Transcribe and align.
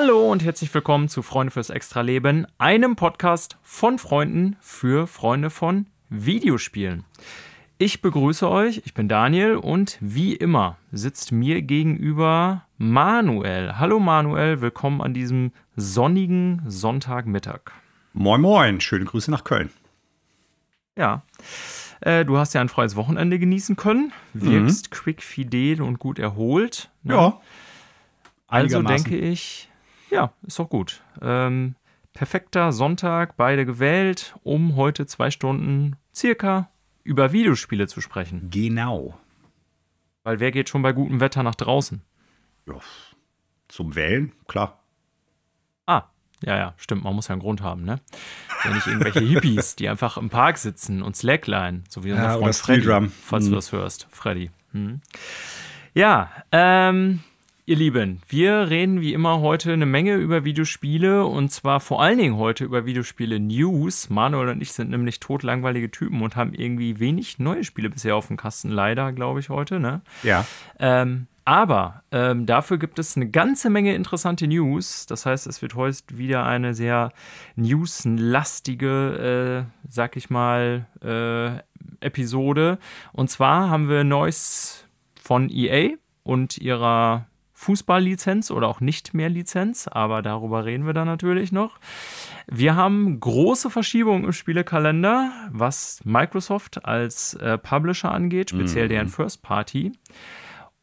Hallo 0.00 0.32
und 0.32 0.42
herzlich 0.42 0.72
willkommen 0.72 1.08
zu 1.10 1.20
Freunde 1.20 1.50
fürs 1.50 1.68
Extra-Leben, 1.68 2.46
einem 2.56 2.96
Podcast 2.96 3.58
von 3.62 3.98
Freunden 3.98 4.56
für 4.58 5.06
Freunde 5.06 5.50
von 5.50 5.88
Videospielen. 6.08 7.04
Ich 7.76 8.00
begrüße 8.00 8.48
euch, 8.48 8.80
ich 8.86 8.94
bin 8.94 9.08
Daniel 9.08 9.56
und 9.56 9.98
wie 10.00 10.34
immer 10.34 10.78
sitzt 10.90 11.32
mir 11.32 11.60
gegenüber 11.60 12.64
Manuel. 12.78 13.76
Hallo 13.76 14.00
Manuel, 14.00 14.62
willkommen 14.62 15.02
an 15.02 15.12
diesem 15.12 15.52
sonnigen 15.76 16.62
Sonntagmittag. 16.66 17.72
Moin, 18.14 18.40
moin, 18.40 18.80
schöne 18.80 19.04
Grüße 19.04 19.30
nach 19.30 19.44
Köln. 19.44 19.68
Ja, 20.96 21.24
äh, 22.00 22.24
du 22.24 22.38
hast 22.38 22.54
ja 22.54 22.62
ein 22.62 22.70
freies 22.70 22.96
Wochenende 22.96 23.38
genießen 23.38 23.76
können, 23.76 24.14
wirkst 24.32 24.90
mhm. 24.90 24.94
quick, 24.94 25.22
fidel 25.22 25.82
und 25.82 25.98
gut 25.98 26.18
erholt. 26.18 26.90
Ne? 27.02 27.14
Ja. 27.16 27.40
Also 28.46 28.82
denke 28.82 29.16
ich, 29.16 29.69
ja, 30.10 30.32
ist 30.42 30.58
doch 30.58 30.68
gut. 30.68 31.02
Ähm, 31.22 31.74
perfekter 32.12 32.72
Sonntag, 32.72 33.36
beide 33.36 33.64
gewählt, 33.64 34.34
um 34.42 34.76
heute 34.76 35.06
zwei 35.06 35.30
Stunden 35.30 35.96
circa 36.14 36.70
über 37.02 37.32
Videospiele 37.32 37.86
zu 37.86 38.00
sprechen. 38.00 38.50
Genau. 38.50 39.18
Weil 40.22 40.40
wer 40.40 40.50
geht 40.50 40.68
schon 40.68 40.82
bei 40.82 40.92
gutem 40.92 41.20
Wetter 41.20 41.42
nach 41.42 41.54
draußen? 41.54 42.02
Ja, 42.66 42.74
zum 43.68 43.94
Wählen, 43.94 44.32
klar. 44.46 44.82
Ah, 45.86 46.04
ja, 46.44 46.56
ja, 46.56 46.74
stimmt, 46.76 47.04
man 47.04 47.14
muss 47.14 47.28
ja 47.28 47.32
einen 47.32 47.42
Grund 47.42 47.62
haben, 47.62 47.84
ne? 47.84 48.00
Wenn 48.62 48.74
nicht 48.74 48.86
irgendwelche 48.86 49.20
Hippies, 49.20 49.76
die 49.76 49.88
einfach 49.88 50.16
im 50.16 50.28
Park 50.28 50.58
sitzen 50.58 51.02
und 51.02 51.16
Slackline, 51.16 51.84
so 51.88 52.04
wie 52.04 52.12
unser 52.12 52.24
ja, 52.24 52.38
Freund 52.38 52.56
Freddy, 52.56 53.08
falls 53.08 53.44
hm. 53.44 53.50
du 53.50 53.56
das 53.56 53.72
hörst, 53.72 54.06
Freddy. 54.10 54.50
Hm. 54.72 55.00
Ja, 55.94 56.30
ähm, 56.52 57.20
Ihr 57.66 57.76
Lieben, 57.76 58.22
wir 58.28 58.70
reden 58.70 59.00
wie 59.00 59.12
immer 59.12 59.40
heute 59.40 59.72
eine 59.72 59.86
Menge 59.86 60.14
über 60.14 60.44
Videospiele 60.44 61.26
und 61.26 61.52
zwar 61.52 61.80
vor 61.80 62.02
allen 62.02 62.18
Dingen 62.18 62.36
heute 62.36 62.64
über 62.64 62.86
Videospiele 62.86 63.38
News. 63.38 64.08
Manuel 64.08 64.48
und 64.48 64.62
ich 64.62 64.72
sind 64.72 64.90
nämlich 64.90 65.20
totlangweilige 65.20 65.90
Typen 65.90 66.22
und 66.22 66.36
haben 66.36 66.54
irgendwie 66.54 66.98
wenig 66.98 67.38
neue 67.38 67.62
Spiele 67.62 67.90
bisher 67.90 68.16
auf 68.16 68.28
dem 68.28 68.38
Kasten, 68.38 68.70
leider, 68.70 69.12
glaube 69.12 69.40
ich, 69.40 69.50
heute. 69.50 69.78
Ne? 69.78 70.00
Ja. 70.22 70.46
Ähm, 70.78 71.26
aber 71.44 72.02
ähm, 72.12 72.46
dafür 72.46 72.78
gibt 72.78 72.98
es 72.98 73.16
eine 73.16 73.28
ganze 73.28 73.70
Menge 73.70 73.94
interessante 73.94 74.46
News. 74.46 75.06
Das 75.06 75.26
heißt, 75.26 75.46
es 75.46 75.60
wird 75.60 75.74
heute 75.74 76.16
wieder 76.16 76.46
eine 76.46 76.74
sehr 76.74 77.12
newslastige, 77.56 79.66
äh, 79.66 79.70
sag 79.88 80.16
ich 80.16 80.30
mal, 80.30 80.86
äh, 81.02 82.04
Episode. 82.04 82.78
Und 83.12 83.30
zwar 83.30 83.68
haben 83.68 83.88
wir 83.88 84.02
Neues 84.02 84.86
von 85.20 85.50
EA 85.50 85.96
und 86.22 86.58
ihrer 86.58 87.26
Fußballlizenz 87.60 88.50
oder 88.50 88.68
auch 88.68 88.80
nicht 88.80 89.12
mehr 89.12 89.28
Lizenz, 89.28 89.86
aber 89.86 90.22
darüber 90.22 90.64
reden 90.64 90.86
wir 90.86 90.94
dann 90.94 91.06
natürlich 91.06 91.52
noch. 91.52 91.78
Wir 92.46 92.74
haben 92.74 93.20
große 93.20 93.68
Verschiebungen 93.68 94.24
im 94.24 94.32
Spielekalender, 94.32 95.30
was 95.50 96.00
Microsoft 96.04 96.86
als 96.86 97.34
äh, 97.34 97.58
Publisher 97.58 98.12
angeht, 98.12 98.48
speziell 98.48 98.86
mhm. 98.86 98.88
deren 98.88 99.08
First 99.08 99.42
Party. 99.42 99.92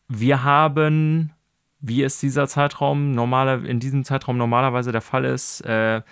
Wir 0.08 0.44
haben, 0.44 1.34
wie 1.80 2.04
es 2.04 2.20
dieser 2.20 2.48
Zeitraum 2.48 3.12
normale, 3.12 3.68
in 3.68 3.80
diesem 3.80 4.04
Zeitraum 4.04 4.38
normalerweise 4.38 4.92
der 4.92 5.02
Fall 5.02 5.26
ist, 5.26 5.62
äh, 5.62 6.04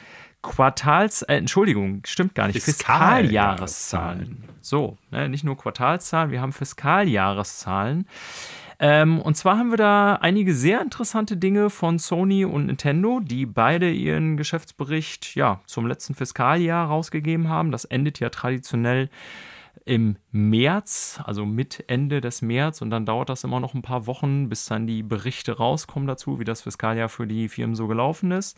Quartals, 0.41 1.21
äh, 1.21 1.35
Entschuldigung, 1.35 2.01
stimmt 2.05 2.33
gar 2.33 2.47
nicht, 2.47 2.63
Fiskaljahreszahlen. 2.63 4.45
So, 4.61 4.97
ne, 5.11 5.29
nicht 5.29 5.43
nur 5.43 5.57
Quartalszahlen, 5.57 6.31
wir 6.31 6.41
haben 6.41 6.53
Fiskaljahreszahlen. 6.53 8.07
Ähm, 8.79 9.21
und 9.21 9.35
zwar 9.35 9.57
haben 9.57 9.71
wir 9.71 9.77
da 9.77 10.15
einige 10.15 10.53
sehr 10.53 10.81
interessante 10.81 11.37
Dinge 11.37 11.69
von 11.69 11.99
Sony 11.99 12.45
und 12.45 12.65
Nintendo, 12.65 13.19
die 13.21 13.45
beide 13.45 13.89
ihren 13.89 14.37
Geschäftsbericht 14.37 15.35
ja 15.35 15.61
zum 15.65 15.87
letzten 15.87 16.15
Fiskaljahr 16.15 16.87
rausgegeben 16.87 17.49
haben. 17.49 17.71
Das 17.71 17.85
endet 17.85 18.19
ja 18.19 18.29
traditionell 18.29 19.09
im 19.85 20.17
März, 20.31 21.19
also 21.23 21.45
mit 21.45 21.83
Ende 21.87 22.19
des 22.19 22.41
März 22.41 22.81
und 22.81 22.89
dann 22.89 23.05
dauert 23.05 23.29
das 23.29 23.43
immer 23.43 23.59
noch 23.59 23.75
ein 23.75 23.83
paar 23.83 24.07
Wochen, 24.07 24.49
bis 24.49 24.65
dann 24.65 24.87
die 24.87 25.03
Berichte 25.03 25.57
rauskommen 25.57 26.07
dazu, 26.07 26.39
wie 26.39 26.43
das 26.43 26.63
Fiskaljahr 26.63 27.07
für 27.07 27.27
die 27.27 27.47
Firmen 27.47 27.75
so 27.75 27.87
gelaufen 27.87 28.31
ist. 28.31 28.57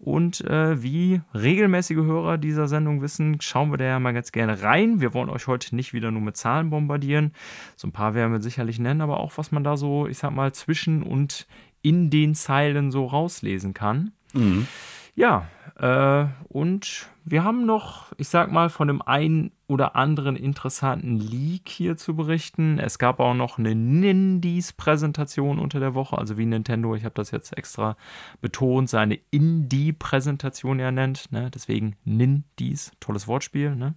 Und 0.00 0.40
äh, 0.42 0.82
wie 0.82 1.20
regelmäßige 1.32 1.98
Hörer 1.98 2.38
dieser 2.38 2.66
Sendung 2.66 3.02
wissen, 3.02 3.40
schauen 3.40 3.70
wir 3.70 3.78
da 3.78 3.84
ja 3.84 4.00
mal 4.00 4.12
ganz 4.12 4.32
gerne 4.32 4.62
rein. 4.62 5.00
Wir 5.00 5.14
wollen 5.14 5.30
euch 5.30 5.46
heute 5.46 5.76
nicht 5.76 5.92
wieder 5.92 6.10
nur 6.10 6.22
mit 6.22 6.36
Zahlen 6.36 6.70
bombardieren. 6.70 7.32
So 7.76 7.86
ein 7.86 7.92
paar 7.92 8.14
werden 8.14 8.32
wir 8.32 8.40
sicherlich 8.40 8.80
nennen, 8.80 9.00
aber 9.00 9.20
auch 9.20 9.38
was 9.38 9.52
man 9.52 9.62
da 9.62 9.76
so, 9.76 10.08
ich 10.08 10.18
sag 10.18 10.32
mal, 10.32 10.52
zwischen 10.52 11.04
und 11.04 11.46
in 11.82 12.10
den 12.10 12.34
Zeilen 12.34 12.90
so 12.90 13.06
rauslesen 13.06 13.74
kann. 13.74 14.12
Mhm. 14.32 14.66
Ja, 15.14 15.46
äh, 15.76 16.26
und 16.48 17.08
wir 17.24 17.42
haben 17.42 17.66
noch, 17.66 18.12
ich 18.16 18.28
sag 18.28 18.52
mal, 18.52 18.68
von 18.68 18.86
dem 18.86 19.02
einen 19.02 19.50
oder 19.66 19.96
anderen 19.96 20.36
interessanten 20.36 21.18
Leak 21.18 21.68
hier 21.68 21.96
zu 21.96 22.14
berichten. 22.14 22.78
Es 22.78 22.98
gab 22.98 23.18
auch 23.18 23.34
noch 23.34 23.58
eine 23.58 23.74
Nindies-Präsentation 23.74 25.58
unter 25.58 25.80
der 25.80 25.94
Woche, 25.94 26.16
also 26.16 26.38
wie 26.38 26.46
Nintendo, 26.46 26.94
ich 26.94 27.04
habe 27.04 27.14
das 27.14 27.32
jetzt 27.32 27.56
extra 27.56 27.96
betont, 28.40 28.88
seine 28.88 29.18
Indie-Präsentation 29.30 30.78
ja 30.78 30.92
nennt. 30.92 31.32
Ne? 31.32 31.50
Deswegen 31.52 31.96
Nindies, 32.04 32.92
tolles 33.00 33.26
Wortspiel. 33.26 33.74
Ne? 33.74 33.94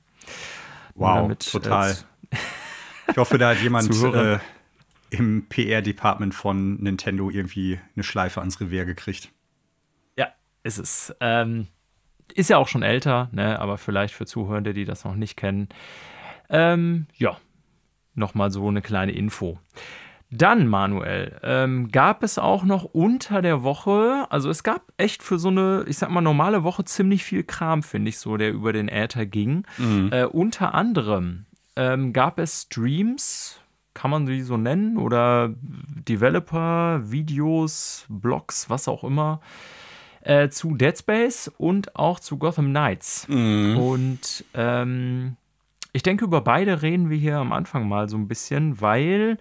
Wow, 0.96 1.18
damit, 1.18 1.52
total. 1.52 1.92
Äh, 2.32 2.38
ich 3.12 3.18
hoffe, 3.18 3.38
da 3.38 3.50
hat 3.50 3.62
jemand 3.62 3.92
äh, 4.16 4.40
im 5.12 5.46
PR-Department 5.48 6.34
von 6.34 6.82
Nintendo 6.82 7.30
irgendwie 7.30 7.80
eine 7.96 8.04
Schleife 8.04 8.40
ans 8.40 8.60
Revier 8.60 8.86
gekriegt. 8.86 9.32
Ist 10.68 10.80
es. 10.80 11.16
Ähm, 11.22 11.68
ist 12.34 12.50
ja 12.50 12.58
auch 12.58 12.68
schon 12.68 12.84
älter, 12.84 13.30
ne? 13.32 13.58
aber 13.58 13.78
vielleicht 13.78 14.14
für 14.14 14.26
Zuhörende, 14.26 14.74
die 14.74 14.84
das 14.84 15.06
noch 15.06 15.16
nicht 15.16 15.38
kennen. 15.38 15.70
Ähm, 16.50 17.08
ja, 17.16 17.38
nochmal 18.16 18.52
so 18.52 18.68
eine 18.68 18.82
kleine 18.82 19.14
Info. 19.14 19.60
Dann, 20.30 20.68
Manuel, 20.68 21.40
ähm, 21.42 21.90
gab 21.90 22.22
es 22.22 22.38
auch 22.38 22.66
noch 22.66 22.84
unter 22.84 23.42
der 23.42 23.64
Woche, 23.64 24.28
also 24.30 24.50
es 24.50 24.62
gab 24.62 24.82
echt 24.98 25.24
für 25.24 25.40
so 25.40 25.48
eine, 25.48 25.86
ich 25.88 25.98
sag 25.98 26.10
mal, 26.10 26.20
normale 26.20 26.66
Woche 26.66 26.84
ziemlich 26.84 27.24
viel 27.24 27.46
Kram, 27.46 27.82
finde 27.82 28.10
ich 28.10 28.18
so, 28.18 28.36
der 28.36 28.52
über 28.52 28.74
den 28.74 28.90
Äther 28.90 29.26
ging. 29.26 29.64
Mhm. 29.78 30.10
Äh, 30.12 30.26
unter 30.26 30.74
anderem 30.74 31.46
ähm, 31.78 32.12
gab 32.12 32.40
es 32.40 32.64
Streams, 32.64 33.62
kann 33.94 34.12
man 34.12 34.28
sie 34.28 34.42
so 34.42 34.58
nennen, 34.58 34.98
oder 34.98 35.56
Developer, 35.56 37.10
Videos, 37.10 38.06
Blogs, 38.10 38.70
was 38.70 38.90
auch 38.90 39.06
immer, 39.06 39.40
äh, 40.28 40.50
zu 40.50 40.76
Dead 40.76 40.98
Space 40.98 41.50
und 41.58 41.96
auch 41.96 42.20
zu 42.20 42.38
Gotham 42.38 42.70
Knights. 42.70 43.28
Mhm. 43.30 43.78
Und 43.78 44.46
ähm, 44.54 45.38
ich 45.94 46.04
denke, 46.04 46.26
über 46.26 46.42
beide 46.42 46.82
reden 46.82 47.10
wir 47.10 47.18
hier 47.18 47.38
am 47.38 47.54
Anfang 47.54 47.88
mal 47.88 48.10
so 48.10 48.18
ein 48.18 48.28
bisschen, 48.28 48.82
weil 48.82 49.38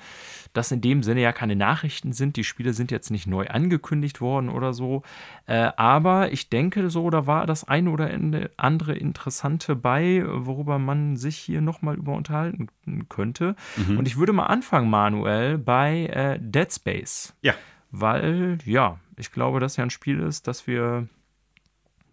das 0.52 0.70
in 0.70 0.80
dem 0.80 1.02
Sinne 1.02 1.20
ja 1.20 1.32
keine 1.32 1.56
Nachrichten 1.56 2.12
sind. 2.12 2.36
Die 2.36 2.44
Spiele 2.44 2.72
sind 2.72 2.92
jetzt 2.92 3.10
nicht 3.10 3.26
neu 3.26 3.46
angekündigt 3.48 4.20
worden 4.20 4.48
oder 4.48 4.72
so. 4.72 5.02
Äh, 5.46 5.70
aber 5.76 6.32
ich 6.32 6.48
denke 6.48 6.88
so, 6.88 7.10
da 7.10 7.26
war 7.26 7.46
das 7.46 7.64
eine 7.64 7.90
oder 7.90 8.08
andere 8.56 8.94
Interessante 8.94 9.74
bei, 9.74 10.24
worüber 10.24 10.78
man 10.78 11.16
sich 11.16 11.36
hier 11.36 11.60
nochmal 11.60 11.96
über 11.96 12.14
unterhalten 12.14 12.68
könnte. 13.08 13.56
Mhm. 13.76 13.98
Und 13.98 14.06
ich 14.06 14.16
würde 14.16 14.32
mal 14.32 14.46
anfangen, 14.46 14.88
Manuel, 14.88 15.58
bei 15.58 16.06
äh, 16.06 16.38
Dead 16.40 16.72
Space. 16.72 17.34
Ja. 17.42 17.54
Weil, 17.90 18.58
ja, 18.64 18.98
ich 19.16 19.32
glaube, 19.32 19.60
dass 19.60 19.76
ja 19.76 19.84
ein 19.84 19.90
Spiel 19.90 20.20
ist, 20.20 20.46
das 20.46 20.66
wir 20.66 21.08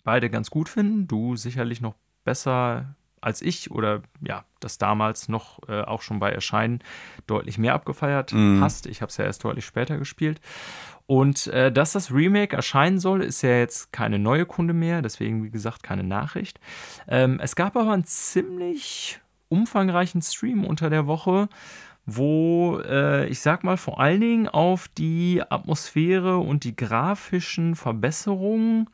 beide 0.03 0.29
ganz 0.29 0.49
gut 0.49 0.69
finden. 0.69 1.07
Du 1.07 1.35
sicherlich 1.35 1.81
noch 1.81 1.95
besser 2.23 2.95
als 3.21 3.41
ich 3.41 3.71
oder 3.71 4.01
ja, 4.21 4.43
das 4.59 4.77
damals 4.77 5.29
noch 5.29 5.59
äh, 5.69 5.81
auch 5.81 6.01
schon 6.01 6.19
bei 6.19 6.31
Erscheinen 6.31 6.79
deutlich 7.25 7.57
mehr 7.57 7.73
abgefeiert 7.73 8.33
mm. 8.33 8.61
hast. 8.61 8.85
Ich 8.85 9.01
habe 9.01 9.09
es 9.09 9.17
ja 9.17 9.23
erst 9.23 9.43
deutlich 9.45 9.65
später 9.65 9.97
gespielt. 9.97 10.41
Und 11.05 11.47
äh, 11.47 11.71
dass 11.71 11.93
das 11.93 12.11
Remake 12.11 12.55
erscheinen 12.55 12.99
soll, 12.99 13.21
ist 13.21 13.41
ja 13.41 13.57
jetzt 13.57 13.93
keine 13.93 14.19
neue 14.19 14.45
Kunde 14.45 14.73
mehr, 14.73 15.01
deswegen 15.01 15.43
wie 15.43 15.51
gesagt 15.51 15.83
keine 15.83 16.03
Nachricht. 16.03 16.59
Ähm, 17.07 17.39
es 17.41 17.55
gab 17.55 17.75
aber 17.77 17.93
einen 17.93 18.05
ziemlich 18.05 19.19
umfangreichen 19.47 20.21
Stream 20.21 20.65
unter 20.65 20.89
der 20.89 21.07
Woche, 21.07 21.47
wo 22.05 22.79
äh, 22.85 23.27
ich 23.27 23.39
sag 23.39 23.63
mal 23.63 23.77
vor 23.77 23.99
allen 23.99 24.21
Dingen 24.21 24.47
auf 24.47 24.87
die 24.89 25.41
Atmosphäre 25.47 26.37
und 26.37 26.63
die 26.63 26.75
grafischen 26.75 27.75
Verbesserungen, 27.75 28.89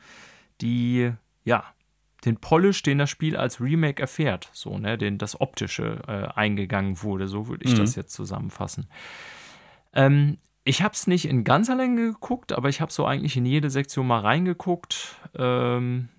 die 0.61 1.11
ja 1.43 1.63
den 2.25 2.37
Polish, 2.37 2.83
den 2.83 2.97
das 2.97 3.09
Spiel 3.09 3.37
als 3.37 3.61
Remake 3.61 4.01
erfährt, 4.01 4.49
so 4.53 4.77
ne, 4.77 4.97
den 4.97 5.17
das 5.17 5.39
optische 5.39 6.01
äh, 6.07 6.37
eingegangen 6.37 7.01
wurde, 7.01 7.27
so 7.27 7.47
würde 7.47 7.65
ich 7.65 7.73
mhm. 7.73 7.79
das 7.79 7.95
jetzt 7.95 8.13
zusammenfassen. 8.13 8.87
Ähm, 9.93 10.37
ich 10.63 10.83
habe 10.83 10.93
es 10.93 11.07
nicht 11.07 11.25
in 11.25 11.43
ganzer 11.43 11.75
Länge 11.75 12.11
geguckt, 12.11 12.51
aber 12.51 12.69
ich 12.69 12.81
habe 12.81 12.91
so 12.91 13.05
eigentlich 13.05 13.37
in 13.37 13.45
jede 13.45 13.69
Sektion 13.69 14.05
mal 14.05 14.19
reingeguckt. 14.19 15.15
Ähm, 15.35 16.09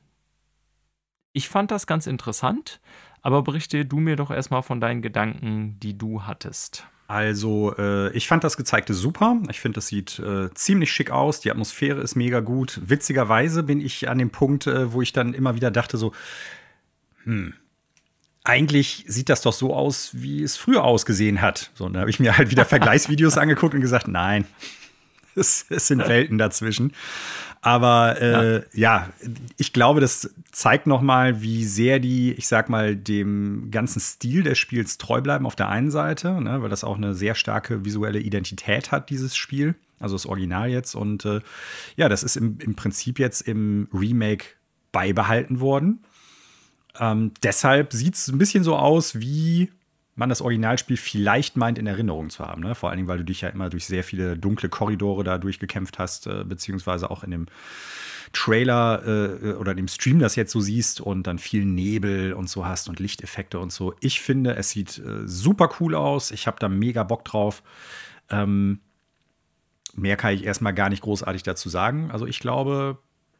ich 1.32 1.48
fand 1.48 1.70
das 1.70 1.86
ganz 1.86 2.06
interessant. 2.06 2.80
Aber 3.22 3.42
berichte 3.42 3.84
du 3.84 3.98
mir 3.98 4.16
doch 4.16 4.30
erstmal 4.30 4.62
von 4.62 4.80
deinen 4.80 5.02
Gedanken, 5.02 5.78
die 5.80 5.96
du 5.96 6.22
hattest. 6.22 6.86
Also, 7.06 7.74
äh, 7.76 8.12
ich 8.12 8.28
fand 8.28 8.44
das 8.44 8.56
gezeigte 8.56 8.94
super. 8.94 9.36
Ich 9.50 9.58
finde, 9.58 9.76
das 9.76 9.88
sieht 9.88 10.20
äh, 10.20 10.48
ziemlich 10.54 10.92
schick 10.92 11.10
aus. 11.10 11.40
Die 11.40 11.50
Atmosphäre 11.50 12.00
ist 12.00 12.14
mega 12.14 12.38
gut. 12.38 12.80
Witzigerweise 12.84 13.64
bin 13.64 13.80
ich 13.80 14.08
an 14.08 14.18
dem 14.18 14.30
Punkt, 14.30 14.68
äh, 14.68 14.92
wo 14.92 15.02
ich 15.02 15.12
dann 15.12 15.34
immer 15.34 15.56
wieder 15.56 15.72
dachte, 15.72 15.98
so, 15.98 16.12
hm, 17.24 17.54
eigentlich 18.44 19.04
sieht 19.08 19.28
das 19.28 19.42
doch 19.42 19.52
so 19.52 19.74
aus, 19.74 20.10
wie 20.12 20.42
es 20.42 20.56
früher 20.56 20.84
ausgesehen 20.84 21.40
hat. 21.40 21.72
So, 21.74 21.88
da 21.88 22.00
habe 22.00 22.10
ich 22.10 22.20
mir 22.20 22.38
halt 22.38 22.50
wieder 22.50 22.64
Vergleichsvideos 22.66 23.38
angeguckt 23.38 23.74
und 23.74 23.80
gesagt, 23.80 24.06
nein, 24.06 24.44
es, 25.34 25.66
es 25.68 25.88
sind 25.88 26.06
Welten 26.06 26.38
dazwischen. 26.38 26.92
Aber 27.62 28.20
äh, 28.20 28.54
ja. 28.54 28.62
ja. 28.72 29.08
ich 29.58 29.72
glaube, 29.72 30.00
das 30.00 30.34
zeigt 30.50 30.86
noch 30.86 31.02
mal, 31.02 31.42
wie 31.42 31.64
sehr 31.64 31.98
die, 31.98 32.32
ich 32.32 32.48
sag 32.48 32.70
mal, 32.70 32.96
dem 32.96 33.70
ganzen 33.70 34.00
Stil 34.00 34.42
des 34.42 34.58
Spiels 34.58 34.96
treu 34.96 35.20
bleiben 35.20 35.46
auf 35.46 35.56
der 35.56 35.68
einen 35.68 35.90
Seite, 35.90 36.40
ne, 36.40 36.62
weil 36.62 36.70
das 36.70 36.84
auch 36.84 36.96
eine 36.96 37.14
sehr 37.14 37.34
starke 37.34 37.84
visuelle 37.84 38.20
Identität 38.20 38.92
hat, 38.92 39.10
dieses 39.10 39.36
Spiel, 39.36 39.74
also 39.98 40.14
das 40.14 40.24
Original 40.24 40.70
jetzt. 40.70 40.94
Und 40.94 41.26
äh, 41.26 41.40
ja, 41.96 42.08
das 42.08 42.22
ist 42.22 42.36
im, 42.36 42.58
im 42.60 42.76
Prinzip 42.76 43.18
jetzt 43.18 43.42
im 43.42 43.88
Remake 43.92 44.46
beibehalten 44.90 45.60
worden. 45.60 46.02
Ähm, 46.98 47.32
deshalb 47.42 47.92
sieht 47.92 48.14
es 48.14 48.28
ein 48.28 48.38
bisschen 48.38 48.64
so 48.64 48.76
aus, 48.76 49.20
wie 49.20 49.70
man 50.20 50.28
das 50.28 50.42
Originalspiel 50.42 50.98
vielleicht 50.98 51.56
meint, 51.56 51.78
in 51.78 51.86
Erinnerung 51.86 52.30
zu 52.30 52.46
haben. 52.46 52.62
Ne? 52.62 52.76
Vor 52.76 52.90
allen 52.90 52.98
Dingen, 52.98 53.08
weil 53.08 53.18
du 53.18 53.24
dich 53.24 53.40
ja 53.40 53.48
immer 53.48 53.70
durch 53.70 53.86
sehr 53.86 54.04
viele 54.04 54.36
dunkle 54.36 54.68
Korridore 54.68 55.24
da 55.24 55.38
durchgekämpft 55.38 55.98
hast, 55.98 56.28
äh, 56.28 56.44
beziehungsweise 56.44 57.10
auch 57.10 57.24
in 57.24 57.32
dem 57.32 57.46
Trailer 58.32 59.02
äh, 59.06 59.52
oder 59.54 59.74
dem 59.74 59.88
Stream 59.88 60.20
das 60.20 60.36
jetzt 60.36 60.52
so 60.52 60.60
siehst 60.60 61.00
und 61.00 61.26
dann 61.26 61.38
viel 61.38 61.64
Nebel 61.64 62.34
und 62.34 62.48
so 62.48 62.66
hast 62.66 62.88
und 62.88 63.00
Lichteffekte 63.00 63.58
und 63.58 63.72
so. 63.72 63.94
Ich 64.00 64.20
finde, 64.20 64.54
es 64.54 64.70
sieht 64.70 64.98
äh, 64.98 65.26
super 65.26 65.70
cool 65.80 65.94
aus. 65.94 66.30
Ich 66.30 66.46
habe 66.46 66.58
da 66.60 66.68
mega 66.68 67.02
Bock 67.02 67.24
drauf. 67.24 67.62
Ähm, 68.28 68.80
mehr 69.94 70.16
kann 70.16 70.34
ich 70.34 70.44
erstmal 70.44 70.74
gar 70.74 70.90
nicht 70.90 71.02
großartig 71.02 71.42
dazu 71.42 71.70
sagen. 71.70 72.10
Also 72.10 72.26
ich 72.26 72.38
glaube, 72.40 72.98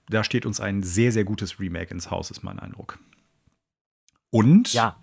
da 0.09 0.25
steht 0.25 0.47
uns 0.47 0.61
ein 0.61 0.83
sehr, 0.83 1.13
sehr 1.13 1.25
gutes 1.25 1.61
Remake 1.61 1.93
ins 1.93 2.11
Haus, 2.11 2.31
ist 2.31 2.43
mein 2.43 2.59
Eindruck. 2.59 2.99
Und 4.31 4.73
ja. 4.73 4.97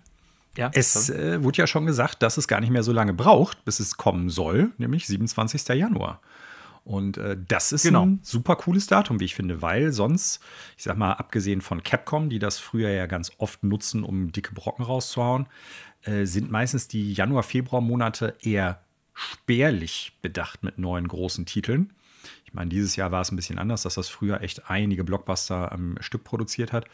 Ja, 0.58 0.72
es 0.74 1.08
äh, 1.08 1.40
wurde 1.44 1.58
ja 1.58 1.68
schon 1.68 1.86
gesagt, 1.86 2.20
dass 2.20 2.36
es 2.36 2.48
gar 2.48 2.60
nicht 2.60 2.70
mehr 2.70 2.82
so 2.82 2.90
lange 2.90 3.14
braucht, 3.14 3.64
bis 3.64 3.78
es 3.78 3.96
kommen 3.96 4.28
soll, 4.28 4.72
nämlich 4.76 5.06
27. 5.06 5.68
Januar. 5.68 6.20
Und 6.82 7.16
äh, 7.16 7.36
das 7.46 7.70
ist 7.70 7.84
genau. 7.84 8.06
ein 8.06 8.18
super 8.22 8.56
cooles 8.56 8.88
Datum, 8.88 9.20
wie 9.20 9.26
ich 9.26 9.36
finde, 9.36 9.62
weil 9.62 9.92
sonst, 9.92 10.40
ich 10.76 10.82
sag 10.82 10.96
mal, 10.96 11.12
abgesehen 11.12 11.60
von 11.60 11.84
Capcom, 11.84 12.28
die 12.28 12.40
das 12.40 12.58
früher 12.58 12.90
ja 12.90 13.06
ganz 13.06 13.30
oft 13.38 13.62
nutzen, 13.62 14.02
um 14.02 14.32
dicke 14.32 14.52
Brocken 14.52 14.84
rauszuhauen, 14.84 15.46
äh, 16.02 16.24
sind 16.24 16.50
meistens 16.50 16.88
die 16.88 17.12
Januar-Februar-Monate 17.12 18.34
eher 18.40 18.80
spärlich 19.14 20.18
bedacht 20.22 20.64
mit 20.64 20.76
neuen 20.76 21.06
großen 21.06 21.46
Titeln. 21.46 21.92
Ich 22.44 22.54
meine, 22.54 22.70
dieses 22.70 22.96
Jahr 22.96 23.12
war 23.12 23.20
es 23.20 23.30
ein 23.30 23.36
bisschen 23.36 23.58
anders, 23.58 23.82
dass 23.82 23.94
das 23.94 24.08
früher 24.08 24.40
echt 24.40 24.70
einige 24.70 25.04
Blockbuster 25.04 25.70
am 25.70 25.98
Stück 26.00 26.24
produziert 26.24 26.72
hat. 26.72 26.86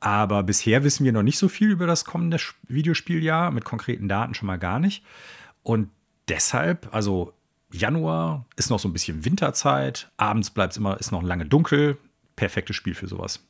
Aber 0.00 0.42
bisher 0.42 0.82
wissen 0.82 1.04
wir 1.04 1.12
noch 1.12 1.22
nicht 1.22 1.38
so 1.38 1.48
viel 1.48 1.70
über 1.70 1.86
das 1.86 2.06
kommende 2.06 2.38
Videospieljahr, 2.68 3.50
mit 3.50 3.64
konkreten 3.64 4.08
Daten 4.08 4.34
schon 4.34 4.46
mal 4.46 4.58
gar 4.58 4.78
nicht. 4.78 5.04
Und 5.62 5.90
deshalb, 6.28 6.88
also 6.92 7.34
Januar 7.70 8.46
ist 8.56 8.70
noch 8.70 8.80
so 8.80 8.88
ein 8.88 8.94
bisschen 8.94 9.24
Winterzeit, 9.24 10.10
abends 10.16 10.50
bleibt 10.50 10.72
es 10.72 10.78
immer, 10.78 10.98
ist 10.98 11.12
noch 11.12 11.22
lange 11.22 11.44
dunkel. 11.44 11.98
Perfektes 12.34 12.76
Spiel 12.76 12.94
für 12.94 13.06
sowas. 13.06 13.46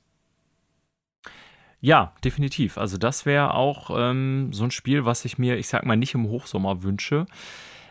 Ja, 1.80 2.12
definitiv. 2.24 2.76
Also 2.76 2.98
das 2.98 3.24
wäre 3.24 3.54
auch 3.54 3.90
ähm, 3.94 4.52
so 4.52 4.64
ein 4.64 4.70
Spiel, 4.70 5.04
was 5.04 5.24
ich 5.24 5.38
mir, 5.38 5.56
ich 5.56 5.68
sag 5.68 5.86
mal, 5.86 5.96
nicht 5.96 6.14
im 6.14 6.28
Hochsommer 6.28 6.82
wünsche. 6.82 7.26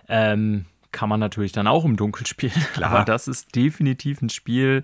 Ähm, 0.07 0.65
kann 0.91 1.09
man 1.09 1.19
natürlich 1.19 1.51
dann 1.51 1.67
auch 1.67 1.85
im 1.85 1.95
Dunkeln 1.95 2.25
spielen. 2.25 2.51
Klar. 2.73 2.91
Aber 2.91 3.05
das 3.05 3.27
ist 3.27 3.55
definitiv 3.55 4.21
ein 4.21 4.29
Spiel, 4.29 4.83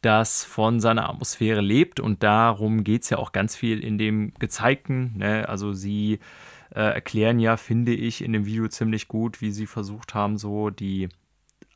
das 0.00 0.44
von 0.44 0.80
seiner 0.80 1.08
Atmosphäre 1.08 1.60
lebt. 1.60 2.00
Und 2.00 2.22
darum 2.22 2.84
geht 2.84 3.02
es 3.02 3.10
ja 3.10 3.18
auch 3.18 3.32
ganz 3.32 3.56
viel 3.56 3.82
in 3.82 3.98
dem 3.98 4.32
Gezeigten. 4.38 5.14
Ne? 5.16 5.48
Also 5.48 5.72
sie 5.72 6.20
äh, 6.74 6.80
erklären 6.80 7.38
ja, 7.38 7.56
finde 7.56 7.92
ich, 7.92 8.22
in 8.22 8.32
dem 8.32 8.46
Video 8.46 8.68
ziemlich 8.68 9.08
gut, 9.08 9.40
wie 9.40 9.50
sie 9.50 9.66
versucht 9.66 10.14
haben, 10.14 10.38
so 10.38 10.70
die 10.70 11.08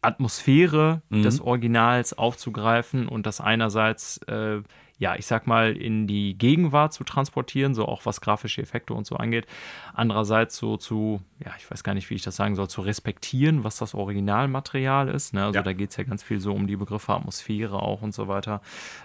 Atmosphäre 0.03 1.03
mhm. 1.09 1.23
des 1.23 1.41
Originals 1.41 2.17
aufzugreifen 2.17 3.09
und 3.09 3.27
das 3.27 3.41
einerseits 3.41 4.19
äh, 4.29 4.63
ja, 4.99 5.17
ich 5.17 5.27
sag 5.27 5.47
mal, 5.47 5.77
in 5.77 6.07
die 6.07 6.39
Gegenwart 6.39 6.93
zu 6.93 7.05
transportieren, 7.05 7.75
so 7.75 7.87
auch 7.87 8.07
was 8.07 8.21
grafische 8.21 8.63
Effekte 8.63 8.95
und 8.95 9.07
so 9.07 9.17
angeht. 9.17 9.47
Andererseits 9.93 10.57
so 10.57 10.77
zu, 10.77 11.21
ja, 11.45 11.53
ich 11.59 11.71
weiß 11.71 11.83
gar 11.83 11.95
nicht, 11.95 12.11
wie 12.11 12.15
ich 12.15 12.23
das 12.23 12.37
sagen 12.37 12.55
soll, 12.55 12.69
zu 12.69 12.81
respektieren, 12.81 13.65
was 13.65 13.77
das 13.77 13.95
Originalmaterial 13.95 15.09
ist. 15.09 15.35
Ne? 15.35 15.45
Also 15.45 15.59
ja. 15.59 15.63
da 15.63 15.73
geht 15.73 15.91
es 15.91 15.97
ja 15.97 16.05
ganz 16.05 16.23
viel 16.23 16.41
so 16.41 16.53
um 16.53 16.67
die 16.67 16.77
Begriffe 16.77 17.13
Atmosphäre 17.13 17.83
auch 17.83 18.03
und 18.03 18.15
so 18.15 18.29
weiter. 18.29 18.61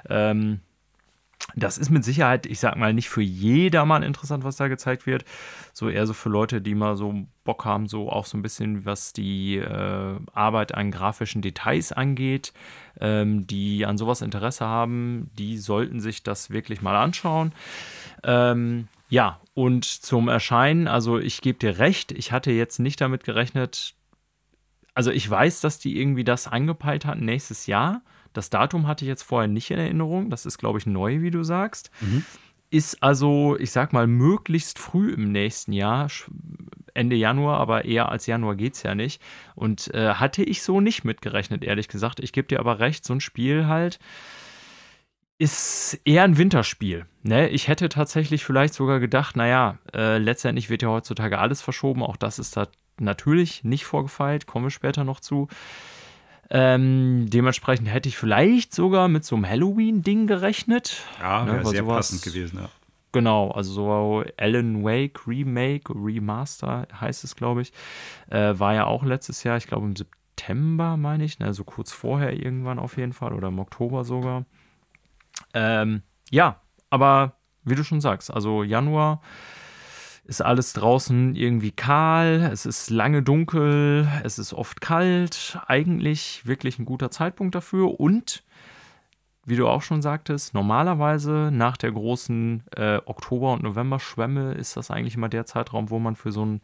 Ähm, 0.07 0.61
das 1.55 1.77
ist 1.77 1.89
mit 1.89 2.03
Sicherheit, 2.03 2.45
ich 2.45 2.59
sag 2.59 2.75
mal, 2.75 2.93
nicht 2.93 3.09
für 3.09 3.21
jedermann 3.21 4.03
interessant, 4.03 4.43
was 4.43 4.57
da 4.57 4.67
gezeigt 4.67 5.05
wird. 5.05 5.25
So 5.73 5.89
eher 5.89 6.05
so 6.05 6.13
für 6.13 6.29
Leute, 6.29 6.61
die 6.61 6.75
mal 6.75 6.95
so 6.95 7.25
Bock 7.43 7.65
haben, 7.65 7.87
so 7.87 8.09
auch 8.09 8.25
so 8.25 8.37
ein 8.37 8.41
bisschen, 8.41 8.85
was 8.85 9.13
die 9.13 9.57
äh, 9.57 10.15
Arbeit 10.33 10.75
an 10.75 10.91
grafischen 10.91 11.41
Details 11.41 11.91
angeht, 11.91 12.53
ähm, 12.99 13.47
die 13.47 13.85
an 13.85 13.97
sowas 13.97 14.21
Interesse 14.21 14.65
haben, 14.65 15.31
die 15.37 15.57
sollten 15.57 15.99
sich 15.99 16.23
das 16.23 16.49
wirklich 16.49 16.81
mal 16.81 16.95
anschauen. 16.95 17.53
Ähm, 18.23 18.87
ja, 19.09 19.39
und 19.53 19.85
zum 19.85 20.27
Erscheinen, 20.27 20.87
also 20.87 21.17
ich 21.17 21.41
gebe 21.41 21.57
dir 21.57 21.79
recht, 21.79 22.11
ich 22.11 22.31
hatte 22.31 22.51
jetzt 22.51 22.79
nicht 22.79 23.01
damit 23.01 23.23
gerechnet, 23.23 23.95
also 24.93 25.11
ich 25.11 25.27
weiß, 25.27 25.61
dass 25.61 25.79
die 25.79 25.99
irgendwie 25.99 26.23
das 26.23 26.47
angepeilt 26.47 27.05
hatten 27.05 27.25
nächstes 27.25 27.65
Jahr. 27.65 28.01
Das 28.33 28.49
Datum 28.49 28.87
hatte 28.87 29.05
ich 29.05 29.09
jetzt 29.09 29.23
vorher 29.23 29.47
nicht 29.47 29.71
in 29.71 29.79
Erinnerung. 29.79 30.29
Das 30.29 30.45
ist, 30.45 30.57
glaube 30.57 30.79
ich, 30.79 30.85
neu, 30.85 31.21
wie 31.21 31.31
du 31.31 31.43
sagst. 31.43 31.91
Mhm. 32.01 32.25
Ist 32.71 33.01
also, 33.01 33.57
ich 33.59 33.71
sag 33.71 33.93
mal, 33.93 34.05
möglichst 34.05 34.77
früh 34.77 35.11
im 35.11 35.31
nächsten 35.31 35.73
Jahr, 35.73 36.09
Ende 36.93 37.15
Januar, 37.15 37.59
aber 37.59 37.85
eher 37.85 38.09
als 38.09 38.27
Januar 38.27 38.55
geht 38.55 38.75
es 38.75 38.83
ja 38.83 38.93
nicht. 38.93 39.21
Und 39.55 39.93
äh, 39.93 40.13
hatte 40.13 40.43
ich 40.43 40.61
so 40.61 40.79
nicht 40.79 41.03
mitgerechnet, 41.03 41.63
ehrlich 41.63 41.87
gesagt. 41.87 42.19
Ich 42.19 42.31
gebe 42.31 42.47
dir 42.47 42.59
aber 42.59 42.79
recht, 42.79 43.05
so 43.05 43.13
ein 43.13 43.21
Spiel 43.21 43.65
halt 43.67 43.99
ist 45.39 45.97
eher 46.03 46.23
ein 46.23 46.37
Winterspiel. 46.37 47.05
Ne? 47.23 47.47
Ich 47.49 47.69
hätte 47.69 47.89
tatsächlich 47.89 48.43
vielleicht 48.43 48.73
sogar 48.73 48.99
gedacht, 48.99 49.37
naja, 49.37 49.77
äh, 49.93 50.17
letztendlich 50.17 50.69
wird 50.69 50.81
ja 50.81 50.89
heutzutage 50.89 51.39
alles 51.39 51.61
verschoben. 51.61 52.03
Auch 52.03 52.17
das 52.17 52.39
ist 52.39 52.57
da 52.57 52.67
natürlich 52.99 53.63
nicht 53.63 53.85
vorgefeilt, 53.85 54.45
kommen 54.45 54.65
wir 54.65 54.69
später 54.69 55.05
noch 55.05 55.21
zu. 55.21 55.47
Ähm, 56.51 57.29
dementsprechend 57.29 57.87
hätte 57.89 58.09
ich 58.09 58.17
vielleicht 58.17 58.73
sogar 58.73 59.07
mit 59.07 59.23
so 59.23 59.35
einem 59.35 59.47
Halloween-Ding 59.47 60.25
gerechnet. 60.25 61.03
Ja, 61.19 61.45
ne, 61.45 61.53
wäre 61.53 61.65
sehr 61.67 61.83
sowas, 61.83 61.95
passend 61.97 62.23
gewesen, 62.23 62.59
ja. 62.59 62.69
Genau, 63.11 63.51
also 63.51 63.73
so 63.73 64.23
Alan 64.37 64.83
Wake 64.83 65.27
Remake, 65.27 65.93
Remaster 65.93 66.87
heißt 66.99 67.23
es, 67.23 67.35
glaube 67.35 67.61
ich. 67.61 67.73
Äh, 68.29 68.59
war 68.59 68.73
ja 68.73 68.85
auch 68.85 69.03
letztes 69.03 69.43
Jahr, 69.43 69.57
ich 69.57 69.67
glaube 69.67 69.87
im 69.87 69.95
September, 69.95 70.95
meine 70.97 71.23
ich, 71.23 71.39
ne, 71.39 71.53
so 71.53 71.63
kurz 71.63 71.91
vorher 71.91 72.33
irgendwann 72.33 72.79
auf 72.79 72.97
jeden 72.97 73.13
Fall 73.13 73.33
oder 73.33 73.49
im 73.49 73.59
Oktober 73.59 74.03
sogar. 74.03 74.45
Ähm, 75.53 76.03
ja, 76.29 76.61
aber 76.89 77.33
wie 77.63 77.75
du 77.75 77.83
schon 77.83 78.01
sagst, 78.01 78.31
also 78.31 78.63
Januar 78.63 79.21
ist 80.29 80.41
alles 80.41 80.73
draußen 80.73 81.35
irgendwie 81.35 81.71
kahl, 81.71 82.51
es 82.53 82.67
ist 82.67 82.91
lange 82.91 83.23
dunkel, 83.23 84.07
es 84.23 84.37
ist 84.37 84.53
oft 84.53 84.79
kalt. 84.79 85.59
Eigentlich 85.65 86.45
wirklich 86.45 86.77
ein 86.77 86.85
guter 86.85 87.09
Zeitpunkt 87.09 87.55
dafür. 87.55 87.99
Und, 87.99 88.43
wie 89.43 89.55
du 89.55 89.67
auch 89.67 89.81
schon 89.81 90.03
sagtest, 90.03 90.53
normalerweise 90.53 91.49
nach 91.51 91.77
der 91.77 91.91
großen 91.91 92.63
äh, 92.77 92.99
Oktober- 93.05 93.53
und 93.53 93.63
November-Schwemme 93.63 94.53
ist 94.53 94.77
das 94.77 94.91
eigentlich 94.91 95.15
immer 95.15 95.29
der 95.29 95.47
Zeitraum, 95.47 95.89
wo 95.89 95.97
man 95.97 96.15
für 96.15 96.31
so 96.31 96.45
ein, 96.45 96.61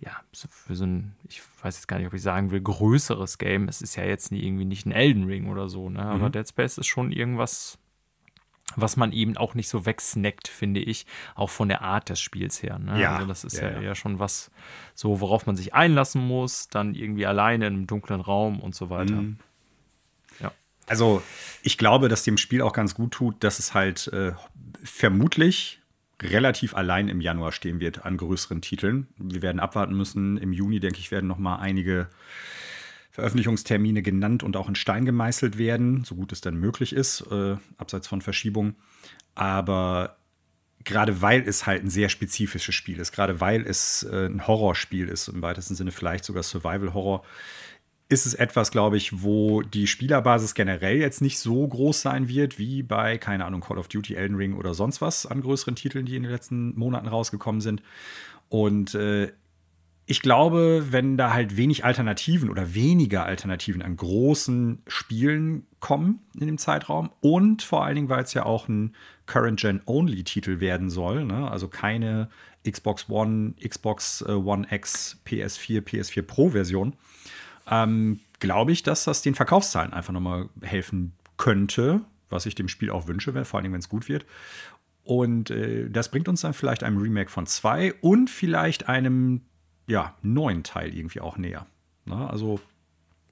ja, 0.00 0.12
für 0.32 0.74
so 0.74 0.86
ein, 0.86 1.14
ich 1.28 1.42
weiß 1.62 1.76
jetzt 1.76 1.88
gar 1.88 1.98
nicht, 1.98 2.06
ob 2.06 2.14
ich 2.14 2.22
sagen 2.22 2.50
will, 2.50 2.62
größeres 2.62 3.36
Game, 3.36 3.68
es 3.68 3.82
ist 3.82 3.96
ja 3.96 4.04
jetzt 4.04 4.32
nie, 4.32 4.42
irgendwie 4.42 4.64
nicht 4.64 4.86
ein 4.86 4.92
Elden 4.92 5.24
Ring 5.24 5.50
oder 5.50 5.68
so, 5.68 5.90
ne? 5.90 6.00
aber 6.00 6.28
mhm. 6.28 6.32
Dead 6.32 6.48
Space 6.48 6.78
ist 6.78 6.86
schon 6.86 7.12
irgendwas 7.12 7.78
was 8.76 8.96
man 8.96 9.12
eben 9.12 9.36
auch 9.36 9.54
nicht 9.54 9.68
so 9.68 9.86
wegsnackt, 9.86 10.48
finde 10.48 10.80
ich, 10.80 11.06
auch 11.34 11.50
von 11.50 11.68
der 11.68 11.82
Art 11.82 12.08
des 12.08 12.20
Spiels 12.20 12.62
her. 12.62 12.78
Ne? 12.78 13.00
Ja, 13.00 13.16
also 13.16 13.26
das 13.26 13.44
ist 13.44 13.56
ja, 13.56 13.70
ja, 13.70 13.80
ja, 13.80 13.94
schon 13.94 14.18
was, 14.18 14.50
so 14.94 15.20
worauf 15.20 15.46
man 15.46 15.56
sich 15.56 15.74
einlassen 15.74 16.26
muss, 16.26 16.68
dann 16.68 16.94
irgendwie 16.94 17.26
alleine 17.26 17.66
in 17.66 17.74
einem 17.74 17.86
dunklen 17.86 18.20
Raum 18.20 18.60
und 18.60 18.74
so 18.74 18.90
weiter. 18.90 19.14
Mhm. 19.14 19.38
Ja. 20.40 20.52
Also 20.86 21.22
ich 21.62 21.78
glaube, 21.78 22.08
dass 22.08 22.24
dem 22.24 22.36
Spiel 22.36 22.62
auch 22.62 22.72
ganz 22.72 22.94
gut 22.94 23.12
tut, 23.12 23.42
dass 23.42 23.58
es 23.58 23.74
halt 23.74 24.08
äh, 24.08 24.32
vermutlich 24.84 25.80
relativ 26.20 26.74
allein 26.74 27.08
im 27.08 27.20
Januar 27.20 27.52
stehen 27.52 27.80
wird 27.80 28.04
an 28.04 28.16
größeren 28.16 28.60
Titeln. 28.60 29.06
Wir 29.18 29.40
werden 29.40 29.60
abwarten 29.60 29.96
müssen. 29.96 30.36
Im 30.36 30.52
Juni, 30.52 30.80
denke 30.80 30.98
ich, 30.98 31.10
werden 31.10 31.28
noch 31.28 31.38
mal 31.38 31.56
einige 31.56 32.08
Veröffentlichungstermine 33.18 34.00
genannt 34.00 34.44
und 34.44 34.56
auch 34.56 34.68
in 34.68 34.76
Stein 34.76 35.04
gemeißelt 35.04 35.58
werden, 35.58 36.04
so 36.04 36.14
gut 36.14 36.30
es 36.30 36.40
dann 36.40 36.56
möglich 36.56 36.92
ist, 36.92 37.24
äh, 37.32 37.56
abseits 37.76 38.06
von 38.06 38.22
Verschiebungen. 38.22 38.76
Aber 39.34 40.18
gerade 40.84 41.20
weil 41.20 41.42
es 41.42 41.66
halt 41.66 41.82
ein 41.82 41.90
sehr 41.90 42.10
spezifisches 42.10 42.76
Spiel 42.76 43.00
ist, 43.00 43.10
gerade 43.10 43.40
weil 43.40 43.66
es 43.66 44.04
äh, 44.04 44.26
ein 44.26 44.46
Horrorspiel 44.46 45.08
ist, 45.08 45.26
im 45.26 45.42
weitesten 45.42 45.74
Sinne 45.74 45.90
vielleicht 45.90 46.24
sogar 46.24 46.44
Survival-Horror, 46.44 47.24
ist 48.08 48.24
es 48.24 48.34
etwas, 48.34 48.70
glaube 48.70 48.96
ich, 48.96 49.20
wo 49.20 49.62
die 49.62 49.88
Spielerbasis 49.88 50.54
generell 50.54 50.98
jetzt 50.98 51.20
nicht 51.20 51.40
so 51.40 51.66
groß 51.66 52.00
sein 52.00 52.28
wird 52.28 52.56
wie 52.56 52.84
bei, 52.84 53.18
keine 53.18 53.46
Ahnung, 53.46 53.62
Call 53.62 53.78
of 53.78 53.88
Duty, 53.88 54.14
Elden 54.14 54.36
Ring 54.36 54.54
oder 54.54 54.74
sonst 54.74 55.00
was 55.00 55.26
an 55.26 55.40
größeren 55.40 55.74
Titeln, 55.74 56.06
die 56.06 56.14
in 56.14 56.22
den 56.22 56.30
letzten 56.30 56.78
Monaten 56.78 57.08
rausgekommen 57.08 57.60
sind. 57.60 57.82
Und 58.48 58.94
äh, 58.94 59.32
ich 60.10 60.22
glaube, 60.22 60.86
wenn 60.90 61.18
da 61.18 61.34
halt 61.34 61.58
wenig 61.58 61.84
Alternativen 61.84 62.48
oder 62.48 62.72
weniger 62.72 63.26
Alternativen 63.26 63.82
an 63.82 63.94
großen 63.94 64.80
Spielen 64.86 65.66
kommen 65.80 66.20
in 66.40 66.46
dem 66.46 66.56
Zeitraum 66.56 67.10
und 67.20 67.62
vor 67.62 67.84
allen 67.84 67.94
Dingen, 67.94 68.08
weil 68.08 68.24
es 68.24 68.32
ja 68.32 68.46
auch 68.46 68.68
ein 68.68 68.96
Current-Gen-Only-Titel 69.26 70.60
werden 70.60 70.88
soll, 70.88 71.26
ne? 71.26 71.50
also 71.50 71.68
keine 71.68 72.30
Xbox 72.68 73.10
One, 73.10 73.52
Xbox 73.62 74.24
äh, 74.26 74.32
One 74.32 74.66
X, 74.70 75.20
PS4, 75.26 75.82
PS4 75.82 76.22
Pro-Version, 76.22 76.94
ähm, 77.70 78.20
glaube 78.40 78.72
ich, 78.72 78.82
dass 78.82 79.04
das 79.04 79.20
den 79.20 79.34
Verkaufszahlen 79.34 79.92
einfach 79.92 80.14
nochmal 80.14 80.48
helfen 80.62 81.12
könnte, 81.36 82.00
was 82.30 82.46
ich 82.46 82.54
dem 82.54 82.68
Spiel 82.68 82.88
auch 82.88 83.08
wünsche, 83.08 83.44
vor 83.44 83.60
allem 83.60 83.74
wenn 83.74 83.80
es 83.80 83.90
gut 83.90 84.08
wird. 84.08 84.24
Und 85.04 85.50
äh, 85.50 85.90
das 85.90 86.10
bringt 86.10 86.28
uns 86.28 86.40
dann 86.40 86.54
vielleicht 86.54 86.82
einem 86.82 86.96
Remake 86.96 87.30
von 87.30 87.46
2 87.46 87.92
und 88.00 88.30
vielleicht 88.30 88.88
einem 88.88 89.42
ja, 89.88 90.14
neuen 90.22 90.62
Teil 90.62 90.94
irgendwie 90.94 91.20
auch 91.20 91.38
näher. 91.38 91.66
Na, 92.04 92.28
also, 92.28 92.60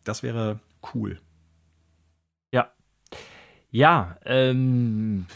das 0.05 0.23
wäre 0.23 0.59
cool. 0.95 1.21
Ja. 2.53 2.73
Ja, 3.71 4.17
ähm, 4.25 5.27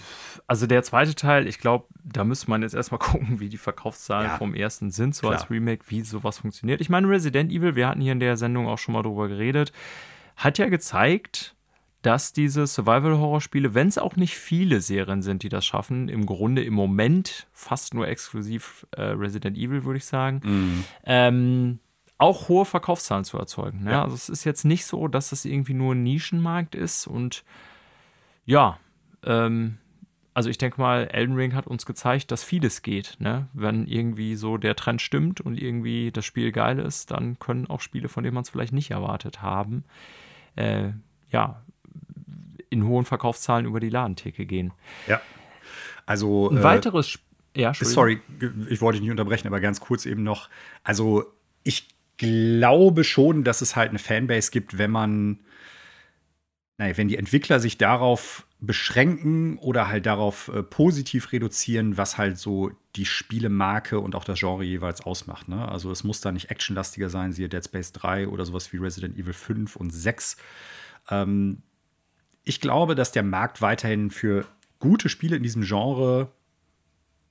also 0.46 0.66
der 0.66 0.82
zweite 0.82 1.14
Teil, 1.14 1.46
ich 1.46 1.58
glaube, 1.58 1.86
da 2.02 2.24
müsste 2.24 2.48
man 2.48 2.62
jetzt 2.62 2.74
erstmal 2.74 2.98
gucken, 3.00 3.38
wie 3.38 3.50
die 3.50 3.58
Verkaufszahlen 3.58 4.30
ja, 4.30 4.36
vom 4.38 4.54
ersten 4.54 4.90
sind, 4.90 5.14
so 5.14 5.28
klar. 5.28 5.34
als 5.34 5.50
Remake, 5.50 5.84
wie 5.88 6.00
sowas 6.00 6.38
funktioniert. 6.38 6.80
Ich 6.80 6.88
meine, 6.88 7.08
Resident 7.08 7.52
Evil, 7.52 7.76
wir 7.76 7.86
hatten 7.86 8.00
hier 8.00 8.12
in 8.12 8.20
der 8.20 8.36
Sendung 8.38 8.66
auch 8.66 8.78
schon 8.78 8.94
mal 8.94 9.02
drüber 9.02 9.28
geredet, 9.28 9.72
hat 10.36 10.56
ja 10.56 10.68
gezeigt, 10.70 11.54
dass 12.02 12.32
diese 12.32 12.66
Survival-Horror-Spiele, 12.66 13.74
wenn 13.74 13.88
es 13.88 13.98
auch 13.98 14.16
nicht 14.16 14.36
viele 14.36 14.80
Serien 14.80 15.22
sind, 15.22 15.42
die 15.42 15.48
das 15.48 15.66
schaffen, 15.66 16.08
im 16.08 16.24
Grunde 16.24 16.64
im 16.64 16.74
Moment 16.74 17.46
fast 17.52 17.94
nur 17.94 18.08
exklusiv 18.08 18.86
äh, 18.92 19.02
Resident 19.02 19.58
Evil, 19.58 19.84
würde 19.84 19.98
ich 19.98 20.06
sagen, 20.06 20.40
mm. 20.42 20.84
ähm, 21.04 21.78
auch 22.16 22.48
hohe 22.48 22.64
Verkaufszahlen 22.64 23.24
zu 23.24 23.38
erzeugen. 23.38 23.84
Ne? 23.84 23.92
Ja. 23.92 24.02
Also 24.02 24.14
es 24.14 24.28
ist 24.28 24.44
jetzt 24.44 24.64
nicht 24.64 24.86
so, 24.86 25.08
dass 25.08 25.30
das 25.30 25.44
irgendwie 25.44 25.74
nur 25.74 25.94
ein 25.94 26.02
Nischenmarkt 26.02 26.74
ist 26.74 27.06
und 27.06 27.44
ja, 28.46 28.78
ähm, 29.24 29.78
also 30.32 30.48
ich 30.48 30.58
denke 30.58 30.80
mal, 30.80 31.06
Elden 31.08 31.34
Ring 31.34 31.54
hat 31.54 31.66
uns 31.66 31.84
gezeigt, 31.84 32.30
dass 32.30 32.44
vieles 32.44 32.82
geht. 32.82 33.16
Ne? 33.18 33.48
Wenn 33.52 33.86
irgendwie 33.86 34.36
so 34.36 34.56
der 34.56 34.76
Trend 34.76 35.02
stimmt 35.02 35.40
und 35.40 35.60
irgendwie 35.60 36.12
das 36.12 36.24
Spiel 36.24 36.52
geil 36.52 36.78
ist, 36.78 37.10
dann 37.10 37.38
können 37.38 37.66
auch 37.66 37.80
Spiele, 37.80 38.08
von 38.08 38.24
denen 38.24 38.34
man 38.34 38.42
es 38.42 38.50
vielleicht 38.50 38.72
nicht 38.72 38.90
erwartet 38.90 39.42
haben, 39.42 39.84
äh, 40.56 40.90
ja, 41.30 41.62
in 42.70 42.86
hohen 42.86 43.04
Verkaufszahlen 43.04 43.66
über 43.66 43.80
die 43.80 43.90
Ladentheke 43.90 44.46
gehen. 44.46 44.72
Ja. 45.06 45.20
Also. 46.06 46.50
Ein 46.50 46.58
äh, 46.58 46.62
weiteres. 46.62 47.18
Ja, 47.56 47.74
sorry, 47.74 48.20
ich 48.68 48.80
wollte 48.80 48.98
dich 48.98 49.02
nicht 49.02 49.10
unterbrechen, 49.10 49.48
aber 49.48 49.60
ganz 49.60 49.80
kurz 49.80 50.06
eben 50.06 50.22
noch. 50.22 50.48
Also, 50.84 51.24
ich 51.64 51.88
glaube 52.16 53.02
schon, 53.02 53.42
dass 53.42 53.60
es 53.60 53.74
halt 53.74 53.90
eine 53.90 53.98
Fanbase 53.98 54.50
gibt, 54.50 54.78
wenn 54.78 54.90
man. 54.90 55.40
Naja, 56.78 56.96
wenn 56.96 57.08
die 57.08 57.18
Entwickler 57.18 57.60
sich 57.60 57.76
darauf 57.76 58.46
beschränken 58.60 59.58
oder 59.58 59.88
halt 59.88 60.06
darauf 60.06 60.48
äh, 60.48 60.62
positiv 60.62 61.32
reduzieren, 61.32 61.96
was 61.96 62.18
halt 62.18 62.38
so 62.38 62.70
die 62.96 63.06
Spielemarke 63.06 63.98
und 64.00 64.14
auch 64.14 64.24
das 64.24 64.38
Genre 64.38 64.64
jeweils 64.64 65.00
ausmacht. 65.00 65.48
Ne? 65.48 65.66
Also 65.66 65.90
es 65.90 66.04
muss 66.04 66.20
da 66.20 66.30
nicht 66.30 66.50
actionlastiger 66.50 67.08
sein, 67.08 67.32
siehe 67.32 67.48
Dead 67.48 67.64
Space 67.64 67.92
3 67.92 68.28
oder 68.28 68.44
sowas 68.44 68.72
wie 68.72 68.76
Resident 68.76 69.18
Evil 69.18 69.32
5 69.32 69.76
und 69.76 69.90
6. 69.90 70.36
Ähm, 71.10 71.62
ich 72.44 72.60
glaube, 72.60 72.94
dass 72.94 73.12
der 73.12 73.22
Markt 73.22 73.62
weiterhin 73.62 74.10
für 74.10 74.46
gute 74.78 75.08
Spiele 75.08 75.36
in 75.36 75.42
diesem 75.42 75.62
Genre 75.62 76.32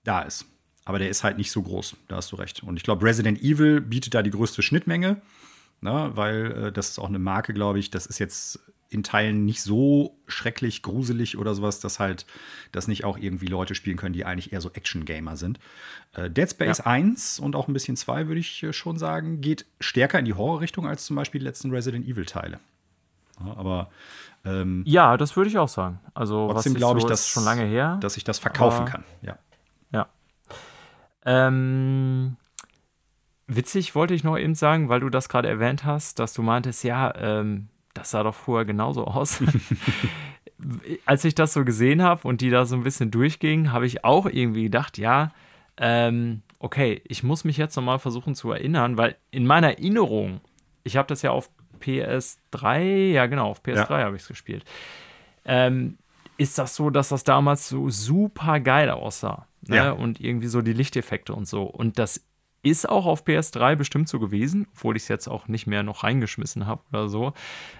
da 0.03 0.21
ist. 0.21 0.45
Aber 0.85 0.99
der 0.99 1.09
ist 1.09 1.23
halt 1.23 1.37
nicht 1.37 1.51
so 1.51 1.61
groß, 1.61 1.95
da 2.07 2.15
hast 2.15 2.31
du 2.31 2.35
recht. 2.35 2.63
Und 2.63 2.77
ich 2.77 2.83
glaube, 2.83 3.05
Resident 3.05 3.41
Evil 3.41 3.81
bietet 3.81 4.13
da 4.13 4.23
die 4.23 4.31
größte 4.31 4.61
Schnittmenge, 4.61 5.21
ne, 5.81 6.11
weil 6.15 6.51
äh, 6.51 6.71
das 6.71 6.89
ist 6.89 6.99
auch 6.99 7.09
eine 7.09 7.19
Marke, 7.19 7.53
glaube 7.53 7.79
ich, 7.79 7.91
das 7.91 8.05
ist 8.05 8.19
jetzt 8.19 8.59
in 8.89 9.03
Teilen 9.03 9.45
nicht 9.45 9.61
so 9.61 10.17
schrecklich, 10.27 10.81
gruselig 10.81 11.37
oder 11.37 11.53
sowas, 11.53 11.79
dass 11.79 11.99
halt 11.99 12.25
das 12.71 12.87
nicht 12.87 13.03
auch 13.03 13.17
irgendwie 13.17 13.45
Leute 13.45 13.75
spielen 13.75 13.97
können, 13.97 14.13
die 14.13 14.25
eigentlich 14.25 14.51
eher 14.51 14.61
so 14.61 14.71
Action-Gamer 14.71 15.37
sind. 15.37 15.59
Äh, 16.13 16.31
Dead 16.31 16.49
Space 16.49 16.79
ja. 16.79 16.87
1 16.87 17.39
und 17.39 17.55
auch 17.55 17.67
ein 17.67 17.73
bisschen 17.73 17.95
2, 17.95 18.27
würde 18.27 18.39
ich 18.39 18.63
äh, 18.63 18.73
schon 18.73 18.97
sagen, 18.97 19.41
geht 19.41 19.65
stärker 19.79 20.17
in 20.17 20.25
die 20.25 20.33
Horror-Richtung 20.33 20.87
als 20.87 21.05
zum 21.05 21.15
Beispiel 21.15 21.39
die 21.39 21.45
letzten 21.45 21.69
Resident 21.69 22.07
Evil-Teile. 22.07 22.59
Ja, 23.39 23.57
aber 23.57 23.91
ähm, 24.45 24.83
ja, 24.85 25.17
das 25.17 25.35
würde 25.35 25.49
ich 25.49 25.57
auch 25.57 25.67
sagen. 25.67 25.99
Also 26.13 26.49
trotzdem 26.51 26.73
glaube 26.73 26.99
ich, 26.99 27.03
so, 27.03 27.09
dass 27.09 27.27
schon 27.27 27.43
lange 27.43 27.63
her, 27.63 27.97
dass 28.01 28.17
ich 28.17 28.23
das 28.23 28.39
verkaufen 28.39 28.81
aber, 28.81 28.91
kann. 28.91 29.03
Ja. 29.21 29.37
Ja. 29.91 30.07
Ähm, 31.25 32.37
witzig 33.47 33.95
wollte 33.95 34.13
ich 34.13 34.23
noch 34.23 34.37
eben 34.37 34.55
sagen, 34.55 34.89
weil 34.89 35.01
du 35.01 35.09
das 35.09 35.29
gerade 35.29 35.49
erwähnt 35.49 35.83
hast, 35.83 36.19
dass 36.19 36.33
du 36.33 36.41
meintest, 36.41 36.83
ja, 36.83 37.13
ähm, 37.15 37.67
das 37.93 38.11
sah 38.11 38.23
doch 38.23 38.35
vorher 38.35 38.65
genauso 38.65 39.05
aus. 39.05 39.43
Als 41.05 41.23
ich 41.25 41.35
das 41.35 41.53
so 41.53 41.63
gesehen 41.63 42.01
habe 42.01 42.27
und 42.27 42.41
die 42.41 42.49
da 42.49 42.65
so 42.65 42.75
ein 42.75 42.83
bisschen 42.83 43.11
durchging, 43.11 43.71
habe 43.71 43.85
ich 43.85 44.03
auch 44.03 44.25
irgendwie 44.25 44.63
gedacht, 44.63 44.97
ja, 44.97 45.31
ähm, 45.77 46.41
okay, 46.59 47.01
ich 47.05 47.23
muss 47.23 47.45
mich 47.45 47.57
jetzt 47.57 47.75
nochmal 47.75 47.99
versuchen 47.99 48.35
zu 48.35 48.51
erinnern, 48.51 48.97
weil 48.97 49.15
in 49.31 49.45
meiner 49.45 49.69
Erinnerung, 49.69 50.41
ich 50.83 50.97
habe 50.97 51.07
das 51.07 51.21
ja 51.21 51.31
auf 51.31 51.49
PS3, 51.81 53.11
ja 53.11 53.25
genau, 53.25 53.49
auf 53.49 53.61
PS3 53.63 53.89
ja. 53.89 54.05
habe 54.05 54.15
ich 54.15 54.23
es 54.23 54.27
gespielt. 54.27 54.63
Ähm, 55.45 55.97
ist 56.37 56.57
das 56.57 56.75
so, 56.75 56.89
dass 56.89 57.09
das 57.09 57.23
damals 57.23 57.67
so 57.67 57.89
super 57.89 58.59
geil 58.59 58.89
aussah. 58.89 59.47
Ne? 59.67 59.75
Ja. 59.75 59.91
Und 59.91 60.21
irgendwie 60.21 60.47
so 60.47 60.61
die 60.61 60.73
Lichteffekte 60.73 61.33
und 61.33 61.47
so. 61.47 61.63
Und 61.63 61.99
das 61.99 62.23
ist 62.61 62.89
auch 62.89 63.05
auf 63.05 63.25
PS3 63.25 63.75
bestimmt 63.75 64.09
so 64.09 64.19
gewesen, 64.19 64.67
obwohl 64.73 64.97
ich 64.97 65.03
es 65.03 65.07
jetzt 65.07 65.27
auch 65.27 65.47
nicht 65.47 65.67
mehr 65.67 65.83
noch 65.83 66.03
reingeschmissen 66.03 66.67
habe 66.67 66.81
oder 66.91 67.07
so. 67.07 67.33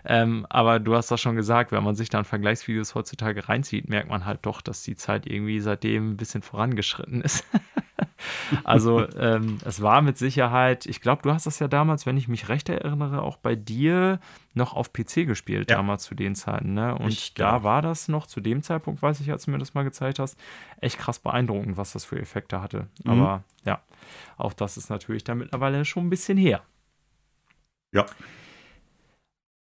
Ähm, 0.05 0.45
aber 0.50 0.79
du 0.79 0.95
hast 0.95 1.12
das 1.12 1.19
schon 1.19 1.36
gesagt, 1.36 1.71
wenn 1.71 1.83
man 1.83 1.95
sich 1.95 2.09
dann 2.09 2.25
Vergleichsvideos 2.25 2.95
heutzutage 2.95 3.50
reinzieht, 3.50 3.89
merkt 3.89 4.09
man 4.09 4.25
halt 4.25 4.39
doch, 4.43 4.62
dass 4.62 4.83
die 4.83 4.95
Zeit 4.95 5.25
irgendwie 5.25 5.59
seitdem 5.59 6.12
ein 6.12 6.17
bisschen 6.17 6.41
vorangeschritten 6.41 7.21
ist. 7.21 7.45
also 8.63 9.07
ähm, 9.17 9.57
es 9.65 9.81
war 9.81 10.01
mit 10.01 10.17
Sicherheit, 10.17 10.86
ich 10.86 11.01
glaube, 11.01 11.24
du 11.24 11.33
hast 11.33 11.45
das 11.45 11.59
ja 11.59 11.67
damals, 11.67 12.05
wenn 12.05 12.17
ich 12.17 12.27
mich 12.27 12.50
recht 12.50 12.69
erinnere, 12.69 13.21
auch 13.21 13.38
bei 13.38 13.55
dir 13.55 14.19
noch 14.53 14.74
auf 14.74 14.93
PC 14.93 15.27
gespielt, 15.27 15.69
ja. 15.69 15.77
damals 15.77 16.03
zu 16.03 16.15
den 16.15 16.36
Zeiten. 16.36 16.74
Ne? 16.74 16.95
Und 16.95 17.09
ich, 17.09 17.33
da 17.33 17.51
genau. 17.51 17.63
war 17.63 17.81
das 17.81 18.07
noch 18.07 18.27
zu 18.27 18.39
dem 18.39 18.63
Zeitpunkt, 18.63 19.01
weiß 19.01 19.19
ich, 19.19 19.31
als 19.31 19.45
du 19.45 19.51
mir 19.51 19.57
das 19.57 19.74
mal 19.74 19.83
gezeigt 19.83 20.19
hast, 20.19 20.38
echt 20.79 20.98
krass 20.98 21.19
beeindruckend, 21.19 21.77
was 21.77 21.93
das 21.93 22.05
für 22.05 22.19
Effekte 22.19 22.62
hatte. 22.62 22.88
Mhm. 23.03 23.12
Aber 23.12 23.43
ja. 23.65 23.81
Auch 24.38 24.54
das 24.54 24.78
ist 24.78 24.89
natürlich 24.89 25.24
dann 25.24 25.38
mittlerweile 25.38 25.84
schon 25.86 26.08
ein 26.08 26.10
bisschen 26.10 26.38
her. 26.38 26.62
Ja. 27.92 28.06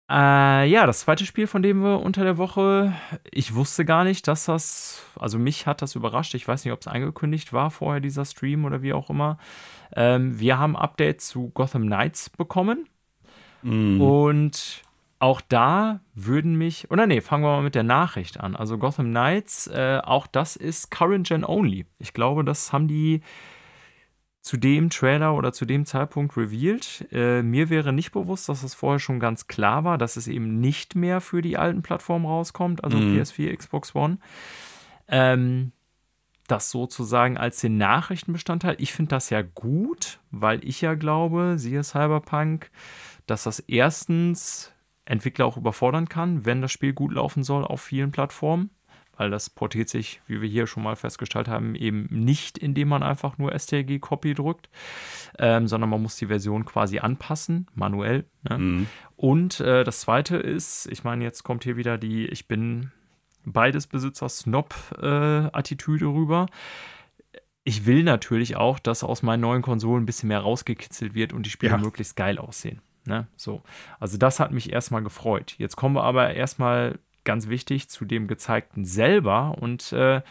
Äh, 0.09 0.69
ja, 0.69 0.85
das 0.85 1.01
zweite 1.01 1.25
Spiel, 1.25 1.47
von 1.47 1.61
dem 1.61 1.83
wir 1.83 1.99
unter 1.99 2.23
der 2.23 2.37
Woche, 2.37 2.93
ich 3.29 3.55
wusste 3.55 3.83
gar 3.83 4.05
nicht, 4.05 4.27
dass 4.27 4.45
das, 4.45 5.05
also 5.19 5.37
mich 5.37 5.67
hat 5.67 5.81
das 5.81 5.95
überrascht. 5.95 6.33
Ich 6.33 6.47
weiß 6.47 6.63
nicht, 6.63 6.73
ob 6.73 6.79
es 6.79 6.87
angekündigt 6.87 7.51
war 7.51 7.71
vorher, 7.71 7.99
dieser 7.99 8.23
Stream 8.23 8.63
oder 8.63 8.81
wie 8.81 8.93
auch 8.93 9.09
immer. 9.09 9.37
Ähm, 9.93 10.39
wir 10.39 10.59
haben 10.59 10.77
Updates 10.77 11.27
zu 11.27 11.49
Gotham 11.49 11.83
Knights 11.83 12.29
bekommen. 12.29 12.87
Mm. 13.63 13.99
Und 13.99 14.83
auch 15.19 15.41
da 15.41 15.99
würden 16.13 16.55
mich, 16.57 16.89
oder 16.89 17.05
nee, 17.05 17.19
fangen 17.19 17.43
wir 17.43 17.57
mal 17.57 17.63
mit 17.63 17.75
der 17.75 17.83
Nachricht 17.83 18.39
an. 18.39 18.55
Also 18.55 18.77
Gotham 18.77 19.07
Knights, 19.07 19.67
äh, 19.67 19.99
auch 20.03 20.27
das 20.27 20.55
ist 20.55 20.89
Current 20.89 21.27
Gen 21.27 21.43
Only. 21.43 21.85
Ich 21.99 22.13
glaube, 22.13 22.45
das 22.45 22.71
haben 22.71 22.87
die 22.87 23.21
zu 24.47 24.57
dem 24.57 24.89
Trailer 24.89 25.35
oder 25.35 25.51
zu 25.51 25.65
dem 25.65 25.85
Zeitpunkt 25.85 26.37
revealed. 26.37 27.07
Äh, 27.11 27.43
mir 27.43 27.69
wäre 27.69 27.91
nicht 27.91 28.11
bewusst, 28.11 28.49
dass 28.49 28.63
es 28.63 28.73
vorher 28.73 28.99
schon 28.99 29.19
ganz 29.19 29.47
klar 29.47 29.83
war, 29.83 29.97
dass 29.97 30.15
es 30.15 30.27
eben 30.27 30.59
nicht 30.59 30.95
mehr 30.95 31.21
für 31.21 31.41
die 31.41 31.57
alten 31.57 31.81
Plattformen 31.81 32.25
rauskommt, 32.25 32.83
also 32.83 32.97
mhm. 32.97 33.17
PS4, 33.17 33.55
Xbox 33.55 33.93
One. 33.93 34.17
Ähm, 35.07 35.73
das 36.47 36.71
sozusagen 36.71 37.37
als 37.37 37.59
den 37.59 37.77
Nachrichtenbestandteil. 37.77 38.77
Ich 38.79 38.93
finde 38.93 39.09
das 39.09 39.29
ja 39.29 39.41
gut, 39.41 40.19
weil 40.31 40.63
ich 40.63 40.79
ja 40.79 40.95
glaube, 40.95 41.55
siehe 41.57 41.83
Cyberpunk, 41.83 42.71
dass 43.25 43.43
das 43.43 43.59
erstens 43.59 44.71
Entwickler 45.03 45.45
auch 45.45 45.57
überfordern 45.57 46.07
kann, 46.07 46.45
wenn 46.45 46.61
das 46.61 46.71
Spiel 46.71 46.93
gut 46.93 47.11
laufen 47.11 47.43
soll 47.43 47.65
auf 47.65 47.81
vielen 47.81 48.11
Plattformen 48.11 48.69
weil 49.17 49.29
das 49.29 49.49
portiert 49.49 49.89
sich, 49.89 50.21
wie 50.27 50.41
wir 50.41 50.49
hier 50.49 50.67
schon 50.67 50.83
mal 50.83 50.95
festgestellt 50.95 51.47
haben, 51.47 51.75
eben 51.75 52.07
nicht, 52.09 52.57
indem 52.57 52.87
man 52.89 53.03
einfach 53.03 53.37
nur 53.37 53.51
STRG-Copy 53.57 54.33
drückt, 54.35 54.69
ähm, 55.39 55.67
sondern 55.67 55.89
man 55.89 56.01
muss 56.01 56.15
die 56.15 56.27
Version 56.27 56.65
quasi 56.65 56.99
anpassen, 56.99 57.67
manuell. 57.73 58.25
Ne? 58.47 58.57
Mhm. 58.57 58.87
Und 59.15 59.59
äh, 59.59 59.83
das 59.83 60.01
zweite 60.01 60.37
ist, 60.37 60.87
ich 60.91 61.03
meine, 61.03 61.23
jetzt 61.23 61.43
kommt 61.43 61.63
hier 61.63 61.77
wieder 61.77 61.97
die, 61.97 62.27
ich 62.27 62.47
bin 62.47 62.91
beides 63.45 63.87
Besitzer 63.87 64.29
Snob-Attitüde 64.29 66.05
äh, 66.05 66.09
rüber. 66.09 66.45
ich 67.63 67.85
will 67.85 68.03
natürlich 68.03 68.55
auch, 68.55 68.79
dass 68.79 69.03
aus 69.03 69.23
meinen 69.23 69.41
neuen 69.41 69.61
Konsolen 69.61 70.03
ein 70.03 70.05
bisschen 70.05 70.29
mehr 70.29 70.39
rausgekitzelt 70.39 71.13
wird 71.15 71.33
und 71.33 71.45
die 71.45 71.49
Spiele 71.49 71.73
Ja. 71.73 71.77
möglichst 71.77 72.15
geil 72.15 72.37
aussehen. 72.37 72.81
Ne? 73.05 73.27
So. 73.37 73.63
Also 73.99 74.17
das 74.17 74.39
hat 74.39 74.51
mich 74.51 74.71
erstmal 74.71 75.01
gefreut. 75.01 75.55
Jetzt 75.57 75.75
kommen 75.77 75.95
wir 75.95 76.03
aber 76.03 76.33
erstmal 76.33 76.99
ganz 77.27 77.47
wichtig 77.47 77.89
zu 77.89 78.05
dem 78.05 78.27
gezeigten 78.27 78.85
selber 78.85 79.55
und 79.59 79.91
äh, 79.91 80.21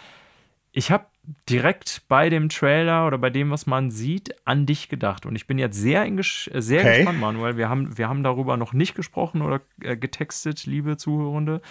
ich 0.73 0.91
habe 0.91 1.07
direkt 1.49 2.03
bei 2.09 2.29
dem 2.29 2.49
Trailer 2.49 3.07
oder 3.07 3.19
bei 3.19 3.31
dem, 3.31 3.51
was 3.51 3.67
man 3.67 3.91
sieht, 3.91 4.35
an 4.47 4.67
dich 4.67 4.89
gedacht. 4.89 5.27
Und 5.27 5.35
ich 5.35 5.47
bin 5.47 5.59
jetzt 5.59 5.77
sehr, 5.77 6.07
äh, 6.07 6.23
sehr 6.23 6.81
Okay. 6.81 6.99
gespannt, 6.99 7.19
Manuel. 7.19 7.57
Wir 7.57 7.69
haben, 7.69 7.97
wir 7.99 8.09
haben 8.09 8.23
darüber 8.23 8.57
noch 8.57 8.73
nicht 8.73 8.95
gesprochen 8.95 9.43
oder 9.43 9.61
äh, 9.81 9.97
getextet, 9.97 10.67
liebe 10.67 10.97
Zuhörende. 10.97 11.63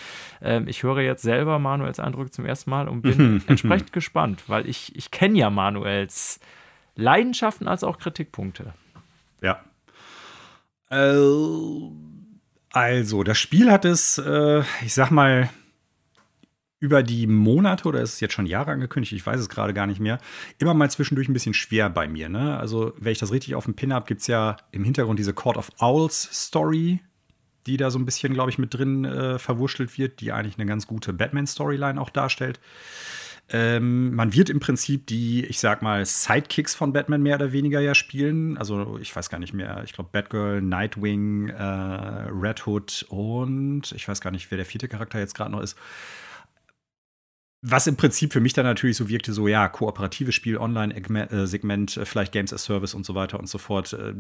Ähm, 0.41 0.67
ich 0.67 0.83
höre 0.83 1.01
jetzt 1.01 1.21
selber 1.21 1.59
Manuels 1.59 1.99
Eindrücke 1.99 2.31
zum 2.31 2.45
ersten 2.45 2.69
Mal 2.69 2.87
und 2.87 3.01
bin 3.01 3.43
entsprechend 3.47 3.93
gespannt, 3.93 4.43
weil 4.47 4.67
ich, 4.67 4.95
ich 4.95 5.11
kenne 5.11 5.37
ja 5.37 5.49
Manuels 5.49 6.39
Leidenschaften 6.95 7.67
als 7.67 7.83
auch 7.83 7.97
Kritikpunkte. 7.99 8.73
Ja. 9.41 9.63
Äh, 10.89 11.15
also, 12.75 13.23
das 13.23 13.37
Spiel 13.37 13.71
hat 13.71 13.85
es, 13.85 14.17
äh, 14.17 14.61
ich 14.83 14.93
sag 14.93 15.09
mal, 15.09 15.49
über 16.81 17.03
die 17.03 17.25
Monate 17.25 17.87
oder 17.87 18.01
ist 18.01 18.15
es 18.15 18.19
jetzt 18.19 18.33
schon 18.33 18.45
Jahre 18.45 18.71
angekündigt, 18.71 19.13
ich 19.13 19.25
weiß 19.25 19.39
es 19.39 19.47
gerade 19.47 19.73
gar 19.73 19.87
nicht 19.87 20.01
mehr, 20.01 20.19
immer 20.57 20.73
mal 20.73 20.91
zwischendurch 20.91 21.29
ein 21.29 21.33
bisschen 21.33 21.53
schwer 21.53 21.89
bei 21.89 22.09
mir. 22.09 22.27
Ne? 22.27 22.57
Also, 22.57 22.91
wenn 22.97 23.13
ich 23.13 23.17
das 23.17 23.31
richtig 23.31 23.55
auf 23.55 23.63
dem 23.63 23.75
Pin 23.75 23.93
habe, 23.93 24.05
gibt 24.05 24.19
es 24.19 24.27
ja 24.27 24.57
im 24.73 24.83
Hintergrund 24.83 25.19
diese 25.19 25.33
Court 25.33 25.55
of 25.55 25.71
Owls 25.79 26.27
Story, 26.33 26.99
die 27.65 27.77
da 27.77 27.89
so 27.91 27.97
ein 27.97 28.05
bisschen, 28.05 28.33
glaube 28.33 28.49
ich, 28.49 28.57
mit 28.57 28.73
drin 28.73 29.05
äh, 29.05 29.39
verwurschtelt 29.39 29.97
wird, 29.97 30.19
die 30.19 30.33
eigentlich 30.33 30.57
eine 30.57 30.65
ganz 30.65 30.85
gute 30.85 31.13
Batman-Storyline 31.13 31.99
auch 32.01 32.09
darstellt. 32.09 32.59
Ähm, 33.49 34.15
man 34.15 34.33
wird 34.33 34.49
im 34.49 34.59
Prinzip 34.59 35.05
die, 35.05 35.45
ich 35.45 35.59
sag 35.59 35.81
mal, 35.83 36.03
Sidekicks 36.05 36.73
von 36.73 36.93
Batman 36.93 37.21
mehr 37.21 37.35
oder 37.35 37.51
weniger 37.51 37.79
ja 37.79 37.93
spielen. 37.93 38.57
Also 38.57 38.97
ich 38.99 39.15
weiß 39.15 39.29
gar 39.29 39.37
nicht 39.39 39.53
mehr. 39.53 39.83
Ich 39.85 39.93
glaube 39.93 40.09
Batgirl, 40.11 40.61
Nightwing, 40.61 41.49
äh, 41.49 41.63
Red 41.63 42.65
Hood 42.65 43.05
und 43.09 43.91
ich 43.91 44.07
weiß 44.07 44.19
gar 44.21 44.31
nicht, 44.31 44.49
wer 44.49 44.57
der 44.57 44.65
vierte 44.65 44.87
Charakter 44.87 45.19
jetzt 45.19 45.35
gerade 45.35 45.51
noch 45.51 45.61
ist. 45.61 45.77
Was 47.61 47.87
im 47.87 47.97
Prinzip 47.97 48.31
für 48.33 48.39
mich 48.39 48.53
dann 48.53 48.65
natürlich 48.65 48.97
so 48.97 49.09
wirkte, 49.09 49.33
so 49.33 49.47
ja, 49.47 49.67
kooperatives 49.69 50.35
Spiel, 50.35 50.57
Online-Segment, 50.57 51.97
äh, 51.97 52.05
vielleicht 52.05 52.31
Games 52.31 52.53
as 52.53 52.63
Service 52.63 52.93
und 52.93 53.05
so 53.05 53.15
weiter 53.15 53.39
und 53.39 53.47
so 53.47 53.57
fort. 53.57 53.93
Äh, 53.93 54.13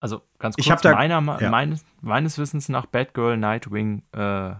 Also 0.00 0.20
ganz 0.38 0.56
Ich 0.58 0.66
kurz, 0.66 0.82
da- 0.82 0.94
meiner, 0.94 1.40
ja. 1.40 1.50
meines, 1.50 1.84
meines 2.00 2.36
Wissens 2.38 2.68
nach 2.68 2.86
Batgirl, 2.86 3.36
Nightwing, 3.36 4.02
äh, 4.12 4.54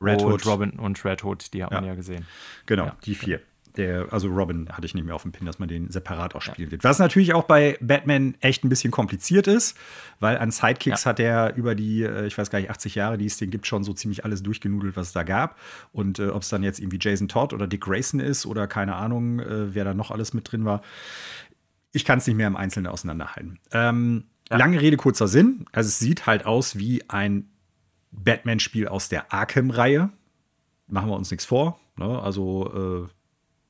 Red 0.00 0.22
Hood. 0.22 0.46
Robin 0.46 0.70
und 0.72 1.04
Red 1.04 1.24
Hood, 1.24 1.52
die 1.52 1.62
hat 1.64 1.70
man 1.72 1.84
Ja. 1.84 1.90
ja 1.90 1.96
gesehen. 1.96 2.26
Genau, 2.66 2.86
Ja, 2.86 2.96
die 3.04 3.14
vier. 3.14 3.40
Der, 3.76 4.12
also 4.12 4.26
Robin 4.28 4.68
hatte 4.72 4.86
ich 4.86 4.94
nicht 4.94 5.04
mehr 5.04 5.14
auf 5.14 5.22
dem 5.22 5.30
Pin, 5.30 5.46
dass 5.46 5.60
man 5.60 5.68
den 5.68 5.88
separat 5.88 6.34
auch 6.34 6.42
spielen 6.42 6.72
wird. 6.72 6.82
Was 6.82 6.98
natürlich 6.98 7.32
auch 7.34 7.44
bei 7.44 7.78
Batman 7.80 8.34
echt 8.40 8.64
ein 8.64 8.68
bisschen 8.68 8.90
kompliziert 8.90 9.46
ist, 9.46 9.76
weil 10.18 10.36
an 10.38 10.50
Sidekicks 10.50 11.06
hat 11.06 11.20
er 11.20 11.54
über 11.54 11.76
die, 11.76 12.02
äh, 12.02 12.26
ich 12.26 12.36
weiß 12.36 12.50
gar 12.50 12.58
nicht, 12.58 12.70
80 12.70 12.96
Jahre, 12.96 13.18
die 13.18 13.26
es 13.26 13.36
den 13.36 13.50
gibt, 13.50 13.68
schon 13.68 13.84
so 13.84 13.92
ziemlich 13.92 14.24
alles 14.24 14.42
durchgenudelt, 14.42 14.96
was 14.96 15.08
es 15.08 15.12
da 15.12 15.22
gab. 15.22 15.56
Und 15.92 16.18
äh, 16.18 16.28
ob 16.30 16.42
es 16.42 16.48
dann 16.48 16.64
jetzt 16.64 16.80
irgendwie 16.80 16.98
Jason 17.00 17.28
Todd 17.28 17.52
oder 17.52 17.68
Dick 17.68 17.82
Grayson 17.82 18.18
ist 18.18 18.46
oder 18.46 18.66
keine 18.66 18.96
Ahnung, 18.96 19.38
äh, 19.38 19.72
wer 19.74 19.84
da 19.84 19.94
noch 19.94 20.10
alles 20.10 20.34
mit 20.34 20.50
drin 20.50 20.64
war. 20.64 20.82
Ich 21.92 22.04
kann 22.04 22.18
es 22.18 22.26
nicht 22.26 22.36
mehr 22.36 22.48
im 22.48 22.56
Einzelnen 22.56 22.88
auseinanderhalten. 22.88 23.60
Ähm, 23.70 24.24
Lange 24.50 24.80
Rede, 24.80 24.96
kurzer 24.96 25.28
Sinn. 25.28 25.66
Also 25.72 25.86
es 25.88 25.98
sieht 26.00 26.26
halt 26.26 26.46
aus 26.46 26.78
wie 26.78 27.08
ein 27.08 27.48
Batman-Spiel 28.10 28.88
aus 28.88 29.08
der 29.08 29.32
Arkham-Reihe. 29.32 30.10
Machen 30.86 31.10
wir 31.10 31.16
uns 31.16 31.30
nichts 31.30 31.44
vor. 31.44 31.78
Ne? 31.96 32.20
Also 32.22 33.08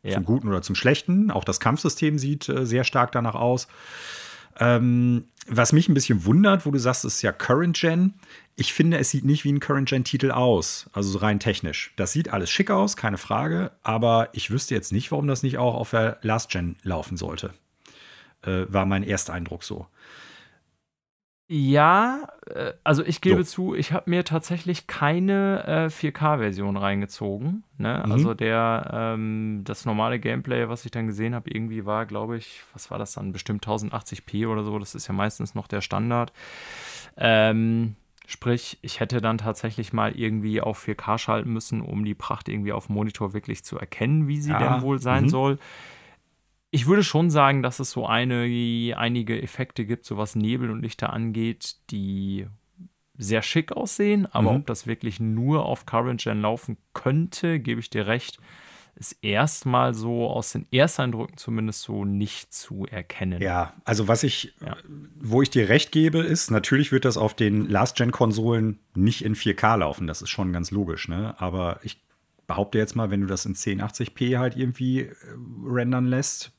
äh, 0.04 0.08
Ja. 0.08 0.14
zum 0.14 0.24
Guten 0.24 0.48
oder 0.48 0.62
zum 0.62 0.74
Schlechten. 0.74 1.30
Auch 1.30 1.44
das 1.44 1.60
Kampfsystem 1.60 2.18
sieht 2.18 2.48
äh, 2.48 2.64
sehr 2.66 2.84
stark 2.84 3.12
danach 3.12 3.34
aus. 3.34 3.68
Ähm, 4.60 5.24
was 5.46 5.72
mich 5.72 5.88
ein 5.88 5.94
bisschen 5.94 6.24
wundert, 6.24 6.66
wo 6.66 6.70
du 6.70 6.78
sagst, 6.78 7.04
es 7.04 7.16
ist 7.16 7.22
ja 7.22 7.32
Current 7.32 7.78
Gen. 7.78 8.14
Ich 8.56 8.72
finde, 8.72 8.98
es 8.98 9.10
sieht 9.10 9.24
nicht 9.24 9.44
wie 9.44 9.52
ein 9.52 9.60
Current 9.60 9.88
Gen-Titel 9.88 10.30
aus, 10.32 10.90
also 10.92 11.10
so 11.10 11.18
rein 11.18 11.38
technisch. 11.38 11.92
Das 11.96 12.12
sieht 12.12 12.32
alles 12.32 12.50
schick 12.50 12.70
aus, 12.70 12.96
keine 12.96 13.18
Frage, 13.18 13.70
aber 13.82 14.28
ich 14.32 14.50
wüsste 14.50 14.74
jetzt 14.74 14.92
nicht, 14.92 15.10
warum 15.12 15.28
das 15.28 15.42
nicht 15.44 15.58
auch 15.58 15.74
auf 15.74 15.90
der 15.90 16.18
Last 16.22 16.50
Gen 16.50 16.76
laufen 16.82 17.16
sollte. 17.16 17.54
Äh, 18.42 18.64
war 18.68 18.84
mein 18.84 19.04
erster 19.04 19.32
Eindruck 19.32 19.62
so. 19.64 19.86
Ja, 21.50 22.28
äh, 22.54 22.72
also 22.84 23.02
ich 23.02 23.22
gebe 23.22 23.42
So. 23.42 23.50
zu, 23.70 23.74
ich 23.74 23.92
habe 23.92 24.10
mir 24.10 24.22
tatsächlich 24.24 24.86
keine 24.86 25.64
äh, 25.66 25.88
4K-Version 25.90 26.76
reingezogen. 26.76 27.64
Ne? 27.78 28.02
Mhm. 28.04 28.12
Also 28.12 28.34
der, 28.34 28.90
ähm, 28.92 29.62
das 29.64 29.86
normale 29.86 30.18
Gameplay, 30.20 30.68
was 30.68 30.84
ich 30.84 30.90
dann 30.90 31.06
gesehen 31.06 31.34
habe, 31.34 31.50
irgendwie 31.50 31.86
war, 31.86 32.04
glaube 32.04 32.36
ich, 32.36 32.62
was 32.74 32.90
war 32.90 32.98
das 32.98 33.14
dann? 33.14 33.32
Bestimmt 33.32 33.64
1080p 33.66 34.46
oder 34.46 34.62
so. 34.62 34.78
Das 34.78 34.94
ist 34.94 35.06
ja 35.08 35.14
meistens 35.14 35.54
noch 35.54 35.68
der 35.68 35.80
Standard. 35.80 36.34
Ähm, 37.16 37.96
sprich, 38.26 38.78
ich 38.82 39.00
hätte 39.00 39.22
dann 39.22 39.38
tatsächlich 39.38 39.94
mal 39.94 40.12
irgendwie 40.12 40.60
auf 40.60 40.78
4K 40.86 41.16
schalten 41.18 41.52
müssen, 41.52 41.80
um 41.80 42.04
die 42.04 42.14
Pracht 42.14 42.50
irgendwie 42.50 42.72
auf 42.72 42.88
dem 42.88 42.94
Monitor 42.96 43.32
wirklich 43.32 43.64
zu 43.64 43.78
erkennen, 43.78 44.28
wie 44.28 44.40
sie 44.40 44.52
Ah, 44.52 44.58
denn 44.58 44.82
wohl 44.82 44.98
sein 44.98 45.24
mhm. 45.24 45.28
soll. 45.30 45.58
Ich 46.70 46.86
würde 46.86 47.02
schon 47.02 47.30
sagen, 47.30 47.62
dass 47.62 47.80
es 47.80 47.90
so 47.90 48.06
eine, 48.06 48.94
einige 48.96 49.40
Effekte 49.40 49.86
gibt, 49.86 50.04
so 50.04 50.16
was 50.16 50.36
Nebel 50.36 50.70
und 50.70 50.82
Lichter 50.82 51.12
angeht, 51.12 51.76
die 51.90 52.46
sehr 53.16 53.42
schick 53.42 53.72
aussehen, 53.72 54.26
aber 54.26 54.50
Mhm. 54.52 54.56
ob 54.58 54.66
das 54.66 54.86
wirklich 54.86 55.18
nur 55.18 55.64
auf 55.64 55.86
Current 55.86 56.22
Gen 56.22 56.40
laufen 56.42 56.76
könnte, 56.92 57.58
gebe 57.58 57.80
ich 57.80 57.90
dir 57.90 58.06
recht, 58.06 58.38
ist 58.94 59.12
erstmal 59.22 59.94
so 59.94 60.28
aus 60.28 60.52
den 60.52 60.66
Ersteindrücken 60.70 61.36
zumindest 61.36 61.82
so 61.82 62.04
nicht 62.04 62.52
zu 62.52 62.84
erkennen. 62.86 63.40
Ja, 63.40 63.74
also 63.84 64.06
was 64.06 64.22
ich, 64.22 64.54
Ja. 64.64 64.76
wo 65.18 65.40
ich 65.42 65.50
dir 65.50 65.68
recht 65.68 65.90
gebe, 65.90 66.18
ist, 66.18 66.50
natürlich 66.50 66.92
wird 66.92 67.04
das 67.04 67.16
auf 67.16 67.34
den 67.34 67.68
Last-Gen-Konsolen 67.68 68.78
nicht 68.94 69.24
in 69.24 69.34
4K 69.34 69.76
laufen. 69.76 70.06
Das 70.06 70.20
ist 70.22 70.30
schon 70.30 70.52
ganz 70.52 70.70
logisch, 70.70 71.08
ne? 71.08 71.34
Aber 71.40 71.80
ich 71.82 72.00
behaupte 72.46 72.78
jetzt 72.78 72.94
mal, 72.94 73.10
wenn 73.10 73.20
du 73.20 73.26
das 73.26 73.46
in 73.46 73.54
1080p 73.54 74.38
halt 74.38 74.56
irgendwie 74.56 75.00
äh, 75.02 75.14
rendern 75.64 76.06
lässt, 76.06 76.52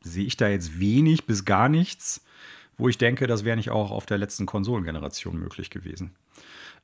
sehe 0.00 0.24
ich 0.24 0.36
da 0.36 0.48
jetzt 0.48 0.78
wenig 0.80 1.26
bis 1.26 1.44
gar 1.44 1.68
nichts, 1.68 2.24
wo 2.76 2.88
ich 2.88 2.98
denke, 2.98 3.26
das 3.26 3.44
wäre 3.44 3.56
nicht 3.56 3.70
auch 3.70 3.90
auf 3.90 4.06
der 4.06 4.18
letzten 4.18 4.46
Konsolengeneration 4.46 5.38
möglich 5.38 5.70
gewesen. 5.70 6.12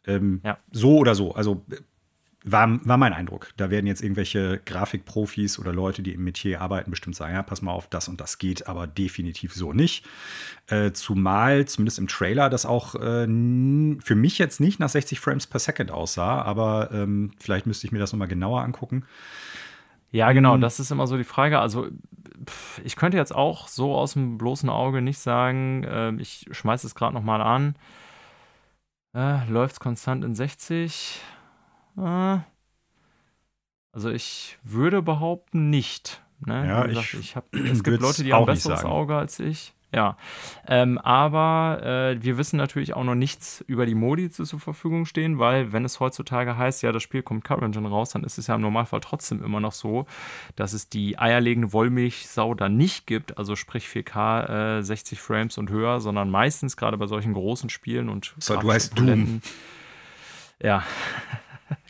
Ähm, 0.06 0.40
Ja. 0.44 0.58
So 0.72 0.96
oder 0.98 1.14
so. 1.14 1.34
Also 1.34 1.64
äh, 1.70 1.76
war, 2.46 2.78
war 2.86 2.98
mein 2.98 3.14
Eindruck. 3.14 3.52
Da 3.56 3.70
werden 3.70 3.86
jetzt 3.86 4.02
irgendwelche 4.02 4.60
Grafikprofis 4.66 5.58
oder 5.58 5.72
Leute, 5.72 6.02
die 6.02 6.12
im 6.12 6.24
Metier 6.24 6.60
arbeiten, 6.60 6.90
bestimmt 6.90 7.16
sagen, 7.16 7.32
ja, 7.32 7.42
pass 7.42 7.62
mal 7.62 7.72
auf, 7.72 7.88
das 7.88 8.06
und 8.08 8.20
das 8.20 8.36
geht, 8.36 8.66
aber 8.66 8.86
definitiv 8.86 9.54
so 9.54 9.72
nicht. 9.72 10.04
Äh, 10.66 10.92
zumal, 10.92 11.64
zumindest 11.64 11.98
im 11.98 12.06
Trailer, 12.08 12.50
das 12.50 12.66
auch 12.66 12.96
äh, 12.96 13.24
für 13.26 14.14
mich 14.14 14.36
jetzt 14.38 14.60
nicht 14.60 14.78
nach 14.78 14.90
60 14.90 15.20
Frames 15.20 15.46
per 15.46 15.58
Second 15.60 15.90
aussah, 15.90 16.42
aber 16.42 16.90
ähm, 16.92 17.30
vielleicht 17.38 17.64
müsste 17.66 17.86
ich 17.86 17.92
mir 17.92 17.98
das 17.98 18.12
nochmal 18.12 18.28
genauer 18.28 18.60
angucken. 18.62 19.04
Ja, 20.10 20.30
genau, 20.32 20.56
Mhm. 20.56 20.60
das 20.60 20.78
ist 20.80 20.90
immer 20.90 21.06
so 21.06 21.16
die 21.16 21.24
Frage. 21.24 21.58
Also, 21.60 21.88
ich 22.82 22.96
könnte 22.96 23.16
jetzt 23.16 23.34
auch 23.34 23.68
so 23.68 23.94
aus 23.94 24.14
dem 24.14 24.38
bloßen 24.38 24.68
Auge 24.68 25.02
nicht 25.02 25.18
sagen, 25.18 25.86
ähm, 25.88 26.18
ich 26.18 26.46
schmeiße 26.50 26.86
es 26.86 26.94
gerade 26.94 27.14
nochmal 27.14 27.40
an. 27.40 27.76
Äh, 29.14 29.48
Läuft 29.48 29.74
es 29.74 29.80
konstant 29.80 30.24
in 30.24 30.34
60? 30.34 31.20
Äh, 31.96 32.38
also, 33.92 34.10
ich 34.10 34.58
würde 34.64 35.02
behaupten, 35.02 35.70
nicht. 35.70 36.22
Ne? 36.44 36.66
Ja, 36.66 36.86
gesagt, 36.86 37.14
ich 37.14 37.20
ich 37.20 37.36
hab, 37.36 37.54
es 37.54 37.84
gibt 37.84 38.00
Leute, 38.00 38.24
die 38.24 38.32
haben 38.32 38.42
ein 38.42 38.46
besseres. 38.46 38.84
Auge 38.84 39.16
als 39.16 39.38
ich. 39.38 39.72
Ja, 39.94 40.16
ähm, 40.66 40.98
aber 40.98 41.80
äh, 41.84 42.20
wir 42.20 42.36
wissen 42.36 42.56
natürlich 42.56 42.94
auch 42.94 43.04
noch 43.04 43.14
nichts 43.14 43.64
über 43.68 43.86
die 43.86 43.94
Modi, 43.94 44.28
die 44.28 44.44
zur 44.44 44.58
Verfügung 44.58 45.06
stehen, 45.06 45.38
weil 45.38 45.72
wenn 45.72 45.84
es 45.84 46.00
heutzutage 46.00 46.56
heißt, 46.56 46.82
ja, 46.82 46.90
das 46.90 47.04
Spiel 47.04 47.22
kommt 47.22 47.44
Current 47.44 47.76
Gen 47.76 47.86
raus, 47.86 48.10
dann 48.10 48.24
ist 48.24 48.36
es 48.36 48.48
ja 48.48 48.56
im 48.56 48.60
Normalfall 48.60 48.98
trotzdem 48.98 49.44
immer 49.44 49.60
noch 49.60 49.70
so, 49.70 50.06
dass 50.56 50.72
es 50.72 50.88
die 50.88 51.16
eierlegende 51.16 51.72
Wollmilchsau 51.72 52.54
da 52.54 52.68
nicht 52.68 53.06
gibt, 53.06 53.38
also 53.38 53.54
sprich 53.54 53.86
4K, 53.86 54.78
äh, 54.78 54.82
60 54.82 55.20
Frames 55.20 55.58
und 55.58 55.70
höher, 55.70 56.00
sondern 56.00 56.28
meistens 56.28 56.76
gerade 56.76 56.98
bei 56.98 57.06
solchen 57.06 57.32
großen 57.32 57.70
Spielen 57.70 58.08
und 58.08 58.34
So, 58.38 58.56
du 58.56 58.72
heißt 58.72 58.98
Doom. 58.98 59.42
Ja, 60.60 60.82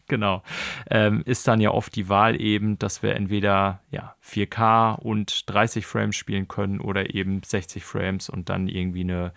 genau. 0.08 0.42
Ähm, 0.90 1.22
ist 1.24 1.46
dann 1.48 1.60
ja 1.60 1.70
oft 1.70 1.94
die 1.96 2.08
Wahl 2.08 2.40
eben, 2.40 2.78
dass 2.78 3.02
wir 3.02 3.14
entweder 3.16 3.80
ja, 3.90 4.14
4K 4.24 4.98
und 4.98 5.50
30 5.50 5.86
Frames 5.86 6.16
spielen 6.16 6.48
können 6.48 6.80
oder 6.80 7.14
eben 7.14 7.42
60 7.42 7.84
Frames 7.84 8.28
und 8.28 8.48
dann 8.48 8.68
irgendwie 8.68 9.02
eine 9.02 9.32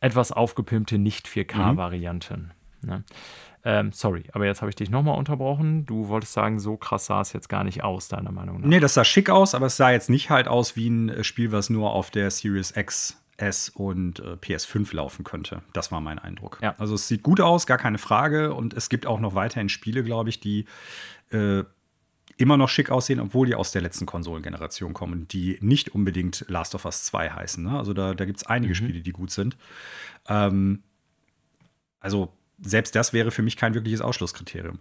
etwas 0.00 0.32
aufgepimpte 0.32 0.98
Nicht-4K-Variante. 0.98 2.50
Ne? 2.82 3.04
Ähm, 3.64 3.92
sorry, 3.92 4.24
aber 4.32 4.46
jetzt 4.46 4.62
habe 4.62 4.70
ich 4.70 4.76
dich 4.76 4.90
nochmal 4.90 5.18
unterbrochen. 5.18 5.84
Du 5.84 6.08
wolltest 6.08 6.32
sagen, 6.32 6.60
so 6.60 6.76
krass 6.76 7.06
sah 7.06 7.20
es 7.20 7.32
jetzt 7.32 7.48
gar 7.48 7.64
nicht 7.64 7.82
aus, 7.82 8.08
deiner 8.08 8.30
Meinung 8.30 8.60
nach. 8.60 8.68
Nee, 8.68 8.80
das 8.80 8.94
sah 8.94 9.04
schick 9.04 9.30
aus, 9.30 9.54
aber 9.54 9.66
es 9.66 9.76
sah 9.76 9.90
jetzt 9.90 10.10
nicht 10.10 10.30
halt 10.30 10.46
aus 10.48 10.76
wie 10.76 10.88
ein 10.88 11.08
äh, 11.08 11.24
Spiel, 11.24 11.52
was 11.52 11.68
nur 11.68 11.92
auf 11.92 12.10
der 12.10 12.30
Series 12.30 12.76
X, 12.76 13.20
S 13.38 13.68
und 13.70 14.20
äh, 14.20 14.34
PS5 14.34 14.94
laufen 14.94 15.24
könnte. 15.24 15.62
Das 15.72 15.90
war 15.90 16.00
mein 16.00 16.18
Eindruck. 16.18 16.58
Ja. 16.60 16.74
Also 16.78 16.96
es 16.96 17.08
sieht 17.08 17.22
gut 17.22 17.40
aus, 17.40 17.66
gar 17.66 17.78
keine 17.78 17.98
Frage. 17.98 18.52
Und 18.52 18.74
es 18.74 18.88
gibt 18.88 19.06
auch 19.06 19.20
noch 19.20 19.34
weiterhin 19.34 19.68
Spiele, 19.68 20.02
glaube 20.02 20.28
ich, 20.28 20.40
die 20.40 20.66
äh, 21.30 21.62
immer 22.36 22.56
noch 22.56 22.68
schick 22.68 22.90
aussehen, 22.90 23.20
obwohl 23.20 23.46
die 23.46 23.54
aus 23.54 23.72
der 23.72 23.82
letzten 23.82 24.06
Konsolengeneration 24.06 24.92
kommen, 24.92 25.26
die 25.28 25.58
nicht 25.60 25.94
unbedingt 25.94 26.44
Last 26.48 26.74
of 26.74 26.84
Us 26.84 27.04
2 27.04 27.30
heißen. 27.30 27.64
Ne? 27.64 27.78
Also 27.78 27.94
da, 27.94 28.14
da 28.14 28.24
gibt 28.24 28.38
es 28.38 28.46
einige 28.46 28.72
mhm. 28.72 28.76
Spiele, 28.76 29.00
die 29.00 29.12
gut 29.12 29.30
sind. 29.30 29.56
Ähm, 30.28 30.82
also 32.00 32.32
selbst 32.60 32.94
das 32.96 33.12
wäre 33.12 33.30
für 33.30 33.42
mich 33.42 33.56
kein 33.56 33.74
wirkliches 33.74 34.00
Ausschlusskriterium. 34.00 34.78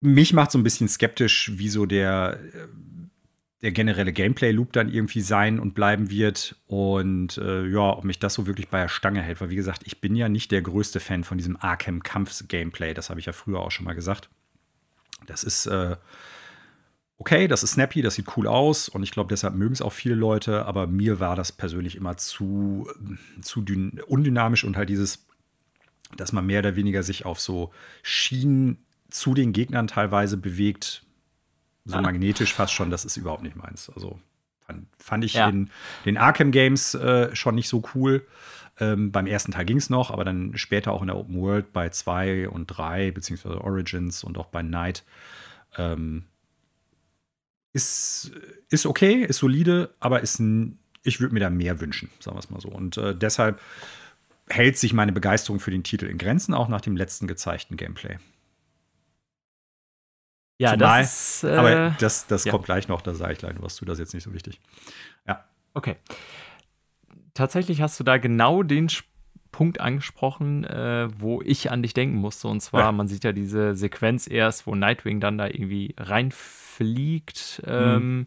Mich 0.00 0.32
macht 0.32 0.52
so 0.52 0.58
ein 0.58 0.62
bisschen 0.62 0.88
skeptisch, 0.88 1.50
wieso 1.54 1.86
der, 1.86 2.38
der 3.62 3.72
generelle 3.72 4.12
Gameplay-Loop 4.12 4.72
dann 4.72 4.88
irgendwie 4.88 5.20
sein 5.20 5.58
und 5.58 5.74
bleiben 5.74 6.10
wird. 6.10 6.56
Und 6.66 7.38
äh, 7.38 7.66
ja, 7.66 7.96
ob 7.96 8.04
mich 8.04 8.18
das 8.18 8.34
so 8.34 8.46
wirklich 8.46 8.68
bei 8.68 8.80
der 8.82 8.88
Stange 8.88 9.22
hält. 9.22 9.40
Weil, 9.40 9.50
wie 9.50 9.56
gesagt, 9.56 9.82
ich 9.84 10.00
bin 10.00 10.14
ja 10.14 10.28
nicht 10.28 10.52
der 10.52 10.62
größte 10.62 11.00
Fan 11.00 11.24
von 11.24 11.38
diesem 11.38 11.56
Arkham-Kampfs-Gameplay. 11.56 12.94
Das 12.94 13.10
habe 13.10 13.20
ich 13.20 13.26
ja 13.26 13.32
früher 13.32 13.60
auch 13.60 13.70
schon 13.70 13.84
mal 13.84 13.94
gesagt. 13.94 14.28
Das 15.26 15.42
ist 15.42 15.66
äh, 15.66 15.96
okay, 17.18 17.48
das 17.48 17.62
ist 17.62 17.72
snappy, 17.72 18.00
das 18.00 18.14
sieht 18.14 18.36
cool 18.36 18.46
aus 18.46 18.88
und 18.88 19.02
ich 19.02 19.10
glaube, 19.10 19.28
deshalb 19.28 19.54
mögen 19.54 19.74
es 19.74 19.82
auch 19.82 19.92
viele 19.92 20.14
Leute, 20.14 20.64
aber 20.66 20.86
mir 20.86 21.20
war 21.20 21.36
das 21.36 21.52
persönlich 21.52 21.96
immer 21.96 22.16
zu, 22.16 22.88
zu 23.42 23.64
undynamisch 24.06 24.64
und 24.64 24.76
halt 24.76 24.88
dieses, 24.88 25.26
dass 26.16 26.32
man 26.32 26.46
mehr 26.46 26.60
oder 26.60 26.76
weniger 26.76 27.02
sich 27.02 27.26
auf 27.26 27.40
so 27.40 27.72
Schienen 28.02 28.78
zu 29.10 29.34
den 29.34 29.52
Gegnern 29.52 29.88
teilweise 29.88 30.36
bewegt, 30.36 31.04
so 31.88 32.00
magnetisch 32.00 32.54
fast 32.54 32.72
schon, 32.72 32.90
das 32.90 33.04
ist 33.04 33.16
überhaupt 33.16 33.42
nicht 33.42 33.56
meins. 33.56 33.90
Also 33.94 34.18
fand, 34.66 34.86
fand 34.98 35.24
ich 35.24 35.34
ja. 35.34 35.48
in 35.48 35.70
den 36.04 36.16
Arkham 36.16 36.50
Games 36.50 36.94
äh, 36.94 37.34
schon 37.34 37.54
nicht 37.54 37.68
so 37.68 37.82
cool. 37.94 38.26
Ähm, 38.80 39.10
beim 39.10 39.26
ersten 39.26 39.52
Teil 39.52 39.64
ging 39.64 39.78
es 39.78 39.90
noch, 39.90 40.10
aber 40.10 40.24
dann 40.24 40.56
später 40.56 40.92
auch 40.92 41.00
in 41.00 41.08
der 41.08 41.16
Open 41.16 41.40
World 41.40 41.72
bei 41.72 41.88
2 41.88 42.48
und 42.48 42.66
3, 42.66 43.10
beziehungsweise 43.10 43.60
Origins 43.62 44.22
und 44.22 44.38
auch 44.38 44.46
bei 44.46 44.62
Night. 44.62 45.04
Ähm, 45.76 46.24
ist, 47.72 48.32
ist 48.70 48.86
okay, 48.86 49.24
ist 49.24 49.38
solide, 49.38 49.94
aber 50.00 50.20
ist 50.20 50.38
ein, 50.38 50.78
ich 51.02 51.20
würde 51.20 51.34
mir 51.34 51.40
da 51.40 51.50
mehr 51.50 51.80
wünschen, 51.80 52.10
sagen 52.20 52.36
wir 52.36 52.40
es 52.40 52.50
mal 52.50 52.60
so. 52.60 52.68
Und 52.68 52.96
äh, 52.96 53.14
deshalb 53.14 53.60
hält 54.48 54.78
sich 54.78 54.92
meine 54.92 55.12
Begeisterung 55.12 55.60
für 55.60 55.70
den 55.70 55.84
Titel 55.84 56.06
in 56.06 56.18
Grenzen, 56.18 56.54
auch 56.54 56.68
nach 56.68 56.80
dem 56.80 56.96
letzten 56.96 57.26
gezeigten 57.26 57.76
Gameplay. 57.76 58.18
Ja, 60.58 60.72
Zumal, 60.72 61.02
das 61.02 61.42
ist, 61.42 61.44
äh, 61.44 61.56
aber 61.56 61.96
das, 62.00 62.26
das 62.26 62.44
ja. 62.44 62.50
kommt 62.50 62.64
gleich 62.64 62.88
noch, 62.88 63.00
da 63.00 63.14
sage 63.14 63.32
ich 63.32 63.38
gleich 63.38 63.54
was 63.60 63.76
zu, 63.76 63.84
das 63.84 63.94
ist 63.94 64.00
jetzt 64.00 64.14
nicht 64.14 64.24
so 64.24 64.34
wichtig. 64.34 64.60
Ja. 65.26 65.44
Okay 65.74 65.96
tatsächlich 67.38 67.80
hast 67.80 67.98
du 68.00 68.04
da 68.04 68.18
genau 68.18 68.62
den 68.64 68.88
Punkt 69.52 69.80
angesprochen, 69.80 70.64
äh, 70.64 71.08
wo 71.18 71.40
ich 71.40 71.70
an 71.70 71.82
dich 71.82 71.94
denken 71.94 72.16
musste. 72.16 72.48
Und 72.48 72.60
zwar, 72.60 72.82
ja. 72.82 72.92
man 72.92 73.08
sieht 73.08 73.24
ja 73.24 73.32
diese 73.32 73.74
Sequenz 73.74 74.28
erst, 74.28 74.66
wo 74.66 74.74
Nightwing 74.74 75.20
dann 75.20 75.38
da 75.38 75.46
irgendwie 75.46 75.94
reinfliegt. 75.96 77.62
Ähm, 77.64 78.16
mhm. 78.16 78.26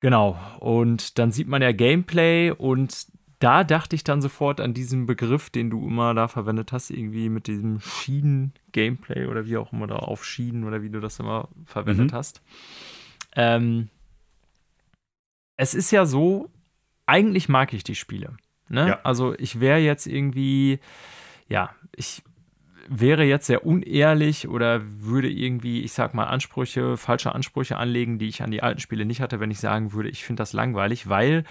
Genau. 0.00 0.38
Und 0.58 1.18
dann 1.18 1.30
sieht 1.30 1.46
man 1.46 1.62
ja 1.62 1.72
Gameplay 1.72 2.50
und 2.50 3.06
da 3.42 3.64
dachte 3.64 3.96
ich 3.96 4.04
dann 4.04 4.22
sofort 4.22 4.60
an 4.60 4.72
diesen 4.72 5.06
Begriff, 5.06 5.50
den 5.50 5.68
du 5.68 5.84
immer 5.86 6.14
da 6.14 6.28
verwendet 6.28 6.70
hast, 6.70 6.90
irgendwie 6.90 7.28
mit 7.28 7.48
diesem 7.48 7.80
Schienen-Gameplay 7.80 9.26
oder 9.26 9.46
wie 9.46 9.56
auch 9.56 9.72
immer 9.72 9.88
da 9.88 9.96
auf 9.96 10.24
Schienen 10.24 10.62
oder 10.62 10.82
wie 10.82 10.90
du 10.90 11.00
das 11.00 11.18
immer 11.18 11.48
verwendet 11.64 12.12
mhm. 12.12 12.16
hast. 12.16 12.40
Ähm, 13.34 13.88
es 15.56 15.74
ist 15.74 15.90
ja 15.90 16.06
so, 16.06 16.50
eigentlich 17.06 17.48
mag 17.48 17.72
ich 17.72 17.82
die 17.82 17.96
Spiele. 17.96 18.36
Ne? 18.68 18.88
Ja. 18.88 19.00
Also 19.02 19.34
ich 19.34 19.58
wäre 19.58 19.80
jetzt 19.80 20.06
irgendwie, 20.06 20.78
ja, 21.48 21.70
ich 21.96 22.22
wäre 22.88 23.24
jetzt 23.24 23.46
sehr 23.46 23.66
unehrlich 23.66 24.46
oder 24.46 24.82
würde 24.84 25.30
irgendwie, 25.30 25.82
ich 25.82 25.92
sag 25.92 26.14
mal, 26.14 26.26
Ansprüche, 26.26 26.96
falsche 26.96 27.34
Ansprüche 27.34 27.76
anlegen, 27.76 28.18
die 28.18 28.28
ich 28.28 28.42
an 28.42 28.50
die 28.50 28.62
alten 28.62 28.80
Spiele 28.80 29.04
nicht 29.04 29.20
hatte, 29.20 29.40
wenn 29.40 29.50
ich 29.50 29.58
sagen 29.58 29.92
würde, 29.92 30.10
ich 30.10 30.24
finde 30.24 30.42
das 30.42 30.52
langweilig, 30.52 31.08
weil 31.08 31.44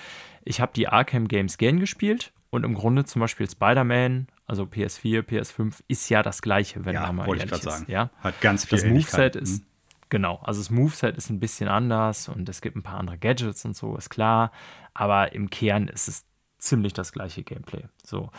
ich 0.43 0.61
habe 0.61 0.71
die 0.75 0.87
Arkham 0.87 1.27
Games 1.27 1.57
gern 1.57 1.79
gespielt 1.79 2.33
und 2.49 2.63
im 2.63 2.73
Grunde 2.73 3.05
zum 3.05 3.19
Beispiel 3.19 3.49
Spider-Man, 3.49 4.27
also 4.45 4.63
PS4, 4.63 5.21
PS5, 5.21 5.81
ist 5.87 6.09
ja 6.09 6.23
das 6.23 6.41
gleiche, 6.41 6.85
wenn 6.85 6.95
ja, 6.95 7.11
man 7.11 7.15
mal 7.15 7.27
ehrlich 7.27 7.45
ich 7.45 7.51
ist. 7.51 7.63
Sagen. 7.63 7.85
Ja? 7.87 8.09
Hat 8.19 8.41
ganz 8.41 8.65
viel 8.65 8.79
Das 8.79 8.87
Moveset 8.87 9.35
ist, 9.35 9.61
mhm. 9.61 9.67
genau, 10.09 10.39
also 10.43 10.59
das 10.59 10.69
Moveset 10.69 11.17
ist 11.17 11.29
ein 11.29 11.39
bisschen 11.39 11.69
anders 11.69 12.27
und 12.27 12.49
es 12.49 12.61
gibt 12.61 12.75
ein 12.75 12.83
paar 12.83 12.99
andere 12.99 13.17
Gadgets 13.17 13.65
und 13.65 13.75
so, 13.75 13.95
ist 13.95 14.09
klar 14.09 14.51
aber 14.93 15.33
im 15.33 15.49
Kern 15.49 15.87
ist 15.87 16.07
es 16.07 16.25
ziemlich 16.57 16.93
das 16.93 17.11
gleiche 17.11 17.43
Gameplay. 17.43 17.83
So. 18.03 18.29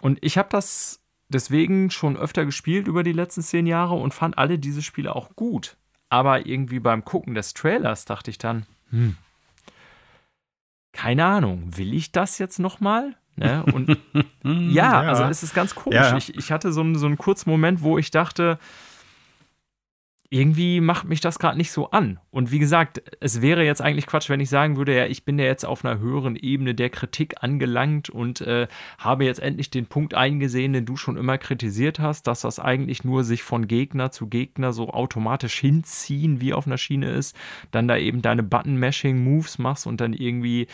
Und 0.00 0.18
ich 0.22 0.38
habe 0.38 0.48
das 0.50 1.00
deswegen 1.28 1.90
schon 1.90 2.16
öfter 2.16 2.44
gespielt 2.44 2.88
über 2.88 3.02
die 3.02 3.12
letzten 3.12 3.42
zehn 3.42 3.66
Jahre 3.66 3.94
und 3.94 4.14
fand 4.14 4.38
alle 4.38 4.58
diese 4.58 4.82
Spiele 4.82 5.14
auch 5.14 5.34
gut. 5.36 5.76
Aber 6.08 6.46
irgendwie 6.46 6.80
beim 6.80 7.04
Gucken 7.04 7.34
des 7.34 7.54
Trailers 7.54 8.04
dachte 8.04 8.30
ich 8.30 8.38
dann, 8.38 8.66
hm, 8.90 9.16
keine 10.92 11.24
Ahnung, 11.24 11.76
will 11.76 11.94
ich 11.94 12.12
das 12.12 12.38
jetzt 12.38 12.58
nochmal? 12.58 13.14
Ne? 13.36 13.64
Und 13.72 13.88
ja, 14.44 15.02
ja, 15.02 15.08
also 15.08 15.24
es 15.24 15.42
ist 15.42 15.54
ganz 15.54 15.74
komisch. 15.74 15.98
Ja. 15.98 16.16
Ich, 16.16 16.36
ich 16.36 16.52
hatte 16.52 16.72
so 16.72 16.80
einen, 16.80 16.96
so 16.96 17.06
einen 17.06 17.16
kurzen 17.16 17.48
Moment, 17.50 17.82
wo 17.82 17.96
ich 17.98 18.10
dachte, 18.10 18.58
irgendwie 20.32 20.80
macht 20.80 21.08
mich 21.08 21.20
das 21.20 21.40
gerade 21.40 21.58
nicht 21.58 21.72
so 21.72 21.90
an. 21.90 22.20
Und 22.30 22.52
wie 22.52 22.60
gesagt, 22.60 23.02
es 23.18 23.42
wäre 23.42 23.64
jetzt 23.64 23.82
eigentlich 23.82 24.06
Quatsch, 24.06 24.28
wenn 24.28 24.38
ich 24.38 24.48
sagen 24.48 24.76
würde, 24.76 24.96
ja, 24.96 25.06
ich 25.06 25.24
bin 25.24 25.40
ja 25.40 25.44
jetzt 25.44 25.64
auf 25.64 25.84
einer 25.84 25.98
höheren 25.98 26.36
Ebene 26.36 26.72
der 26.72 26.88
Kritik 26.88 27.42
angelangt 27.42 28.10
und 28.10 28.40
äh, 28.40 28.68
habe 28.98 29.24
jetzt 29.24 29.40
endlich 29.40 29.70
den 29.70 29.86
Punkt 29.86 30.14
eingesehen, 30.14 30.72
den 30.72 30.86
du 30.86 30.96
schon 30.96 31.16
immer 31.16 31.36
kritisiert 31.36 31.98
hast, 31.98 32.28
dass 32.28 32.42
das 32.42 32.60
eigentlich 32.60 33.02
nur 33.02 33.24
sich 33.24 33.42
von 33.42 33.66
Gegner 33.66 34.12
zu 34.12 34.28
Gegner 34.28 34.72
so 34.72 34.90
automatisch 34.90 35.58
hinziehen, 35.58 36.40
wie 36.40 36.54
auf 36.54 36.68
einer 36.68 36.78
Schiene 36.78 37.10
ist, 37.10 37.34
dann 37.72 37.88
da 37.88 37.96
eben 37.96 38.22
deine 38.22 38.44
Button-Mashing-Moves 38.44 39.58
machst 39.58 39.88
und 39.88 40.00
dann 40.00 40.12
irgendwie, 40.12 40.68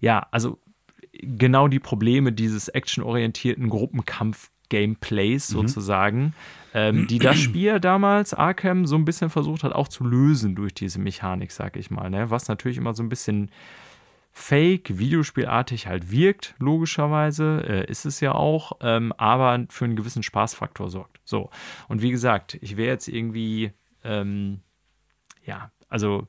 ja, 0.00 0.26
also 0.32 0.58
genau 1.12 1.68
die 1.68 1.78
Probleme 1.78 2.32
dieses 2.32 2.68
actionorientierten 2.68 3.68
Gruppenkampf 3.70 4.50
Gameplays 4.70 5.50
mhm. 5.50 5.54
sozusagen, 5.54 6.34
ähm, 6.72 7.06
die 7.06 7.18
das 7.18 7.38
Spiel 7.40 7.78
damals, 7.78 8.32
Arkham, 8.32 8.86
so 8.86 8.96
ein 8.96 9.04
bisschen 9.04 9.28
versucht 9.28 9.62
hat, 9.62 9.72
auch 9.72 9.88
zu 9.88 10.04
lösen 10.04 10.54
durch 10.54 10.72
diese 10.72 10.98
Mechanik, 10.98 11.52
sag 11.52 11.76
ich 11.76 11.90
mal. 11.90 12.08
Ne? 12.08 12.30
Was 12.30 12.48
natürlich 12.48 12.78
immer 12.78 12.94
so 12.94 13.02
ein 13.02 13.10
bisschen 13.10 13.50
fake, 14.32 14.98
videospielartig 14.98 15.86
halt 15.86 16.10
wirkt, 16.10 16.54
logischerweise, 16.58 17.64
äh, 17.68 17.90
ist 17.90 18.06
es 18.06 18.20
ja 18.20 18.32
auch, 18.32 18.72
ähm, 18.80 19.12
aber 19.18 19.66
für 19.68 19.84
einen 19.84 19.96
gewissen 19.96 20.22
Spaßfaktor 20.22 20.88
sorgt. 20.88 21.20
So. 21.24 21.50
Und 21.88 22.00
wie 22.00 22.10
gesagt, 22.10 22.56
ich 22.60 22.76
wäre 22.76 22.92
jetzt 22.92 23.08
irgendwie, 23.08 23.72
ähm, 24.04 24.60
ja, 25.44 25.70
also 25.88 26.28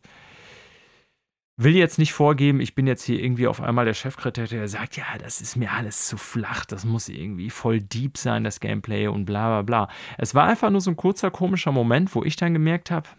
will 1.64 1.76
jetzt 1.76 2.00
nicht 2.00 2.14
vorgeben, 2.14 2.60
ich 2.60 2.76
bin 2.76 2.88
jetzt 2.88 3.04
hier 3.04 3.22
irgendwie 3.22 3.48
auf 3.48 3.62
einmal 3.62 3.86
der 3.86 3.94
Chefkritiker, 3.94 4.48
der 4.48 4.68
sagt, 4.68 4.98
ja, 4.98 5.06
das 5.20 5.42
ist 5.42 5.56
mir 5.56 5.72
alles 5.72 6.08
zu 6.08 6.18
flach, 6.18 6.66
das 6.66 6.86
muss 6.86 7.10
irgendwie 7.10 7.50
voll 7.50 7.82
deep 7.82 8.18
sein, 8.18 8.44
das 8.44 8.60
Gameplay 8.60 9.08
und 9.08 9.26
bla 9.26 9.48
bla 9.48 9.62
bla. 9.62 9.96
Es 10.18 10.36
war 10.36 10.46
einfach 10.46 10.70
nur 10.70 10.82
so 10.82 10.92
ein 10.92 10.98
kurzer 10.98 11.32
komischer 11.32 11.72
Moment, 11.72 12.14
wo 12.16 12.24
ich 12.24 12.36
dann 12.36 12.54
gemerkt 12.54 12.92
habe, 12.92 13.10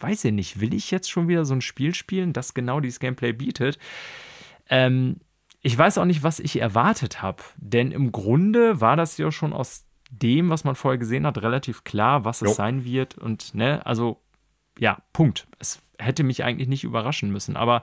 weiß 0.00 0.24
ich 0.24 0.32
nicht, 0.32 0.60
will 0.60 0.74
ich 0.74 0.90
jetzt 0.90 1.10
schon 1.10 1.28
wieder 1.28 1.44
so 1.44 1.54
ein 1.54 1.60
Spiel 1.60 1.94
spielen, 1.94 2.32
das 2.32 2.54
genau 2.54 2.80
dieses 2.80 3.00
Gameplay 3.00 3.32
bietet? 3.32 3.78
Ähm, 4.68 5.16
ich 5.60 5.76
weiß 5.76 5.98
auch 5.98 6.04
nicht, 6.04 6.22
was 6.22 6.40
ich 6.40 6.60
erwartet 6.60 7.22
habe, 7.22 7.42
denn 7.56 7.92
im 7.92 8.10
Grunde 8.10 8.80
war 8.80 8.96
das 8.96 9.16
ja 9.16 9.30
schon 9.30 9.52
aus 9.52 9.86
dem, 10.10 10.50
was 10.50 10.64
man 10.64 10.74
vorher 10.74 10.98
gesehen 10.98 11.26
hat, 11.26 11.40
relativ 11.40 11.84
klar, 11.84 12.24
was 12.24 12.42
es 12.42 12.48
jo. 12.48 12.54
sein 12.54 12.84
wird 12.84 13.16
und 13.16 13.54
ne, 13.54 13.84
also 13.86 14.20
ja, 14.78 14.98
Punkt. 15.12 15.46
Es 15.58 15.82
hätte 16.02 16.24
mich 16.24 16.44
eigentlich 16.44 16.68
nicht 16.68 16.84
überraschen 16.84 17.30
müssen. 17.30 17.56
Aber 17.56 17.82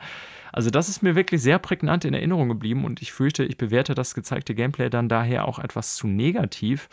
also 0.52 0.70
das 0.70 0.90
ist 0.90 1.04
mir 1.04 1.16
wirklich 1.16 1.42
sehr 1.42 1.60
prägnant 1.60 2.06
in 2.06 2.14
Erinnerung 2.14 2.50
geblieben 2.50 2.86
und 2.86 3.02
ich 3.02 3.12
fürchte, 3.12 3.44
ich 3.44 3.58
bewerte 3.58 3.96
das 3.96 4.14
gezeigte 4.14 4.56
Gameplay 4.56 4.90
dann 4.90 5.10
daher 5.10 5.48
auch 5.48 5.60
etwas 5.60 5.96
zu 5.96 6.08
negativ, 6.08 6.90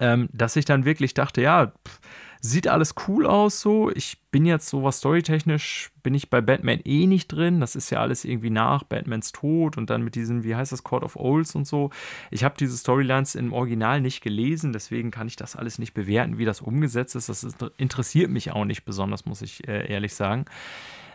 ähm, 0.00 0.28
dass 0.32 0.56
ich 0.56 0.64
dann 0.64 0.84
wirklich 0.84 1.14
dachte, 1.14 1.42
ja, 1.42 1.66
pff, 1.86 2.00
Sieht 2.46 2.68
alles 2.68 2.94
cool 3.08 3.24
aus 3.24 3.62
so. 3.62 3.90
Ich 3.90 4.18
bin 4.30 4.44
jetzt 4.44 4.68
sowas 4.68 4.98
storytechnisch, 4.98 5.90
bin 6.02 6.12
ich 6.12 6.28
bei 6.28 6.42
Batman 6.42 6.80
eh 6.84 7.06
nicht 7.06 7.28
drin. 7.28 7.58
Das 7.58 7.74
ist 7.74 7.88
ja 7.88 8.00
alles 8.00 8.26
irgendwie 8.26 8.50
nach 8.50 8.82
Batmans 8.82 9.32
Tod 9.32 9.78
und 9.78 9.88
dann 9.88 10.02
mit 10.02 10.14
diesem, 10.14 10.44
wie 10.44 10.54
heißt 10.54 10.70
das, 10.70 10.82
Court 10.82 11.04
of 11.04 11.16
Owls 11.16 11.54
und 11.54 11.66
so. 11.66 11.88
Ich 12.30 12.44
habe 12.44 12.54
diese 12.58 12.76
Storylines 12.76 13.34
im 13.34 13.54
Original 13.54 14.02
nicht 14.02 14.20
gelesen, 14.20 14.74
deswegen 14.74 15.10
kann 15.10 15.26
ich 15.26 15.36
das 15.36 15.56
alles 15.56 15.78
nicht 15.78 15.94
bewerten, 15.94 16.36
wie 16.36 16.44
das 16.44 16.60
umgesetzt 16.60 17.16
ist. 17.16 17.30
Das 17.30 17.44
ist, 17.44 17.64
interessiert 17.78 18.30
mich 18.30 18.52
auch 18.52 18.66
nicht 18.66 18.84
besonders, 18.84 19.24
muss 19.24 19.40
ich 19.40 19.66
äh, 19.66 19.90
ehrlich 19.90 20.12
sagen. 20.12 20.44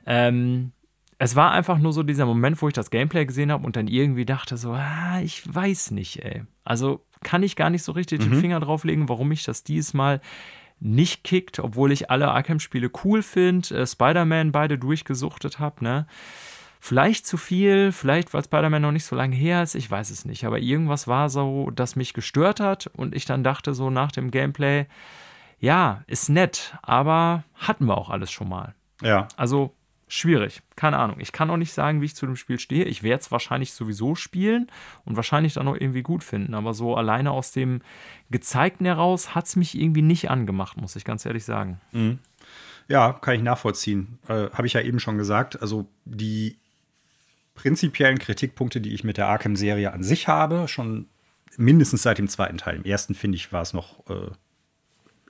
Ähm, 0.08 0.72
es 1.22 1.36
war 1.36 1.52
einfach 1.52 1.78
nur 1.78 1.92
so 1.92 2.02
dieser 2.02 2.26
Moment, 2.26 2.62
wo 2.62 2.70
ich 2.70 2.74
das 2.74 2.90
Gameplay 2.90 3.26
gesehen 3.26 3.52
habe 3.52 3.66
und 3.66 3.76
dann 3.76 3.88
irgendwie 3.88 4.26
dachte 4.26 4.56
so, 4.56 4.72
ah, 4.72 5.20
ich 5.22 5.54
weiß 5.54 5.92
nicht, 5.92 6.24
ey. 6.24 6.44
Also 6.64 7.06
kann 7.22 7.44
ich 7.44 7.58
gar 7.58 7.70
nicht 7.70 7.84
so 7.84 7.92
richtig 7.92 8.22
mhm. 8.22 8.32
den 8.32 8.40
Finger 8.40 8.60
drauflegen, 8.62 9.10
warum 9.10 9.32
ich 9.34 9.44
das 9.44 9.66
diesmal 9.66 10.22
nicht 10.80 11.26
kickt, 11.26 11.60
obwohl 11.60 11.92
ich 11.92 12.10
alle 12.10 12.30
Arkham-Spiele 12.30 12.90
cool 13.04 13.22
finde, 13.22 13.82
äh, 13.82 13.86
Spider-Man 13.86 14.54
beide 14.54 14.78
durchgesuchtet 14.78 15.60
habe, 15.60 15.84
ne? 15.84 16.08
Vielleicht 16.80 17.28
zu 17.28 17.36
viel, 17.36 17.92
vielleicht 17.92 18.34
weil 18.34 18.42
Spider-Man 18.42 18.82
noch 18.82 18.94
nicht 18.94 19.04
so 19.04 19.18
lange 19.18 19.36
her 19.36 19.62
ist, 19.62 19.76
ich 19.76 19.92
weiß 19.92 20.12
es 20.12 20.24
nicht. 20.24 20.46
Aber 20.46 20.60
irgendwas 20.60 21.10
war 21.10 21.30
so, 21.30 21.70
das 21.72 21.98
mich 21.98 22.14
gestört 22.14 22.62
hat 22.62 22.88
und 22.88 23.14
ich 23.14 23.26
dann 23.26 23.44
dachte 23.44 23.74
so 23.74 23.90
nach 23.90 24.14
dem 24.14 24.32
Gameplay, 24.32 24.86
ja, 25.60 26.04
ist 26.08 26.30
nett, 26.30 26.78
aber 26.82 27.44
hatten 27.56 27.88
wir 27.88 27.98
auch 27.98 28.10
alles 28.10 28.32
schon 28.32 28.48
mal. 28.48 28.74
Ja. 29.02 29.28
Also 29.36 29.76
schwierig. 30.10 30.62
Keine 30.76 30.98
Ahnung. 30.98 31.20
Ich 31.20 31.32
kann 31.32 31.50
auch 31.50 31.58
nicht 31.58 31.72
sagen, 31.72 32.02
wie 32.02 32.06
ich 32.06 32.16
zu 32.16 32.26
dem 32.26 32.36
Spiel 32.36 32.60
stehe. 32.60 32.84
Ich 32.86 33.04
werde 33.04 33.22
es 33.22 33.32
wahrscheinlich 33.32 33.72
sowieso 33.74 34.16
spielen 34.16 34.70
und 35.06 35.16
wahrscheinlich 35.16 35.54
dann 35.54 35.68
auch 35.68 35.76
irgendwie 35.76 36.02
gut 36.02 36.24
finden. 36.24 36.56
Aber 36.56 36.74
so 36.74 36.96
alleine 36.96 37.32
aus 37.32 37.52
dem 37.52 37.82
Gezeigten 38.30 38.86
heraus 38.86 39.36
hat 39.36 39.46
es 39.46 39.56
mich 39.56 39.80
irgendwie 39.80 40.02
nicht 40.02 40.30
angemacht, 40.30 40.76
muss 40.76 40.96
ich 40.96 41.06
ganz 41.06 41.26
ehrlich 41.26 41.46
sagen. 41.46 41.80
Mhm. 41.92 42.20
Ja, 42.88 43.14
kann 43.14 43.36
ich 43.36 43.44
nachvollziehen. 43.44 44.18
Äh, 44.28 44.50
Habe 44.50 44.66
ich 44.66 44.74
ja 44.74 44.82
eben 44.82 45.00
schon 45.00 45.18
gesagt. 45.18 45.62
Also 45.62 45.88
die 46.06 46.58
prinzipiellen 47.54 48.18
Kritikpunkte, 48.18 48.82
die 48.82 48.94
ich 48.94 49.04
mit 49.04 49.18
der 49.18 49.28
Arkham-Serie 49.28 49.94
an 49.94 50.02
sich 50.02 50.28
habe, 50.28 50.68
schon 50.68 51.08
mindestens 51.56 52.02
seit 52.02 52.18
dem 52.18 52.28
zweiten 52.28 52.58
Teil. 52.58 52.78
Im 52.78 52.86
ersten, 52.86 53.14
finde 53.14 53.36
ich, 53.36 53.54
war 53.54 53.62
es 53.62 53.74
noch 53.74 54.10
äh, 54.10 54.32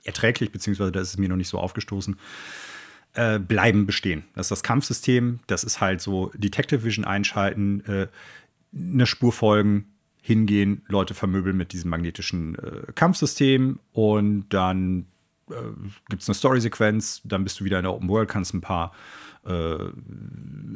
erträglich, 0.04 0.52
beziehungsweise 0.52 0.92
da 0.92 1.00
ist 1.00 1.08
es 1.08 1.18
mir 1.18 1.28
noch 1.28 1.36
nicht 1.36 1.48
so 1.48 1.58
aufgestoßen. 1.58 2.16
Äh, 3.14 3.40
bleiben 3.40 3.86
bestehen. 3.86 4.22
Das 4.36 4.46
ist 4.46 4.50
das 4.52 4.62
Kampfsystem, 4.62 5.40
das 5.48 5.64
ist 5.64 5.80
halt 5.80 6.00
so 6.00 6.30
Detective 6.36 6.84
Vision 6.84 7.04
einschalten, 7.04 7.84
äh, 7.86 8.06
eine 8.72 9.04
Spur 9.04 9.32
folgen, 9.32 9.86
hingehen, 10.22 10.82
Leute 10.86 11.14
vermöbeln 11.14 11.56
mit 11.56 11.72
diesem 11.72 11.90
magnetischen 11.90 12.54
äh, 12.54 12.92
Kampfsystem 12.92 13.80
und 13.90 14.46
dann 14.50 15.06
äh, 15.50 15.54
gibt 16.08 16.22
es 16.22 16.28
eine 16.28 16.36
Story-Sequenz, 16.36 17.22
dann 17.24 17.42
bist 17.42 17.58
du 17.58 17.64
wieder 17.64 17.78
in 17.78 17.82
der 17.82 17.94
Open 17.94 18.08
World, 18.08 18.28
kannst 18.28 18.54
ein 18.54 18.60
paar 18.60 18.92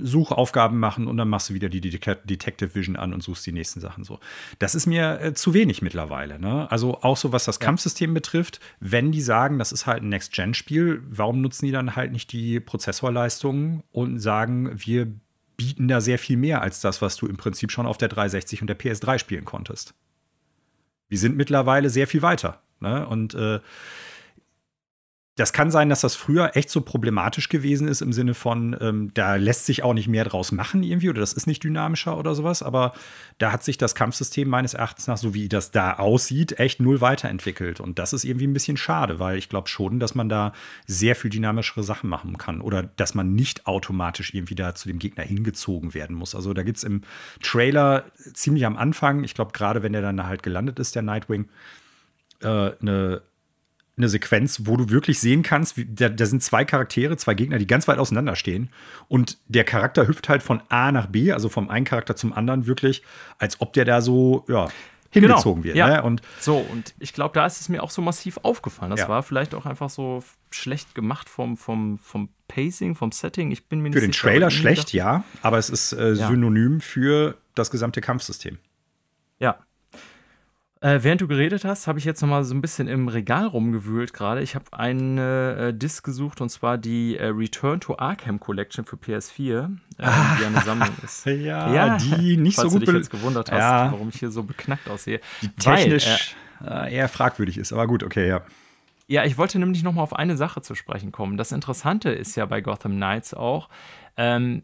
Suchaufgaben 0.02 0.78
machen 0.78 1.06
und 1.06 1.18
dann 1.18 1.28
machst 1.28 1.50
du 1.50 1.54
wieder 1.54 1.68
die 1.68 1.80
Detective 1.80 2.74
Vision 2.74 2.96
an 2.96 3.12
und 3.12 3.22
suchst 3.22 3.46
die 3.46 3.52
nächsten 3.52 3.80
Sachen 3.80 4.04
so. 4.04 4.20
Das 4.58 4.74
ist 4.74 4.86
mir 4.86 5.20
äh, 5.20 5.34
zu 5.34 5.52
wenig 5.52 5.82
mittlerweile. 5.82 6.38
Ne? 6.38 6.70
Also 6.70 7.02
auch 7.02 7.16
so, 7.16 7.32
was 7.32 7.44
das 7.44 7.56
ja. 7.56 7.66
Kampfsystem 7.66 8.14
betrifft, 8.14 8.60
wenn 8.80 9.12
die 9.12 9.20
sagen, 9.20 9.58
das 9.58 9.70
ist 9.70 9.86
halt 9.86 10.02
ein 10.02 10.08
Next-Gen-Spiel, 10.08 11.02
warum 11.08 11.42
nutzen 11.42 11.66
die 11.66 11.72
dann 11.72 11.94
halt 11.94 12.12
nicht 12.12 12.32
die 12.32 12.58
Prozessorleistungen 12.58 13.82
und 13.92 14.18
sagen, 14.18 14.70
wir 14.74 15.12
bieten 15.56 15.86
da 15.86 16.00
sehr 16.00 16.18
viel 16.18 16.36
mehr 16.36 16.62
als 16.62 16.80
das, 16.80 17.02
was 17.02 17.16
du 17.16 17.26
im 17.26 17.36
Prinzip 17.36 17.70
schon 17.70 17.86
auf 17.86 17.98
der 17.98 18.08
360 18.08 18.62
und 18.62 18.68
der 18.68 18.78
PS3 18.78 19.18
spielen 19.18 19.44
konntest. 19.44 19.94
Wir 21.08 21.18
sind 21.18 21.36
mittlerweile 21.36 21.90
sehr 21.90 22.06
viel 22.06 22.22
weiter. 22.22 22.62
Ne? 22.80 23.06
Und 23.06 23.34
äh, 23.34 23.60
das 25.36 25.52
kann 25.52 25.72
sein, 25.72 25.88
dass 25.88 26.02
das 26.02 26.14
früher 26.14 26.56
echt 26.56 26.70
so 26.70 26.80
problematisch 26.80 27.48
gewesen 27.48 27.88
ist 27.88 28.02
im 28.02 28.12
Sinne 28.12 28.34
von, 28.34 28.76
ähm, 28.80 29.10
da 29.14 29.34
lässt 29.34 29.66
sich 29.66 29.82
auch 29.82 29.92
nicht 29.92 30.06
mehr 30.06 30.24
draus 30.24 30.52
machen 30.52 30.84
irgendwie 30.84 31.10
oder 31.10 31.20
das 31.20 31.32
ist 31.32 31.48
nicht 31.48 31.64
dynamischer 31.64 32.16
oder 32.16 32.36
sowas. 32.36 32.62
Aber 32.62 32.92
da 33.38 33.50
hat 33.50 33.64
sich 33.64 33.76
das 33.76 33.96
Kampfsystem 33.96 34.48
meines 34.48 34.74
Erachtens 34.74 35.08
nach, 35.08 35.16
so 35.16 35.34
wie 35.34 35.48
das 35.48 35.72
da 35.72 35.94
aussieht, 35.94 36.60
echt 36.60 36.78
null 36.78 37.00
weiterentwickelt. 37.00 37.80
Und 37.80 37.98
das 37.98 38.12
ist 38.12 38.24
irgendwie 38.24 38.46
ein 38.46 38.52
bisschen 38.52 38.76
schade, 38.76 39.18
weil 39.18 39.36
ich 39.36 39.48
glaube 39.48 39.68
schon, 39.68 39.98
dass 39.98 40.14
man 40.14 40.28
da 40.28 40.52
sehr 40.86 41.16
viel 41.16 41.30
dynamischere 41.30 41.82
Sachen 41.82 42.08
machen 42.08 42.38
kann 42.38 42.60
oder 42.60 42.84
dass 42.84 43.14
man 43.14 43.34
nicht 43.34 43.66
automatisch 43.66 44.34
irgendwie 44.34 44.54
da 44.54 44.76
zu 44.76 44.86
dem 44.86 45.00
Gegner 45.00 45.24
hingezogen 45.24 45.94
werden 45.94 46.14
muss. 46.14 46.36
Also 46.36 46.54
da 46.54 46.62
gibt 46.62 46.78
es 46.78 46.84
im 46.84 47.02
Trailer 47.42 48.04
ziemlich 48.34 48.66
am 48.66 48.76
Anfang, 48.76 49.24
ich 49.24 49.34
glaube 49.34 49.50
gerade 49.50 49.82
wenn 49.82 49.94
der 49.94 50.02
dann 50.02 50.24
halt 50.24 50.44
gelandet 50.44 50.78
ist, 50.78 50.94
der 50.94 51.02
Nightwing, 51.02 51.48
äh, 52.40 52.70
eine 52.80 53.22
eine 53.96 54.08
Sequenz, 54.08 54.62
wo 54.64 54.76
du 54.76 54.90
wirklich 54.90 55.20
sehen 55.20 55.42
kannst, 55.42 55.76
wie, 55.76 55.84
da, 55.84 56.08
da, 56.08 56.26
sind 56.26 56.42
zwei 56.42 56.64
Charaktere, 56.64 57.16
zwei 57.16 57.34
Gegner, 57.34 57.58
die 57.58 57.66
ganz 57.66 57.86
weit 57.86 57.98
auseinander 57.98 58.34
stehen. 58.34 58.70
Und 59.08 59.38
der 59.46 59.64
Charakter 59.64 60.08
hüpft 60.08 60.28
halt 60.28 60.42
von 60.42 60.62
A 60.68 60.90
nach 60.90 61.06
B, 61.06 61.32
also 61.32 61.48
vom 61.48 61.70
einen 61.70 61.84
Charakter 61.84 62.16
zum 62.16 62.32
anderen 62.32 62.66
wirklich, 62.66 63.02
als 63.38 63.60
ob 63.60 63.72
der 63.72 63.84
da 63.84 64.00
so, 64.00 64.44
ja, 64.48 64.68
hingezogen 65.10 65.62
genau, 65.62 65.74
wird. 65.74 65.76
Ja. 65.76 65.88
Ne? 65.88 66.02
Und 66.02 66.22
so, 66.40 66.56
und 66.58 66.94
ich 66.98 67.12
glaube, 67.12 67.34
da 67.34 67.46
ist 67.46 67.60
es 67.60 67.68
mir 67.68 67.82
auch 67.82 67.90
so 67.90 68.02
massiv 68.02 68.38
aufgefallen. 68.42 68.90
Das 68.90 69.00
ja. 69.00 69.08
war 69.08 69.22
vielleicht 69.22 69.54
auch 69.54 69.64
einfach 69.64 69.90
so 69.90 70.24
schlecht 70.50 70.94
gemacht 70.94 71.28
vom, 71.28 71.56
vom, 71.56 71.98
vom 71.98 72.28
Pacing, 72.48 72.96
vom 72.96 73.12
Setting. 73.12 73.52
Ich 73.52 73.68
bin 73.68 73.80
mir 73.80 73.90
nicht 73.90 73.94
Für 73.94 74.00
den 74.00 74.12
sicher, 74.12 74.28
Trailer 74.28 74.50
schlecht, 74.50 74.92
ja, 74.92 75.24
aber 75.42 75.58
es 75.58 75.70
ist 75.70 75.92
äh, 75.92 76.16
synonym 76.16 76.80
für 76.80 77.36
das 77.54 77.70
gesamte 77.70 78.00
Kampfsystem. 78.00 78.58
Ja, 79.38 79.58
äh, 80.84 81.02
während 81.02 81.22
du 81.22 81.28
geredet 81.28 81.64
hast, 81.64 81.86
habe 81.86 81.98
ich 81.98 82.04
jetzt 82.04 82.20
noch 82.20 82.28
mal 82.28 82.44
so 82.44 82.54
ein 82.54 82.60
bisschen 82.60 82.88
im 82.88 83.08
Regal 83.08 83.46
rumgewühlt 83.46 84.12
gerade. 84.12 84.42
Ich 84.42 84.54
habe 84.54 84.66
eine 84.72 85.70
äh, 85.70 85.72
Disc 85.72 86.04
gesucht 86.04 86.42
und 86.42 86.50
zwar 86.50 86.76
die 86.76 87.16
äh, 87.16 87.28
Return 87.28 87.80
to 87.80 87.96
Arkham 87.96 88.38
Collection 88.38 88.84
für 88.84 88.96
PS4, 88.96 89.76
äh, 89.96 90.02
ah, 90.02 90.36
die 90.38 90.44
eine 90.44 90.60
Sammlung 90.60 90.90
ist. 91.02 91.24
Ja, 91.44 91.72
ja 91.72 91.96
die 91.96 92.36
nicht 92.36 92.58
so 92.58 92.68
gut. 92.68 92.82
du 92.82 92.86
dich 92.86 92.94
jetzt 92.96 93.10
gewundert 93.10 93.50
hast, 93.50 93.58
ja. 93.58 93.92
warum 93.92 94.10
ich 94.10 94.16
hier 94.16 94.30
so 94.30 94.42
beknackt 94.42 94.88
aussehe. 94.90 95.20
Die 95.40 95.48
technisch 95.48 96.36
Weil, 96.60 96.88
äh, 96.88 96.94
eher 96.94 97.08
fragwürdig 97.08 97.56
ist, 97.56 97.72
aber 97.72 97.86
gut, 97.86 98.02
okay, 98.02 98.28
ja. 98.28 98.42
Ja, 99.06 99.24
ich 99.24 99.38
wollte 99.38 99.58
nämlich 99.58 99.82
noch 99.82 99.92
mal 99.92 100.02
auf 100.02 100.14
eine 100.14 100.36
Sache 100.36 100.60
zu 100.60 100.74
sprechen 100.74 101.12
kommen. 101.12 101.38
Das 101.38 101.50
Interessante 101.52 102.10
ist 102.10 102.36
ja 102.36 102.44
bei 102.44 102.60
Gotham 102.60 102.96
Knights 102.96 103.32
auch, 103.32 103.70
ähm, 104.18 104.62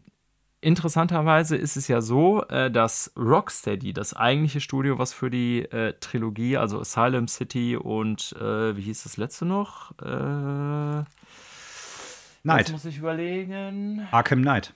Interessanterweise 0.63 1.57
ist 1.57 1.75
es 1.75 1.87
ja 1.87 2.01
so, 2.01 2.43
äh, 2.43 2.69
dass 2.69 3.11
Rocksteady, 3.17 3.93
das 3.93 4.13
eigentliche 4.13 4.61
Studio, 4.61 4.99
was 4.99 5.11
für 5.11 5.31
die 5.31 5.63
äh, 5.63 5.93
Trilogie, 5.99 6.55
also 6.55 6.79
Asylum 6.79 7.27
City 7.27 7.75
und 7.75 8.35
äh, 8.39 8.77
wie 8.77 8.81
hieß 8.81 9.03
das 9.03 9.17
letzte 9.17 9.45
noch? 9.45 9.91
Äh, 9.99 11.03
Night. 12.43 12.71
muss 12.71 12.85
ich 12.85 12.99
überlegen. 12.99 14.07
Arkham 14.11 14.43
Knight. 14.43 14.73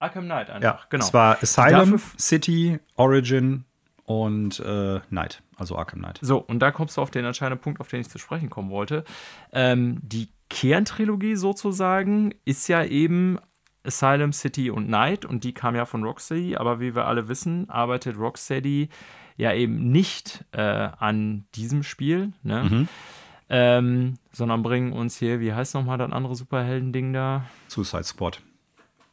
Arkham 0.00 0.24
Knight 0.24 0.50
einfach, 0.50 0.62
ja, 0.62 0.80
genau. 0.90 1.04
Es 1.04 1.14
war 1.14 1.42
Asylum 1.42 1.98
City, 2.18 2.78
Origin 2.96 3.64
und 4.04 4.60
äh, 4.60 5.00
Knight, 5.08 5.42
also 5.56 5.78
Arkham 5.78 6.00
Knight. 6.00 6.18
So, 6.20 6.38
und 6.38 6.58
da 6.58 6.70
kommst 6.70 6.98
du 6.98 7.00
auf 7.00 7.10
den 7.10 7.24
entscheidenden 7.24 7.62
Punkt, 7.62 7.80
auf 7.80 7.88
den 7.88 8.02
ich 8.02 8.10
zu 8.10 8.18
sprechen 8.18 8.50
kommen 8.50 8.68
wollte. 8.68 9.04
Ähm, 9.50 9.98
die 10.02 10.28
Kerntrilogie 10.50 11.36
sozusagen 11.36 12.34
ist 12.44 12.68
ja 12.68 12.84
eben 12.84 13.38
Asylum 13.84 14.32
City 14.32 14.70
und 14.70 14.88
Night 14.88 15.24
und 15.24 15.44
die 15.44 15.52
kam 15.52 15.74
ja 15.74 15.84
von 15.84 16.02
Rocksteady, 16.04 16.56
aber 16.56 16.80
wie 16.80 16.94
wir 16.94 17.06
alle 17.06 17.28
wissen, 17.28 17.68
arbeitet 17.68 18.18
Rocksteady 18.18 18.88
ja 19.36 19.52
eben 19.52 19.90
nicht 19.90 20.44
äh, 20.52 20.60
an 20.60 21.44
diesem 21.54 21.82
Spiel, 21.82 22.32
ne? 22.42 22.64
Mhm. 22.64 22.88
Ähm, 23.50 24.14
sondern 24.32 24.62
bringen 24.62 24.92
uns 24.92 25.18
hier, 25.18 25.38
wie 25.38 25.52
heißt 25.52 25.74
nochmal 25.74 25.98
das 25.98 26.10
andere 26.12 26.34
Superhelden-Ding 26.34 27.12
da? 27.12 27.44
Suicide 27.68 28.04
Squad. 28.04 28.40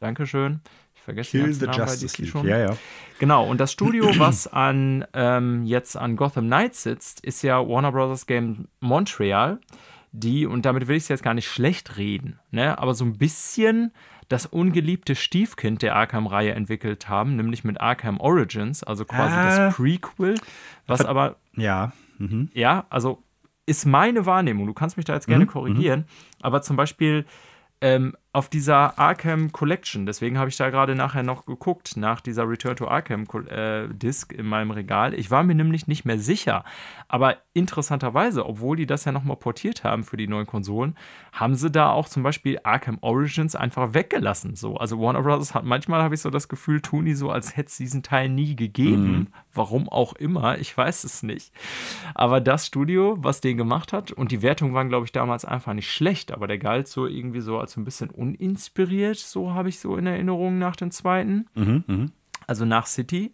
Dankeschön. 0.00 0.60
Ich 0.94 1.02
vergesse 1.02 1.30
Kill 1.32 1.52
the 1.52 1.66
Namen 1.66 1.78
Justice 1.78 2.20
League. 2.20 2.30
schon. 2.30 2.46
Ja, 2.46 2.58
ja. 2.58 2.76
Genau, 3.18 3.46
und 3.46 3.58
das 3.60 3.72
Studio, 3.72 4.06
was 4.18 4.46
an 4.46 5.04
ähm, 5.12 5.64
jetzt 5.64 5.96
an 5.96 6.16
Gotham 6.16 6.46
Knights 6.46 6.82
sitzt, 6.82 7.24
ist 7.24 7.42
ja 7.42 7.58
Warner 7.58 7.92
Bros. 7.92 8.26
Game 8.26 8.68
Montreal, 8.80 9.60
die, 10.12 10.46
und 10.46 10.64
damit 10.64 10.88
will 10.88 10.96
ich 10.96 11.04
es 11.04 11.08
jetzt 11.08 11.22
gar 11.22 11.34
nicht 11.34 11.48
schlecht 11.48 11.96
reden, 11.96 12.38
ne? 12.50 12.78
aber 12.78 12.94
so 12.94 13.04
ein 13.04 13.18
bisschen 13.18 13.92
das 14.32 14.46
ungeliebte 14.46 15.14
Stiefkind 15.14 15.82
der 15.82 15.94
Arkham-Reihe 15.94 16.52
entwickelt 16.52 17.08
haben, 17.08 17.36
nämlich 17.36 17.64
mit 17.64 17.80
Arkham 17.80 18.18
Origins, 18.18 18.82
also 18.82 19.04
quasi 19.04 19.34
ah. 19.34 19.66
das 19.66 19.76
Prequel, 19.76 20.34
was 20.86 21.04
aber. 21.04 21.36
Ja. 21.54 21.92
Mhm. 22.18 22.50
Ja, 22.54 22.86
also 22.90 23.22
ist 23.66 23.86
meine 23.86 24.26
Wahrnehmung. 24.26 24.66
Du 24.66 24.74
kannst 24.74 24.96
mich 24.96 25.06
da 25.06 25.14
jetzt 25.14 25.26
gerne 25.26 25.44
mhm. 25.44 25.48
korrigieren. 25.48 26.00
Mhm. 26.00 26.04
Aber 26.42 26.62
zum 26.62 26.76
Beispiel 26.76 27.26
ähm, 27.80 28.16
auf 28.34 28.48
dieser 28.48 28.98
Arkham 28.98 29.52
Collection, 29.52 30.06
deswegen 30.06 30.38
habe 30.38 30.48
ich 30.48 30.56
da 30.56 30.70
gerade 30.70 30.94
nachher 30.94 31.22
noch 31.22 31.44
geguckt, 31.44 31.98
nach 31.98 32.22
dieser 32.22 32.48
Return 32.48 32.76
to 32.76 32.88
Arkham 32.88 33.26
äh, 33.48 33.88
Disc 33.88 34.32
in 34.32 34.46
meinem 34.46 34.70
Regal. 34.70 35.12
Ich 35.12 35.30
war 35.30 35.42
mir 35.42 35.54
nämlich 35.54 35.86
nicht 35.86 36.06
mehr 36.06 36.18
sicher. 36.18 36.64
Aber 37.08 37.36
interessanterweise, 37.52 38.46
obwohl 38.46 38.78
die 38.78 38.86
das 38.86 39.04
ja 39.04 39.12
nochmal 39.12 39.36
portiert 39.36 39.84
haben 39.84 40.02
für 40.02 40.16
die 40.16 40.28
neuen 40.28 40.46
Konsolen, 40.46 40.96
haben 41.32 41.56
sie 41.56 41.70
da 41.70 41.90
auch 41.90 42.08
zum 42.08 42.22
Beispiel 42.22 42.58
Arkham 42.62 42.96
Origins 43.02 43.54
einfach 43.54 43.92
weggelassen. 43.92 44.56
So. 44.56 44.76
Also 44.76 44.98
Warner 44.98 45.20
Bros. 45.20 45.54
hat 45.54 45.64
manchmal, 45.64 46.02
habe 46.02 46.14
ich 46.14 46.22
so 46.22 46.30
das 46.30 46.48
Gefühl, 46.48 46.80
tun 46.80 47.04
die 47.04 47.14
so, 47.14 47.30
als 47.30 47.54
hätte 47.54 47.68
es 47.68 47.76
diesen 47.76 48.02
Teil 48.02 48.30
nie 48.30 48.56
gegeben. 48.56 49.12
Mhm. 49.12 49.26
Warum 49.52 49.90
auch 49.90 50.14
immer, 50.14 50.56
ich 50.56 50.74
weiß 50.74 51.04
es 51.04 51.22
nicht. 51.22 51.52
Aber 52.14 52.40
das 52.40 52.66
Studio, 52.66 53.16
was 53.18 53.42
den 53.42 53.58
gemacht 53.58 53.92
hat, 53.92 54.10
und 54.10 54.32
die 54.32 54.40
Wertungen 54.40 54.72
waren, 54.72 54.88
glaube 54.88 55.04
ich, 55.04 55.12
damals 55.12 55.44
einfach 55.44 55.74
nicht 55.74 55.92
schlecht, 55.92 56.32
aber 56.32 56.46
der 56.46 56.56
galt 56.56 56.88
so 56.88 57.06
irgendwie 57.06 57.42
so 57.42 57.58
als 57.58 57.76
ein 57.76 57.84
bisschen 57.84 58.08
uninspiriert, 58.22 59.18
so 59.18 59.52
habe 59.52 59.68
ich 59.68 59.80
so 59.80 59.96
in 59.96 60.06
Erinnerung 60.06 60.58
nach 60.58 60.76
dem 60.76 60.90
zweiten. 60.90 61.46
Mhm, 61.54 61.84
mh. 61.86 62.06
Also 62.46 62.64
nach 62.64 62.86
City. 62.86 63.32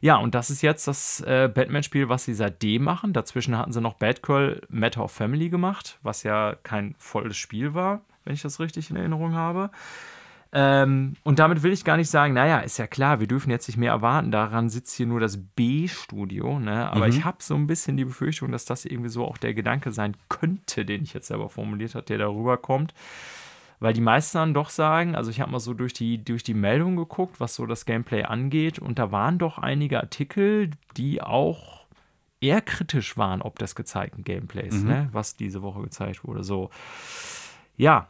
Ja, 0.00 0.16
und 0.16 0.34
das 0.34 0.50
ist 0.50 0.62
jetzt 0.62 0.86
das 0.86 1.20
äh, 1.22 1.48
Batman-Spiel, 1.52 2.08
was 2.08 2.24
sie 2.24 2.34
seitdem 2.34 2.84
machen. 2.84 3.12
Dazwischen 3.12 3.56
hatten 3.56 3.72
sie 3.72 3.80
noch 3.80 3.94
Batgirl 3.94 4.60
Matter 4.68 5.02
of 5.02 5.12
Family 5.12 5.48
gemacht, 5.48 5.98
was 6.02 6.24
ja 6.24 6.56
kein 6.62 6.94
volles 6.98 7.36
Spiel 7.36 7.72
war, 7.72 8.02
wenn 8.24 8.34
ich 8.34 8.42
das 8.42 8.60
richtig 8.60 8.90
in 8.90 8.96
Erinnerung 8.96 9.34
habe. 9.34 9.70
Ähm, 10.52 11.14
und 11.24 11.38
damit 11.38 11.62
will 11.62 11.72
ich 11.72 11.84
gar 11.84 11.96
nicht 11.96 12.10
sagen, 12.10 12.34
naja, 12.34 12.58
ist 12.58 12.78
ja 12.78 12.86
klar, 12.86 13.18
wir 13.18 13.26
dürfen 13.26 13.50
jetzt 13.50 13.66
nicht 13.66 13.76
mehr 13.76 13.92
erwarten. 13.92 14.30
Daran 14.30 14.68
sitzt 14.68 14.94
hier 14.94 15.06
nur 15.06 15.20
das 15.20 15.36
B-Studio. 15.36 16.60
Ne? 16.60 16.90
Aber 16.92 17.06
mhm. 17.06 17.12
ich 17.12 17.24
habe 17.24 17.38
so 17.40 17.54
ein 17.54 17.66
bisschen 17.66 17.96
die 17.96 18.04
Befürchtung, 18.04 18.52
dass 18.52 18.64
das 18.66 18.84
irgendwie 18.84 19.10
so 19.10 19.24
auch 19.24 19.38
der 19.38 19.54
Gedanke 19.54 19.90
sein 19.90 20.16
könnte, 20.28 20.84
den 20.84 21.02
ich 21.02 21.12
jetzt 21.14 21.28
selber 21.28 21.48
formuliert 21.48 21.94
habe, 21.94 22.04
der 22.04 22.18
darüber 22.18 22.56
kommt 22.56 22.94
weil 23.80 23.92
die 23.92 24.00
meisten 24.00 24.38
dann 24.38 24.54
doch 24.54 24.70
sagen, 24.70 25.14
also 25.14 25.30
ich 25.30 25.40
habe 25.40 25.50
mal 25.50 25.60
so 25.60 25.74
durch 25.74 25.92
die, 25.92 26.22
durch 26.22 26.42
die 26.42 26.54
Meldung 26.54 26.96
geguckt, 26.96 27.40
was 27.40 27.54
so 27.54 27.66
das 27.66 27.84
Gameplay 27.84 28.22
angeht, 28.22 28.78
und 28.78 28.98
da 28.98 29.12
waren 29.12 29.38
doch 29.38 29.58
einige 29.58 30.00
Artikel, 30.00 30.70
die 30.96 31.22
auch 31.22 31.84
eher 32.40 32.60
kritisch 32.60 33.16
waren, 33.16 33.42
ob 33.42 33.58
des 33.58 33.74
gezeigten 33.74 34.22
Gameplays, 34.22 34.74
mhm. 34.74 34.88
ne, 34.88 35.08
was 35.12 35.36
diese 35.36 35.62
Woche 35.62 35.82
gezeigt 35.82 36.24
wurde. 36.24 36.44
So, 36.44 36.70
ja, 37.76 38.08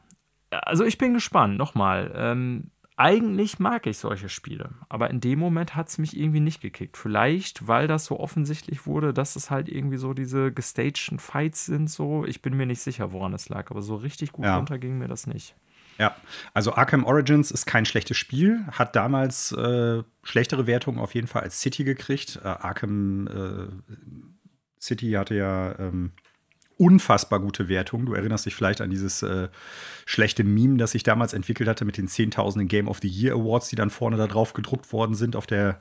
also 0.50 0.84
ich 0.84 0.98
bin 0.98 1.14
gespannt. 1.14 1.56
Nochmal, 1.56 2.12
ähm, 2.16 2.70
eigentlich 2.96 3.58
mag 3.58 3.86
ich 3.86 3.98
solche 3.98 4.28
Spiele, 4.28 4.70
aber 4.88 5.10
in 5.10 5.20
dem 5.20 5.40
Moment 5.40 5.74
hat 5.74 5.88
es 5.88 5.98
mich 5.98 6.16
irgendwie 6.16 6.40
nicht 6.40 6.60
gekickt. 6.60 6.96
Vielleicht, 6.96 7.66
weil 7.66 7.88
das 7.88 8.04
so 8.04 8.20
offensichtlich 8.20 8.86
wurde, 8.86 9.12
dass 9.12 9.34
es 9.34 9.50
halt 9.50 9.68
irgendwie 9.68 9.96
so 9.96 10.14
diese 10.14 10.52
gestagten 10.52 11.18
Fights 11.18 11.66
sind. 11.66 11.90
So, 11.90 12.24
ich 12.24 12.40
bin 12.40 12.56
mir 12.56 12.66
nicht 12.66 12.80
sicher, 12.80 13.12
woran 13.12 13.34
es 13.34 13.48
lag, 13.48 13.70
aber 13.70 13.82
so 13.82 13.96
richtig 13.96 14.32
gut 14.32 14.44
ja. 14.44 14.56
runter 14.56 14.78
ging 14.78 14.98
mir 14.98 15.08
das 15.08 15.26
nicht. 15.26 15.56
Ja, 15.98 16.16
also 16.54 16.74
Arkham 16.74 17.04
Origins 17.04 17.50
ist 17.50 17.66
kein 17.66 17.84
schlechtes 17.84 18.16
Spiel, 18.16 18.64
hat 18.70 18.96
damals 18.96 19.52
äh, 19.52 20.02
schlechtere 20.22 20.66
Wertungen 20.66 20.98
auf 20.98 21.14
jeden 21.14 21.26
Fall 21.26 21.42
als 21.42 21.60
City 21.60 21.84
gekriegt. 21.84 22.40
Äh, 22.42 22.48
Arkham 22.48 23.26
äh, 23.28 23.94
City 24.80 25.12
hatte 25.12 25.34
ja 25.34 25.78
ähm, 25.78 26.12
unfassbar 26.76 27.40
gute 27.40 27.68
Wertungen. 27.68 28.06
Du 28.06 28.14
erinnerst 28.14 28.46
dich 28.46 28.54
vielleicht 28.54 28.80
an 28.80 28.90
dieses 28.90 29.22
äh, 29.22 29.48
schlechte 30.06 30.44
Meme, 30.44 30.76
das 30.76 30.92
sich 30.92 31.02
damals 31.02 31.32
entwickelt 31.32 31.68
hatte 31.68 31.84
mit 31.84 31.96
den 31.96 32.08
Zehntausenden 32.08 32.68
Game 32.68 32.88
of 32.88 32.98
the 33.00 33.08
Year 33.08 33.34
Awards, 33.34 33.68
die 33.68 33.76
dann 33.76 33.90
vorne 33.90 34.16
da 34.16 34.26
drauf 34.26 34.52
gedruckt 34.52 34.92
worden 34.92 35.14
sind 35.14 35.36
auf 35.36 35.46
der 35.46 35.78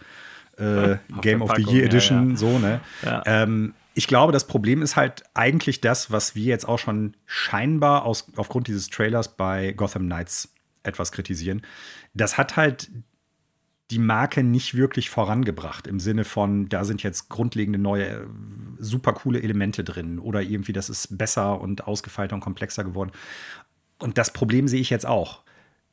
äh, 0.58 0.98
Game 1.22 1.42
of 1.42 1.52
the 1.56 1.64
Year 1.64 1.86
Edition. 1.86 2.26
Ja, 2.26 2.32
ja. 2.32 2.38
So, 2.38 2.60
ne? 2.60 2.82
Ja. 3.04 3.24
Ähm, 3.26 3.74
ich 3.96 4.08
glaube, 4.08 4.32
das 4.34 4.48
Problem 4.48 4.82
ist 4.82 4.96
halt 4.96 5.24
eigentlich 5.34 5.82
das, 5.82 6.12
was 6.12 6.36
wir 6.36 6.46
jetzt 6.46 6.68
auch 6.68 6.80
schon 6.80 7.16
scheinbar 7.26 8.06
aus, 8.06 8.28
aufgrund 8.36 8.68
dieses 8.68 8.90
Trailers 8.90 9.36
bei 9.36 9.72
Gotham 9.74 10.04
Knights 10.04 10.54
etwas 10.84 11.12
kritisieren. 11.12 11.62
Das 12.14 12.38
hat 12.38 12.58
halt 12.58 12.90
die 13.92 14.00
Marke 14.00 14.44
nicht 14.44 14.76
wirklich 14.76 15.10
vorangebracht 15.10 15.88
im 15.88 16.00
Sinne 16.00 16.24
von, 16.24 16.70
da 16.70 16.84
sind 16.86 17.04
jetzt 17.04 17.30
grundlegende 17.30 17.80
neue, 17.80 18.28
super 18.80 19.14
coole 19.14 19.42
Elemente 19.42 19.84
drin 19.84 20.20
oder 20.20 20.42
irgendwie, 20.42 20.74
das 20.74 20.90
ist 20.90 21.18
besser 21.18 21.60
und 21.60 21.86
ausgefeilter 21.88 22.36
und 22.36 22.42
komplexer 22.42 22.84
geworden. 22.84 23.12
Und 24.00 24.18
das 24.18 24.34
Problem 24.34 24.68
sehe 24.68 24.82
ich 24.82 24.90
jetzt 24.90 25.06
auch 25.06 25.44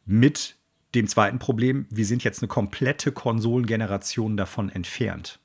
mit 0.07 0.57
dem 0.95 1.07
zweiten 1.07 1.39
Problem, 1.39 1.87
wir 1.91 2.07
sind 2.07 2.25
jetzt 2.25 2.43
eine 2.43 2.49
komplette 2.49 3.13
Konsolengeneration 3.13 4.37
davon 4.37 4.71
entfernt. 4.71 5.39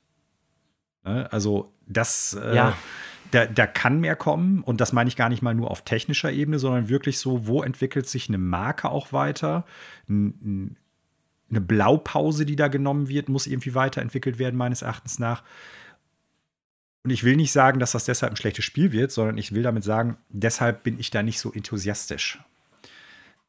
Ne? 1.04 1.30
Also 1.32 1.72
das, 1.86 2.34
äh, 2.40 2.56
ja. 2.56 2.76
da, 3.30 3.46
da 3.46 3.66
kann 3.66 4.00
mehr 4.00 4.16
kommen 4.16 4.62
und 4.62 4.80
das 4.80 4.92
meine 4.92 5.08
ich 5.08 5.16
gar 5.16 5.28
nicht 5.28 5.42
mal 5.42 5.54
nur 5.54 5.70
auf 5.70 5.82
technischer 5.82 6.32
Ebene, 6.32 6.58
sondern 6.58 6.88
wirklich 6.88 7.18
so, 7.18 7.46
wo 7.46 7.62
entwickelt 7.62 8.08
sich 8.08 8.28
eine 8.28 8.38
Marke 8.38 8.88
auch 8.88 9.12
weiter? 9.12 9.64
Ein, 10.08 10.76
eine 11.50 11.60
Blaupause, 11.60 12.46
die 12.46 12.56
da 12.56 12.68
genommen 12.68 13.08
wird, 13.08 13.28
muss 13.28 13.46
irgendwie 13.46 13.74
weiterentwickelt 13.74 14.38
werden, 14.38 14.56
meines 14.56 14.82
Erachtens 14.82 15.18
nach. 15.18 15.42
Und 17.04 17.10
ich 17.10 17.22
will 17.22 17.36
nicht 17.36 17.52
sagen, 17.52 17.78
dass 17.78 17.92
das 17.92 18.04
deshalb 18.04 18.32
ein 18.32 18.36
schlechtes 18.36 18.64
Spiel 18.64 18.90
wird, 18.90 19.12
sondern 19.12 19.38
ich 19.38 19.52
will 19.52 19.62
damit 19.62 19.84
sagen, 19.84 20.16
deshalb 20.28 20.82
bin 20.82 20.98
ich 20.98 21.10
da 21.10 21.22
nicht 21.22 21.38
so 21.38 21.52
enthusiastisch. 21.52 22.40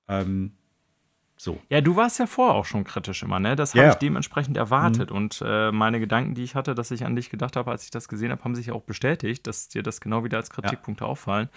Ähm, 0.07 0.51
so. 1.38 1.60
Ja, 1.69 1.81
du 1.81 1.95
warst 1.95 2.19
ja 2.19 2.25
vorher 2.25 2.55
auch 2.55 2.65
schon 2.65 2.83
kritisch 2.83 3.21
immer, 3.21 3.39
ne? 3.39 3.55
Das 3.55 3.73
habe 3.73 3.81
yeah. 3.81 3.91
ich 3.91 3.97
dementsprechend 3.97 4.57
erwartet. 4.57 5.12
Mhm. 5.12 5.15
Und 5.15 5.43
äh, 5.45 5.71
meine 5.71 5.99
Gedanken, 5.99 6.33
die 6.33 6.43
ich 6.43 6.55
hatte, 6.55 6.73
dass 6.73 6.89
ich 6.89 7.05
an 7.05 7.15
dich 7.15 7.29
gedacht 7.29 7.55
habe, 7.55 7.69
als 7.69 7.83
ich 7.83 7.91
das 7.91 8.07
gesehen 8.07 8.31
habe, 8.31 8.43
haben 8.43 8.55
sich 8.55 8.71
auch 8.71 8.81
bestätigt, 8.81 9.45
dass 9.45 9.69
dir 9.69 9.83
das 9.83 10.01
genau 10.01 10.23
wieder 10.23 10.38
als 10.38 10.49
Kritikpunkte 10.49 11.03
ja. 11.03 11.10
auffallen. 11.10 11.49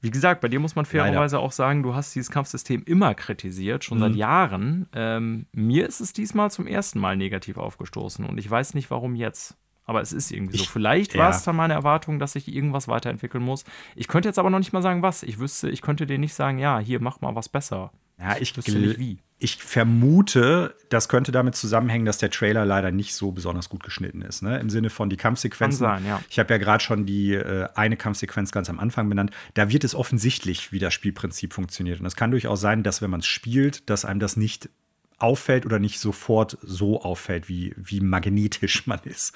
Wie 0.00 0.10
gesagt, 0.10 0.40
bei 0.40 0.48
dir 0.48 0.60
muss 0.60 0.76
man 0.76 0.84
fairerweise 0.84 1.40
auch 1.40 1.52
sagen, 1.52 1.82
du 1.82 1.94
hast 1.94 2.14
dieses 2.14 2.30
Kampfsystem 2.30 2.84
immer 2.84 3.14
kritisiert, 3.14 3.84
schon 3.84 3.98
mhm. 3.98 4.02
seit 4.02 4.14
Jahren. 4.14 4.88
Ähm, 4.94 5.46
mir 5.52 5.88
ist 5.88 6.00
es 6.00 6.12
diesmal 6.12 6.50
zum 6.50 6.66
ersten 6.66 7.00
Mal 7.00 7.16
negativ 7.16 7.56
aufgestoßen 7.56 8.24
und 8.24 8.38
ich 8.38 8.48
weiß 8.48 8.74
nicht, 8.74 8.90
warum 8.90 9.14
jetzt. 9.14 9.56
Aber 9.84 10.02
es 10.02 10.12
ist 10.12 10.30
irgendwie 10.30 10.58
so. 10.58 10.64
Vielleicht 10.64 11.14
ja. 11.14 11.22
war 11.22 11.30
es 11.30 11.42
dann 11.44 11.56
meine 11.56 11.72
Erwartung, 11.72 12.18
dass 12.18 12.36
ich 12.36 12.54
irgendwas 12.54 12.88
weiterentwickeln 12.88 13.42
muss. 13.42 13.64
Ich 13.96 14.06
könnte 14.06 14.28
jetzt 14.28 14.38
aber 14.38 14.50
noch 14.50 14.58
nicht 14.58 14.74
mal 14.74 14.82
sagen, 14.82 15.00
was. 15.00 15.22
Ich 15.22 15.38
wüsste, 15.38 15.70
ich 15.70 15.80
könnte 15.80 16.06
dir 16.06 16.18
nicht 16.18 16.34
sagen, 16.34 16.58
ja, 16.58 16.78
hier 16.78 17.00
mach 17.00 17.22
mal 17.22 17.34
was 17.34 17.48
besser. 17.48 17.90
Ja, 18.18 18.36
ich, 18.38 18.54
ich. 18.56 19.18
Ich 19.40 19.62
vermute, 19.62 20.74
das 20.88 21.08
könnte 21.08 21.30
damit 21.30 21.54
zusammenhängen, 21.54 22.04
dass 22.04 22.18
der 22.18 22.30
Trailer 22.30 22.64
leider 22.64 22.90
nicht 22.90 23.14
so 23.14 23.30
besonders 23.30 23.68
gut 23.68 23.84
geschnitten 23.84 24.20
ist. 24.20 24.42
Ne? 24.42 24.58
Im 24.58 24.68
Sinne 24.68 24.90
von 24.90 25.08
die 25.10 25.16
Kampfsequenzen. 25.16 25.86
Kann 25.86 26.02
sein, 26.02 26.08
ja. 26.08 26.20
Ich 26.28 26.40
habe 26.40 26.52
ja 26.52 26.58
gerade 26.58 26.82
schon 26.82 27.06
die 27.06 27.34
äh, 27.34 27.68
eine 27.76 27.96
Kampfsequenz 27.96 28.50
ganz 28.50 28.68
am 28.68 28.80
Anfang 28.80 29.08
benannt. 29.08 29.30
Da 29.54 29.70
wird 29.70 29.84
es 29.84 29.94
offensichtlich, 29.94 30.72
wie 30.72 30.80
das 30.80 30.92
Spielprinzip 30.92 31.52
funktioniert. 31.52 32.00
Und 32.00 32.06
es 32.06 32.16
kann 32.16 32.32
durchaus 32.32 32.60
sein, 32.60 32.82
dass 32.82 33.00
wenn 33.00 33.10
man 33.10 33.20
es 33.20 33.26
spielt, 33.26 33.88
dass 33.88 34.04
einem 34.04 34.18
das 34.18 34.36
nicht 34.36 34.70
auffällt 35.18 35.66
oder 35.66 35.78
nicht 35.78 36.00
sofort 36.00 36.58
so 36.62 37.02
auffällt, 37.02 37.48
wie, 37.48 37.74
wie 37.76 38.00
magnetisch 38.00 38.86
man 38.88 39.00
ist. 39.04 39.34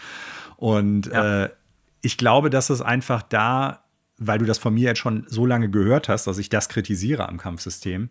Und 0.56 1.06
ja. 1.06 1.44
äh, 1.44 1.50
ich 2.00 2.16
glaube, 2.16 2.50
dass 2.50 2.70
es 2.70 2.80
einfach 2.80 3.22
da, 3.22 3.84
weil 4.18 4.38
du 4.38 4.44
das 4.44 4.58
von 4.58 4.74
mir 4.74 4.88
jetzt 4.88 4.98
schon 4.98 5.26
so 5.28 5.46
lange 5.46 5.70
gehört 5.70 6.08
hast, 6.08 6.26
dass 6.26 6.38
ich 6.38 6.48
das 6.48 6.68
kritisiere 6.68 7.28
am 7.28 7.38
Kampfsystem, 7.38 8.10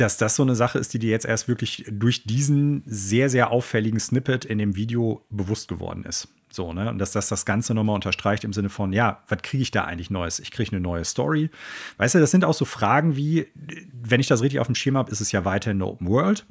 dass 0.00 0.16
das 0.16 0.36
so 0.36 0.42
eine 0.42 0.54
Sache 0.54 0.78
ist, 0.78 0.94
die 0.94 0.98
dir 0.98 1.10
jetzt 1.10 1.26
erst 1.26 1.48
wirklich 1.48 1.84
durch 1.90 2.24
diesen 2.24 2.82
sehr, 2.86 3.28
sehr 3.28 3.50
auffälligen 3.50 4.00
Snippet 4.00 4.44
in 4.44 4.58
dem 4.58 4.76
Video 4.76 5.24
bewusst 5.30 5.68
geworden 5.68 6.04
ist. 6.04 6.28
So, 6.52 6.72
ne? 6.72 6.90
Und 6.90 6.98
dass 6.98 7.12
das 7.12 7.28
das 7.28 7.46
Ganze 7.46 7.74
nochmal 7.74 7.94
unterstreicht 7.94 8.42
im 8.42 8.52
Sinne 8.52 8.70
von, 8.70 8.92
ja, 8.92 9.22
was 9.28 9.42
kriege 9.42 9.62
ich 9.62 9.70
da 9.70 9.84
eigentlich 9.84 10.10
Neues? 10.10 10.40
Ich 10.40 10.50
kriege 10.50 10.72
eine 10.72 10.80
neue 10.80 11.04
Story. 11.04 11.50
Weißt 11.98 12.16
du, 12.16 12.18
das 12.18 12.32
sind 12.32 12.44
auch 12.44 12.54
so 12.54 12.64
Fragen 12.64 13.16
wie, 13.16 13.46
wenn 13.92 14.20
ich 14.20 14.26
das 14.26 14.42
richtig 14.42 14.58
auf 14.58 14.66
dem 14.66 14.74
Schirm 14.74 14.96
habe, 14.96 15.12
ist 15.12 15.20
es 15.20 15.30
ja 15.32 15.44
weiterhin 15.44 15.76
eine 15.76 15.86
Open 15.86 16.08
World. 16.08 16.44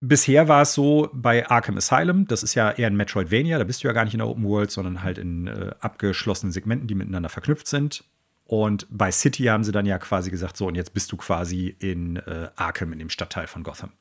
Bisher 0.00 0.46
war 0.46 0.62
es 0.62 0.74
so 0.74 1.10
bei 1.12 1.48
Arkham 1.48 1.76
Asylum, 1.76 2.28
das 2.28 2.44
ist 2.44 2.54
ja 2.54 2.70
eher 2.70 2.86
ein 2.86 2.96
Metroidvania, 2.96 3.58
da 3.58 3.64
bist 3.64 3.82
du 3.82 3.88
ja 3.88 3.92
gar 3.92 4.04
nicht 4.04 4.14
in 4.14 4.18
der 4.18 4.28
Open 4.28 4.44
World, 4.44 4.70
sondern 4.70 5.02
halt 5.02 5.18
in 5.18 5.48
äh, 5.48 5.72
abgeschlossenen 5.80 6.52
Segmenten, 6.52 6.86
die 6.86 6.94
miteinander 6.94 7.28
verknüpft 7.28 7.66
sind. 7.66 8.04
Und 8.48 8.86
bei 8.90 9.12
City 9.12 9.44
haben 9.44 9.62
sie 9.62 9.72
dann 9.72 9.84
ja 9.84 9.98
quasi 9.98 10.30
gesagt, 10.30 10.56
so, 10.56 10.66
und 10.66 10.74
jetzt 10.74 10.94
bist 10.94 11.12
du 11.12 11.18
quasi 11.18 11.76
in 11.78 12.16
äh, 12.16 12.48
Arkham, 12.56 12.94
in 12.94 12.98
dem 12.98 13.10
Stadtteil 13.10 13.46
von 13.46 13.62
Gotham. 13.62 13.92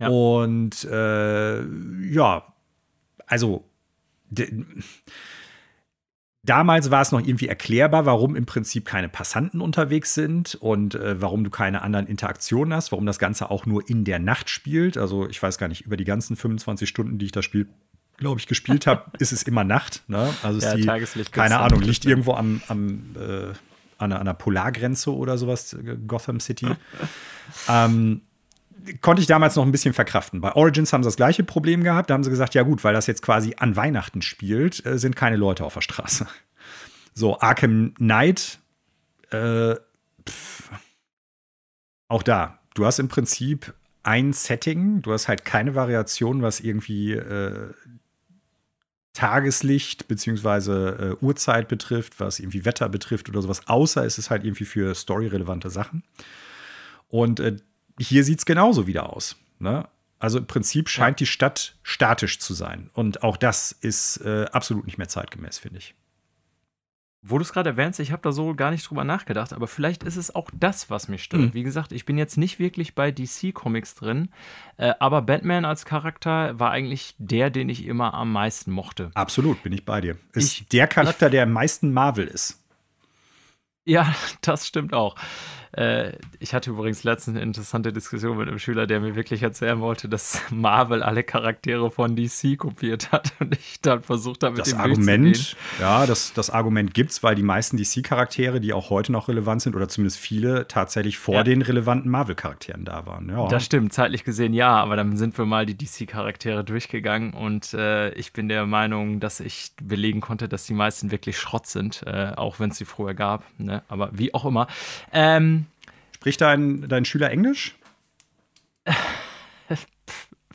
Ja. 0.00 0.08
Und 0.08 0.82
äh, 0.82 1.62
ja, 2.10 2.52
also 3.24 3.64
damals 6.42 6.90
war 6.90 7.02
es 7.02 7.12
noch 7.12 7.20
irgendwie 7.20 7.46
erklärbar, 7.46 8.04
warum 8.04 8.34
im 8.34 8.46
Prinzip 8.46 8.84
keine 8.84 9.08
Passanten 9.08 9.60
unterwegs 9.60 10.14
sind 10.14 10.56
und 10.56 10.96
äh, 10.96 11.22
warum 11.22 11.44
du 11.44 11.50
keine 11.50 11.82
anderen 11.82 12.08
Interaktionen 12.08 12.74
hast, 12.74 12.90
warum 12.90 13.06
das 13.06 13.20
Ganze 13.20 13.48
auch 13.48 13.64
nur 13.64 13.88
in 13.88 14.04
der 14.04 14.18
Nacht 14.18 14.50
spielt. 14.50 14.98
Also 14.98 15.28
ich 15.28 15.40
weiß 15.40 15.56
gar 15.58 15.68
nicht, 15.68 15.82
über 15.82 15.96
die 15.96 16.04
ganzen 16.04 16.34
25 16.34 16.88
Stunden, 16.88 17.18
die 17.18 17.26
ich 17.26 17.32
das 17.32 17.44
Spiel 17.44 17.68
glaube 18.22 18.40
ich, 18.40 18.46
gespielt 18.46 18.86
habe, 18.86 19.04
ist 19.18 19.32
es 19.32 19.42
immer 19.42 19.64
Nacht. 19.64 20.02
Ne? 20.08 20.32
Also 20.42 20.58
ist 20.58 20.64
ja, 20.64 20.74
die, 20.74 21.24
keine 21.30 21.58
Ahnung, 21.58 21.82
liegt 21.82 22.04
irgendwo 22.04 22.32
am, 22.34 22.62
am 22.68 23.14
äh, 23.16 23.52
an, 23.98 24.12
einer, 24.12 24.34
Polargrenze 24.34 25.14
oder 25.14 25.38
sowas, 25.38 25.74
äh, 25.74 25.96
Gotham 26.06 26.40
City. 26.40 26.66
ähm, 27.68 28.22
konnte 29.00 29.20
ich 29.20 29.28
damals 29.28 29.56
noch 29.56 29.64
ein 29.64 29.72
bisschen 29.72 29.94
verkraften. 29.94 30.40
Bei 30.40 30.54
Origins 30.54 30.92
haben 30.92 31.02
sie 31.02 31.08
das 31.08 31.16
gleiche 31.16 31.44
Problem 31.44 31.84
gehabt. 31.84 32.10
Da 32.10 32.14
haben 32.14 32.24
sie 32.24 32.30
gesagt, 32.30 32.54
ja 32.54 32.62
gut, 32.62 32.82
weil 32.84 32.94
das 32.94 33.06
jetzt 33.06 33.22
quasi 33.22 33.54
an 33.58 33.76
Weihnachten 33.76 34.22
spielt, 34.22 34.84
äh, 34.86 34.98
sind 34.98 35.16
keine 35.16 35.36
Leute 35.36 35.64
auf 35.64 35.74
der 35.74 35.82
Straße. 35.82 36.26
So, 37.14 37.38
Arkham 37.40 37.92
Knight, 37.96 38.58
äh, 39.32 39.74
auch 42.08 42.22
da, 42.22 42.58
du 42.74 42.86
hast 42.86 43.00
im 43.00 43.08
Prinzip 43.08 43.74
ein 44.02 44.32
Setting, 44.32 45.02
du 45.02 45.12
hast 45.12 45.28
halt 45.28 45.44
keine 45.44 45.74
Variation, 45.74 46.42
was 46.42 46.60
irgendwie 46.60 47.12
äh, 47.12 47.72
Tageslicht 49.12 50.08
beziehungsweise 50.08 51.16
äh, 51.20 51.24
Uhrzeit 51.24 51.68
betrifft, 51.68 52.18
was 52.18 52.40
irgendwie 52.40 52.64
Wetter 52.64 52.88
betrifft 52.88 53.28
oder 53.28 53.42
sowas, 53.42 53.66
außer 53.68 54.04
es 54.04 54.18
ist 54.18 54.30
halt 54.30 54.44
irgendwie 54.44 54.64
für 54.64 54.94
storyrelevante 54.94 55.70
Sachen. 55.70 56.02
Und 57.08 57.40
äh, 57.40 57.56
hier 57.98 58.24
sieht 58.24 58.38
es 58.38 58.46
genauso 58.46 58.86
wieder 58.86 59.14
aus. 59.14 59.36
Ne? 59.58 59.86
Also 60.18 60.38
im 60.38 60.46
Prinzip 60.46 60.88
scheint 60.88 61.20
ja. 61.20 61.24
die 61.24 61.26
Stadt 61.26 61.76
statisch 61.82 62.38
zu 62.38 62.54
sein. 62.54 62.90
Und 62.94 63.22
auch 63.22 63.36
das 63.36 63.72
ist 63.72 64.18
äh, 64.18 64.46
absolut 64.52 64.86
nicht 64.86 64.96
mehr 64.96 65.08
zeitgemäß, 65.08 65.58
finde 65.58 65.78
ich. 65.78 65.94
Wo 67.24 67.38
du 67.38 67.42
es 67.42 67.52
gerade 67.52 67.70
erwähnst, 67.70 68.00
ich 68.00 68.10
habe 68.10 68.20
da 68.22 68.32
so 68.32 68.52
gar 68.54 68.72
nicht 68.72 68.88
drüber 68.90 69.04
nachgedacht, 69.04 69.52
aber 69.52 69.68
vielleicht 69.68 70.02
ist 70.02 70.16
es 70.16 70.34
auch 70.34 70.50
das, 70.52 70.90
was 70.90 71.06
mich 71.06 71.22
stört. 71.22 71.42
Mhm. 71.42 71.54
Wie 71.54 71.62
gesagt, 71.62 71.92
ich 71.92 72.04
bin 72.04 72.18
jetzt 72.18 72.36
nicht 72.36 72.58
wirklich 72.58 72.96
bei 72.96 73.12
DC-Comics 73.12 73.94
drin, 73.94 74.30
äh, 74.76 74.92
aber 74.98 75.22
Batman 75.22 75.64
als 75.64 75.84
Charakter 75.84 76.58
war 76.58 76.72
eigentlich 76.72 77.14
der, 77.18 77.50
den 77.50 77.68
ich 77.68 77.86
immer 77.86 78.14
am 78.14 78.32
meisten 78.32 78.72
mochte. 78.72 79.12
Absolut, 79.14 79.62
bin 79.62 79.72
ich 79.72 79.84
bei 79.84 80.00
dir. 80.00 80.18
Ist 80.32 80.52
ich, 80.52 80.68
der 80.68 80.88
Charakter, 80.88 81.26
ich, 81.26 81.30
der 81.30 81.44
am 81.44 81.52
meisten 81.52 81.92
Marvel 81.92 82.26
ist. 82.26 82.60
Ja, 83.84 84.12
das 84.40 84.66
stimmt 84.66 84.92
auch. 84.92 85.14
Äh, 85.72 86.12
ich 86.38 86.52
hatte 86.52 86.70
übrigens 86.70 87.02
letztens 87.02 87.36
eine 87.36 87.42
interessante 87.42 87.92
Diskussion 87.92 88.36
mit 88.36 88.48
einem 88.48 88.58
Schüler, 88.58 88.86
der 88.86 89.00
mir 89.00 89.16
wirklich 89.16 89.42
erzählen 89.42 89.80
wollte, 89.80 90.08
dass 90.08 90.40
Marvel 90.50 91.02
alle 91.02 91.22
Charaktere 91.22 91.90
von 91.90 92.14
DC 92.14 92.58
kopiert 92.58 93.10
hat 93.10 93.32
und 93.40 93.54
ich 93.54 93.80
dann 93.80 94.02
versucht 94.02 94.42
habe, 94.42 94.56
mit 94.56 94.66
das 94.66 94.74
Argument, 94.74 95.56
ja, 95.80 96.04
das, 96.04 96.34
das 96.34 96.50
Argument 96.50 96.92
gibt's, 96.92 97.22
weil 97.22 97.34
die 97.34 97.42
meisten 97.42 97.78
DC-Charaktere, 97.78 98.60
die 98.60 98.74
auch 98.74 98.90
heute 98.90 99.12
noch 99.12 99.28
relevant 99.28 99.62
sind, 99.62 99.74
oder 99.74 99.88
zumindest 99.88 100.18
viele, 100.18 100.68
tatsächlich 100.68 101.18
vor 101.18 101.36
ja. 101.36 101.42
den 101.42 101.62
relevanten 101.62 102.10
Marvel-Charakteren 102.10 102.84
da 102.84 103.06
waren. 103.06 103.30
Ja. 103.30 103.48
Das 103.48 103.64
stimmt, 103.64 103.94
zeitlich 103.94 104.24
gesehen 104.24 104.52
ja, 104.52 104.76
aber 104.76 104.96
dann 104.96 105.16
sind 105.16 105.38
wir 105.38 105.46
mal 105.46 105.64
die 105.64 105.76
DC-Charaktere 105.76 106.64
durchgegangen 106.64 107.32
und 107.32 107.72
äh, 107.72 108.10
ich 108.12 108.34
bin 108.34 108.48
der 108.48 108.66
Meinung, 108.66 109.20
dass 109.20 109.40
ich 109.40 109.72
belegen 109.82 110.20
konnte, 110.20 110.48
dass 110.48 110.66
die 110.66 110.74
meisten 110.74 111.10
wirklich 111.10 111.38
Schrott 111.38 111.66
sind, 111.66 112.02
äh, 112.06 112.32
auch 112.36 112.60
wenn 112.60 112.70
es 112.70 112.76
sie 112.76 112.84
früher 112.84 113.14
gab. 113.14 113.44
Ne? 113.58 113.82
Aber 113.88 114.10
wie 114.12 114.34
auch 114.34 114.44
immer. 114.44 114.66
Ähm, 115.12 115.61
Spricht 116.22 116.40
dein, 116.40 116.88
dein 116.88 117.04
Schüler 117.04 117.32
Englisch? 117.32 117.74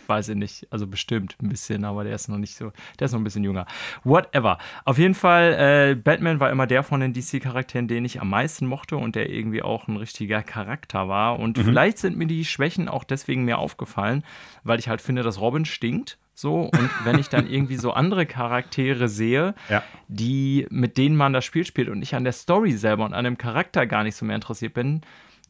weiß 0.08 0.30
ich 0.30 0.38
nicht. 0.38 0.66
Also 0.70 0.88
bestimmt 0.88 1.36
ein 1.44 1.50
bisschen, 1.50 1.84
aber 1.84 2.06
der 2.06 2.16
ist 2.16 2.30
noch 2.30 2.38
nicht 2.38 2.56
so, 2.56 2.72
der 2.98 3.08
ist 3.08 3.12
noch 3.12 3.20
ein 3.20 3.26
bisschen 3.26 3.44
jünger. 3.44 3.66
Whatever. 4.06 4.60
Auf 4.86 4.98
jeden 4.98 5.14
Fall, 5.14 5.92
äh, 5.92 5.96
Batman 5.96 6.40
war 6.40 6.52
immer 6.52 6.68
der 6.68 6.84
von 6.84 7.02
den 7.02 7.12
DC-Charakteren, 7.12 7.90
den 7.90 8.06
ich 8.06 8.22
am 8.22 8.30
meisten 8.30 8.66
mochte 8.66 8.96
und 8.96 9.18
der 9.18 9.30
irgendwie 9.30 9.62
auch 9.62 9.90
ein 9.90 9.98
richtiger 9.98 10.42
Charakter 10.42 11.10
war. 11.10 11.38
Und 11.38 11.58
mhm. 11.58 11.66
vielleicht 11.66 11.98
sind 11.98 12.16
mir 12.16 12.28
die 12.28 12.46
Schwächen 12.46 12.88
auch 12.88 13.04
deswegen 13.04 13.44
mehr 13.44 13.58
aufgefallen, 13.58 14.24
weil 14.64 14.80
ich 14.80 14.88
halt 14.88 15.02
finde, 15.02 15.22
dass 15.22 15.42
Robin 15.42 15.66
stinkt. 15.66 16.18
So, 16.34 16.62
und 16.62 16.90
wenn 17.04 17.20
ich 17.20 17.28
dann 17.28 17.50
irgendwie 17.50 17.76
so 17.76 17.92
andere 17.92 18.26
Charaktere 18.26 19.10
sehe, 19.10 19.54
ja. 19.68 19.84
die, 20.08 20.66
mit 20.70 20.98
denen 20.98 21.18
man 21.18 21.34
das 21.34 21.44
Spiel 21.44 21.66
spielt 21.66 21.90
und 21.90 22.02
ich 22.02 22.16
an 22.16 22.24
der 22.24 22.32
Story 22.32 22.72
selber 22.72 23.04
und 23.04 23.14
an 23.14 23.26
dem 23.26 23.38
Charakter 23.38 23.86
gar 23.86 24.04
nicht 24.04 24.16
so 24.16 24.24
mehr 24.24 24.36
interessiert 24.36 24.74
bin, 24.74 25.02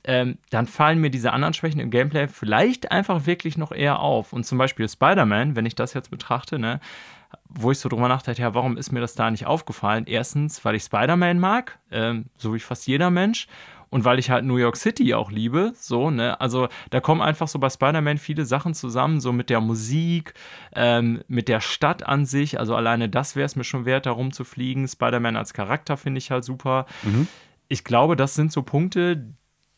ähm, 0.07 0.37
dann 0.49 0.65
fallen 0.67 0.99
mir 0.99 1.09
diese 1.09 1.33
anderen 1.33 1.53
Schwächen 1.53 1.81
im 1.81 1.91
Gameplay 1.91 2.29
vielleicht 2.29 2.91
einfach 2.91 3.25
wirklich 3.25 3.57
noch 3.57 3.73
eher 3.73 3.99
auf. 3.99 4.31
Und 4.31 4.45
zum 4.45 4.57
Beispiel 4.57 4.87
Spider-Man, 4.87 5.55
wenn 5.57 5.65
ich 5.65 5.75
das 5.75 5.93
jetzt 5.93 6.09
betrachte, 6.09 6.57
ne, 6.57 6.79
wo 7.49 7.71
ich 7.71 7.79
so 7.79 7.89
drüber 7.89 8.07
nachdachte, 8.07 8.41
ja, 8.41 8.53
warum 8.53 8.77
ist 8.77 8.93
mir 8.93 9.01
das 9.01 9.15
da 9.15 9.29
nicht 9.29 9.45
aufgefallen? 9.45 10.05
Erstens, 10.07 10.63
weil 10.63 10.75
ich 10.75 10.83
Spider-Man 10.83 11.39
mag, 11.39 11.77
ähm, 11.91 12.27
so 12.37 12.53
wie 12.53 12.59
fast 12.59 12.87
jeder 12.87 13.09
Mensch. 13.09 13.47
Und 13.89 14.03
weil 14.03 14.19
ich 14.19 14.29
halt 14.29 14.43
New 14.43 14.57
York 14.57 14.75
City 14.75 15.13
auch 15.13 15.31
liebe, 15.31 15.71
so, 15.75 16.09
ne? 16.09 16.41
Also 16.41 16.67
da 16.89 16.99
kommen 16.99 17.21
einfach 17.21 17.47
so 17.47 17.57
bei 17.57 17.69
Spider-Man 17.69 18.17
viele 18.17 18.45
Sachen 18.45 18.73
zusammen, 18.73 19.21
so 19.21 19.31
mit 19.31 19.49
der 19.49 19.61
Musik, 19.61 20.33
ähm, 20.75 21.21
mit 21.29 21.47
der 21.47 21.61
Stadt 21.61 22.05
an 22.05 22.25
sich. 22.25 22.59
Also 22.59 22.75
alleine 22.75 23.07
das 23.07 23.37
wäre 23.37 23.45
es 23.45 23.55
mir 23.55 23.63
schon 23.63 23.85
wert, 23.85 24.05
da 24.05 24.11
rumzufliegen. 24.11 24.87
Spider-Man 24.87 25.37
als 25.37 25.53
Charakter 25.53 25.95
finde 25.95 26.17
ich 26.17 26.31
halt 26.31 26.43
super. 26.43 26.85
Mhm. 27.03 27.27
Ich 27.69 27.85
glaube, 27.85 28.17
das 28.17 28.35
sind 28.35 28.51
so 28.51 28.61
Punkte, 28.61 29.33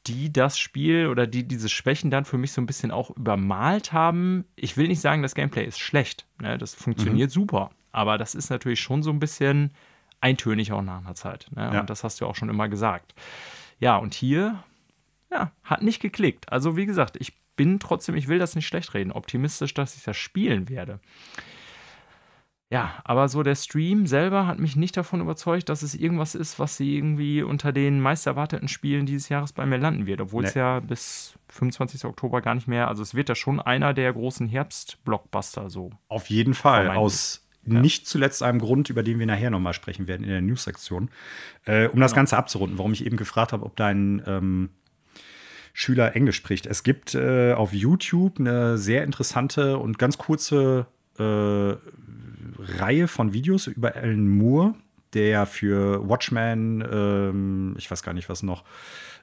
die 0.08 0.32
das 0.32 0.58
Spiel 0.58 1.08
oder 1.08 1.28
die 1.28 1.48
diese 1.48 1.70
Schwächen 1.70 2.10
dann 2.10 2.26
für 2.26 2.38
mich 2.38 2.52
so 2.52 2.62
ein 2.62 2.66
bisschen 2.66 2.92
auch 2.92 3.10
übermalt 3.12 3.94
haben. 3.94 4.46
Ich 4.56 4.78
will 4.78 4.88
nicht 4.88 5.02
sagen, 5.02 5.22
das 5.22 5.36
Gameplay 5.36 5.66
ist 5.66 5.80
schlecht. 5.80 6.26
Ne? 6.42 6.58
Das 6.58 6.74
funktioniert 6.74 7.30
mhm. 7.30 7.34
super. 7.34 7.72
Aber 7.92 8.18
das 8.18 8.36
ist 8.36 8.50
natürlich 8.50 8.80
schon 8.80 9.04
so 9.04 9.12
ein 9.12 9.20
bisschen 9.20 9.72
eintönig 10.22 10.72
auch 10.72 10.82
nach 10.82 11.00
einer 11.00 11.16
Zeit. 11.16 11.48
Ne? 11.56 11.70
Ja. 11.74 11.80
Und 11.82 11.90
das 11.90 12.04
hast 12.04 12.22
du 12.22 12.26
auch 12.26 12.36
schon 12.36 12.50
immer 12.50 12.70
gesagt. 12.70 13.14
Ja, 13.80 13.98
und 13.98 14.14
hier, 14.14 14.64
ja, 15.32 15.52
hat 15.64 15.82
nicht 15.82 16.02
geklickt. 16.02 16.52
Also, 16.52 16.76
wie 16.76 16.86
gesagt, 16.86 17.18
ich 17.20 17.38
bin 17.56 17.80
trotzdem, 17.80 18.16
ich 18.16 18.28
will 18.28 18.40
das 18.40 18.56
nicht 18.56 18.68
schlecht 18.68 18.94
reden, 18.94 19.12
optimistisch, 19.12 19.74
dass 19.74 19.96
ich 19.96 20.04
das 20.04 20.18
spielen 20.18 20.70
werde. 20.70 21.00
Ja, 22.72 22.94
aber 23.04 23.28
so 23.30 23.42
der 23.42 23.56
Stream 23.56 24.06
selber 24.06 24.46
hat 24.46 24.60
mich 24.60 24.76
nicht 24.76 24.96
davon 24.96 25.22
überzeugt, 25.22 25.70
dass 25.70 25.82
es 25.82 25.96
irgendwas 25.96 26.36
ist, 26.36 26.60
was 26.60 26.78
sie 26.78 26.96
irgendwie 26.96 27.42
unter 27.42 27.72
den 27.72 28.00
meist 28.00 28.28
erwarteten 28.28 28.68
Spielen 28.68 29.08
dieses 29.08 29.28
Jahres 29.28 29.54
bei 29.54 29.66
mir 29.66 29.80
landen 29.80 30.06
wird, 30.06 30.22
obwohl 30.22 30.44
nee. 30.44 30.50
es 30.50 30.54
ja 30.54 30.80
bis 30.80 31.34
25. 31.48 32.06
Oktober 32.06 32.42
gar 32.42 32.54
nicht 32.54 32.68
mehr, 32.68 32.88
also 32.88 33.02
es 33.02 33.16
wird 33.16 33.28
ja 33.28 33.34
schon 33.34 33.60
einer 33.60 33.96
der 33.96 34.14
großen 34.14 34.48
Herbst-Blockbuster 34.48 35.72
so. 35.72 35.90
Auf 36.10 36.30
jeden 36.30 36.54
Fall, 36.54 36.90
aus 36.90 37.48
ja. 37.66 37.80
nicht 37.80 38.06
zuletzt 38.06 38.44
einem 38.44 38.60
Grund, 38.60 38.92
über 38.92 39.02
den 39.02 39.18
wir 39.18 39.26
nachher 39.26 39.50
nochmal 39.50 39.74
sprechen 39.74 40.08
werden 40.08 40.24
in 40.24 40.30
der 40.30 40.42
News-Sektion. 40.42 41.10
Äh, 41.66 41.88
um 41.88 42.00
das 42.00 42.12
genau. 42.12 42.20
Ganze 42.20 42.38
abzurunden, 42.38 42.78
warum 42.78 42.94
ich 42.94 43.04
eben 43.04 43.18
gefragt 43.18 43.52
habe, 43.52 43.66
ob 43.66 43.76
dein 43.78 44.22
ähm, 44.28 44.70
Schüler 45.74 46.16
Englisch 46.16 46.36
spricht. 46.36 46.68
Es 46.68 46.84
gibt 46.84 47.16
äh, 47.16 47.54
auf 47.54 47.74
YouTube 47.74 48.40
eine 48.40 48.78
sehr 48.78 49.04
interessante 49.04 49.80
und 49.80 49.98
ganz 49.98 50.20
kurze 50.20 50.86
äh, 51.18 51.76
Reihe 52.60 53.08
von 53.08 53.34
Videos 53.34 53.68
über 53.68 53.96
Alan 53.96 54.28
Moore, 54.28 54.76
der 55.14 55.46
für 55.46 56.08
Watchmen, 56.08 56.84
ähm, 56.92 57.76
ich 57.78 57.90
weiß 57.90 58.04
gar 58.04 58.14
nicht 58.14 58.30
was 58.30 58.44
noch, 58.44 58.64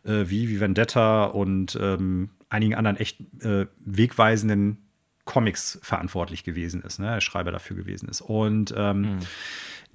äh, 0.04 0.24
wie, 0.26 0.48
wie 0.48 0.60
Vendetta 0.60 1.24
und 1.24 1.78
ähm, 1.80 2.30
einigen 2.48 2.74
anderen 2.74 2.96
echt 2.96 3.20
äh, 3.42 3.66
wegweisenden 3.84 4.78
Comics 5.24 5.78
verantwortlich 5.82 6.44
gewesen 6.44 6.82
ist, 6.82 7.00
ne? 7.00 7.20
Schreiber 7.20 7.50
dafür 7.50 7.76
gewesen 7.76 8.08
ist. 8.08 8.20
Und 8.20 8.72
ähm, 8.76 9.00
mhm 9.00 9.18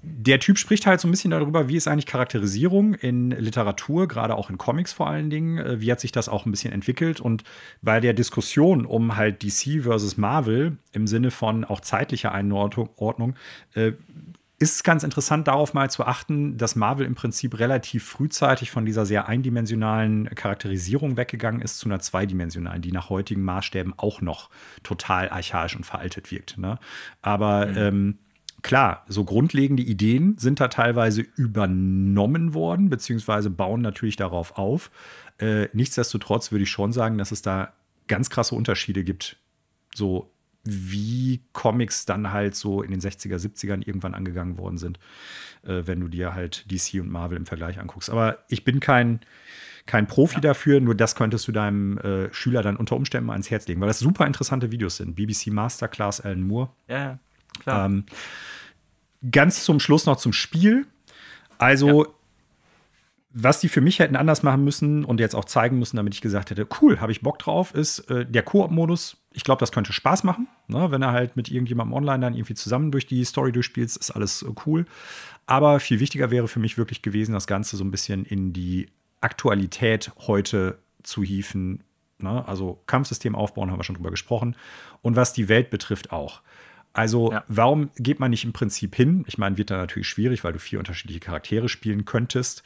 der 0.03 0.39
Typ 0.39 0.57
spricht 0.57 0.87
halt 0.87 0.99
so 0.99 1.07
ein 1.07 1.11
bisschen 1.11 1.31
darüber, 1.31 1.67
wie 1.67 1.75
ist 1.75 1.87
eigentlich 1.87 2.07
Charakterisierung 2.07 2.95
in 2.95 3.31
Literatur, 3.31 4.07
gerade 4.07 4.35
auch 4.35 4.49
in 4.49 4.57
Comics 4.57 4.93
vor 4.93 5.07
allen 5.07 5.29
Dingen. 5.29 5.59
Äh, 5.59 5.81
wie 5.81 5.91
hat 5.91 5.99
sich 5.99 6.11
das 6.11 6.27
auch 6.27 6.45
ein 6.45 6.51
bisschen 6.51 6.73
entwickelt? 6.73 7.19
Und 7.19 7.43
bei 7.81 7.99
der 7.99 8.13
Diskussion 8.13 8.85
um 8.85 9.15
halt 9.15 9.43
DC 9.43 9.83
versus 9.83 10.17
Marvel 10.17 10.77
im 10.91 11.07
Sinne 11.07 11.29
von 11.29 11.65
auch 11.65 11.81
zeitlicher 11.81 12.31
Einordnung, 12.31 13.35
äh, 13.73 13.93
ist 14.61 14.75
es 14.75 14.83
ganz 14.83 15.03
interessant, 15.03 15.47
darauf 15.47 15.73
mal 15.73 15.89
zu 15.89 16.05
achten, 16.05 16.55
dass 16.57 16.75
Marvel 16.75 17.07
im 17.07 17.15
Prinzip 17.15 17.57
relativ 17.57 18.05
frühzeitig 18.05 18.69
von 18.69 18.85
dieser 18.85 19.07
sehr 19.07 19.27
eindimensionalen 19.27 20.25
Charakterisierung 20.35 21.17
weggegangen 21.17 21.61
ist 21.61 21.79
zu 21.79 21.89
einer 21.89 21.99
zweidimensionalen, 21.99 22.81
die 22.81 22.91
nach 22.91 23.09
heutigen 23.09 23.43
Maßstäben 23.43 23.95
auch 23.97 24.21
noch 24.21 24.51
total 24.83 25.29
archaisch 25.29 25.75
und 25.75 25.83
veraltet 25.83 26.29
wirkt. 26.29 26.59
Ne? 26.59 26.77
Aber 27.23 27.65
mhm. 27.65 27.77
ähm, 27.77 28.17
klar, 28.61 29.05
so 29.07 29.23
grundlegende 29.23 29.83
Ideen 29.83 30.37
sind 30.37 30.59
da 30.59 30.67
teilweise 30.67 31.21
übernommen 31.21 32.53
worden, 32.53 32.89
beziehungsweise 32.89 33.49
bauen 33.49 33.81
natürlich 33.81 34.15
darauf 34.15 34.57
auf. 34.57 34.91
Äh, 35.39 35.67
nichtsdestotrotz 35.73 36.51
würde 36.51 36.63
ich 36.63 36.69
schon 36.69 36.91
sagen, 36.91 37.17
dass 37.17 37.31
es 37.31 37.41
da 37.41 37.73
ganz 38.07 38.29
krasse 38.29 38.55
Unterschiede 38.55 39.03
gibt, 39.03 39.37
so 39.95 40.31
wie 40.63 41.41
Comics 41.53 42.05
dann 42.05 42.31
halt 42.31 42.55
so 42.55 42.83
in 42.83 42.91
den 42.91 43.01
60er, 43.01 43.37
70ern 43.37 43.85
irgendwann 43.87 44.13
angegangen 44.13 44.57
worden 44.57 44.77
sind, 44.77 44.99
äh, 45.63 45.83
wenn 45.85 45.99
du 45.99 46.07
dir 46.07 46.35
halt 46.35 46.69
DC 46.69 47.01
und 47.01 47.09
Marvel 47.09 47.37
im 47.37 47.45
Vergleich 47.45 47.79
anguckst. 47.79 48.09
Aber 48.09 48.39
ich 48.47 48.63
bin 48.63 48.79
kein, 48.79 49.21
kein 49.87 50.05
Profi 50.05 50.35
ja. 50.35 50.41
dafür, 50.41 50.79
nur 50.79 50.93
das 50.93 51.15
könntest 51.15 51.47
du 51.47 51.51
deinem 51.51 51.97
äh, 51.97 52.31
Schüler 52.33 52.61
dann 52.61 52.75
unter 52.75 52.95
Umständen 52.95 53.27
mal 53.27 53.33
ans 53.33 53.49
Herz 53.49 53.67
legen, 53.67 53.81
weil 53.81 53.87
das 53.87 53.99
super 53.99 54.27
interessante 54.27 54.71
Videos 54.71 54.97
sind. 54.97 55.15
BBC 55.15 55.47
Masterclass 55.47 56.21
Alan 56.21 56.43
Moore. 56.43 56.69
Ja, 56.87 57.17
klar. 57.59 57.85
Ähm, 57.85 58.05
ganz 59.29 59.63
zum 59.63 59.79
Schluss 59.79 60.05
noch 60.05 60.17
zum 60.17 60.33
Spiel. 60.33 60.85
Also, 61.57 62.05
ja. 62.05 62.09
was 63.31 63.59
die 63.59 63.69
für 63.69 63.81
mich 63.81 63.99
hätten 63.99 64.15
anders 64.15 64.43
machen 64.43 64.63
müssen 64.63 65.05
und 65.05 65.19
jetzt 65.19 65.35
auch 65.35 65.45
zeigen 65.45 65.77
müssen, 65.77 65.97
damit 65.97 66.13
ich 66.13 66.21
gesagt 66.21 66.49
hätte, 66.49 66.67
cool, 66.81 66.99
habe 66.99 67.11
ich 67.11 67.21
Bock 67.21 67.37
drauf, 67.39 67.73
ist 67.75 67.99
äh, 68.09 68.25
der 68.25 68.43
Koop-Modus. 68.43 69.17
Ich 69.33 69.43
glaube, 69.43 69.59
das 69.59 69.71
könnte 69.71 69.93
Spaß 69.93 70.23
machen. 70.23 70.47
Ne? 70.67 70.91
Wenn 70.91 71.01
er 71.01 71.11
halt 71.11 71.35
mit 71.35 71.49
irgendjemandem 71.49 71.93
online 71.93 72.19
dann 72.19 72.33
irgendwie 72.33 72.55
zusammen 72.55 72.91
durch 72.91 73.05
die 73.05 73.23
Story 73.23 73.51
durchspielst, 73.51 73.95
ist 73.97 74.11
alles 74.11 74.41
äh, 74.41 74.47
cool. 74.65 74.85
Aber 75.45 75.79
viel 75.79 75.99
wichtiger 75.99 76.31
wäre 76.31 76.47
für 76.47 76.59
mich 76.59 76.77
wirklich 76.77 77.01
gewesen, 77.01 77.33
das 77.33 77.47
Ganze 77.47 77.77
so 77.77 77.83
ein 77.83 77.91
bisschen 77.91 78.25
in 78.25 78.53
die 78.53 78.89
Aktualität 79.21 80.11
heute 80.27 80.79
zu 81.03 81.23
hieven. 81.23 81.83
Ne? 82.17 82.47
Also 82.47 82.81
Kampfsystem 82.87 83.35
aufbauen, 83.35 83.71
haben 83.71 83.79
wir 83.79 83.83
schon 83.83 83.95
drüber 83.95 84.11
gesprochen. 84.11 84.55
Und 85.01 85.15
was 85.15 85.33
die 85.33 85.47
Welt 85.47 85.69
betrifft 85.69 86.11
auch. 86.11 86.41
Also, 86.93 87.31
ja. 87.31 87.43
warum 87.47 87.89
geht 87.97 88.19
man 88.19 88.31
nicht 88.31 88.43
im 88.43 88.53
Prinzip 88.53 88.95
hin? 88.95 89.23
Ich 89.27 89.37
meine, 89.37 89.57
wird 89.57 89.71
da 89.71 89.77
natürlich 89.77 90.07
schwierig, 90.07 90.43
weil 90.43 90.53
du 90.53 90.59
vier 90.59 90.79
unterschiedliche 90.79 91.19
Charaktere 91.19 91.69
spielen 91.69 92.05
könntest. 92.05 92.63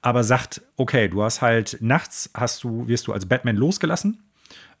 Aber 0.00 0.24
sagt, 0.24 0.62
okay, 0.76 1.08
du 1.08 1.22
hast 1.22 1.42
halt 1.42 1.78
nachts 1.80 2.30
hast 2.34 2.64
du, 2.64 2.88
wirst 2.88 3.06
du 3.06 3.12
als 3.12 3.26
Batman 3.26 3.56
losgelassen. 3.56 4.18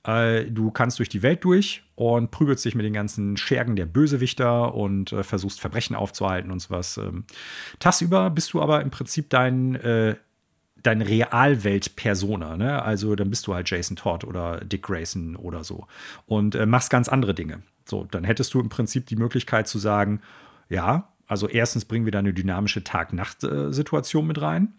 Äh, 0.04 0.46
du 0.46 0.72
kannst 0.72 0.98
durch 0.98 1.08
die 1.08 1.22
Welt 1.22 1.44
durch 1.44 1.84
und 1.94 2.32
prügelst 2.32 2.64
dich 2.64 2.74
mit 2.74 2.84
den 2.84 2.92
ganzen 2.92 3.36
Schergen 3.36 3.76
der 3.76 3.86
Bösewichter 3.86 4.74
und 4.74 5.12
äh, 5.12 5.22
versuchst 5.22 5.60
Verbrechen 5.60 5.94
aufzuhalten 5.94 6.50
und 6.50 6.58
sowas. 6.58 6.96
Ähm, 6.96 7.24
tagsüber 7.78 8.30
bist 8.30 8.52
du 8.52 8.60
aber 8.60 8.82
im 8.82 8.90
Prinzip 8.90 9.30
dein 9.30 9.76
äh, 9.76 10.16
deine 10.82 11.06
Realwelt-Persona, 11.06 12.56
ne? 12.56 12.82
Also 12.82 13.14
dann 13.14 13.30
bist 13.30 13.46
du 13.46 13.54
halt 13.54 13.70
Jason 13.70 13.96
Todd 13.96 14.24
oder 14.24 14.64
Dick 14.64 14.82
Grayson 14.82 15.36
oder 15.36 15.62
so 15.62 15.86
und 16.26 16.56
äh, 16.56 16.66
machst 16.66 16.90
ganz 16.90 17.08
andere 17.08 17.34
Dinge. 17.34 17.62
So, 17.84 18.04
dann 18.10 18.24
hättest 18.24 18.54
du 18.54 18.60
im 18.60 18.68
Prinzip 18.68 19.06
die 19.06 19.16
Möglichkeit 19.16 19.68
zu 19.68 19.78
sagen, 19.78 20.20
ja, 20.68 21.08
also 21.26 21.48
erstens 21.48 21.84
bringen 21.84 22.04
wir 22.04 22.12
da 22.12 22.18
eine 22.18 22.34
dynamische 22.34 22.84
Tag-Nacht-Situation 22.84 24.26
mit 24.26 24.40
rein. 24.40 24.74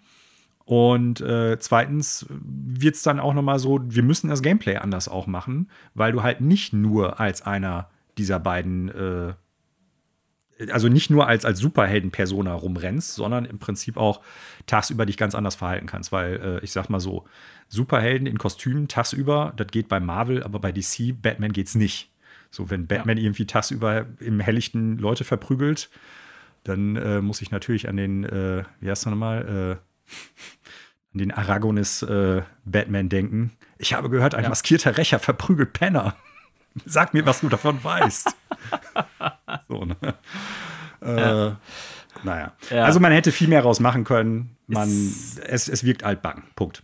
Und 0.66 1.20
äh, 1.20 1.58
zweitens 1.60 2.26
wird 2.30 2.96
es 2.96 3.02
dann 3.02 3.20
auch 3.20 3.34
nochmal 3.34 3.60
so, 3.60 3.80
wir 3.84 4.04
müssen 4.04 4.30
das 4.30 4.42
Gameplay 4.42 4.78
anders 4.78 5.10
auch 5.10 5.28
machen, 5.28 5.70
weil 5.94 6.12
du 6.14 6.24
halt 6.24 6.40
nicht 6.42 6.72
nur 6.72 7.20
als 7.20 7.42
einer 7.42 7.90
dieser 8.18 8.40
beiden 8.40 8.90
äh, 8.90 9.34
also 10.72 10.88
nicht 10.88 11.10
nur 11.10 11.28
als, 11.28 11.46
als 11.46 11.60
Superhelden-Persona 11.60 12.54
rumrennst, 12.54 13.16
sondern 13.16 13.46
im 13.46 13.60
Prinzip 13.60 13.98
auch 13.98 14.22
tagsüber 14.66 15.06
dich 15.06 15.18
ganz 15.18 15.36
anders 15.36 15.56
verhalten 15.56 15.88
kannst. 15.88 16.12
Weil 16.12 16.36
äh, 16.36 16.64
ich 16.64 16.72
sag 16.72 16.90
mal 16.90 17.00
so, 17.00 17.26
Superhelden 17.68 18.28
in 18.28 18.38
Kostümen 18.38 18.88
tagsüber, 18.88 19.54
das 19.58 19.68
geht 19.68 19.88
bei 19.88 20.00
Marvel, 20.00 20.44
aber 20.44 20.60
bei 20.60 20.72
DC, 20.72 21.20
Batman 21.22 21.54
geht's 21.54 21.76
nicht. 21.76 22.13
So, 22.54 22.70
wenn 22.70 22.86
Batman 22.86 23.18
ja. 23.18 23.24
irgendwie 23.24 23.48
tagsüber 23.48 24.06
im 24.20 24.40
Helllichten 24.40 25.00
Leute 25.00 25.24
verprügelt, 25.24 25.90
dann 26.64 26.96
äh, 26.98 27.20
muss 27.20 27.42
ich 27.42 27.50
natürlich 27.50 27.90
an 27.90 27.98
den, 27.98 28.24
äh, 28.26 28.64
wie 28.80 28.92
heißt 28.92 29.08
er 29.08 29.10
nochmal, 29.10 29.42
äh, 29.42 30.14
an 31.14 31.18
den 31.18 31.32
Aragonis 31.32 32.04
äh, 32.04 32.44
Batman 32.64 33.10
denken. 33.10 33.54
Ich 33.80 33.96
habe 33.96 34.08
gehört, 34.12 34.36
ein 34.36 34.44
ja. 34.44 34.50
maskierter 34.50 34.98
Rächer 34.98 35.18
verprügelt 35.18 35.74
Penner. 35.74 36.16
Sag 36.86 37.16
mir, 37.16 37.26
was 37.26 37.42
du 37.42 37.50
davon 37.50 37.84
weißt. 37.84 38.36
so, 39.68 39.86
ne? 39.86 39.98
Äh, 41.02 41.22
ja. 41.22 41.60
Naja. 42.24 42.54
Ja. 42.70 42.84
Also 42.84 43.00
man 43.00 43.12
hätte 43.12 43.32
viel 43.32 43.48
mehr 43.48 43.64
rausmachen 43.64 44.04
können. 44.04 44.58
Man, 44.68 44.90
es, 44.90 45.70
es 45.70 45.84
wirkt 45.84 46.04
altbacken. 46.04 46.44
Punkt. 46.56 46.84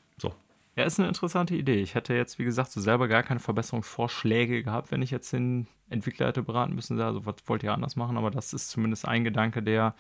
Ja, 0.80 0.86
ist 0.86 0.98
eine 0.98 1.10
interessante 1.10 1.56
Idee. 1.56 1.82
Ich 1.82 1.94
hätte 1.94 2.14
jetzt, 2.14 2.40
wie 2.40 2.46
gesagt, 2.46 2.72
so 2.72 2.80
selber 2.80 3.10
gar 3.10 3.22
keine 3.22 3.42
Verbesserungsvorschläge 3.42 4.64
gehabt, 4.64 4.92
wenn 4.92 5.02
ich 5.02 5.12
jetzt 5.12 5.34
den 5.34 5.68
Entwickler 5.90 6.28
hätte 6.28 6.42
beraten 6.42 6.74
müssen. 6.74 6.98
Also, 7.02 7.26
was 7.26 7.36
wollt 7.48 7.64
ihr 7.64 7.74
anders 7.74 7.98
machen? 7.98 8.16
Aber 8.16 8.32
das 8.32 8.54
ist 8.54 8.70
zumindest 8.70 9.06
ein 9.06 9.26
Gedanke, 9.26 9.62
der 9.62 9.94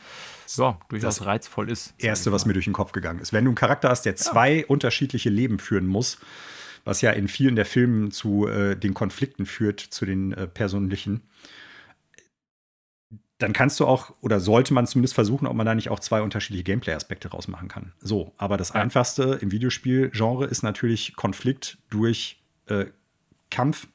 ja, 0.55 0.80
durchaus 0.88 1.17
das 1.17 1.25
reizvoll 1.25 1.69
ist. 1.69 1.95
Erste, 1.97 2.32
was 2.32 2.45
mir 2.45 2.53
durch 2.53 2.63
den 2.63 2.71
Kopf 2.71 2.93
gegangen 2.93 3.19
ist. 3.19 3.34
Wenn 3.34 3.43
du 3.43 3.49
einen 3.49 3.55
Charakter 3.55 3.89
hast, 3.89 4.03
der 4.03 4.15
zwei 4.15 4.65
unterschiedliche 4.67 5.30
Leben 5.30 5.59
führen 5.59 5.86
muss, 5.86 6.17
was 6.86 7.01
ja 7.01 7.11
in 7.11 7.27
vielen 7.27 7.57
der 7.57 7.65
Filmen 7.65 8.11
zu 8.11 8.47
äh, 8.47 8.77
den 8.77 8.93
Konflikten 8.93 9.45
führt, 9.45 9.82
zu 9.82 10.05
den 10.05 10.32
äh, 10.32 10.47
persönlichen, 10.47 11.23
dann 13.39 13.53
kannst 13.53 13.79
du 13.79 13.87
auch 13.87 14.13
oder 14.21 14.39
sollte 14.39 14.73
man 14.73 14.85
zumindest 14.85 15.15
versuchen, 15.15 15.47
ob 15.47 15.55
man 15.55 15.65
da 15.65 15.73
nicht 15.73 15.89
auch 15.89 15.99
zwei 15.99 16.21
unterschiedliche 16.21 16.63
Gameplay-Aspekte 16.65 17.29
rausmachen 17.29 17.69
kann. 17.69 17.93
So, 17.99 18.33
aber 18.37 18.57
das 18.57 18.69
ja. 18.69 18.75
einfachste 18.75 19.39
im 19.41 19.51
Videospiel-Genre 19.51 20.45
ist 20.45 20.61
natürlich 20.61 21.15
Konflikt 21.15 21.77
durch 21.89 22.41
äh, 22.67 22.85
Kampf 23.49 23.87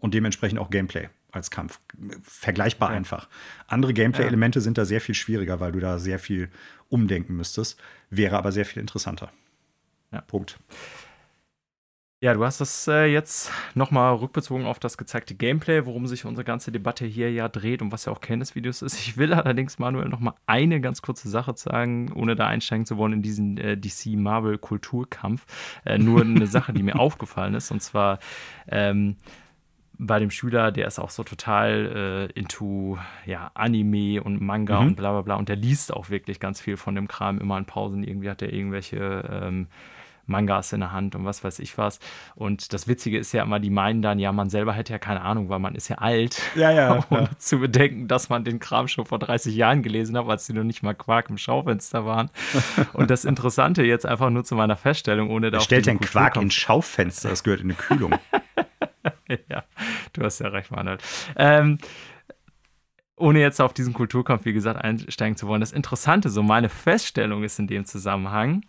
und 0.00 0.14
dementsprechend 0.14 0.58
auch 0.58 0.70
Gameplay 0.70 1.08
als 1.30 1.50
Kampf. 1.50 1.78
Vergleichbar 2.22 2.90
ja. 2.90 2.96
einfach. 2.96 3.28
Andere 3.66 3.92
Gameplay-Elemente 3.92 4.62
sind 4.62 4.78
da 4.78 4.86
sehr 4.86 5.00
viel 5.02 5.14
schwieriger, 5.14 5.60
weil 5.60 5.72
du 5.72 5.80
da 5.80 5.98
sehr 5.98 6.18
viel 6.18 6.48
umdenken 6.88 7.36
müsstest. 7.36 7.78
Wäre 8.08 8.38
aber 8.38 8.50
sehr 8.50 8.64
viel 8.64 8.80
interessanter. 8.80 9.30
Ja. 10.10 10.22
Punkt. 10.22 10.58
Ja, 12.24 12.32
du 12.32 12.42
hast 12.42 12.58
das 12.58 12.88
äh, 12.88 13.04
jetzt 13.04 13.52
nochmal 13.74 14.14
rückbezogen 14.14 14.64
auf 14.64 14.78
das 14.78 14.96
gezeigte 14.96 15.34
Gameplay, 15.34 15.84
worum 15.84 16.06
sich 16.06 16.24
unsere 16.24 16.42
ganze 16.42 16.72
Debatte 16.72 17.04
hier 17.04 17.30
ja 17.30 17.50
dreht 17.50 17.82
und 17.82 17.92
was 17.92 18.06
ja 18.06 18.12
auch 18.12 18.22
Kern 18.22 18.40
des 18.40 18.54
Videos 18.54 18.80
ist. 18.80 18.98
Ich 18.98 19.18
will 19.18 19.34
allerdings 19.34 19.78
Manuel 19.78 20.08
nochmal 20.08 20.32
eine 20.46 20.80
ganz 20.80 21.02
kurze 21.02 21.28
Sache 21.28 21.52
sagen, 21.54 22.10
ohne 22.14 22.34
da 22.34 22.46
einsteigen 22.46 22.86
zu 22.86 22.96
wollen 22.96 23.12
in 23.12 23.20
diesen 23.20 23.58
äh, 23.58 23.76
DC-Marvel-Kulturkampf. 23.76 25.44
Äh, 25.84 25.98
nur 25.98 26.22
eine 26.22 26.46
Sache, 26.46 26.72
die 26.72 26.82
mir 26.82 26.98
aufgefallen 26.98 27.52
ist, 27.52 27.70
und 27.70 27.82
zwar 27.82 28.20
ähm, 28.68 29.16
bei 29.98 30.18
dem 30.18 30.30
Schüler, 30.30 30.72
der 30.72 30.86
ist 30.86 30.98
auch 30.98 31.10
so 31.10 31.24
total 31.24 32.30
äh, 32.34 32.40
into 32.40 32.96
ja, 33.26 33.50
Anime 33.52 34.22
und 34.22 34.40
Manga 34.40 34.80
mhm. 34.80 34.86
und 34.86 34.96
bla 34.96 35.12
bla 35.12 35.20
bla. 35.20 35.34
Und 35.34 35.50
der 35.50 35.56
liest 35.56 35.92
auch 35.92 36.08
wirklich 36.08 36.40
ganz 36.40 36.58
viel 36.62 36.78
von 36.78 36.94
dem 36.94 37.06
Kram 37.06 37.38
immer 37.38 37.58
in 37.58 37.66
Pausen. 37.66 38.02
Irgendwie 38.02 38.30
hat 38.30 38.40
er 38.40 38.50
irgendwelche 38.50 39.28
ähm, 39.30 39.66
Mangas 40.26 40.72
in 40.72 40.80
der 40.80 40.92
Hand 40.92 41.14
und 41.14 41.24
was 41.24 41.44
weiß 41.44 41.58
ich 41.58 41.76
was. 41.78 41.98
Und 42.34 42.72
das 42.72 42.88
Witzige 42.88 43.18
ist 43.18 43.32
ja 43.32 43.42
immer, 43.42 43.60
die 43.60 43.70
meinen 43.70 44.02
dann, 44.02 44.18
ja, 44.18 44.32
man 44.32 44.48
selber 44.50 44.72
hätte 44.72 44.92
ja 44.92 44.98
keine 44.98 45.22
Ahnung, 45.22 45.48
weil 45.48 45.58
man 45.58 45.74
ist 45.74 45.88
ja 45.88 45.96
alt. 45.96 46.40
Ja, 46.54 46.70
ja. 46.70 46.92
Und 47.10 47.20
ja. 47.20 47.38
zu 47.38 47.58
bedenken, 47.58 48.08
dass 48.08 48.28
man 48.28 48.44
den 48.44 48.58
Kram 48.58 48.88
schon 48.88 49.06
vor 49.06 49.18
30 49.18 49.54
Jahren 49.54 49.82
gelesen 49.82 50.16
hat, 50.16 50.28
als 50.28 50.46
die 50.46 50.52
noch 50.52 50.64
nicht 50.64 50.82
mal 50.82 50.94
Quark 50.94 51.30
im 51.30 51.38
Schaufenster 51.38 52.04
waren. 52.04 52.30
und 52.92 53.10
das 53.10 53.24
Interessante 53.24 53.82
jetzt 53.82 54.06
einfach 54.06 54.30
nur 54.30 54.44
zu 54.44 54.54
meiner 54.54 54.76
Feststellung, 54.76 55.30
ohne 55.30 55.50
da. 55.50 55.60
Stellt 55.60 55.86
den 55.86 56.00
Quark 56.00 56.36
ins 56.36 56.54
Schaufenster, 56.54 57.28
das 57.28 57.44
gehört 57.44 57.60
in 57.60 57.66
eine 57.66 57.74
Kühlung. 57.74 58.14
ja, 59.48 59.64
du 60.12 60.22
hast 60.22 60.40
ja 60.40 60.48
recht, 60.48 60.70
Manuel. 60.70 60.98
Ähm, 61.36 61.78
ohne 63.16 63.40
jetzt 63.40 63.60
auf 63.60 63.72
diesen 63.72 63.92
Kulturkampf, 63.92 64.44
wie 64.44 64.52
gesagt, 64.52 64.82
einsteigen 64.82 65.36
zu 65.36 65.46
wollen. 65.46 65.60
Das 65.60 65.72
Interessante, 65.72 66.30
so 66.30 66.42
meine 66.42 66.68
Feststellung 66.68 67.44
ist 67.44 67.58
in 67.58 67.66
dem 67.66 67.84
Zusammenhang, 67.84 68.64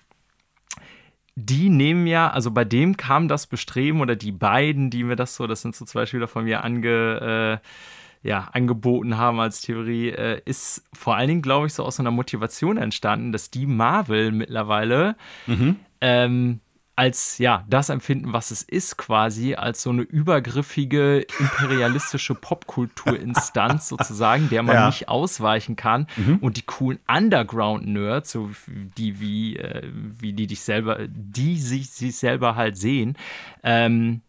die 1.36 1.70
nehmen 1.70 2.08
ja, 2.08 2.30
also 2.30 2.52
bei 2.52 2.64
dem 2.64 2.96
kam 2.96 3.28
das 3.28 3.46
Bestreben 3.48 4.00
oder 4.00 4.16
die 4.16 4.32
beiden, 4.32 4.90
die 4.90 5.04
mir 5.04 5.18
das 5.18 5.36
so, 5.36 5.48
das 5.48 5.62
sind 5.62 5.76
so 5.76 5.84
zwei 5.86 6.06
Schüler 6.06 6.28
von 6.28 6.46
mir 6.46 6.64
ange, 6.64 7.62
äh, 7.62 8.28
ja, 8.28 8.50
angeboten 8.54 9.18
haben 9.18 9.40
als 9.40 9.62
Theorie, 9.62 10.10
äh, 10.10 10.42
ist 10.46 10.84
vor 10.94 11.16
allen 11.16 11.28
Dingen, 11.28 11.42
glaube 11.42 11.68
ich, 11.68 11.74
so 11.74 11.84
aus 11.84 11.98
so 11.98 12.04
einer 12.04 12.12
Motivation 12.12 12.78
entstanden, 12.78 13.32
dass 13.32 13.52
die 13.52 13.68
Marvel 13.68 14.32
mittlerweile 14.32 15.16
mhm. 15.46 15.76
ähm, 16.02 16.62
als 16.96 17.38
ja 17.40 17.66
das 17.70 17.90
empfinden, 17.90 18.32
was 18.32 18.52
es 18.52 18.62
ist, 18.62 18.98
quasi 18.98 19.56
als 19.56 19.82
so 19.82 19.90
eine 19.90 20.02
übergriffige 20.02 21.26
imperialistische 21.40 22.36
Popkulturinstanz 22.36 23.90
sozusagen, 23.90 24.50
der 24.50 24.64
man 24.64 24.76
ja. 24.76 24.86
nicht 24.88 25.10
ausweichen 25.10 25.76
kann. 25.76 26.08
Mhm. 26.16 26.38
Und 26.38 26.58
die 26.58 26.62
coolen 26.62 27.00
Underground-Nerds, 27.08 28.32
so 28.32 28.50
die 28.68 29.20
wie 29.20 29.58
äh, 29.58 29.90
wie 29.94 30.34
die 30.34 30.48
dich 30.48 30.62
selber, 30.62 31.00
die 31.08 31.58
sich 31.60 31.90
sich 31.90 32.18
selber 32.18 32.56
halt 32.56 32.78
sehen. 32.78 33.18
Ähm, 33.64 34.22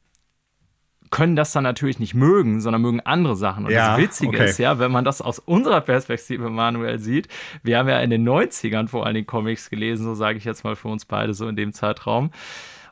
können 1.10 1.36
das 1.36 1.52
dann 1.52 1.64
natürlich 1.64 1.98
nicht 1.98 2.14
mögen, 2.14 2.60
sondern 2.60 2.82
mögen 2.82 3.00
andere 3.00 3.36
Sachen. 3.36 3.66
Und 3.66 3.72
ja, 3.72 3.90
das 3.96 3.98
Witzige 3.98 4.36
okay. 4.36 4.44
ist 4.46 4.58
ja, 4.58 4.78
wenn 4.78 4.90
man 4.90 5.04
das 5.04 5.20
aus 5.20 5.38
unserer 5.38 5.80
Perspektive 5.80 6.50
manuell 6.50 6.98
sieht, 6.98 7.28
wir 7.62 7.78
haben 7.78 7.88
ja 7.88 8.00
in 8.00 8.10
den 8.10 8.28
90ern 8.28 8.88
vor 8.88 9.06
allen 9.06 9.14
Dingen 9.14 9.26
Comics 9.26 9.70
gelesen, 9.70 10.04
so 10.04 10.14
sage 10.14 10.38
ich 10.38 10.44
jetzt 10.44 10.64
mal 10.64 10.76
für 10.76 10.88
uns 10.88 11.04
beide 11.04 11.34
so 11.34 11.48
in 11.48 11.56
dem 11.56 11.72
Zeitraum. 11.72 12.30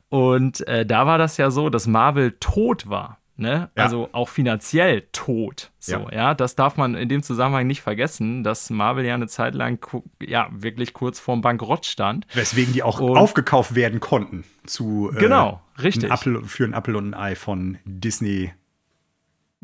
Und 0.08 0.66
äh, 0.68 0.86
da 0.86 1.06
war 1.06 1.18
das 1.18 1.36
ja 1.38 1.50
so, 1.50 1.70
dass 1.70 1.86
Marvel 1.86 2.36
tot 2.38 2.88
war. 2.88 3.18
Ne? 3.36 3.70
Ja. 3.76 3.82
Also 3.82 4.08
auch 4.12 4.28
finanziell 4.28 5.02
tot. 5.12 5.72
So, 5.80 5.92
ja. 5.92 6.12
ja. 6.12 6.34
Das 6.34 6.54
darf 6.54 6.76
man 6.76 6.94
in 6.94 7.08
dem 7.08 7.22
Zusammenhang 7.22 7.66
nicht 7.66 7.82
vergessen, 7.82 8.44
dass 8.44 8.70
Marvel 8.70 9.04
ja 9.04 9.14
eine 9.14 9.26
Zeit 9.26 9.54
lang 9.54 9.84
ja 10.22 10.48
wirklich 10.52 10.92
kurz 10.92 11.18
vorm 11.18 11.40
Bankrott 11.40 11.84
stand. 11.84 12.26
Weswegen 12.34 12.72
die 12.72 12.84
auch 12.84 13.00
und 13.00 13.16
aufgekauft 13.16 13.74
werden 13.74 13.98
konnten 13.98 14.44
zu 14.66 15.10
äh, 15.14 15.18
genau, 15.18 15.60
richtig. 15.82 16.04
Ein 16.04 16.16
Apple, 16.16 16.44
für 16.44 16.64
ein 16.64 16.74
Apple 16.74 16.96
und 16.96 17.10
ein 17.10 17.14
Ei 17.14 17.34
von 17.34 17.78
Disney. 17.84 18.52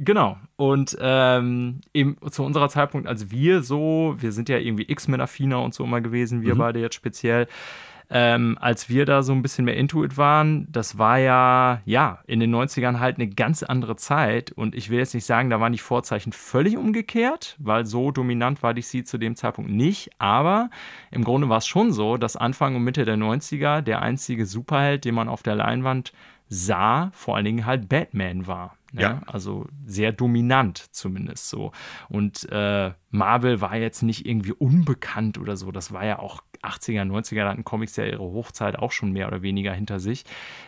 Genau. 0.02 0.38
Und 0.56 0.96
ähm, 0.98 1.82
eben 1.92 2.16
zu 2.30 2.42
unserer 2.42 2.70
Zeitpunkt, 2.70 3.06
als 3.06 3.30
wir 3.30 3.62
so, 3.62 4.16
wir 4.18 4.32
sind 4.32 4.48
ja 4.48 4.56
irgendwie 4.56 4.90
X-Men-affiner 4.90 5.62
und 5.62 5.74
so 5.74 5.84
immer 5.84 6.00
gewesen, 6.00 6.42
wir 6.42 6.54
mhm. 6.54 6.58
beide 6.58 6.80
jetzt 6.80 6.94
speziell 6.94 7.46
ähm, 8.12 8.58
als 8.60 8.88
wir 8.88 9.06
da 9.06 9.22
so 9.22 9.32
ein 9.32 9.40
bisschen 9.40 9.64
mehr 9.64 9.76
Intuit 9.76 10.16
waren, 10.16 10.66
das 10.70 10.98
war 10.98 11.18
ja, 11.18 11.80
ja, 11.84 12.18
in 12.26 12.40
den 12.40 12.52
90ern 12.52 12.98
halt 12.98 13.16
eine 13.16 13.28
ganz 13.28 13.62
andere 13.62 13.94
Zeit. 13.94 14.50
Und 14.50 14.74
ich 14.74 14.90
will 14.90 14.98
jetzt 14.98 15.14
nicht 15.14 15.24
sagen, 15.24 15.48
da 15.48 15.60
waren 15.60 15.72
die 15.72 15.78
Vorzeichen 15.78 16.32
völlig 16.32 16.76
umgekehrt, 16.76 17.56
weil 17.60 17.86
so 17.86 18.10
dominant 18.10 18.64
war 18.64 18.74
DC 18.74 19.06
zu 19.06 19.16
dem 19.16 19.36
Zeitpunkt 19.36 19.70
nicht. 19.70 20.10
Aber 20.18 20.70
im 21.12 21.22
Grunde 21.22 21.48
war 21.48 21.58
es 21.58 21.68
schon 21.68 21.92
so, 21.92 22.16
dass 22.16 22.36
Anfang 22.36 22.74
und 22.74 22.82
Mitte 22.82 23.04
der 23.04 23.16
90er 23.16 23.80
der 23.80 24.02
einzige 24.02 24.44
Superheld, 24.44 25.04
den 25.04 25.14
man 25.14 25.28
auf 25.28 25.44
der 25.44 25.54
Leinwand 25.54 26.12
sah, 26.50 27.10
vor 27.14 27.36
allen 27.36 27.44
Dingen 27.44 27.64
halt 27.64 27.88
Batman 27.88 28.46
war. 28.46 28.76
Ne? 28.92 29.02
Ja. 29.02 29.22
Also 29.26 29.68
sehr 29.86 30.12
dominant 30.12 30.78
zumindest 30.90 31.48
so. 31.48 31.70
Und 32.08 32.46
äh, 32.50 32.90
Marvel 33.10 33.60
war 33.60 33.76
jetzt 33.76 34.02
nicht 34.02 34.26
irgendwie 34.26 34.52
unbekannt 34.52 35.38
oder 35.38 35.56
so. 35.56 35.70
Das 35.70 35.92
war 35.92 36.04
ja 36.04 36.18
auch 36.18 36.42
80er, 36.62 37.04
90er, 37.04 37.36
da 37.36 37.50
hatten 37.50 37.64
Comics 37.64 37.96
ja 37.96 38.04
ihre 38.04 38.24
Hochzeit 38.24 38.76
auch 38.76 38.90
schon 38.92 39.12
mehr 39.12 39.28
oder 39.28 39.42
weniger 39.42 39.72
hinter 39.72 40.00
sich. 40.00 40.24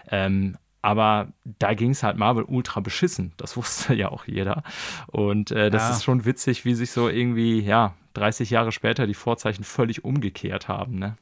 Ähm, 0.09 0.57
aber 0.83 1.33
da 1.45 1.75
ging 1.75 1.91
es 1.91 2.03
halt 2.03 2.17
Marvel 2.17 2.45
ultra 2.45 2.81
beschissen. 2.81 3.33
Das 3.37 3.57
wusste 3.57 3.95
ja 3.95 4.11
auch 4.11 4.25
jeder. 4.27 4.63
Und 5.09 5.51
äh, 5.51 5.69
das 5.69 5.83
ja. 5.83 5.91
ist 5.91 6.05
schon 6.05 6.25
witzig, 6.25 6.65
wie 6.65 6.75
sich 6.75 6.93
so 6.93 7.09
irgendwie, 7.09 7.61
ja, 7.61 7.95
30 8.15 8.51
Jahre 8.51 8.71
später 8.73 9.07
die 9.07 9.15
Vorzeichen 9.15 9.65
völlig 9.65 10.05
umgekehrt 10.05 10.69
haben. 10.69 10.97
Ne? 10.97 11.17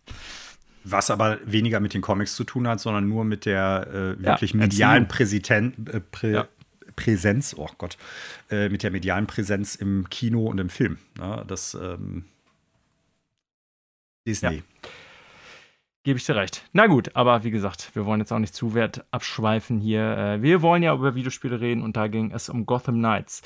Was 0.84 1.10
aber 1.10 1.38
weniger 1.44 1.80
mit 1.80 1.94
den 1.94 2.00
Comics 2.00 2.34
zu 2.34 2.44
tun 2.44 2.66
hat, 2.66 2.80
sondern 2.80 3.08
nur 3.08 3.24
mit 3.24 3.44
der 3.44 3.86
äh, 3.88 4.22
wirklich 4.22 4.52
ja, 4.52 4.58
medialen 4.58 5.08
Präsiten, 5.08 5.74
äh, 5.92 6.00
Prä 6.00 6.32
ja. 6.32 6.48
Präsenz, 6.96 7.54
oh 7.56 7.68
Gott, 7.78 7.96
äh, 8.50 8.68
mit 8.68 8.82
der 8.82 8.90
medialen 8.90 9.26
Präsenz 9.26 9.74
im 9.74 10.08
Kino 10.10 10.46
und 10.46 10.58
im 10.58 10.68
Film. 10.68 10.98
Ja, 11.18 11.44
das 11.44 11.74
ähm, 11.74 12.24
Disney. 14.26 14.62
Gebe 16.02 16.18
ich 16.18 16.24
dir 16.24 16.36
recht. 16.36 16.64
Na 16.72 16.86
gut, 16.86 17.14
aber 17.14 17.44
wie 17.44 17.50
gesagt, 17.50 17.94
wir 17.94 18.06
wollen 18.06 18.20
jetzt 18.20 18.32
auch 18.32 18.38
nicht 18.38 18.54
zu 18.54 18.74
wert 18.74 19.04
abschweifen 19.10 19.78
hier. 19.78 20.16
Äh, 20.16 20.42
wir 20.42 20.62
wollen 20.62 20.82
ja 20.82 20.94
über 20.94 21.14
Videospiele 21.14 21.60
reden 21.60 21.82
und 21.82 21.96
da 21.96 22.08
ging 22.08 22.32
es 22.32 22.48
um 22.48 22.64
Gotham 22.64 22.96
Knights. 22.96 23.42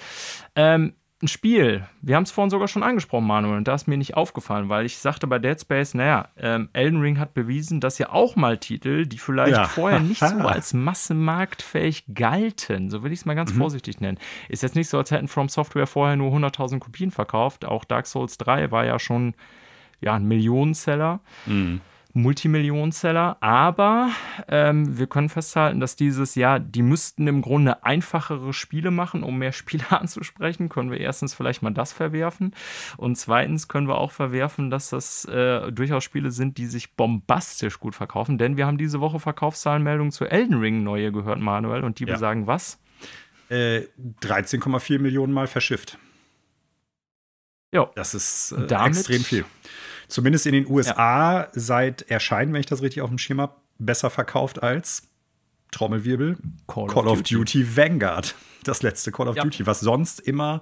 Ähm, 0.55 0.95
ein 1.25 1.29
Spiel, 1.29 1.87
wir 2.03 2.17
haben 2.17 2.23
es 2.25 2.31
vorhin 2.31 2.51
sogar 2.51 2.69
schon 2.69 2.83
angesprochen, 2.83 3.27
Manuel, 3.27 3.57
und 3.57 3.67
da 3.67 3.75
ist 3.75 3.89
mir 3.89 3.97
nicht 3.97 4.15
aufgefallen, 4.15 4.69
weil 4.69 4.85
ich 4.85 4.99
sagte 4.99 5.27
bei 5.27 5.39
Dead 5.39 5.59
Space, 5.61 5.95
naja, 5.95 6.29
ähm, 6.37 6.69
Elden 6.73 7.01
Ring 7.01 7.19
hat 7.19 7.35
bewiesen, 7.35 7.81
dass 7.81 7.99
ja 7.99 8.11
auch 8.11 8.37
mal 8.37 8.59
Titel, 8.59 9.07
die 9.07 9.19
vielleicht 9.19 9.57
ja. 9.57 9.65
vorher 9.65 10.01
nicht 10.01 10.21
so 10.21 10.27
als 10.39 10.75
massemarktfähig 10.75 12.05
galten, 12.15 12.91
so 12.91 13.03
will 13.03 13.13
ich 13.13 13.21
es 13.21 13.25
mal 13.25 13.35
ganz 13.35 13.55
mhm. 13.55 13.59
vorsichtig 13.59 14.01
nennen. 14.01 14.19
Ist 14.49 14.63
jetzt 14.63 14.77
nicht 14.77 14.89
so, 14.89 14.99
als 14.99 15.11
hätten 15.11 15.29
From 15.29 15.49
Software 15.49 15.87
vorher 15.87 16.17
nur 16.17 16.31
100.000 16.31 16.79
Kopien 16.79 17.11
verkauft. 17.11 17.65
Auch 17.65 17.85
Dark 17.85 18.07
Souls 18.07 18.39
3 18.39 18.71
war 18.71 18.85
ja 18.85 18.99
schon 18.99 19.35
ja, 20.01 20.15
ein 20.15 20.29
Millionenseller. 20.29 21.21
Mhm. 21.47 21.81
Multimillionenseller, 22.15 23.37
aber 23.41 24.11
ähm, 24.47 24.97
wir 24.97 25.09
können 25.09 25.29
festhalten, 25.29 25.81
dass 25.81 25.97
dieses 25.97 26.37
Jahr, 26.37 26.61
die 26.61 26.83
müssten 26.83 27.27
im 27.27 27.43
Grunde 27.43 27.85
einfachere 27.85 28.53
Spiele 28.53 28.93
machen, 28.93 29.25
um 29.25 29.37
mehr 29.39 29.53
Spieler 29.53 30.01
anzusprechen. 30.01 30.69
Können 30.69 30.93
wir 30.93 31.01
erstens 31.01 31.35
vielleicht 31.35 31.63
mal 31.63 31.73
das 31.75 31.93
verwerfen 31.93 32.55
und 32.97 33.17
zweitens 33.17 33.67
können 33.67 33.89
wir 33.89 33.97
auch 33.97 34.13
verwerfen, 34.13 34.71
dass 34.71 34.91
das 34.91 35.25
äh, 35.25 35.73
durchaus 35.73 36.05
Spiele 36.05 36.31
sind, 36.31 36.57
die 36.57 36.67
sich 36.67 36.95
bombastisch 36.95 37.81
gut 37.81 37.97
verkaufen, 37.97 38.39
denn 38.39 38.57
wir 38.57 38.67
haben 38.67 38.79
diese 38.79 39.01
Woche 39.01 39.19
Verkaufszahlenmeldungen 39.19 40.13
zu 40.13 40.25
Elden 40.25 40.59
Ring 40.61 40.85
neue 40.85 41.11
gehört, 41.11 41.41
Manuel, 41.41 41.83
und 41.83 41.99
die 41.99 42.05
ja. 42.05 42.15
besagen 42.15 42.47
was? 42.47 42.81
Äh, 43.49 43.83
13,4 44.23 45.01
Millionen 45.01 45.33
Mal 45.33 45.49
verschifft. 45.49 45.99
Ja. 47.73 47.91
Das 47.97 48.15
ist 48.15 48.53
äh, 48.53 48.87
extrem 48.87 49.23
viel 49.23 49.45
zumindest 50.09 50.47
in 50.47 50.53
den 50.53 50.67
USA 50.69 51.43
ja. 51.43 51.49
seit 51.53 52.03
Erscheinen, 52.03 52.53
wenn 52.53 52.61
ich 52.61 52.67
das 52.67 52.83
richtig 52.83 53.03
auf 53.03 53.09
dem 53.09 53.19
Schirm 53.19 53.41
habe, 53.41 53.55
besser 53.79 54.11
verkauft 54.11 54.63
als 54.63 55.09
Trommelwirbel 55.71 56.37
Call, 56.67 56.87
Call 56.87 57.09
of, 57.09 57.19
Duty. 57.19 57.35
Duty. 57.35 57.77
Vanguard. 57.77 58.35
Das 58.63 58.83
letzte 58.83 59.13
Call 59.13 59.29
of 59.29 59.37
ja. 59.37 59.43
Duty, 59.43 59.67
was 59.67 59.81
sonst 59.81 60.21
immer. 60.21 60.61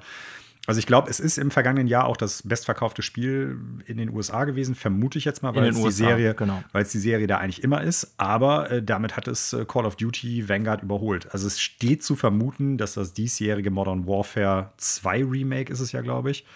Also 0.66 0.78
ich 0.78 0.86
glaube, 0.86 1.11
es 1.11 1.18
ist 1.18 1.38
im 1.38 1.51
vergangenen 1.51 1.88
Jahr 1.88 2.07
auch 2.07 2.16
das 2.16 2.43
bestverkaufte 2.43 3.03
Spiel 3.03 3.59
in 3.84 3.97
den 3.97 4.11
USA 4.11 4.45
gewesen, 4.45 4.76
vermute 4.76 5.18
ich 5.18 5.24
jetzt 5.24 5.43
mal, 5.43 5.55
weil 5.57 5.68
es 5.68 5.82
die 5.82 5.90
Serie, 5.90 6.34
genau. 6.34 6.62
weil 6.70 6.82
es 6.84 6.93
die 6.93 7.01
Serie 7.01 7.26
da 7.26 7.38
eigentlich 7.38 7.64
immer 7.64 7.82
ist. 7.82 8.14
Aber 8.16 8.70
äh, 8.70 8.82
damit 8.82 9.16
hat 9.16 9.26
es 9.26 9.53
äh, 9.53 9.64
Call 9.64 9.86
of 9.86 9.97
Duty 9.97 10.49
Vanguard 10.49 10.84
überholt. 10.84 11.32
Also 11.32 11.49
es 11.49 11.61
steht 11.61 12.05
zu 12.05 12.14
vermuten, 12.14 12.78
dass 12.78 12.95
das 12.95 13.12
diesjährige 13.12 13.72
Modern 13.72 14.07
Warfare 14.07 14.72
2 14.76 15.24
Remake 15.24 15.72
ist 15.72 15.80
es 15.80 15.90
ja, 15.90 16.01
glaube 16.01 16.30
ich. 16.30 16.47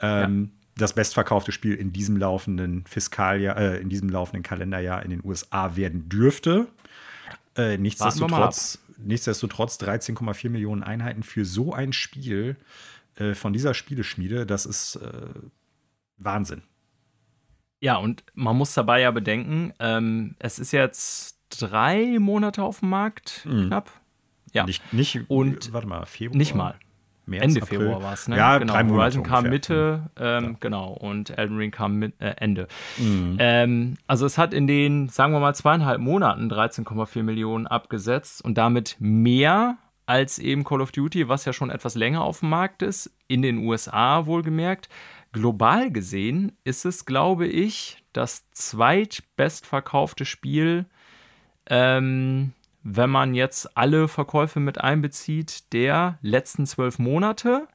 Ähm, 0.00 0.50
ja 0.52 0.65
das 0.76 0.92
bestverkaufte 0.92 1.52
Spiel 1.52 1.74
in 1.74 1.92
diesem 1.92 2.16
laufenden 2.16 2.84
Fiskaljahr, 2.86 3.56
äh, 3.56 3.80
in 3.80 3.88
diesem 3.88 4.08
laufenden 4.08 4.42
Kalenderjahr 4.42 5.02
in 5.02 5.10
den 5.10 5.24
USA 5.24 5.74
werden 5.76 6.08
dürfte. 6.08 6.68
Äh, 7.56 7.78
nichtsdestotrotz, 7.78 8.78
nichtsdestotrotz 8.98 9.78
13,4 9.80 10.50
Millionen 10.50 10.82
Einheiten 10.82 11.22
für 11.22 11.44
so 11.44 11.72
ein 11.72 11.94
Spiel 11.94 12.56
äh, 13.16 13.34
von 13.34 13.54
dieser 13.54 13.72
Spieleschmiede, 13.72 14.44
das 14.44 14.66
ist 14.66 14.96
äh, 14.96 15.10
Wahnsinn. 16.18 16.62
Ja, 17.80 17.96
und 17.96 18.24
man 18.34 18.56
muss 18.56 18.74
dabei 18.74 19.00
ja 19.00 19.10
bedenken, 19.10 19.72
ähm, 19.80 20.34
es 20.38 20.58
ist 20.58 20.72
jetzt 20.72 21.38
drei 21.48 22.18
Monate 22.18 22.62
auf 22.62 22.80
dem 22.80 22.90
Markt, 22.90 23.46
mhm. 23.46 23.68
knapp. 23.68 23.90
Ja. 24.52 24.64
Nicht, 24.64 24.92
nicht, 24.92 25.20
und 25.28 25.72
warte 25.72 25.86
mal, 25.86 26.04
Februar. 26.06 26.36
Nicht 26.36 26.54
mal. 26.54 26.78
März, 27.26 27.42
Ende 27.42 27.62
April. 27.62 27.78
Februar 27.80 28.02
war 28.02 28.12
es, 28.12 28.28
ne? 28.28 28.36
Ja, 28.36 28.58
genau. 28.58 28.72
Drei 28.72 28.84
Monate 28.84 29.02
Horizon 29.02 29.22
kam 29.22 29.44
ungefähr. 29.44 29.50
Mitte, 29.50 30.10
ähm, 30.18 30.44
ja. 30.44 30.56
genau, 30.60 30.92
und 30.92 31.36
Elden 31.36 31.56
Ring 31.56 31.70
kam 31.70 31.96
mit, 31.96 32.20
äh, 32.20 32.34
Ende. 32.38 32.68
Mhm. 32.98 33.36
Ähm, 33.38 33.96
also 34.06 34.26
es 34.26 34.38
hat 34.38 34.54
in 34.54 34.66
den, 34.66 35.08
sagen 35.08 35.32
wir 35.32 35.40
mal, 35.40 35.54
zweieinhalb 35.54 36.00
Monaten 36.00 36.50
13,4 36.50 37.22
Millionen 37.22 37.66
abgesetzt 37.66 38.44
und 38.44 38.56
damit 38.56 38.96
mehr 39.00 39.76
als 40.06 40.38
eben 40.38 40.64
Call 40.64 40.80
of 40.80 40.92
Duty, 40.92 41.28
was 41.28 41.44
ja 41.44 41.52
schon 41.52 41.70
etwas 41.70 41.96
länger 41.96 42.22
auf 42.22 42.40
dem 42.40 42.50
Markt 42.50 42.82
ist, 42.82 43.10
in 43.26 43.42
den 43.42 43.58
USA 43.58 44.26
wohlgemerkt. 44.26 44.88
Global 45.32 45.90
gesehen 45.90 46.52
ist 46.64 46.84
es, 46.84 47.04
glaube 47.04 47.46
ich, 47.46 48.02
das 48.12 48.50
zweitbestverkaufte 48.52 50.24
Spiel 50.24 50.86
ähm, 51.68 52.52
wenn 52.88 53.10
man 53.10 53.34
jetzt 53.34 53.76
alle 53.76 54.06
Verkäufe 54.06 54.60
mit 54.60 54.80
einbezieht, 54.80 55.72
der 55.72 56.18
letzten 56.22 56.66
zwölf 56.66 57.00
Monate, 57.00 57.66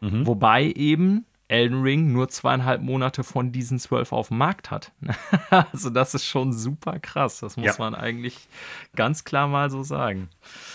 mhm. 0.00 0.26
wobei 0.26 0.64
eben 0.64 1.24
Elden 1.46 1.82
Ring 1.82 2.12
nur 2.12 2.28
zweieinhalb 2.28 2.82
Monate 2.82 3.22
von 3.22 3.52
diesen 3.52 3.78
zwölf 3.78 4.10
auf 4.10 4.28
dem 4.28 4.38
Markt 4.38 4.72
hat. 4.72 4.90
also 5.50 5.90
das 5.90 6.14
ist 6.14 6.26
schon 6.26 6.52
super 6.52 6.98
krass. 6.98 7.38
Das 7.38 7.56
muss 7.56 7.66
ja. 7.66 7.74
man 7.78 7.94
eigentlich 7.94 8.48
ganz 8.96 9.22
klar 9.22 9.46
mal 9.46 9.70
so 9.70 9.84
sagen. 9.84 10.28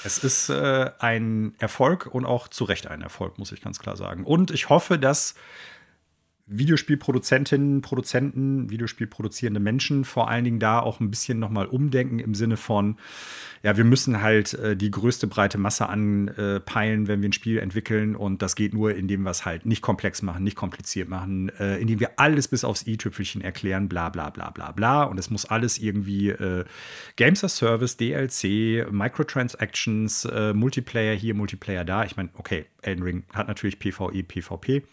Es 0.06 0.20
ist 0.20 0.48
äh, 0.48 0.92
ein 1.00 1.54
Erfolg 1.60 2.06
und 2.06 2.26
auch 2.26 2.48
zu 2.48 2.64
Recht 2.64 2.88
ein 2.88 3.02
Erfolg, 3.02 3.38
muss 3.40 3.52
ich 3.52 3.62
ganz 3.62 3.80
klar 3.80 3.98
sagen. 3.98 4.24
Und 4.24 4.52
ich 4.52 4.70
hoffe, 4.70 4.98
dass 4.98 5.36
Videospielproduzentinnen, 6.52 7.82
Produzenten, 7.82 8.70
Videospielproduzierende 8.70 9.60
Menschen 9.60 10.04
vor 10.04 10.30
allen 10.30 10.44
Dingen 10.44 10.60
da 10.60 10.80
auch 10.80 11.00
ein 11.00 11.10
bisschen 11.10 11.40
nochmal 11.40 11.66
umdenken 11.66 12.20
im 12.20 12.36
Sinne 12.36 12.58
von, 12.58 12.98
ja, 13.64 13.78
wir 13.78 13.86
müssen 13.86 14.22
halt 14.22 14.54
äh, 14.56 14.76
die 14.76 14.92
größte 14.92 15.28
breite 15.28 15.58
Masse 15.58 15.88
anpeilen, 15.88 17.08
wenn 17.08 17.22
wir 17.22 17.30
ein 17.30 17.34
Spiel 17.34 17.58
entwickeln 17.60 18.16
und 18.16 18.42
das 18.42 18.56
geht 18.56 18.74
nur, 18.74 18.94
indem 18.94 19.24
wir 19.24 19.32
es 19.32 19.46
halt 19.46 19.66
nicht 19.66 19.82
komplex 19.82 20.22
machen, 20.22 20.44
nicht 20.44 20.58
kompliziert 20.58 21.08
machen, 21.08 21.50
äh, 21.60 21.78
indem 21.78 22.00
wir 22.02 22.20
alles 22.20 22.50
bis 22.50 22.66
aufs 22.66 22.86
i-Tüpfelchen 22.86 23.42
erklären, 23.42 23.88
bla 23.88 24.10
bla 24.10 24.30
bla 24.30 24.50
bla 24.50 24.72
bla 24.72 25.04
und 25.04 25.18
es 25.18 25.30
muss 25.30 25.46
alles 25.46 25.78
irgendwie 25.78 26.30
äh, 26.30 26.66
Games 27.16 27.44
as 27.44 27.56
Service, 27.56 27.96
DLC, 27.96 28.92
Microtransactions, 28.92 30.26
äh, 30.26 30.54
Multiplayer 30.54 31.16
hier, 31.16 31.34
Multiplayer 31.34 31.86
da. 31.86 32.04
Ich 32.04 32.18
meine, 32.18 32.30
okay, 32.34 32.66
Elden 32.82 33.04
Ring 33.04 33.24
hat 33.34 33.48
natürlich 33.48 33.80
PvE, 33.80 34.24
PvP 34.24 34.84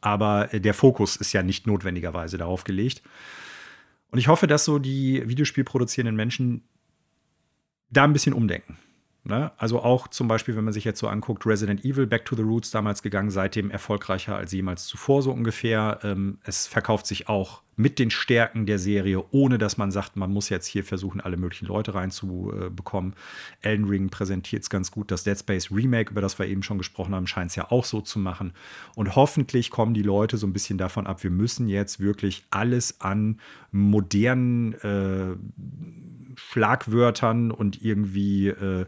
aber 0.00 0.52
äh, 0.54 0.60
der 0.60 0.74
Fokus 0.74 1.16
ist 1.16 1.32
ja 1.32 1.42
nicht 1.42 1.66
notwendigerweise 1.66 2.38
darauf 2.38 2.64
gelegt. 2.64 3.02
Und 4.10 4.18
ich 4.18 4.28
hoffe, 4.28 4.46
dass 4.46 4.64
so 4.64 4.78
die 4.78 5.28
Videospielproduzierenden 5.28 6.16
Menschen 6.16 6.62
da 7.90 8.04
ein 8.04 8.12
bisschen 8.12 8.34
umdenken. 8.34 8.76
Ne? 9.22 9.52
Also 9.58 9.80
auch 9.80 10.08
zum 10.08 10.28
Beispiel, 10.28 10.56
wenn 10.56 10.64
man 10.64 10.72
sich 10.72 10.84
jetzt 10.84 10.98
so 10.98 11.06
anguckt, 11.06 11.44
Resident 11.44 11.84
Evil, 11.84 12.06
Back 12.06 12.24
to 12.24 12.36
the 12.36 12.42
Roots 12.42 12.70
damals 12.70 13.02
gegangen, 13.02 13.30
seitdem 13.30 13.70
erfolgreicher 13.70 14.36
als 14.36 14.52
jemals 14.52 14.86
zuvor 14.86 15.22
so 15.22 15.30
ungefähr. 15.30 16.00
Ähm, 16.02 16.38
es 16.44 16.66
verkauft 16.66 17.06
sich 17.06 17.28
auch 17.28 17.62
mit 17.76 17.98
den 17.98 18.10
Stärken 18.10 18.66
der 18.66 18.78
Serie, 18.78 19.24
ohne 19.30 19.56
dass 19.58 19.78
man 19.78 19.90
sagt, 19.90 20.16
man 20.16 20.30
muss 20.30 20.48
jetzt 20.48 20.66
hier 20.66 20.84
versuchen, 20.84 21.20
alle 21.20 21.36
möglichen 21.36 21.66
Leute 21.66 21.94
reinzubekommen. 21.94 23.14
Elden 23.62 23.86
Ring 23.86 24.10
präsentiert 24.10 24.62
es 24.62 24.70
ganz 24.70 24.90
gut. 24.90 25.10
Das 25.10 25.24
Dead 25.24 25.38
Space 25.38 25.70
Remake, 25.70 26.10
über 26.10 26.20
das 26.20 26.38
wir 26.38 26.46
eben 26.46 26.62
schon 26.62 26.78
gesprochen 26.78 27.14
haben, 27.14 27.26
scheint 27.26 27.50
es 27.50 27.56
ja 27.56 27.70
auch 27.70 27.84
so 27.84 28.00
zu 28.00 28.18
machen. 28.18 28.52
Und 28.96 29.16
hoffentlich 29.16 29.70
kommen 29.70 29.94
die 29.94 30.02
Leute 30.02 30.36
so 30.36 30.46
ein 30.46 30.52
bisschen 30.52 30.78
davon 30.78 31.06
ab, 31.06 31.22
wir 31.22 31.30
müssen 31.30 31.68
jetzt 31.68 32.00
wirklich 32.00 32.44
alles 32.50 33.00
an 33.00 33.38
modernen 33.70 34.74
äh, 34.80 35.36
Schlagwörtern 36.36 37.50
und 37.50 37.82
irgendwie, 37.82 38.48
äh, 38.48 38.86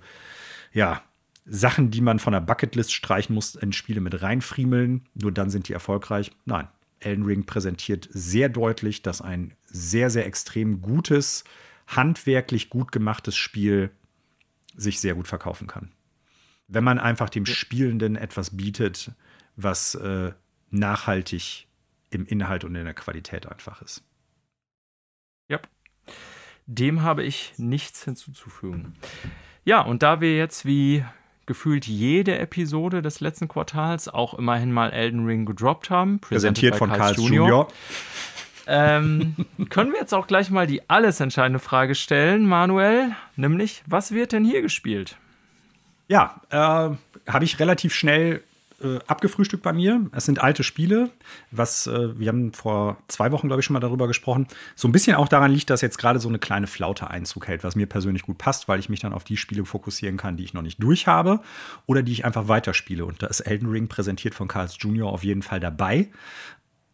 ja, 0.72 1.02
Sachen, 1.44 1.90
die 1.90 2.00
man 2.00 2.18
von 2.18 2.32
der 2.32 2.40
Bucketlist 2.40 2.92
streichen 2.92 3.34
muss, 3.34 3.54
in 3.54 3.72
Spiele 3.72 4.00
mit 4.00 4.22
reinfriemeln. 4.22 5.08
Nur 5.14 5.32
dann 5.32 5.50
sind 5.50 5.68
die 5.68 5.72
erfolgreich. 5.72 6.30
Nein, 6.44 6.68
Elden 7.00 7.24
Ring 7.24 7.44
präsentiert 7.44 8.08
sehr 8.12 8.48
deutlich, 8.48 9.02
dass 9.02 9.20
ein 9.20 9.54
sehr, 9.64 10.10
sehr 10.10 10.26
extrem 10.26 10.80
gutes, 10.80 11.44
handwerklich 11.88 12.70
gut 12.70 12.92
gemachtes 12.92 13.36
Spiel 13.36 13.90
sich 14.76 15.00
sehr 15.00 15.14
gut 15.14 15.28
verkaufen 15.28 15.66
kann. 15.66 15.90
Wenn 16.68 16.84
man 16.84 16.98
einfach 16.98 17.28
dem 17.28 17.44
Spielenden 17.44 18.16
etwas 18.16 18.56
bietet, 18.56 19.10
was 19.56 19.94
äh, 19.96 20.32
nachhaltig 20.70 21.66
im 22.10 22.24
Inhalt 22.26 22.64
und 22.64 22.74
in 22.74 22.84
der 22.84 22.94
Qualität 22.94 23.46
einfach 23.46 23.82
ist. 23.82 24.02
Ja. 25.48 25.60
Dem 26.66 27.02
habe 27.02 27.22
ich 27.22 27.54
nichts 27.56 28.04
hinzuzufügen. 28.04 28.94
Ja, 29.64 29.80
und 29.80 30.02
da 30.02 30.20
wir 30.20 30.36
jetzt 30.36 30.64
wie 30.64 31.04
gefühlt 31.46 31.86
jede 31.86 32.38
Episode 32.38 33.02
des 33.02 33.20
letzten 33.20 33.48
Quartals 33.48 34.08
auch 34.08 34.34
immerhin 34.34 34.72
mal 34.72 34.90
Elden 34.90 35.26
Ring 35.26 35.44
gedroppt 35.44 35.90
haben, 35.90 36.20
präsentiert 36.20 36.76
von 36.76 36.90
Karl 36.90 37.14
Junior. 37.14 37.48
Junior. 37.48 37.68
Ähm, 38.66 39.34
können 39.70 39.92
wir 39.92 39.98
jetzt 39.98 40.14
auch 40.14 40.26
gleich 40.26 40.50
mal 40.50 40.66
die 40.66 40.88
alles 40.88 41.18
entscheidende 41.20 41.58
Frage 41.58 41.94
stellen, 41.94 42.46
Manuel, 42.46 43.10
nämlich, 43.34 43.82
was 43.86 44.12
wird 44.12 44.32
denn 44.32 44.44
hier 44.44 44.62
gespielt? 44.62 45.16
Ja, 46.06 46.40
äh, 46.50 46.96
habe 47.30 47.44
ich 47.44 47.58
relativ 47.58 47.94
schnell 47.94 48.42
äh, 48.82 48.98
abgefrühstückt 49.06 49.62
bei 49.62 49.72
mir. 49.72 50.06
Es 50.12 50.24
sind 50.24 50.42
alte 50.42 50.62
Spiele, 50.62 51.10
was 51.50 51.86
äh, 51.86 52.18
wir 52.18 52.28
haben 52.28 52.52
vor 52.52 52.98
zwei 53.08 53.32
Wochen, 53.32 53.48
glaube 53.48 53.60
ich, 53.60 53.66
schon 53.66 53.74
mal 53.74 53.80
darüber 53.80 54.06
gesprochen. 54.06 54.46
So 54.74 54.88
ein 54.88 54.92
bisschen 54.92 55.16
auch 55.16 55.28
daran 55.28 55.50
liegt, 55.52 55.70
dass 55.70 55.80
jetzt 55.80 55.98
gerade 55.98 56.18
so 56.18 56.28
eine 56.28 56.38
kleine 56.38 56.66
Flaute 56.66 57.08
Einzug 57.08 57.48
hält, 57.48 57.64
was 57.64 57.76
mir 57.76 57.86
persönlich 57.86 58.22
gut 58.22 58.38
passt, 58.38 58.68
weil 58.68 58.78
ich 58.78 58.88
mich 58.88 59.00
dann 59.00 59.12
auf 59.12 59.24
die 59.24 59.36
Spiele 59.36 59.64
fokussieren 59.64 60.16
kann, 60.16 60.36
die 60.36 60.44
ich 60.44 60.54
noch 60.54 60.62
nicht 60.62 60.82
durch 60.82 61.06
habe 61.06 61.40
oder 61.86 62.02
die 62.02 62.12
ich 62.12 62.24
einfach 62.24 62.48
weiterspiele. 62.48 63.04
Und 63.04 63.22
da 63.22 63.26
ist 63.26 63.40
Elden 63.40 63.68
Ring 63.68 63.88
präsentiert 63.88 64.34
von 64.34 64.48
Carls 64.48 64.76
Jr. 64.78 65.08
auf 65.08 65.24
jeden 65.24 65.42
Fall 65.42 65.60
dabei. 65.60 66.08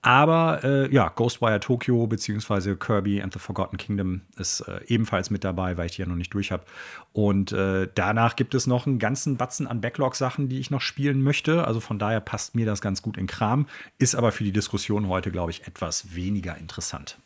Aber 0.08 0.64
äh, 0.64 0.90
ja, 0.90 1.10
Ghostwire 1.10 1.60
Tokyo 1.60 2.06
bzw. 2.06 2.76
Kirby 2.76 3.20
and 3.20 3.30
the 3.34 3.38
Forgotten 3.38 3.76
Kingdom 3.76 4.22
ist 4.38 4.60
äh, 4.60 4.80
ebenfalls 4.86 5.28
mit 5.28 5.44
dabei, 5.44 5.76
weil 5.76 5.84
ich 5.84 5.96
die 5.96 6.00
ja 6.00 6.08
noch 6.08 6.16
nicht 6.16 6.32
durch 6.32 6.50
habe. 6.50 6.64
Und 7.12 7.52
äh, 7.52 7.88
danach 7.94 8.34
gibt 8.34 8.54
es 8.54 8.66
noch 8.66 8.86
einen 8.86 8.98
ganzen 8.98 9.36
Batzen 9.36 9.66
an 9.66 9.82
Backlog-Sachen, 9.82 10.48
die 10.48 10.60
ich 10.60 10.70
noch 10.70 10.80
spielen 10.80 11.20
möchte. 11.22 11.66
Also 11.66 11.80
von 11.80 11.98
daher 11.98 12.20
passt 12.20 12.54
mir 12.54 12.64
das 12.64 12.80
ganz 12.80 13.02
gut 13.02 13.18
in 13.18 13.26
Kram. 13.26 13.66
Ist 13.98 14.14
aber 14.14 14.32
für 14.32 14.44
die 14.44 14.52
Diskussion 14.52 15.08
heute, 15.08 15.30
glaube 15.30 15.50
ich, 15.50 15.66
etwas 15.66 16.14
weniger 16.14 16.56
interessant. 16.56 17.18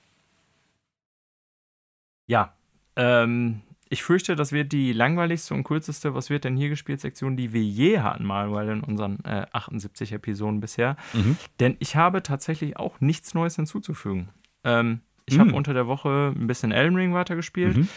Ja, 2.27 2.53
ähm, 2.97 3.63
ich 3.93 4.03
fürchte, 4.03 4.37
das 4.37 4.53
wird 4.53 4.73
die 4.73 4.95
langweiligste 4.95 5.53
und 5.53 5.65
kürzeste 5.65 6.15
Was 6.15 6.31
wird 6.31 6.45
denn 6.45 6.57
hier 6.57 6.71
gespielt 6.71 7.03
Sektion, 7.03 7.37
die 7.37 7.53
wir 7.53 7.63
je 7.63 8.01
hatten, 8.01 8.25
mal 8.25 8.51
weil 8.51 8.71
in 8.71 8.81
unseren 8.81 9.23
äh, 9.25 9.45
78 9.53 10.13
Episoden 10.13 10.61
bisher. 10.61 10.97
Mhm. 11.13 11.37
Denn 11.61 11.77
ich 11.79 11.95
habe 11.95 12.23
tatsächlich 12.23 12.79
auch 12.79 13.01
nichts 13.01 13.35
Neues 13.35 13.57
hinzuzufügen. 13.57 14.31
Ähm, 14.65 15.01
ich 15.27 15.37
mhm. 15.37 15.41
habe 15.41 15.53
unter 15.53 15.75
der 15.75 15.87
Woche 15.87 16.33
ein 16.35 16.47
bisschen 16.47 16.73
Elden 16.73 16.97
Ring 16.97 17.13
weitergespielt. 17.13 17.77
Mhm. 17.77 17.89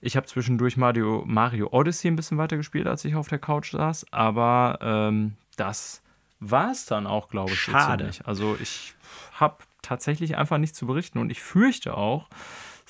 Ich 0.00 0.16
habe 0.16 0.26
zwischendurch 0.26 0.76
Mario, 0.76 1.24
Mario 1.26 1.70
Odyssey 1.72 2.08
ein 2.08 2.16
bisschen 2.16 2.38
weitergespielt, 2.38 2.86
als 2.86 3.04
ich 3.04 3.16
auf 3.16 3.26
der 3.26 3.40
Couch 3.40 3.72
saß. 3.72 4.06
Aber 4.12 4.78
ähm, 4.80 5.32
das 5.56 6.02
war 6.38 6.70
es 6.70 6.86
dann 6.86 7.08
auch, 7.08 7.28
glaube 7.28 7.50
ich. 7.50 7.58
Schade. 7.60 8.12
So 8.12 8.24
also 8.24 8.56
ich 8.62 8.94
habe 9.32 9.56
tatsächlich 9.82 10.36
einfach 10.36 10.58
nichts 10.58 10.78
zu 10.78 10.86
berichten 10.86 11.18
und 11.18 11.30
ich 11.30 11.42
fürchte 11.42 11.96
auch, 11.96 12.28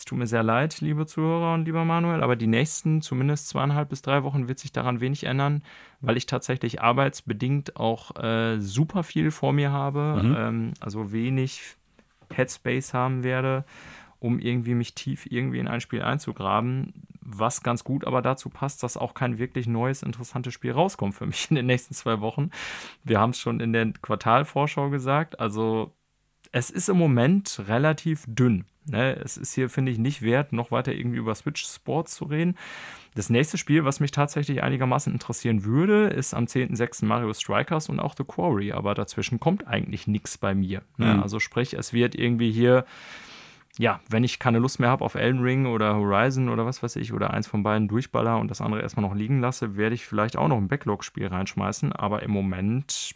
es 0.03 0.07
tut 0.07 0.18
mir 0.18 0.26
sehr 0.26 0.42
leid, 0.42 0.80
liebe 0.80 1.07
Zuhörer 1.07 1.55
und 1.55 1.64
lieber 1.64 1.84
Manuel, 1.84 2.24
aber 2.24 2.34
die 2.34 2.48
nächsten 2.48 3.03
zumindest 3.03 3.46
zweieinhalb 3.46 3.88
bis 3.88 4.03
drei 4.03 4.24
Wochen 4.24 4.48
wird 4.48 4.59
sich 4.59 4.72
daran 4.72 5.00
wenig 5.00 5.22
ändern, 5.22 5.62
weil 6.00 6.16
ich 6.16 6.26
tatsächlich 6.26 6.82
arbeitsbedingt 6.82 7.76
auch 7.76 8.16
äh, 8.20 8.59
super 8.59 9.05
viel 9.05 9.30
vor 9.30 9.53
mir 9.53 9.70
habe, 9.70 10.20
mhm. 10.20 10.36
ähm, 10.36 10.74
also 10.80 11.12
wenig 11.12 11.76
Headspace 12.34 12.94
haben 12.94 13.22
werde, 13.22 13.64
um 14.18 14.40
irgendwie 14.40 14.74
mich 14.74 14.96
tief 14.96 15.26
irgendwie 15.30 15.61
in 15.61 15.68
ein 15.68 15.80
Spiel 15.80 16.03
einzugraben, 16.03 17.07
was 17.20 17.62
ganz 17.62 17.84
gut 17.84 18.05
aber 18.05 18.22
dazu 18.22 18.48
passt, 18.48 18.82
dass 18.82 18.96
auch 18.96 19.14
kein 19.14 19.38
wirklich 19.38 19.68
neues, 19.68 20.03
interessantes 20.03 20.53
Spiel 20.53 20.72
rauskommt 20.72 21.14
für 21.14 21.26
mich 21.26 21.48
in 21.48 21.55
den 21.55 21.66
nächsten 21.66 21.94
zwei 21.94 22.20
Wochen. 22.20 22.50
Wir 23.05 23.20
haben 23.20 23.30
es 23.30 23.38
schon 23.38 23.61
in 23.61 23.72
der 23.72 23.92
Quartalvorschau 24.03 24.90
gesagt, 24.90 25.38
also 25.38 25.92
es 26.50 26.70
ist 26.70 26.88
im 26.88 26.98
Moment 26.98 27.62
relativ 27.68 28.24
dünn. 28.26 28.64
Ne? 28.87 29.16
Es 29.16 29.37
ist 29.37 29.55
hier, 29.55 29.68
finde 29.68 29.93
ich, 29.93 29.99
nicht 29.99 30.22
wert, 30.22 30.53
noch 30.53 30.70
weiter 30.70 30.93
irgendwie 30.93 31.18
über 31.18 31.35
Switch 31.35 31.64
Sports 31.64 32.14
zu 32.14 32.24
reden. 32.24 32.57
Das 33.14 33.30
nächste 33.30 33.59
Spiel, 33.59 33.85
was 33.85 34.01
mich 34.01 34.11
tatsächlich 34.11 34.62
einigermaßen 34.62 35.12
interessieren 35.12 35.64
würde, 35.64 36.07
ist 36.09 36.35
am 36.35 36.45
10.06. 36.45 37.05
Mario 37.05 37.33
Strikers 37.35 37.89
und 37.89 38.01
auch 38.01 38.14
The 38.16 38.24
Quarry. 38.24 38.72
Aber 38.72 38.95
dazwischen 38.95 39.39
kommt 39.39 39.66
eigentlich 39.66 40.07
nichts 40.07 40.39
bei 40.39 40.55
mir. 40.55 40.83
Ne? 40.97 41.14
Mhm. 41.14 41.22
Also 41.22 41.39
sprich, 41.39 41.74
es 41.74 41.93
wird 41.93 42.14
irgendwie 42.14 42.51
hier 42.51 42.85
ja, 43.78 44.01
wenn 44.09 44.24
ich 44.24 44.39
keine 44.39 44.59
Lust 44.59 44.80
mehr 44.80 44.91
habe 44.91 45.05
auf 45.05 45.14
Elden 45.14 45.41
Ring 45.41 45.66
oder 45.66 45.97
Horizon 45.97 46.49
oder 46.49 46.66
was 46.66 46.83
weiß 46.83 46.97
ich, 46.97 47.12
oder 47.12 47.33
eins 47.33 47.47
von 47.47 47.62
beiden 47.62 47.89
durchballer 47.89 48.39
und 48.39 48.51
das 48.51 48.61
andere 48.61 48.83
erstmal 48.83 49.07
noch 49.07 49.14
liegen 49.14 49.41
lasse, 49.41 49.76
werde 49.76 49.95
ich 49.95 50.05
vielleicht 50.05 50.37
auch 50.37 50.49
noch 50.49 50.59
ein 50.59 50.68
Backlog-Spiel 50.68 51.26
reinschmeißen. 51.26 51.93
Aber 51.93 52.22
im 52.22 52.30
Moment 52.30 53.14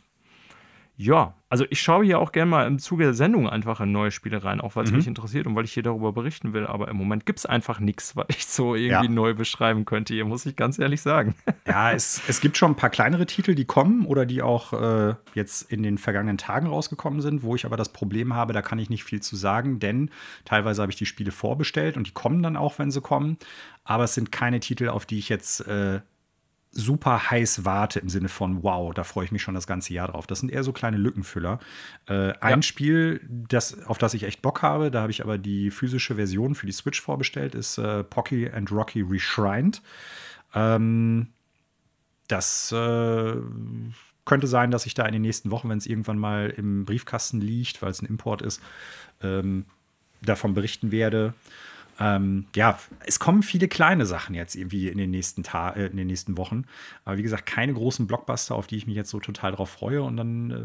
ja, 0.98 1.34
also 1.50 1.66
ich 1.68 1.80
schaue 1.80 2.04
hier 2.04 2.18
auch 2.18 2.32
gerne 2.32 2.50
mal 2.50 2.66
im 2.66 2.78
Zuge 2.78 3.04
der 3.04 3.14
Sendung 3.14 3.48
einfach 3.48 3.80
in 3.80 3.92
neue 3.92 4.10
Spiele 4.10 4.42
rein, 4.42 4.62
auch 4.62 4.76
weil 4.76 4.84
es 4.84 4.90
mhm. 4.90 4.96
mich 4.96 5.06
interessiert 5.06 5.46
und 5.46 5.54
weil 5.54 5.64
ich 5.64 5.72
hier 5.72 5.82
darüber 5.82 6.12
berichten 6.12 6.54
will. 6.54 6.66
Aber 6.66 6.88
im 6.88 6.96
Moment 6.96 7.26
gibt 7.26 7.38
es 7.38 7.46
einfach 7.46 7.80
nichts, 7.80 8.16
was 8.16 8.26
ich 8.30 8.46
so 8.46 8.74
irgendwie 8.74 9.06
ja. 9.06 9.12
neu 9.12 9.34
beschreiben 9.34 9.84
könnte. 9.84 10.14
Hier 10.14 10.24
muss 10.24 10.46
ich 10.46 10.56
ganz 10.56 10.78
ehrlich 10.78 11.02
sagen. 11.02 11.34
Ja, 11.66 11.90
es, 11.90 12.22
es 12.28 12.40
gibt 12.40 12.56
schon 12.56 12.72
ein 12.72 12.76
paar 12.76 12.90
kleinere 12.90 13.26
Titel, 13.26 13.56
die 13.56 13.64
kommen 13.64 14.06
oder 14.06 14.24
die 14.24 14.40
auch 14.40 14.72
äh, 14.72 15.14
jetzt 15.34 15.70
in 15.70 15.82
den 15.82 15.98
vergangenen 15.98 16.38
Tagen 16.38 16.68
rausgekommen 16.68 17.20
sind, 17.20 17.42
wo 17.42 17.56
ich 17.56 17.66
aber 17.66 17.76
das 17.76 17.92
Problem 17.92 18.34
habe, 18.34 18.52
da 18.52 18.62
kann 18.62 18.78
ich 18.78 18.88
nicht 18.88 19.02
viel 19.02 19.20
zu 19.20 19.34
sagen, 19.34 19.80
denn 19.80 20.10
teilweise 20.44 20.80
habe 20.80 20.92
ich 20.92 20.96
die 20.96 21.06
Spiele 21.06 21.32
vorbestellt 21.32 21.96
und 21.96 22.06
die 22.06 22.12
kommen 22.12 22.40
dann 22.42 22.56
auch, 22.56 22.78
wenn 22.78 22.92
sie 22.92 23.00
kommen. 23.00 23.36
Aber 23.82 24.04
es 24.04 24.14
sind 24.14 24.30
keine 24.30 24.60
Titel, 24.60 24.88
auf 24.88 25.06
die 25.06 25.18
ich 25.18 25.28
jetzt 25.28 25.66
äh, 25.66 26.00
super 26.76 27.30
heiß 27.30 27.64
warte 27.64 27.98
im 27.98 28.08
Sinne 28.08 28.28
von 28.28 28.62
wow, 28.62 28.92
da 28.92 29.04
freue 29.04 29.24
ich 29.24 29.32
mich 29.32 29.42
schon 29.42 29.54
das 29.54 29.66
ganze 29.66 29.94
Jahr 29.94 30.08
drauf. 30.08 30.26
Das 30.26 30.40
sind 30.40 30.50
eher 30.50 30.62
so 30.62 30.72
kleine 30.72 30.96
Lückenfüller. 30.98 31.58
Äh, 32.06 32.32
ein 32.40 32.58
ja. 32.58 32.62
Spiel, 32.62 33.20
das, 33.28 33.84
auf 33.86 33.98
das 33.98 34.14
ich 34.14 34.24
echt 34.24 34.42
Bock 34.42 34.62
habe, 34.62 34.90
da 34.90 35.00
habe 35.00 35.10
ich 35.10 35.22
aber 35.22 35.38
die 35.38 35.70
physische 35.70 36.16
Version 36.16 36.54
für 36.54 36.66
die 36.66 36.72
Switch 36.72 37.00
vorbestellt, 37.00 37.54
ist 37.54 37.78
äh, 37.78 38.04
Pocky 38.04 38.50
and 38.50 38.70
Rocky 38.70 39.00
Reshrined. 39.00 39.82
Ähm, 40.54 41.28
das 42.28 42.72
äh, 42.72 43.36
könnte 44.24 44.46
sein, 44.46 44.70
dass 44.70 44.86
ich 44.86 44.94
da 44.94 45.06
in 45.06 45.12
den 45.12 45.22
nächsten 45.22 45.50
Wochen, 45.50 45.68
wenn 45.68 45.78
es 45.78 45.86
irgendwann 45.86 46.18
mal 46.18 46.50
im 46.50 46.84
Briefkasten 46.84 47.40
liegt, 47.40 47.80
weil 47.80 47.90
es 47.90 48.02
ein 48.02 48.06
Import 48.06 48.42
ist, 48.42 48.60
ähm, 49.22 49.64
davon 50.22 50.54
berichten 50.54 50.90
werde. 50.90 51.34
Ähm, 51.98 52.46
ja, 52.54 52.78
es 53.06 53.18
kommen 53.18 53.42
viele 53.42 53.68
kleine 53.68 54.06
Sachen 54.06 54.34
jetzt 54.34 54.54
irgendwie 54.54 54.88
in 54.88 54.98
den 54.98 55.10
nächsten 55.10 55.42
Ta 55.42 55.70
äh, 55.70 55.86
in 55.86 55.96
den 55.96 56.06
nächsten 56.06 56.36
Wochen. 56.36 56.64
Aber 57.04 57.16
wie 57.16 57.22
gesagt, 57.22 57.46
keine 57.46 57.72
großen 57.72 58.06
Blockbuster, 58.06 58.54
auf 58.54 58.66
die 58.66 58.76
ich 58.76 58.86
mich 58.86 58.96
jetzt 58.96 59.10
so 59.10 59.20
total 59.20 59.52
drauf 59.52 59.70
freue. 59.70 60.02
Und 60.02 60.16
dann 60.16 60.50
äh, 60.50 60.64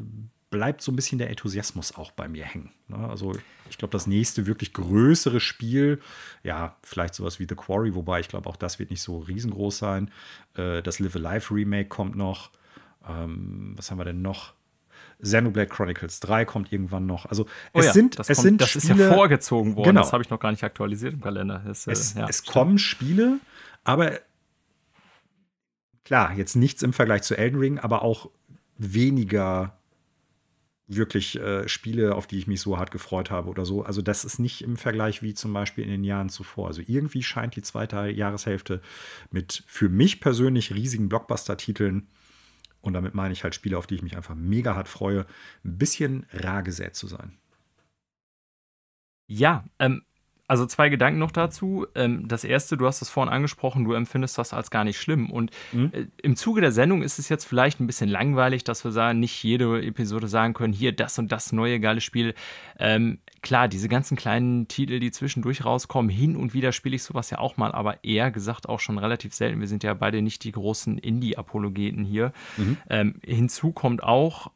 bleibt 0.51 0.81
so 0.81 0.91
ein 0.91 0.95
bisschen 0.95 1.17
der 1.17 1.29
Enthusiasmus 1.29 1.95
auch 1.95 2.11
bei 2.11 2.27
mir 2.27 2.45
hängen. 2.45 2.71
Ne? 2.89 2.97
Also 2.97 3.33
ich 3.69 3.77
glaube, 3.77 3.93
das 3.93 4.05
nächste 4.05 4.45
wirklich 4.45 4.73
größere 4.73 5.39
Spiel, 5.39 6.01
ja, 6.43 6.75
vielleicht 6.83 7.15
sowas 7.15 7.39
wie 7.39 7.47
The 7.47 7.55
Quarry, 7.55 7.95
wobei 7.95 8.19
ich 8.19 8.27
glaube, 8.27 8.49
auch 8.49 8.57
das 8.57 8.77
wird 8.77 8.91
nicht 8.91 9.01
so 9.01 9.19
riesengroß 9.19 9.77
sein. 9.77 10.11
Äh, 10.55 10.81
das 10.83 10.99
Live 10.99 11.15
Alive 11.15 11.55
Remake 11.55 11.87
kommt 11.87 12.17
noch. 12.17 12.51
Ähm, 13.07 13.73
was 13.77 13.89
haben 13.89 13.97
wir 13.97 14.05
denn 14.05 14.21
noch? 14.21 14.53
Xenoblade 15.21 15.67
Chronicles 15.67 16.19
3 16.19 16.45
kommt 16.45 16.71
irgendwann 16.71 17.05
noch. 17.05 17.25
Also 17.25 17.45
oh 17.73 17.79
es 17.79 17.87
ja, 17.87 17.93
sind, 17.93 18.19
das, 18.19 18.29
es 18.29 18.37
kommt, 18.37 18.45
sind 18.45 18.61
das 18.61 18.69
Spiele, 18.69 18.93
ist 18.93 18.99
ja 18.99 19.13
vorgezogen 19.13 19.75
worden. 19.75 19.89
Genau. 19.89 20.01
Das 20.01 20.13
habe 20.13 20.23
ich 20.23 20.29
noch 20.29 20.39
gar 20.39 20.51
nicht 20.51 20.63
aktualisiert 20.63 21.13
im 21.13 21.21
Kalender. 21.21 21.63
Das, 21.65 21.87
äh, 21.87 21.91
es, 21.91 22.13
ja, 22.13 22.27
es 22.27 22.45
kommen 22.45 22.77
Spiele, 22.77 23.39
aber 23.83 24.19
klar, 26.03 26.33
jetzt 26.35 26.55
nichts 26.55 26.81
im 26.83 26.93
Vergleich 26.93 27.23
zu 27.23 27.37
Elden 27.37 27.59
Ring, 27.59 27.79
aber 27.79 28.01
auch 28.03 28.29
weniger 28.77 29.77
wirklich 30.95 31.39
äh, 31.39 31.67
Spiele, 31.69 32.15
auf 32.15 32.27
die 32.27 32.37
ich 32.37 32.47
mich 32.47 32.61
so 32.61 32.77
hart 32.77 32.91
gefreut 32.91 33.31
habe 33.31 33.49
oder 33.49 33.65
so. 33.65 33.83
Also 33.83 34.01
das 34.01 34.25
ist 34.25 34.39
nicht 34.39 34.61
im 34.61 34.77
Vergleich 34.77 35.21
wie 35.21 35.33
zum 35.33 35.53
Beispiel 35.53 35.83
in 35.83 35.89
den 35.89 36.03
Jahren 36.03 36.29
zuvor. 36.29 36.67
Also 36.67 36.81
irgendwie 36.85 37.23
scheint 37.23 37.55
die 37.55 37.61
zweite 37.61 38.09
Jahreshälfte 38.09 38.81
mit 39.29 39.63
für 39.67 39.89
mich 39.89 40.19
persönlich 40.19 40.73
riesigen 40.73 41.07
Blockbuster-Titeln 41.07 42.07
und 42.81 42.93
damit 42.93 43.13
meine 43.13 43.33
ich 43.33 43.43
halt 43.43 43.55
Spiele, 43.55 43.77
auf 43.77 43.87
die 43.87 43.95
ich 43.95 44.01
mich 44.01 44.17
einfach 44.17 44.35
mega 44.35 44.75
hart 44.75 44.87
freue, 44.87 45.25
ein 45.63 45.77
bisschen 45.77 46.25
rar 46.31 46.63
gesät 46.63 46.95
zu 46.95 47.07
sein. 47.07 47.37
Ja, 49.27 49.63
ähm, 49.79 50.03
also 50.51 50.65
zwei 50.65 50.89
Gedanken 50.89 51.17
noch 51.17 51.31
dazu. 51.31 51.87
Ähm, 51.95 52.27
das 52.27 52.43
erste, 52.43 52.75
du 52.75 52.85
hast 52.85 53.01
es 53.01 53.09
vorhin 53.09 53.31
angesprochen, 53.31 53.85
du 53.85 53.93
empfindest 53.93 54.37
das 54.37 54.51
als 54.51 54.69
gar 54.69 54.83
nicht 54.83 54.99
schlimm. 54.99 55.31
Und 55.31 55.49
mhm. 55.71 55.91
äh, 55.93 56.07
im 56.21 56.35
Zuge 56.35 56.59
der 56.59 56.73
Sendung 56.73 57.03
ist 57.03 57.19
es 57.19 57.29
jetzt 57.29 57.45
vielleicht 57.45 57.79
ein 57.79 57.87
bisschen 57.87 58.09
langweilig, 58.09 58.65
dass 58.65 58.83
wir 58.83 58.91
sagen, 58.91 59.21
nicht 59.21 59.41
jede 59.45 59.81
Episode 59.81 60.27
sagen 60.27 60.53
können, 60.53 60.73
hier 60.73 60.91
das 60.91 61.17
und 61.17 61.31
das 61.31 61.53
neue 61.53 61.79
geile 61.79 62.01
Spiel. 62.01 62.33
Ähm, 62.79 63.19
klar, 63.41 63.69
diese 63.69 63.87
ganzen 63.87 64.17
kleinen 64.17 64.67
Titel, 64.67 64.99
die 64.99 65.11
zwischendurch 65.11 65.63
rauskommen, 65.63 66.09
hin 66.09 66.35
und 66.35 66.53
wieder 66.53 66.73
spiele 66.73 66.97
ich 66.97 67.03
sowas 67.03 67.29
ja 67.29 67.39
auch 67.39 67.55
mal, 67.55 67.71
aber 67.71 68.03
eher 68.03 68.29
gesagt 68.29 68.67
auch 68.67 68.81
schon 68.81 68.97
relativ 68.97 69.33
selten. 69.33 69.61
Wir 69.61 69.69
sind 69.69 69.83
ja 69.83 69.93
beide 69.93 70.21
nicht 70.21 70.43
die 70.43 70.51
großen 70.51 70.97
Indie-Apologeten 70.97 72.03
hier. 72.03 72.33
Mhm. 72.57 72.77
Ähm, 72.89 73.15
hinzu 73.23 73.71
kommt 73.71 74.03
auch, 74.03 74.51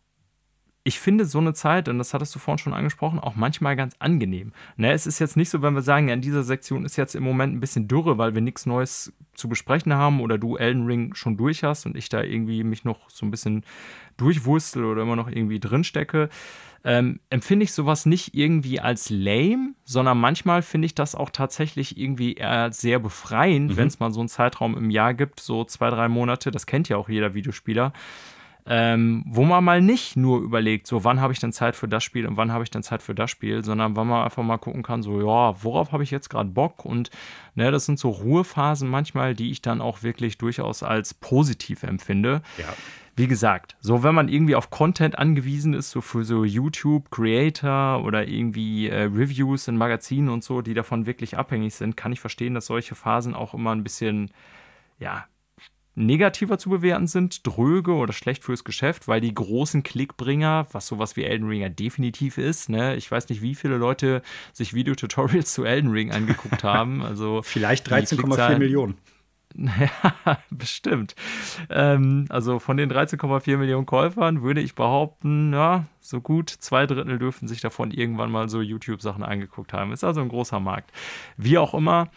ich 0.88 1.00
finde 1.00 1.26
so 1.26 1.40
eine 1.40 1.54
Zeit, 1.54 1.90
und 1.90 1.98
das 1.98 2.14
hattest 2.14 2.36
du 2.36 2.40
vorhin 2.40 2.60
schon 2.60 2.74
angesprochen, 2.74 3.20
auch 3.20 3.36
manchmal 3.36 3.76
ganz 3.76 3.96
angenehm. 3.98 4.54
Ne, 4.78 4.92
es 4.94 5.08
ist 5.08 5.18
jetzt 5.18 5.36
nicht 5.36 5.50
so, 5.50 5.64
wenn 5.64 5.74
wir 5.74 5.82
sagen, 5.82 6.08
ja, 6.08 6.14
in 6.14 6.22
dieser 6.22 6.44
Sektion 6.44 6.86
ist 6.86 6.96
jetzt 6.96 7.16
im 7.16 7.24
Moment 7.24 7.56
ein 7.56 7.60
bisschen 7.60 7.88
dürre, 7.88 8.20
weil 8.20 8.36
wir 8.36 8.42
nichts 8.42 8.68
Neues 8.68 9.12
zu 9.34 9.50
besprechen 9.50 9.96
haben 9.96 10.22
oder 10.22 10.38
du 10.38 10.58
Elden 10.58 10.86
Ring 10.86 11.16
schon 11.16 11.38
durch 11.38 11.64
hast 11.64 11.88
und 11.88 11.98
ich 11.98 12.10
da 12.10 12.22
irgendwie 12.22 12.64
mich 12.64 12.86
noch 12.86 13.10
so 13.10 13.26
ein 13.26 13.32
bisschen 13.32 13.66
durchwurstel 14.18 14.86
oder 14.86 15.02
immer 15.02 15.16
noch 15.16 15.28
irgendwie 15.28 15.60
drinstecke. 15.60 16.30
Ähm, 16.84 17.20
empfinde 17.32 17.64
ich 17.64 17.74
sowas 17.74 18.06
nicht 18.06 18.36
irgendwie 18.36 18.80
als 18.80 19.10
lame, 19.10 19.74
sondern 19.86 20.20
manchmal 20.20 20.62
finde 20.62 20.86
ich 20.86 20.94
das 20.94 21.16
auch 21.16 21.32
tatsächlich 21.32 21.98
irgendwie 21.98 22.36
eher 22.36 22.72
sehr 22.72 23.00
befreiend, 23.00 23.72
mhm. 23.72 23.78
wenn 23.78 23.88
es 23.88 24.00
mal 24.00 24.12
so 24.12 24.20
einen 24.20 24.30
Zeitraum 24.30 24.78
im 24.78 24.92
Jahr 24.92 25.16
gibt, 25.16 25.40
so 25.40 25.64
zwei, 25.64 25.90
drei 25.90 26.10
Monate, 26.10 26.52
das 26.52 26.68
kennt 26.68 26.90
ja 26.90 26.98
auch 26.98 27.10
jeder 27.10 27.34
Videospieler, 27.34 27.92
ähm, 28.68 29.24
wo 29.28 29.44
man 29.44 29.64
mal 29.64 29.82
nicht 29.82 30.16
nur 30.16 30.42
überlegt, 30.42 30.88
so 30.88 31.04
wann 31.04 31.22
habe 31.22 31.34
ich 31.34 31.40
denn 31.40 31.54
Zeit 31.54 31.76
für 31.76 31.88
das 31.88 32.04
Spiel 32.04 32.26
und 32.26 32.36
wann 32.36 32.52
habe 32.52 32.64
ich 32.64 32.72
denn 32.72 32.82
Zeit 32.82 33.04
für 33.04 33.14
das 33.14 33.30
Spiel, 33.30 33.64
sondern 33.64 33.96
wann 33.96 34.08
man 34.08 34.24
einfach 34.24 34.44
mal 34.44 34.58
gucken 34.58 34.82
kann, 34.82 35.04
so 35.04 35.20
ja, 35.20 35.64
worauf 35.64 35.92
habe 35.92 36.04
ich 36.04 36.10
jetzt 36.10 36.30
gerade 36.30 36.50
Bock 36.50 36.84
und 36.84 37.12
ne, 37.54 37.70
das 37.70 37.86
sind 37.86 38.00
so 38.00 38.10
Ruhephasen 38.10 38.90
manchmal, 38.90 39.36
die 39.36 39.52
ich 39.52 39.62
dann 39.62 39.82
auch 39.82 40.02
wirklich 40.02 40.40
durchaus 40.40 40.82
als 40.82 41.14
positiv 41.14 41.84
empfinde. 41.84 42.42
Ja. 42.58 42.74
Wie 43.18 43.28
gesagt, 43.28 43.78
so 43.80 44.04
wenn 44.04 44.16
man 44.16 44.28
irgendwie 44.28 44.56
auf 44.56 44.72
Content 44.72 45.18
angewiesen 45.18 45.74
ist, 45.74 45.92
so 45.92 46.02
für 46.02 46.26
so 46.26 46.44
YouTube-Creator 46.44 48.04
oder 48.04 48.28
irgendwie 48.28 48.90
äh, 48.90 49.04
Reviews 49.04 49.68
in 49.68 49.78
Magazinen 49.78 50.28
und 50.28 50.44
so, 50.44 50.62
die 50.62 50.74
davon 50.74 51.06
wirklich 51.06 51.38
abhängig 51.38 51.76
sind, 51.76 51.96
kann 51.96 52.12
ich 52.12 52.20
verstehen, 52.20 52.56
dass 52.56 52.66
solche 52.66 52.96
Phasen 52.96 53.36
auch 53.36 53.54
immer 53.54 53.72
ein 53.72 53.84
bisschen, 53.84 54.32
ja, 55.00 55.26
negativer 55.96 56.58
zu 56.58 56.70
bewerten 56.70 57.08
sind, 57.08 57.46
dröge 57.48 57.94
oder 57.94 58.14
schlecht 58.14 58.44
fürs 58.44 58.64
Geschäft, 58.64 59.08
weil 59.08 59.22
die 59.22 59.34
großen 59.34 59.84
Klickbringer, 59.84 60.68
was 60.72 60.88
sowas 60.88 61.16
wie 61.16 61.24
Elden 61.24 61.48
Ring 61.48 61.62
ja 61.62 61.70
definitiv 61.70 62.38
ist, 62.38 62.70
ne, 62.70 62.96
ich 62.96 63.10
weiß 63.10 63.30
nicht, 63.30 63.42
wie 63.42 63.56
viele 63.56 63.78
Leute 63.78 64.22
sich 64.54 64.74
Videotutorials 64.74 65.54
zu 65.54 65.64
Elden 65.64 65.92
Ring 65.92 66.12
angeguckt 66.12 66.64
haben. 66.64 67.02
Also 67.02 67.42
vielleicht 67.42 67.90
13,4 67.90 68.58
Millionen. 68.58 68.98
Ja, 69.58 70.40
bestimmt. 70.50 71.16
Ähm, 71.70 72.26
also 72.28 72.60
von 72.60 72.76
den 72.76 72.92
13,4 72.92 73.56
Millionen 73.56 73.86
Käufern 73.86 74.42
würde 74.42 74.60
ich 74.60 74.76
behaupten, 74.76 75.54
ja, 75.54 75.86
so 76.02 76.20
gut 76.20 76.50
zwei 76.50 76.86
Drittel 76.86 77.18
dürften 77.20 77.48
sich 77.48 77.62
davon 77.62 77.92
irgendwann 77.92 78.32
mal 78.32 78.50
so 78.50 78.60
YouTube-Sachen 78.60 79.24
angeguckt 79.24 79.72
haben. 79.72 79.94
Ist 79.94 80.04
also 80.04 80.20
ein 80.20 80.28
großer 80.28 80.60
Markt. 80.60 80.92
Wie 81.38 81.58
auch 81.58 81.74
immer, 81.74 82.10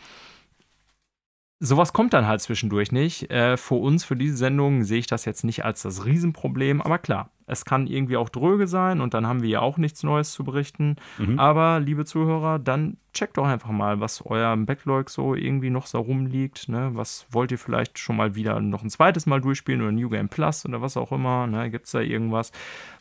sowas 1.61 1.93
kommt 1.93 2.13
dann 2.13 2.27
halt 2.27 2.41
zwischendurch 2.41 2.93
nicht. 2.93 3.31
Äh, 3.31 3.57
für 3.57 3.75
uns, 3.75 4.05
für 4.05 4.17
diese 4.17 4.37
Sendung, 4.37 4.85
sehe 4.85 4.99
ich 4.99 5.07
das 5.07 5.25
jetzt 5.25 5.45
nicht 5.45 5.65
als 5.65 5.83
das 5.83 6.05
Riesenproblem, 6.05 6.81
aber 6.81 6.99
klar, 6.99 7.31
es 7.47 7.65
kann 7.65 7.87
irgendwie 7.87 8.19
auch 8.19 8.29
dröge 8.29 8.67
sein 8.67 9.01
und 9.01 9.15
dann 9.15 9.27
haben 9.27 9.43
wir 9.43 9.49
ja 9.49 9.61
auch 9.61 9.79
nichts 9.79 10.03
Neues 10.03 10.33
zu 10.33 10.45
berichten. 10.45 10.97
Mhm. 11.17 11.39
Aber, 11.39 11.81
liebe 11.81 12.05
Zuhörer, 12.05 12.59
dann 12.59 12.99
checkt 13.15 13.39
doch 13.39 13.47
einfach 13.47 13.71
mal, 13.71 14.01
was 14.01 14.25
euer 14.25 14.55
Backlog 14.57 15.09
so 15.09 15.35
irgendwie 15.35 15.71
noch 15.71 15.87
so 15.87 15.99
rumliegt. 15.99 16.69
Ne? 16.69 16.91
Was 16.93 17.27
wollt 17.31 17.51
ihr 17.51 17.59
vielleicht 17.59 17.99
schon 17.99 18.17
mal 18.17 18.35
wieder 18.35 18.61
noch 18.61 18.83
ein 18.83 18.91
zweites 18.91 19.25
Mal 19.25 19.41
durchspielen 19.41 19.81
oder 19.81 19.93
New 19.93 20.11
Game 20.11 20.29
Plus 20.29 20.67
oder 20.67 20.83
was 20.83 20.99
auch 20.99 21.11
immer? 21.11 21.47
Ne? 21.47 21.71
Gibt 21.71 21.87
es 21.87 21.93
da 21.93 22.01
irgendwas? 22.01 22.53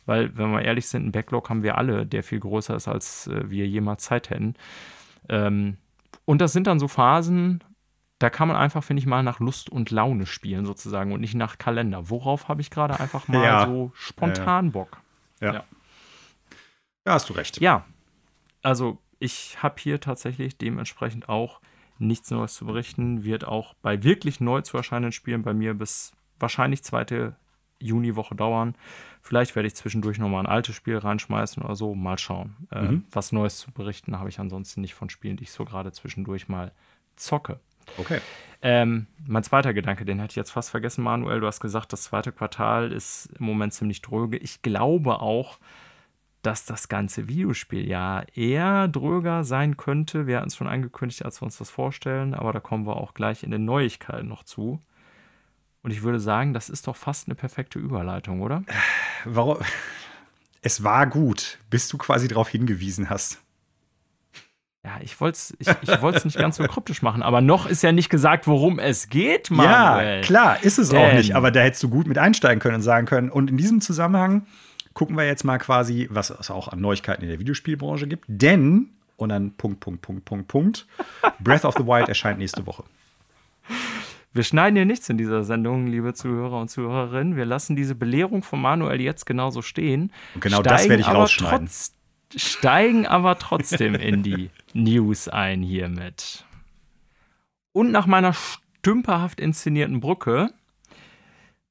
Weil, 0.06 0.36
wenn 0.36 0.50
wir 0.50 0.62
ehrlich 0.62 0.88
sind, 0.88 1.06
ein 1.06 1.12
Backlog 1.12 1.50
haben 1.50 1.62
wir 1.62 1.76
alle, 1.76 2.06
der 2.06 2.22
viel 2.22 2.40
größer 2.40 2.74
ist, 2.74 2.88
als 2.88 3.26
äh, 3.26 3.50
wir 3.50 3.68
jemals 3.68 4.04
Zeit 4.04 4.30
hätten. 4.30 4.54
Ähm, 5.28 5.76
und 6.24 6.40
das 6.40 6.54
sind 6.54 6.66
dann 6.66 6.78
so 6.78 6.88
Phasen, 6.88 7.62
da 8.18 8.30
kann 8.30 8.48
man 8.48 8.56
einfach, 8.56 8.82
finde 8.82 9.00
ich, 9.00 9.06
mal 9.06 9.22
nach 9.22 9.38
Lust 9.38 9.70
und 9.70 9.90
Laune 9.90 10.26
spielen 10.26 10.66
sozusagen 10.66 11.12
und 11.12 11.20
nicht 11.20 11.34
nach 11.34 11.58
Kalender. 11.58 12.10
Worauf 12.10 12.48
habe 12.48 12.60
ich 12.60 12.70
gerade 12.70 12.98
einfach 12.98 13.28
mal 13.28 13.44
ja. 13.44 13.66
so 13.66 13.92
spontan 13.94 14.66
ja. 14.66 14.70
Bock? 14.72 15.00
Ja. 15.40 15.54
ja. 15.54 15.64
Ja, 17.06 17.14
hast 17.14 17.28
du 17.28 17.32
recht. 17.32 17.60
Ja, 17.60 17.86
also 18.62 18.98
ich 19.18 19.62
habe 19.62 19.76
hier 19.78 20.00
tatsächlich 20.00 20.58
dementsprechend 20.58 21.28
auch 21.28 21.60
nichts 21.98 22.30
Neues 22.30 22.54
zu 22.54 22.66
berichten. 22.66 23.24
Wird 23.24 23.46
auch 23.46 23.74
bei 23.74 24.02
wirklich 24.02 24.40
neu 24.40 24.60
zu 24.62 24.76
erscheinenden 24.76 25.12
Spielen 25.12 25.42
bei 25.42 25.54
mir 25.54 25.74
bis 25.74 26.12
wahrscheinlich 26.38 26.82
zweite 26.84 27.36
Juniwoche 27.80 28.34
dauern. 28.34 28.74
Vielleicht 29.22 29.56
werde 29.56 29.68
ich 29.68 29.74
zwischendurch 29.74 30.18
nochmal 30.18 30.44
ein 30.44 30.50
altes 30.50 30.74
Spiel 30.74 30.98
reinschmeißen 30.98 31.62
oder 31.62 31.76
so. 31.76 31.94
Mal 31.94 32.18
schauen. 32.18 32.56
Äh, 32.70 32.82
mhm. 32.82 33.04
was 33.10 33.32
Neues 33.32 33.58
zu 33.58 33.72
berichten 33.72 34.18
habe 34.18 34.28
ich 34.28 34.38
ansonsten 34.38 34.80
nicht 34.80 34.94
von 34.94 35.10
Spielen, 35.10 35.36
die 35.36 35.44
ich 35.44 35.52
so 35.52 35.64
gerade 35.64 35.92
zwischendurch 35.92 36.48
mal 36.48 36.72
zocke. 37.16 37.60
Okay. 37.96 38.20
Ähm, 38.60 39.06
mein 39.26 39.44
zweiter 39.44 39.72
Gedanke, 39.72 40.04
den 40.04 40.20
hatte 40.20 40.32
ich 40.32 40.36
jetzt 40.36 40.50
fast 40.50 40.70
vergessen, 40.70 41.04
Manuel. 41.04 41.40
Du 41.40 41.46
hast 41.46 41.60
gesagt, 41.60 41.92
das 41.92 42.02
zweite 42.04 42.32
Quartal 42.32 42.92
ist 42.92 43.30
im 43.38 43.46
Moment 43.46 43.72
ziemlich 43.72 44.02
dröge. 44.02 44.36
Ich 44.36 44.62
glaube 44.62 45.20
auch, 45.20 45.58
dass 46.42 46.64
das 46.64 46.88
ganze 46.88 47.28
Videospiel 47.28 47.88
ja 47.88 48.22
eher 48.34 48.88
dröger 48.88 49.44
sein 49.44 49.76
könnte. 49.76 50.26
Wir 50.26 50.38
hatten 50.38 50.48
es 50.48 50.56
schon 50.56 50.66
angekündigt, 50.66 51.24
als 51.24 51.40
wir 51.40 51.46
uns 51.46 51.58
das 51.58 51.70
vorstellen, 51.70 52.34
aber 52.34 52.52
da 52.52 52.60
kommen 52.60 52.86
wir 52.86 52.96
auch 52.96 53.14
gleich 53.14 53.42
in 53.42 53.50
den 53.50 53.64
Neuigkeiten 53.64 54.28
noch 54.28 54.44
zu. 54.44 54.80
Und 55.82 55.92
ich 55.92 56.02
würde 56.02 56.20
sagen, 56.20 56.52
das 56.52 56.68
ist 56.68 56.86
doch 56.86 56.96
fast 56.96 57.28
eine 57.28 57.34
perfekte 57.34 57.78
Überleitung, 57.78 58.42
oder? 58.42 58.62
Warum? 59.24 59.58
Es 60.60 60.82
war 60.82 61.06
gut, 61.06 61.58
bis 61.70 61.88
du 61.88 61.98
quasi 61.98 62.26
darauf 62.26 62.48
hingewiesen 62.48 63.10
hast. 63.10 63.40
Ja, 64.88 64.98
ich 65.02 65.20
wollte 65.20 65.36
es 65.36 65.54
ich, 65.58 65.68
ich 65.68 66.24
nicht 66.24 66.38
ganz 66.38 66.56
so 66.56 66.64
kryptisch 66.64 67.02
machen, 67.02 67.22
aber 67.22 67.42
noch 67.42 67.66
ist 67.66 67.82
ja 67.82 67.92
nicht 67.92 68.08
gesagt, 68.08 68.46
worum 68.46 68.78
es 68.78 69.10
geht, 69.10 69.50
Manuel. 69.50 70.16
Ja, 70.16 70.20
klar, 70.22 70.64
ist 70.64 70.78
es 70.78 70.88
Denn. 70.88 70.98
auch 70.98 71.12
nicht, 71.12 71.36
aber 71.36 71.50
da 71.50 71.60
hättest 71.60 71.82
du 71.82 71.90
gut 71.90 72.06
mit 72.06 72.16
einsteigen 72.16 72.58
können 72.58 72.76
und 72.76 72.82
sagen 72.82 73.06
können. 73.06 73.28
Und 73.28 73.50
in 73.50 73.58
diesem 73.58 73.82
Zusammenhang 73.82 74.46
gucken 74.94 75.14
wir 75.14 75.26
jetzt 75.26 75.44
mal 75.44 75.58
quasi, 75.58 76.08
was 76.10 76.30
es 76.30 76.50
auch 76.50 76.68
an 76.68 76.80
Neuigkeiten 76.80 77.22
in 77.22 77.28
der 77.28 77.38
Videospielbranche 77.38 78.06
gibt. 78.06 78.24
Denn, 78.28 78.88
und 79.18 79.28
dann 79.28 79.52
Punkt, 79.58 79.80
Punkt, 79.80 80.00
Punkt, 80.00 80.24
Punkt, 80.24 80.48
Punkt, 80.48 80.86
Breath 81.38 81.66
of 81.66 81.74
the 81.76 81.84
Wild 81.84 82.08
erscheint 82.08 82.38
nächste 82.38 82.66
Woche. 82.66 82.84
Wir 84.32 84.44
schneiden 84.44 84.76
hier 84.76 84.86
nichts 84.86 85.06
in 85.10 85.18
dieser 85.18 85.44
Sendung, 85.44 85.86
liebe 85.86 86.14
Zuhörer 86.14 86.62
und 86.62 86.68
Zuhörerinnen. 86.68 87.36
Wir 87.36 87.44
lassen 87.44 87.76
diese 87.76 87.94
Belehrung 87.94 88.42
von 88.42 88.62
Manuel 88.62 89.02
jetzt 89.02 89.26
genauso 89.26 89.60
stehen. 89.60 90.12
Und 90.34 90.40
genau 90.40 90.62
das 90.62 90.88
werde 90.88 91.02
ich 91.02 91.08
rausschneiden. 91.08 91.66
Trotz, 91.66 91.92
steigen 92.36 93.06
aber 93.06 93.38
trotzdem 93.38 93.94
in 93.94 94.22
die 94.22 94.50
News 94.74 95.28
ein 95.28 95.62
hiermit. 95.62 96.44
Und 97.72 97.92
nach 97.92 98.06
meiner 98.06 98.34
stümperhaft 98.34 99.40
inszenierten 99.40 100.00
Brücke 100.00 100.50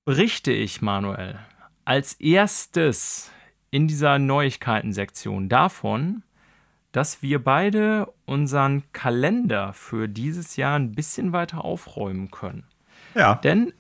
berichte 0.06 0.52
ich, 0.52 0.82
Manuel, 0.82 1.40
als 1.86 2.14
erstes 2.14 3.32
in 3.72 3.88
dieser 3.88 4.20
Neuigkeiten-Sektion 4.20 5.50
davon, 5.50 6.24
dass 6.92 7.22
wir 7.22 7.44
beide 7.44 8.12
unseren 8.26 8.84
Kalender 8.94 9.74
für 9.74 10.08
dieses 10.08 10.56
Jahr 10.56 10.80
ein 10.80 10.94
bisschen 10.94 11.34
weiter 11.34 11.64
aufräumen 11.64 12.32
können. 12.32 12.64
Ja. 13.14 13.36
Denn 13.36 13.74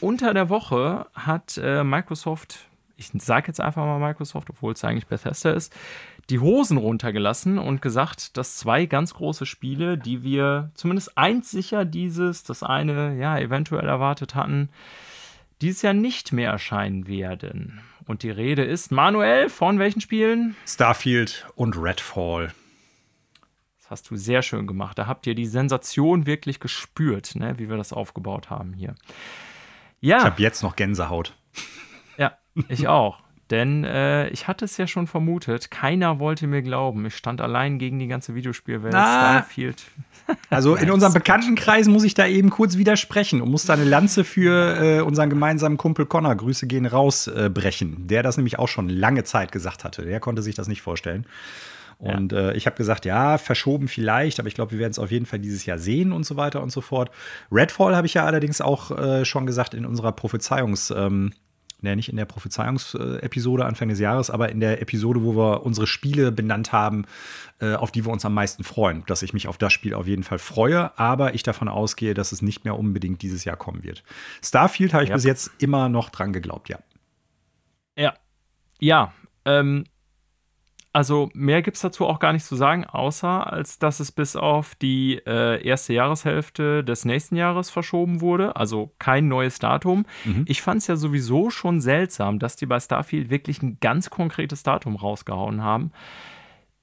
unter 0.00 0.34
der 0.34 0.48
Woche 0.48 1.06
hat 1.14 1.58
äh, 1.62 1.84
Microsoft, 1.84 2.66
ich 2.96 3.10
sage 3.14 3.48
jetzt 3.48 3.60
einfach 3.60 3.84
mal 3.84 3.98
Microsoft, 3.98 4.50
obwohl 4.50 4.72
es 4.72 4.84
eigentlich 4.84 5.06
Bethesda 5.06 5.52
ist, 5.52 5.74
die 6.30 6.38
Hosen 6.38 6.78
runtergelassen 6.78 7.58
und 7.58 7.82
gesagt, 7.82 8.36
dass 8.36 8.56
zwei 8.56 8.86
ganz 8.86 9.14
große 9.14 9.46
Spiele, 9.46 9.98
die 9.98 10.22
wir 10.22 10.70
zumindest 10.74 11.16
eins 11.18 11.50
sicher 11.50 11.84
dieses, 11.84 12.44
das 12.44 12.62
eine 12.62 13.16
ja 13.16 13.38
eventuell 13.38 13.86
erwartet 13.86 14.34
hatten, 14.34 14.70
dieses 15.60 15.82
Jahr 15.82 15.94
nicht 15.94 16.32
mehr 16.32 16.50
erscheinen 16.50 17.06
werden. 17.06 17.80
Und 18.06 18.22
die 18.22 18.30
Rede 18.30 18.64
ist, 18.64 18.92
Manuel, 18.92 19.48
von 19.48 19.78
welchen 19.78 20.00
Spielen? 20.00 20.56
Starfield 20.66 21.46
und 21.54 21.76
Redfall. 21.76 22.52
Das 23.80 23.90
hast 23.90 24.10
du 24.10 24.16
sehr 24.16 24.42
schön 24.42 24.66
gemacht. 24.66 24.98
Da 24.98 25.06
habt 25.06 25.26
ihr 25.26 25.34
die 25.34 25.46
Sensation 25.46 26.26
wirklich 26.26 26.60
gespürt, 26.60 27.34
ne, 27.36 27.58
wie 27.58 27.68
wir 27.68 27.76
das 27.76 27.92
aufgebaut 27.92 28.50
haben 28.50 28.72
hier. 28.72 28.94
Ja. 30.00 30.18
Ich 30.18 30.24
habe 30.24 30.42
jetzt 30.42 30.62
noch 30.62 30.76
Gänsehaut. 30.76 31.34
Ja, 32.16 32.38
ich 32.68 32.88
auch. 32.88 33.23
Denn 33.50 33.84
äh, 33.84 34.28
ich 34.28 34.48
hatte 34.48 34.64
es 34.64 34.76
ja 34.78 34.86
schon 34.86 35.06
vermutet, 35.06 35.70
keiner 35.70 36.18
wollte 36.18 36.46
mir 36.46 36.62
glauben. 36.62 37.04
Ich 37.06 37.14
stand 37.14 37.40
allein 37.42 37.78
gegen 37.78 37.98
die 37.98 38.06
ganze 38.06 38.34
Videospielwelt. 38.34 38.92
Na, 38.92 39.40
Starfield. 39.40 39.82
Also 40.48 40.74
in 40.74 40.90
unserem 40.90 41.12
Bekanntenkreis 41.12 41.86
muss 41.86 42.02
ich 42.02 42.14
da 42.14 42.26
eben 42.26 42.48
kurz 42.48 42.78
widersprechen 42.78 43.42
und 43.42 43.50
muss 43.50 43.66
da 43.66 43.74
eine 43.74 43.84
Lanze 43.84 44.24
für 44.24 44.80
äh, 44.80 45.00
unseren 45.02 45.28
gemeinsamen 45.28 45.76
Kumpel 45.76 46.06
Connor, 46.06 46.34
Grüße 46.34 46.66
gehen 46.66 46.86
raus, 46.86 47.26
äh, 47.26 47.50
brechen. 47.52 48.06
Der 48.06 48.22
das 48.22 48.38
nämlich 48.38 48.58
auch 48.58 48.68
schon 48.68 48.88
lange 48.88 49.24
Zeit 49.24 49.52
gesagt 49.52 49.84
hatte. 49.84 50.02
Der 50.02 50.20
konnte 50.20 50.40
sich 50.40 50.54
das 50.54 50.66
nicht 50.66 50.80
vorstellen. 50.80 51.26
Und 51.98 52.32
ja. 52.32 52.50
äh, 52.50 52.56
ich 52.56 52.64
habe 52.64 52.76
gesagt, 52.76 53.04
ja, 53.04 53.36
verschoben 53.36 53.86
vielleicht, 53.86 54.38
aber 54.40 54.48
ich 54.48 54.54
glaube, 54.54 54.72
wir 54.72 54.78
werden 54.78 54.92
es 54.92 54.98
auf 54.98 55.10
jeden 55.10 55.26
Fall 55.26 55.40
dieses 55.40 55.66
Jahr 55.66 55.78
sehen 55.78 56.12
und 56.12 56.24
so 56.24 56.36
weiter 56.36 56.62
und 56.62 56.70
so 56.70 56.80
fort. 56.80 57.10
Redfall 57.52 57.94
habe 57.94 58.06
ich 58.06 58.14
ja 58.14 58.24
allerdings 58.24 58.62
auch 58.62 58.90
äh, 58.90 59.26
schon 59.26 59.44
gesagt 59.44 59.74
in 59.74 59.84
unserer 59.84 60.10
Prophezeiungs- 60.10 60.94
ähm, 60.94 61.32
ne, 61.84 61.94
nicht 61.94 62.08
in 62.08 62.16
der 62.16 62.24
Prophezeiungsepisode 62.24 63.64
Anfang 63.64 63.88
des 63.88 64.00
Jahres, 64.00 64.30
aber 64.30 64.48
in 64.48 64.58
der 64.58 64.82
Episode, 64.82 65.22
wo 65.22 65.36
wir 65.36 65.64
unsere 65.64 65.86
Spiele 65.86 66.32
benannt 66.32 66.72
haben, 66.72 67.06
äh, 67.60 67.74
auf 67.74 67.92
die 67.92 68.04
wir 68.04 68.12
uns 68.12 68.24
am 68.24 68.34
meisten 68.34 68.64
freuen. 68.64 69.04
Dass 69.06 69.22
ich 69.22 69.32
mich 69.32 69.46
auf 69.46 69.58
das 69.58 69.72
Spiel 69.72 69.94
auf 69.94 70.06
jeden 70.08 70.24
Fall 70.24 70.38
freue, 70.38 70.98
aber 70.98 71.34
ich 71.34 71.44
davon 71.44 71.68
ausgehe, 71.68 72.14
dass 72.14 72.32
es 72.32 72.42
nicht 72.42 72.64
mehr 72.64 72.76
unbedingt 72.76 73.22
dieses 73.22 73.44
Jahr 73.44 73.56
kommen 73.56 73.84
wird. 73.84 74.02
Starfield 74.42 74.92
habe 74.92 75.04
ich 75.04 75.10
ja. 75.10 75.14
bis 75.14 75.24
jetzt 75.24 75.52
immer 75.58 75.88
noch 75.88 76.10
dran 76.10 76.32
geglaubt, 76.32 76.68
ja. 76.68 76.78
Ja. 77.96 78.14
Ja. 78.80 79.12
Ähm, 79.44 79.84
also 80.94 81.28
mehr 81.34 81.60
gibt 81.60 81.74
es 81.74 81.82
dazu 81.82 82.06
auch 82.06 82.20
gar 82.20 82.32
nicht 82.32 82.46
zu 82.46 82.54
sagen, 82.54 82.84
außer 82.84 83.52
als 83.52 83.80
dass 83.80 83.98
es 83.98 84.12
bis 84.12 84.36
auf 84.36 84.76
die 84.76 85.20
äh, 85.26 85.60
erste 85.66 85.92
Jahreshälfte 85.92 86.84
des 86.84 87.04
nächsten 87.04 87.34
Jahres 87.34 87.68
verschoben 87.68 88.20
wurde. 88.20 88.54
Also 88.54 88.92
kein 89.00 89.26
neues 89.26 89.58
Datum. 89.58 90.06
Mhm. 90.24 90.44
Ich 90.46 90.62
fand 90.62 90.82
es 90.82 90.86
ja 90.86 90.94
sowieso 90.94 91.50
schon 91.50 91.80
seltsam, 91.80 92.38
dass 92.38 92.54
die 92.54 92.66
bei 92.66 92.78
Starfield 92.78 93.28
wirklich 93.28 93.60
ein 93.60 93.78
ganz 93.80 94.08
konkretes 94.08 94.62
Datum 94.62 94.94
rausgehauen 94.94 95.64
haben. 95.64 95.90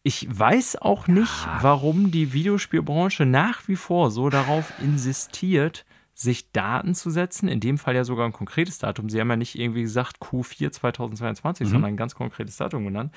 Ich 0.04 0.28
weiß 0.30 0.82
auch 0.82 1.08
nicht, 1.08 1.48
warum 1.62 2.12
die 2.12 2.34
Videospielbranche 2.34 3.26
nach 3.26 3.66
wie 3.70 3.78
vor 3.78 4.12
so 4.12 4.30
darauf 4.30 4.74
insistiert, 4.82 5.86
sich 6.14 6.52
Daten 6.52 6.96
zu 6.96 7.12
setzen, 7.12 7.48
in 7.48 7.62
dem 7.62 7.78
Fall 7.78 7.96
ja 7.96 8.04
sogar 8.04 8.26
ein 8.26 8.34
konkretes 8.34 8.78
Datum. 8.78 9.10
Sie 9.10 9.22
haben 9.22 9.30
ja 9.30 9.38
nicht 9.38 9.58
irgendwie 9.58 9.84
gesagt 9.84 10.18
Q4 10.18 10.72
2022, 10.72 11.66
mhm. 11.66 11.72
sondern 11.72 11.92
ein 11.94 11.98
ganz 11.98 12.14
konkretes 12.14 12.58
Datum 12.58 12.84
genannt. 12.84 13.14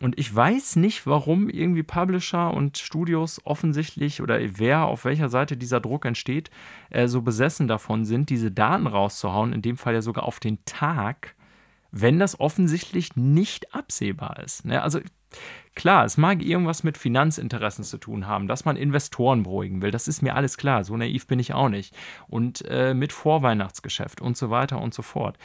Und 0.00 0.18
ich 0.18 0.34
weiß 0.34 0.76
nicht, 0.76 1.06
warum 1.06 1.48
irgendwie 1.48 1.82
Publisher 1.82 2.52
und 2.52 2.78
Studios 2.78 3.40
offensichtlich 3.44 4.20
oder 4.20 4.38
wer 4.58 4.84
auf 4.84 5.04
welcher 5.04 5.28
Seite 5.28 5.56
dieser 5.56 5.80
Druck 5.80 6.04
entsteht, 6.04 6.50
äh, 6.90 7.08
so 7.08 7.22
besessen 7.22 7.68
davon 7.68 8.04
sind, 8.04 8.30
diese 8.30 8.50
Daten 8.50 8.86
rauszuhauen, 8.86 9.52
in 9.52 9.62
dem 9.62 9.76
Fall 9.76 9.94
ja 9.94 10.02
sogar 10.02 10.24
auf 10.24 10.40
den 10.40 10.64
Tag, 10.64 11.34
wenn 11.90 12.18
das 12.18 12.38
offensichtlich 12.40 13.16
nicht 13.16 13.74
absehbar 13.74 14.40
ist. 14.44 14.64
Ne? 14.64 14.82
Also 14.82 15.00
Klar, 15.74 16.06
es 16.06 16.16
mag 16.16 16.42
irgendwas 16.42 16.84
mit 16.84 16.96
Finanzinteressen 16.96 17.84
zu 17.84 17.98
tun 17.98 18.26
haben, 18.26 18.48
dass 18.48 18.64
man 18.64 18.76
Investoren 18.76 19.42
beruhigen 19.42 19.82
will. 19.82 19.90
Das 19.90 20.08
ist 20.08 20.22
mir 20.22 20.34
alles 20.34 20.56
klar. 20.56 20.84
So 20.84 20.96
naiv 20.96 21.26
bin 21.26 21.38
ich 21.38 21.52
auch 21.52 21.68
nicht. 21.68 21.94
Und 22.28 22.64
äh, 22.66 22.94
mit 22.94 23.12
Vorweihnachtsgeschäft 23.12 24.22
und 24.22 24.38
so 24.38 24.48
weiter 24.48 24.80
und 24.80 24.94
so 24.94 25.02
fort. 25.02 25.36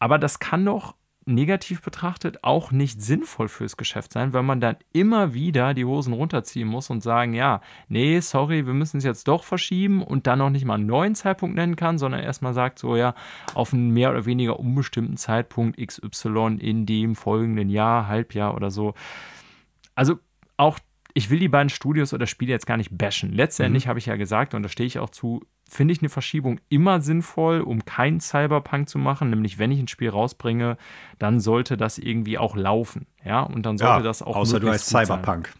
Aber 0.00 0.18
das 0.18 0.40
kann 0.40 0.64
doch 0.64 0.96
negativ 1.34 1.82
betrachtet 1.82 2.44
auch 2.44 2.70
nicht 2.70 3.02
sinnvoll 3.02 3.48
fürs 3.48 3.76
Geschäft 3.76 4.12
sein, 4.12 4.32
weil 4.32 4.42
man 4.42 4.60
dann 4.60 4.76
immer 4.92 5.34
wieder 5.34 5.74
die 5.74 5.84
Hosen 5.84 6.12
runterziehen 6.12 6.68
muss 6.68 6.90
und 6.90 7.02
sagen, 7.02 7.34
ja, 7.34 7.60
nee, 7.88 8.20
sorry, 8.20 8.66
wir 8.66 8.74
müssen 8.74 8.98
es 8.98 9.04
jetzt 9.04 9.28
doch 9.28 9.44
verschieben 9.44 10.02
und 10.02 10.26
dann 10.26 10.40
noch 10.40 10.50
nicht 10.50 10.64
mal 10.64 10.74
einen 10.74 10.86
neuen 10.86 11.14
Zeitpunkt 11.14 11.56
nennen 11.56 11.76
kann, 11.76 11.98
sondern 11.98 12.20
erstmal 12.22 12.54
sagt 12.54 12.78
so, 12.78 12.96
ja, 12.96 13.14
auf 13.54 13.72
einen 13.72 13.90
mehr 13.90 14.10
oder 14.10 14.26
weniger 14.26 14.58
unbestimmten 14.60 15.16
Zeitpunkt 15.16 15.78
XY 15.78 16.58
in 16.60 16.86
dem 16.86 17.14
folgenden 17.16 17.70
Jahr, 17.70 18.08
Halbjahr 18.08 18.54
oder 18.54 18.70
so. 18.70 18.94
Also 19.94 20.18
auch 20.56 20.78
ich 21.20 21.28
will 21.28 21.38
die 21.38 21.48
beiden 21.48 21.68
Studios 21.68 22.14
oder 22.14 22.26
Spiele 22.26 22.50
jetzt 22.50 22.66
gar 22.66 22.78
nicht 22.78 22.96
bashen. 22.96 23.32
Letztendlich 23.32 23.84
mhm. 23.84 23.88
habe 23.90 23.98
ich 23.98 24.06
ja 24.06 24.16
gesagt, 24.16 24.54
und 24.54 24.62
da 24.62 24.70
stehe 24.70 24.86
ich 24.86 24.98
auch 24.98 25.10
zu, 25.10 25.44
finde 25.68 25.92
ich 25.92 26.00
eine 26.00 26.08
Verschiebung 26.08 26.60
immer 26.70 27.02
sinnvoll, 27.02 27.60
um 27.60 27.84
keinen 27.84 28.20
Cyberpunk 28.20 28.88
zu 28.88 28.98
machen. 28.98 29.28
Nämlich, 29.28 29.58
wenn 29.58 29.70
ich 29.70 29.80
ein 29.80 29.88
Spiel 29.88 30.08
rausbringe, 30.08 30.78
dann 31.18 31.38
sollte 31.38 31.76
das 31.76 31.98
irgendwie 31.98 32.38
auch 32.38 32.56
laufen. 32.56 33.06
Ja, 33.22 33.42
und 33.42 33.66
dann 33.66 33.76
sollte 33.76 33.98
ja, 33.98 34.02
das 34.02 34.22
auch. 34.22 34.34
Außer 34.34 34.60
du 34.60 34.70
heißt 34.70 34.86
Cyberpunk. 34.86 35.48
Sein. 35.48 35.59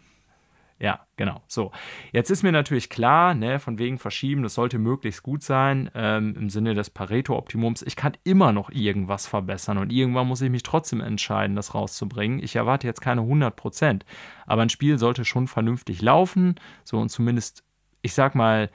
Ja, 0.80 1.06
genau. 1.16 1.42
So. 1.46 1.72
Jetzt 2.10 2.30
ist 2.30 2.42
mir 2.42 2.52
natürlich 2.52 2.88
klar, 2.88 3.34
ne, 3.34 3.58
von 3.58 3.78
wegen 3.78 3.98
verschieben, 3.98 4.42
das 4.42 4.54
sollte 4.54 4.78
möglichst 4.78 5.22
gut 5.22 5.42
sein, 5.42 5.90
ähm, 5.94 6.34
im 6.36 6.48
Sinne 6.48 6.74
des 6.74 6.88
Pareto-Optimums. 6.88 7.82
Ich 7.82 7.96
kann 7.96 8.16
immer 8.24 8.52
noch 8.52 8.70
irgendwas 8.70 9.26
verbessern 9.26 9.76
und 9.76 9.92
irgendwann 9.92 10.26
muss 10.26 10.40
ich 10.40 10.50
mich 10.50 10.62
trotzdem 10.62 11.02
entscheiden, 11.02 11.54
das 11.54 11.74
rauszubringen. 11.74 12.42
Ich 12.42 12.56
erwarte 12.56 12.86
jetzt 12.86 13.02
keine 13.02 13.20
100 13.20 13.54
Prozent, 13.54 14.06
aber 14.46 14.62
ein 14.62 14.70
Spiel 14.70 14.98
sollte 14.98 15.26
schon 15.26 15.48
vernünftig 15.48 16.00
laufen, 16.00 16.54
so 16.82 16.98
und 16.98 17.10
zumindest, 17.10 17.62
ich 18.00 18.14
sag 18.14 18.34
mal, 18.34 18.70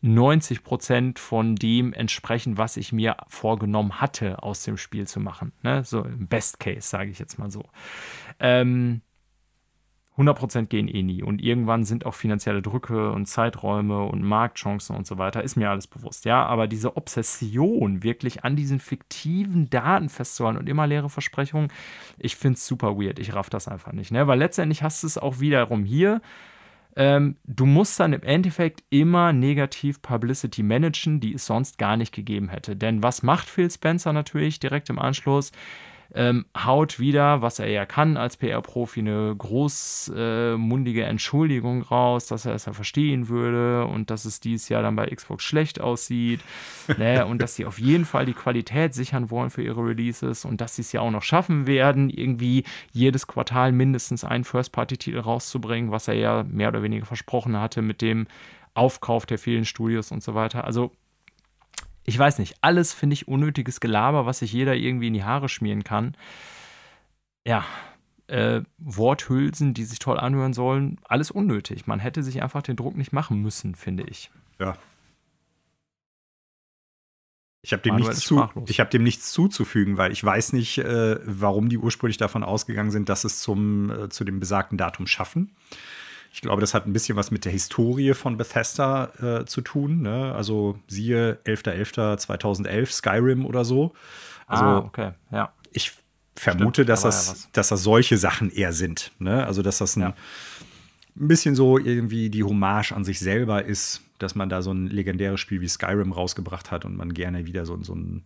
90 0.00 0.62
Prozent 0.62 1.18
von 1.18 1.56
dem 1.56 1.92
entsprechen, 1.92 2.56
was 2.56 2.76
ich 2.76 2.92
mir 2.92 3.16
vorgenommen 3.26 4.00
hatte, 4.00 4.44
aus 4.44 4.62
dem 4.62 4.76
Spiel 4.76 5.08
zu 5.08 5.18
machen. 5.18 5.50
Ne? 5.62 5.82
So 5.82 6.04
im 6.04 6.28
Best 6.28 6.60
Case, 6.60 6.88
sage 6.88 7.10
ich 7.10 7.18
jetzt 7.18 7.36
mal 7.36 7.50
so. 7.50 7.64
Ähm, 8.38 9.02
100% 10.18 10.66
gehen 10.66 10.88
eh 10.88 11.02
nie. 11.02 11.22
Und 11.22 11.40
irgendwann 11.40 11.84
sind 11.84 12.04
auch 12.04 12.14
finanzielle 12.14 12.60
Drücke 12.60 13.12
und 13.12 13.26
Zeiträume 13.26 14.02
und 14.04 14.22
Marktchancen 14.22 14.96
und 14.96 15.06
so 15.06 15.16
weiter, 15.16 15.42
ist 15.42 15.56
mir 15.56 15.70
alles 15.70 15.86
bewusst. 15.86 16.24
Ja, 16.24 16.44
aber 16.44 16.66
diese 16.66 16.96
Obsession, 16.96 18.02
wirklich 18.02 18.44
an 18.44 18.56
diesen 18.56 18.80
fiktiven 18.80 19.70
Daten 19.70 20.08
festzuhalten 20.08 20.58
und 20.58 20.68
immer 20.68 20.86
leere 20.86 21.08
Versprechungen, 21.08 21.68
ich 22.18 22.36
finde 22.36 22.56
es 22.56 22.66
super 22.66 22.98
weird. 22.98 23.18
Ich 23.18 23.34
raff 23.34 23.48
das 23.48 23.68
einfach 23.68 23.92
nicht. 23.92 24.10
Ne? 24.10 24.26
Weil 24.26 24.38
letztendlich 24.38 24.82
hast 24.82 25.02
du 25.02 25.06
es 25.06 25.18
auch 25.18 25.40
wiederum 25.40 25.84
hier 25.84 26.20
ähm, 26.96 27.36
du 27.44 27.64
musst 27.64 28.00
dann 28.00 28.12
im 28.12 28.24
Endeffekt 28.24 28.82
immer 28.90 29.32
negativ 29.32 30.02
Publicity 30.02 30.64
managen, 30.64 31.20
die 31.20 31.32
es 31.34 31.46
sonst 31.46 31.78
gar 31.78 31.96
nicht 31.96 32.12
gegeben 32.12 32.48
hätte. 32.48 32.74
Denn 32.74 33.04
was 33.04 33.22
macht 33.22 33.48
Phil 33.48 33.70
Spencer 33.70 34.12
natürlich 34.12 34.58
direkt 34.58 34.90
im 34.90 34.98
Anschluss? 34.98 35.52
Ähm, 36.14 36.46
haut 36.56 36.98
wieder, 36.98 37.42
was 37.42 37.58
er 37.58 37.68
ja 37.68 37.84
kann 37.84 38.16
als 38.16 38.38
PR-Profi, 38.38 39.00
eine 39.00 39.34
großmundige 39.36 41.02
äh, 41.02 41.06
Entschuldigung 41.06 41.82
raus, 41.82 42.26
dass 42.26 42.46
er 42.46 42.54
es 42.54 42.64
ja 42.64 42.72
verstehen 42.72 43.28
würde 43.28 43.84
und 43.84 44.10
dass 44.10 44.24
es 44.24 44.40
dieses 44.40 44.68
Jahr 44.70 44.82
dann 44.82 44.96
bei 44.96 45.06
Xbox 45.06 45.44
schlecht 45.44 45.80
aussieht 45.80 46.40
ne? 46.98 47.26
und 47.26 47.42
dass 47.42 47.56
sie 47.56 47.66
auf 47.66 47.78
jeden 47.78 48.06
Fall 48.06 48.24
die 48.24 48.32
Qualität 48.32 48.94
sichern 48.94 49.30
wollen 49.30 49.50
für 49.50 49.62
ihre 49.62 49.84
Releases 49.84 50.44
und 50.44 50.60
dass 50.60 50.76
sie 50.76 50.82
es 50.82 50.92
ja 50.92 51.02
auch 51.02 51.10
noch 51.10 51.22
schaffen 51.22 51.66
werden, 51.66 52.08
irgendwie 52.08 52.64
jedes 52.92 53.26
Quartal 53.26 53.72
mindestens 53.72 54.24
einen 54.24 54.44
First-Party-Titel 54.44 55.18
rauszubringen, 55.18 55.90
was 55.90 56.08
er 56.08 56.14
ja 56.14 56.44
mehr 56.48 56.68
oder 56.68 56.82
weniger 56.82 57.04
versprochen 57.04 57.60
hatte 57.60 57.82
mit 57.82 58.00
dem 58.00 58.26
Aufkauf 58.72 59.26
der 59.26 59.38
vielen 59.38 59.64
Studios 59.64 60.10
und 60.10 60.22
so 60.22 60.34
weiter. 60.34 60.64
Also 60.64 60.92
ich 62.08 62.18
weiß 62.18 62.38
nicht, 62.38 62.56
alles 62.62 62.94
finde 62.94 63.12
ich 63.12 63.28
unnötiges 63.28 63.80
Gelaber, 63.80 64.24
was 64.24 64.38
sich 64.38 64.50
jeder 64.50 64.74
irgendwie 64.74 65.08
in 65.08 65.12
die 65.12 65.24
Haare 65.24 65.50
schmieren 65.50 65.84
kann. 65.84 66.16
Ja, 67.46 67.66
äh, 68.28 68.62
Worthülsen, 68.78 69.74
die 69.74 69.84
sich 69.84 69.98
toll 69.98 70.18
anhören 70.18 70.54
sollen, 70.54 70.98
alles 71.04 71.30
unnötig. 71.30 71.86
Man 71.86 71.98
hätte 71.98 72.22
sich 72.22 72.42
einfach 72.42 72.62
den 72.62 72.76
Druck 72.76 72.96
nicht 72.96 73.12
machen 73.12 73.42
müssen, 73.42 73.74
finde 73.74 74.04
ich. 74.04 74.30
Ja. 74.58 74.78
Ich 77.60 77.74
habe 77.74 77.82
dem, 77.82 77.96
nichts 77.96 78.20
zu, 78.20 78.40
hab 78.40 78.90
dem 78.90 79.02
nichts 79.02 79.30
zuzufügen, 79.30 79.98
weil 79.98 80.10
ich 80.10 80.24
weiß 80.24 80.54
nicht, 80.54 80.78
äh, 80.78 81.18
warum 81.24 81.68
die 81.68 81.76
ursprünglich 81.76 82.16
davon 82.16 82.42
ausgegangen 82.42 82.90
sind, 82.90 83.10
dass 83.10 83.24
es 83.24 83.40
zum, 83.40 83.90
äh, 83.90 84.08
zu 84.08 84.24
dem 84.24 84.40
besagten 84.40 84.78
Datum 84.78 85.06
schaffen. 85.06 85.54
Ich 86.38 86.42
glaube, 86.42 86.60
das 86.60 86.72
hat 86.72 86.86
ein 86.86 86.92
bisschen 86.92 87.16
was 87.16 87.32
mit 87.32 87.44
der 87.44 87.50
Historie 87.50 88.14
von 88.14 88.36
Bethesda 88.36 89.40
äh, 89.40 89.44
zu 89.44 89.60
tun. 89.60 90.02
Ne? 90.02 90.32
Also 90.36 90.78
siehe 90.86 91.40
11.11.2011, 91.44 92.86
Skyrim 92.92 93.44
oder 93.44 93.64
so. 93.64 93.92
Also, 94.46 94.64
ah, 94.64 94.78
okay, 94.78 95.10
ja. 95.32 95.52
Ich 95.72 95.94
vermute, 96.36 96.82
Stimmt, 96.84 96.90
dass, 96.90 97.02
da 97.02 97.08
das, 97.08 97.42
ja 97.42 97.48
dass 97.54 97.68
das 97.70 97.82
solche 97.82 98.18
Sachen 98.18 98.52
eher 98.52 98.72
sind. 98.72 99.10
Ne? 99.18 99.44
Also, 99.44 99.62
dass 99.62 99.78
das 99.78 99.96
ein, 99.96 100.02
ja. 100.02 100.14
ein 101.16 101.26
bisschen 101.26 101.56
so 101.56 101.76
irgendwie 101.76 102.30
die 102.30 102.44
Hommage 102.44 102.92
an 102.92 103.02
sich 103.02 103.18
selber 103.18 103.64
ist, 103.64 104.02
dass 104.20 104.36
man 104.36 104.48
da 104.48 104.62
so 104.62 104.70
ein 104.70 104.86
legendäres 104.86 105.40
Spiel 105.40 105.60
wie 105.60 105.68
Skyrim 105.68 106.12
rausgebracht 106.12 106.70
hat 106.70 106.84
und 106.84 106.96
man 106.96 107.14
gerne 107.14 107.46
wieder 107.46 107.66
so, 107.66 107.82
so 107.82 107.96
ein 107.96 108.22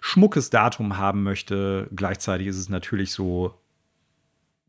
schmuckes 0.00 0.50
Datum 0.50 0.98
haben 0.98 1.24
möchte. 1.24 1.88
Gleichzeitig 1.96 2.46
ist 2.46 2.58
es 2.58 2.68
natürlich 2.68 3.10
so 3.10 3.56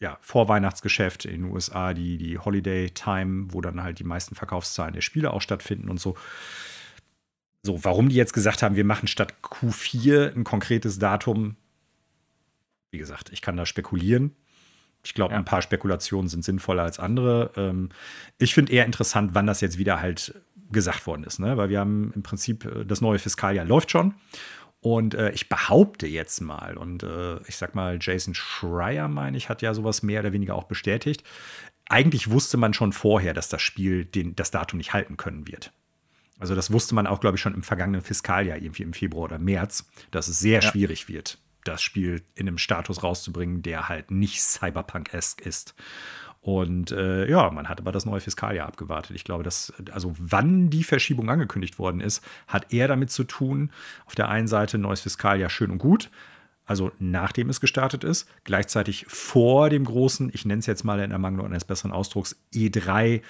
ja, 0.01 0.17
Vorweihnachtsgeschäft 0.19 1.25
in 1.25 1.43
den 1.43 1.51
USA, 1.51 1.93
die, 1.93 2.17
die 2.17 2.39
Holiday 2.39 2.89
Time, 2.89 3.53
wo 3.53 3.61
dann 3.61 3.83
halt 3.83 3.99
die 3.99 4.03
meisten 4.03 4.33
Verkaufszahlen 4.33 4.93
der 4.95 5.01
Spiele 5.01 5.31
auch 5.31 5.41
stattfinden 5.41 5.89
und 5.89 5.99
so. 5.99 6.17
So, 7.63 7.83
warum 7.83 8.09
die 8.09 8.15
jetzt 8.15 8.33
gesagt 8.33 8.63
haben, 8.63 8.75
wir 8.75 8.83
machen 8.83 9.07
statt 9.07 9.35
Q4 9.43 10.35
ein 10.35 10.43
konkretes 10.43 10.97
Datum, 10.97 11.55
wie 12.89 12.97
gesagt, 12.97 13.29
ich 13.31 13.43
kann 13.43 13.55
da 13.55 13.67
spekulieren. 13.67 14.35
Ich 15.03 15.13
glaube, 15.13 15.33
ja. 15.33 15.37
ein 15.37 15.45
paar 15.45 15.61
Spekulationen 15.61 16.27
sind 16.27 16.43
sinnvoller 16.43 16.81
als 16.81 16.97
andere. 16.97 17.51
Ähm, 17.55 17.89
ich 18.39 18.55
finde 18.55 18.71
eher 18.73 18.87
interessant, 18.87 19.31
wann 19.35 19.45
das 19.45 19.61
jetzt 19.61 19.77
wieder 19.77 20.01
halt 20.01 20.33
gesagt 20.71 21.05
worden 21.05 21.23
ist, 21.23 21.39
ne? 21.39 21.57
weil 21.57 21.69
wir 21.69 21.79
haben 21.79 22.11
im 22.15 22.23
Prinzip 22.23 22.65
äh, 22.65 22.85
das 22.85 23.01
neue 23.01 23.19
Fiskaljahr 23.19 23.65
läuft 23.65 23.91
schon 23.91 24.15
und 24.81 25.13
äh, 25.13 25.29
ich 25.31 25.47
behaupte 25.47 26.07
jetzt 26.07 26.41
mal, 26.41 26.75
und 26.75 27.03
äh, 27.03 27.37
ich 27.47 27.55
sag 27.55 27.75
mal, 27.75 27.99
Jason 28.01 28.33
Schreier, 28.33 29.07
meine 29.07 29.37
ich, 29.37 29.47
hat 29.47 29.61
ja 29.61 29.75
sowas 29.75 30.01
mehr 30.01 30.21
oder 30.21 30.33
weniger 30.33 30.55
auch 30.55 30.63
bestätigt. 30.63 31.23
Eigentlich 31.87 32.31
wusste 32.31 32.57
man 32.57 32.73
schon 32.73 32.91
vorher, 32.91 33.35
dass 33.35 33.47
das 33.47 33.61
Spiel 33.61 34.05
den, 34.05 34.35
das 34.35 34.49
Datum 34.49 34.77
nicht 34.77 34.93
halten 34.93 35.17
können 35.17 35.47
wird. 35.47 35.71
Also, 36.39 36.55
das 36.55 36.71
wusste 36.71 36.95
man 36.95 37.05
auch, 37.05 37.19
glaube 37.19 37.35
ich, 37.35 37.41
schon 37.41 37.53
im 37.53 37.61
vergangenen 37.61 38.01
Fiskaljahr, 38.01 38.57
irgendwie 38.57 38.81
im 38.81 38.93
Februar 38.93 39.25
oder 39.25 39.37
März, 39.37 39.87
dass 40.09 40.27
es 40.27 40.39
sehr 40.39 40.61
ja. 40.61 40.71
schwierig 40.71 41.07
wird, 41.07 41.37
das 41.63 41.83
Spiel 41.83 42.23
in 42.33 42.47
einem 42.47 42.57
Status 42.57 43.03
rauszubringen, 43.03 43.61
der 43.61 43.87
halt 43.87 44.09
nicht 44.09 44.41
Cyberpunk-esque 44.41 45.45
ist. 45.45 45.75
Und 46.41 46.91
äh, 46.91 47.29
ja, 47.29 47.51
man 47.51 47.69
hat 47.69 47.79
aber 47.79 47.91
das 47.91 48.05
neue 48.05 48.19
Fiskaljahr 48.19 48.67
abgewartet. 48.67 49.15
Ich 49.15 49.23
glaube, 49.23 49.43
dass, 49.43 49.71
also 49.91 50.15
wann 50.17 50.71
die 50.71 50.83
Verschiebung 50.83 51.29
angekündigt 51.29 51.77
worden 51.77 52.01
ist, 52.01 52.23
hat 52.47 52.73
eher 52.73 52.87
damit 52.87 53.11
zu 53.11 53.23
tun, 53.23 53.71
auf 54.07 54.15
der 54.15 54.27
einen 54.29 54.47
Seite 54.47 54.79
neues 54.79 55.01
Fiskaljahr 55.01 55.51
schön 55.51 55.69
und 55.69 55.77
gut, 55.77 56.09
also 56.65 56.91
nachdem 56.99 57.49
es 57.49 57.59
gestartet 57.59 58.03
ist, 58.03 58.27
gleichzeitig 58.43 59.05
vor 59.07 59.69
dem 59.69 59.83
großen, 59.83 60.31
ich 60.33 60.45
nenne 60.45 60.59
es 60.59 60.65
jetzt 60.65 60.83
mal 60.83 60.99
in 60.99 61.11
Ermangelung 61.11 61.47
eines 61.47 61.65
besseren 61.65 61.91
Ausdrucks, 61.91 62.41
E3 62.53 63.21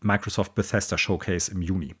Microsoft 0.00 0.54
Bethesda 0.54 0.98
Showcase 0.98 1.50
im 1.50 1.62
Juni. 1.62 1.94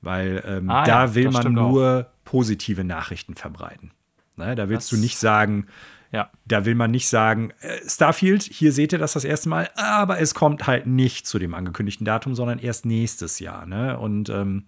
Weil 0.00 0.42
ähm, 0.46 0.68
ah, 0.68 0.84
da 0.84 1.04
ja, 1.04 1.14
will 1.14 1.30
man 1.30 1.52
nur 1.52 2.08
auch. 2.10 2.24
positive 2.24 2.84
Nachrichten 2.84 3.34
verbreiten. 3.34 3.92
Ne, 4.36 4.54
da 4.56 4.68
willst 4.68 4.90
das 4.90 4.98
du 4.98 5.02
nicht 5.02 5.18
sagen, 5.18 5.66
ja. 6.12 6.30
Da 6.44 6.64
will 6.66 6.74
man 6.74 6.90
nicht 6.90 7.08
sagen, 7.08 7.52
äh, 7.60 7.78
Starfield, 7.88 8.42
hier 8.42 8.72
seht 8.72 8.92
ihr 8.92 8.98
das 8.98 9.14
das 9.14 9.24
erste 9.24 9.48
Mal, 9.48 9.70
aber 9.74 10.20
es 10.20 10.34
kommt 10.34 10.66
halt 10.66 10.86
nicht 10.86 11.26
zu 11.26 11.38
dem 11.38 11.54
angekündigten 11.54 12.04
Datum, 12.04 12.34
sondern 12.34 12.58
erst 12.58 12.84
nächstes 12.84 13.38
Jahr. 13.38 13.66
Ne? 13.66 13.98
Und 13.98 14.28
ähm, 14.28 14.66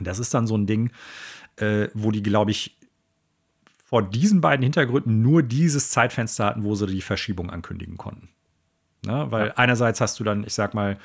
das 0.00 0.18
ist 0.18 0.32
dann 0.32 0.46
so 0.46 0.56
ein 0.56 0.66
Ding, 0.66 0.90
äh, 1.56 1.88
wo 1.92 2.10
die, 2.10 2.22
glaube 2.22 2.50
ich, 2.50 2.78
vor 3.84 4.02
diesen 4.02 4.40
beiden 4.40 4.62
Hintergründen 4.62 5.22
nur 5.22 5.42
dieses 5.42 5.90
Zeitfenster 5.90 6.46
hatten, 6.46 6.64
wo 6.64 6.74
sie 6.74 6.86
die 6.86 7.02
Verschiebung 7.02 7.50
ankündigen 7.50 7.98
konnten. 7.98 8.30
Ne? 9.04 9.26
Weil 9.30 9.48
ja. 9.48 9.52
einerseits 9.56 10.00
hast 10.00 10.18
du 10.18 10.24
dann, 10.24 10.44
ich 10.44 10.54
sag 10.54 10.72
mal, 10.72 10.98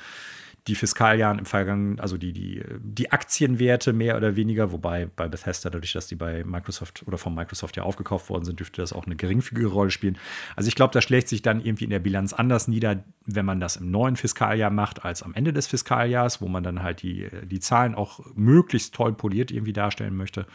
die 0.66 0.74
Fiskaljahren 0.74 1.38
im 1.38 1.46
Vergangenen, 1.46 2.00
also 2.00 2.18
die, 2.18 2.32
die, 2.32 2.62
die 2.80 3.12
Aktienwerte 3.12 3.92
mehr 3.92 4.16
oder 4.16 4.36
weniger, 4.36 4.72
wobei 4.72 5.06
bei 5.06 5.26
Bethesda, 5.26 5.70
dadurch, 5.70 5.92
dass 5.92 6.06
die 6.06 6.16
bei 6.16 6.44
Microsoft 6.44 7.02
oder 7.06 7.18
von 7.18 7.34
Microsoft 7.34 7.76
ja 7.76 7.82
aufgekauft 7.82 8.28
worden 8.28 8.44
sind, 8.44 8.60
dürfte 8.60 8.82
das 8.82 8.92
auch 8.92 9.06
eine 9.06 9.16
geringfügige 9.16 9.68
Rolle 9.68 9.90
spielen. 9.90 10.18
Also 10.56 10.68
ich 10.68 10.74
glaube, 10.74 10.92
das 10.92 11.04
schlägt 11.04 11.28
sich 11.28 11.42
dann 11.42 11.64
irgendwie 11.64 11.84
in 11.84 11.90
der 11.90 11.98
Bilanz 11.98 12.32
anders 12.32 12.68
nieder, 12.68 13.02
wenn 13.24 13.46
man 13.46 13.60
das 13.60 13.76
im 13.76 13.90
neuen 13.90 14.16
Fiskaljahr 14.16 14.70
macht, 14.70 15.04
als 15.04 15.22
am 15.22 15.34
Ende 15.34 15.52
des 15.52 15.66
Fiskaljahrs, 15.66 16.42
wo 16.42 16.48
man 16.48 16.62
dann 16.62 16.82
halt 16.82 17.02
die, 17.02 17.28
die 17.44 17.60
Zahlen 17.60 17.94
auch 17.94 18.20
möglichst 18.34 18.94
toll 18.94 19.14
poliert 19.14 19.50
irgendwie 19.50 19.72
darstellen 19.72 20.16
möchte. 20.16 20.46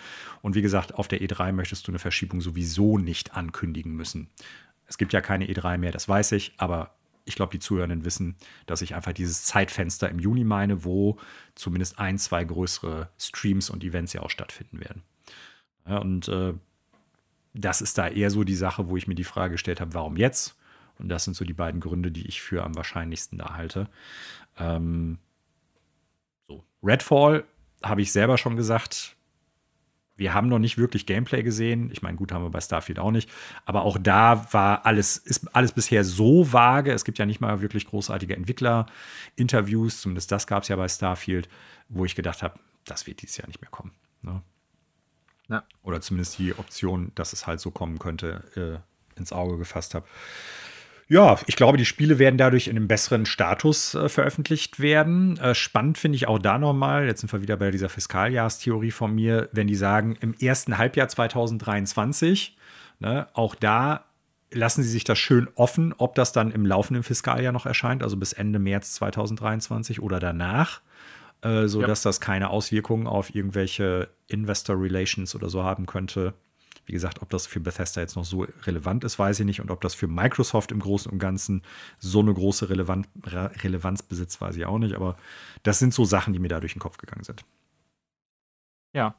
Und 0.41 0.55
wie 0.55 0.61
gesagt, 0.61 0.93
auf 0.95 1.07
der 1.07 1.21
E3 1.21 1.51
möchtest 1.51 1.87
du 1.87 1.91
eine 1.91 1.99
Verschiebung 1.99 2.41
sowieso 2.41 2.97
nicht 2.97 3.35
ankündigen 3.35 3.93
müssen. 3.95 4.29
Es 4.87 4.97
gibt 4.99 5.13
ja 5.13 5.21
keine 5.21 5.47
E3 5.47 5.79
mehr, 5.79 5.91
das 5.91 6.07
weiß 6.07 6.33
ich, 6.33 6.53
aber 6.57 6.91
ich 7.25 7.35
glaube, 7.35 7.51
die 7.51 7.59
Zuhörenden 7.59 8.05
wissen, 8.05 8.35
dass 8.67 8.81
ich 8.81 8.95
einfach 8.95 9.13
dieses 9.13 9.43
Zeitfenster 9.43 10.09
im 10.09 10.19
Juni 10.19 10.43
meine, 10.43 10.83
wo 10.83 11.17
zumindest 11.55 11.99
ein, 11.99 12.17
zwei 12.17 12.43
größere 12.43 13.09
Streams 13.17 13.69
und 13.69 13.83
Events 13.83 14.13
ja 14.13 14.21
auch 14.21 14.29
stattfinden 14.29 14.79
werden. 14.79 15.01
Ja, 15.87 15.97
und 15.97 16.27
äh, 16.27 16.53
das 17.53 17.81
ist 17.81 17.97
da 17.97 18.07
eher 18.07 18.29
so 18.29 18.43
die 18.43 18.55
Sache, 18.55 18.89
wo 18.89 18.97
ich 18.97 19.07
mir 19.07 19.15
die 19.15 19.23
Frage 19.23 19.53
gestellt 19.53 19.81
habe, 19.81 19.93
warum 19.93 20.17
jetzt? 20.17 20.55
Und 20.99 21.09
das 21.09 21.25
sind 21.25 21.35
so 21.35 21.45
die 21.45 21.53
beiden 21.53 21.81
Gründe, 21.81 22.11
die 22.11 22.27
ich 22.27 22.41
für 22.41 22.63
am 22.63 22.75
wahrscheinlichsten 22.75 23.37
da 23.37 23.55
halte. 23.55 23.89
Ähm, 24.57 25.17
so. 26.47 26.63
Redfall 26.83 27.43
habe 27.83 28.01
ich 28.01 28.11
selber 28.11 28.37
schon 28.37 28.55
gesagt, 28.55 29.14
wir 30.17 30.33
haben 30.33 30.47
noch 30.47 30.59
nicht 30.59 30.77
wirklich 30.77 31.05
Gameplay 31.05 31.43
gesehen. 31.43 31.89
Ich 31.91 32.01
meine, 32.01 32.17
gut, 32.17 32.31
haben 32.31 32.43
wir 32.43 32.49
bei 32.49 32.61
Starfield 32.61 32.99
auch 32.99 33.11
nicht. 33.11 33.29
Aber 33.65 33.83
auch 33.83 33.97
da 33.99 34.47
war 34.53 34.85
alles, 34.85 35.17
ist 35.17 35.53
alles 35.55 35.73
bisher 35.73 36.03
so 36.03 36.53
vage. 36.53 36.93
Es 36.93 37.03
gibt 37.03 37.17
ja 37.17 37.25
nicht 37.25 37.41
mal 37.41 37.61
wirklich 37.61 37.85
großartige 37.87 38.35
Entwickler-Interviews. 38.35 40.01
Zumindest 40.01 40.31
das 40.31 40.47
gab 40.47 40.63
es 40.63 40.69
ja 40.69 40.77
bei 40.77 40.87
Starfield, 40.87 41.49
wo 41.89 42.05
ich 42.05 42.15
gedacht 42.15 42.43
habe, 42.43 42.59
das 42.85 43.07
wird 43.07 43.21
dieses 43.21 43.37
Jahr 43.37 43.47
nicht 43.47 43.61
mehr 43.61 43.69
kommen. 43.69 43.91
Ne? 44.21 44.41
Ja. 45.49 45.63
Oder 45.83 46.01
zumindest 46.01 46.39
die 46.39 46.57
Option, 46.57 47.11
dass 47.15 47.33
es 47.33 47.45
halt 47.45 47.59
so 47.59 47.71
kommen 47.71 47.99
könnte, 47.99 48.83
äh, 49.15 49.19
ins 49.19 49.33
Auge 49.33 49.57
gefasst 49.57 49.95
habe. 49.95 50.07
Ja, 51.07 51.37
ich 51.45 51.55
glaube, 51.55 51.77
die 51.77 51.85
Spiele 51.85 52.17
werden 52.17 52.37
dadurch 52.37 52.67
in 52.67 52.75
einem 52.75 52.87
besseren 52.87 53.27
Status 53.27 53.93
äh, 53.93 54.09
veröffentlicht 54.09 54.79
werden. 54.79 55.37
Äh, 55.37 55.53
spannend 55.53 55.99
finde 55.99 56.15
ich 56.15 56.27
auch 56.27 56.39
da 56.39 56.57
nochmal, 56.57 57.05
jetzt 57.05 57.21
sind 57.21 57.31
wir 57.31 57.41
wieder 57.43 57.57
bei 57.57 57.69
dieser 57.69 57.89
Fiskaljahrstheorie 57.89 58.91
von 58.91 59.13
mir, 59.13 59.49
wenn 59.51 59.67
die 59.67 59.75
sagen, 59.75 60.17
im 60.19 60.33
ersten 60.33 60.79
Halbjahr 60.79 61.07
2023, 61.07 62.57
ne, 62.99 63.27
auch 63.33 63.53
da 63.53 64.05
lassen 64.51 64.83
sie 64.83 64.89
sich 64.89 65.03
das 65.03 65.19
schön 65.19 65.47
offen, 65.55 65.93
ob 65.97 66.15
das 66.15 66.31
dann 66.31 66.51
im 66.51 66.65
laufenden 66.65 67.03
Fiskaljahr 67.03 67.51
noch 67.51 67.65
erscheint, 67.65 68.01
also 68.01 68.17
bis 68.17 68.33
Ende 68.33 68.57
März 68.57 68.93
2023 68.93 70.01
oder 70.01 70.19
danach, 70.19 70.81
äh, 71.41 71.67
sodass 71.67 72.03
ja. 72.03 72.09
das 72.09 72.21
keine 72.21 72.49
Auswirkungen 72.49 73.05
auf 73.05 73.35
irgendwelche 73.35 74.09
Investor 74.27 74.81
Relations 74.81 75.35
oder 75.35 75.49
so 75.49 75.63
haben 75.63 75.85
könnte. 75.85 76.33
Wie 76.85 76.93
gesagt, 76.93 77.21
ob 77.21 77.29
das 77.29 77.47
für 77.47 77.59
Bethesda 77.59 78.01
jetzt 78.01 78.15
noch 78.15 78.25
so 78.25 78.45
relevant 78.63 79.03
ist, 79.03 79.17
weiß 79.17 79.39
ich 79.39 79.45
nicht. 79.45 79.61
Und 79.61 79.71
ob 79.71 79.81
das 79.81 79.95
für 79.95 80.07
Microsoft 80.07 80.71
im 80.71 80.79
Großen 80.79 81.11
und 81.11 81.19
Ganzen 81.19 81.63
so 81.97 82.19
eine 82.19 82.33
große 82.33 82.69
Relevant 82.69 83.07
Relevanz 83.25 84.03
besitzt, 84.03 84.39
weiß 84.39 84.55
ich 84.55 84.65
auch 84.65 84.77
nicht. 84.77 84.95
Aber 84.95 85.17
das 85.63 85.79
sind 85.79 85.93
so 85.93 86.05
Sachen, 86.05 86.33
die 86.33 86.39
mir 86.39 86.49
da 86.49 86.59
durch 86.59 86.73
den 86.73 86.79
Kopf 86.81 86.97
gegangen 86.97 87.23
sind. 87.23 87.43
Ja. 88.93 89.15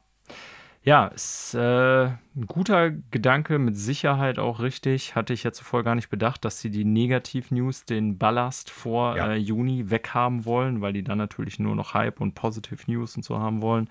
Ja, 0.87 1.07
ist 1.07 1.53
äh, 1.53 2.05
ein 2.05 2.47
guter 2.47 2.91
Gedanke, 2.91 3.59
mit 3.59 3.75
Sicherheit 3.75 4.39
auch 4.39 4.61
richtig. 4.61 5.15
Hatte 5.15 5.33
ich 5.33 5.43
ja 5.43 5.51
zuvor 5.51 5.83
gar 5.83 5.95
nicht 5.95 6.07
bedacht, 6.07 6.45
dass 6.45 6.61
sie 6.61 6.69
die 6.69 6.85
Negativ-News, 6.85 7.83
den 7.83 8.17
Ballast 8.17 8.69
vor 8.69 9.17
ja. 9.17 9.33
äh, 9.33 9.35
Juni 9.35 9.89
weghaben 9.89 10.45
wollen, 10.45 10.79
weil 10.79 10.93
die 10.93 11.03
dann 11.03 11.17
natürlich 11.17 11.59
nur 11.59 11.75
noch 11.75 11.93
Hype 11.93 12.21
und 12.21 12.35
Positive 12.35 12.89
News 12.89 13.17
und 13.17 13.23
so 13.23 13.37
haben 13.37 13.61
wollen. 13.61 13.89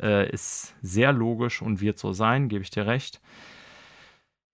Äh, 0.00 0.30
ist 0.30 0.76
sehr 0.80 1.12
logisch 1.12 1.60
und 1.60 1.80
wird 1.80 1.98
so 1.98 2.12
sein, 2.12 2.48
gebe 2.48 2.62
ich 2.62 2.70
dir 2.70 2.86
recht. 2.86 3.20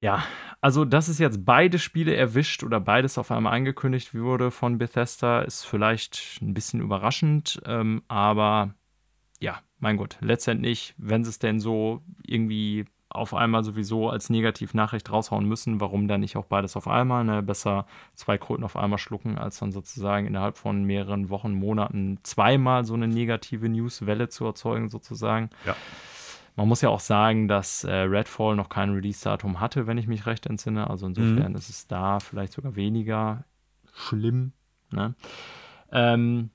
Ja, 0.00 0.24
also 0.62 0.86
dass 0.86 1.08
es 1.08 1.18
jetzt 1.18 1.44
beide 1.44 1.78
Spiele 1.78 2.16
erwischt 2.16 2.62
oder 2.62 2.80
beides 2.80 3.18
auf 3.18 3.30
einmal 3.30 3.52
angekündigt 3.52 4.14
wurde 4.14 4.50
von 4.50 4.78
Bethesda, 4.78 5.42
ist 5.42 5.64
vielleicht 5.64 6.38
ein 6.40 6.54
bisschen 6.54 6.80
überraschend, 6.80 7.60
ähm, 7.66 8.04
aber 8.08 8.72
ja, 9.40 9.60
mein 9.78 9.96
Gott, 9.96 10.18
letztendlich, 10.20 10.94
wenn 10.98 11.24
sie 11.24 11.30
es 11.30 11.38
denn 11.38 11.60
so 11.60 12.02
irgendwie 12.26 12.86
auf 13.10 13.34
einmal 13.34 13.64
sowieso 13.64 14.10
als 14.10 14.28
Negativnachricht 14.28 15.10
raushauen 15.10 15.46
müssen, 15.46 15.80
warum 15.80 16.08
dann 16.08 16.20
nicht 16.20 16.36
auch 16.36 16.44
beides 16.44 16.76
auf 16.76 16.86
einmal? 16.86 17.24
Ne? 17.24 17.42
Besser 17.42 17.86
zwei 18.14 18.36
Kröten 18.36 18.64
auf 18.64 18.76
einmal 18.76 18.98
schlucken, 18.98 19.38
als 19.38 19.58
dann 19.58 19.72
sozusagen 19.72 20.26
innerhalb 20.26 20.58
von 20.58 20.84
mehreren 20.84 21.30
Wochen, 21.30 21.52
Monaten 21.54 22.18
zweimal 22.22 22.84
so 22.84 22.94
eine 22.94 23.08
negative 23.08 23.68
Newswelle 23.68 24.28
zu 24.28 24.44
erzeugen, 24.44 24.88
sozusagen. 24.88 25.48
Ja. 25.64 25.74
Man 26.56 26.68
muss 26.68 26.82
ja 26.82 26.90
auch 26.90 27.00
sagen, 27.00 27.48
dass 27.48 27.84
äh, 27.84 27.92
Redfall 27.92 28.56
noch 28.56 28.68
kein 28.68 28.90
Release-Datum 28.90 29.60
hatte, 29.60 29.86
wenn 29.86 29.96
ich 29.96 30.08
mich 30.08 30.26
recht 30.26 30.44
entsinne. 30.46 30.90
Also 30.90 31.06
insofern 31.06 31.52
mhm. 31.52 31.56
ist 31.56 31.70
es 31.70 31.86
da 31.86 32.20
vielleicht 32.20 32.52
sogar 32.52 32.76
weniger 32.76 33.44
schlimm. 33.94 34.52
Ne? 34.90 35.14
Ähm, 35.92 36.50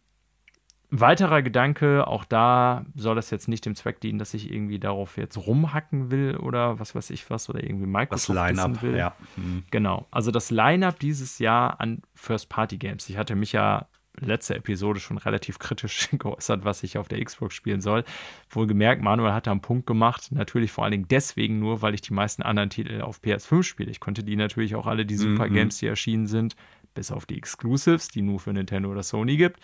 weiterer 1.00 1.42
Gedanke, 1.42 2.08
auch 2.08 2.24
da 2.24 2.86
soll 2.96 3.16
das 3.16 3.32
jetzt 3.32 3.48
nicht 3.48 3.66
dem 3.66 3.76
Zweck 3.76 4.00
dienen, 4.00 4.20
dass 4.20 4.34
ich 4.34 4.52
irgendwie 4.52 4.78
darauf 4.80 5.18
jetzt 5.18 5.38
rumhacken 5.38 6.12
will 6.12 6.38
oder 6.38 6.80
was 6.80 6.94
weiß 6.94 7.10
ich 7.10 7.30
was 7.32 7.50
oder 7.50 7.64
irgendwie 7.64 7.88
Microsoft 7.88 8.38
das 8.38 8.50
Line-up, 8.50 8.82
will. 8.84 8.96
Ja. 8.96 9.16
Mhm. 9.36 9.64
Genau. 9.72 10.06
Also 10.12 10.30
das 10.30 10.52
Line-up 10.52 11.00
dieses 11.00 11.40
Jahr 11.40 11.80
an 11.82 12.04
First-Party-Games. 12.14 13.10
Ich 13.10 13.18
hatte 13.18 13.36
mich 13.36 13.54
ja 13.54 13.88
letzte 14.20 14.56
Episode 14.56 15.00
schon 15.00 15.18
relativ 15.18 15.58
kritisch 15.58 16.10
geäußert, 16.18 16.64
was 16.64 16.84
ich 16.84 17.00
auf 17.00 17.08
der 17.08 17.24
Xbox 17.24 17.56
spielen 17.56 17.82
soll. 17.82 18.04
Wohlgemerkt, 18.50 19.02
Manuel 19.02 19.34
hat 19.34 19.48
da 19.48 19.52
einen 19.52 19.62
Punkt 19.62 19.88
gemacht. 19.88 20.32
Natürlich 20.32 20.72
vor 20.72 20.84
allen 20.84 20.92
Dingen 20.92 21.08
deswegen 21.10 21.60
nur, 21.60 21.82
weil 21.82 21.96
ich 21.96 22.02
die 22.02 22.14
meisten 22.14 22.44
anderen 22.44 22.70
Titel 22.70 23.02
auf 23.02 23.20
PS5 23.20 23.64
spiele. 23.64 23.90
Ich 23.90 24.00
konnte 24.00 24.24
die 24.24 24.36
natürlich 24.36 24.76
auch 24.76 24.86
alle, 24.86 25.06
die 25.06 25.16
Super 25.16 25.50
mhm. 25.50 25.54
Games, 25.54 25.78
die 25.80 25.88
erschienen 25.88 26.28
sind, 26.28 26.56
bis 26.94 27.12
auf 27.12 27.26
die 27.26 27.38
Exclusives, 27.38 28.08
die 28.08 28.22
nur 28.22 28.40
für 28.40 28.54
Nintendo 28.54 28.90
oder 28.90 29.04
Sony 29.04 29.38
gibt, 29.38 29.60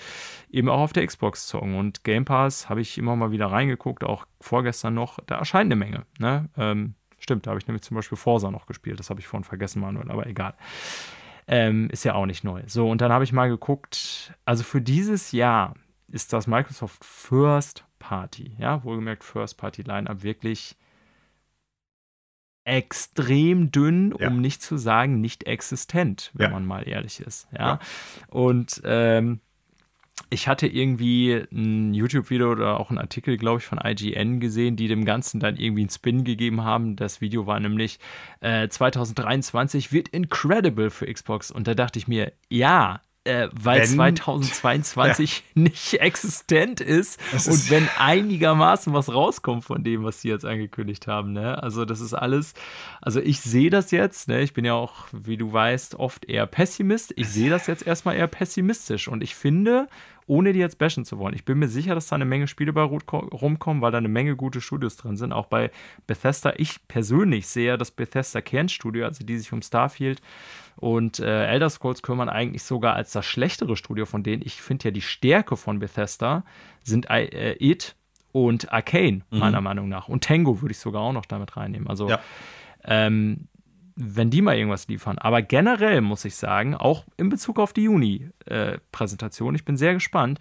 eben 0.50 0.70
auch 0.70 0.80
auf 0.80 0.94
der 0.94 1.06
Xbox 1.06 1.48
zocken. 1.48 1.76
Und 1.76 2.04
Game 2.04 2.26
Pass 2.26 2.70
habe 2.70 2.82
ich 2.82 2.98
immer 2.98 3.16
mal 3.16 3.32
wieder 3.32 3.48
reingeguckt, 3.48 4.04
auch 4.04 4.26
vorgestern 4.42 4.94
noch, 4.94 5.20
da 5.26 5.38
erscheint 5.38 5.68
eine 5.68 5.76
Menge. 5.76 6.06
Ne? 6.18 6.50
Ähm, 6.58 6.96
stimmt, 7.20 7.46
da 7.46 7.52
habe 7.52 7.60
ich 7.60 7.68
nämlich 7.68 7.84
zum 7.84 7.96
Beispiel 7.96 8.18
Forsa 8.18 8.52
noch 8.52 8.66
gespielt, 8.66 9.00
das 9.00 9.10
habe 9.10 9.20
ich 9.20 9.28
vorhin 9.28 9.44
vergessen, 9.44 9.82
Manuel, 9.82 10.12
aber 10.12 10.28
egal. 10.28 10.54
Ähm, 11.48 11.90
ist 11.90 12.04
ja 12.04 12.14
auch 12.14 12.28
nicht 12.28 12.44
neu. 12.44 12.62
So, 12.68 12.90
und 12.90 13.02
dann 13.02 13.12
habe 13.12 13.24
ich 13.24 13.34
mal 13.34 13.50
geguckt, 13.50 14.34
also 14.46 14.64
für 14.64 14.82
dieses 14.82 15.32
Jahr 15.32 15.74
ist 16.08 16.32
das 16.32 16.48
Microsoft 16.48 17.04
First 17.04 17.86
Party, 17.98 18.56
ja, 18.60 18.84
wohlgemerkt 18.84 19.24
First 19.24 19.58
Party 19.58 19.82
Lineup 19.82 20.24
wirklich 20.24 20.78
extrem 22.66 23.72
dünn, 23.72 24.14
ja. 24.20 24.28
um 24.28 24.42
nicht 24.42 24.62
zu 24.62 24.78
sagen 24.78 25.22
nicht 25.22 25.46
existent, 25.46 26.32
wenn 26.34 26.48
ja. 26.48 26.52
man 26.52 26.66
mal 26.66 26.88
ehrlich 26.88 27.20
ist. 27.20 27.48
Ja. 27.52 27.60
ja. 27.60 27.80
Und 28.30 28.82
ähm, 28.86 29.40
ich 30.30 30.48
hatte 30.48 30.68
irgendwie 30.68 31.44
ein 31.52 31.94
YouTube-Video 31.94 32.52
oder 32.52 32.80
auch 32.80 32.90
einen 32.90 33.00
Artikel, 33.00 33.38
glaube 33.38 33.60
ich, 33.60 33.66
von 33.66 33.80
IGN 33.84 34.40
gesehen, 34.40 34.76
die 34.76 34.88
dem 34.88 35.06
Ganzen 35.06 35.40
dann 35.40 35.56
irgendwie 35.56 35.82
einen 35.82 35.90
Spin 35.90 36.24
gegeben 36.24 36.64
haben. 36.64 36.96
Das 36.96 37.22
Video 37.22 37.48
war 37.48 37.60
nämlich 37.60 38.00
äh, 38.42 38.68
2023 38.68 39.92
wird 39.92 40.10
incredible 40.10 40.92
für 40.92 41.12
Xbox. 41.12 41.50
Und 41.50 41.68
da 41.68 41.74
dachte 41.74 41.98
ich 41.98 42.08
mir, 42.08 42.32
ja, 42.50 43.02
äh, 43.30 43.50
weil 43.54 43.82
wenn, 43.82 43.88
2022 43.88 45.44
ja. 45.56 45.62
nicht 45.62 45.94
existent 45.96 46.82
ist 46.82 47.20
das 47.32 47.48
und 47.48 47.54
ist 47.54 47.70
wenn 47.70 47.88
einigermaßen 48.00 48.92
was 48.92 49.14
rauskommt 49.14 49.64
von 49.64 49.84
dem, 49.84 50.04
was 50.04 50.22
sie 50.22 50.30
jetzt 50.30 50.46
angekündigt 50.46 51.06
haben. 51.06 51.34
Ne? 51.34 51.62
Also 51.62 51.86
das 51.86 52.02
ist 52.02 52.16
alles, 52.16 52.56
also 53.02 53.20
ich 53.20 53.40
sehe 53.42 53.70
das 53.70 53.92
jetzt, 53.92 54.28
ne? 54.28 54.42
ich 54.42 54.54
bin 54.54 54.66
ja 54.66 54.74
auch, 54.74 55.06
wie 55.12 55.38
du 55.38 55.54
weißt, 55.54 55.96
oft 55.96 56.26
eher 56.26 56.48
Pessimist. 56.48 57.14
Ich 57.18 57.28
sehe 57.30 57.52
das 57.52 57.68
jetzt 57.68 57.86
erstmal 57.86 58.16
eher 58.16 58.28
pessimistisch 58.28 59.08
und 59.08 59.22
ich 59.22 59.36
finde, 59.36 59.88
ohne 60.30 60.54
die 60.54 60.60
jetzt 60.60 60.78
bashen 60.78 61.06
zu 61.06 61.18
wollen. 61.18 61.34
Ich 61.34 61.44
bin 61.44 61.58
mir 61.58 61.68
sicher, 61.68 61.96
dass 61.96 62.08
da 62.08 62.16
eine 62.16 62.26
Menge 62.26 62.48
Spiele 62.48 62.72
bei 62.72 62.84
rumkommen, 62.84 63.82
weil 63.82 63.92
da 63.92 63.98
eine 63.98 64.10
Menge 64.10 64.36
gute 64.36 64.62
Studios 64.62 64.96
drin 64.96 65.18
sind. 65.18 65.34
Auch 65.34 65.48
bei 65.48 65.72
Bethesda. 66.06 66.54
Ich 66.58 66.88
persönlich 66.88 67.48
sehe 67.48 67.78
das 67.80 67.90
Bethesda 67.90 68.40
Kernstudio, 68.40 69.06
also 69.06 69.26
die 69.26 69.38
sich 69.40 69.52
um 69.52 69.64
Starfield 69.64 70.22
und 70.76 71.20
äh, 71.20 71.48
Elder 71.48 71.70
Scrolls 71.70 72.04
kümmern 72.04 72.30
eigentlich 72.30 72.62
sogar 72.62 72.94
als 72.94 73.12
das 73.12 73.26
schlechtere 73.26 73.76
Studio 73.76 74.06
von 74.06 74.22
denen. 74.22 74.44
Ich 74.46 74.62
finde 74.62 74.86
ja 74.86 74.92
die 74.92 75.02
Stärke 75.02 75.58
von 75.58 75.80
Bethesda 75.80 76.44
sind 76.84 77.10
äh, 77.10 77.56
It 77.60 77.96
und 78.32 78.72
Arcane, 78.72 79.24
mhm. 79.32 79.40
meiner 79.40 79.62
Meinung 79.62 79.90
nach. 79.90 80.10
Und 80.10 80.24
Tango 80.24 80.62
würde 80.62 80.74
ich 80.74 80.80
sogar 80.80 81.02
auch 81.02 81.14
noch 81.14 81.26
damit 81.26 81.58
reinnehmen. 81.58 81.88
Also, 81.88 82.08
ja. 82.08 82.20
ähm, 82.84 83.48
wenn 84.02 84.30
die 84.30 84.42
mal 84.42 84.58
irgendwas 84.58 84.88
liefern. 84.88 85.18
Aber 85.18 85.42
generell 85.42 86.00
muss 86.00 86.24
ich 86.24 86.36
sagen, 86.36 86.74
auch 86.74 87.06
in 87.18 87.28
Bezug 87.28 87.60
auf 87.60 87.74
die 87.74 87.84
Juni-Präsentation, 87.84 89.54
äh, 89.54 89.58
ich 89.58 89.66
bin 89.66 89.76
sehr 89.76 89.94
gespannt. 89.94 90.40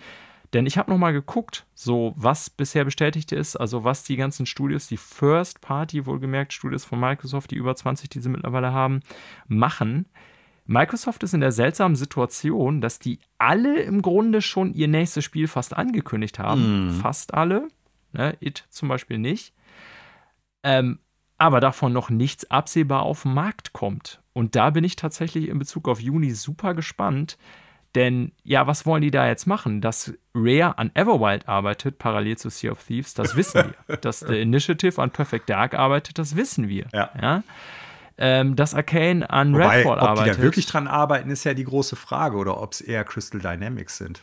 Denn 0.54 0.64
ich 0.64 0.78
habe 0.78 0.90
nochmal 0.90 1.12
geguckt, 1.12 1.66
so 1.74 2.14
was 2.16 2.48
bisher 2.48 2.84
bestätigt 2.84 3.32
ist, 3.32 3.56
also 3.56 3.84
was 3.84 4.04
die 4.04 4.16
ganzen 4.16 4.46
Studios, 4.46 4.86
die 4.86 4.96
First 4.96 5.60
Party, 5.60 6.06
wohlgemerkt 6.06 6.54
Studios 6.54 6.86
von 6.86 7.00
Microsoft, 7.00 7.50
die 7.50 7.56
über 7.56 7.74
20, 7.76 8.08
die 8.08 8.20
sie 8.20 8.30
mittlerweile 8.30 8.72
haben, 8.72 9.00
machen. 9.46 10.06
Microsoft 10.64 11.22
ist 11.22 11.34
in 11.34 11.40
der 11.40 11.52
seltsamen 11.52 11.96
Situation, 11.96 12.80
dass 12.80 12.98
die 12.98 13.18
alle 13.36 13.82
im 13.82 14.00
Grunde 14.00 14.40
schon 14.40 14.72
ihr 14.72 14.88
nächstes 14.88 15.24
Spiel 15.24 15.48
fast 15.48 15.76
angekündigt 15.76 16.38
haben. 16.38 16.88
Mm. 16.88 17.00
Fast 17.00 17.34
alle. 17.34 17.68
Ne, 18.12 18.36
It 18.40 18.64
zum 18.70 18.88
Beispiel 18.88 19.18
nicht. 19.18 19.52
Ähm, 20.62 20.98
aber 21.38 21.60
davon 21.60 21.92
noch 21.92 22.10
nichts 22.10 22.50
absehbar 22.50 23.02
auf 23.02 23.22
den 23.22 23.34
Markt 23.34 23.72
kommt. 23.72 24.20
Und 24.32 24.56
da 24.56 24.70
bin 24.70 24.84
ich 24.84 24.96
tatsächlich 24.96 25.48
in 25.48 25.58
Bezug 25.58 25.88
auf 25.88 26.00
Juni 26.00 26.32
super 26.32 26.74
gespannt, 26.74 27.38
denn 27.94 28.32
ja, 28.42 28.66
was 28.66 28.84
wollen 28.84 29.02
die 29.02 29.10
da 29.10 29.26
jetzt 29.26 29.46
machen? 29.46 29.80
Dass 29.80 30.12
Rare 30.34 30.76
an 30.76 30.90
Everwild 30.94 31.48
arbeitet, 31.48 31.98
parallel 31.98 32.36
zu 32.36 32.50
Sea 32.50 32.72
of 32.72 32.84
Thieves, 32.84 33.14
das 33.14 33.34
wissen 33.34 33.72
wir. 33.86 33.96
Dass 34.02 34.20
The 34.20 34.38
Initiative 34.40 35.00
an 35.00 35.10
Perfect 35.10 35.48
Dark 35.48 35.74
arbeitet, 35.74 36.18
das 36.18 36.36
wissen 36.36 36.68
wir. 36.68 36.86
Ja. 36.92 37.10
ja? 37.20 37.42
ähm, 38.18 38.56
dass 38.56 38.74
Arcane 38.74 39.28
an 39.28 39.54
Wobei, 39.54 39.78
Redfall 39.78 40.00
arbeitet. 40.00 40.18
Ob 40.18 40.24
die 40.24 40.36
da 40.38 40.42
wirklich 40.42 40.66
dran 40.66 40.88
arbeiten, 40.88 41.30
ist 41.30 41.44
ja 41.44 41.54
die 41.54 41.64
große 41.64 41.96
Frage. 41.96 42.36
Oder 42.36 42.60
ob 42.60 42.72
es 42.72 42.80
eher 42.80 43.04
Crystal 43.04 43.40
Dynamics 43.40 43.96
sind. 43.96 44.22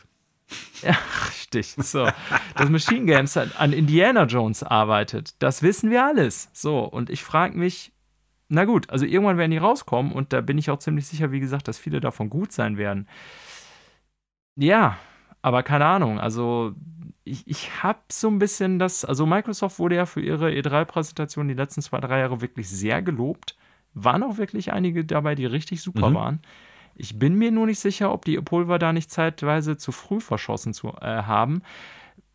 Ja, 0.82 0.96
richtig. 1.30 1.74
So. 1.78 2.06
Dass 2.54 2.68
Machine 2.68 3.06
Games 3.06 3.36
an 3.36 3.72
Indiana 3.72 4.24
Jones 4.24 4.62
arbeitet, 4.62 5.34
das 5.40 5.62
wissen 5.62 5.90
wir 5.90 6.04
alles. 6.04 6.50
So, 6.52 6.80
und 6.80 7.10
ich 7.10 7.24
frage 7.24 7.56
mich, 7.56 7.92
na 8.48 8.64
gut, 8.64 8.90
also 8.90 9.04
irgendwann 9.04 9.38
werden 9.38 9.50
die 9.50 9.58
rauskommen 9.58 10.12
und 10.12 10.32
da 10.32 10.40
bin 10.40 10.58
ich 10.58 10.70
auch 10.70 10.78
ziemlich 10.78 11.06
sicher, 11.06 11.32
wie 11.32 11.40
gesagt, 11.40 11.66
dass 11.68 11.78
viele 11.78 12.00
davon 12.00 12.30
gut 12.30 12.52
sein 12.52 12.76
werden. 12.76 13.08
Ja, 14.54 14.98
aber 15.42 15.62
keine 15.62 15.86
Ahnung, 15.86 16.20
also 16.20 16.74
ich, 17.24 17.46
ich 17.46 17.82
habe 17.82 18.00
so 18.10 18.28
ein 18.28 18.38
bisschen 18.38 18.78
das, 18.78 19.04
also 19.04 19.26
Microsoft 19.26 19.78
wurde 19.78 19.96
ja 19.96 20.06
für 20.06 20.20
ihre 20.20 20.50
E3-Präsentation 20.50 21.48
die 21.48 21.54
letzten 21.54 21.82
zwei, 21.82 21.98
drei 21.98 22.20
Jahre 22.20 22.40
wirklich 22.40 22.68
sehr 22.68 23.02
gelobt. 23.02 23.56
Waren 23.94 24.22
auch 24.22 24.36
wirklich 24.36 24.72
einige 24.72 25.04
dabei, 25.04 25.34
die 25.34 25.46
richtig 25.46 25.82
super 25.82 26.10
mhm. 26.10 26.14
waren. 26.14 26.42
Ich 26.96 27.18
bin 27.18 27.34
mir 27.34 27.50
nur 27.50 27.66
nicht 27.66 27.78
sicher, 27.78 28.12
ob 28.12 28.24
die 28.24 28.40
Pulver 28.40 28.78
da 28.78 28.92
nicht 28.92 29.10
zeitweise 29.10 29.76
zu 29.76 29.92
früh 29.92 30.20
verschossen 30.20 30.72
zu, 30.72 30.88
äh, 31.00 31.22
haben. 31.22 31.62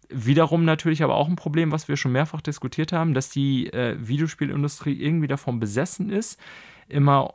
Wiederum 0.09 0.65
natürlich 0.65 1.03
aber 1.03 1.15
auch 1.15 1.27
ein 1.27 1.35
Problem, 1.35 1.71
was 1.71 1.88
wir 1.88 1.97
schon 1.97 2.11
mehrfach 2.11 2.41
diskutiert 2.41 2.91
haben, 2.91 3.13
dass 3.13 3.29
die 3.29 3.67
äh, 3.73 3.95
Videospielindustrie 3.99 4.93
irgendwie 4.93 5.27
davon 5.27 5.59
besessen 5.59 6.09
ist, 6.09 6.39
immer 6.88 7.33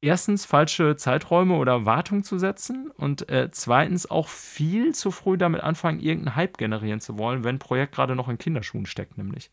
erstens 0.00 0.46
falsche 0.46 0.96
Zeiträume 0.96 1.56
oder 1.56 1.84
Wartung 1.84 2.24
zu 2.24 2.38
setzen 2.38 2.90
und 2.96 3.28
äh, 3.28 3.50
zweitens 3.52 4.10
auch 4.10 4.28
viel 4.28 4.94
zu 4.94 5.10
früh 5.10 5.36
damit 5.36 5.62
anfangen, 5.62 6.00
irgendeinen 6.00 6.36
Hype 6.36 6.58
generieren 6.58 7.00
zu 7.00 7.18
wollen, 7.18 7.44
wenn 7.44 7.56
ein 7.56 7.60
Projekt 7.60 7.94
gerade 7.94 8.16
noch 8.16 8.28
in 8.28 8.38
Kinderschuhen 8.38 8.86
steckt, 8.86 9.18
nämlich. 9.18 9.50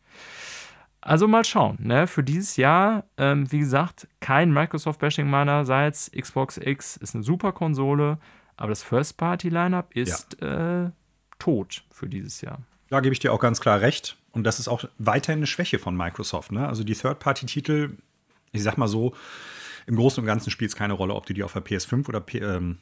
Also 1.00 1.28
mal 1.28 1.44
schauen. 1.44 1.78
Ne? 1.80 2.06
Für 2.06 2.24
dieses 2.24 2.56
Jahr, 2.56 3.04
ähm, 3.16 3.50
wie 3.52 3.60
gesagt, 3.60 4.08
kein 4.20 4.52
Microsoft-Bashing 4.52 5.28
meinerseits. 5.28 6.10
Xbox 6.10 6.56
X 6.56 6.96
ist 6.96 7.14
eine 7.14 7.24
super 7.24 7.52
Konsole, 7.52 8.18
aber 8.56 8.70
das 8.70 8.82
First-Party-Lineup 8.82 9.94
ist 9.94 10.36
ja. 10.40 10.86
äh, 10.86 10.90
tot 11.38 11.84
für 11.90 12.08
dieses 12.08 12.40
Jahr. 12.40 12.60
Da 12.90 13.00
gebe 13.00 13.12
ich 13.12 13.20
dir 13.20 13.32
auch 13.32 13.40
ganz 13.40 13.60
klar 13.60 13.80
recht. 13.80 14.16
Und 14.32 14.44
das 14.44 14.58
ist 14.58 14.68
auch 14.68 14.84
weiterhin 14.98 15.38
eine 15.40 15.46
Schwäche 15.46 15.78
von 15.78 15.96
Microsoft. 15.96 16.52
Ne? 16.52 16.66
Also 16.66 16.84
die 16.84 16.94
Third-Party-Titel, 16.94 17.96
ich 18.52 18.62
sag 18.62 18.76
mal 18.76 18.88
so, 18.88 19.14
im 19.86 19.96
Großen 19.96 20.20
und 20.20 20.26
Ganzen 20.26 20.50
spielt 20.50 20.70
es 20.70 20.76
keine 20.76 20.92
Rolle, 20.94 21.14
ob 21.14 21.26
du 21.26 21.32
die 21.32 21.42
auf 21.42 21.52
der 21.52 21.64
PS5 21.64 22.08
oder 22.08 22.20
P 22.20 22.38
ähm, 22.38 22.78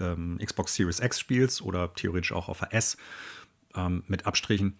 ähm, 0.00 0.38
Xbox 0.44 0.74
Series 0.74 1.00
X 1.00 1.20
spielst 1.20 1.62
oder 1.62 1.94
theoretisch 1.94 2.32
auch 2.32 2.48
auf 2.48 2.60
der 2.60 2.74
S 2.74 2.96
ähm, 3.74 4.02
mit 4.08 4.26
Abstrichen. 4.26 4.78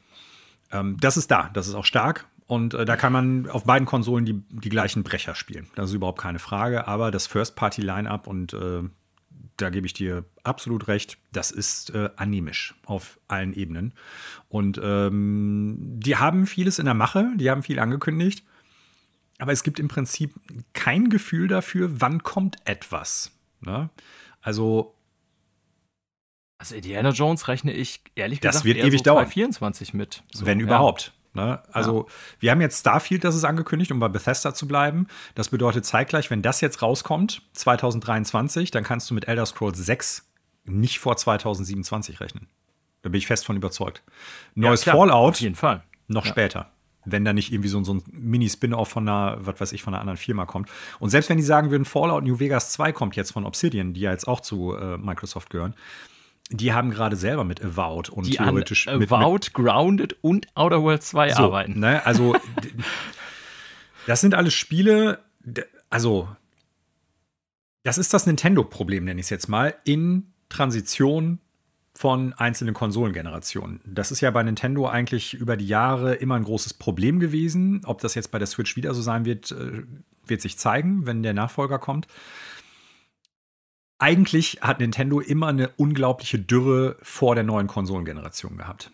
Ähm, 0.73 0.97
das 1.01 1.17
ist 1.17 1.31
da, 1.31 1.51
das 1.53 1.69
ist 1.69 1.75
auch 1.75 1.85
stark. 1.85 2.27
Und 2.51 2.75
äh, 2.75 2.85
da 2.85 2.97
kann 2.97 3.13
man 3.13 3.49
auf 3.49 3.63
beiden 3.63 3.87
Konsolen 3.87 4.25
die, 4.25 4.43
die 4.49 4.71
gleichen 4.71 5.05
Brecher 5.05 5.37
spielen. 5.37 5.69
Das 5.77 5.91
ist 5.91 5.95
überhaupt 5.95 6.21
keine 6.21 6.41
Frage. 6.41 6.89
Aber 6.89 7.13
das 7.13 7.29
First-Party-Line-Up 7.29 8.27
und 8.27 8.55
äh, 8.55 8.83
da 9.57 9.71
gebe 9.71 9.87
ich 9.87 9.93
dir 9.93 10.25
absolut 10.43 10.89
recht, 10.89 11.17
das 11.31 11.53
ist 11.53 11.91
äh, 11.91 12.11
animisch 12.17 12.75
auf 12.87 13.21
allen 13.29 13.53
Ebenen. 13.55 13.95
Und 14.49 14.81
ähm, 14.83 15.77
die 15.79 16.17
haben 16.17 16.45
vieles 16.49 16.81
in 16.81 16.87
der 16.87 16.95
Mache, 16.95 17.31
die 17.37 17.49
haben 17.51 17.63
viel 17.63 17.79
angekündigt, 17.79 18.45
aber 19.39 19.53
es 19.53 19.63
gibt 19.63 19.79
im 19.79 19.87
Prinzip 19.87 20.35
kein 20.73 21.09
Gefühl 21.09 21.47
dafür, 21.47 22.01
wann 22.01 22.25
kommt 22.25 22.57
etwas. 22.65 23.31
Ne? 23.61 23.91
Also. 24.41 24.97
Also 26.59 26.75
Indiana 26.75 27.11
Jones 27.11 27.47
rechne 27.47 27.73
ich 27.73 28.01
ehrlich 28.17 28.41
das 28.41 28.57
gesagt 28.57 28.65
wird 28.65 28.79
ewig 28.85 28.99
so 28.99 29.05
dauern. 29.05 29.29
24 29.29 29.95
mit. 29.95 30.25
So, 30.33 30.47
wenn 30.47 30.59
ja. 30.59 30.67
überhaupt. 30.67 31.15
Ne? 31.33 31.63
Also, 31.73 32.07
ja. 32.07 32.15
wir 32.41 32.51
haben 32.51 32.61
jetzt 32.61 32.81
Starfield, 32.81 33.25
das 33.25 33.37
ist 33.37 33.45
angekündigt, 33.45 33.93
um 33.93 34.01
bei 34.01 34.09
Bethesda 34.09 34.53
zu 34.53 34.67
bleiben. 34.67 35.07
Das 35.35 35.49
bedeutet 35.49 35.85
zeitgleich, 35.85 36.31
wenn 36.31 36.43
das 36.43 36.61
jetzt 36.61 36.83
rauskommt, 36.83 37.43
2023, 37.53 38.71
dann 38.71 38.83
kannst 38.83 39.11
du 39.11 39.15
mit 39.15 39.29
Elder 39.29 39.47
Scrolls 39.47 39.79
6 39.79 40.29
nicht 40.65 40.99
vor 40.99 41.17
2027 41.17 42.21
rechnen. 42.21 42.49
Da 43.03 43.09
bin 43.09 43.19
ich 43.19 43.27
fest 43.27 43.47
von 43.47 43.57
überzeugt. 43.57 44.03
Neues 44.55 44.85
ja, 44.85 44.93
Fallout. 44.93 45.35
Auf 45.35 45.41
jeden 45.41 45.55
Fall. 45.55 45.83
Noch 46.09 46.27
ja. 46.27 46.33
später. 46.33 46.71
Wenn 47.07 47.25
da 47.25 47.33
nicht 47.33 47.51
irgendwie 47.51 47.71
so, 47.71 47.83
so 47.83 47.95
ein 47.95 48.03
Mini-Spin-Off 48.11 48.89
von 48.89 49.09
einer, 49.09 49.39
was 49.41 49.59
weiß 49.61 49.73
ich, 49.73 49.83
von 49.83 49.95
einer 49.95 50.03
anderen 50.03 50.19
Firma 50.19 50.45
kommt. 50.45 50.69
Und 50.99 51.09
selbst 51.09 51.31
wenn 51.31 51.39
die 51.39 51.43
sagen 51.43 51.71
würden, 51.71 51.87
Fallout 51.87 52.25
New 52.25 52.41
Vegas 52.41 52.73
2 52.73 52.93
kommt 52.93 53.17
jetzt 53.17 53.33
von 53.33 53.47
Obsidian, 53.47 53.95
die 53.95 54.01
ja 54.01 54.11
jetzt 54.11 54.29
auch 54.29 54.41
zu 54.41 54.77
äh, 54.77 54.99
Microsoft 54.99 55.49
gehören, 55.49 55.75
die 56.51 56.73
haben 56.73 56.91
gerade 56.91 57.17
selber 57.17 57.45
mit 57.45 57.65
Avowed 57.65 58.09
und 58.09 58.27
die 58.27 58.33
theoretisch 58.33 58.89
an 58.89 59.03
Avowed, 59.03 59.45
mit, 59.45 59.55
Grounded 59.55 60.17
und 60.21 60.49
Outer 60.57 60.83
Worlds 60.83 61.09
2 61.11 61.31
so, 61.31 61.43
arbeiten. 61.45 61.79
Ne, 61.79 62.05
also 62.05 62.37
das 64.07 64.21
sind 64.21 64.35
alles 64.35 64.53
Spiele, 64.53 65.21
also 65.89 66.29
das 67.85 67.99
ist 67.99 68.13
das 68.13 68.27
Nintendo-Problem, 68.27 69.05
nenne 69.05 69.21
ich 69.21 69.27
es 69.27 69.31
jetzt 69.31 69.49
mal, 69.49 69.75
in 69.85 70.33
Transition 70.49 71.39
von 71.95 72.33
einzelnen 72.33 72.75
Konsolengenerationen. 72.75 73.81
Das 73.85 74.11
ist 74.11 74.21
ja 74.21 74.31
bei 74.31 74.43
Nintendo 74.43 74.89
eigentlich 74.89 75.35
über 75.35 75.57
die 75.57 75.67
Jahre 75.67 76.15
immer 76.15 76.35
ein 76.35 76.45
großes 76.45 76.75
Problem 76.75 77.21
gewesen. 77.21 77.83
Ob 77.85 78.01
das 78.01 78.15
jetzt 78.15 78.31
bei 78.31 78.39
der 78.39 78.47
Switch 78.47 78.77
wieder 78.77 78.95
so 78.95 79.03
sein 79.03 79.25
wird, 79.25 79.53
äh, 79.53 79.83
wird 80.27 80.41
sich 80.41 80.59
zeigen, 80.59 81.07
wenn 81.07 81.23
der 81.23 81.35
Nachfolger 81.35 81.79
kommt 81.79 82.07
eigentlich 84.01 84.59
hat 84.61 84.81
Nintendo 84.81 85.21
immer 85.21 85.49
eine 85.49 85.69
unglaubliche 85.77 86.39
Dürre 86.39 86.97
vor 87.03 87.35
der 87.35 87.45
neuen 87.45 87.67
Konsolengeneration 87.67 88.57
gehabt. 88.57 88.91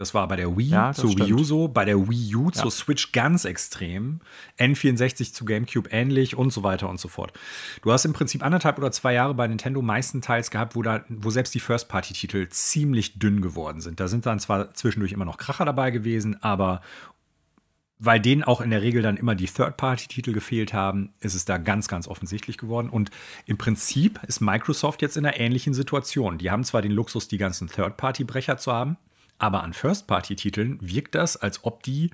Das 0.00 0.14
war 0.14 0.26
bei 0.28 0.36
der 0.36 0.56
Wii 0.56 0.68
ja, 0.70 0.94
zu 0.94 1.08
stimmt. 1.08 1.28
Wii 1.28 1.34
U 1.34 1.44
so, 1.44 1.68
bei 1.68 1.84
der 1.84 2.08
Wii 2.08 2.34
U 2.34 2.46
ja. 2.46 2.52
zur 2.52 2.70
Switch 2.70 3.12
ganz 3.12 3.44
extrem, 3.44 4.20
N64 4.58 5.34
zu 5.34 5.44
GameCube 5.44 5.90
ähnlich 5.90 6.38
und 6.38 6.54
so 6.54 6.62
weiter 6.62 6.88
und 6.88 6.98
so 6.98 7.08
fort. 7.08 7.34
Du 7.82 7.92
hast 7.92 8.06
im 8.06 8.14
Prinzip 8.14 8.42
anderthalb 8.42 8.78
oder 8.78 8.92
zwei 8.92 9.12
Jahre 9.12 9.34
bei 9.34 9.46
Nintendo 9.46 9.82
meistenteils 9.82 10.50
gehabt, 10.50 10.74
wo, 10.74 10.80
da, 10.80 11.04
wo 11.10 11.28
selbst 11.28 11.54
die 11.54 11.60
First-Party-Titel 11.60 12.48
ziemlich 12.48 13.18
dünn 13.18 13.42
geworden 13.42 13.82
sind. 13.82 14.00
Da 14.00 14.08
sind 14.08 14.24
dann 14.24 14.40
zwar 14.40 14.72
zwischendurch 14.72 15.12
immer 15.12 15.26
noch 15.26 15.36
Kracher 15.36 15.66
dabei 15.66 15.90
gewesen, 15.90 16.42
aber 16.42 16.80
weil 18.00 18.18
denen 18.18 18.42
auch 18.42 18.62
in 18.62 18.70
der 18.70 18.80
Regel 18.80 19.02
dann 19.02 19.18
immer 19.18 19.34
die 19.34 19.46
Third-Party-Titel 19.46 20.32
gefehlt 20.32 20.72
haben, 20.72 21.12
ist 21.20 21.34
es 21.34 21.44
da 21.44 21.58
ganz, 21.58 21.86
ganz 21.86 22.08
offensichtlich 22.08 22.56
geworden. 22.56 22.88
Und 22.88 23.10
im 23.44 23.58
Prinzip 23.58 24.18
ist 24.26 24.40
Microsoft 24.40 25.02
jetzt 25.02 25.18
in 25.18 25.26
einer 25.26 25.38
ähnlichen 25.38 25.74
Situation. 25.74 26.38
Die 26.38 26.50
haben 26.50 26.64
zwar 26.64 26.80
den 26.80 26.92
Luxus, 26.92 27.28
die 27.28 27.38
ganzen 27.38 27.68
Third-Party-Brecher 27.68 28.56
zu 28.56 28.72
haben, 28.72 28.96
aber 29.38 29.62
an 29.62 29.74
First-Party-Titeln 29.74 30.78
wirkt 30.80 31.14
das, 31.14 31.36
als 31.36 31.62
ob 31.62 31.82
die 31.82 32.10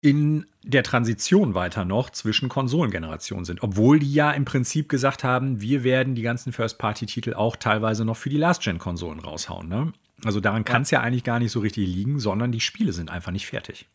in 0.00 0.46
der 0.62 0.84
Transition 0.84 1.54
weiter 1.54 1.84
noch 1.84 2.10
zwischen 2.10 2.48
Konsolengenerationen 2.48 3.44
sind. 3.44 3.64
Obwohl 3.64 3.98
die 3.98 4.12
ja 4.12 4.30
im 4.30 4.44
Prinzip 4.44 4.88
gesagt 4.88 5.24
haben, 5.24 5.60
wir 5.60 5.82
werden 5.82 6.14
die 6.14 6.22
ganzen 6.22 6.52
First-Party-Titel 6.52 7.34
auch 7.34 7.56
teilweise 7.56 8.04
noch 8.04 8.16
für 8.16 8.30
die 8.30 8.36
Last-Gen-Konsolen 8.36 9.18
raushauen. 9.18 9.68
Ne? 9.68 9.92
Also 10.24 10.40
daran 10.40 10.64
kann 10.64 10.82
es 10.82 10.90
ja. 10.90 11.00
eigentlich 11.00 11.24
gar 11.24 11.38
nicht 11.38 11.52
so 11.52 11.60
richtig 11.60 11.86
liegen, 11.86 12.18
sondern 12.18 12.52
die 12.52 12.60
Spiele 12.60 12.92
sind 12.92 13.10
einfach 13.10 13.32
nicht 13.32 13.46
fertig. 13.46 13.88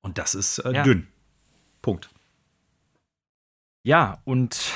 Und 0.00 0.18
das 0.18 0.34
ist 0.34 0.58
äh, 0.58 0.72
ja. 0.72 0.82
dünn. 0.82 1.06
Punkt. 1.82 2.10
Ja, 3.84 4.20
und 4.24 4.72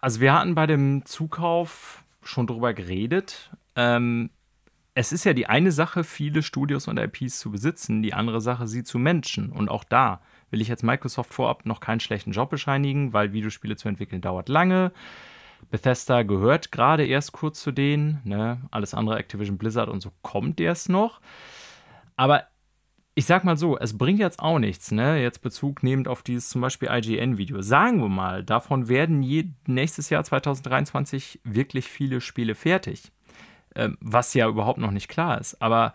also 0.00 0.20
wir 0.20 0.32
hatten 0.32 0.54
bei 0.54 0.66
dem 0.66 1.04
Zukauf 1.04 2.04
schon 2.22 2.46
drüber 2.46 2.72
geredet. 2.72 3.50
Ähm, 3.76 4.30
es 4.94 5.12
ist 5.12 5.24
ja 5.24 5.32
die 5.32 5.46
eine 5.46 5.72
Sache, 5.72 6.04
viele 6.04 6.42
Studios 6.42 6.86
und 6.86 6.98
IPs 6.98 7.40
zu 7.40 7.50
besitzen, 7.50 8.02
die 8.02 8.14
andere 8.14 8.40
Sache, 8.40 8.68
sie 8.68 8.84
zu 8.84 8.98
menschen. 8.98 9.50
Und 9.50 9.68
auch 9.68 9.82
da 9.82 10.20
will 10.50 10.60
ich 10.60 10.68
jetzt 10.68 10.84
Microsoft 10.84 11.34
vorab 11.34 11.66
noch 11.66 11.80
keinen 11.80 12.00
schlechten 12.00 12.30
Job 12.30 12.50
bescheinigen, 12.50 13.12
weil 13.12 13.32
Videospiele 13.32 13.76
zu 13.76 13.88
entwickeln 13.88 14.20
dauert 14.20 14.48
lange. 14.48 14.92
Bethesda 15.70 16.22
gehört 16.22 16.72
gerade 16.72 17.06
erst 17.06 17.32
kurz 17.32 17.60
zu 17.60 17.72
denen. 17.72 18.20
Ne? 18.24 18.60
Alles 18.70 18.94
andere, 18.94 19.18
Activision 19.18 19.58
Blizzard 19.58 19.88
und 19.88 20.00
so, 20.00 20.12
kommt 20.22 20.60
erst 20.60 20.88
noch. 20.88 21.20
Aber 22.16 22.44
ich 23.14 23.26
sag 23.26 23.44
mal 23.44 23.56
so, 23.56 23.78
es 23.78 23.96
bringt 23.96 24.18
jetzt 24.18 24.40
auch 24.40 24.58
nichts, 24.58 24.90
ne? 24.90 25.22
Jetzt 25.22 25.40
Bezug 25.40 25.84
nehmend 25.84 26.08
auf 26.08 26.22
dieses 26.22 26.48
zum 26.48 26.60
Beispiel 26.60 26.88
IGN-Video. 26.90 27.62
Sagen 27.62 28.00
wir 28.00 28.08
mal, 28.08 28.42
davon 28.42 28.88
werden 28.88 29.20
nächstes 29.66 30.10
Jahr 30.10 30.24
2023 30.24 31.40
wirklich 31.44 31.86
viele 31.86 32.20
Spiele 32.20 32.56
fertig. 32.56 33.12
Ähm, 33.76 33.98
was 34.00 34.34
ja 34.34 34.48
überhaupt 34.48 34.78
noch 34.78 34.90
nicht 34.90 35.08
klar 35.08 35.40
ist. 35.40 35.60
Aber 35.62 35.94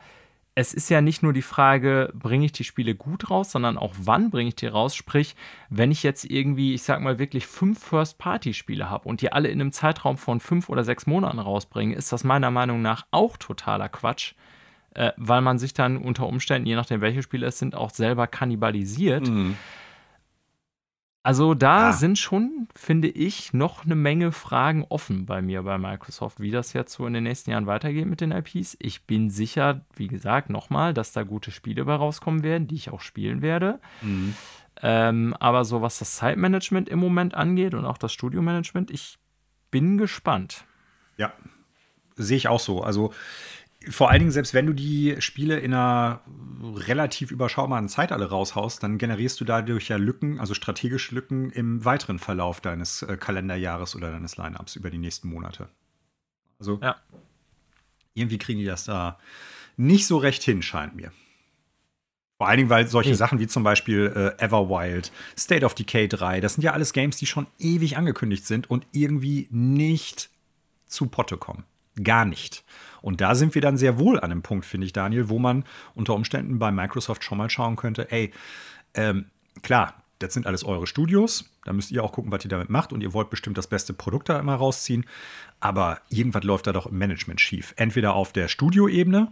es 0.59 0.73
ist 0.73 0.89
ja 0.89 0.99
nicht 0.99 1.23
nur 1.23 1.31
die 1.31 1.41
Frage, 1.41 2.11
bringe 2.13 2.43
ich 2.43 2.51
die 2.51 2.65
Spiele 2.65 2.93
gut 2.93 3.29
raus, 3.29 3.53
sondern 3.53 3.77
auch 3.77 3.93
wann 3.97 4.29
bringe 4.29 4.49
ich 4.49 4.55
die 4.55 4.67
raus. 4.67 4.93
Sprich, 4.93 5.37
wenn 5.69 5.89
ich 5.89 6.03
jetzt 6.03 6.25
irgendwie, 6.25 6.73
ich 6.73 6.83
sag 6.83 6.99
mal, 6.99 7.17
wirklich 7.17 7.47
fünf 7.47 7.81
First-Party-Spiele 7.81 8.89
habe 8.89 9.07
und 9.07 9.21
die 9.21 9.31
alle 9.31 9.47
in 9.47 9.61
einem 9.61 9.71
Zeitraum 9.71 10.17
von 10.17 10.41
fünf 10.41 10.67
oder 10.67 10.83
sechs 10.83 11.07
Monaten 11.07 11.39
rausbringe, 11.39 11.95
ist 11.95 12.11
das 12.11 12.25
meiner 12.25 12.51
Meinung 12.51 12.81
nach 12.81 13.05
auch 13.11 13.37
totaler 13.37 13.87
Quatsch, 13.87 14.33
äh, 14.95 15.13
weil 15.15 15.39
man 15.39 15.59
sich 15.59 15.73
dann 15.73 15.95
unter 15.95 16.27
Umständen, 16.27 16.67
je 16.67 16.75
nachdem 16.75 16.99
welche 16.99 17.23
Spiele 17.23 17.47
es 17.47 17.57
sind, 17.57 17.73
auch 17.73 17.91
selber 17.91 18.27
kannibalisiert. 18.27 19.29
Mhm. 19.29 19.55
Also 21.21 21.53
da 21.53 21.89
ah. 21.89 21.91
sind 21.93 22.17
schon, 22.17 22.67
finde 22.73 23.09
ich, 23.09 23.53
noch 23.53 23.83
eine 23.83 23.95
Menge 23.95 24.31
Fragen 24.31 24.85
offen 24.87 25.25
bei 25.25 25.41
mir 25.41 25.63
bei 25.63 25.77
Microsoft, 25.77 26.39
wie 26.39 26.51
das 26.51 26.71
jetzt 26.73 26.93
so 26.93 27.05
in 27.05 27.13
den 27.13 27.23
nächsten 27.23 27.51
Jahren 27.51 27.67
weitergeht 27.67 28.05
mit 28.05 28.21
den 28.21 28.31
IPs. 28.31 28.77
Ich 28.79 29.03
bin 29.05 29.29
sicher, 29.29 29.81
wie 29.95 30.07
gesagt, 30.07 30.49
nochmal, 30.49 30.93
dass 30.93 31.11
da 31.11 31.23
gute 31.23 31.51
Spiele 31.51 31.83
bei 31.83 31.95
rauskommen 31.95 32.41
werden, 32.43 32.67
die 32.67 32.75
ich 32.75 32.89
auch 32.89 33.01
spielen 33.01 33.41
werde. 33.41 33.79
Mhm. 34.01 34.33
Ähm, 34.81 35.35
aber 35.39 35.65
so 35.65 35.81
was 35.81 35.99
das 35.99 36.15
Zeitmanagement 36.15 36.87
im 36.87 36.99
Moment 36.99 37.35
angeht 37.35 37.73
und 37.73 37.85
auch 37.85 37.97
das 37.97 38.13
Studiomanagement, 38.13 38.89
ich 38.89 39.17
bin 39.71 39.97
gespannt. 39.97 40.63
Ja, 41.17 41.33
sehe 42.15 42.37
ich 42.37 42.47
auch 42.47 42.61
so. 42.61 42.81
Also 42.81 43.13
vor 43.87 44.09
allen 44.09 44.19
Dingen, 44.19 44.31
selbst 44.31 44.53
wenn 44.53 44.65
du 44.65 44.73
die 44.73 45.15
Spiele 45.19 45.59
in 45.59 45.73
einer 45.73 46.21
relativ 46.61 47.31
überschaubaren 47.31 47.87
Zeit 47.87 48.11
alle 48.11 48.29
raushaust, 48.29 48.83
dann 48.83 48.97
generierst 48.97 49.39
du 49.39 49.45
dadurch 49.45 49.87
ja 49.87 49.95
Lücken, 49.95 50.39
also 50.39 50.53
strategische 50.53 51.15
Lücken 51.15 51.49
im 51.51 51.85
weiteren 51.85 52.19
Verlauf 52.19 52.59
deines 52.59 53.03
äh, 53.03 53.15
Kalenderjahres 53.15 53.95
oder 53.95 54.11
deines 54.11 54.35
Lineups 54.35 54.75
über 54.75 54.89
die 54.89 54.97
nächsten 54.97 55.29
Monate. 55.29 55.69
Also 56.59 56.79
ja. 56.81 56.97
irgendwie 58.13 58.37
kriegen 58.37 58.59
die 58.59 58.65
das 58.65 58.83
da 58.83 59.17
nicht 59.77 60.05
so 60.05 60.17
recht 60.17 60.43
hin, 60.43 60.61
scheint 60.61 60.95
mir. 60.95 61.13
Vor 62.37 62.47
allen 62.47 62.57
Dingen, 62.57 62.69
weil 62.69 62.87
solche 62.87 63.11
hm. 63.11 63.17
Sachen 63.17 63.39
wie 63.39 63.47
zum 63.47 63.63
Beispiel 63.63 64.11
äh, 64.13 64.43
Everwild, 64.43 65.11
State 65.37 65.65
of 65.65 65.73
Decay 65.73 66.07
3, 66.07 66.41
das 66.41 66.55
sind 66.55 66.63
ja 66.63 66.73
alles 66.73 66.91
Games, 66.91 67.15
die 67.15 67.25
schon 67.25 67.47
ewig 67.59 67.97
angekündigt 67.97 68.45
sind 68.45 68.69
und 68.69 68.85
irgendwie 68.91 69.47
nicht 69.51 70.29
zu 70.85 71.07
Potte 71.07 71.37
kommen. 71.37 71.63
Gar 72.03 72.25
nicht. 72.25 72.63
Und 73.01 73.21
da 73.21 73.35
sind 73.35 73.55
wir 73.55 73.61
dann 73.61 73.77
sehr 73.77 73.97
wohl 73.97 74.19
an 74.19 74.31
einem 74.31 74.41
Punkt, 74.41 74.65
finde 74.65 74.85
ich, 74.85 74.93
Daniel, 74.93 75.29
wo 75.29 75.39
man 75.39 75.63
unter 75.95 76.13
Umständen 76.15 76.59
bei 76.59 76.71
Microsoft 76.71 77.23
schon 77.23 77.37
mal 77.37 77.49
schauen 77.49 77.75
könnte, 77.75 78.11
ey, 78.11 78.31
ähm, 78.93 79.25
klar, 79.61 80.03
das 80.19 80.33
sind 80.33 80.45
alles 80.45 80.65
eure 80.65 80.85
Studios, 80.85 81.49
da 81.63 81.71
müsst 81.71 81.91
ihr 81.91 82.03
auch 82.03 82.11
gucken, 82.11 82.31
was 82.31 82.43
ihr 82.43 82.49
damit 82.49 82.69
macht 82.69 82.91
und 82.91 83.01
ihr 83.01 83.13
wollt 83.13 83.29
bestimmt 83.29 83.57
das 83.57 83.67
beste 83.67 83.93
Produkt 83.93 84.27
da 84.27 84.37
immer 84.37 84.55
rausziehen, 84.55 85.05
aber 85.61 86.01
irgendwas 86.09 86.43
läuft 86.43 86.67
da 86.67 86.73
doch 86.73 86.87
im 86.87 86.97
Management 86.97 87.39
schief. 87.39 87.73
Entweder 87.77 88.13
auf 88.13 88.33
der 88.33 88.49
Studioebene 88.49 89.31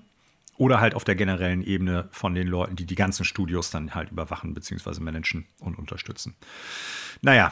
oder 0.58 0.80
halt 0.80 0.96
auf 0.96 1.04
der 1.04 1.16
generellen 1.16 1.62
Ebene 1.62 2.08
von 2.12 2.34
den 2.34 2.48
Leuten, 2.48 2.76
die 2.76 2.86
die 2.86 2.96
ganzen 2.96 3.26
Studios 3.26 3.70
dann 3.70 3.96
halt 3.96 4.12
überwachen 4.12 4.54
bzw. 4.54 5.02
managen 5.02 5.46
und 5.60 5.78
unterstützen. 5.78 6.36
Naja. 7.22 7.52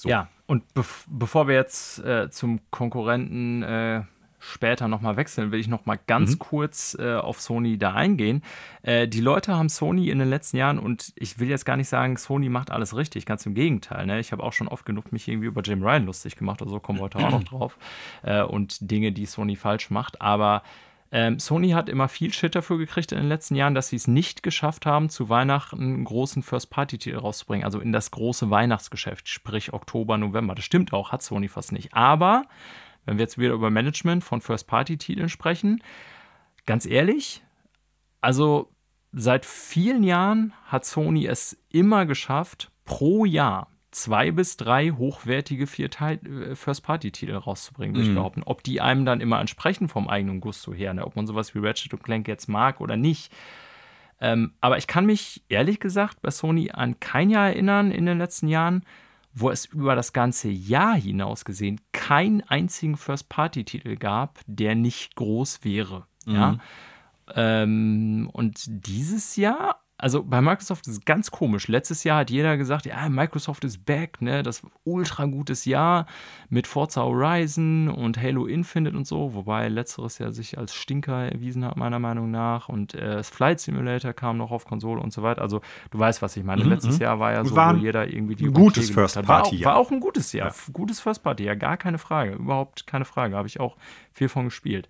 So. 0.00 0.08
Ja, 0.08 0.28
und 0.46 0.72
bev 0.72 1.04
bevor 1.08 1.46
wir 1.46 1.54
jetzt 1.54 2.02
äh, 2.04 2.30
zum 2.30 2.60
Konkurrenten 2.70 3.62
äh, 3.62 4.02
später 4.38 4.88
nochmal 4.88 5.18
wechseln, 5.18 5.52
will 5.52 5.60
ich 5.60 5.68
nochmal 5.68 6.00
ganz 6.06 6.32
mhm. 6.32 6.38
kurz 6.38 6.96
äh, 6.98 7.16
auf 7.16 7.40
Sony 7.40 7.76
da 7.76 7.92
eingehen. 7.92 8.42
Äh, 8.82 9.06
die 9.06 9.20
Leute 9.20 9.54
haben 9.54 9.68
Sony 9.68 10.08
in 10.08 10.18
den 10.18 10.30
letzten 10.30 10.56
Jahren, 10.56 10.78
und 10.78 11.12
ich 11.16 11.38
will 11.38 11.48
jetzt 11.48 11.66
gar 11.66 11.76
nicht 11.76 11.88
sagen, 11.88 12.16
Sony 12.16 12.48
macht 12.48 12.70
alles 12.70 12.96
richtig, 12.96 13.26
ganz 13.26 13.44
im 13.44 13.52
Gegenteil. 13.52 14.06
Ne? 14.06 14.18
Ich 14.18 14.32
habe 14.32 14.42
auch 14.42 14.54
schon 14.54 14.68
oft 14.68 14.86
genug 14.86 15.12
mich 15.12 15.28
irgendwie 15.28 15.48
über 15.48 15.60
Jim 15.60 15.82
Ryan 15.82 16.06
lustig 16.06 16.36
gemacht, 16.36 16.62
also 16.62 16.80
kommen 16.80 16.98
wir 16.98 17.02
heute 17.02 17.18
auch 17.18 17.30
noch 17.30 17.44
drauf. 17.44 17.76
Äh, 18.22 18.42
und 18.42 18.90
Dinge, 18.90 19.12
die 19.12 19.26
Sony 19.26 19.56
falsch 19.56 19.90
macht. 19.90 20.22
Aber 20.22 20.62
ähm, 21.12 21.38
Sony 21.40 21.70
hat 21.70 21.88
immer 21.88 22.08
viel 22.08 22.32
Shit 22.32 22.54
dafür 22.54 22.78
gekriegt 22.78 23.10
in 23.10 23.18
den 23.18 23.28
letzten 23.28 23.56
Jahren, 23.56 23.74
dass 23.74 23.88
sie 23.88 23.96
es 23.96 24.06
nicht 24.06 24.42
geschafft 24.42 24.86
haben, 24.86 25.08
zu 25.08 25.28
Weihnachten 25.28 25.80
einen 25.80 26.04
großen 26.04 26.42
First-Party-Titel 26.42 27.16
rauszubringen, 27.16 27.64
also 27.64 27.80
in 27.80 27.92
das 27.92 28.12
große 28.12 28.50
Weihnachtsgeschäft, 28.50 29.28
sprich 29.28 29.72
Oktober, 29.72 30.18
November. 30.18 30.54
Das 30.54 30.64
stimmt 30.64 30.92
auch, 30.92 31.10
hat 31.10 31.22
Sony 31.22 31.48
fast 31.48 31.72
nicht. 31.72 31.94
Aber 31.94 32.44
wenn 33.04 33.18
wir 33.18 33.24
jetzt 33.24 33.38
wieder 33.38 33.54
über 33.54 33.70
Management 33.70 34.22
von 34.22 34.40
First-Party-Titeln 34.40 35.28
sprechen, 35.28 35.82
ganz 36.64 36.86
ehrlich, 36.86 37.42
also 38.20 38.70
seit 39.12 39.44
vielen 39.46 40.04
Jahren 40.04 40.52
hat 40.66 40.84
Sony 40.84 41.26
es 41.26 41.60
immer 41.70 42.06
geschafft, 42.06 42.70
pro 42.84 43.24
Jahr 43.24 43.68
zwei 43.90 44.30
bis 44.30 44.56
drei 44.56 44.90
hochwertige 44.90 45.64
äh, 45.64 46.54
First-Party-Titel 46.54 47.34
rauszubringen, 47.34 47.94
würde 47.94 48.04
ich 48.04 48.10
mhm. 48.10 48.16
behaupten. 48.16 48.42
Ob 48.44 48.62
die 48.62 48.80
einem 48.80 49.04
dann 49.04 49.20
immer 49.20 49.40
entsprechen 49.40 49.88
vom 49.88 50.08
eigenen 50.08 50.40
Gusto 50.40 50.72
her, 50.72 50.94
ne? 50.94 51.04
ob 51.04 51.16
man 51.16 51.26
sowas 51.26 51.54
wie 51.54 51.58
Ratchet 51.58 51.92
und 51.94 52.02
Clank 52.02 52.28
jetzt 52.28 52.48
mag 52.48 52.80
oder 52.80 52.96
nicht. 52.96 53.32
Ähm, 54.20 54.52
aber 54.60 54.78
ich 54.78 54.86
kann 54.86 55.06
mich 55.06 55.42
ehrlich 55.48 55.80
gesagt 55.80 56.20
bei 56.20 56.30
Sony 56.30 56.70
an 56.70 57.00
kein 57.00 57.30
Jahr 57.30 57.48
erinnern 57.48 57.90
in 57.90 58.06
den 58.06 58.18
letzten 58.18 58.48
Jahren, 58.48 58.84
wo 59.32 59.50
es 59.50 59.66
über 59.66 59.94
das 59.94 60.12
ganze 60.12 60.48
Jahr 60.48 60.94
hinaus 60.94 61.44
gesehen 61.44 61.80
keinen 61.92 62.42
einzigen 62.42 62.96
First-Party-Titel 62.96 63.96
gab, 63.96 64.40
der 64.46 64.74
nicht 64.74 65.16
groß 65.16 65.64
wäre. 65.64 66.06
Mhm. 66.26 66.34
Ja. 66.34 66.58
Ähm, 67.34 68.28
und 68.32 68.64
dieses 68.66 69.36
Jahr 69.36 69.82
also 70.00 70.24
bei 70.24 70.40
Microsoft 70.40 70.86
ist 70.86 70.92
es 70.94 71.04
ganz 71.04 71.30
komisch. 71.30 71.68
Letztes 71.68 72.04
Jahr 72.04 72.20
hat 72.20 72.30
jeder 72.30 72.56
gesagt, 72.56 72.86
ja, 72.86 73.08
Microsoft 73.10 73.64
ist 73.64 73.84
back, 73.84 74.22
ne? 74.22 74.42
Das 74.42 74.62
ultra 74.84 75.26
gutes 75.26 75.66
Jahr 75.66 76.06
mit 76.48 76.66
Forza 76.66 77.02
Horizon 77.02 77.88
und 77.88 78.20
Halo 78.20 78.46
Infinite 78.46 78.96
und 78.96 79.06
so, 79.06 79.34
wobei 79.34 79.68
letzteres 79.68 80.18
ja 80.18 80.30
sich 80.30 80.56
als 80.56 80.74
Stinker 80.74 81.30
erwiesen 81.30 81.66
hat, 81.66 81.76
meiner 81.76 81.98
Meinung 81.98 82.30
nach. 82.30 82.70
Und 82.70 82.94
äh, 82.94 83.16
das 83.16 83.28
Flight 83.28 83.60
Simulator 83.60 84.14
kam 84.14 84.38
noch 84.38 84.50
auf 84.50 84.64
Konsole 84.64 85.02
und 85.02 85.12
so 85.12 85.22
weiter. 85.22 85.42
Also 85.42 85.60
du 85.90 85.98
weißt, 85.98 86.22
was 86.22 86.34
ich 86.36 86.44
meine. 86.44 86.64
Mhm, 86.64 86.70
Letztes 86.70 86.96
mhm. 86.96 87.02
Jahr 87.02 87.20
war 87.20 87.32
ja 87.32 87.44
so, 87.44 87.54
war 87.54 87.76
wo 87.76 87.80
jeder 87.80 88.08
irgendwie 88.08 88.36
die 88.36 88.46
ein 88.46 88.54
gutes 88.54 88.90
First 88.90 89.20
Party. 89.22 89.62
War, 89.64 89.72
war, 89.72 89.76
auch 89.76 89.90
ein 89.90 90.00
gutes 90.00 90.32
Jahr. 90.32 90.48
Ja. 90.48 90.72
Gutes 90.72 91.00
First 91.00 91.22
Party, 91.22 91.44
ja, 91.44 91.54
gar 91.54 91.76
keine 91.76 91.98
Frage. 91.98 92.32
Überhaupt 92.32 92.86
keine 92.86 93.04
Frage. 93.04 93.36
Habe 93.36 93.48
ich 93.48 93.60
auch 93.60 93.76
viel 94.12 94.30
von 94.30 94.46
gespielt. 94.46 94.88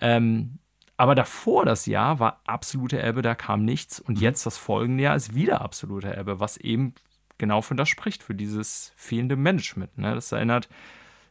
Ähm, 0.00 0.58
aber 0.98 1.14
davor 1.14 1.64
das 1.64 1.86
Jahr 1.86 2.18
war 2.18 2.42
absolute 2.44 3.00
Ebbe, 3.00 3.22
da 3.22 3.36
kam 3.36 3.64
nichts. 3.64 4.00
Und 4.00 4.16
mhm. 4.16 4.22
jetzt 4.22 4.44
das 4.44 4.58
folgende 4.58 5.04
Jahr 5.04 5.16
ist 5.16 5.32
wieder 5.32 5.60
absolute 5.60 6.14
Ebbe, 6.14 6.40
was 6.40 6.56
eben 6.56 6.92
genau 7.38 7.62
für 7.62 7.76
das 7.76 7.88
spricht, 7.88 8.24
für 8.24 8.34
dieses 8.34 8.92
fehlende 8.96 9.36
Management. 9.36 9.96
Ne? 9.96 10.12
Das 10.16 10.32
erinnert, 10.32 10.68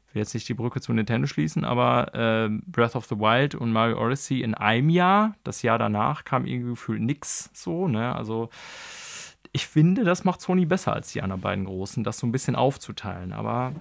ich 0.08 0.16
will 0.16 0.22
jetzt 0.22 0.34
nicht 0.34 0.48
die 0.48 0.54
Brücke 0.54 0.80
zu 0.80 0.94
Nintendo 0.94 1.28
schließen, 1.28 1.66
aber 1.66 2.16
äh, 2.16 2.50
Breath 2.66 2.96
of 2.96 3.08
the 3.08 3.20
Wild 3.20 3.56
und 3.56 3.74
Mario 3.74 4.02
Odyssey 4.02 4.42
in 4.42 4.56
einem 4.56 4.90
Jahr. 4.90 5.36
Das 5.44 5.62
Jahr 5.64 5.78
danach 5.78 6.24
kam 6.24 6.46
irgendwie 6.46 6.70
gefühlt 6.70 7.02
nichts 7.02 7.50
so. 7.54 7.90
Ne? 7.90 8.16
Also 8.16 8.50
ich 9.52 9.68
finde, 9.68 10.06
das 10.06 10.24
macht 10.24 10.40
Sony 10.40 10.66
besser 10.66 10.94
als 10.94 11.12
die 11.12 11.22
anderen 11.22 11.42
beiden 11.42 11.66
Großen, 11.66 12.06
das 12.06 12.20
so 12.20 12.26
ein 12.26 12.32
bisschen 12.32 12.56
aufzuteilen. 12.56 13.34
Aber 13.34 13.74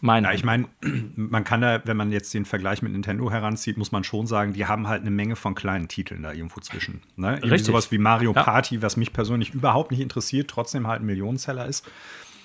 meine. 0.00 0.28
Ja, 0.28 0.32
ich 0.32 0.44
meine, 0.44 0.66
man 1.16 1.44
kann 1.44 1.60
da, 1.60 1.80
wenn 1.84 1.96
man 1.96 2.12
jetzt 2.12 2.32
den 2.34 2.44
Vergleich 2.44 2.82
mit 2.82 2.92
Nintendo 2.92 3.30
heranzieht, 3.30 3.76
muss 3.76 3.92
man 3.92 4.04
schon 4.04 4.26
sagen, 4.26 4.52
die 4.52 4.66
haben 4.66 4.88
halt 4.88 5.02
eine 5.02 5.10
Menge 5.10 5.36
von 5.36 5.54
kleinen 5.54 5.88
Titeln 5.88 6.22
da 6.22 6.32
irgendwo 6.32 6.60
zwischen. 6.60 7.02
Ne? 7.16 7.34
Irgendwie 7.34 7.48
Richtig. 7.50 7.66
sowas 7.66 7.90
wie 7.90 7.98
Mario 7.98 8.32
ja. 8.32 8.42
Party, 8.42 8.82
was 8.82 8.96
mich 8.96 9.12
persönlich 9.12 9.54
überhaupt 9.54 9.90
nicht 9.90 10.00
interessiert, 10.00 10.48
trotzdem 10.48 10.86
halt 10.86 11.02
ein 11.02 11.06
Millionenseller 11.06 11.66
ist. 11.66 11.86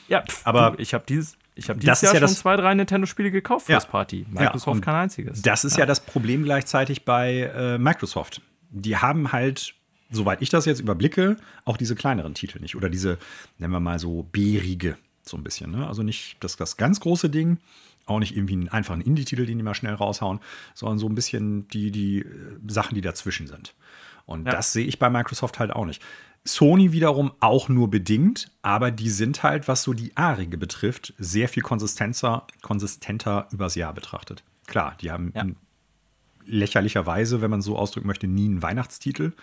Ja, 0.08 0.24
aber 0.44 0.72
du, 0.72 0.82
ich 0.82 0.94
habe 0.94 1.06
dieses, 1.08 1.38
ich 1.56 1.70
habe 1.70 1.80
dieses 1.80 2.02
Jahr 2.02 2.14
ja 2.14 2.20
schon 2.20 2.30
zwei, 2.30 2.56
drei 2.58 2.74
Nintendo-Spiele 2.74 3.32
gekauft 3.32 3.68
fürs 3.68 3.84
ja. 3.84 3.90
Party. 3.90 4.26
Microsoft 4.30 4.80
ja, 4.80 4.86
kein 4.86 4.96
einziges. 4.96 5.42
Das 5.42 5.64
ist 5.64 5.78
ja. 5.78 5.86
das 5.86 6.00
Problem 6.02 6.44
gleichzeitig 6.44 7.06
bei 7.06 7.52
äh, 7.56 7.78
Microsoft. 7.78 8.42
Die 8.72 8.98
haben 8.98 9.32
halt, 9.32 9.74
soweit 10.10 10.42
ich 10.42 10.50
das 10.50 10.66
jetzt 10.66 10.80
überblicke, 10.80 11.38
auch 11.66 11.78
diese 11.78 11.96
kleineren 11.96 12.34
Titel 12.34 12.60
nicht. 12.60 12.76
Oder 12.76 12.90
diese, 12.90 13.18
nennen 13.58 13.74
wir 13.74 13.80
mal 13.80 14.00
so, 14.00 14.24
bärige 14.32 14.98
so 15.24 15.38
ein 15.38 15.44
bisschen. 15.44 15.72
Ne? 15.72 15.88
Also 15.88 16.04
nicht 16.04 16.38
das, 16.40 16.58
das 16.58 16.78
ganz 16.78 17.00
große 17.00 17.30
Ding, 17.30 17.58
auch 18.06 18.20
nicht 18.20 18.36
irgendwie 18.36 18.54
einen 18.54 18.70
einfachen 18.70 19.02
Indie-Titel, 19.02 19.46
den 19.46 19.58
die 19.58 19.64
mal 19.64 19.74
schnell 19.74 19.94
raushauen, 19.94 20.40
sondern 20.74 21.00
so 21.00 21.08
ein 21.08 21.16
bisschen 21.16 21.68
die, 21.70 21.92
die 21.92 22.20
äh, 22.20 22.26
Sachen, 22.68 22.96
die 22.96 23.02
dazwischen 23.02 23.48
sind. 23.48 23.74
Und 24.26 24.46
ja. 24.46 24.52
das 24.52 24.74
sehe 24.74 24.86
ich 24.86 25.00
bei 25.00 25.10
Microsoft 25.10 25.60
halt 25.60 25.72
auch 25.72 25.86
nicht. 25.86 26.02
Sony 26.44 26.92
wiederum 26.92 27.34
auch 27.40 27.70
nur 27.70 27.90
bedingt, 27.90 28.52
aber 28.64 28.90
die 28.90 29.10
sind 29.10 29.44
halt, 29.44 29.68
was 29.68 29.84
so 29.84 29.94
die 29.94 30.16
A-Regel 30.18 30.58
betrifft, 30.58 31.14
sehr 31.20 31.48
viel 31.48 31.62
konsistenter, 31.62 32.48
konsistenter 32.62 33.48
übers 33.52 33.76
Jahr 33.76 33.94
betrachtet. 33.94 34.44
Klar, 34.66 34.96
die 35.02 35.12
haben 35.12 35.32
ja. 35.36 35.46
lächerlicherweise, 36.46 37.42
wenn 37.42 37.52
man 37.52 37.62
so 37.62 37.78
ausdrücken 37.78 38.08
möchte, 38.08 38.28
nie 38.28 38.46
einen 38.46 38.64
Weihnachtstitel. 38.64 39.34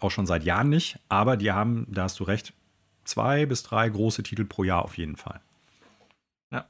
Auch 0.00 0.10
schon 0.10 0.26
seit 0.26 0.44
Jahren 0.44 0.70
nicht. 0.70 0.98
Aber 1.08 1.36
die 1.36 1.52
haben, 1.52 1.86
da 1.90 2.04
hast 2.04 2.18
du 2.20 2.24
recht, 2.24 2.54
zwei 3.08 3.46
bis 3.46 3.62
drei 3.62 3.88
große 3.88 4.22
Titel 4.22 4.44
pro 4.44 4.64
Jahr 4.64 4.84
auf 4.84 4.98
jeden 4.98 5.16
Fall. 5.16 5.40
Ja. 6.50 6.68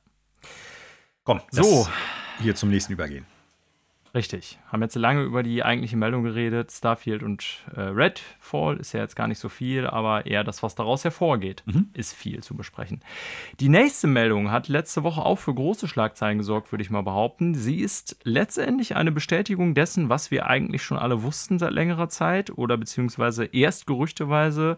Komm, 1.25 1.41
so. 1.51 1.89
Hier 2.41 2.55
zum 2.55 2.71
nächsten 2.71 2.93
übergehen. 2.93 3.27
Richtig. 4.15 4.59
Haben 4.69 4.83
jetzt 4.83 4.95
lange 4.97 5.23
über 5.23 5.43
die 5.43 5.63
eigentliche 5.63 5.97
Meldung 5.97 6.23
geredet. 6.23 6.73
Starfield 6.73 7.23
und 7.23 7.45
äh, 7.75 7.81
Redfall 7.81 8.79
ist 8.79 8.93
ja 8.93 9.01
jetzt 9.01 9.17
gar 9.17 9.29
nicht 9.29 9.39
so 9.39 9.49
viel, 9.49 9.87
aber 9.87 10.27
eher 10.27 10.45
das, 10.45 10.63
was 10.63 10.75
daraus 10.75 11.05
hervorgeht, 11.05 11.63
mhm. 11.67 11.91
ist 11.93 12.15
viel 12.15 12.43
zu 12.43 12.57
besprechen. 12.57 13.01
Die 13.61 13.69
nächste 13.69 14.07
Meldung 14.07 14.51
hat 14.51 14.69
letzte 14.69 15.03
Woche 15.03 15.25
auch 15.25 15.39
für 15.39 15.55
große 15.55 15.89
Schlagzeilen 15.89 16.39
gesorgt, 16.39 16.73
würde 16.73 16.83
ich 16.83 16.91
mal 16.91 17.03
behaupten. 17.03 17.55
Sie 17.55 17.81
ist 17.81 18.17
letztendlich 18.23 18.97
eine 18.97 19.13
Bestätigung 19.13 19.75
dessen, 19.75 20.09
was 20.09 20.31
wir 20.31 20.47
eigentlich 20.47 20.83
schon 20.83 20.99
alle 20.99 21.23
wussten 21.23 21.59
seit 21.59 21.73
längerer 21.73 22.09
Zeit 22.09 22.51
oder 22.57 22.77
beziehungsweise 22.77 23.45
erst 23.45 23.87
gerüchteweise 23.87 24.77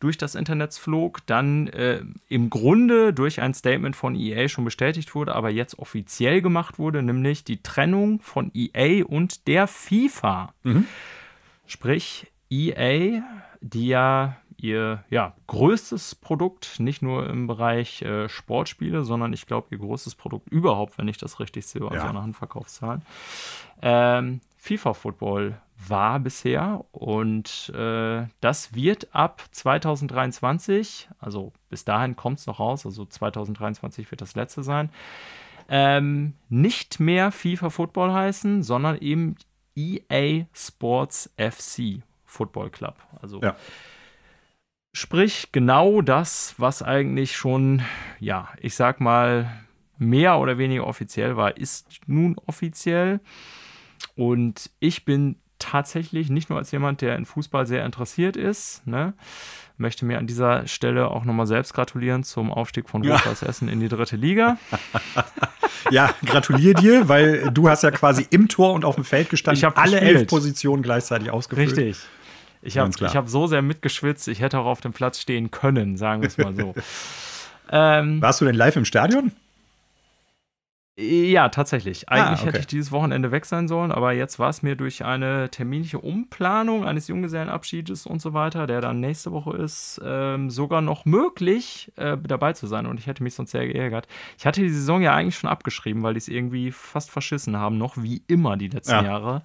durch 0.00 0.16
das 0.16 0.34
Internet 0.34 0.74
flog, 0.74 1.26
dann 1.26 1.66
äh, 1.68 2.02
im 2.28 2.48
Grunde 2.48 3.12
durch 3.12 3.40
ein 3.40 3.54
Statement 3.54 3.96
von 3.96 4.14
EA 4.14 4.48
schon 4.48 4.64
bestätigt 4.64 5.14
wurde, 5.14 5.34
aber 5.34 5.50
jetzt 5.50 5.78
offiziell 5.78 6.42
gemacht 6.42 6.78
wurde, 6.78 7.02
nämlich 7.02 7.44
die 7.44 7.62
Trennung 7.62 8.20
von 8.20 8.50
EA 8.54 8.69
EA 8.74 9.04
und 9.04 9.46
der 9.46 9.66
FIFA. 9.66 10.54
Mhm. 10.62 10.86
Sprich, 11.66 12.26
EA, 12.50 13.22
die 13.60 13.88
ja 13.88 14.36
ihr 14.62 15.04
ja, 15.10 15.34
größtes 15.46 16.16
Produkt, 16.16 16.80
nicht 16.80 17.02
nur 17.02 17.28
im 17.28 17.46
Bereich 17.46 18.02
äh, 18.02 18.28
Sportspiele, 18.28 19.02
sondern 19.02 19.32
ich 19.32 19.46
glaube, 19.46 19.68
ihr 19.70 19.78
größtes 19.78 20.14
Produkt 20.14 20.48
überhaupt, 20.50 20.98
wenn 20.98 21.08
ich 21.08 21.18
das 21.18 21.40
richtig 21.40 21.66
sehe, 21.66 21.82
also 21.82 21.96
ja. 21.96 22.10
an 22.10 22.18
Handverkaufszahlen, 22.18 23.02
ähm, 23.82 24.40
FIFA 24.58 24.94
Football 24.94 25.60
war 25.88 26.20
bisher. 26.20 26.84
Und 26.92 27.72
äh, 27.74 28.26
das 28.40 28.74
wird 28.74 29.14
ab 29.14 29.42
2023, 29.50 31.08
also 31.18 31.52
bis 31.68 31.84
dahin 31.84 32.16
kommt 32.16 32.38
es 32.38 32.46
noch 32.46 32.60
raus, 32.60 32.84
also 32.84 33.04
2023 33.04 34.10
wird 34.10 34.20
das 34.20 34.34
letzte 34.34 34.62
sein, 34.62 34.90
ähm, 35.70 36.34
nicht 36.48 36.98
mehr 36.98 37.30
FIFA 37.30 37.70
Football 37.70 38.12
heißen, 38.12 38.62
sondern 38.62 38.98
eben 38.98 39.36
EA 39.76 40.46
Sports 40.52 41.32
FC 41.36 42.02
Football 42.24 42.70
Club. 42.70 42.96
Also 43.22 43.40
ja. 43.40 43.56
sprich 44.92 45.52
genau 45.52 46.02
das, 46.02 46.56
was 46.58 46.82
eigentlich 46.82 47.36
schon, 47.36 47.82
ja, 48.18 48.48
ich 48.60 48.74
sag 48.74 49.00
mal, 49.00 49.64
mehr 49.96 50.38
oder 50.38 50.58
weniger 50.58 50.86
offiziell 50.86 51.36
war, 51.36 51.56
ist 51.56 52.00
nun 52.06 52.36
offiziell. 52.46 53.20
Und 54.16 54.70
ich 54.80 55.04
bin 55.04 55.36
tatsächlich 55.60 56.30
nicht 56.30 56.50
nur 56.50 56.58
als 56.58 56.72
jemand, 56.72 57.00
der 57.00 57.14
in 57.16 57.24
Fußball 57.24 57.66
sehr 57.66 57.84
interessiert 57.84 58.36
ist, 58.36 58.84
ne, 58.86 59.14
möchte 59.76 60.04
mir 60.04 60.18
an 60.18 60.26
dieser 60.26 60.66
Stelle 60.66 61.08
auch 61.08 61.24
nochmal 61.24 61.46
selbst 61.46 61.72
gratulieren 61.72 62.24
zum 62.24 62.52
Aufstieg 62.52 62.88
von 62.88 63.06
Rot-Weiß 63.06 63.42
Essen 63.42 63.68
in 63.68 63.80
die 63.80 63.88
dritte 63.88 64.16
Liga. 64.16 64.58
ja, 65.90 66.12
gratuliere 66.24 66.74
dir, 66.74 67.08
weil 67.08 67.50
du 67.50 67.68
hast 67.68 67.82
ja 67.82 67.90
quasi 67.90 68.26
im 68.30 68.48
Tor 68.48 68.74
und 68.74 68.84
auf 68.84 68.96
dem 68.96 69.04
Feld 69.04 69.30
gestanden, 69.30 69.58
ich 69.64 69.76
alle 69.76 69.92
gespielt. 69.92 70.16
elf 70.16 70.28
Positionen 70.28 70.82
gleichzeitig 70.82 71.30
ausgefüllt. 71.30 71.70
Richtig. 71.70 71.98
Ich 72.62 72.76
habe 72.76 72.90
hab 72.90 73.28
so 73.28 73.46
sehr 73.46 73.62
mitgeschwitzt, 73.62 74.28
ich 74.28 74.40
hätte 74.40 74.58
auch 74.58 74.66
auf 74.66 74.80
dem 74.82 74.92
Platz 74.92 75.18
stehen 75.18 75.50
können, 75.50 75.96
sagen 75.96 76.20
wir 76.20 76.28
es 76.28 76.36
mal 76.36 76.54
so. 76.54 76.74
ähm, 77.72 78.20
Warst 78.20 78.42
du 78.42 78.44
denn 78.44 78.54
live 78.54 78.76
im 78.76 78.84
Stadion? 78.84 79.32
Ja, 80.98 81.48
tatsächlich. 81.48 82.08
Eigentlich 82.08 82.40
ah, 82.40 82.42
okay. 82.42 82.46
hätte 82.46 82.58
ich 82.58 82.66
dieses 82.66 82.92
Wochenende 82.92 83.30
weg 83.30 83.46
sein 83.46 83.68
sollen, 83.68 83.90
aber 83.90 84.12
jetzt 84.12 84.38
war 84.38 84.50
es 84.50 84.62
mir 84.62 84.76
durch 84.76 85.04
eine 85.04 85.48
terminliche 85.48 85.98
Umplanung 85.98 86.84
eines 86.84 87.08
Junggesellenabschiedes 87.08 88.06
und 88.06 88.20
so 88.20 88.34
weiter, 88.34 88.66
der 88.66 88.82
dann 88.82 89.00
nächste 89.00 89.32
Woche 89.32 89.56
ist, 89.56 90.00
ähm, 90.04 90.50
sogar 90.50 90.82
noch 90.82 91.06
möglich, 91.06 91.90
äh, 91.96 92.18
dabei 92.22 92.52
zu 92.52 92.66
sein. 92.66 92.86
Und 92.86 93.00
ich 93.00 93.06
hätte 93.06 93.22
mich 93.22 93.34
sonst 93.34 93.52
sehr 93.52 93.66
geärgert. 93.66 94.08
Ich 94.36 94.44
hatte 94.44 94.60
die 94.60 94.68
Saison 94.68 95.00
ja 95.00 95.14
eigentlich 95.14 95.38
schon 95.38 95.48
abgeschrieben, 95.48 96.02
weil 96.02 96.14
die 96.14 96.18
es 96.18 96.28
irgendwie 96.28 96.70
fast 96.70 97.10
verschissen 97.10 97.56
haben, 97.56 97.78
noch 97.78 97.96
wie 97.96 98.22
immer 98.26 98.58
die 98.58 98.68
letzten 98.68 98.92
ja. 98.92 99.04
Jahre. 99.04 99.42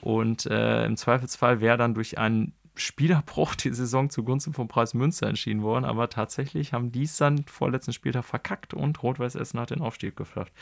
Und 0.00 0.46
äh, 0.46 0.84
im 0.84 0.96
Zweifelsfall 0.96 1.60
wäre 1.60 1.78
dann 1.78 1.94
durch 1.94 2.18
einen 2.18 2.52
Spielerbruch 2.76 3.54
die 3.54 3.72
Saison 3.72 4.10
zugunsten 4.10 4.52
vom 4.52 4.66
Preis 4.66 4.94
Münster 4.94 5.28
entschieden 5.28 5.62
worden, 5.62 5.84
aber 5.84 6.10
tatsächlich 6.10 6.72
haben 6.72 6.90
die 6.90 7.04
es 7.04 7.16
dann 7.16 7.44
vorletzten 7.46 7.92
Spieltag 7.92 8.24
verkackt 8.24 8.74
und 8.74 9.02
Rot-Weiß 9.02 9.36
Essen 9.36 9.60
hat 9.60 9.70
den 9.70 9.80
Aufstieg 9.80 10.16
geschafft. 10.16 10.52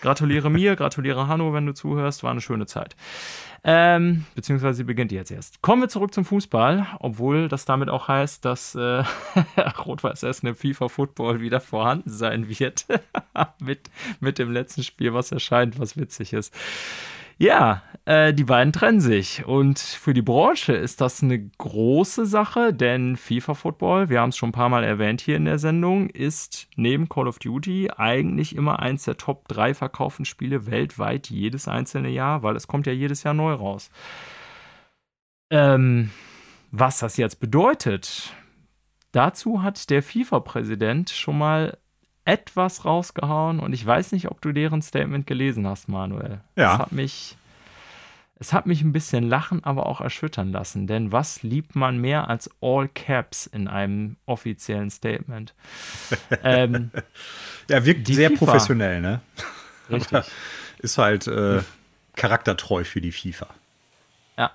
Gratuliere 0.00 0.50
mir, 0.50 0.74
gratuliere 0.74 1.28
Hanno, 1.28 1.52
wenn 1.52 1.66
du 1.66 1.74
zuhörst, 1.74 2.22
war 2.24 2.32
eine 2.32 2.40
schöne 2.40 2.66
Zeit. 2.66 2.96
Ähm, 3.64 4.24
beziehungsweise 4.34 4.78
sie 4.78 4.84
beginnt 4.84 5.12
jetzt 5.12 5.30
erst. 5.30 5.62
Kommen 5.62 5.82
wir 5.82 5.88
zurück 5.88 6.12
zum 6.12 6.24
Fußball, 6.24 6.86
obwohl 6.98 7.46
das 7.48 7.64
damit 7.64 7.88
auch 7.88 8.08
heißt, 8.08 8.44
dass 8.44 8.74
äh, 8.74 9.04
Rot-Weiß 9.86 10.24
Essen 10.24 10.48
im 10.48 10.56
FIFA 10.56 10.88
Football 10.88 11.40
wieder 11.40 11.60
vorhanden 11.60 12.10
sein 12.10 12.48
wird. 12.48 12.86
mit, 13.60 13.90
mit 14.18 14.38
dem 14.38 14.50
letzten 14.50 14.82
Spiel, 14.82 15.14
was 15.14 15.30
erscheint, 15.30 15.78
was 15.78 15.96
witzig 15.96 16.32
ist. 16.32 16.52
Ja, 17.42 17.82
äh, 18.04 18.32
die 18.32 18.44
beiden 18.44 18.72
trennen 18.72 19.00
sich. 19.00 19.44
Und 19.44 19.80
für 19.80 20.14
die 20.14 20.22
Branche 20.22 20.74
ist 20.74 21.00
das 21.00 21.24
eine 21.24 21.40
große 21.58 22.24
Sache, 22.24 22.72
denn 22.72 23.16
FIFA 23.16 23.54
Football, 23.54 24.08
wir 24.08 24.20
haben 24.20 24.28
es 24.28 24.36
schon 24.36 24.50
ein 24.50 24.52
paar 24.52 24.68
Mal 24.68 24.84
erwähnt 24.84 25.20
hier 25.20 25.38
in 25.38 25.46
der 25.46 25.58
Sendung, 25.58 26.08
ist 26.08 26.68
neben 26.76 27.08
Call 27.08 27.26
of 27.26 27.40
Duty 27.40 27.90
eigentlich 27.96 28.54
immer 28.54 28.78
eins 28.78 29.06
der 29.06 29.16
Top 29.16 29.48
3 29.48 29.74
verkauften 29.74 30.24
Spiele 30.24 30.66
weltweit 30.70 31.30
jedes 31.30 31.66
einzelne 31.66 32.10
Jahr, 32.10 32.44
weil 32.44 32.54
es 32.54 32.68
kommt 32.68 32.86
ja 32.86 32.92
jedes 32.92 33.24
Jahr 33.24 33.34
neu 33.34 33.54
raus. 33.54 33.90
Ähm, 35.50 36.10
was 36.70 37.00
das 37.00 37.16
jetzt 37.16 37.40
bedeutet, 37.40 38.32
dazu 39.10 39.64
hat 39.64 39.90
der 39.90 40.04
FIFA-Präsident 40.04 41.10
schon 41.10 41.38
mal 41.38 41.76
etwas 42.24 42.84
rausgehauen 42.84 43.58
und 43.60 43.72
ich 43.72 43.84
weiß 43.84 44.12
nicht, 44.12 44.30
ob 44.30 44.40
du 44.40 44.52
deren 44.52 44.82
Statement 44.82 45.26
gelesen 45.26 45.66
hast, 45.66 45.88
Manuel. 45.88 46.40
Ja. 46.56 46.74
Es 46.74 46.78
hat 46.78 46.92
mich, 46.92 47.36
es 48.38 48.52
hat 48.52 48.66
mich 48.66 48.82
ein 48.82 48.92
bisschen 48.92 49.28
lachen, 49.28 49.64
aber 49.64 49.86
auch 49.86 50.00
erschüttern 50.00 50.52
lassen. 50.52 50.86
Denn 50.86 51.10
was 51.10 51.42
liebt 51.42 51.74
man 51.74 51.98
mehr 51.98 52.28
als 52.28 52.50
All 52.60 52.88
Caps 52.88 53.46
in 53.46 53.66
einem 53.66 54.16
offiziellen 54.26 54.90
Statement? 54.90 55.54
ähm, 56.44 56.90
ja, 57.68 57.84
wirkt 57.84 58.06
sehr 58.06 58.30
FIFA. 58.30 58.44
professionell, 58.44 59.00
ne? 59.00 59.20
Richtig. 59.90 60.24
ist 60.78 60.98
halt 60.98 61.26
äh, 61.26 61.60
charaktertreu 62.14 62.84
für 62.84 63.00
die 63.00 63.12
FIFA. 63.12 63.48
Ja. 64.38 64.52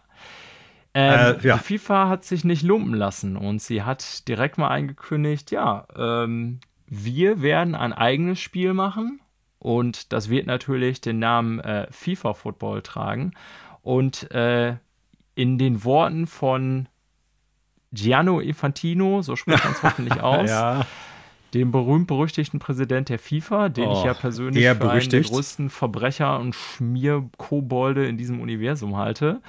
Ähm, 0.94 1.38
äh, 1.40 1.48
ja. 1.48 1.58
Die 1.58 1.64
FIFA 1.64 2.08
hat 2.08 2.24
sich 2.24 2.46
nicht 2.46 2.64
lumpen 2.64 2.94
lassen 2.94 3.36
und 3.36 3.62
sie 3.62 3.84
hat 3.84 4.28
direkt 4.28 4.58
mal 4.58 4.70
angekündigt, 4.70 5.52
ja, 5.52 5.86
ähm, 5.96 6.60
wir 6.88 7.42
werden 7.42 7.76
ein 7.76 7.94
eigenes 7.94 8.40
Spiel 8.40 8.74
machen 8.74 9.22
und 9.60 10.14
das 10.14 10.30
wird 10.30 10.48
natürlich 10.48 11.02
den 11.02 11.20
Namen 11.20 11.60
äh, 11.60 11.88
FIFA 11.92 12.34
Football 12.34 12.82
tragen. 12.82 13.34
Und 13.82 14.32
äh, 14.32 14.76
in 15.36 15.58
den 15.58 15.84
Worten 15.84 16.28
von 16.28 16.90
Gianno 17.92 18.40
Infantino, 18.40 19.22
so 19.22 19.36
spricht 19.36 19.64
man 19.64 19.74
es 19.74 19.84
hoffentlich 19.84 20.22
aus, 20.22 20.50
ja 20.50 20.86
dem 21.54 21.72
berühmt-berüchtigten 21.72 22.60
Präsident 22.60 23.10
der 23.10 23.20
FIFA, 23.20 23.70
den 23.70 23.88
oh, 23.88 23.94
ich 23.94 24.04
ja 24.04 24.14
persönlich 24.14 24.64
für 24.64 24.90
einen 24.90 25.10
der 25.10 25.22
größten 25.22 25.70
Verbrecher 25.70 26.40
und 26.40 26.56
Schmierkobolde 26.56 28.06
in 28.06 28.18
diesem 28.18 28.42
Universum 28.42 28.98
halte. 28.98 29.42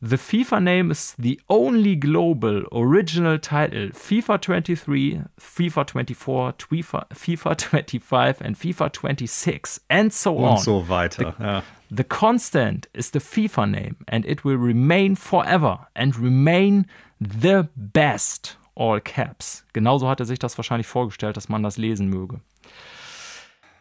The 0.00 0.16
FIFA 0.16 0.60
name 0.60 0.90
is 0.90 1.14
the 1.18 1.40
only 1.48 1.96
global 1.96 2.66
original 2.70 3.38
title 3.38 3.92
FIFA 3.92 4.38
23, 4.38 5.20
FIFA 5.38 5.84
24, 5.84 7.06
FIFA 7.12 7.54
25 7.56 8.42
and 8.42 8.56
FIFA 8.56 8.90
26 8.90 9.80
and 9.88 10.12
so 10.12 10.36
on. 10.36 10.50
Und 10.50 10.60
so 10.60 10.88
weiter. 10.88 11.34
The, 11.38 11.44
ja. 11.44 11.62
the 11.90 12.04
constant 12.04 12.88
is 12.92 13.10
the 13.12 13.20
FIFA 13.20 13.66
name 13.66 13.96
and 14.06 14.26
it 14.26 14.44
will 14.44 14.58
remain 14.58 15.16
forever 15.16 15.86
and 15.94 16.16
remain 16.18 16.86
the 17.20 17.68
best 17.76 18.58
all 18.76 19.00
caps. 19.00 19.64
Genauso 19.72 20.08
hat 20.08 20.20
er 20.20 20.26
sich 20.26 20.38
das 20.38 20.56
wahrscheinlich 20.58 20.86
vorgestellt, 20.86 21.36
dass 21.36 21.48
man 21.48 21.62
das 21.62 21.76
lesen 21.76 22.08
möge. 22.08 22.40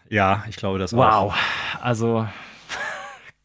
Ja, 0.09 0.45
ich 0.49 0.55
glaube 0.55 0.79
das 0.79 0.93
wow. 0.93 1.13
auch. 1.13 1.33
Wow, 1.33 1.39
also. 1.81 2.27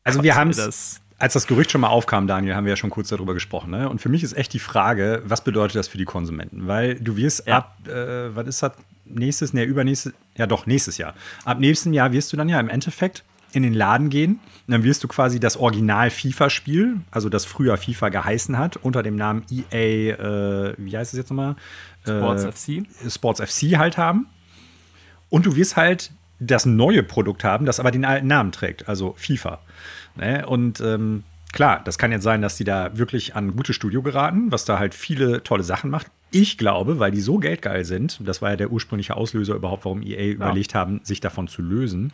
Also, 0.02 0.22
wir 0.22 0.34
haben 0.34 0.48
es. 0.48 1.02
Als 1.18 1.34
das 1.34 1.46
Gerücht 1.46 1.70
schon 1.70 1.82
mal 1.82 1.88
aufkam, 1.88 2.26
Daniel, 2.26 2.56
haben 2.56 2.64
wir 2.64 2.70
ja 2.70 2.76
schon 2.76 2.88
kurz 2.88 3.10
darüber 3.10 3.34
gesprochen. 3.34 3.70
Ne? 3.70 3.86
Und 3.90 4.00
für 4.00 4.08
mich 4.08 4.22
ist 4.22 4.32
echt 4.32 4.54
die 4.54 4.58
Frage, 4.58 5.22
was 5.26 5.44
bedeutet 5.44 5.76
das 5.76 5.86
für 5.86 5.98
die 5.98 6.06
Konsumenten? 6.06 6.66
Weil 6.66 6.94
du 6.94 7.18
wirst 7.18 7.46
ja. 7.46 7.58
ab, 7.58 7.76
äh, 7.86 8.34
was 8.34 8.46
ist 8.46 8.62
das, 8.62 8.72
nächstes, 9.04 9.52
ne, 9.52 9.64
übernächstes, 9.64 10.14
ja 10.36 10.46
doch, 10.46 10.64
nächstes 10.64 10.98
Jahr. 10.98 11.14
Ab 11.44 11.58
nächstem 11.60 11.92
Jahr 11.92 12.12
wirst 12.12 12.32
du 12.32 12.38
dann 12.38 12.48
ja 12.48 12.58
im 12.58 12.70
Endeffekt 12.70 13.22
in 13.52 13.62
den 13.62 13.74
Laden 13.74 14.10
gehen. 14.10 14.40
Und 14.66 14.72
dann 14.72 14.84
wirst 14.84 15.02
du 15.04 15.08
quasi 15.08 15.40
das 15.40 15.56
Original 15.56 16.10
FIFA-Spiel, 16.10 17.00
also 17.10 17.28
das 17.28 17.44
früher 17.44 17.76
FIFA 17.76 18.08
geheißen 18.10 18.58
hat, 18.58 18.76
unter 18.76 19.02
dem 19.02 19.16
Namen 19.16 19.44
EA, 19.50 20.14
äh, 20.14 20.74
wie 20.78 20.96
heißt 20.96 21.12
es 21.12 21.18
jetzt 21.18 21.30
nochmal? 21.30 21.56
Sports 22.02 22.44
äh, 22.44 22.82
FC. 22.82 23.10
Sports 23.10 23.40
FC 23.40 23.78
halt 23.78 23.98
haben. 23.98 24.26
Und 25.28 25.46
du 25.46 25.56
wirst 25.56 25.76
halt 25.76 26.10
das 26.40 26.66
neue 26.66 27.02
Produkt 27.02 27.44
haben, 27.44 27.66
das 27.66 27.80
aber 27.80 27.90
den 27.90 28.04
alten 28.04 28.26
Namen 28.26 28.52
trägt, 28.52 28.88
also 28.88 29.14
FIFA. 29.16 29.60
Ne? 30.16 30.46
Und 30.46 30.80
ähm, 30.80 31.24
klar, 31.52 31.82
das 31.84 31.98
kann 31.98 32.12
jetzt 32.12 32.24
sein, 32.24 32.42
dass 32.42 32.56
die 32.56 32.64
da 32.64 32.96
wirklich 32.96 33.36
an 33.36 33.48
ein 33.48 33.56
gutes 33.56 33.76
Studio 33.76 34.02
geraten, 34.02 34.50
was 34.50 34.64
da 34.64 34.78
halt 34.78 34.94
viele 34.94 35.42
tolle 35.42 35.62
Sachen 35.62 35.90
macht. 35.90 36.06
Ich 36.30 36.58
glaube, 36.58 36.98
weil 36.98 37.10
die 37.10 37.20
so 37.20 37.38
geldgeil 37.38 37.84
sind, 37.84 38.20
das 38.24 38.40
war 38.40 38.50
ja 38.50 38.56
der 38.56 38.70
ursprüngliche 38.70 39.16
Auslöser 39.16 39.54
überhaupt, 39.54 39.84
warum 39.84 40.02
EA 40.02 40.20
ja. 40.20 40.32
überlegt 40.32 40.74
haben, 40.74 41.00
sich 41.02 41.20
davon 41.20 41.48
zu 41.48 41.62
lösen, 41.62 42.12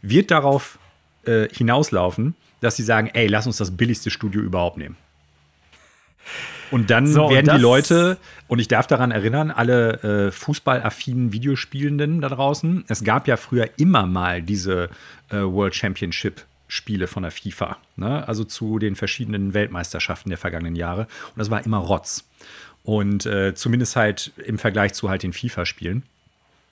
wird 0.00 0.30
darauf 0.30 0.78
äh, 1.24 1.48
hinauslaufen, 1.48 2.34
dass 2.60 2.76
sie 2.76 2.82
sagen, 2.82 3.10
ey, 3.12 3.26
lass 3.26 3.46
uns 3.46 3.58
das 3.58 3.76
billigste 3.76 4.10
Studio 4.10 4.40
überhaupt 4.40 4.78
nehmen. 4.78 4.96
Und 6.70 6.88
dann 6.88 7.06
so, 7.06 7.28
werden 7.28 7.54
die 7.54 7.60
Leute, 7.60 8.16
und 8.48 8.58
ich 8.58 8.68
darf 8.68 8.86
daran 8.86 9.10
erinnern, 9.10 9.50
alle 9.50 10.28
äh, 10.28 10.32
fußballaffinen 10.32 11.32
Videospielenden 11.32 12.22
da 12.22 12.30
draußen, 12.30 12.84
es 12.88 13.04
gab 13.04 13.28
ja 13.28 13.36
früher 13.36 13.68
immer 13.76 14.06
mal 14.06 14.40
diese 14.40 14.88
äh, 15.28 15.36
World 15.36 15.74
Championship 15.74 16.46
Spiele 16.68 17.06
von 17.06 17.24
der 17.24 17.32
FIFA, 17.32 17.76
ne? 17.96 18.26
also 18.26 18.44
zu 18.44 18.78
den 18.78 18.96
verschiedenen 18.96 19.52
Weltmeisterschaften 19.52 20.30
der 20.30 20.38
vergangenen 20.38 20.74
Jahre. 20.74 21.02
Und 21.02 21.38
das 21.38 21.50
war 21.50 21.62
immer 21.66 21.76
Rotz. 21.76 22.24
Und 22.84 23.26
äh, 23.26 23.54
zumindest 23.54 23.96
halt 23.96 24.32
im 24.44 24.58
Vergleich 24.58 24.92
zu 24.94 25.08
halt 25.08 25.22
den 25.22 25.32
FIFA-Spielen. 25.32 26.02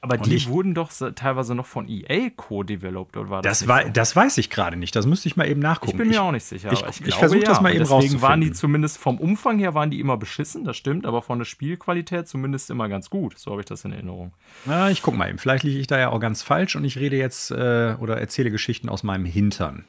Aber 0.03 0.16
die 0.16 0.35
ich, 0.35 0.49
wurden 0.49 0.73
doch 0.73 0.91
teilweise 1.15 1.55
noch 1.55 1.66
von 1.66 1.87
EA 1.87 2.31
co-developed, 2.35 3.19
oder 3.19 3.28
war 3.28 3.43
das? 3.43 3.59
Das, 3.61 3.69
war, 3.69 3.82
so? 3.82 3.91
das 3.91 4.16
weiß 4.16 4.39
ich 4.39 4.49
gerade 4.49 4.78
nicht. 4.78 4.97
Das 4.97 5.05
müsste 5.05 5.28
ich 5.28 5.37
mal 5.37 5.47
eben 5.47 5.61
nachgucken. 5.61 5.93
Ich 5.93 5.99
bin 5.99 6.09
mir 6.09 6.15
ich, 6.15 6.20
auch 6.20 6.32
nicht 6.32 6.45
sicher. 6.45 6.73
Ich, 6.73 6.82
ich, 6.89 7.09
ich 7.09 7.15
versuche 7.15 7.41
das 7.41 7.61
mal 7.61 7.69
eben 7.69 7.81
deswegen 7.81 7.95
rauszufinden. 7.95 8.23
waren 8.23 8.41
die 8.41 8.53
zumindest 8.53 8.97
vom 8.97 9.19
Umfang 9.19 9.59
her 9.59 9.74
waren 9.74 9.91
die 9.91 10.01
immer 10.01 10.16
beschissen, 10.16 10.65
das 10.65 10.78
stimmt, 10.78 11.05
aber 11.05 11.20
von 11.20 11.39
der 11.39 11.45
Spielqualität 11.45 12.28
zumindest 12.28 12.70
immer 12.70 12.89
ganz 12.89 13.11
gut. 13.11 13.39
So 13.39 13.51
habe 13.51 13.61
ich 13.61 13.66
das 13.66 13.85
in 13.85 13.93
Erinnerung. 13.93 14.32
Na, 14.65 14.91
ich 14.91 15.03
guck 15.03 15.16
mal 15.16 15.28
eben. 15.28 15.37
Vielleicht 15.37 15.65
liege 15.65 15.78
ich 15.78 15.87
da 15.87 15.99
ja 15.99 16.09
auch 16.09 16.20
ganz 16.20 16.43
falsch 16.43 16.77
und 16.77 16.85
ich 16.85 16.97
rede 16.97 17.16
jetzt 17.16 17.51
äh, 17.51 17.95
oder 18.01 18.19
erzähle 18.19 18.51
Geschichten 18.51 18.89
aus 18.89 19.03
meinem 19.03 19.27
Hintern. 19.27 19.85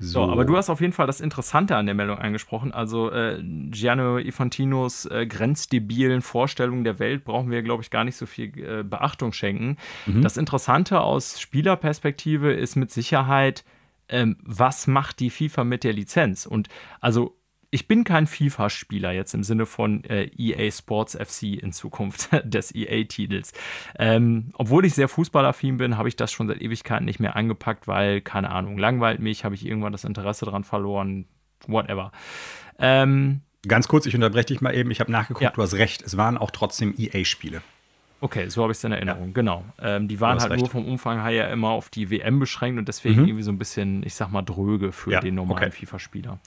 So. 0.00 0.24
so. 0.24 0.32
aber 0.32 0.46
du 0.46 0.56
hast 0.56 0.70
auf 0.70 0.80
jeden 0.80 0.94
Fall 0.94 1.06
das 1.06 1.20
Interessante 1.20 1.76
an 1.76 1.84
der 1.84 1.94
Meldung 1.94 2.18
angesprochen. 2.18 2.72
Also 2.72 3.12
äh, 3.12 3.40
Gianni 3.42 4.22
Infantinos 4.22 5.04
äh, 5.04 5.26
grenzdebilen 5.26 6.22
Vorstellungen 6.22 6.84
der 6.84 6.98
Welt 6.98 7.24
brauchen 7.24 7.50
wir, 7.50 7.62
glaube 7.62 7.82
ich, 7.82 7.90
gar 7.90 8.04
nicht 8.04 8.16
so 8.16 8.24
viel 8.24 8.58
äh, 8.58 8.82
Beachtung 8.82 9.32
schenken. 9.32 9.76
Mhm. 10.06 10.22
Das 10.22 10.38
Interessante 10.38 11.00
aus 11.00 11.38
Spielerperspektive 11.38 12.52
ist 12.52 12.76
mit 12.76 12.90
Sicherheit, 12.90 13.62
ähm, 14.08 14.36
was 14.42 14.86
macht 14.86 15.20
die 15.20 15.30
FIFA 15.30 15.64
mit 15.64 15.84
der 15.84 15.92
Lizenz? 15.92 16.46
Und 16.46 16.68
also 17.00 17.36
ich 17.70 17.86
bin 17.86 18.04
kein 18.04 18.26
FIFA-Spieler 18.26 19.12
jetzt 19.12 19.32
im 19.34 19.44
Sinne 19.44 19.64
von 19.64 20.02
äh, 20.04 20.30
EA 20.36 20.70
Sports 20.70 21.16
FC 21.16 21.62
in 21.62 21.72
Zukunft 21.72 22.28
des 22.44 22.74
EA-Titels. 22.74 23.52
Ähm, 23.98 24.52
obwohl 24.54 24.84
ich 24.84 24.94
sehr 24.94 25.08
fußballaffin 25.08 25.76
bin, 25.76 25.96
habe 25.96 26.08
ich 26.08 26.16
das 26.16 26.32
schon 26.32 26.48
seit 26.48 26.60
Ewigkeiten 26.60 27.04
nicht 27.04 27.20
mehr 27.20 27.36
angepackt, 27.36 27.86
weil, 27.86 28.20
keine 28.20 28.50
Ahnung, 28.50 28.76
langweilt 28.76 29.20
mich, 29.20 29.44
habe 29.44 29.54
ich 29.54 29.64
irgendwann 29.64 29.92
das 29.92 30.04
Interesse 30.04 30.44
daran 30.44 30.64
verloren, 30.64 31.26
whatever. 31.66 32.12
Ähm, 32.78 33.42
Ganz 33.68 33.88
kurz, 33.88 34.06
ich 34.06 34.14
unterbreche 34.14 34.46
dich 34.46 34.60
mal 34.62 34.74
eben. 34.74 34.90
Ich 34.90 35.00
habe 35.00 35.12
nachgeguckt, 35.12 35.42
ja. 35.42 35.50
du 35.50 35.62
hast 35.62 35.74
recht. 35.74 36.02
Es 36.02 36.16
waren 36.16 36.38
auch 36.38 36.50
trotzdem 36.50 36.94
EA-Spiele. 36.96 37.60
Okay, 38.22 38.48
so 38.48 38.62
habe 38.62 38.72
ich 38.72 38.78
es 38.78 38.84
in 38.84 38.92
Erinnerung, 38.92 39.28
ja. 39.28 39.32
genau. 39.32 39.64
Ähm, 39.80 40.06
die 40.06 40.20
waren 40.20 40.38
halt 40.38 40.50
recht. 40.50 40.60
nur 40.60 40.68
vom 40.68 40.86
Umfang 40.86 41.22
her 41.22 41.30
ja 41.30 41.46
immer 41.48 41.70
auf 41.70 41.88
die 41.88 42.10
WM 42.10 42.38
beschränkt 42.38 42.78
und 42.78 42.86
deswegen 42.86 43.22
mhm. 43.22 43.28
irgendwie 43.28 43.42
so 43.42 43.50
ein 43.50 43.58
bisschen, 43.58 44.02
ich 44.04 44.14
sag 44.14 44.30
mal, 44.30 44.42
dröge 44.42 44.92
für 44.92 45.12
ja, 45.12 45.20
den 45.20 45.36
normalen 45.36 45.68
okay. 45.68 45.86
FIFA-Spieler. 45.86 46.38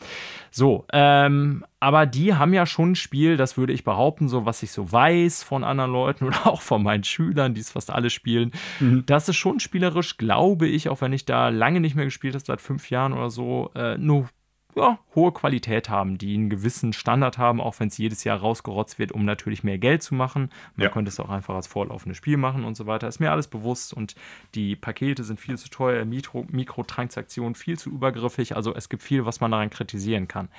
So, 0.51 0.85
ähm, 0.93 1.65
aber 1.79 2.05
die 2.05 2.35
haben 2.35 2.53
ja 2.53 2.67
schon 2.67 2.91
ein 2.91 2.95
Spiel, 2.95 3.37
das 3.37 3.57
würde 3.57 3.73
ich 3.73 3.83
behaupten, 3.83 4.27
so 4.27 4.45
was 4.45 4.61
ich 4.61 4.71
so 4.71 4.91
weiß 4.91 5.41
von 5.41 5.63
anderen 5.63 5.91
Leuten 5.91 6.25
oder 6.27 6.45
auch 6.45 6.61
von 6.61 6.83
meinen 6.83 7.03
Schülern, 7.03 7.55
die 7.55 7.61
es 7.61 7.71
fast 7.71 7.89
alle 7.89 8.11
spielen. 8.11 8.51
Mhm. 8.79 9.05
Das 9.07 9.27
ist 9.27 9.37
schon 9.37 9.59
spielerisch, 9.59 10.17
glaube 10.17 10.67
ich, 10.67 10.89
auch 10.89 11.01
wenn 11.01 11.11
ich 11.11 11.25
da 11.25 11.49
lange 11.49 11.79
nicht 11.79 11.95
mehr 11.95 12.05
gespielt 12.05 12.35
habe, 12.35 12.45
seit 12.45 12.61
fünf 12.61 12.91
Jahren 12.91 13.13
oder 13.13 13.31
so, 13.31 13.71
äh, 13.75 13.97
nur 13.97 14.29
ja, 14.75 14.99
hohe 15.15 15.31
Qualität 15.31 15.89
haben, 15.89 16.17
die 16.17 16.33
einen 16.33 16.49
gewissen 16.49 16.93
Standard 16.93 17.37
haben, 17.37 17.61
auch 17.61 17.79
wenn 17.79 17.89
es 17.89 17.97
jedes 17.97 18.23
Jahr 18.23 18.39
rausgerotzt 18.39 18.99
wird, 18.99 19.11
um 19.11 19.25
natürlich 19.25 19.63
mehr 19.63 19.77
Geld 19.77 20.01
zu 20.01 20.15
machen. 20.15 20.49
Man 20.75 20.85
ja. 20.85 20.89
könnte 20.89 21.09
es 21.09 21.19
auch 21.19 21.29
einfach 21.29 21.55
als 21.55 21.67
vorlaufendes 21.67 22.17
Spiel 22.17 22.37
machen 22.37 22.63
und 22.63 22.75
so 22.75 22.85
weiter. 22.85 23.07
Ist 23.07 23.19
mir 23.19 23.31
alles 23.31 23.47
bewusst 23.47 23.93
und 23.93 24.15
die 24.55 24.75
Pakete 24.75 25.23
sind 25.23 25.39
viel 25.39 25.57
zu 25.57 25.69
teuer, 25.69 26.05
Mikro 26.05 26.45
Mikrotransaktionen 26.49 27.55
viel 27.55 27.77
zu 27.77 27.89
übergriffig. 27.89 28.55
Also 28.55 28.73
es 28.73 28.89
gibt 28.89 29.03
viel, 29.03 29.25
was 29.25 29.39
man 29.39 29.51
daran 29.51 29.69
kritisieren 29.69 30.27
kann. 30.27 30.49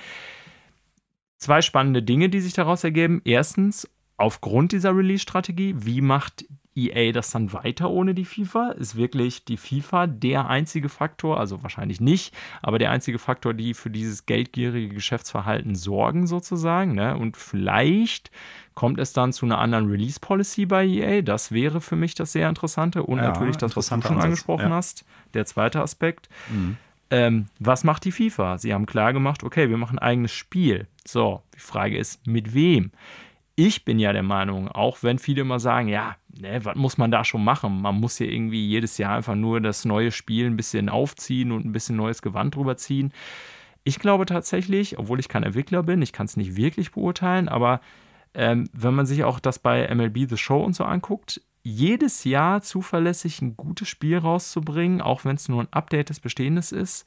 Zwei 1.37 1.61
spannende 1.61 2.01
Dinge, 2.01 2.29
die 2.29 2.39
sich 2.39 2.53
daraus 2.53 2.83
ergeben. 2.83 3.21
Erstens, 3.25 3.89
aufgrund 4.17 4.71
dieser 4.71 4.95
Release-Strategie, 4.95 5.75
wie 5.77 6.01
macht 6.01 6.45
EA 6.75 7.11
das 7.11 7.31
dann 7.31 7.53
weiter 7.53 7.89
ohne 7.89 8.13
die 8.13 8.25
FIFA? 8.25 8.71
Ist 8.71 8.95
wirklich 8.95 9.45
die 9.45 9.57
FIFA 9.57 10.07
der 10.07 10.47
einzige 10.47 10.89
Faktor, 10.89 11.39
also 11.39 11.63
wahrscheinlich 11.63 12.01
nicht, 12.01 12.35
aber 12.61 12.79
der 12.79 12.91
einzige 12.91 13.19
Faktor, 13.19 13.53
die 13.53 13.73
für 13.73 13.89
dieses 13.89 14.25
geldgierige 14.25 14.93
Geschäftsverhalten 14.93 15.75
sorgen 15.75 16.27
sozusagen. 16.27 16.93
Ne? 16.93 17.17
Und 17.17 17.37
vielleicht 17.37 18.31
kommt 18.73 18.99
es 18.99 19.13
dann 19.13 19.33
zu 19.33 19.45
einer 19.45 19.57
anderen 19.57 19.89
Release-Policy 19.89 20.65
bei 20.65 20.85
EA. 20.85 21.21
Das 21.21 21.51
wäre 21.51 21.79
für 21.81 21.95
mich 21.95 22.13
das 22.13 22.33
sehr 22.33 22.49
Interessante. 22.49 23.03
Und 23.03 23.19
ja, 23.19 23.29
natürlich 23.29 23.57
das, 23.57 23.75
was 23.75 23.89
du 23.89 24.01
schon 24.01 24.19
angesprochen 24.19 24.69
ja. 24.69 24.75
hast, 24.75 25.05
der 25.33 25.45
zweite 25.45 25.81
Aspekt. 25.81 26.29
Mhm. 26.49 26.77
Ähm, 27.11 27.47
was 27.59 27.83
macht 27.83 28.03
die 28.05 28.11
FIFA? 28.11 28.57
Sie 28.57 28.73
haben 28.73 28.85
klar 28.85 29.13
gemacht, 29.13 29.43
okay, 29.43 29.69
wir 29.69 29.77
machen 29.77 29.99
ein 29.99 30.07
eigenes 30.07 30.31
Spiel. 30.31 30.87
So, 31.05 31.41
die 31.55 31.59
Frage 31.59 31.97
ist, 31.97 32.25
mit 32.27 32.53
wem? 32.53 32.91
Ich 33.55 33.85
bin 33.85 33.99
ja 33.99 34.11
der 34.11 34.23
Meinung, 34.23 34.67
auch 34.67 35.01
wenn 35.01 35.17
viele 35.17 35.41
immer 35.41 35.59
sagen, 35.59 35.87
ja, 35.87 36.17
ne, 36.39 36.63
was 36.65 36.75
muss 36.75 36.97
man 36.97 37.11
da 37.11 37.23
schon 37.23 37.43
machen? 37.43 37.81
Man 37.81 37.95
muss 37.95 38.19
ja 38.19 38.25
irgendwie 38.25 38.65
jedes 38.65 38.97
Jahr 38.97 39.15
einfach 39.15 39.35
nur 39.35 39.61
das 39.61 39.85
neue 39.85 40.11
Spiel 40.11 40.45
ein 40.47 40.57
bisschen 40.57 40.89
aufziehen 40.89 41.51
und 41.51 41.65
ein 41.65 41.71
bisschen 41.71 41.95
neues 41.95 42.21
Gewand 42.21 42.55
drüber 42.55 42.75
ziehen. 42.75 43.13
Ich 43.85 43.99
glaube 43.99 44.25
tatsächlich, 44.25 44.99
obwohl 44.99 45.19
ich 45.19 45.29
kein 45.29 45.43
Entwickler 45.43 45.83
bin, 45.83 46.01
ich 46.01 46.11
kann 46.11 46.25
es 46.25 46.35
nicht 46.35 46.57
wirklich 46.57 46.91
beurteilen, 46.91 47.47
aber 47.47 47.79
ähm, 48.33 48.69
wenn 48.73 48.93
man 48.93 49.05
sich 49.05 49.23
auch 49.23 49.39
das 49.39 49.59
bei 49.59 49.93
MLB 49.93 50.29
The 50.29 50.37
Show 50.37 50.61
und 50.61 50.75
so 50.75 50.83
anguckt, 50.83 51.41
jedes 51.63 52.25
Jahr 52.25 52.61
zuverlässig 52.61 53.41
ein 53.41 53.55
gutes 53.55 53.87
Spiel 53.87 54.17
rauszubringen, 54.17 55.01
auch 55.01 55.23
wenn 55.23 55.35
es 55.37 55.47
nur 55.47 55.63
ein 55.63 55.71
Update 55.71 56.09
des 56.09 56.19
Bestehendes 56.19 56.71
ist, 56.71 57.05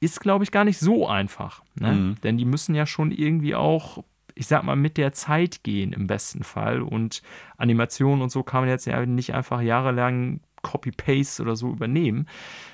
ist, 0.00 0.20
glaube 0.20 0.44
ich, 0.44 0.50
gar 0.50 0.64
nicht 0.64 0.78
so 0.78 1.06
einfach. 1.06 1.62
Ne? 1.74 1.92
Mhm. 1.92 2.14
Denn 2.22 2.38
die 2.38 2.46
müssen 2.46 2.74
ja 2.74 2.86
schon 2.86 3.12
irgendwie 3.12 3.54
auch 3.54 4.02
ich 4.40 4.46
sag 4.46 4.62
mal, 4.62 4.74
mit 4.74 4.96
der 4.96 5.12
Zeit 5.12 5.64
gehen 5.64 5.92
im 5.92 6.06
besten 6.06 6.44
Fall. 6.44 6.80
Und 6.80 7.20
Animationen 7.58 8.22
und 8.22 8.30
so 8.30 8.42
kann 8.42 8.62
man 8.62 8.70
jetzt 8.70 8.86
ja 8.86 9.04
nicht 9.04 9.34
einfach 9.34 9.60
jahrelang 9.60 10.40
Copy-Paste 10.62 11.42
oder 11.42 11.56
so 11.56 11.70
übernehmen. 11.70 12.26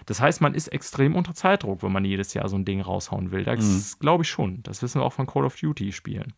Das 0.07 0.21
heißt, 0.21 0.41
man 0.41 0.55
ist 0.55 0.69
extrem 0.69 1.17
unter 1.17 1.35
Zeitdruck, 1.35 1.83
wenn 1.83 1.91
man 1.91 2.05
jedes 2.05 2.35
Jahr 2.35 2.49
so 2.49 2.55
ein 2.55 2.65
Ding 2.65 2.81
raushauen 2.81 3.33
will. 3.33 3.43
Das 3.43 3.65
mhm. 3.65 3.99
glaube 3.99 4.23
ich 4.23 4.31
schon. 4.31 4.63
Das 4.63 4.81
wissen 4.81 5.01
wir 5.01 5.05
auch 5.05 5.13
von 5.13 5.27
Call 5.27 5.45
of 5.45 5.57
Duty-Spielen. 5.57 6.35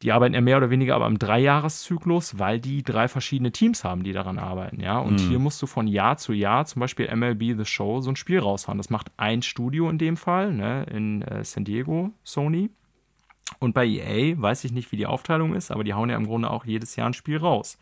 Die 0.00 0.12
arbeiten 0.12 0.34
ja 0.34 0.40
mehr 0.40 0.56
oder 0.56 0.70
weniger 0.70 0.94
aber 0.94 1.08
im 1.08 1.18
Dreijahreszyklus, 1.18 2.38
weil 2.38 2.58
die 2.58 2.82
drei 2.82 3.08
verschiedene 3.08 3.52
Teams 3.52 3.84
haben, 3.84 4.02
die 4.02 4.14
daran 4.14 4.38
arbeiten, 4.38 4.80
ja. 4.80 4.98
Und 4.98 5.20
mhm. 5.20 5.28
hier 5.28 5.38
musst 5.38 5.60
du 5.60 5.66
von 5.66 5.86
Jahr 5.86 6.16
zu 6.16 6.32
Jahr, 6.32 6.64
zum 6.64 6.80
Beispiel 6.80 7.14
MLB 7.14 7.58
The 7.58 7.66
Show, 7.66 8.00
so 8.00 8.10
ein 8.10 8.16
Spiel 8.16 8.38
raushauen. 8.38 8.78
Das 8.78 8.88
macht 8.88 9.12
ein 9.18 9.42
Studio 9.42 9.90
in 9.90 9.98
dem 9.98 10.16
Fall, 10.16 10.54
ne, 10.54 10.84
in 10.90 11.20
äh, 11.22 11.44
San 11.44 11.64
Diego, 11.64 12.12
Sony. 12.24 12.70
Und 13.58 13.74
bei 13.74 13.86
EA 13.86 14.40
weiß 14.40 14.64
ich 14.64 14.72
nicht, 14.72 14.92
wie 14.92 14.96
die 14.96 15.06
Aufteilung 15.06 15.54
ist, 15.54 15.70
aber 15.70 15.84
die 15.84 15.94
hauen 15.94 16.10
ja 16.10 16.16
im 16.16 16.26
Grunde 16.26 16.50
auch 16.50 16.64
jedes 16.64 16.96
Jahr 16.96 17.08
ein 17.08 17.14
Spiel 17.14 17.38
raus. 17.38 17.78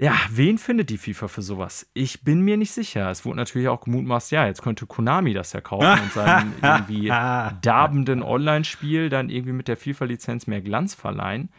Ja, 0.00 0.14
wen 0.30 0.58
findet 0.58 0.90
die 0.90 0.98
FIFA 0.98 1.26
für 1.26 1.42
sowas? 1.42 1.90
Ich 1.92 2.22
bin 2.22 2.42
mir 2.42 2.56
nicht 2.56 2.70
sicher. 2.70 3.10
Es 3.10 3.24
wurde 3.24 3.38
natürlich 3.38 3.66
auch 3.66 3.80
gemutmaßt, 3.80 4.30
ja, 4.30 4.46
jetzt 4.46 4.62
könnte 4.62 4.86
Konami 4.86 5.34
das 5.34 5.52
ja 5.52 5.60
kaufen 5.60 6.00
und 6.00 6.12
seinem 6.12 6.52
irgendwie 6.62 7.08
darbenden 7.08 8.22
Online-Spiel 8.22 9.08
dann 9.08 9.28
irgendwie 9.28 9.52
mit 9.52 9.66
der 9.66 9.76
FIFA-Lizenz 9.76 10.46
mehr 10.46 10.60
Glanz 10.60 10.94
verleihen. 10.94 11.50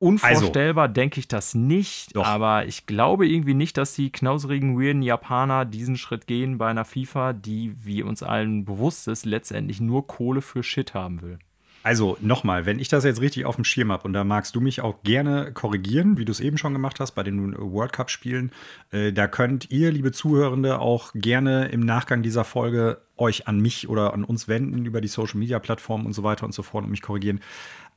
Unvorstellbar 0.00 0.84
also, 0.84 0.94
denke 0.94 1.20
ich 1.20 1.28
das 1.28 1.54
nicht, 1.54 2.16
doch. 2.16 2.26
aber 2.26 2.64
ich 2.64 2.86
glaube 2.86 3.28
irgendwie 3.28 3.52
nicht, 3.52 3.76
dass 3.76 3.92
die 3.92 4.10
knauserigen, 4.10 4.80
weirden 4.80 5.02
Japaner 5.02 5.66
diesen 5.66 5.98
Schritt 5.98 6.26
gehen 6.26 6.56
bei 6.56 6.68
einer 6.70 6.86
FIFA, 6.86 7.34
die, 7.34 7.74
wie 7.84 8.02
uns 8.02 8.22
allen 8.22 8.64
bewusst 8.64 9.08
ist, 9.08 9.26
letztendlich 9.26 9.78
nur 9.78 10.06
Kohle 10.06 10.40
für 10.40 10.62
Shit 10.62 10.94
haben 10.94 11.20
will. 11.20 11.38
Also 11.82 12.18
nochmal, 12.20 12.66
wenn 12.66 12.78
ich 12.78 12.88
das 12.88 13.04
jetzt 13.04 13.22
richtig 13.22 13.46
auf 13.46 13.56
dem 13.56 13.64
Schirm 13.64 13.90
habe 13.90 14.04
und 14.04 14.12
da 14.12 14.22
magst 14.22 14.54
du 14.54 14.60
mich 14.60 14.82
auch 14.82 15.02
gerne 15.02 15.52
korrigieren, 15.52 16.18
wie 16.18 16.26
du 16.26 16.32
es 16.32 16.40
eben 16.40 16.58
schon 16.58 16.74
gemacht 16.74 17.00
hast 17.00 17.12
bei 17.12 17.22
den 17.22 17.54
World 17.56 17.92
Cup 17.92 18.10
Spielen, 18.10 18.52
äh, 18.92 19.12
da 19.12 19.26
könnt 19.26 19.70
ihr, 19.70 19.90
liebe 19.90 20.12
Zuhörende, 20.12 20.78
auch 20.78 21.12
gerne 21.14 21.68
im 21.68 21.80
Nachgang 21.80 22.22
dieser 22.22 22.44
Folge 22.44 23.00
euch 23.16 23.48
an 23.48 23.60
mich 23.60 23.88
oder 23.88 24.12
an 24.12 24.24
uns 24.24 24.46
wenden 24.46 24.84
über 24.84 25.00
die 25.00 25.08
Social 25.08 25.38
Media 25.38 25.58
Plattformen 25.58 26.04
und 26.04 26.12
so 26.12 26.22
weiter 26.22 26.44
und 26.44 26.52
so 26.52 26.62
fort 26.62 26.84
und 26.84 26.90
mich 26.90 27.02
korrigieren. 27.02 27.40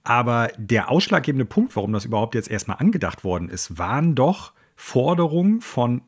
Aber 0.04 0.52
der 0.58 0.90
ausschlaggebende 0.90 1.46
Punkt, 1.46 1.76
warum 1.76 1.94
das 1.94 2.06
überhaupt 2.06 2.36
jetzt 2.36 2.52
erstmal 2.52 2.78
angedacht 2.78 3.24
worden 3.24 3.50
ist, 3.50 3.78
waren 3.78 4.16
doch 4.16 4.52
Forderungen 4.76 5.62
von 5.62 6.02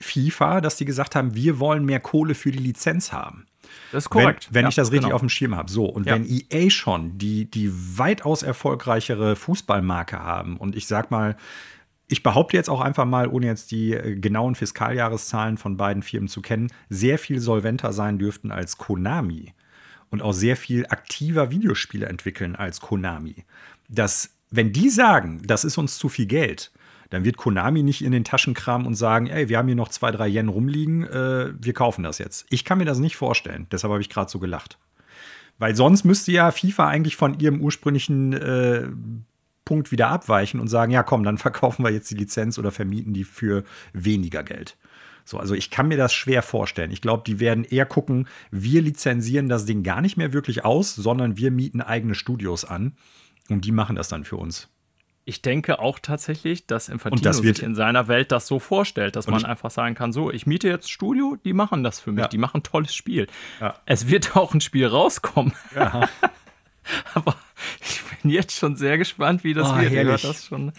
FIFA, 0.00 0.60
dass 0.60 0.76
die 0.76 0.84
gesagt 0.84 1.16
haben, 1.16 1.34
wir 1.34 1.58
wollen 1.58 1.84
mehr 1.84 1.98
Kohle 1.98 2.34
für 2.34 2.52
die 2.52 2.58
Lizenz 2.58 3.12
haben. 3.12 3.46
Das 3.90 4.04
ist 4.04 4.10
korrekt. 4.10 4.48
Wenn, 4.48 4.54
wenn 4.54 4.62
ja, 4.62 4.68
ich 4.68 4.74
das 4.76 4.92
richtig 4.92 5.06
genau. 5.06 5.14
auf 5.16 5.20
dem 5.20 5.28
Schirm 5.28 5.56
habe. 5.56 5.70
So, 5.70 5.86
und 5.86 6.06
ja. 6.06 6.14
wenn 6.14 6.26
EA 6.26 6.70
schon 6.70 7.18
die, 7.18 7.50
die 7.50 7.70
weitaus 7.98 8.42
erfolgreichere 8.42 9.34
Fußballmarke 9.34 10.18
haben 10.22 10.56
und 10.56 10.76
ich 10.76 10.86
sag 10.86 11.10
mal, 11.10 11.36
ich 12.06 12.22
behaupte 12.22 12.56
jetzt 12.56 12.70
auch 12.70 12.80
einfach 12.80 13.04
mal, 13.04 13.28
ohne 13.28 13.46
jetzt 13.46 13.70
die 13.70 13.92
äh, 13.92 14.16
genauen 14.16 14.54
Fiskaljahreszahlen 14.54 15.58
von 15.58 15.76
beiden 15.76 16.02
Firmen 16.02 16.28
zu 16.28 16.40
kennen, 16.40 16.68
sehr 16.88 17.18
viel 17.18 17.40
solventer 17.40 17.92
sein 17.92 18.18
dürften 18.18 18.50
als 18.50 18.78
Konami 18.78 19.52
und 20.10 20.22
auch 20.22 20.32
sehr 20.32 20.56
viel 20.56 20.86
aktiver 20.86 21.50
Videospiele 21.50 22.06
entwickeln 22.06 22.56
als 22.56 22.80
Konami. 22.80 23.44
Dass, 23.88 24.30
wenn 24.50 24.72
die 24.72 24.90
sagen, 24.90 25.42
das 25.44 25.64
ist 25.64 25.78
uns 25.78 25.98
zu 25.98 26.08
viel 26.08 26.26
Geld, 26.26 26.70
dann 27.10 27.24
wird 27.24 27.36
Konami 27.36 27.82
nicht 27.82 28.02
in 28.02 28.12
den 28.12 28.24
Taschen 28.24 28.54
kramen 28.54 28.86
und 28.86 28.94
sagen, 28.94 29.28
ey, 29.28 29.48
wir 29.48 29.58
haben 29.58 29.68
hier 29.68 29.76
noch 29.76 29.88
zwei, 29.88 30.10
drei 30.10 30.28
Yen 30.28 30.48
rumliegen, 30.48 31.04
äh, 31.04 31.52
wir 31.58 31.72
kaufen 31.72 32.02
das 32.02 32.18
jetzt. 32.18 32.46
Ich 32.50 32.64
kann 32.64 32.78
mir 32.78 32.84
das 32.84 32.98
nicht 32.98 33.16
vorstellen. 33.16 33.66
Deshalb 33.72 33.92
habe 33.92 34.02
ich 34.02 34.10
gerade 34.10 34.30
so 34.30 34.38
gelacht. 34.38 34.78
Weil 35.58 35.74
sonst 35.74 36.04
müsste 36.04 36.32
ja 36.32 36.50
FIFA 36.50 36.88
eigentlich 36.88 37.16
von 37.16 37.38
ihrem 37.40 37.60
ursprünglichen 37.60 38.32
äh, 38.34 38.88
Punkt 39.64 39.90
wieder 39.90 40.08
abweichen 40.08 40.60
und 40.60 40.68
sagen, 40.68 40.92
ja 40.92 41.02
komm, 41.02 41.24
dann 41.24 41.38
verkaufen 41.38 41.84
wir 41.84 41.90
jetzt 41.90 42.10
die 42.10 42.16
Lizenz 42.16 42.58
oder 42.58 42.70
vermieten 42.70 43.14
die 43.14 43.24
für 43.24 43.64
weniger 43.92 44.42
Geld. 44.42 44.76
So, 45.28 45.38
also 45.38 45.54
ich 45.54 45.68
kann 45.68 45.88
mir 45.88 45.98
das 45.98 46.14
schwer 46.14 46.40
vorstellen. 46.40 46.90
Ich 46.90 47.02
glaube, 47.02 47.22
die 47.26 47.38
werden 47.38 47.64
eher 47.64 47.84
gucken, 47.84 48.28
wir 48.50 48.80
lizenzieren 48.80 49.50
das 49.50 49.66
Ding 49.66 49.82
gar 49.82 50.00
nicht 50.00 50.16
mehr 50.16 50.32
wirklich 50.32 50.64
aus, 50.64 50.94
sondern 50.94 51.36
wir 51.36 51.50
mieten 51.50 51.82
eigene 51.82 52.14
Studios 52.14 52.64
an 52.64 52.96
und 53.50 53.66
die 53.66 53.72
machen 53.72 53.94
das 53.94 54.08
dann 54.08 54.24
für 54.24 54.36
uns. 54.36 54.70
Ich 55.26 55.42
denke 55.42 55.80
auch 55.80 55.98
tatsächlich, 55.98 56.66
dass 56.66 56.88
Infantino 56.88 57.22
das 57.22 57.36
sich 57.36 57.62
in 57.62 57.74
seiner 57.74 58.08
Welt 58.08 58.32
das 58.32 58.46
so 58.46 58.58
vorstellt, 58.58 59.16
dass 59.16 59.26
man 59.26 59.44
einfach 59.44 59.70
sagen 59.70 59.94
kann, 59.94 60.10
so, 60.10 60.30
ich 60.30 60.46
miete 60.46 60.66
jetzt 60.66 60.90
Studio, 60.90 61.36
die 61.44 61.52
machen 61.52 61.84
das 61.84 62.00
für 62.00 62.12
mich, 62.12 62.22
ja. 62.22 62.28
die 62.28 62.38
machen 62.38 62.60
ein 62.60 62.62
tolles 62.62 62.94
Spiel. 62.94 63.26
Ja. 63.60 63.74
Es 63.84 64.08
wird 64.08 64.34
auch 64.34 64.54
ein 64.54 64.62
Spiel 64.62 64.86
rauskommen. 64.86 65.52
Ja. 65.76 66.08
Aber 67.12 67.36
bin 68.22 68.30
jetzt 68.30 68.56
schon 68.56 68.76
sehr 68.76 68.98
gespannt, 68.98 69.44
wie 69.44 69.54
das 69.54 69.70
oh, 69.70 69.76
wird. 69.78 69.92
Herrlich. 69.92 70.22
Das 70.22 70.46
schon. 70.46 70.72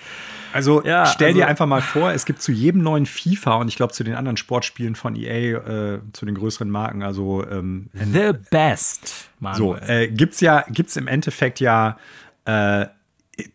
Also 0.52 0.84
ja, 0.84 1.06
stell 1.06 1.28
also, 1.28 1.40
dir 1.40 1.48
einfach 1.48 1.66
mal 1.66 1.82
vor, 1.82 2.12
es 2.12 2.26
gibt 2.26 2.42
zu 2.42 2.52
jedem 2.52 2.82
neuen 2.82 3.06
FIFA 3.06 3.56
und 3.56 3.68
ich 3.68 3.76
glaube 3.76 3.94
zu 3.94 4.04
den 4.04 4.16
anderen 4.16 4.38
Sportspielen 4.38 4.96
von 4.96 5.16
EA, 5.16 5.58
äh, 5.58 6.00
zu 6.14 6.26
den 6.26 6.36
größeren 6.36 6.70
Marken, 6.70 7.04
also 7.04 7.46
ähm, 7.50 7.90
The 7.94 8.32
Best. 8.50 9.30
Manuel. 9.40 9.80
So, 9.80 9.88
äh, 9.88 10.08
gibt's 10.08 10.42
ja, 10.42 10.66
gibt's 10.70 10.96
im 10.96 11.08
Endeffekt 11.08 11.60
ja 11.60 11.98
äh, 12.46 12.88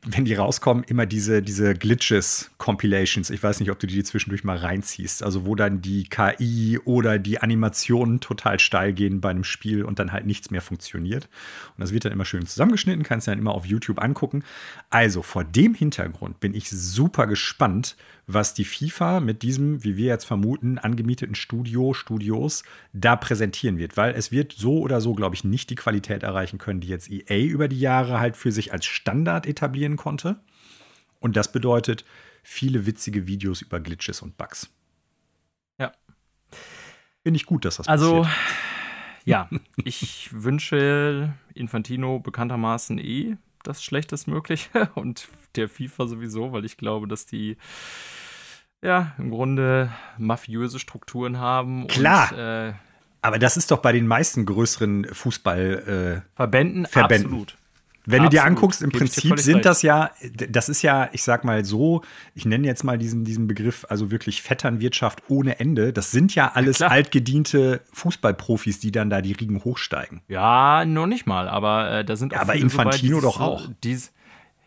wenn 0.04 0.24
die 0.24 0.34
rauskommen, 0.34 0.84
immer 0.84 1.06
diese, 1.06 1.42
diese 1.42 1.74
Glitches-Compilations. 1.74 3.30
Ich 3.30 3.42
weiß 3.42 3.60
nicht, 3.60 3.70
ob 3.70 3.78
du 3.78 3.86
die 3.86 4.02
zwischendurch 4.02 4.44
mal 4.44 4.56
reinziehst. 4.56 5.22
Also, 5.22 5.46
wo 5.46 5.54
dann 5.54 5.80
die 5.80 6.04
KI 6.04 6.78
oder 6.84 7.18
die 7.18 7.40
Animationen 7.40 8.20
total 8.20 8.58
steil 8.58 8.92
gehen 8.92 9.20
bei 9.20 9.30
einem 9.30 9.44
Spiel 9.44 9.84
und 9.84 9.98
dann 9.98 10.12
halt 10.12 10.26
nichts 10.26 10.50
mehr 10.50 10.62
funktioniert. 10.62 11.28
Und 11.76 11.80
das 11.80 11.92
wird 11.92 12.04
dann 12.04 12.12
immer 12.12 12.24
schön 12.24 12.46
zusammengeschnitten, 12.46 13.02
kannst 13.02 13.26
du 13.26 13.30
dann 13.30 13.38
immer 13.38 13.54
auf 13.54 13.66
YouTube 13.66 14.00
angucken. 14.00 14.44
Also, 14.90 15.22
vor 15.22 15.44
dem 15.44 15.74
Hintergrund 15.74 16.40
bin 16.40 16.54
ich 16.54 16.70
super 16.70 17.26
gespannt, 17.26 17.96
was 18.26 18.54
die 18.54 18.64
FIFA 18.64 19.20
mit 19.20 19.42
diesem, 19.42 19.84
wie 19.84 19.96
wir 19.96 20.06
jetzt 20.06 20.24
vermuten, 20.24 20.78
angemieteten 20.78 21.34
Studio, 21.34 21.92
Studios 21.92 22.64
da 22.92 23.16
präsentieren 23.16 23.78
wird. 23.78 23.96
Weil 23.96 24.14
es 24.14 24.32
wird 24.32 24.52
so 24.52 24.78
oder 24.78 25.00
so, 25.00 25.14
glaube 25.14 25.34
ich, 25.34 25.44
nicht 25.44 25.70
die 25.70 25.74
Qualität 25.74 26.22
erreichen 26.22 26.58
können, 26.58 26.80
die 26.80 26.88
jetzt 26.88 27.10
EA 27.10 27.44
über 27.44 27.68
die 27.68 27.80
Jahre 27.80 28.20
halt 28.20 28.36
für 28.36 28.52
sich 28.52 28.72
als 28.72 28.86
Standard 28.86 29.46
etablieren 29.74 29.96
konnte. 29.96 30.36
Und 31.20 31.36
das 31.36 31.50
bedeutet 31.50 32.04
viele 32.42 32.86
witzige 32.86 33.26
Videos 33.26 33.62
über 33.62 33.80
Glitches 33.80 34.22
und 34.22 34.36
Bugs. 34.36 34.70
Ja. 35.78 35.92
Finde 37.22 37.36
ich 37.36 37.46
gut, 37.46 37.64
dass 37.64 37.76
das 37.76 37.88
also, 37.88 38.22
passiert. 38.22 38.36
Also, 38.36 39.24
ja, 39.24 39.48
ich 39.84 40.30
wünsche 40.32 41.34
Infantino 41.54 42.20
bekanntermaßen 42.20 42.98
eh 42.98 43.36
das 43.62 43.82
Schlechtestmögliche 43.82 44.90
und 44.94 45.28
der 45.56 45.68
FIFA 45.68 46.06
sowieso, 46.06 46.52
weil 46.52 46.64
ich 46.64 46.76
glaube, 46.76 47.08
dass 47.08 47.26
die 47.26 47.56
ja 48.82 49.14
im 49.18 49.30
Grunde 49.30 49.90
mafiöse 50.18 50.78
Strukturen 50.78 51.38
haben. 51.38 51.86
Klar. 51.86 52.32
Und, 52.32 52.38
äh, 52.38 52.72
aber 53.22 53.38
das 53.38 53.56
ist 53.56 53.70
doch 53.70 53.78
bei 53.78 53.92
den 53.92 54.06
meisten 54.06 54.44
größeren 54.44 55.06
Fußballverbänden 55.06 56.84
äh, 56.84 56.88
Verbänden. 56.88 57.26
absolut. 57.28 57.56
Wenn 58.06 58.20
Absolut. 58.20 58.32
du 58.32 58.36
dir 58.36 58.44
anguckst, 58.44 58.82
im 58.82 58.90
Prinzip 58.90 59.38
sind 59.38 59.64
das 59.64 59.80
ja, 59.80 60.10
das 60.50 60.68
ist 60.68 60.82
ja, 60.82 61.08
ich 61.12 61.22
sag 61.22 61.42
mal 61.44 61.64
so, 61.64 62.02
ich 62.34 62.44
nenne 62.44 62.66
jetzt 62.66 62.84
mal 62.84 62.98
diesen, 62.98 63.24
diesen 63.24 63.46
Begriff, 63.46 63.86
also 63.88 64.10
wirklich 64.10 64.42
Vetternwirtschaft 64.42 65.22
ohne 65.28 65.58
Ende. 65.58 65.92
Das 65.92 66.10
sind 66.10 66.34
ja 66.34 66.52
alles 66.52 66.80
ja, 66.80 66.88
altgediente 66.88 67.80
Fußballprofis, 67.92 68.78
die 68.78 68.92
dann 68.92 69.08
da 69.08 69.22
die 69.22 69.32
Riegen 69.32 69.64
hochsteigen. 69.64 70.20
Ja, 70.28 70.84
noch 70.84 71.06
nicht 71.06 71.26
mal, 71.26 71.48
aber 71.48 71.90
äh, 71.90 72.04
da 72.04 72.16
sind 72.16 72.32
auch 72.34 72.36
ja, 72.36 72.42
aber 72.42 72.56
Infantino 72.56 73.20
so 73.20 73.28
doch 73.28 73.40
auch. 73.40 73.68
Dies, 73.82 74.12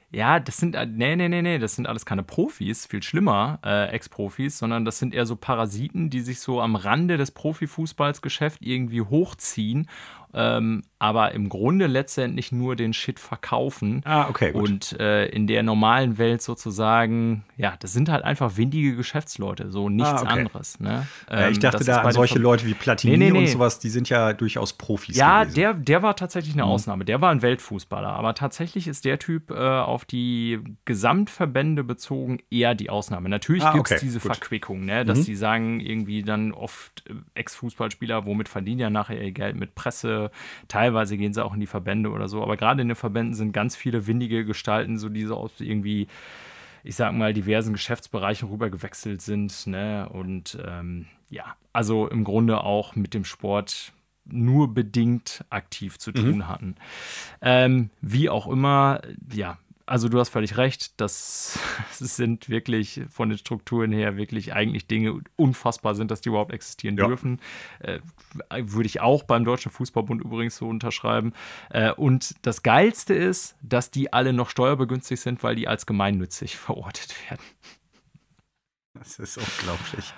ja, 0.09 0.39
das 0.39 0.57
sind, 0.57 0.73
äh, 0.73 0.85
nee, 0.85 1.15
nee, 1.15 1.30
nee, 1.30 1.41
nee, 1.41 1.59
das 1.59 1.76
sind 1.76 1.85
alles 1.85 2.05
keine 2.05 2.23
Profis, 2.23 2.85
viel 2.85 3.03
schlimmer, 3.03 3.59
äh, 3.64 3.89
Ex-Profis, 3.89 4.57
sondern 4.57 4.85
das 4.85 4.99
sind 4.99 5.14
eher 5.14 5.26
so 5.26 5.35
Parasiten, 5.35 6.09
die 6.09 6.22
sich 6.22 6.39
so 6.39 6.61
am 6.61 6.76
Rande 6.76 7.18
des 7.18 7.31
Profifußballsgeschäfts 7.31 8.61
irgendwie 8.61 9.01
hochziehen 9.01 9.88
ähm, 10.34 10.84
aber 10.99 11.33
im 11.33 11.47
Grunde 11.47 11.85
letztendlich 11.85 12.51
nur 12.51 12.75
den 12.75 12.93
Shit 12.93 13.19
verkaufen. 13.19 14.01
Ah, 14.03 14.27
okay. 14.29 14.51
Gut. 14.51 14.69
Und 14.69 14.99
äh, 14.99 15.27
in 15.27 15.45
der 15.45 15.61
normalen 15.61 16.17
Welt 16.17 16.41
sozusagen, 16.41 17.43
ja, 17.55 17.75
das 17.79 17.93
sind 17.93 18.09
halt 18.09 18.23
einfach 18.23 18.57
windige 18.57 18.95
Geschäftsleute, 18.95 19.69
so 19.69 19.89
nichts 19.89 20.09
ah, 20.09 20.21
okay. 20.21 20.39
anderes. 20.39 20.79
Ne? 20.79 21.07
Ähm, 21.29 21.39
ja, 21.39 21.49
ich 21.49 21.57
ähm, 21.57 21.61
dachte 21.61 21.83
da 21.83 22.01
an 22.01 22.11
solche 22.13 22.39
Leute 22.39 22.65
wie 22.65 22.73
Platini 22.73 23.17
nee, 23.17 23.25
nee, 23.25 23.31
nee. 23.31 23.39
und 23.39 23.47
sowas, 23.47 23.77
die 23.77 23.89
sind 23.89 24.09
ja 24.09 24.33
durchaus 24.33 24.73
Profis. 24.73 25.15
Ja, 25.15 25.43
gewesen. 25.43 25.55
der, 25.55 25.73
der 25.75 26.01
war 26.01 26.15
tatsächlich 26.15 26.55
eine 26.55 26.63
mhm. 26.63 26.71
Ausnahme. 26.71 27.05
Der 27.05 27.21
war 27.21 27.29
ein 27.29 27.43
Weltfußballer, 27.43 28.09
aber 28.09 28.33
tatsächlich 28.33 28.87
ist 28.87 29.05
der 29.05 29.19
Typ 29.19 29.51
äh, 29.51 29.53
auf 29.53 30.05
die 30.05 30.59
Gesamtverbände 30.85 31.83
bezogen 31.83 32.39
eher 32.49 32.73
die 32.73 32.89
Ausnahme. 32.89 33.29
Natürlich 33.29 33.63
ah, 33.63 33.73
gibt 33.73 33.87
es 33.87 33.97
okay. 33.97 34.01
diese 34.03 34.19
Gut. 34.19 34.31
Verquickung, 34.35 34.85
ne? 34.85 35.05
dass 35.05 35.19
mhm. 35.19 35.25
die 35.25 35.35
sagen, 35.35 35.79
irgendwie 35.79 36.23
dann 36.23 36.53
oft 36.53 37.03
äh, 37.07 37.13
Ex-Fußballspieler, 37.35 38.25
womit 38.25 38.49
verdienen 38.49 38.79
ja 38.79 38.89
nachher 38.89 39.21
ihr 39.21 39.31
Geld 39.31 39.55
mit 39.55 39.75
Presse 39.75 40.31
teilweise 40.88 41.18
gehen 41.18 41.34
sie 41.34 41.43
auch 41.43 41.53
in 41.53 41.59
die 41.59 41.68
Verbände 41.68 42.11
oder 42.11 42.30
so. 42.30 42.41
Aber 42.41 42.55
gerade 42.55 42.81
in 42.81 42.88
den 42.88 42.95
Verbänden 42.95 43.34
sind 43.34 43.51
ganz 43.51 43.76
viele 43.76 44.07
windige 44.07 44.45
Gestalten, 44.45 44.97
so 44.97 45.09
die 45.09 45.26
so 45.26 45.35
aus 45.35 45.51
irgendwie, 45.59 46.07
ich 46.84 46.95
sag 46.95 47.14
mal, 47.14 47.34
diversen 47.34 47.73
Geschäftsbereichen 47.73 48.47
rübergewechselt 48.49 49.22
sind. 49.22 49.68
Ne? 49.68 50.07
Und 50.09 50.57
ähm, 50.65 51.07
ja, 51.30 51.55
also 51.73 52.07
im 52.07 52.23
Grunde 52.23 52.61
auch 52.61 52.95
mit 52.95 53.14
dem 53.14 53.26
Sport 53.26 53.91
nur 54.26 54.73
bedingt 54.73 55.43
aktiv 55.49 55.99
zu 55.99 56.11
mhm. 56.11 56.15
tun 56.15 56.35
mhm. 56.38 56.47
hatten. 56.47 56.76
Ähm, 57.41 57.89
wie 58.01 58.30
auch 58.30 58.47
immer, 58.47 59.01
ja, 59.34 59.57
also 59.88 60.09
du 60.09 60.19
hast 60.19 60.30
völlig 60.30 60.57
recht, 60.57 60.99
das 60.99 61.57
sind 61.91 62.49
wirklich 62.49 63.01
von 63.09 63.30
den 63.30 63.38
Strukturen 63.38 63.91
her 63.91 64.18
wirklich 64.18 64.53
eigentlich 64.53 64.85
Dinge 64.85 65.22
unfassbar 65.38 65.95
sind, 65.95 66.11
dass 66.11 66.22
die 66.22 66.30
überhaupt 66.30 66.51
existieren 66.51 66.97
ja. 66.97 67.07
dürfen. 67.07 67.39
Äh, 67.80 67.99
würde 68.49 68.88
ich 68.88 68.99
auch 68.99 69.23
beim 69.23 69.45
Deutschen 69.45 69.72
Fußballbund 69.72 70.22
übrigens 70.22 70.57
so 70.57 70.68
unterschreiben. 70.68 71.34
Äh, 71.69 71.93
und 71.93 72.35
das 72.41 72.64
Geilste 72.64 73.14
ist, 73.14 73.55
dass 73.61 73.89
die 73.89 74.11
alle 74.14 74.34
noch 74.34 74.49
steuerbegünstigt 74.49 75.22
sind, 75.22 75.41
weil 75.41 75.55
die 75.55 75.68
als 75.68 75.85
gemeinnützig 75.85 76.57
verortet 76.57 77.15
werden. 77.30 77.43
Das 78.93 79.19
ist 79.19 79.38
unglaublich 79.38 80.14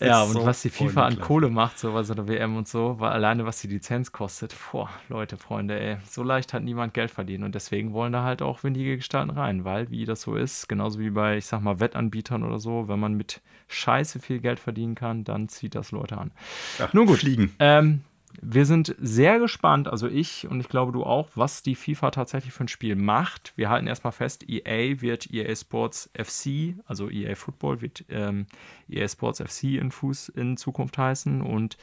ja, 0.00 0.22
und 0.22 0.32
so 0.32 0.46
was 0.46 0.62
die 0.62 0.70
FIFA 0.70 1.06
an 1.06 1.20
Kohle 1.20 1.50
macht, 1.50 1.78
so 1.78 1.92
bei 1.92 2.02
so 2.02 2.12
einer 2.14 2.28
WM 2.28 2.56
und 2.56 2.66
so, 2.66 2.96
weil 2.98 3.12
alleine 3.12 3.44
was 3.44 3.60
die 3.60 3.68
Lizenz 3.68 4.12
kostet, 4.12 4.54
boah, 4.72 4.88
Leute, 5.08 5.36
Freunde, 5.36 5.78
ey, 5.78 5.96
so 6.08 6.22
leicht 6.22 6.52
hat 6.52 6.62
niemand 6.62 6.94
Geld 6.94 7.10
verdient 7.10 7.44
und 7.44 7.54
deswegen 7.54 7.92
wollen 7.92 8.12
da 8.12 8.22
halt 8.22 8.42
auch 8.42 8.62
windige 8.62 8.96
Gestalten 8.96 9.30
rein, 9.30 9.64
weil, 9.64 9.90
wie 9.90 10.04
das 10.04 10.22
so 10.22 10.34
ist, 10.36 10.68
genauso 10.68 10.98
wie 10.98 11.10
bei, 11.10 11.36
ich 11.36 11.46
sag 11.46 11.60
mal, 11.60 11.80
Wettanbietern 11.80 12.42
oder 12.42 12.58
so, 12.58 12.88
wenn 12.88 13.00
man 13.00 13.14
mit 13.14 13.40
Scheiße 13.68 14.20
viel 14.20 14.40
Geld 14.40 14.60
verdienen 14.60 14.94
kann, 14.94 15.24
dann 15.24 15.48
zieht 15.48 15.74
das 15.74 15.90
Leute 15.90 16.18
an. 16.18 16.30
Ja, 16.78 16.88
Nun 16.92 17.06
gut. 17.06 17.18
Fliegen. 17.18 17.54
Ähm, 17.58 18.02
wir 18.40 18.66
sind 18.66 18.94
sehr 19.00 19.38
gespannt, 19.38 19.88
also 19.88 20.08
ich 20.08 20.46
und 20.48 20.60
ich 20.60 20.68
glaube 20.68 20.92
du 20.92 21.04
auch, 21.04 21.28
was 21.34 21.62
die 21.62 21.74
FIFA 21.74 22.10
tatsächlich 22.10 22.52
für 22.52 22.64
ein 22.64 22.68
Spiel 22.68 22.96
macht. 22.96 23.52
Wir 23.56 23.70
halten 23.70 23.86
erstmal 23.86 24.12
fest, 24.12 24.48
EA 24.48 25.00
wird 25.00 25.32
EA 25.32 25.54
Sports 25.54 26.10
FC, 26.14 26.74
also 26.86 27.10
EA 27.10 27.34
Football 27.34 27.80
wird 27.80 28.04
ähm, 28.08 28.46
EA 28.88 29.08
Sports 29.08 29.40
FC 29.40 29.64
in 29.74 29.90
Fuß 29.90 30.30
in 30.30 30.56
Zukunft 30.56 30.98
heißen 30.98 31.40
und 31.40 31.76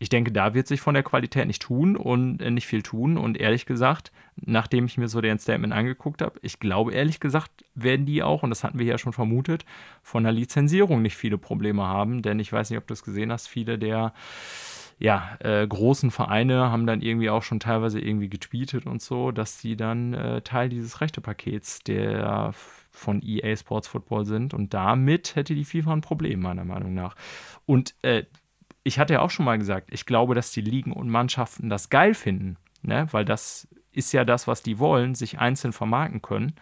ich 0.00 0.08
denke, 0.08 0.30
da 0.30 0.54
wird 0.54 0.68
sich 0.68 0.80
von 0.80 0.94
der 0.94 1.02
Qualität 1.02 1.46
nicht 1.46 1.62
tun 1.62 1.96
und 1.96 2.40
äh, 2.40 2.50
nicht 2.50 2.66
viel 2.66 2.82
tun. 2.82 3.18
Und 3.18 3.36
ehrlich 3.36 3.66
gesagt, 3.66 4.12
nachdem 4.36 4.86
ich 4.86 4.96
mir 4.96 5.08
so 5.08 5.20
den 5.20 5.40
Statement 5.40 5.72
angeguckt 5.72 6.22
habe, 6.22 6.38
ich 6.42 6.60
glaube 6.60 6.92
ehrlich 6.92 7.18
gesagt, 7.18 7.50
werden 7.74 8.06
die 8.06 8.22
auch, 8.22 8.44
und 8.44 8.50
das 8.50 8.62
hatten 8.62 8.78
wir 8.78 8.86
ja 8.86 8.96
schon 8.96 9.12
vermutet, 9.12 9.64
von 10.02 10.22
der 10.22 10.32
Lizenzierung 10.32 11.02
nicht 11.02 11.16
viele 11.16 11.36
Probleme 11.36 11.82
haben. 11.82 12.22
Denn 12.22 12.38
ich 12.38 12.52
weiß 12.52 12.70
nicht, 12.70 12.78
ob 12.78 12.86
du 12.86 12.94
es 12.94 13.02
gesehen 13.02 13.32
hast, 13.32 13.48
viele 13.48 13.76
der 13.76 14.12
ja, 14.98 15.36
äh, 15.40 15.66
großen 15.66 16.10
Vereine 16.10 16.70
haben 16.70 16.86
dann 16.86 17.02
irgendwie 17.02 17.30
auch 17.30 17.42
schon 17.42 17.60
teilweise 17.60 18.00
irgendwie 18.00 18.28
getweetet 18.28 18.86
und 18.86 19.00
so, 19.00 19.30
dass 19.30 19.60
sie 19.60 19.76
dann 19.76 20.12
äh, 20.12 20.42
Teil 20.42 20.68
dieses 20.68 21.00
Rechtepakets 21.00 21.80
der 21.84 22.52
von 22.90 23.22
EA 23.22 23.54
Sports 23.56 23.86
Football 23.86 24.24
sind 24.24 24.54
und 24.54 24.74
damit 24.74 25.36
hätte 25.36 25.54
die 25.54 25.64
FIFA 25.64 25.92
ein 25.92 26.00
Problem, 26.00 26.40
meiner 26.40 26.64
Meinung 26.64 26.94
nach. 26.94 27.14
Und 27.64 27.94
äh, 28.02 28.24
ich 28.82 28.98
hatte 28.98 29.14
ja 29.14 29.20
auch 29.20 29.30
schon 29.30 29.44
mal 29.44 29.58
gesagt, 29.58 29.88
ich 29.92 30.04
glaube, 30.04 30.34
dass 30.34 30.50
die 30.50 30.62
Ligen 30.62 30.92
und 30.92 31.08
Mannschaften 31.08 31.68
das 31.68 31.90
geil 31.90 32.14
finden, 32.14 32.56
ne? 32.82 33.06
weil 33.12 33.24
das 33.24 33.68
ist 33.92 34.12
ja 34.12 34.24
das, 34.24 34.48
was 34.48 34.62
die 34.62 34.80
wollen, 34.80 35.14
sich 35.14 35.38
einzeln 35.38 35.72
vermarkten 35.72 36.22
können. 36.22 36.54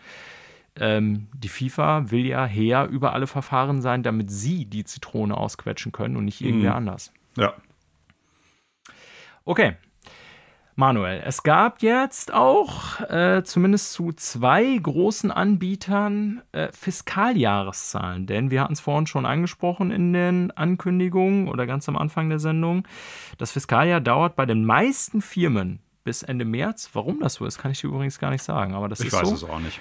Ähm, 0.78 1.28
die 1.34 1.48
FIFA 1.48 2.10
will 2.10 2.26
ja 2.26 2.44
her 2.44 2.86
über 2.88 3.14
alle 3.14 3.26
Verfahren 3.26 3.80
sein, 3.80 4.02
damit 4.02 4.30
sie 4.30 4.66
die 4.66 4.84
Zitrone 4.84 5.34
ausquetschen 5.34 5.90
können 5.90 6.16
und 6.16 6.26
nicht 6.26 6.42
irgendwer 6.42 6.72
mhm. 6.72 6.76
anders. 6.76 7.12
Ja, 7.36 7.54
Okay. 9.47 9.77
Manuel, 10.74 11.23
es 11.24 11.43
gab 11.43 11.81
jetzt 11.81 12.35
auch 12.35 13.01
äh, 13.09 13.43
zumindest 13.44 13.94
zu 13.94 14.12
zwei 14.12 14.77
großen 14.77 15.31
Anbietern 15.31 16.43
äh, 16.52 16.68
Fiskaljahreszahlen, 16.70 18.27
denn 18.27 18.51
wir 18.51 18.60
hatten 18.60 18.74
es 18.74 18.81
vorhin 18.81 19.06
schon 19.06 19.24
angesprochen 19.24 19.90
in 19.90 20.12
den 20.12 20.51
Ankündigungen 20.51 21.48
oder 21.48 21.66
ganz 21.66 21.89
am 21.89 21.97
Anfang 21.97 22.28
der 22.28 22.40
Sendung. 22.40 22.86
Das 23.39 23.52
Fiskaljahr 23.52 24.02
dauert 24.02 24.36
bei 24.36 24.44
den 24.44 24.66
meisten 24.66 25.23
Firmen 25.23 25.78
bis 26.05 26.23
Ende 26.23 26.44
März. 26.44 26.90
Warum 26.93 27.20
das 27.20 27.35
so 27.35 27.47
ist, 27.47 27.56
kann 27.56 27.70
ich 27.70 27.81
dir 27.81 27.86
übrigens 27.86 28.18
gar 28.18 28.31
nicht 28.31 28.43
sagen, 28.43 28.74
aber 28.74 28.89
das 28.89 29.01
ich 29.01 29.06
ist 29.06 29.12
so. 29.12 29.18
Ich 29.18 29.24
weiß 29.24 29.32
es 29.32 29.44
auch 29.44 29.60
nicht. 29.60 29.81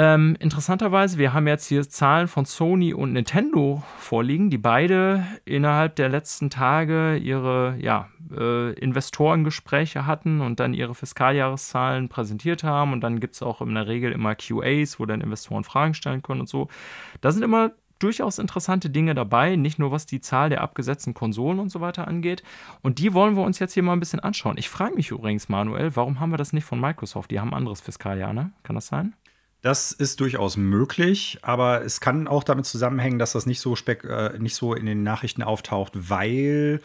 Ähm, 0.00 0.36
interessanterweise, 0.38 1.18
wir 1.18 1.34
haben 1.34 1.48
jetzt 1.48 1.66
hier 1.66 1.82
Zahlen 1.88 2.28
von 2.28 2.44
Sony 2.44 2.94
und 2.94 3.14
Nintendo 3.14 3.82
vorliegen, 3.98 4.48
die 4.48 4.56
beide 4.56 5.26
innerhalb 5.44 5.96
der 5.96 6.08
letzten 6.08 6.50
Tage 6.50 7.16
ihre 7.16 7.76
ja, 7.80 8.08
äh, 8.30 8.74
Investorengespräche 8.74 10.06
hatten 10.06 10.40
und 10.40 10.60
dann 10.60 10.72
ihre 10.72 10.94
Fiskaljahreszahlen 10.94 12.08
präsentiert 12.08 12.62
haben. 12.62 12.92
Und 12.92 13.00
dann 13.00 13.18
gibt 13.18 13.34
es 13.34 13.42
auch 13.42 13.60
in 13.60 13.74
der 13.74 13.88
Regel 13.88 14.12
immer 14.12 14.36
QAs, 14.36 15.00
wo 15.00 15.04
dann 15.04 15.20
Investoren 15.20 15.64
Fragen 15.64 15.94
stellen 15.94 16.22
können 16.22 16.42
und 16.42 16.48
so. 16.48 16.68
Da 17.20 17.32
sind 17.32 17.42
immer 17.42 17.72
durchaus 17.98 18.38
interessante 18.38 18.90
Dinge 18.90 19.16
dabei, 19.16 19.56
nicht 19.56 19.80
nur 19.80 19.90
was 19.90 20.06
die 20.06 20.20
Zahl 20.20 20.48
der 20.48 20.60
abgesetzten 20.60 21.12
Konsolen 21.12 21.58
und 21.58 21.70
so 21.70 21.80
weiter 21.80 22.06
angeht. 22.06 22.44
Und 22.82 23.00
die 23.00 23.14
wollen 23.14 23.34
wir 23.34 23.42
uns 23.42 23.58
jetzt 23.58 23.74
hier 23.74 23.82
mal 23.82 23.94
ein 23.94 24.00
bisschen 24.00 24.20
anschauen. 24.20 24.58
Ich 24.58 24.68
frage 24.68 24.94
mich 24.94 25.10
übrigens, 25.10 25.48
Manuel, 25.48 25.96
warum 25.96 26.20
haben 26.20 26.30
wir 26.30 26.38
das 26.38 26.52
nicht 26.52 26.66
von 26.66 26.78
Microsoft? 26.80 27.32
Die 27.32 27.40
haben 27.40 27.48
ein 27.48 27.56
anderes 27.56 27.80
Fiskaljahr, 27.80 28.32
ne? 28.32 28.52
Kann 28.62 28.76
das 28.76 28.86
sein? 28.86 29.14
Das 29.60 29.90
ist 29.90 30.20
durchaus 30.20 30.56
möglich, 30.56 31.38
aber 31.42 31.84
es 31.84 32.00
kann 32.00 32.28
auch 32.28 32.44
damit 32.44 32.66
zusammenhängen, 32.66 33.18
dass 33.18 33.32
das 33.32 33.44
nicht 33.44 33.60
so, 33.60 33.74
äh, 33.74 34.38
nicht 34.38 34.54
so 34.54 34.72
in 34.74 34.86
den 34.86 35.02
Nachrichten 35.02 35.42
auftaucht, 35.42 35.92
weil 35.94 36.80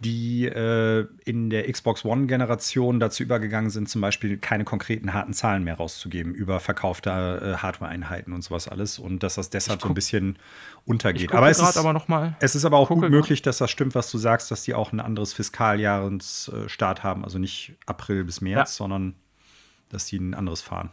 die 0.00 0.44
äh, 0.46 1.06
in 1.24 1.50
der 1.50 1.70
Xbox 1.70 2.04
One-Generation 2.04 3.00
dazu 3.00 3.22
übergegangen 3.22 3.70
sind, 3.70 3.88
zum 3.88 4.00
Beispiel 4.00 4.36
keine 4.36 4.64
konkreten 4.64 5.14
harten 5.14 5.32
Zahlen 5.32 5.64
mehr 5.64 5.76
rauszugeben 5.76 6.34
über 6.34 6.60
verkaufte 6.60 7.10
äh, 7.10 7.56
Hardware-Einheiten 7.62 8.32
und 8.32 8.42
sowas 8.42 8.68
alles 8.68 8.98
und 8.98 9.22
dass 9.22 9.36
das 9.36 9.50
deshalb 9.50 9.80
so 9.80 9.88
ein 9.88 9.94
bisschen 9.94 10.38
untergeht. 10.84 11.32
aber 11.32 11.48
es 11.48 11.60
ist, 11.60 11.76
aber 11.78 11.92
noch 11.92 12.08
mal, 12.08 12.36
es 12.40 12.54
ist 12.54 12.64
aber 12.64 12.76
auch 12.76 12.88
gut 12.88 13.08
möglich, 13.08 13.40
dass 13.40 13.58
das 13.58 13.70
stimmt, 13.70 13.94
was 13.94 14.10
du 14.10 14.18
sagst, 14.18 14.50
dass 14.50 14.62
die 14.62 14.74
auch 14.74 14.92
ein 14.92 15.00
anderes 15.00 15.32
Fiskaljahrensstart 15.32 17.02
haben, 17.02 17.24
also 17.24 17.38
nicht 17.38 17.74
April 17.86 18.24
bis 18.24 18.40
März, 18.40 18.72
ja. 18.72 18.76
sondern 18.84 19.14
dass 19.88 20.06
die 20.06 20.18
ein 20.18 20.34
anderes 20.34 20.60
fahren. 20.60 20.90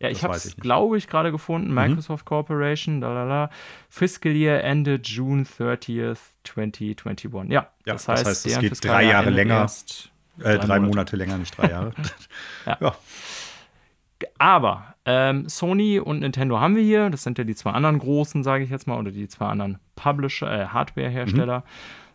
Ja, 0.00 0.10
ich 0.10 0.22
habe 0.22 0.34
es, 0.36 0.56
glaube 0.56 0.96
ich, 0.96 1.08
gerade 1.08 1.32
gefunden. 1.32 1.68
Mhm. 1.68 1.74
Microsoft 1.74 2.24
mhm. 2.24 2.28
Corporation, 2.28 3.00
lalala. 3.00 3.50
Fiscal 3.88 4.32
Year 4.32 4.62
ended 4.62 5.06
June 5.08 5.42
30th, 5.42 6.18
2021. 6.44 7.52
Ja, 7.52 7.68
ja 7.84 7.92
das, 7.94 8.06
heißt, 8.06 8.22
das 8.22 8.28
heißt, 8.28 8.46
es 8.46 8.60
geht 8.60 8.84
drei 8.84 9.04
Jahre 9.04 9.30
länger. 9.30 9.56
Erst, 9.56 10.12
äh, 10.38 10.42
drei, 10.42 10.58
drei 10.58 10.66
Monate. 10.78 10.86
Monate. 10.86 11.16
länger, 11.16 11.38
nicht 11.38 11.58
drei 11.58 11.70
Jahre. 11.70 11.92
ja. 12.66 12.78
ja. 12.80 12.96
Aber 14.38 14.94
ähm, 15.04 15.48
Sony 15.48 15.98
und 15.98 16.20
Nintendo 16.20 16.60
haben 16.60 16.76
wir 16.76 16.82
hier. 16.82 17.10
Das 17.10 17.24
sind 17.24 17.38
ja 17.38 17.44
die 17.44 17.54
zwei 17.54 17.70
anderen 17.70 17.98
großen, 17.98 18.44
sage 18.44 18.64
ich 18.64 18.70
jetzt 18.70 18.86
mal, 18.86 18.98
oder 18.98 19.10
die 19.10 19.26
zwei 19.26 19.46
anderen 19.46 19.78
Publisher, 19.96 20.62
äh, 20.62 20.66
Hardware-Hersteller. 20.66 21.60
Mhm. 21.60 21.64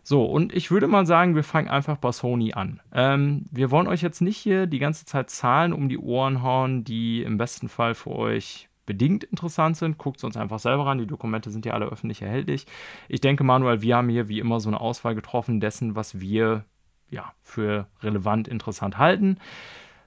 So, 0.06 0.26
und 0.26 0.54
ich 0.54 0.70
würde 0.70 0.86
mal 0.86 1.06
sagen, 1.06 1.34
wir 1.34 1.42
fangen 1.42 1.68
einfach 1.68 1.96
bei 1.96 2.12
Sony 2.12 2.52
an. 2.52 2.80
Ähm, 2.92 3.46
wir 3.50 3.70
wollen 3.70 3.88
euch 3.88 4.02
jetzt 4.02 4.20
nicht 4.20 4.36
hier 4.36 4.66
die 4.66 4.78
ganze 4.78 5.06
Zeit 5.06 5.30
Zahlen 5.30 5.72
um 5.72 5.88
die 5.88 5.98
Ohren 5.98 6.42
hauen, 6.42 6.84
die 6.84 7.22
im 7.22 7.38
besten 7.38 7.70
Fall 7.70 7.94
für 7.94 8.10
euch 8.10 8.68
bedingt 8.84 9.24
interessant 9.24 9.78
sind. 9.78 9.96
Guckt 9.96 10.18
es 10.18 10.24
uns 10.24 10.36
einfach 10.36 10.58
selber 10.58 10.86
an. 10.86 10.98
Die 10.98 11.06
Dokumente 11.06 11.50
sind 11.50 11.64
ja 11.64 11.72
alle 11.72 11.86
öffentlich 11.86 12.20
erhältlich. 12.20 12.66
Ich 13.08 13.22
denke, 13.22 13.44
Manuel, 13.44 13.80
wir 13.80 13.96
haben 13.96 14.10
hier 14.10 14.28
wie 14.28 14.40
immer 14.40 14.60
so 14.60 14.68
eine 14.68 14.78
Auswahl 14.78 15.14
getroffen 15.14 15.58
dessen, 15.58 15.96
was 15.96 16.20
wir 16.20 16.66
ja, 17.08 17.32
für 17.42 17.86
relevant 18.02 18.46
interessant 18.46 18.98
halten. 18.98 19.38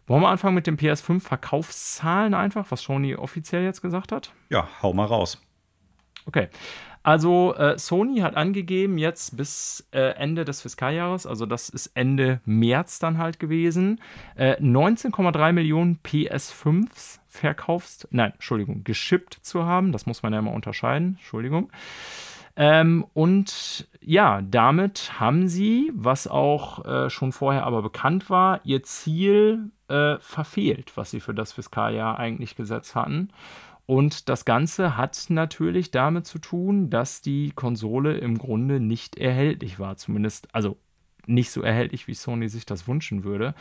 Wollen 0.05 0.21
wir 0.21 0.29
anfangen 0.29 0.55
mit 0.55 0.67
den 0.67 0.77
PS5-Verkaufszahlen 0.77 2.35
einfach, 2.35 2.67
was 2.69 2.81
Sony 2.81 3.15
offiziell 3.15 3.63
jetzt 3.63 3.81
gesagt 3.81 4.11
hat? 4.11 4.31
Ja, 4.49 4.67
hau 4.83 4.93
mal 4.93 5.05
raus. 5.05 5.41
Okay. 6.27 6.49
Also 7.07 7.55
äh, 7.55 7.79
Sony 7.79 8.19
hat 8.19 8.35
angegeben, 8.35 8.97
jetzt 8.97 9.37
bis 9.37 9.87
äh, 9.91 10.09
Ende 10.17 10.43
des 10.43 10.61
Fiskaljahres, 10.61 11.25
also 11.25 11.45
das 11.45 11.69
ist 11.69 11.91
Ende 11.93 12.41
März 12.43 12.99
dann 12.99 13.17
halt 13.17 13.39
gewesen, 13.39 14.01
äh, 14.35 14.61
19,3 14.61 15.53
Millionen 15.53 16.01
PS5s 16.03 17.19
verkaufst, 17.29 18.09
nein, 18.11 18.33
Entschuldigung, 18.33 18.83
geschippt 18.83 19.35
zu 19.41 19.65
haben. 19.65 19.93
Das 19.93 20.05
muss 20.05 20.21
man 20.21 20.33
ja 20.33 20.39
immer 20.39 20.51
unterscheiden, 20.51 21.15
Entschuldigung. 21.17 21.71
Ähm, 22.57 23.05
und 23.13 23.87
ja, 24.01 24.41
damit 24.41 25.17
haben 25.17 25.47
sie, 25.47 25.93
was 25.95 26.27
auch 26.27 26.83
äh, 26.83 27.09
schon 27.09 27.31
vorher 27.31 27.65
aber 27.65 27.83
bekannt 27.83 28.29
war, 28.29 28.59
ihr 28.65 28.83
Ziel 28.83 29.71
äh, 29.87 30.17
verfehlt, 30.19 30.91
was 30.95 31.11
sie 31.11 31.21
für 31.21 31.33
das 31.33 31.53
Fiskaljahr 31.53 32.19
eigentlich 32.19 32.57
gesetzt 32.57 32.95
hatten. 32.95 33.29
Und 33.87 34.27
das 34.27 34.43
Ganze 34.43 34.97
hat 34.97 35.25
natürlich 35.29 35.91
damit 35.91 36.25
zu 36.25 36.39
tun, 36.39 36.89
dass 36.89 37.21
die 37.21 37.51
Konsole 37.55 38.17
im 38.17 38.37
Grunde 38.37 38.79
nicht 38.81 39.17
erhältlich 39.17 39.79
war. 39.79 39.95
Zumindest, 39.95 40.53
also 40.53 40.77
nicht 41.25 41.51
so 41.51 41.61
erhältlich, 41.61 42.07
wie 42.07 42.13
Sony 42.13 42.49
sich 42.49 42.65
das 42.65 42.87
wünschen 42.87 43.23
würde. 43.23 43.55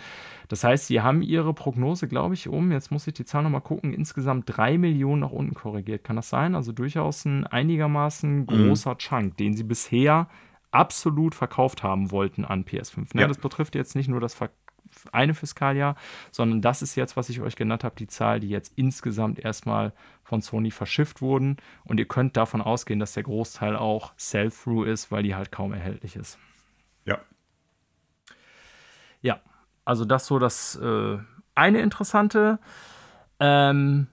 Das 0.48 0.64
heißt, 0.64 0.88
sie 0.88 1.00
haben 1.00 1.22
ihre 1.22 1.54
Prognose, 1.54 2.08
glaube 2.08 2.34
ich, 2.34 2.48
um, 2.48 2.72
jetzt 2.72 2.90
muss 2.90 3.06
ich 3.06 3.14
die 3.14 3.24
Zahl 3.24 3.44
nochmal 3.44 3.60
gucken, 3.60 3.92
insgesamt 3.92 4.44
drei 4.46 4.78
Millionen 4.78 5.20
nach 5.20 5.30
unten 5.30 5.54
korrigiert. 5.54 6.04
Kann 6.04 6.16
das 6.16 6.28
sein? 6.28 6.54
Also 6.54 6.72
durchaus 6.72 7.24
ein 7.24 7.46
einigermaßen 7.46 8.40
mhm. 8.40 8.46
großer 8.46 8.94
mhm. 8.94 8.98
Chunk, 8.98 9.36
den 9.36 9.54
sie 9.54 9.64
bisher 9.64 10.28
absolut 10.70 11.34
verkauft 11.34 11.82
haben 11.82 12.10
wollten 12.10 12.44
an 12.44 12.64
PS5. 12.64 13.14
Ne? 13.14 13.22
Ja. 13.22 13.28
Das 13.28 13.38
betrifft 13.38 13.74
jetzt 13.74 13.94
nicht 13.94 14.08
nur 14.08 14.20
das 14.20 14.34
Ver 14.34 14.50
eine 15.14 15.34
Fiskaljahr, 15.34 15.96
sondern 16.30 16.62
das 16.62 16.82
ist 16.82 16.94
jetzt, 16.94 17.16
was 17.16 17.28
ich 17.28 17.40
euch 17.40 17.56
genannt 17.56 17.84
habe, 17.84 17.96
die 17.96 18.06
Zahl, 18.06 18.40
die 18.40 18.48
jetzt 18.48 18.72
insgesamt 18.76 19.38
erstmal 19.38 19.92
von 20.22 20.42
Sony 20.42 20.70
verschifft 20.70 21.20
wurden. 21.20 21.56
Und 21.84 21.98
ihr 21.98 22.08
könnt 22.08 22.36
davon 22.36 22.60
ausgehen, 22.60 22.98
dass 22.98 23.14
der 23.14 23.22
Großteil 23.22 23.76
auch 23.76 24.12
Sell-Through 24.16 24.84
ist, 24.84 25.10
weil 25.10 25.22
die 25.22 25.34
halt 25.34 25.52
kaum 25.52 25.72
erhältlich 25.72 26.16
ist. 26.16 26.38
Ja. 27.04 27.18
Ja, 29.22 29.40
also 29.84 30.04
das 30.04 30.26
so 30.26 30.38
das 30.38 30.76
äh, 30.76 31.18
eine 31.54 31.80
interessante. 31.80 32.58
Ähm, 33.40 34.08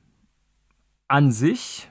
an 1.07 1.31
sich 1.31 1.89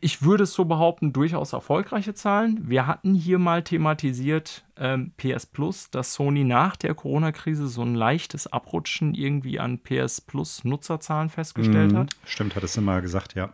ich 0.00 0.22
würde 0.22 0.44
es 0.44 0.52
so 0.52 0.64
behaupten, 0.64 1.12
durchaus 1.12 1.52
erfolgreiche 1.52 2.14
Zahlen. 2.14 2.68
Wir 2.68 2.86
hatten 2.86 3.14
hier 3.14 3.38
mal 3.38 3.62
thematisiert 3.62 4.64
ähm, 4.76 5.12
PS 5.16 5.46
Plus, 5.46 5.90
dass 5.90 6.14
Sony 6.14 6.44
nach 6.44 6.76
der 6.76 6.94
Corona-Krise 6.94 7.68
so 7.68 7.82
ein 7.82 7.94
leichtes 7.94 8.46
Abrutschen 8.46 9.14
irgendwie 9.14 9.60
an 9.60 9.78
PS 9.78 10.20
Plus 10.20 10.64
Nutzerzahlen 10.64 11.28
festgestellt 11.28 11.92
mhm. 11.92 11.98
hat. 11.98 12.10
Stimmt, 12.24 12.56
hat 12.56 12.64
es 12.64 12.76
immer 12.76 13.00
gesagt, 13.00 13.34
ja. 13.34 13.52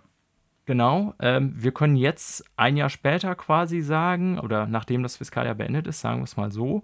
Genau. 0.66 1.14
Ähm, 1.20 1.52
wir 1.56 1.72
können 1.72 1.96
jetzt 1.96 2.44
ein 2.56 2.76
Jahr 2.76 2.90
später 2.90 3.34
quasi 3.34 3.80
sagen, 3.80 4.38
oder 4.38 4.66
nachdem 4.66 5.02
das 5.02 5.16
Fiskaljahr 5.16 5.54
beendet 5.54 5.86
ist, 5.86 6.00
sagen 6.00 6.20
wir 6.20 6.24
es 6.24 6.36
mal 6.36 6.50
so, 6.50 6.82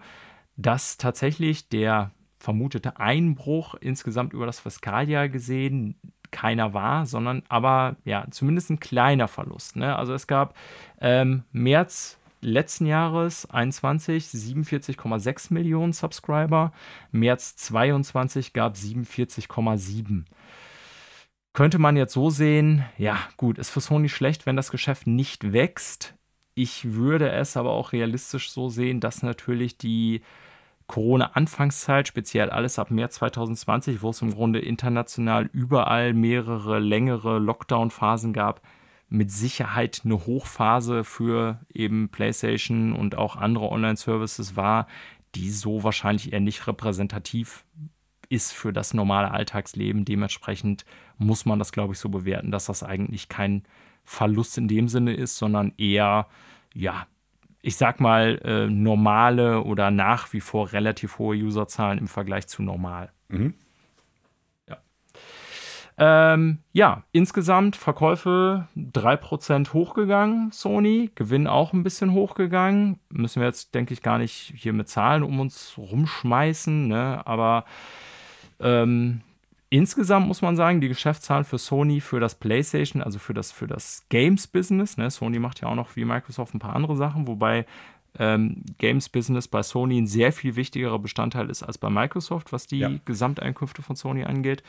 dass 0.57 0.99
tatsächlich 0.99 1.69
der 1.69 2.11
vermutete 2.39 2.99
Einbruch 2.99 3.75
insgesamt 3.75 4.33
über 4.33 4.47
das 4.47 4.61
Fiskaljahr 4.61 5.29
gesehen 5.29 5.97
keiner 6.31 6.75
war, 6.75 7.07
sondern 7.07 7.43
aber 7.49 7.97
ja, 8.05 8.27
zumindest 8.31 8.71
ein 8.71 8.81
kleiner 8.81 9.29
Verlust. 9.29 9.77
Ne? 9.77 9.97
Also 9.97 10.15
es 10.15 10.27
gab 10.27 10.55
ähm, 11.01 11.45
März 11.53 12.19
letzten 12.41 12.87
Jahres 12.87 13.49
21 13.51 14.25
47,6 14.25 15.53
Millionen 15.53 15.93
Subscriber, 15.93 16.73
März 17.13 17.57
22 17.57 18.53
gab 18.53 18.75
47,7. 18.75 20.25
Könnte 21.53 21.79
man 21.79 21.97
jetzt 21.97 22.15
so 22.15 22.31
sehen, 22.31 22.85
ja 22.97 23.19
gut, 23.37 23.59
ist 23.59 23.71
für 23.71 23.81
Sony 23.81 24.09
schlecht, 24.09 24.47
wenn 24.47 24.57
das 24.57 24.71
Geschäft 24.71 25.07
nicht 25.07 25.53
wächst. 25.53 26.15
Ich 26.55 26.93
würde 26.93 27.31
es 27.31 27.57
aber 27.57 27.71
auch 27.71 27.93
realistisch 27.93 28.51
so 28.51 28.69
sehen, 28.69 29.01
dass 29.01 29.23
natürlich 29.23 29.77
die 29.77 30.23
Corona-Anfangszeit, 30.91 32.09
speziell 32.09 32.51
alles 32.51 32.81
ab 32.81 32.91
März 32.91 33.15
2020, 33.15 34.03
wo 34.03 34.11
es 34.11 34.23
im 34.23 34.35
Grunde 34.35 34.59
international 34.59 35.49
überall 35.53 36.15
mehrere 36.15 36.81
längere 36.81 37.39
Lockdown-Phasen 37.39 38.33
gab, 38.33 38.61
mit 39.09 39.31
Sicherheit 39.31 40.03
eine 40.05 40.27
Hochphase 40.27 41.05
für 41.05 41.61
eben 41.73 42.09
PlayStation 42.09 42.93
und 42.93 43.17
auch 43.17 43.37
andere 43.37 43.71
Online-Services 43.71 44.57
war, 44.57 44.89
die 45.37 45.53
so 45.53 45.85
wahrscheinlich 45.85 46.33
eher 46.33 46.41
nicht 46.41 46.67
repräsentativ 46.67 47.65
ist 48.29 48.53
für 48.53 48.73
das 48.73 48.93
normale 48.93 49.31
Alltagsleben. 49.31 50.05
Dementsprechend 50.05 50.85
muss 51.19 51.47
man 51.47 51.61
das, 51.61 51.71
glaube 51.71 51.93
ich, 51.93 52.01
so 52.01 52.09
bewerten, 52.09 52.51
dass 52.51 52.67
das 52.67 52.83
eigentlich 52.83 53.29
kein 53.29 53.63
Verlust 54.03 54.59
in 54.59 54.67
dem 54.67 54.89
Sinne 54.89 55.15
ist, 55.15 55.37
sondern 55.37 55.73
eher, 55.77 56.27
ja, 56.75 57.07
ich 57.63 57.77
sag 57.77 58.01
mal, 58.01 58.41
äh, 58.45 58.67
normale 58.69 59.63
oder 59.63 59.91
nach 59.91 60.33
wie 60.33 60.41
vor 60.41 60.73
relativ 60.73 61.19
hohe 61.19 61.37
Userzahlen 61.37 61.99
im 61.99 62.09
Vergleich 62.09 62.47
zu 62.47 62.63
normal. 62.63 63.11
Mhm. 63.29 63.55
Ja. 64.69 64.79
Ähm, 65.99 66.59
ja, 66.73 67.05
insgesamt 67.13 67.77
Verkäufe 67.77 68.69
3% 68.77 69.75
hochgegangen, 69.75 70.51
Sony, 70.53 71.11
Gewinn 71.15 71.47
auch 71.47 71.73
ein 71.73 71.83
bisschen 71.83 72.13
hochgegangen. 72.13 72.99
Müssen 73.11 73.41
wir 73.41 73.47
jetzt, 73.47 73.75
denke 73.75 73.93
ich, 73.93 74.03
gar 74.03 74.19
nicht 74.19 74.55
hier 74.57 74.73
mit 74.73 74.89
Zahlen 74.89 75.23
um 75.23 75.39
uns 75.41 75.75
rumschmeißen, 75.77 76.89
ne? 76.89 77.27
aber 77.27 77.67
ähm, 78.59 79.21
Insgesamt 79.73 80.27
muss 80.27 80.43
man 80.43 80.57
sagen, 80.57 80.81
die 80.81 80.89
Geschäftszahlen 80.89 81.45
für 81.45 81.59
Sony 81.59 82.01
für 82.01 82.19
das 82.19 82.35
PlayStation, 82.35 83.03
also 83.03 83.21
für 83.21 83.35
das, 83.35 83.53
für 83.53 83.69
das 83.69 84.05
Games-Business, 84.09 84.97
ne? 84.97 85.11
Sony 85.11 85.39
macht 85.39 85.61
ja 85.61 85.69
auch 85.69 85.77
noch 85.77 85.95
wie 85.95 86.05
Microsoft 86.05 86.55
ein 86.55 86.59
paar 86.59 86.75
andere 86.75 86.97
Sachen, 86.97 87.29
wobei 87.29 87.67
ähm, 88.19 88.65
Games-Business 88.79 89.47
bei 89.47 89.63
Sony 89.63 90.01
ein 90.01 90.09
sehr 90.09 90.33
viel 90.33 90.57
wichtigerer 90.57 90.99
Bestandteil 90.99 91.49
ist 91.49 91.63
als 91.63 91.79
bei 91.79 91.89
Microsoft, 91.89 92.53
was 92.53 92.67
die 92.67 92.79
ja. 92.79 92.91
Gesamteinkünfte 93.05 93.83
von 93.83 93.95
Sony 93.95 94.25
angeht. 94.25 94.65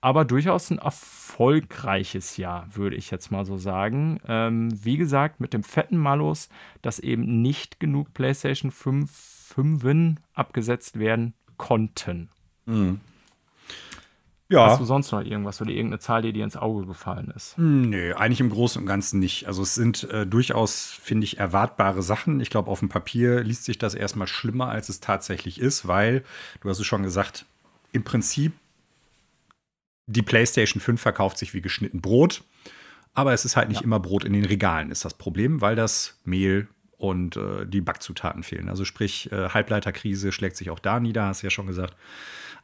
Aber 0.00 0.24
durchaus 0.24 0.70
ein 0.70 0.78
erfolgreiches 0.78 2.38
Jahr, 2.38 2.66
würde 2.74 2.96
ich 2.96 3.10
jetzt 3.10 3.30
mal 3.30 3.44
so 3.44 3.58
sagen. 3.58 4.18
Ähm, 4.26 4.70
wie 4.82 4.96
gesagt, 4.96 5.40
mit 5.40 5.52
dem 5.52 5.62
fetten 5.62 5.98
Malus, 5.98 6.48
dass 6.80 6.98
eben 6.98 7.42
nicht 7.42 7.80
genug 7.80 8.14
PlayStation 8.14 8.70
5 8.70 9.10
5 9.54 10.16
abgesetzt 10.34 10.98
werden 10.98 11.34
konnten. 11.56 12.28
Mhm. 12.66 13.00
Ja. 14.50 14.66
Hast 14.66 14.80
du 14.80 14.84
sonst 14.86 15.12
noch 15.12 15.22
irgendwas 15.22 15.60
oder 15.60 15.70
irgendeine 15.70 15.98
Zahl, 15.98 16.22
die 16.22 16.32
dir 16.32 16.44
ins 16.44 16.56
Auge 16.56 16.86
gefallen 16.86 17.30
ist? 17.36 17.56
Hm, 17.58 17.90
nö, 17.90 18.14
eigentlich 18.14 18.40
im 18.40 18.48
Großen 18.48 18.80
und 18.80 18.86
Ganzen 18.86 19.20
nicht. 19.20 19.46
Also 19.46 19.62
es 19.62 19.74
sind 19.74 20.04
äh, 20.04 20.26
durchaus, 20.26 20.86
finde 20.86 21.24
ich, 21.24 21.38
erwartbare 21.38 22.02
Sachen. 22.02 22.40
Ich 22.40 22.48
glaube, 22.48 22.70
auf 22.70 22.78
dem 22.78 22.88
Papier 22.88 23.42
liest 23.44 23.64
sich 23.64 23.76
das 23.76 23.94
erstmal 23.94 24.26
schlimmer, 24.26 24.68
als 24.68 24.88
es 24.88 25.00
tatsächlich 25.00 25.60
ist, 25.60 25.86
weil, 25.86 26.24
du 26.62 26.70
hast 26.70 26.80
es 26.80 26.86
schon 26.86 27.02
gesagt, 27.02 27.44
im 27.92 28.04
Prinzip 28.04 28.52
die 30.06 30.22
PlayStation 30.22 30.80
5 30.80 30.98
verkauft 30.98 31.36
sich 31.36 31.52
wie 31.52 31.60
geschnitten 31.60 32.00
Brot. 32.00 32.42
Aber 33.12 33.34
es 33.34 33.44
ist 33.44 33.56
halt 33.56 33.68
nicht 33.68 33.80
ja. 33.80 33.84
immer 33.84 34.00
Brot 34.00 34.24
in 34.24 34.32
den 34.32 34.44
Regalen, 34.46 34.90
ist 34.90 35.04
das 35.04 35.14
Problem, 35.14 35.60
weil 35.60 35.76
das 35.76 36.18
Mehl 36.24 36.68
und 36.98 37.36
äh, 37.36 37.64
die 37.64 37.80
Backzutaten 37.80 38.42
fehlen. 38.42 38.68
Also 38.68 38.84
sprich, 38.84 39.32
äh, 39.32 39.48
Halbleiterkrise 39.50 40.32
schlägt 40.32 40.56
sich 40.56 40.70
auch 40.70 40.80
da 40.80 41.00
nieder, 41.00 41.26
hast 41.26 41.42
du 41.42 41.46
ja 41.46 41.50
schon 41.50 41.68
gesagt. 41.68 41.96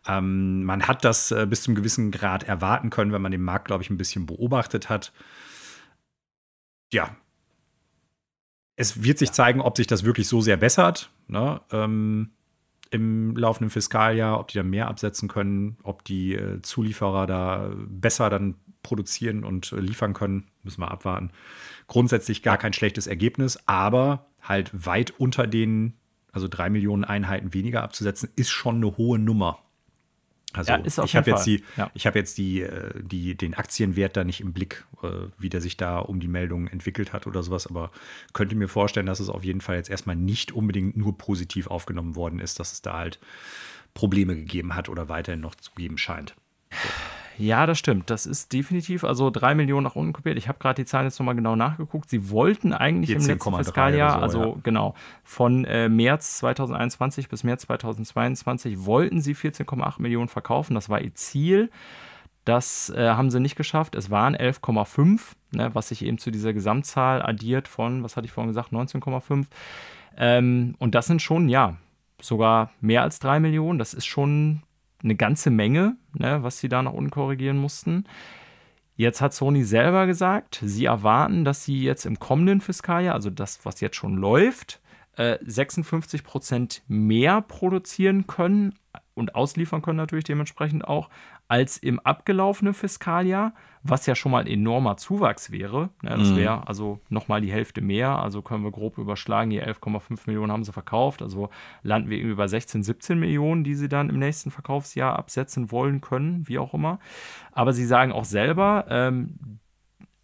Ähm, 0.07 0.65
man 0.65 0.87
hat 0.87 1.05
das 1.05 1.31
äh, 1.31 1.47
bis 1.49 1.63
zum 1.63 1.75
gewissen 1.75 2.11
Grad 2.11 2.43
erwarten 2.43 2.91
können, 2.91 3.13
wenn 3.13 3.23
man 3.23 3.33
den 3.33 3.43
Markt, 3.43 3.67
glaube 3.67 3.83
ich, 3.83 3.91
ein 3.91 3.97
bisschen 3.97 4.27
beobachtet 4.27 4.91
hat. 4.91 5.13
Ja. 6.93 7.17
Es 8.77 9.05
wird 9.05 9.19
sich 9.19 9.29
ja. 9.29 9.35
zeigen, 9.35 9.61
ob 9.61 9.77
sich 9.77 9.87
das 9.87 10.05
wirklich 10.05 10.29
so 10.29 10.41
sehr 10.41 10.57
bessert 10.57 11.11
ne? 11.29 11.61
ähm, 11.71 12.33
im 12.91 13.37
laufenden 13.37 13.71
Fiskaljahr, 13.71 14.39
ob 14.41 14.49
die 14.49 14.59
da 14.59 14.65
mehr 14.65 14.89
absetzen 14.89 15.29
können, 15.29 15.79
ob 15.85 16.05
die 16.05 16.35
äh, 16.35 16.61
Zulieferer 16.61 17.27
da 17.27 17.71
besser 17.87 18.31
dann 18.31 18.57
produzieren 18.83 19.45
und 19.45 19.73
äh, 19.73 19.81
liefern 19.81 20.13
können. 20.13 20.49
Müssen 20.65 20.81
wir 20.81 20.91
abwarten. 20.91 21.31
Grundsätzlich 21.87 22.43
gar 22.43 22.59
kein 22.59 22.73
schlechtes 22.73 23.07
Ergebnis, 23.07 23.59
aber 23.67 24.27
halt 24.43 24.71
weit 24.73 25.13
unter 25.19 25.47
den, 25.47 25.95
also 26.33 26.49
drei 26.49 26.71
Millionen 26.71 27.05
Einheiten 27.05 27.55
weniger 27.55 27.83
abzusetzen, 27.83 28.31
ist 28.37 28.51
schon 28.51 28.77
eine 28.77 28.97
hohe 28.97 29.19
Nummer. 29.19 29.59
Also 30.55 30.73
ja, 30.73 30.81
ich 31.05 31.17
habe 31.17 31.31
jetzt, 31.31 31.47
die, 31.47 31.65
ja. 31.77 31.91
hab 31.93 32.15
jetzt 32.15 32.39
die, 32.39 32.63
äh, 32.63 32.93
die, 33.03 33.35
den 33.35 33.55
Aktienwert 33.55 34.17
da 34.17 34.23
nicht 34.23 34.41
im 34.41 34.53
Blick, 34.53 34.85
äh, 35.03 35.09
wie 35.37 35.49
der 35.49 35.61
sich 35.61 35.77
da 35.77 35.99
um 35.99 36.21
die 36.21 36.29
Meldung 36.29 36.69
entwickelt 36.69 37.13
hat 37.13 37.27
oder 37.27 37.43
sowas, 37.43 37.67
aber 37.67 37.91
könnte 38.35 38.55
mir 38.55 38.69
vorstellen, 38.69 39.07
dass 39.07 39.19
es 39.19 39.29
auf 39.29 39.43
jeden 39.43 39.61
Fall 39.61 39.77
jetzt 39.77 39.91
erstmal 39.91 40.15
nicht 40.15 40.53
unbedingt 40.53 40.97
nur 40.97 41.19
positiv 41.19 41.67
aufgenommen 41.67 42.15
worden 42.15 42.39
ist, 42.39 42.61
dass 42.61 42.73
es 42.73 42.83
da 42.83 42.97
halt 42.97 43.19
Probleme 43.95 44.37
gegeben 44.37 44.77
hat 44.77 44.89
oder 44.89 45.09
weiterhin 45.09 45.41
noch 45.41 45.57
zu 45.57 45.73
geben 45.75 45.99
scheint. 45.99 46.37
So. 46.71 46.89
Ja, 47.39 47.67
das 47.67 47.79
stimmt. 47.79 48.11
Das 48.11 48.27
ist 48.27 48.53
definitiv, 48.53 49.05
also 49.05 49.31
drei 49.31 49.55
Millionen 49.55 49.85
nach 49.85 49.97
unten 49.97 50.13
kopiert. 50.13 50.39
Ich 50.39 50.49
habe 50.49 50.59
gerade 50.59 50.83
die 50.83 50.87
Zahlen 50.87 51.07
jetzt 51.07 51.19
nochmal 51.19 51.35
genau 51.35 51.57
nachgeguckt. 51.57 52.09
Sie 52.09 52.31
wollten 52.31 52.73
eigentlich 52.73 53.11
im 53.11 53.27
letzten 53.27 53.57
Fiskaljahr, 53.57 54.17
so, 54.17 54.21
also 54.21 54.45
ja. 54.55 54.61
genau, 54.63 54.95
von 55.23 55.65
äh, 55.65 55.89
März 55.89 56.39
2021 56.39 57.29
bis 57.29 57.45
März 57.45 57.63
2022 57.63 58.85
wollten 58.85 59.21
sie 59.21 59.35
14,8 59.35 60.01
Millionen 60.01 60.29
verkaufen. 60.29 60.75
Das 60.75 60.89
war 60.89 61.01
ihr 61.01 61.15
Ziel. 61.15 61.71
Das 62.45 62.91
äh, 62.91 63.09
haben 63.09 63.31
sie 63.31 63.41
nicht 63.41 63.57
geschafft. 63.57 63.95
Es 63.95 64.11
waren 64.11 64.37
11,5, 64.37 65.21
ne, 65.53 65.71
was 65.75 65.89
sich 65.89 66.05
eben 66.05 66.19
zu 66.19 66.31
dieser 66.31 66.53
Gesamtzahl 66.53 67.23
addiert 67.23 67.69
von, 67.69 68.03
was 68.03 68.17
hatte 68.17 68.27
ich 68.27 68.33
vorhin 68.33 68.51
gesagt, 68.51 68.73
19,5. 68.73 69.47
Ähm, 70.17 70.75
und 70.79 70.95
das 70.95 71.07
sind 71.07 71.23
schon, 71.23 71.49
ja, 71.49 71.77
sogar 72.21 72.71
mehr 72.81 73.03
als 73.03 73.19
drei 73.19 73.41
Millionen. 73.41 73.79
Das 73.79 73.95
ist 73.95 74.07
schon 74.07 74.63
eine 75.05 75.15
ganze 75.15 75.51
Menge, 75.51 75.97
ne, 76.15 76.43
was 76.43 76.59
sie 76.59 76.69
da 76.69 76.83
nach 76.83 76.93
unten 76.93 77.11
korrigieren 77.11 77.59
mussten. 77.59 78.05
Jetzt 78.97 79.21
hat 79.21 79.35
Sony 79.35 79.65
selber 79.65 80.07
gesagt, 80.07 80.61
sie 80.65 80.85
erwarten, 80.85 81.45
dass 81.45 81.65
sie 81.65 81.83
jetzt 81.83 82.07
im 82.07 82.19
kommenden 82.19 82.61
Fiskaljahr, 82.61 83.15
also 83.15 83.31
das, 83.31 83.65
was 83.65 83.81
jetzt 83.81 83.97
schon 83.97 84.17
läuft, 84.17 84.81
56 85.17 86.21
äh, 86.21 86.25
Prozent 86.25 86.83
mehr 86.89 87.41
produzieren 87.41 88.27
können 88.27 88.75
und 89.15 89.35
ausliefern 89.35 89.83
können 89.83 89.97
natürlich 89.97 90.25
dementsprechend 90.25 90.87
auch 90.87 91.09
als 91.47 91.77
im 91.77 92.01
abgelaufenen 92.01 92.75
Fiskaljahr, 92.75 93.53
was 93.87 94.07
ja 94.07 94.15
schon 94.15 94.33
mal 94.33 94.41
ein 94.41 94.47
enormer 94.47 94.97
Zuwachs 94.97 95.51
wäre. 95.53 95.91
Ja, 96.03 96.17
das 96.17 96.31
mhm. 96.31 96.37
wäre 96.37 96.67
also 96.67 97.01
nochmal 97.11 97.43
die 97.43 97.53
Hälfte 97.53 97.83
mehr. 97.83 98.19
Also 98.19 98.43
können 98.43 98.65
wir 98.65 98.71
grob 98.71 98.99
überschlagen, 98.99 99.51
hier 99.51 99.69
11,5 99.69 100.21
Millionen 100.27 100.51
haben 100.51 100.65
sie 100.65 100.73
verkauft. 100.73 101.23
Also 101.23 101.51
landen 101.83 102.09
wir 102.09 102.17
irgendwie 102.17 102.37
bei 102.37 102.49
16, 102.49 102.83
17 102.83 103.19
Millionen, 103.19 103.63
die 103.63 103.75
sie 103.75 103.89
dann 103.89 104.09
im 104.09 104.19
nächsten 104.19 104.51
Verkaufsjahr 104.51 105.19
absetzen 105.19 105.71
wollen 105.71 106.01
können, 106.01 106.49
wie 106.49 106.59
auch 106.59 106.75
immer. 106.75 106.99
Aber 107.53 107.73
sie 107.73 107.85
sagen 107.85 108.11
auch 108.11 108.25
selber, 108.25 108.87
ähm, 108.89 109.61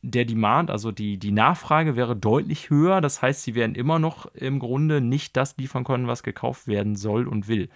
der 0.02 0.24
Demand, 0.24 0.70
also 0.70 0.90
die, 0.90 1.18
die 1.18 1.30
Nachfrage 1.30 1.94
wäre 1.94 2.16
deutlich 2.16 2.70
höher. 2.70 3.02
Das 3.02 3.20
heißt, 3.20 3.42
sie 3.42 3.54
werden 3.54 3.74
immer 3.74 3.98
noch 3.98 4.26
im 4.34 4.58
Grunde 4.58 5.02
nicht 5.02 5.36
das 5.36 5.58
liefern 5.58 5.84
können, 5.84 6.06
was 6.06 6.22
gekauft 6.22 6.66
werden 6.66 6.96
soll 6.96 7.28
und 7.28 7.46
will 7.46 7.68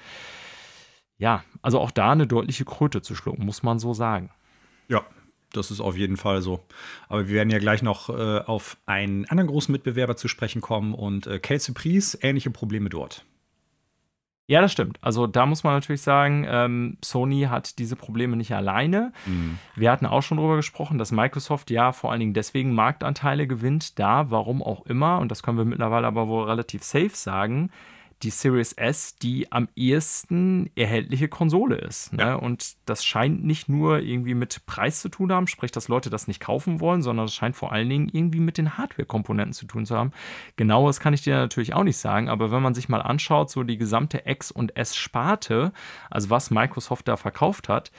ja, 1.19 1.45
also 1.63 1.81
auch 1.81 1.91
da 1.91 2.13
eine 2.13 2.27
deutliche 2.27 2.65
Kröte 2.65 3.03
zu 3.03 3.15
schlucken, 3.15 3.45
muss 3.45 3.63
man 3.63 3.79
so 3.79 3.95
sagen. 3.95 4.31
Ja, 4.89 5.05
das 5.57 5.71
ist 5.71 5.81
auf 5.81 5.97
jeden 5.97 6.17
Fall 6.17 6.43
so. 6.43 6.61
Aber 7.09 7.29
wir 7.29 7.35
werden 7.35 7.51
ja 7.51 7.59
gleich 7.59 7.83
noch 7.83 8.09
äh, 8.09 8.41
auf 8.41 8.77
einen 8.87 9.25
anderen 9.27 9.49
großen 9.49 9.73
Mitbewerber 9.73 10.17
zu 10.17 10.29
sprechen 10.29 10.61
kommen 10.61 10.95
und 10.95 11.27
äh, 11.27 11.39
Kelsey 11.39 11.75
Priest, 11.75 12.19
ähnliche 12.23 12.51
Probleme 12.51 12.89
dort. 12.89 13.25
Ja, 14.47 14.61
das 14.61 14.73
stimmt. 14.73 14.99
Also 15.01 15.27
da 15.27 15.47
muss 15.47 15.65
man 15.65 15.73
natürlich 15.73 16.03
sagen, 16.03 16.47
ähm, 16.47 16.99
Sony 17.03 17.47
hat 17.49 17.79
diese 17.79 17.97
Probleme 17.97 18.37
nicht 18.37 18.55
alleine. 18.55 19.13
Mhm. 19.25 19.59
Wir 19.75 19.91
hatten 19.91 20.05
auch 20.05 20.23
schon 20.23 20.37
darüber 20.37 20.57
gesprochen, 20.57 20.99
dass 20.99 21.13
Microsoft 21.13 21.71
ja 21.71 21.93
vor 21.93 22.11
allen 22.11 22.21
Dingen 22.21 22.35
deswegen 22.35 22.75
Marktanteile 22.75 23.47
gewinnt, 23.47 23.99
da, 23.99 24.31
warum 24.31 24.63
auch 24.63 24.85
immer, 24.85 25.19
und 25.19 25.31
das 25.31 25.43
können 25.43 25.57
wir 25.57 25.65
mittlerweile 25.65 26.07
aber 26.07 26.29
wohl 26.29 26.45
relativ 26.45 26.83
safe 26.83 27.11
sagen, 27.15 27.71
die 28.23 28.31
Series 28.31 28.73
S 28.73 29.17
die 29.17 29.51
am 29.53 29.69
ehesten 29.77 30.71
erhältliche 30.77 31.29
Konsole 31.29 31.77
ist. 31.77 32.13
Ne? 32.13 32.23
Ja. 32.23 32.35
Und 32.35 32.77
das 32.87 33.05
scheint 33.05 33.45
nicht 33.45 33.69
nur 33.69 33.99
irgendwie 33.99 34.35
mit 34.35 34.65
Preis 34.67 35.01
zu 35.01 35.09
tun 35.09 35.33
haben, 35.33 35.47
sprich, 35.47 35.73
dass 35.73 35.89
Leute 35.89 36.11
das 36.11 36.29
nicht 36.29 36.41
kaufen 36.41 36.81
wollen, 36.81 37.03
sondern 37.03 37.27
es 37.27 37.35
scheint 37.35 37.57
vor 37.57 37.73
allen 37.73 37.89
Dingen 37.89 38.09
irgendwie 38.13 38.41
mit 38.41 38.59
den 38.59 38.79
Hardware-Komponenten 38.79 39.53
zu 39.53 39.67
tun 39.67 39.87
zu 39.87 39.97
haben. 39.97 40.13
Genaues 40.57 41.01
kann 41.01 41.15
ich 41.15 41.23
dir 41.23 41.37
natürlich 41.37 41.75
auch 41.75 41.85
nicht 41.85 41.99
sagen, 41.99 42.29
aber 42.29 42.51
wenn 42.51 42.63
man 42.63 42.75
sich 42.75 42.89
mal 42.89 43.03
anschaut, 43.03 43.51
so 43.51 43.63
die 43.63 43.79
gesamte 43.79 44.23
X- 44.27 44.51
und 44.51 44.77
S-Sparte, 44.77 45.73
also 46.11 46.31
was 46.31 46.51
Microsoft 46.51 47.09
da 47.09 47.17
verkauft 47.17 47.69
hat, 47.69 47.91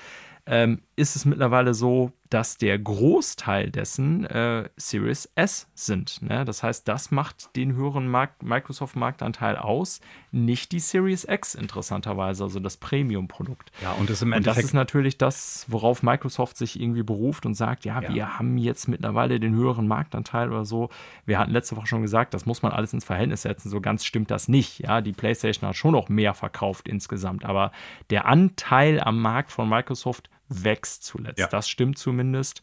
ähm, 0.48 0.82
ist 0.96 1.16
es 1.16 1.26
mittlerweile 1.26 1.74
so, 1.74 2.12
dass 2.36 2.58
der 2.58 2.78
Großteil 2.78 3.72
dessen 3.72 4.26
äh, 4.26 4.68
Series 4.76 5.32
S 5.36 5.70
sind. 5.74 6.22
Ne? 6.22 6.44
Das 6.44 6.64
heißt, 6.64 6.86
das 6.86 7.10
macht 7.10 7.56
den 7.56 7.78
höheren 7.78 8.12
Microsoft-Marktanteil 8.42 9.56
aus, 9.56 10.02
nicht 10.34 10.74
die 10.74 10.82
Series 10.82 11.24
X 11.24 11.56
interessanterweise, 11.56 12.44
also 12.44 12.60
das 12.60 12.76
Premium-Produkt. 12.76 13.72
Ja, 13.82 13.94
und 13.94 14.10
das, 14.10 14.22
im 14.22 14.34
und 14.34 14.46
das 14.46 14.58
ist 14.58 14.74
natürlich 14.74 15.18
das, 15.18 15.66
worauf 15.70 16.04
Microsoft 16.04 16.58
sich 16.58 16.78
irgendwie 16.78 17.04
beruft 17.04 17.46
und 17.46 17.54
sagt, 17.54 17.86
ja, 17.86 18.02
ja, 18.02 18.14
wir 18.14 18.38
haben 18.38 18.58
jetzt 18.58 18.90
mittlerweile 18.90 19.40
den 19.40 19.56
höheren 19.56 19.88
Marktanteil 19.88 20.50
oder 20.50 20.66
so. 20.66 20.90
Wir 21.26 21.40
hatten 21.40 21.52
letzte 21.52 21.78
Woche 21.78 21.88
schon 21.88 22.02
gesagt, 22.02 22.34
das 22.34 22.46
muss 22.46 22.62
man 22.62 22.74
alles 22.74 22.92
ins 22.92 23.06
Verhältnis 23.06 23.44
setzen. 23.44 23.70
So 23.70 23.80
ganz 23.80 24.04
stimmt 24.04 24.30
das 24.30 24.50
nicht. 24.50 24.80
Ja, 24.80 25.00
die 25.00 25.14
PlayStation 25.14 25.70
hat 25.70 25.78
schon 25.78 25.94
noch 25.94 26.10
mehr 26.10 26.34
verkauft 26.34 26.90
insgesamt, 26.90 27.46
aber 27.46 27.72
der 28.10 28.26
Anteil 28.26 29.00
am 29.00 29.22
Markt 29.22 29.54
von 29.54 29.70
Microsoft 29.70 30.30
wächst 30.50 31.04
zuletzt. 31.04 31.40
Ja. 31.40 31.48
Das 31.48 31.68
stimmt 31.70 31.98
zumindest. 31.98 32.62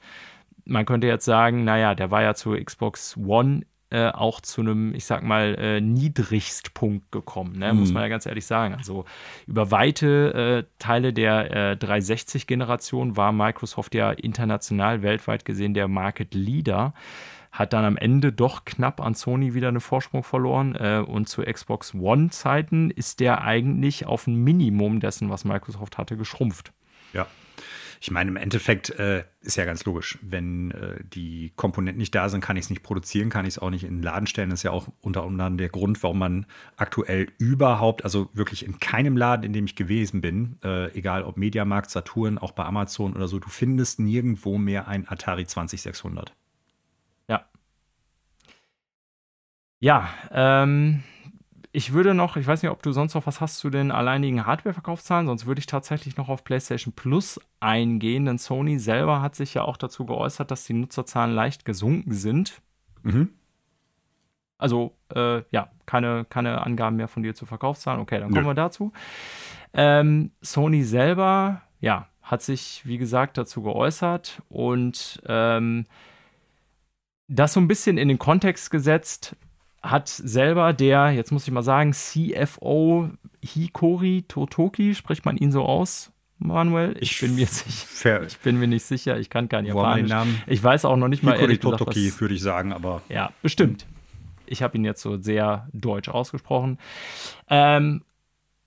Man 0.64 0.86
könnte 0.86 1.06
jetzt 1.06 1.24
sagen, 1.24 1.64
naja, 1.64 1.94
der 1.94 2.10
war 2.10 2.22
ja 2.22 2.34
zur 2.34 2.62
Xbox 2.62 3.16
One 3.16 3.62
äh, 3.90 4.08
auch 4.08 4.40
zu 4.40 4.62
einem, 4.62 4.94
ich 4.94 5.04
sag 5.04 5.22
mal, 5.22 5.54
äh, 5.58 5.80
Niedrigstpunkt 5.80 7.12
gekommen, 7.12 7.58
ne? 7.58 7.72
mhm. 7.72 7.80
muss 7.80 7.92
man 7.92 8.02
ja 8.02 8.08
ganz 8.08 8.24
ehrlich 8.24 8.46
sagen. 8.46 8.74
Also 8.74 9.04
über 9.46 9.70
weite 9.70 10.64
äh, 10.64 10.78
Teile 10.78 11.12
der 11.12 11.76
360-Generation 11.76 13.10
äh, 13.12 13.16
war 13.16 13.32
Microsoft 13.32 13.94
ja 13.94 14.10
international, 14.12 15.02
weltweit 15.02 15.44
gesehen 15.44 15.74
der 15.74 15.88
Market 15.88 16.34
Leader 16.34 16.94
hat 17.52 17.74
dann 17.74 17.84
am 17.84 17.98
Ende 17.98 18.32
doch 18.32 18.64
knapp 18.64 19.00
an 19.00 19.14
Sony 19.14 19.52
wieder 19.52 19.68
einen 19.68 19.80
Vorsprung 19.80 20.22
verloren. 20.22 20.74
Äh, 20.74 21.04
und 21.06 21.28
zu 21.28 21.42
Xbox 21.42 21.94
One-Zeiten 21.94 22.90
ist 22.90 23.20
der 23.20 23.42
eigentlich 23.42 24.06
auf 24.06 24.26
ein 24.26 24.36
Minimum 24.36 25.00
dessen, 25.00 25.28
was 25.28 25.44
Microsoft 25.44 25.98
hatte, 25.98 26.16
geschrumpft. 26.16 26.72
Ja, 27.12 27.26
ich 28.02 28.10
meine, 28.10 28.30
im 28.30 28.36
Endeffekt 28.36 28.90
äh, 28.90 29.22
ist 29.42 29.56
ja 29.56 29.64
ganz 29.64 29.84
logisch. 29.84 30.18
Wenn 30.22 30.72
äh, 30.72 31.04
die 31.04 31.52
Komponenten 31.54 32.00
nicht 32.00 32.12
da 32.12 32.28
sind, 32.28 32.40
kann 32.40 32.56
ich 32.56 32.64
es 32.64 32.70
nicht 32.70 32.82
produzieren, 32.82 33.30
kann 33.30 33.44
ich 33.44 33.54
es 33.54 33.58
auch 33.60 33.70
nicht 33.70 33.84
in 33.84 33.98
den 33.98 34.02
Laden 34.02 34.26
stellen. 34.26 34.50
Das 34.50 34.58
ist 34.58 34.64
ja 34.64 34.72
auch 34.72 34.88
unter 35.02 35.22
anderem 35.22 35.56
der 35.56 35.68
Grund, 35.68 36.02
warum 36.02 36.18
man 36.18 36.46
aktuell 36.76 37.28
überhaupt, 37.38 38.02
also 38.02 38.28
wirklich 38.32 38.66
in 38.66 38.80
keinem 38.80 39.16
Laden, 39.16 39.44
in 39.44 39.52
dem 39.52 39.66
ich 39.66 39.76
gewesen 39.76 40.20
bin, 40.20 40.58
äh, 40.64 40.90
egal 40.98 41.22
ob 41.22 41.36
Mediamarkt, 41.36 41.90
Saturn, 41.90 42.38
auch 42.38 42.50
bei 42.50 42.64
Amazon 42.64 43.12
oder 43.12 43.28
so, 43.28 43.38
du 43.38 43.48
findest 43.48 44.00
nirgendwo 44.00 44.58
mehr 44.58 44.88
ein 44.88 45.08
Atari 45.08 45.46
2600. 45.46 46.34
Ja. 47.28 47.46
Ja, 49.78 50.08
ähm, 50.32 51.04
ich 51.72 51.94
würde 51.94 52.12
noch, 52.12 52.36
ich 52.36 52.46
weiß 52.46 52.62
nicht, 52.62 52.70
ob 52.70 52.82
du 52.82 52.92
sonst 52.92 53.14
noch 53.14 53.26
was 53.26 53.40
hast 53.40 53.56
zu 53.56 53.70
den 53.70 53.90
alleinigen 53.90 54.44
Hardware-Verkaufszahlen, 54.44 55.26
sonst 55.26 55.46
würde 55.46 55.58
ich 55.58 55.66
tatsächlich 55.66 56.18
noch 56.18 56.28
auf 56.28 56.44
PlayStation 56.44 56.92
Plus 56.92 57.40
eingehen, 57.60 58.26
denn 58.26 58.36
Sony 58.36 58.78
selber 58.78 59.22
hat 59.22 59.34
sich 59.34 59.54
ja 59.54 59.62
auch 59.62 59.78
dazu 59.78 60.04
geäußert, 60.04 60.50
dass 60.50 60.64
die 60.64 60.74
Nutzerzahlen 60.74 61.34
leicht 61.34 61.64
gesunken 61.64 62.12
sind. 62.12 62.60
Mhm. 63.02 63.30
Also, 64.58 64.94
äh, 65.14 65.42
ja, 65.50 65.70
keine, 65.86 66.26
keine 66.26 66.60
Angaben 66.60 66.96
mehr 66.96 67.08
von 67.08 67.22
dir 67.22 67.34
zu 67.34 67.46
Verkaufszahlen. 67.46 68.00
Okay, 68.00 68.20
dann 68.20 68.28
kommen 68.28 68.44
Nö. 68.44 68.50
wir 68.50 68.54
dazu. 68.54 68.92
Ähm, 69.72 70.30
Sony 70.42 70.84
selber, 70.84 71.62
ja, 71.80 72.06
hat 72.20 72.42
sich, 72.42 72.82
wie 72.84 72.98
gesagt, 72.98 73.38
dazu 73.38 73.62
geäußert 73.62 74.42
und 74.48 75.22
ähm, 75.26 75.86
das 77.28 77.54
so 77.54 77.60
ein 77.60 77.66
bisschen 77.66 77.98
in 77.98 78.08
den 78.08 78.18
Kontext 78.18 78.70
gesetzt, 78.70 79.36
hat 79.82 80.08
selber 80.08 80.72
der, 80.72 81.10
jetzt 81.10 81.32
muss 81.32 81.46
ich 81.46 81.52
mal 81.52 81.62
sagen, 81.62 81.92
CFO 81.92 83.10
Hikori 83.42 84.24
Totoki, 84.28 84.94
spricht 84.94 85.24
man 85.24 85.36
ihn 85.36 85.50
so 85.50 85.64
aus, 85.64 86.12
Manuel? 86.38 86.96
Ich, 87.00 87.12
ich 87.12 87.20
bin 87.20 87.34
mir 87.34 87.46
sicher. 87.46 88.22
Ich 88.26 88.38
bin 88.38 88.58
mir 88.58 88.66
nicht 88.66 88.84
sicher, 88.84 89.18
ich 89.18 89.30
kann 89.30 89.48
keinen 89.48 89.66
Japanisch. 89.66 90.08
Namen? 90.08 90.40
Ich 90.46 90.62
weiß 90.62 90.84
auch 90.84 90.96
noch 90.96 91.08
nicht 91.08 91.22
mal 91.22 91.36
Hikori 91.36 91.58
Totoki, 91.58 92.12
würde 92.18 92.34
ich 92.34 92.42
sagen, 92.42 92.72
aber. 92.72 93.02
Ja, 93.08 93.32
bestimmt. 93.42 93.86
Ich 94.46 94.62
habe 94.62 94.76
ihn 94.76 94.84
jetzt 94.84 95.02
so 95.02 95.20
sehr 95.20 95.68
deutsch 95.72 96.08
ausgesprochen. 96.08 96.78
Ähm, 97.48 98.02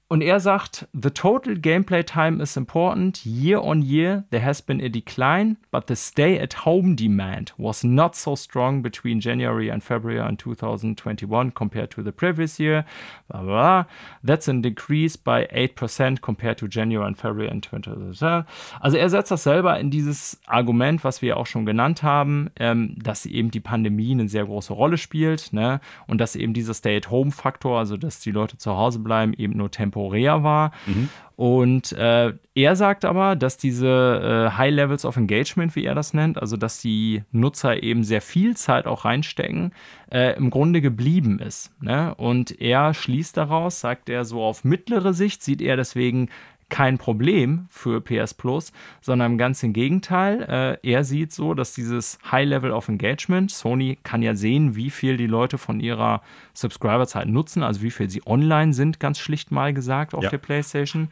und 0.08 0.22
er 0.22 0.40
sagt, 0.40 0.88
the 0.94 1.10
total 1.10 1.56
gameplay 1.56 2.06
time 2.06 2.40
is 2.40 2.56
important. 2.56 3.26
Year 3.26 3.60
on 3.60 3.82
year, 3.82 4.26
there 4.30 4.46
has 4.46 4.62
been 4.62 4.80
a 4.80 4.88
decline, 4.88 5.58
but 5.72 5.88
the 5.88 5.96
stay 5.96 6.38
at 6.38 6.64
home 6.64 6.96
demand 6.96 7.54
was 7.58 7.84
not 7.84 8.16
so 8.16 8.36
strong 8.36 8.84
between 8.84 9.20
January 9.20 9.72
and 9.72 9.84
February 9.84 10.20
in 10.30 10.38
2021 10.38 11.52
compared 11.52 11.90
to 11.90 12.04
the 12.04 12.12
previous 12.12 12.60
year. 12.60 12.86
Blah, 13.32 13.42
blah, 13.42 13.50
blah. 13.50 13.86
That's 14.24 14.48
a 14.48 14.54
decrease 14.54 15.18
by 15.18 15.48
8% 15.48 16.22
compared 16.22 16.60
to 16.60 16.68
January 16.68 17.08
and 17.08 17.18
February 17.18 17.50
in 17.50 17.62
2021. 17.62 18.46
Also 18.82 18.98
er 18.98 19.10
setzt 19.10 19.32
das 19.32 19.42
selber 19.42 19.80
in 19.80 19.90
dieses 19.90 20.40
Argument, 20.46 21.04
was 21.04 21.24
wir 21.24 21.36
auch 21.36 21.48
schon 21.48 21.66
genannt 21.66 22.04
haben, 22.04 22.52
ähm, 22.60 22.96
dass 23.02 23.26
eben 23.26 23.50
die 23.50 23.60
Pandemie 23.60 24.12
eine 24.12 24.30
sehr 24.30 24.46
große 24.46 24.74
Rolle 24.74 25.00
spielt 25.00 25.52
ne? 25.52 25.80
und 26.06 26.22
dass 26.22 26.36
eben 26.36 26.54
dieser 26.54 26.76
Stay-at-home-Faktor, 26.76 27.80
also 27.80 27.98
dass 27.98 28.20
die 28.20 28.32
Leute 28.32 28.60
zu 28.60 28.78
Hause 28.78 29.00
bleiben, 29.00 29.34
eben 29.34 29.58
nur 29.58 29.72
temporär 29.72 29.95
temporär 29.96 30.44
war. 30.44 30.72
Mhm. 30.86 31.10
Und 31.38 31.92
äh, 31.92 32.32
er 32.54 32.76
sagt 32.78 33.04
aber, 33.04 33.36
dass 33.36 33.58
diese 33.58 34.48
äh, 34.54 34.58
High 34.58 34.74
Levels 34.74 35.04
of 35.04 35.18
Engagement, 35.18 35.76
wie 35.76 35.84
er 35.84 35.94
das 35.94 36.14
nennt, 36.14 36.38
also 36.42 36.56
dass 36.56 36.80
die 36.80 37.24
Nutzer 37.32 37.84
eben 37.84 38.06
sehr 38.06 38.22
viel 38.22 38.56
Zeit 38.56 38.86
auch 38.86 39.04
reinstecken, 39.04 39.74
äh, 40.10 40.38
im 40.38 40.50
Grunde 40.50 40.80
geblieben 40.80 41.40
ist. 41.40 41.74
Ne? 41.82 42.16
Und 42.16 42.62
er 42.62 42.94
schließt 42.94 43.36
daraus, 43.36 43.82
sagt 43.82 44.08
er 44.08 44.24
so 44.24 44.42
auf 44.42 44.64
mittlere 44.64 45.14
Sicht, 45.14 45.44
sieht 45.44 45.62
er 45.62 45.76
deswegen 45.76 46.30
kein 46.70 46.98
Problem 46.98 47.68
für 47.70 48.02
PS 48.02 48.34
Plus, 48.34 48.72
sondern 49.02 49.38
ganz 49.38 49.62
im 49.64 49.74
Gegenteil. 49.74 50.80
Äh, 50.84 50.90
er 50.90 51.04
sieht 51.04 51.32
so, 51.32 51.54
dass 51.54 51.74
dieses 51.74 52.18
High 52.32 52.48
Level 52.48 52.72
of 52.72 52.88
Engagement, 52.90 53.52
Sony 53.52 54.00
kann 54.04 54.22
ja 54.22 54.36
sehen, 54.36 54.76
wie 54.76 54.90
viel 54.90 55.18
die 55.18 55.28
Leute 55.28 55.58
von 55.58 55.80
ihrer 55.80 56.22
Subscriber-Zeit 56.54 57.28
nutzen, 57.28 57.64
also 57.64 57.82
wie 57.82 57.92
viel 57.92 58.10
sie 58.10 58.22
online 58.26 58.74
sind, 58.74 59.00
ganz 59.00 59.20
schlicht 59.20 59.52
mal 59.52 59.74
gesagt, 59.74 60.14
auf 60.14 60.24
ja. 60.24 60.30
der 60.30 60.38
PlayStation. 60.40 61.10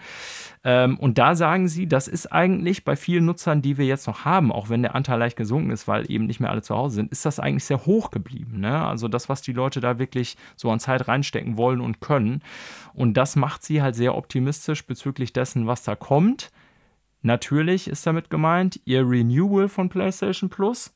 Ähm, 0.65 0.97
und 0.97 1.17
da 1.17 1.35
sagen 1.35 1.67
sie, 1.67 1.87
das 1.87 2.07
ist 2.07 2.31
eigentlich 2.31 2.85
bei 2.85 2.95
vielen 2.95 3.25
Nutzern, 3.25 3.61
die 3.61 3.77
wir 3.77 3.85
jetzt 3.85 4.07
noch 4.07 4.23
haben, 4.23 4.51
auch 4.51 4.69
wenn 4.69 4.81
der 4.81 4.95
Anteil 4.95 5.19
leicht 5.19 5.35
gesunken 5.35 5.71
ist, 5.71 5.87
weil 5.87 6.09
eben 6.09 6.25
nicht 6.25 6.39
mehr 6.39 6.51
alle 6.51 6.61
zu 6.61 6.75
Hause 6.75 6.95
sind, 6.95 7.11
ist 7.11 7.25
das 7.25 7.39
eigentlich 7.39 7.65
sehr 7.65 7.85
hoch 7.85 8.11
geblieben. 8.11 8.61
Ne? 8.61 8.85
Also 8.85 9.09
das, 9.09 9.27
was 9.27 9.41
die 9.41 9.51
Leute 9.51 9.81
da 9.81 9.99
wirklich 9.99 10.37
so 10.55 10.71
an 10.71 10.79
Zeit 10.79 11.07
reinstecken 11.07 11.57
wollen 11.57 11.81
und 11.81 11.99
können. 11.99 12.41
Und 12.93 13.15
das 13.15 13.35
macht 13.35 13.63
sie 13.63 13.81
halt 13.81 13.95
sehr 13.95 14.15
optimistisch 14.15 14.85
bezüglich 14.85 15.33
dessen, 15.33 15.67
was 15.67 15.83
da 15.83 15.95
kommt. 15.95 16.51
Natürlich 17.21 17.89
ist 17.89 18.07
damit 18.07 18.29
gemeint 18.29 18.79
ihr 18.85 19.07
Renewal 19.07 19.67
von 19.67 19.89
PlayStation 19.89 20.49
Plus. 20.49 20.93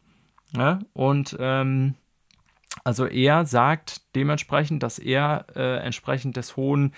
Ja? 0.56 0.80
Und 0.94 1.36
ähm, 1.40 1.96
also 2.86 3.06
er 3.06 3.46
sagt 3.46 4.02
dementsprechend, 4.16 4.82
dass 4.82 4.98
er 4.98 5.46
äh, 5.56 5.78
entsprechend 5.80 6.38
des 6.38 6.56
hohen 6.56 6.94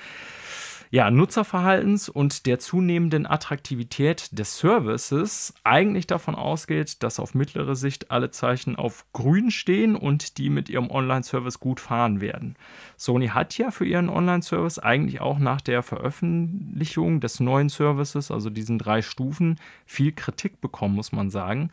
ja, 0.92 1.12
Nutzerverhaltens 1.12 2.10
und 2.10 2.48
der 2.48 2.58
zunehmenden 2.58 3.28
Attraktivität 3.28 4.38
des 4.38 4.58
Services 4.58 5.54
eigentlich 5.64 6.08
davon 6.08 6.34
ausgeht, 6.34 7.04
dass 7.04 7.20
auf 7.20 7.36
mittlere 7.36 7.76
Sicht 7.76 8.10
alle 8.10 8.32
Zeichen 8.32 8.76
auf 8.76 9.06
grün 9.14 9.52
stehen 9.52 9.96
und 9.96 10.40
die 10.40 10.50
mit 10.50 10.68
ihrem 10.68 10.90
Online-Service 10.90 11.60
gut 11.60 11.80
fahren 11.80 12.22
werden. 12.22 12.56
Sony 12.98 13.28
hat 13.28 13.56
ja 13.60 13.70
für 13.70 13.86
ihren 13.86 14.10
Online-Service 14.10 14.80
eigentlich 14.80 15.22
auch 15.22 15.38
nach 15.38 15.62
der 15.62 15.84
Veröffentlichung 15.84 17.20
des 17.20 17.40
neuen 17.40 17.70
Services, 17.70 18.32
also 18.32 18.50
diesen 18.50 18.80
drei 18.80 19.04
Stufen, 19.04 19.60
viel 19.86 20.12
Kritik 20.12 20.60
bekommen, 20.60 20.96
muss 20.96 21.12
man 21.12 21.30
sagen. 21.30 21.70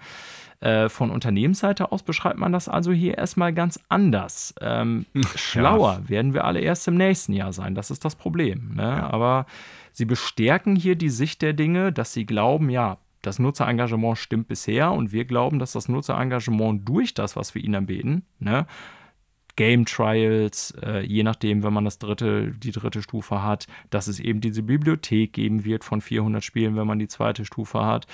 Äh, 0.60 0.88
von 0.88 1.10
Unternehmensseite 1.10 1.92
aus 1.92 2.02
beschreibt 2.02 2.38
man 2.38 2.52
das 2.52 2.68
also 2.68 2.90
hier 2.90 3.18
erstmal 3.18 3.52
ganz 3.52 3.78
anders. 3.88 4.54
Ähm, 4.60 5.04
schlauer 5.34 6.00
ja. 6.02 6.08
werden 6.08 6.32
wir 6.32 6.44
alle 6.44 6.60
erst 6.60 6.88
im 6.88 6.96
nächsten 6.96 7.34
Jahr 7.34 7.52
sein. 7.52 7.74
Das 7.74 7.90
ist 7.90 8.04
das 8.04 8.14
Problem. 8.14 8.72
Ne? 8.74 8.82
Ja. 8.82 9.10
Aber 9.10 9.46
sie 9.92 10.06
bestärken 10.06 10.74
hier 10.74 10.96
die 10.96 11.10
Sicht 11.10 11.42
der 11.42 11.52
Dinge, 11.52 11.92
dass 11.92 12.14
sie 12.14 12.24
glauben, 12.24 12.70
ja, 12.70 12.96
das 13.20 13.38
Nutzerengagement 13.38 14.16
stimmt 14.16 14.48
bisher 14.48 14.92
und 14.92 15.12
wir 15.12 15.24
glauben, 15.24 15.58
dass 15.58 15.72
das 15.72 15.88
Nutzerengagement 15.88 16.88
durch 16.88 17.12
das, 17.12 17.36
was 17.36 17.54
wir 17.54 17.62
ihnen 17.62 17.74
anbieten, 17.74 18.24
ne, 18.38 18.66
Game 19.56 19.86
Trials, 19.86 20.74
äh, 20.82 21.00
je 21.00 21.22
nachdem, 21.22 21.62
wenn 21.62 21.72
man 21.72 21.84
das 21.84 21.98
dritte, 21.98 22.52
die 22.52 22.72
dritte 22.72 23.02
Stufe 23.02 23.42
hat, 23.42 23.66
dass 23.90 24.06
es 24.06 24.20
eben 24.20 24.40
diese 24.42 24.62
Bibliothek 24.62 25.32
geben 25.32 25.64
wird 25.64 25.82
von 25.82 26.02
400 26.02 26.44
Spielen, 26.44 26.76
wenn 26.76 26.86
man 26.86 26.98
die 26.98 27.08
zweite 27.08 27.46
Stufe 27.46 27.84
hat, 27.84 28.06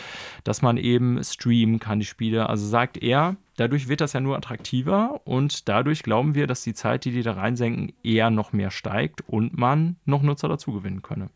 dass 0.44 0.62
man 0.62 0.76
eben 0.76 1.22
streamen 1.22 1.80
kann, 1.80 1.98
die 1.98 2.06
Spiele. 2.06 2.48
Also 2.48 2.66
sagt 2.66 2.96
er, 2.96 3.36
dadurch 3.56 3.88
wird 3.88 4.00
das 4.00 4.12
ja 4.12 4.20
nur 4.20 4.36
attraktiver 4.36 5.20
und 5.24 5.68
dadurch 5.68 6.04
glauben 6.04 6.34
wir, 6.36 6.46
dass 6.46 6.62
die 6.62 6.74
Zeit, 6.74 7.04
die 7.04 7.10
die 7.10 7.22
da 7.22 7.32
reinsenken, 7.32 7.92
eher 8.04 8.30
noch 8.30 8.52
mehr 8.52 8.70
steigt 8.70 9.22
und 9.28 9.58
man 9.58 9.96
noch 10.04 10.22
Nutzer 10.22 10.48
dazu 10.48 10.72
gewinnen 10.72 11.02
könne. 11.02 11.28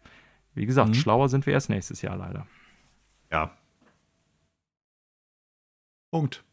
Wie 0.54 0.66
gesagt, 0.66 0.90
mhm. 0.90 0.94
schlauer 0.94 1.28
sind 1.28 1.46
wir 1.46 1.52
erst 1.52 1.68
nächstes 1.68 2.00
Jahr 2.00 2.16
leider. 2.16 2.46
Ja. 3.32 3.50
Punkt. 6.12 6.44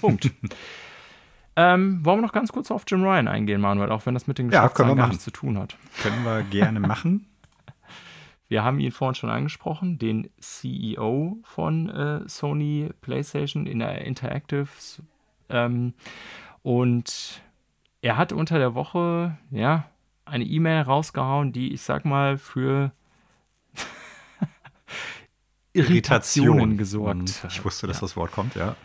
Punkt. 0.00 0.30
Ähm, 1.58 2.04
wollen 2.04 2.18
wir 2.18 2.22
noch 2.22 2.32
ganz 2.32 2.52
kurz 2.52 2.70
auf 2.70 2.84
Jim 2.86 3.02
Ryan 3.02 3.28
eingehen, 3.28 3.62
Manuel, 3.62 3.90
auch 3.90 4.04
wenn 4.04 4.12
das 4.12 4.26
mit 4.26 4.36
den 4.36 4.50
Geschäftszahlen 4.50 4.94
gar 4.94 5.08
nichts 5.08 5.24
zu 5.24 5.30
tun 5.30 5.58
hat. 5.58 5.76
Können 6.02 6.22
wir 6.22 6.42
gerne 6.42 6.80
machen. 6.80 7.26
Wir 8.48 8.62
haben 8.62 8.78
ihn 8.78 8.92
vorhin 8.92 9.16
schon 9.16 9.30
angesprochen, 9.30 9.98
den 9.98 10.30
CEO 10.38 11.38
von 11.42 11.88
äh, 11.88 12.28
Sony 12.28 12.90
PlayStation 13.00 13.66
in 13.66 13.80
der 13.80 14.04
Interactive. 14.04 14.68
Ähm, 15.48 15.94
und 16.62 17.42
er 18.02 18.16
hat 18.16 18.32
unter 18.32 18.58
der 18.58 18.76
Woche 18.76 19.36
ja 19.50 19.90
eine 20.26 20.44
E-Mail 20.44 20.82
rausgehauen, 20.82 21.52
die 21.52 21.72
ich 21.72 21.82
sag 21.82 22.04
mal 22.04 22.38
für 22.38 22.92
Irritationen 25.72 26.76
Irritation. 26.76 26.76
gesorgt. 26.76 27.46
Ich 27.48 27.64
wusste, 27.64 27.88
dass 27.88 27.96
ja. 27.96 28.02
das 28.02 28.16
Wort 28.16 28.30
kommt, 28.30 28.54
ja 28.54 28.76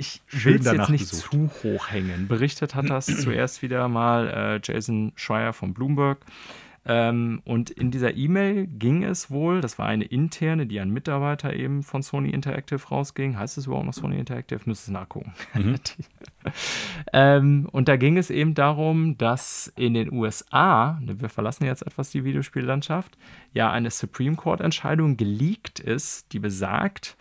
ich 0.00 0.22
will 0.44 0.56
es 0.56 0.64
jetzt 0.64 0.88
nicht 0.88 1.10
gesucht. 1.10 1.30
zu 1.30 1.50
hoch 1.62 1.90
hängen. 1.90 2.26
Berichtet 2.26 2.74
hat 2.74 2.88
das 2.88 3.06
zuerst 3.20 3.60
wieder 3.60 3.86
mal 3.88 4.28
äh, 4.28 4.60
Jason 4.62 5.12
Schreier 5.14 5.52
von 5.52 5.74
Bloomberg. 5.74 6.24
Ähm, 6.86 7.42
und 7.44 7.68
in 7.68 7.90
dieser 7.90 8.16
E-Mail 8.16 8.66
ging 8.66 9.04
es 9.04 9.30
wohl, 9.30 9.60
das 9.60 9.78
war 9.78 9.86
eine 9.86 10.04
interne, 10.04 10.66
die 10.66 10.80
an 10.80 10.88
Mitarbeiter 10.88 11.52
eben 11.52 11.82
von 11.82 12.00
Sony 12.00 12.30
Interactive 12.30 12.80
rausging. 12.88 13.36
Heißt 13.36 13.58
es 13.58 13.66
überhaupt 13.66 13.84
noch 13.84 13.92
Sony 13.92 14.18
Interactive? 14.18 14.60
Müsste 14.64 14.86
es 14.86 14.90
nachgucken. 14.90 15.34
Mhm. 15.52 15.74
ähm, 17.12 17.68
und 17.70 17.88
da 17.88 17.96
ging 17.96 18.16
es 18.16 18.30
eben 18.30 18.54
darum, 18.54 19.18
dass 19.18 19.70
in 19.76 19.92
den 19.92 20.10
USA, 20.10 20.98
ne, 21.02 21.20
wir 21.20 21.28
verlassen 21.28 21.66
jetzt 21.66 21.82
etwas 21.82 22.10
die 22.10 22.24
Videospiellandschaft, 22.24 23.18
ja 23.52 23.70
eine 23.70 23.90
Supreme 23.90 24.36
Court-Entscheidung 24.36 25.18
geleakt 25.18 25.80
ist, 25.80 26.32
die 26.32 26.38
besagt, 26.38 27.18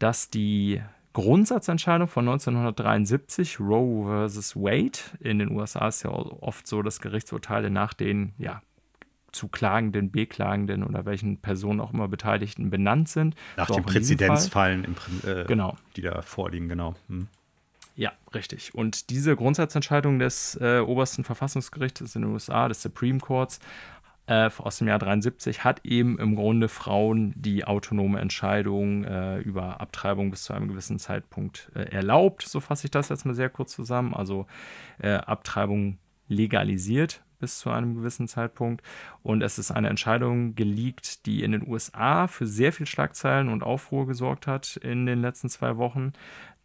dass 0.00 0.30
die 0.30 0.82
Grundsatzentscheidung 1.12 2.08
von 2.08 2.28
1973, 2.28 3.60
Roe 3.60 4.28
vs. 4.28 4.56
Wade. 4.56 4.98
In 5.20 5.38
den 5.38 5.50
USA 5.50 5.88
ist 5.88 6.02
ja 6.02 6.10
oft 6.10 6.66
so, 6.66 6.82
dass 6.82 7.00
Gerichtsurteile 7.00 7.70
nach 7.70 7.94
den 7.94 8.34
ja, 8.38 8.62
zu 9.32 9.48
Klagenden, 9.48 10.10
Beklagenden 10.10 10.84
oder 10.84 11.04
welchen 11.04 11.38
Personen 11.38 11.80
auch 11.80 11.92
immer 11.92 12.08
Beteiligten 12.08 12.70
benannt 12.70 13.08
sind. 13.08 13.34
Nach 13.56 13.68
so 13.68 13.74
den 13.74 13.84
Präzedenzfallen, 13.84 14.96
äh, 15.26 15.44
genau. 15.44 15.76
die 15.96 16.02
da 16.02 16.22
vorliegen, 16.22 16.68
genau. 16.68 16.94
Hm. 17.08 17.28
Ja, 17.98 18.12
richtig. 18.32 18.74
Und 18.74 19.10
diese 19.10 19.34
Grundsatzentscheidung 19.34 20.20
des 20.20 20.56
äh, 20.60 20.78
obersten 20.78 21.24
Verfassungsgerichts 21.24 22.14
in 22.14 22.22
den 22.22 22.30
USA, 22.30 22.68
des 22.68 22.80
Supreme 22.80 23.18
Courts, 23.18 23.58
äh, 24.28 24.50
aus 24.58 24.78
dem 24.78 24.88
Jahr 24.88 24.98
73 24.98 25.64
hat 25.64 25.84
eben 25.84 26.18
im 26.18 26.36
Grunde 26.36 26.68
Frauen 26.68 27.32
die 27.34 27.64
autonome 27.64 28.20
Entscheidung 28.20 29.04
äh, 29.04 29.38
über 29.38 29.80
Abtreibung 29.80 30.30
bis 30.30 30.44
zu 30.44 30.52
einem 30.52 30.68
gewissen 30.68 30.98
Zeitpunkt 30.98 31.72
äh, 31.74 31.84
erlaubt. 31.84 32.42
So 32.42 32.60
fasse 32.60 32.86
ich 32.86 32.90
das 32.90 33.08
jetzt 33.08 33.24
mal 33.24 33.34
sehr 33.34 33.48
kurz 33.48 33.72
zusammen. 33.72 34.12
Also 34.12 34.46
äh, 34.98 35.14
Abtreibung 35.14 35.98
legalisiert 36.28 37.22
bis 37.38 37.58
zu 37.58 37.70
einem 37.70 37.94
gewissen 37.94 38.28
Zeitpunkt. 38.28 38.82
Und 39.22 39.42
es 39.42 39.58
ist 39.58 39.70
eine 39.70 39.88
Entscheidung 39.88 40.54
geleakt, 40.54 41.24
die 41.24 41.42
in 41.42 41.52
den 41.52 41.66
USA 41.66 42.26
für 42.26 42.46
sehr 42.46 42.72
viel 42.72 42.86
Schlagzeilen 42.86 43.48
und 43.48 43.62
Aufruhr 43.62 44.06
gesorgt 44.06 44.46
hat 44.46 44.76
in 44.76 45.06
den 45.06 45.20
letzten 45.22 45.48
zwei 45.48 45.76
Wochen, 45.78 46.12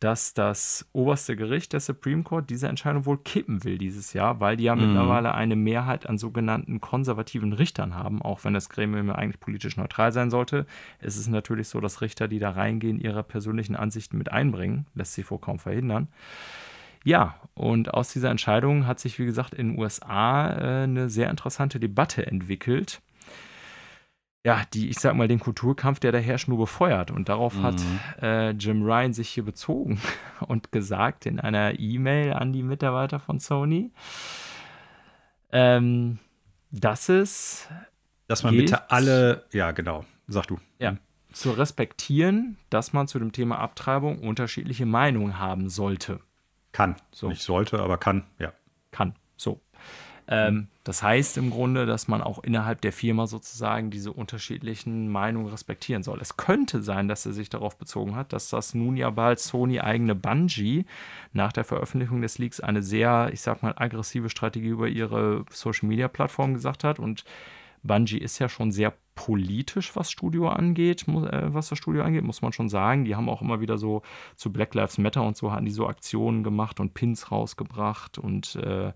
dass 0.04 0.34
das 0.34 0.86
oberste 0.92 1.38
Gericht 1.38 1.72
der 1.72 1.80
Supreme 1.80 2.24
Court 2.24 2.50
diese 2.50 2.68
Entscheidung 2.68 3.06
wohl 3.06 3.18
kippen 3.18 3.64
will 3.64 3.78
dieses 3.78 4.12
Jahr, 4.12 4.42
weil 4.42 4.58
die 4.58 4.66
ja 4.66 4.76
mhm. 4.76 4.88
mittlerweile 4.88 5.34
eine 5.34 5.56
Mehrheit 5.56 6.08
an 6.10 6.18
sogenannten 6.18 6.82
konservativen 6.82 7.54
Richtern 7.54 7.96
haben, 7.96 8.22
auch 8.22 8.44
wenn 8.44 8.54
das 8.54 8.68
Gremium 8.68 9.08
ja 9.08 9.16
eigentlich 9.16 9.40
politisch 9.40 9.78
neutral 9.78 10.12
sein 10.12 10.30
sollte. 10.30 10.66
Es 11.00 11.16
ist 11.16 11.30
natürlich 11.30 11.70
so, 11.70 11.80
dass 11.80 12.02
Richter, 12.02 12.28
die 12.28 12.40
da 12.40 12.52
reingehen, 12.52 13.00
ihre 13.00 13.24
persönlichen 13.24 13.78
Ansichten 13.78 14.18
mit 14.18 14.30
einbringen, 14.30 14.88
lässt 14.94 15.14
sich 15.14 15.30
wohl 15.32 15.40
kaum 15.40 15.60
verhindern. 15.60 16.10
Ja, 17.06 17.36
und 17.54 17.94
aus 17.94 18.12
dieser 18.12 18.30
Entscheidung 18.30 18.88
hat 18.88 19.00
sich, 19.00 19.20
wie 19.20 19.26
gesagt, 19.26 19.54
in 19.54 19.70
den 19.70 19.80
USA 19.80 20.50
äh, 20.50 20.84
eine 20.84 21.10
sehr 21.10 21.30
interessante 21.30 21.80
Debatte 21.80 22.28
entwickelt. 22.28 23.02
Ja, 24.46 24.64
die, 24.74 24.90
ich 24.90 25.00
sag 25.00 25.16
mal, 25.16 25.30
den 25.30 25.40
Kulturkampf, 25.40 26.00
der 26.00 26.12
da 26.12 26.18
herrscht, 26.18 26.50
nur 26.50 26.58
befeuert. 26.58 27.12
Und 27.12 27.30
darauf 27.30 27.56
mhm. 27.56 27.64
hat 27.64 27.82
äh, 28.22 28.52
Jim 28.52 28.84
Ryan 28.84 29.14
sich 29.14 29.30
hier 29.30 29.44
bezogen 29.44 30.02
und 30.42 30.72
gesagt 30.72 31.26
in 31.26 31.40
einer 31.40 31.80
E-Mail 31.80 32.34
an 32.34 32.52
die 32.52 32.64
Mitarbeiter 32.64 33.20
von 33.20 33.40
Sony, 33.40 33.92
ähm, 35.52 36.20
dass 36.72 37.08
es. 37.08 37.70
Dass 38.28 38.44
man 38.44 38.54
gilt, 38.54 38.72
bitte 38.72 38.92
alle, 38.92 39.46
ja, 39.52 39.72
genau, 39.72 40.04
sag 40.28 40.48
du. 40.48 40.58
Ja, 40.80 40.98
zu 41.32 41.52
respektieren, 41.52 42.58
dass 42.70 42.94
man 42.94 43.08
zu 43.08 43.20
dem 43.20 43.32
Thema 43.32 43.60
Abtreibung 43.60 44.20
unterschiedliche 44.20 44.86
Meinungen 44.86 45.40
haben 45.40 45.70
sollte. 45.70 46.20
Kann. 46.72 46.96
So. 47.12 47.30
Nicht 47.30 47.42
sollte, 47.42 47.80
aber 47.80 47.98
kann, 47.98 48.26
ja. 48.40 48.52
Kann. 48.92 49.16
Ähm, 50.28 50.68
das 50.84 51.04
heißt 51.04 51.38
im 51.38 51.50
Grunde, 51.50 51.86
dass 51.86 52.08
man 52.08 52.22
auch 52.22 52.44
innerhalb 52.44 52.82
der 52.82 52.92
Firma 52.92 53.28
sozusagen 53.28 53.90
diese 53.90 54.12
unterschiedlichen 54.12 55.10
Meinungen 55.10 55.48
respektieren 55.48 56.04
soll. 56.04 56.20
Es 56.22 56.38
könnte 56.38 56.82
sein, 56.82 57.08
dass 57.08 57.26
er 57.26 57.34
sich 57.34 57.50
darauf 57.50 57.78
bezogen 57.78 58.16
hat, 58.16 58.34
dass 58.34 58.50
das 58.50 58.74
nun 58.74 58.98
ja 58.98 59.10
bald 59.10 59.40
Sony 59.40 59.80
eigene 59.80 60.16
Bungie 60.16 60.86
nach 61.32 61.54
der 61.54 61.64
Veröffentlichung 61.64 62.22
des 62.22 62.38
Leaks 62.38 62.60
eine 62.60 62.84
sehr, 62.84 63.30
ich 63.34 63.42
sag 63.42 63.64
mal, 63.64 63.74
aggressive 63.78 64.30
Strategie 64.30 64.68
über 64.68 64.88
ihre 64.88 65.46
Social 65.50 65.88
Media 65.88 66.08
Plattform 66.08 66.54
gesagt 66.54 66.84
hat 66.84 67.00
und 67.00 67.24
Bungie 67.84 68.18
ist 68.18 68.40
ja 68.40 68.48
schon 68.48 68.72
sehr 68.72 68.94
politisch, 69.16 69.96
was 69.96 70.10
Studio 70.10 70.50
angeht, 70.50 71.08
äh, 71.08 71.54
was 71.54 71.70
das 71.70 71.78
Studio 71.78 72.04
angeht, 72.04 72.24
muss 72.24 72.42
man 72.42 72.54
schon 72.54 72.70
sagen. 72.70 73.06
Die 73.06 73.16
haben 73.16 73.30
auch 73.30 73.42
immer 73.42 73.62
wieder 73.62 73.78
so 73.78 74.02
zu 74.36 74.52
Black 74.52 74.74
Lives 74.74 74.98
Matter 74.98 75.24
und 75.24 75.38
so 75.38 75.52
hatten 75.52 75.66
die 75.66 75.72
so 75.72 75.88
Aktionen 75.88 76.44
gemacht 76.44 76.80
und 76.80 76.94
Pins 76.94 77.32
rausgebracht 77.32 78.18
und 78.18 78.56
äh, 78.56 78.94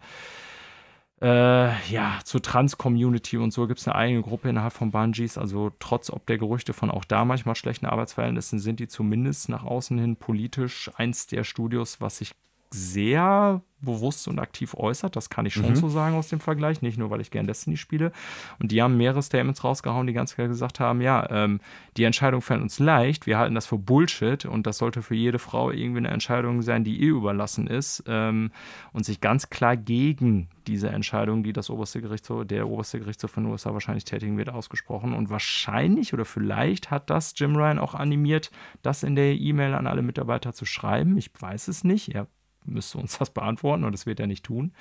äh, 1.21 1.91
ja, 1.91 2.19
zur 2.23 2.41
Trans-Community 2.41 3.37
und 3.37 3.51
so 3.51 3.67
gibt 3.67 3.79
es 3.79 3.87
eine 3.87 3.95
eigene 3.95 4.21
Gruppe 4.21 4.49
innerhalb 4.49 4.73
von 4.73 4.91
Bungies. 4.91 5.37
Also 5.37 5.71
trotz 5.79 6.09
ob 6.11 6.25
der 6.27 6.37
Gerüchte 6.37 6.73
von 6.73 6.91
auch 6.91 7.05
da 7.05 7.25
manchmal 7.25 7.55
schlechten 7.55 7.87
Arbeitsverhältnissen 7.87 8.59
sind 8.59 8.79
die 8.79 8.87
zumindest 8.87 9.49
nach 9.49 9.63
außen 9.63 9.97
hin 9.97 10.15
politisch 10.15 10.91
eins 10.95 11.25
der 11.27 11.43
Studios, 11.43 12.01
was 12.01 12.19
sich 12.19 12.33
sehr 12.71 13.61
bewusst 13.81 14.27
und 14.27 14.39
aktiv 14.39 14.73
äußert. 14.75 15.15
Das 15.15 15.29
kann 15.29 15.45
ich 15.45 15.53
schon 15.53 15.69
mhm. 15.69 15.75
so 15.75 15.89
sagen 15.89 16.15
aus 16.15 16.29
dem 16.29 16.39
Vergleich. 16.39 16.81
Nicht 16.81 16.97
nur, 16.97 17.09
weil 17.09 17.21
ich 17.21 17.31
gern 17.31 17.45
Destiny 17.45 17.77
spiele. 17.77 18.11
Und 18.59 18.71
die 18.71 18.81
haben 18.81 18.97
mehrere 18.97 19.21
Statements 19.21 19.63
rausgehauen, 19.63 20.07
die 20.07 20.13
ganz 20.13 20.35
klar 20.35 20.47
gesagt 20.47 20.79
haben: 20.79 21.01
Ja, 21.01 21.27
ähm, 21.29 21.59
die 21.95 22.03
Entscheidung 22.03 22.41
fällt 22.41 22.61
uns 22.61 22.79
leicht. 22.79 23.27
Wir 23.27 23.37
halten 23.37 23.55
das 23.55 23.67
für 23.67 23.77
Bullshit 23.77 24.45
und 24.45 24.65
das 24.65 24.79
sollte 24.79 25.01
für 25.01 25.15
jede 25.15 25.39
Frau 25.39 25.71
irgendwie 25.71 25.99
eine 25.99 26.09
Entscheidung 26.09 26.61
sein, 26.61 26.83
die 26.83 26.97
ihr 26.97 27.11
überlassen 27.11 27.67
ist. 27.67 28.03
Ähm, 28.07 28.51
und 28.93 29.05
sich 29.05 29.21
ganz 29.21 29.49
klar 29.49 29.77
gegen 29.77 30.49
diese 30.65 30.89
Entscheidung, 30.89 31.43
die 31.43 31.53
das 31.53 31.69
oberste 31.69 32.01
Gerichtshof, 32.01 32.45
der 32.45 32.67
oberste 32.67 32.99
Gerichtshof 32.99 33.31
von 33.31 33.45
USA 33.45 33.73
wahrscheinlich 33.73 34.05
tätigen 34.05 34.37
wird, 34.37 34.49
ausgesprochen. 34.49 35.13
Und 35.13 35.29
wahrscheinlich 35.29 36.13
oder 36.13 36.25
vielleicht 36.25 36.89
hat 36.89 37.09
das 37.09 37.33
Jim 37.37 37.55
Ryan 37.55 37.79
auch 37.79 37.93
animiert, 37.93 38.51
das 38.81 39.03
in 39.03 39.15
der 39.15 39.35
E-Mail 39.35 39.75
an 39.75 39.87
alle 39.87 40.01
Mitarbeiter 40.01 40.53
zu 40.53 40.65
schreiben. 40.65 41.17
Ich 41.17 41.31
weiß 41.39 41.67
es 41.67 41.83
nicht. 41.83 42.13
Er 42.13 42.27
müsste 42.67 42.97
uns 42.97 43.17
das 43.17 43.29
beantworten 43.29 43.83
und 43.83 43.91
das 43.91 44.05
wird 44.05 44.19
er 44.19 44.27
nicht 44.27 44.45
tun. 44.45 44.73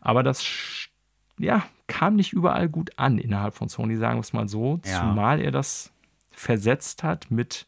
Aber 0.00 0.22
das 0.22 0.42
ja, 1.38 1.64
kam 1.86 2.16
nicht 2.16 2.32
überall 2.32 2.68
gut 2.68 2.98
an 2.98 3.18
innerhalb 3.18 3.54
von 3.54 3.68
Sony, 3.68 3.96
sagen 3.96 4.16
wir 4.16 4.22
es 4.22 4.32
mal 4.32 4.48
so. 4.48 4.80
Ja. 4.84 5.00
Zumal 5.00 5.40
er 5.40 5.50
das 5.50 5.92
versetzt 6.30 7.02
hat 7.02 7.30
mit, 7.30 7.66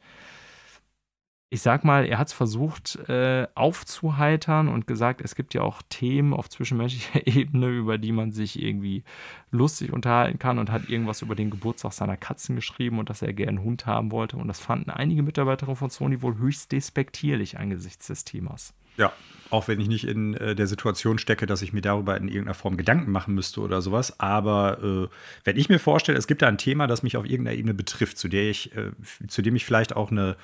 ich 1.51 1.60
sag 1.60 1.85
mal, 1.85 2.06
er 2.06 2.18
hat 2.18 2.28
es 2.28 2.32
versucht 2.32 2.97
äh, 3.09 3.47
aufzuheitern 3.55 4.68
und 4.68 4.86
gesagt, 4.86 5.20
es 5.20 5.35
gibt 5.35 5.55
ja 5.55 5.62
auch 5.62 5.82
Themen 5.89 6.32
auf 6.32 6.48
zwischenmenschlicher 6.48 7.26
Ebene, 7.26 7.68
über 7.68 7.98
die 7.98 8.12
man 8.12 8.32
sich 8.32 8.62
irgendwie 8.62 9.02
lustig 9.51 9.93
unterhalten 9.93 10.39
kann 10.39 10.59
und 10.59 10.70
hat 10.70 10.89
irgendwas 10.89 11.22
über 11.22 11.35
den 11.35 11.51
Geburtstag 11.51 11.93
seiner 11.93 12.16
Katzen 12.16 12.56
geschrieben 12.56 12.98
und 12.98 13.10
dass 13.10 13.22
er 13.22 13.32
gerne 13.32 13.59
einen 13.59 13.64
Hund 13.64 13.86
haben 13.86 14.12
wollte. 14.12 14.36
Und 14.36 14.48
das 14.48 14.60
fanden 14.60 14.90
einige 14.90 15.22
Mitarbeiterinnen 15.22 15.76
von 15.76 15.90
Sony 15.90 16.22
wohl 16.22 16.39
höchst 16.39 16.72
despektierlich 16.72 17.59
angesichts 17.59 18.06
des 18.06 18.24
Themas. 18.24 18.74
Ja, 18.97 19.12
auch 19.51 19.69
wenn 19.69 19.81
ich 19.81 19.89
nicht 19.89 20.05
in 20.05 20.35
äh, 20.35 20.55
der 20.55 20.66
Situation 20.66 21.19
stecke, 21.19 21.47
dass 21.47 21.62
ich 21.62 21.73
mir 21.73 21.81
darüber 21.81 22.16
in 22.16 22.29
irgendeiner 22.29 22.55
Form 22.55 22.77
Gedanken 22.77 23.11
machen 23.12 23.35
müsste 23.35 23.61
oder 23.61 23.81
sowas. 23.83 24.19
Aber 24.19 24.83
äh, 24.83 25.09
wenn 25.45 25.57
ich 25.57 25.69
mir 25.69 25.79
vorstelle, 25.79 26.19
es 26.19 26.27
gibt 26.27 26.43
da 26.43 26.49
ein 26.49 26.59
Thema, 26.59 26.87
das 26.87 27.03
mich 27.03 27.16
auf 27.16 27.25
irgendeiner 27.25 27.57
Ebene 27.57 27.75
betrifft, 27.75 28.19
zu 28.19 28.29
der 28.29 28.51
ich, 28.51 28.77
äh, 28.77 28.91
zu 29.29 29.43
dem 29.43 29.55
ich 29.55 29.65
vielleicht 29.65 29.95
auch 29.95 30.11
eine 30.11 30.37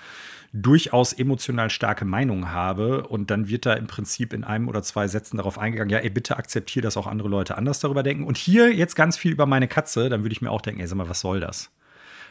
durchaus 0.53 1.13
emotional 1.13 1.71
starke 1.71 2.05
Meinung 2.05 2.51
habe 2.51 3.07
und 3.07 3.31
dann 3.31 3.49
wird 3.49 3.67
da 3.67 3.75
im 3.75 3.87
Prinzip 3.87 4.33
in 4.33 4.43
einem 4.43 4.69
oder 4.69 4.83
zwei 4.83 5.07
Sätzen 5.07 5.37
darauf 5.37 5.59
eingegangen, 5.59 5.91
ja, 5.91 5.99
ey, 5.99 6.11
bitte 6.11 6.37
akzeptiere, 6.37 6.83
dass 6.83 6.97
auch 6.97 7.07
andere 7.07 7.29
Leute 7.29 7.57
anders 7.57 7.79
darüber 7.81 8.03
denken. 8.03 8.25
Und 8.25 8.37
hier 8.37 8.73
jetzt 8.75 8.97
ganz 8.97 9.17
viel 9.17 9.33
über 9.33 9.47
meine 9.47 9.69
Katze, 9.69 10.09
dann 10.09 10.23
würde 10.23 10.33
ich 10.33 10.43
mir 10.43 10.51
auch 10.51 10.61
denken, 10.61 10.81
ey, 10.81 10.87
sag 10.87 10.97
mal, 10.97 11.09
was 11.09 11.21
soll 11.21 11.41
das? 11.41 11.71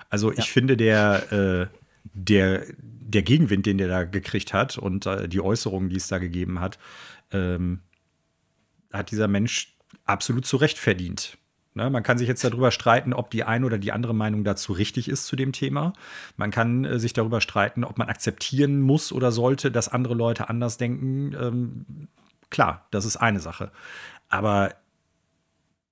Also 0.10 0.32
ich 0.32 0.38
ja. 0.38 0.44
finde, 0.46 0.76
der, 0.76 1.32
äh, 1.32 1.80
der, 2.04 2.66
der 2.82 3.22
Gegenwind, 3.22 3.66
den 3.66 3.78
der 3.78 3.88
da 3.88 4.04
gekriegt 4.04 4.54
hat 4.54 4.78
und 4.78 5.06
äh, 5.06 5.28
die 5.28 5.42
Äußerungen, 5.42 5.90
die 5.90 5.98
es 5.98 6.08
da 6.08 6.18
gegeben 6.18 6.60
hat, 6.60 6.80
ähm, 7.32 7.80
hat 8.92 9.12
dieser 9.12 9.28
Mensch 9.28 9.78
absolut 10.06 10.46
zu 10.46 10.58
Recht 10.58 10.78
verdient. 10.78 11.38
Ne? 11.76 11.90
Man 11.90 12.04
kann 12.04 12.18
sich 12.18 12.28
jetzt 12.28 12.44
darüber 12.44 12.72
streiten, 12.72 13.14
ob 13.14 13.30
die 13.30 13.44
eine 13.44 13.66
oder 13.66 13.78
die 13.78 13.92
andere 13.92 14.14
Meinung 14.14 14.44
dazu 14.44 14.74
richtig 14.74 15.08
ist 15.08 15.26
zu 15.26 15.36
dem 15.36 15.52
Thema. 15.52 15.94
Man 16.36 16.52
kann 16.52 16.86
äh, 16.86 17.00
sich 17.00 17.14
darüber 17.14 17.42
streiten, 17.42 17.84
ob 17.84 17.98
man 17.98 18.10
akzeptieren 18.10 18.82
muss 18.82 19.12
oder 19.12 19.32
sollte, 19.32 19.72
dass 19.72 19.88
andere 19.88 20.16
Leute 20.16 20.50
anders 20.50 20.78
denken. 20.78 21.34
Ähm, 21.40 22.08
klar, 22.50 22.88
das 22.92 23.06
ist 23.06 23.18
eine 23.18 23.40
Sache. 23.40 23.72
Aber 24.30 24.74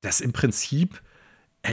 das 0.01 0.21
im 0.21 0.33
Prinzip 0.33 1.01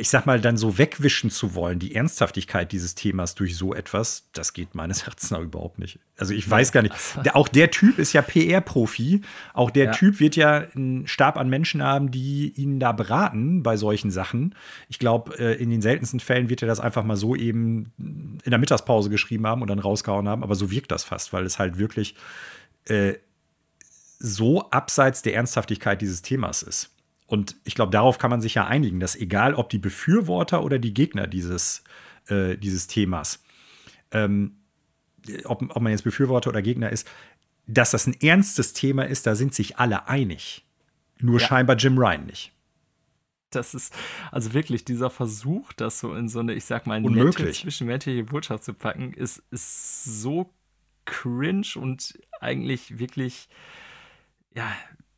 ich 0.01 0.09
sag 0.09 0.27
mal, 0.27 0.41
dann 0.41 0.57
so 0.57 0.79
wegwischen 0.79 1.31
zu 1.31 1.55
wollen, 1.55 1.79
die 1.79 1.95
Ernsthaftigkeit 1.95 2.73
dieses 2.73 2.95
Themas 2.95 3.35
durch 3.35 3.57
so 3.57 3.75
etwas, 3.75 4.29
das 4.33 4.53
geht 4.53 4.75
meines 4.75 5.03
Erachtens 5.03 5.31
nach 5.31 5.41
überhaupt 5.41 5.79
nicht. 5.79 5.99
Also 6.17 6.33
ich 6.33 6.49
weiß 6.49 6.73
gar 6.73 6.83
nicht. 6.83 6.95
Auch 7.33 7.49
der 7.49 7.71
Typ 7.71 7.99
ist 7.99 8.13
ja 8.13 8.23
PR-Profi. 8.23 9.23
Auch 9.53 9.71
der 9.71 9.87
ja. 9.87 9.93
Typ 9.93 10.21
wird 10.21 10.37
ja 10.37 10.67
einen 10.75 11.07
Stab 11.07 11.37
an 11.37 11.49
Menschen 11.49 11.83
haben, 11.83 12.11
die 12.11 12.53
ihn 12.57 12.79
da 12.79 12.93
beraten 12.93 13.63
bei 13.63 13.77
solchen 13.77 14.11
Sachen. 14.11 14.55
Ich 14.89 14.99
glaube, 14.99 15.39
äh, 15.39 15.61
in 15.61 15.71
den 15.71 15.83
seltensten 15.83 16.21
Fällen 16.21 16.49
wird 16.49 16.63
er 16.63 16.69
das 16.69 16.81
einfach 16.81 17.03
mal 17.03 17.17
so 17.17 17.35
eben 17.35 17.93
in 17.99 18.51
der 18.51 18.59
Mittagspause 18.59 19.11
geschrieben 19.11 19.47
haben 19.47 19.63
und 19.63 19.69
dann 19.69 19.81
rausgehauen 19.81 20.29
haben. 20.29 20.43
Aber 20.43 20.55
so 20.55 20.71
wirkt 20.71 20.93
das 20.93 21.05
fast, 21.05 21.33
weil 21.33 21.45
es 21.45 21.59
halt 21.59 21.79
wirklich 21.79 22.15
äh, 22.87 23.15
so 24.19 24.71
abseits 24.71 25.23
der 25.23 25.35
Ernsthaftigkeit 25.35 26.01
dieses 26.01 26.23
Themas 26.23 26.63
ist. 26.63 26.94
Und 27.27 27.57
ich 27.65 27.75
glaube, 27.75 27.93
darauf 27.93 28.19
kann 28.19 28.31
man 28.31 28.41
sich 28.41 28.55
ja 28.55 28.67
einigen, 28.67 29.01
dass 29.01 29.17
egal 29.17 29.55
ob 29.55 29.71
die 29.71 29.79
Befürworter 29.79 30.63
oder 30.63 30.79
die 30.79 30.93
Gegner 30.93 31.27
dieses, 31.27 31.83
äh, 32.29 32.57
dieses 32.57 32.87
Themas, 32.87 33.43
ähm, 34.11 34.57
ob, 35.45 35.63
ob 35.75 35.83
man 35.83 35.91
jetzt 35.91 36.05
Befürworter 36.05 36.51
oder 36.51 36.63
Gegner 36.63 36.91
ist, 36.91 37.09
dass 37.67 37.93
das 37.93 38.07
ein 38.07 38.21
ernstes 38.21 38.75
Thema 38.75 39.05
ist, 39.05 39.27
da 39.27 39.35
sind 39.35 39.55
sich 39.55 39.79
alle 39.79 40.07
einig. 40.07 40.65
Nur 41.19 41.41
ja. 41.41 41.47
scheinbar 41.47 41.77
Jim 41.77 41.97
Ryan 41.97 42.27
nicht. 42.27 42.53
Das 43.51 43.73
ist 43.73 43.95
also 44.33 44.53
wirklich 44.53 44.85
dieser 44.85 45.11
Versuch, 45.11 45.73
das 45.73 46.01
so 46.01 46.15
in 46.15 46.29
so 46.29 46.41
eine, 46.41 46.55
ich 46.55 46.65
sag 46.65 46.87
mal, 46.87 47.01
nette 47.01 47.51
zwischenmenschliche 47.53 48.25
Botschaft 48.25 48.65
zu 48.65 48.75
packen, 48.75 49.13
ist, 49.15 49.43
ist 49.51 50.05
so 50.05 50.53
cringe 51.05 51.69
und 51.77 52.19
eigentlich 52.41 52.99
wirklich, 52.99 53.49
ja, 54.55 54.71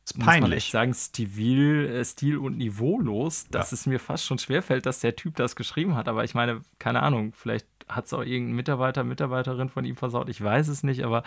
ist 0.07 0.19
peinlich. 0.19 0.71
Sagen, 0.71 0.93
stil, 0.93 1.85
äh, 1.85 2.05
stil 2.05 2.37
und 2.37 2.57
niveaulos, 2.57 3.47
dass 3.49 3.71
ja. 3.71 3.75
es 3.75 3.85
mir 3.85 3.99
fast 3.99 4.25
schon 4.25 4.39
schwerfällt, 4.39 4.85
dass 4.85 4.99
der 5.01 5.15
Typ 5.15 5.35
das 5.35 5.55
geschrieben 5.55 5.95
hat. 5.95 6.07
Aber 6.07 6.23
ich 6.23 6.33
meine, 6.33 6.61
keine 6.79 7.03
Ahnung, 7.03 7.33
vielleicht 7.35 7.65
hat 7.89 8.05
es 8.05 8.13
auch 8.13 8.21
irgendein 8.21 8.55
Mitarbeiter, 8.55 9.03
Mitarbeiterin 9.03 9.69
von 9.69 9.85
ihm 9.85 9.95
versaut, 9.95 10.29
ich 10.29 10.43
weiß 10.43 10.67
es 10.67 10.83
nicht, 10.83 11.03
aber 11.05 11.23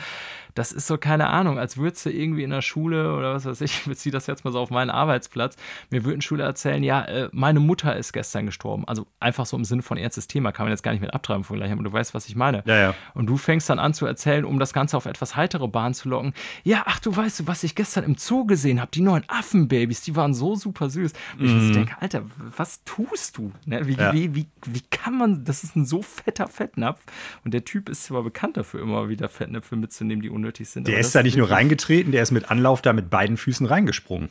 das 0.55 0.73
ist 0.73 0.87
so, 0.87 0.99
keine 0.99 1.29
Ahnung, 1.29 1.59
als 1.59 1.79
würdest 1.79 2.05
du 2.05 2.11
irgendwie 2.11 2.43
in 2.43 2.51
der 2.51 2.61
Schule 2.61 3.15
oder 3.15 3.35
was 3.35 3.47
weiß 3.47 3.61
ich, 3.63 3.85
beziehe 3.87 4.13
das 4.13 4.27
jetzt 4.27 4.45
mal 4.45 4.51
so 4.51 4.61
auf 4.61 4.71
meinen 4.71 4.91
Arbeitsplatz, 4.91 5.57
mir 5.91 6.05
würde 6.05 6.19
ein 6.19 6.23
Schüler 6.23 6.45
erzählen, 6.45 6.83
ja, 6.83 7.03
äh, 7.05 7.29
meine 7.33 7.61
Mutter 7.61 7.97
ist 7.97 8.13
gestern 8.13 8.47
gestorben. 8.47 8.85
Also 8.87 9.07
einfach 9.21 9.47
so 9.47 9.57
im 9.57 9.65
Sinne 9.65 9.83
von 9.83 9.97
ernstes 9.97 10.27
Thema, 10.27 10.53
kann 10.53 10.67
man 10.67 10.73
jetzt 10.73 10.83
gar 10.83 10.93
nicht 10.93 11.01
mit 11.01 11.15
abtreiben 11.15 11.45
vergleichen, 11.45 11.75
aber 11.75 11.85
du 11.85 11.93
weißt, 11.93 12.15
was 12.15 12.29
ich 12.29 12.37
meine. 12.37 12.63
Ja, 12.67 12.77
ja. 12.77 12.95
Und 13.15 13.27
du 13.27 13.37
fängst 13.37 13.71
dann 13.71 13.79
an 13.79 13.95
zu 13.95 14.05
erzählen, 14.05 14.45
um 14.45 14.59
das 14.59 14.73
Ganze 14.73 14.97
auf 14.97 15.07
etwas 15.07 15.37
heitere 15.37 15.69
Bahn 15.69 15.95
zu 15.95 16.09
locken. 16.09 16.35
Ja, 16.63 16.83
ach, 16.87 17.01
du 17.01 17.17
weißt, 17.17 17.47
was 17.47 17.65
ich 17.65 17.75
gestern 17.75 18.05
im 18.05 18.17
Zoo 18.17 18.45
gesehen 18.45 18.70
habe, 18.79 18.91
die 18.93 19.01
neuen 19.01 19.25
Affenbabys, 19.27 20.03
die 20.03 20.15
waren 20.15 20.35
so 20.35 20.55
super 20.55 20.91
süß. 20.91 21.13
Und 21.39 21.47
ich 21.47 21.51
mhm. 21.51 21.73
denke, 21.73 21.97
Alter, 22.01 22.25
was 22.57 22.85
tust 22.85 23.39
du? 23.39 23.53
Ne? 23.65 23.87
Wie, 23.87 23.95
ja. 23.95 24.13
wie, 24.13 24.35
wie, 24.35 24.47
wie 24.67 24.83
kann 24.91 25.17
man, 25.17 25.45
das 25.45 25.65
ist 25.65 25.77
ein 25.77 25.87
so 25.87 26.03
fetter 26.03 26.47
Fettnapf 26.47 27.03
und 27.45 27.55
der 27.55 27.65
Typ 27.65 27.89
ist 27.89 28.05
zwar 28.05 28.23
bekannt 28.23 28.59
dafür, 28.59 28.83
immer 28.83 29.09
wieder 29.09 29.31
Fettnäpfe 29.31 29.77
mitzunehmen, 29.77 30.23
die 30.23 30.29
unnötig 30.29 30.69
sind. 30.69 30.87
Der 30.87 30.99
ist 30.99 31.15
da 31.15 31.23
nicht 31.23 31.37
nur 31.37 31.51
reingetreten, 31.51 32.13
der 32.13 32.23
ist 32.23 32.31
mit 32.31 32.51
Anlauf 32.51 32.83
da 32.83 32.93
mit 32.93 33.09
beiden 33.09 33.39
Füßen 33.39 33.67
reingesprungen. 33.67 34.29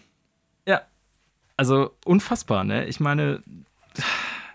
Ja, 0.67 0.83
also 1.57 1.95
unfassbar, 2.05 2.63
ne? 2.63 2.85
Ich 2.85 2.99
meine, 2.99 3.43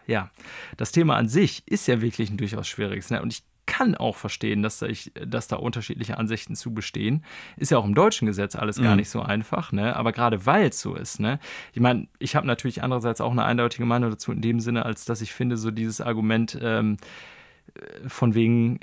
ja, 0.07 0.31
das 0.77 0.93
Thema 0.93 1.17
an 1.17 1.29
sich 1.29 1.63
ist 1.67 1.87
ja 1.89 2.01
wirklich 2.01 2.31
ein 2.31 2.37
durchaus 2.37 2.69
schwieriges, 2.69 3.11
ne? 3.11 3.21
Und 3.21 3.33
ich 3.33 3.43
kann 3.67 3.95
auch 3.95 4.17
verstehen, 4.17 4.63
dass 4.63 4.79
da, 4.79 4.87
ich, 4.87 5.13
dass 5.15 5.49
da 5.49 5.57
unterschiedliche 5.57 6.19
Ansichten 6.19 6.55
zu 6.55 6.75
bestehen. 6.75 7.25
Ist 7.57 7.71
ja 7.71 7.79
auch 7.79 7.85
im 7.85 7.95
deutschen 7.95 8.27
Gesetz 8.27 8.57
alles 8.57 8.81
gar 8.81 8.93
mhm. 8.93 8.99
nicht 8.99 9.11
so 9.11 9.23
einfach, 9.23 9.73
ne? 9.73 9.97
Aber 9.97 10.13
gerade 10.13 10.47
weil 10.47 10.69
es 10.69 10.81
so 10.81 10.95
ist, 10.95 11.21
ne? 11.21 11.39
Ich 11.73 11.81
meine, 11.81 12.09
ich 12.19 12.37
habe 12.37 12.47
natürlich 12.47 12.83
andererseits 12.83 13.21
auch 13.21 13.33
eine 13.33 13.45
eindeutige 13.45 13.85
Meinung 13.85 14.11
dazu 14.11 14.33
in 14.33 14.41
dem 14.41 14.61
Sinne, 14.61 14.85
als 14.85 15.05
dass 15.05 15.21
ich 15.21 15.33
finde, 15.33 15.57
so 15.57 15.71
dieses 15.71 16.01
Argument 16.01 16.59
ähm, 16.61 16.97
von 18.07 18.35
wegen, 18.35 18.81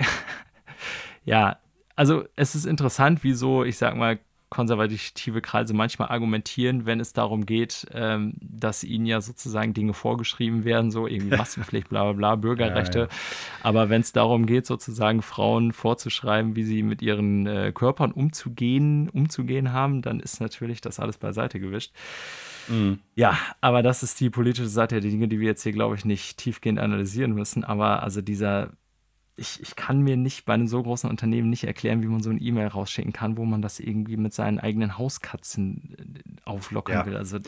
ja, 1.24 1.58
also 1.96 2.24
es 2.36 2.54
ist 2.54 2.64
interessant, 2.64 3.20
wieso, 3.22 3.64
ich 3.64 3.78
sag 3.78 3.96
mal, 3.96 4.18
konservative 4.52 5.40
Kreise 5.40 5.72
manchmal 5.72 6.08
argumentieren, 6.08 6.84
wenn 6.84 7.00
es 7.00 7.14
darum 7.14 7.46
geht, 7.46 7.86
ähm, 7.94 8.34
dass 8.42 8.84
ihnen 8.84 9.06
ja 9.06 9.22
sozusagen 9.22 9.72
Dinge 9.72 9.94
vorgeschrieben 9.94 10.64
werden, 10.64 10.90
so 10.90 11.06
irgendwie 11.06 11.34
Maskenpflicht, 11.38 11.88
bla 11.88 12.04
bla 12.04 12.12
bla, 12.12 12.36
Bürgerrechte. 12.36 12.98
Ja, 12.98 13.04
ja. 13.04 13.10
Aber 13.62 13.88
wenn 13.88 14.02
es 14.02 14.12
darum 14.12 14.44
geht, 14.44 14.66
sozusagen 14.66 15.22
Frauen 15.22 15.72
vorzuschreiben, 15.72 16.54
wie 16.54 16.64
sie 16.64 16.82
mit 16.82 17.00
ihren 17.00 17.46
äh, 17.46 17.72
Körpern 17.74 18.12
umzugehen, 18.12 19.08
umzugehen 19.08 19.72
haben, 19.72 20.02
dann 20.02 20.20
ist 20.20 20.42
natürlich 20.42 20.82
das 20.82 21.00
alles 21.00 21.16
beiseite 21.16 21.58
gewischt. 21.58 21.92
Mhm. 22.68 22.98
Ja, 23.14 23.38
aber 23.62 23.82
das 23.82 24.02
ist 24.02 24.20
die 24.20 24.28
politische 24.28 24.68
Seite 24.68 25.00
der 25.00 25.10
Dinge, 25.10 25.28
die 25.28 25.40
wir 25.40 25.46
jetzt 25.46 25.62
hier, 25.62 25.72
glaube 25.72 25.96
ich, 25.96 26.04
nicht 26.04 26.36
tiefgehend 26.36 26.78
analysieren 26.78 27.32
müssen. 27.32 27.64
Aber 27.64 28.02
also 28.02 28.20
dieser 28.20 28.72
ich, 29.42 29.60
ich 29.60 29.74
kann 29.74 30.00
mir 30.00 30.16
nicht 30.16 30.44
bei 30.44 30.54
einem 30.54 30.68
so 30.68 30.82
großen 30.82 31.10
Unternehmen 31.10 31.50
nicht 31.50 31.64
erklären, 31.64 32.00
wie 32.00 32.06
man 32.06 32.22
so 32.22 32.30
ein 32.30 32.40
E-Mail 32.40 32.68
rausschicken 32.68 33.12
kann, 33.12 33.36
wo 33.36 33.44
man 33.44 33.60
das 33.60 33.80
irgendwie 33.80 34.16
mit 34.16 34.32
seinen 34.32 34.60
eigenen 34.60 34.96
Hauskatzen 34.96 35.96
äh, 35.98 36.48
auflockern 36.48 36.98
ja. 36.98 37.06
will. 37.06 37.16
Also 37.16 37.38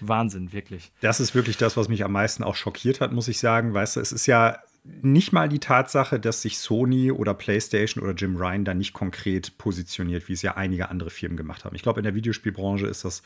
Wahnsinn, 0.00 0.52
wirklich. 0.52 0.92
Das 1.00 1.20
ist 1.20 1.34
wirklich 1.34 1.56
das, 1.56 1.76
was 1.76 1.88
mich 1.88 2.04
am 2.04 2.12
meisten 2.12 2.44
auch 2.44 2.54
schockiert 2.54 3.00
hat, 3.00 3.12
muss 3.12 3.28
ich 3.28 3.38
sagen. 3.38 3.72
Weißt 3.72 3.96
du, 3.96 4.00
es 4.00 4.12
ist 4.12 4.26
ja 4.26 4.58
nicht 5.02 5.32
mal 5.32 5.48
die 5.48 5.58
Tatsache, 5.58 6.20
dass 6.20 6.42
sich 6.42 6.58
Sony 6.58 7.10
oder 7.10 7.32
PlayStation 7.32 8.04
oder 8.04 8.12
Jim 8.12 8.36
Ryan 8.36 8.64
da 8.66 8.74
nicht 8.74 8.92
konkret 8.92 9.56
positioniert, 9.56 10.28
wie 10.28 10.34
es 10.34 10.42
ja 10.42 10.56
einige 10.56 10.90
andere 10.90 11.08
Firmen 11.08 11.38
gemacht 11.38 11.64
haben. 11.64 11.74
Ich 11.74 11.82
glaube, 11.82 12.00
in 12.00 12.04
der 12.04 12.14
Videospielbranche 12.14 12.86
ist 12.86 13.04
das 13.04 13.22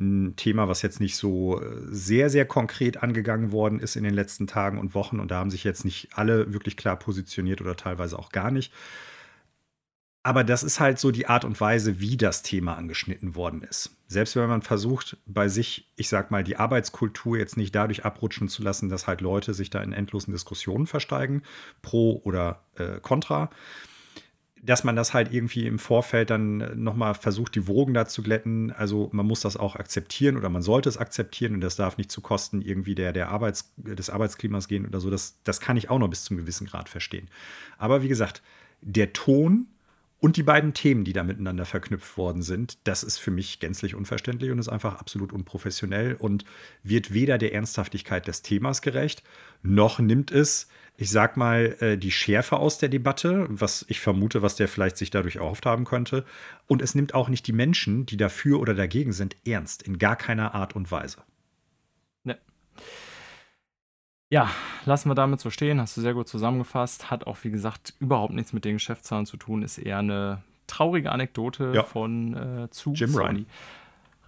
ein 0.00 0.34
Thema, 0.36 0.66
was 0.66 0.82
jetzt 0.82 0.98
nicht 1.00 1.16
so 1.16 1.60
äh, 1.60 1.66
sehr, 1.90 2.30
sehr 2.30 2.46
konkret 2.46 3.02
angegangen 3.02 3.52
worden 3.52 3.78
ist 3.78 3.96
in 3.96 4.04
den 4.04 4.14
letzten 4.14 4.46
Tagen 4.46 4.78
und 4.78 4.94
Wochen. 4.94 5.20
Und 5.20 5.30
da 5.30 5.38
haben 5.38 5.50
sich 5.50 5.62
jetzt 5.62 5.84
nicht 5.84 6.08
alle 6.14 6.52
wirklich 6.52 6.76
klar 6.76 6.96
positioniert 6.98 7.60
oder 7.60 7.76
teilweise 7.76 8.18
auch 8.18 8.30
gar 8.30 8.50
nicht. 8.50 8.72
Aber 10.22 10.44
das 10.44 10.62
ist 10.62 10.80
halt 10.80 10.98
so 10.98 11.10
die 11.10 11.26
Art 11.28 11.46
und 11.46 11.58
Weise, 11.60 11.98
wie 12.00 12.18
das 12.18 12.42
Thema 12.42 12.76
angeschnitten 12.76 13.34
worden 13.34 13.62
ist. 13.62 13.96
Selbst 14.06 14.36
wenn 14.36 14.48
man 14.48 14.60
versucht, 14.60 15.16
bei 15.24 15.48
sich, 15.48 15.90
ich 15.96 16.10
sag 16.10 16.30
mal, 16.30 16.44
die 16.44 16.56
Arbeitskultur 16.56 17.38
jetzt 17.38 17.56
nicht 17.56 17.74
dadurch 17.74 18.04
abrutschen 18.04 18.48
zu 18.48 18.62
lassen, 18.62 18.90
dass 18.90 19.06
halt 19.06 19.22
Leute 19.22 19.54
sich 19.54 19.70
da 19.70 19.82
in 19.82 19.94
endlosen 19.94 20.32
Diskussionen 20.32 20.86
versteigen, 20.86 21.42
pro 21.80 22.20
oder 22.24 22.64
äh, 22.74 23.00
contra, 23.00 23.48
dass 24.62 24.84
man 24.84 24.94
das 24.94 25.14
halt 25.14 25.32
irgendwie 25.32 25.66
im 25.66 25.78
Vorfeld 25.78 26.30
dann 26.30 26.82
nochmal 26.82 27.14
versucht, 27.14 27.54
die 27.54 27.66
Wogen 27.66 27.94
da 27.94 28.06
zu 28.06 28.22
glätten. 28.22 28.70
Also 28.72 29.08
man 29.12 29.26
muss 29.26 29.40
das 29.40 29.56
auch 29.56 29.76
akzeptieren 29.76 30.36
oder 30.36 30.50
man 30.50 30.62
sollte 30.62 30.88
es 30.88 30.98
akzeptieren 30.98 31.54
und 31.54 31.60
das 31.62 31.76
darf 31.76 31.96
nicht 31.96 32.10
zu 32.10 32.20
Kosten 32.20 32.60
irgendwie 32.60 32.94
der, 32.94 33.12
der 33.12 33.28
Arbeits, 33.28 33.72
des 33.76 34.10
Arbeitsklimas 34.10 34.68
gehen 34.68 34.86
oder 34.86 35.00
so. 35.00 35.10
Das, 35.10 35.38
das 35.44 35.60
kann 35.60 35.76
ich 35.76 35.88
auch 35.88 35.98
noch 35.98 36.08
bis 36.08 36.24
zum 36.24 36.36
gewissen 36.36 36.66
Grad 36.66 36.88
verstehen. 36.88 37.28
Aber 37.78 38.02
wie 38.02 38.08
gesagt, 38.08 38.42
der 38.82 39.12
Ton 39.14 39.66
und 40.18 40.36
die 40.36 40.42
beiden 40.42 40.74
Themen, 40.74 41.04
die 41.04 41.14
da 41.14 41.24
miteinander 41.24 41.64
verknüpft 41.64 42.18
worden 42.18 42.42
sind, 42.42 42.76
das 42.84 43.02
ist 43.02 43.16
für 43.16 43.30
mich 43.30 43.58
gänzlich 43.58 43.94
unverständlich 43.94 44.50
und 44.50 44.58
ist 44.58 44.68
einfach 44.68 44.96
absolut 44.96 45.32
unprofessionell 45.32 46.14
und 46.14 46.44
wird 46.82 47.14
weder 47.14 47.38
der 47.38 47.54
Ernsthaftigkeit 47.54 48.28
des 48.28 48.42
Themas 48.42 48.82
gerecht, 48.82 49.22
noch 49.62 49.98
nimmt 49.98 50.30
es 50.30 50.68
ich 51.00 51.10
sag 51.10 51.38
mal, 51.38 51.78
äh, 51.80 51.96
die 51.96 52.10
Schärfe 52.10 52.58
aus 52.58 52.76
der 52.76 52.90
Debatte, 52.90 53.46
was 53.48 53.86
ich 53.88 54.00
vermute, 54.00 54.42
was 54.42 54.56
der 54.56 54.68
vielleicht 54.68 54.98
sich 54.98 55.08
dadurch 55.08 55.36
erhofft 55.36 55.64
haben 55.64 55.86
könnte. 55.86 56.26
Und 56.66 56.82
es 56.82 56.94
nimmt 56.94 57.14
auch 57.14 57.30
nicht 57.30 57.46
die 57.46 57.54
Menschen, 57.54 58.04
die 58.04 58.18
dafür 58.18 58.60
oder 58.60 58.74
dagegen 58.74 59.14
sind, 59.14 59.34
ernst. 59.46 59.82
In 59.82 59.96
gar 59.96 60.14
keiner 60.14 60.54
Art 60.54 60.76
und 60.76 60.92
Weise. 60.92 61.22
Ne. 62.22 62.36
Ja, 64.28 64.50
lassen 64.84 65.08
wir 65.08 65.14
damit 65.14 65.40
so 65.40 65.48
stehen. 65.48 65.80
Hast 65.80 65.96
du 65.96 66.02
sehr 66.02 66.12
gut 66.12 66.28
zusammengefasst. 66.28 67.10
Hat 67.10 67.26
auch, 67.26 67.38
wie 67.44 67.50
gesagt, 67.50 67.94
überhaupt 67.98 68.34
nichts 68.34 68.52
mit 68.52 68.66
den 68.66 68.74
Geschäftszahlen 68.74 69.24
zu 69.24 69.38
tun. 69.38 69.62
Ist 69.62 69.78
eher 69.78 70.00
eine 70.00 70.42
traurige 70.66 71.12
Anekdote 71.12 71.72
ja. 71.74 71.82
von 71.82 72.36
äh, 72.36 72.70
zu 72.70 72.92
Jim 72.92 73.08
Sony. 73.08 73.24
Ryan. 73.24 73.46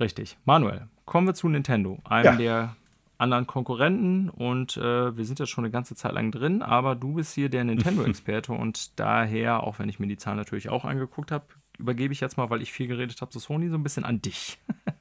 Richtig. 0.01 0.39
Manuel, 0.47 0.89
kommen 1.05 1.27
wir 1.27 1.35
zu 1.35 1.51
Nintendo, 1.51 1.99
einem 2.05 2.25
ja. 2.25 2.37
der 2.37 2.77
anderen 3.23 3.47
Konkurrenten 3.47 4.29
und 4.29 4.77
äh, 4.77 5.17
wir 5.17 5.25
sind 5.25 5.39
ja 5.39 5.47
schon 5.47 5.65
eine 5.65 5.73
ganze 5.73 5.95
Zeit 5.95 6.13
lang 6.13 6.31
drin, 6.31 6.61
aber 6.61 6.95
du 6.95 7.15
bist 7.15 7.35
hier 7.35 7.49
der 7.49 7.65
Nintendo-Experte 7.65 8.53
und 8.53 8.99
daher, 8.99 9.63
auch 9.63 9.79
wenn 9.79 9.89
ich 9.89 9.99
mir 9.99 10.09
die 10.09 10.17
Zahlen 10.19 10.37
natürlich 10.37 10.69
auch 10.69 10.85
angeguckt 10.85 11.31
habe, 11.31 11.47
übergebe 11.79 12.13
ich 12.13 12.21
jetzt 12.21 12.37
mal, 12.37 12.51
weil 12.51 12.63
ich 12.63 12.73
viel 12.73 12.89
geredet 12.89 13.21
habe 13.21 13.31
zu 13.31 13.39
Sony, 13.39 13.69
so 13.69 13.77
ein 13.77 13.83
bisschen 13.83 14.05
an 14.05 14.21
dich. 14.21 14.59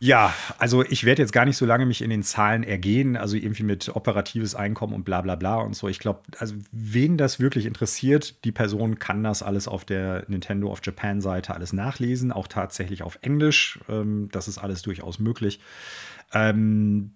Ja, 0.00 0.32
also 0.58 0.84
ich 0.84 1.02
werde 1.04 1.22
jetzt 1.22 1.32
gar 1.32 1.44
nicht 1.44 1.56
so 1.56 1.66
lange 1.66 1.84
mich 1.84 2.02
in 2.02 2.10
den 2.10 2.22
Zahlen 2.22 2.62
ergehen, 2.62 3.16
also 3.16 3.36
irgendwie 3.36 3.64
mit 3.64 3.88
operatives 3.96 4.54
Einkommen 4.54 4.94
und 4.94 5.04
bla 5.04 5.22
bla 5.22 5.34
bla 5.34 5.56
und 5.56 5.74
so. 5.74 5.88
Ich 5.88 5.98
glaube, 5.98 6.20
also 6.38 6.54
wen 6.70 7.16
das 7.16 7.40
wirklich 7.40 7.66
interessiert, 7.66 8.44
die 8.44 8.52
Person 8.52 9.00
kann 9.00 9.24
das 9.24 9.42
alles 9.42 9.66
auf 9.66 9.84
der 9.84 10.24
Nintendo 10.28 10.70
of 10.70 10.80
Japan 10.84 11.20
Seite 11.20 11.52
alles 11.52 11.72
nachlesen, 11.72 12.30
auch 12.30 12.46
tatsächlich 12.46 13.02
auf 13.02 13.18
Englisch. 13.22 13.80
Ähm, 13.88 14.28
das 14.30 14.46
ist 14.46 14.58
alles 14.58 14.82
durchaus 14.82 15.18
möglich. 15.18 15.58
Ähm, 16.32 17.14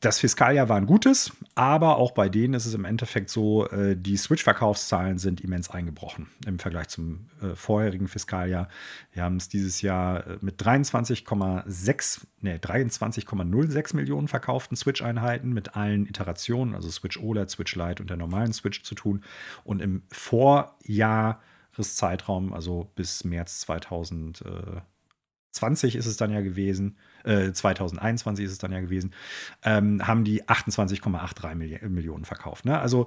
das 0.00 0.20
Fiskaljahr 0.20 0.68
war 0.68 0.76
ein 0.76 0.86
gutes, 0.86 1.32
aber 1.56 1.96
auch 1.96 2.12
bei 2.12 2.28
denen 2.28 2.54
ist 2.54 2.66
es 2.66 2.74
im 2.74 2.84
Endeffekt 2.84 3.30
so, 3.30 3.68
äh, 3.68 3.96
die 3.96 4.16
Switch-Verkaufszahlen 4.16 5.18
sind 5.18 5.40
immens 5.40 5.70
eingebrochen 5.70 6.28
im 6.46 6.60
Vergleich 6.60 6.86
zum 6.88 7.26
äh, 7.42 7.56
vorherigen 7.56 8.06
Fiskaljahr. 8.06 8.68
Wir 9.12 9.24
haben 9.24 9.38
es 9.38 9.48
dieses 9.48 9.82
Jahr 9.82 10.24
äh, 10.24 10.38
mit 10.40 10.62
23,6, 10.62 12.20
nee, 12.42 12.54
23,06 12.54 13.96
Millionen 13.96 14.28
verkauften 14.28 14.76
Switch-Einheiten 14.76 15.52
mit 15.52 15.74
allen 15.74 16.06
Iterationen, 16.06 16.76
also 16.76 16.88
Switch 16.90 17.18
OLED, 17.18 17.50
Switch 17.50 17.74
Lite 17.74 18.00
und 18.00 18.08
der 18.08 18.16
normalen 18.16 18.52
Switch 18.52 18.84
zu 18.84 18.94
tun. 18.94 19.24
Und 19.64 19.82
im 19.82 20.04
Vorjahreszeitraum, 20.12 22.52
also 22.52 22.88
bis 22.94 23.24
März 23.24 23.62
2020 23.62 24.84
ist 25.96 26.06
es 26.06 26.16
dann 26.16 26.30
ja 26.30 26.40
gewesen, 26.40 26.96
2021 27.24 28.42
äh, 28.42 28.46
ist 28.46 28.52
es 28.52 28.58
dann 28.58 28.72
ja 28.72 28.80
gewesen, 28.80 29.12
ähm, 29.64 30.06
haben 30.06 30.24
die 30.24 30.44
28,83 30.44 31.88
Millionen 31.88 32.24
verkauft. 32.24 32.64
Ne? 32.64 32.78
Also 32.78 33.06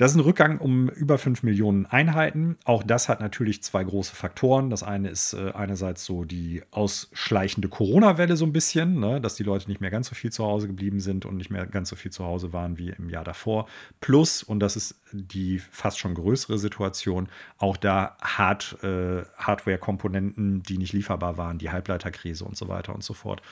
das 0.00 0.12
ist 0.12 0.16
ein 0.16 0.20
Rückgang 0.20 0.56
um 0.56 0.88
über 0.88 1.18
5 1.18 1.42
Millionen 1.42 1.84
Einheiten. 1.84 2.56
Auch 2.64 2.82
das 2.82 3.10
hat 3.10 3.20
natürlich 3.20 3.62
zwei 3.62 3.84
große 3.84 4.16
Faktoren. 4.16 4.70
Das 4.70 4.82
eine 4.82 5.10
ist 5.10 5.34
äh, 5.34 5.52
einerseits 5.52 6.06
so 6.06 6.24
die 6.24 6.62
ausschleichende 6.70 7.68
Corona-Welle 7.68 8.34
so 8.38 8.46
ein 8.46 8.52
bisschen, 8.54 8.98
ne? 8.98 9.20
dass 9.20 9.34
die 9.34 9.42
Leute 9.42 9.68
nicht 9.68 9.82
mehr 9.82 9.90
ganz 9.90 10.08
so 10.08 10.14
viel 10.14 10.32
zu 10.32 10.42
Hause 10.42 10.68
geblieben 10.68 11.00
sind 11.00 11.26
und 11.26 11.36
nicht 11.36 11.50
mehr 11.50 11.66
ganz 11.66 11.90
so 11.90 11.96
viel 11.96 12.10
zu 12.10 12.24
Hause 12.24 12.54
waren 12.54 12.78
wie 12.78 12.88
im 12.88 13.10
Jahr 13.10 13.24
davor. 13.24 13.68
Plus, 14.00 14.42
und 14.42 14.60
das 14.60 14.74
ist 14.74 14.94
die 15.12 15.58
fast 15.70 15.98
schon 15.98 16.14
größere 16.14 16.56
Situation, 16.56 17.28
auch 17.58 17.76
da 17.76 18.16
Hard, 18.22 18.78
äh, 18.82 19.24
Hardware-Komponenten, 19.36 20.62
die 20.62 20.78
nicht 20.78 20.94
lieferbar 20.94 21.36
waren, 21.36 21.58
die 21.58 21.68
Halbleiterkrise 21.68 22.46
und 22.46 22.56
so 22.56 22.68
weiter 22.68 22.94
und 22.94 23.04
so 23.04 23.12
fort. 23.12 23.42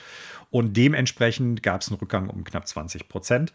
Und 0.49 0.75
dementsprechend 0.75 1.61
gab 1.61 1.81
es 1.81 1.89
einen 1.89 1.99
Rückgang 1.99 2.27
um 2.27 2.43
knapp 2.43 2.67
20 2.67 3.07
Prozent. 3.07 3.53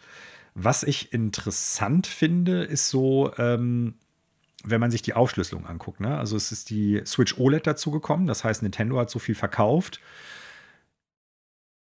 Was 0.55 0.85
ich 0.85 1.13
interessant 1.13 2.07
finde, 2.07 2.63
ist 2.63 2.89
so, 2.89 3.33
ähm, 3.39 3.95
wenn 4.65 4.81
man 4.81 4.91
sich 4.91 5.03
die 5.03 5.15
Aufschlüsselung 5.15 5.67
anguckt. 5.67 6.01
Ne? 6.01 6.17
Also 6.17 6.37
es 6.37 6.53
ist 6.53 6.71
die 6.71 7.03
Switch 7.05 7.39
OLED 7.39 7.67
dazugekommen, 7.67 8.27
das 8.27 8.45
heißt, 8.45 8.63
Nintendo 8.63 8.99
hat 8.99 9.11
so 9.11 9.19
viel 9.19 9.35
verkauft. 9.35 10.01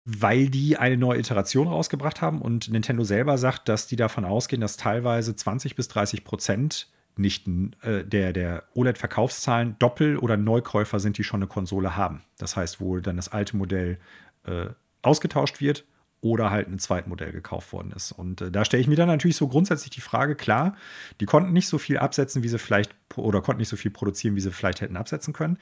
weil 0.10 0.48
die 0.50 0.78
eine 0.78 0.96
neue 0.96 1.20
Iteration 1.20 1.68
rausgebracht 1.68 2.22
haben 2.22 2.42
und 2.42 2.70
Nintendo 2.72 3.04
selber 3.04 3.38
sagt, 3.38 3.68
dass 3.68 3.88
die 3.88 3.98
davon 3.98 4.24
ausgehen, 4.24 4.62
dass 4.62 4.78
teilweise 4.78 5.36
20 5.36 5.76
bis 5.76 5.90
30 5.90 6.24
Prozent 6.24 6.88
nicht 7.18 7.46
äh, 7.82 8.06
der, 8.06 8.32
der 8.32 8.64
OLED-Verkaufszahlen 8.74 9.76
Doppel- 9.80 10.18
oder 10.18 10.38
Neukäufer 10.38 11.02
sind, 11.02 11.18
die 11.18 11.26
schon 11.26 11.42
eine 11.42 11.48
Konsole 11.48 11.98
haben. 11.98 12.24
Das 12.38 12.56
heißt, 12.56 12.80
wo 12.80 13.00
dann 13.00 13.18
das 13.18 13.28
alte 13.28 13.58
Modell 13.58 14.00
äh, 14.46 14.68
ausgetauscht 15.02 15.60
wird 15.60 15.84
oder 16.22 16.49
halt 16.49 16.68
ein 16.68 16.80
Zweitmodell 16.80 17.31
gekauft 17.31 17.72
worden 17.73 17.91
ist. 17.95 18.11
Und 18.11 18.41
äh, 18.41 18.52
da 18.52 18.65
stelle 18.65 18.81
ich 18.81 18.88
mir 18.88 18.95
dann 18.95 19.07
natürlich 19.07 19.38
so 19.38 19.48
grundsätzlich 19.48 19.91
die 19.91 20.02
Frage, 20.02 20.35
klar, 20.35 20.76
die 21.19 21.26
konnten 21.26 21.53
nicht 21.53 21.68
so 21.68 21.77
viel 21.77 21.98
absetzen, 21.98 22.44
wie 22.44 22.49
sie 22.49 22.60
vielleicht, 22.60 22.95
oder 23.15 23.41
konnten 23.41 23.60
nicht 23.60 23.69
so 23.69 23.77
viel 23.77 23.91
produzieren, 23.91 24.35
wie 24.35 24.41
sie 24.41 24.52
vielleicht 24.52 24.81
hätten 24.81 24.98
absetzen 24.98 25.34
können. 25.34 25.57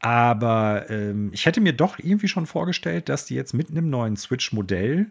Aber 0.00 0.88
ähm, 0.90 1.30
ich 1.32 1.46
hätte 1.46 1.60
mir 1.60 1.72
doch 1.72 1.98
irgendwie 1.98 2.28
schon 2.28 2.46
vorgestellt, 2.46 3.08
dass 3.08 3.24
die 3.26 3.34
jetzt 3.34 3.54
mit 3.54 3.70
einem 3.70 3.90
neuen 3.90 4.16
Switch-Modell, 4.16 5.10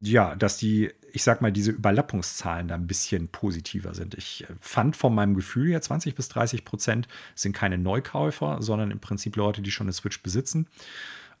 ja, 0.00 0.34
dass 0.36 0.56
die, 0.56 0.92
ich 1.12 1.22
sag 1.22 1.40
mal, 1.40 1.50
diese 1.50 1.72
Überlappungszahlen 1.72 2.68
da 2.68 2.74
ein 2.74 2.86
bisschen 2.86 3.28
positiver 3.28 3.94
sind. 3.94 4.14
Ich 4.14 4.44
äh, 4.44 4.54
fand 4.60 4.96
von 4.96 5.14
meinem 5.14 5.34
Gefühl 5.34 5.70
her, 5.70 5.80
20 5.80 6.14
bis 6.14 6.28
30 6.28 6.64
Prozent 6.64 7.08
sind 7.34 7.54
keine 7.54 7.78
Neukäufer, 7.78 8.58
sondern 8.60 8.90
im 8.90 9.00
Prinzip 9.00 9.36
Leute, 9.36 9.62
die 9.62 9.70
schon 9.70 9.86
eine 9.86 9.92
Switch 9.92 10.22
besitzen. 10.22 10.68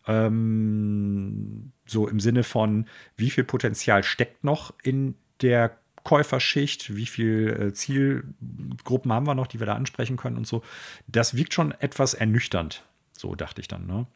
Ähm, 0.06 1.72
so 1.86 2.08
im 2.08 2.20
Sinne 2.20 2.44
von, 2.44 2.86
wie 3.16 3.30
viel 3.30 3.44
Potenzial 3.44 4.02
steckt 4.02 4.44
noch 4.44 4.74
in 4.82 5.14
der 5.40 5.76
Käuferschicht, 6.04 6.94
wie 6.94 7.06
viele 7.06 7.52
äh, 7.52 7.72
Zielgruppen 7.72 9.12
haben 9.12 9.26
wir 9.26 9.34
noch, 9.34 9.46
die 9.46 9.58
wir 9.58 9.66
da 9.66 9.74
ansprechen 9.74 10.16
können 10.16 10.36
und 10.36 10.46
so. 10.46 10.62
Das 11.06 11.34
wirkt 11.34 11.54
schon 11.54 11.72
etwas 11.72 12.14
ernüchternd, 12.14 12.84
so 13.12 13.34
dachte 13.34 13.60
ich 13.62 13.68
dann. 13.68 13.86
Ne? 13.86 14.06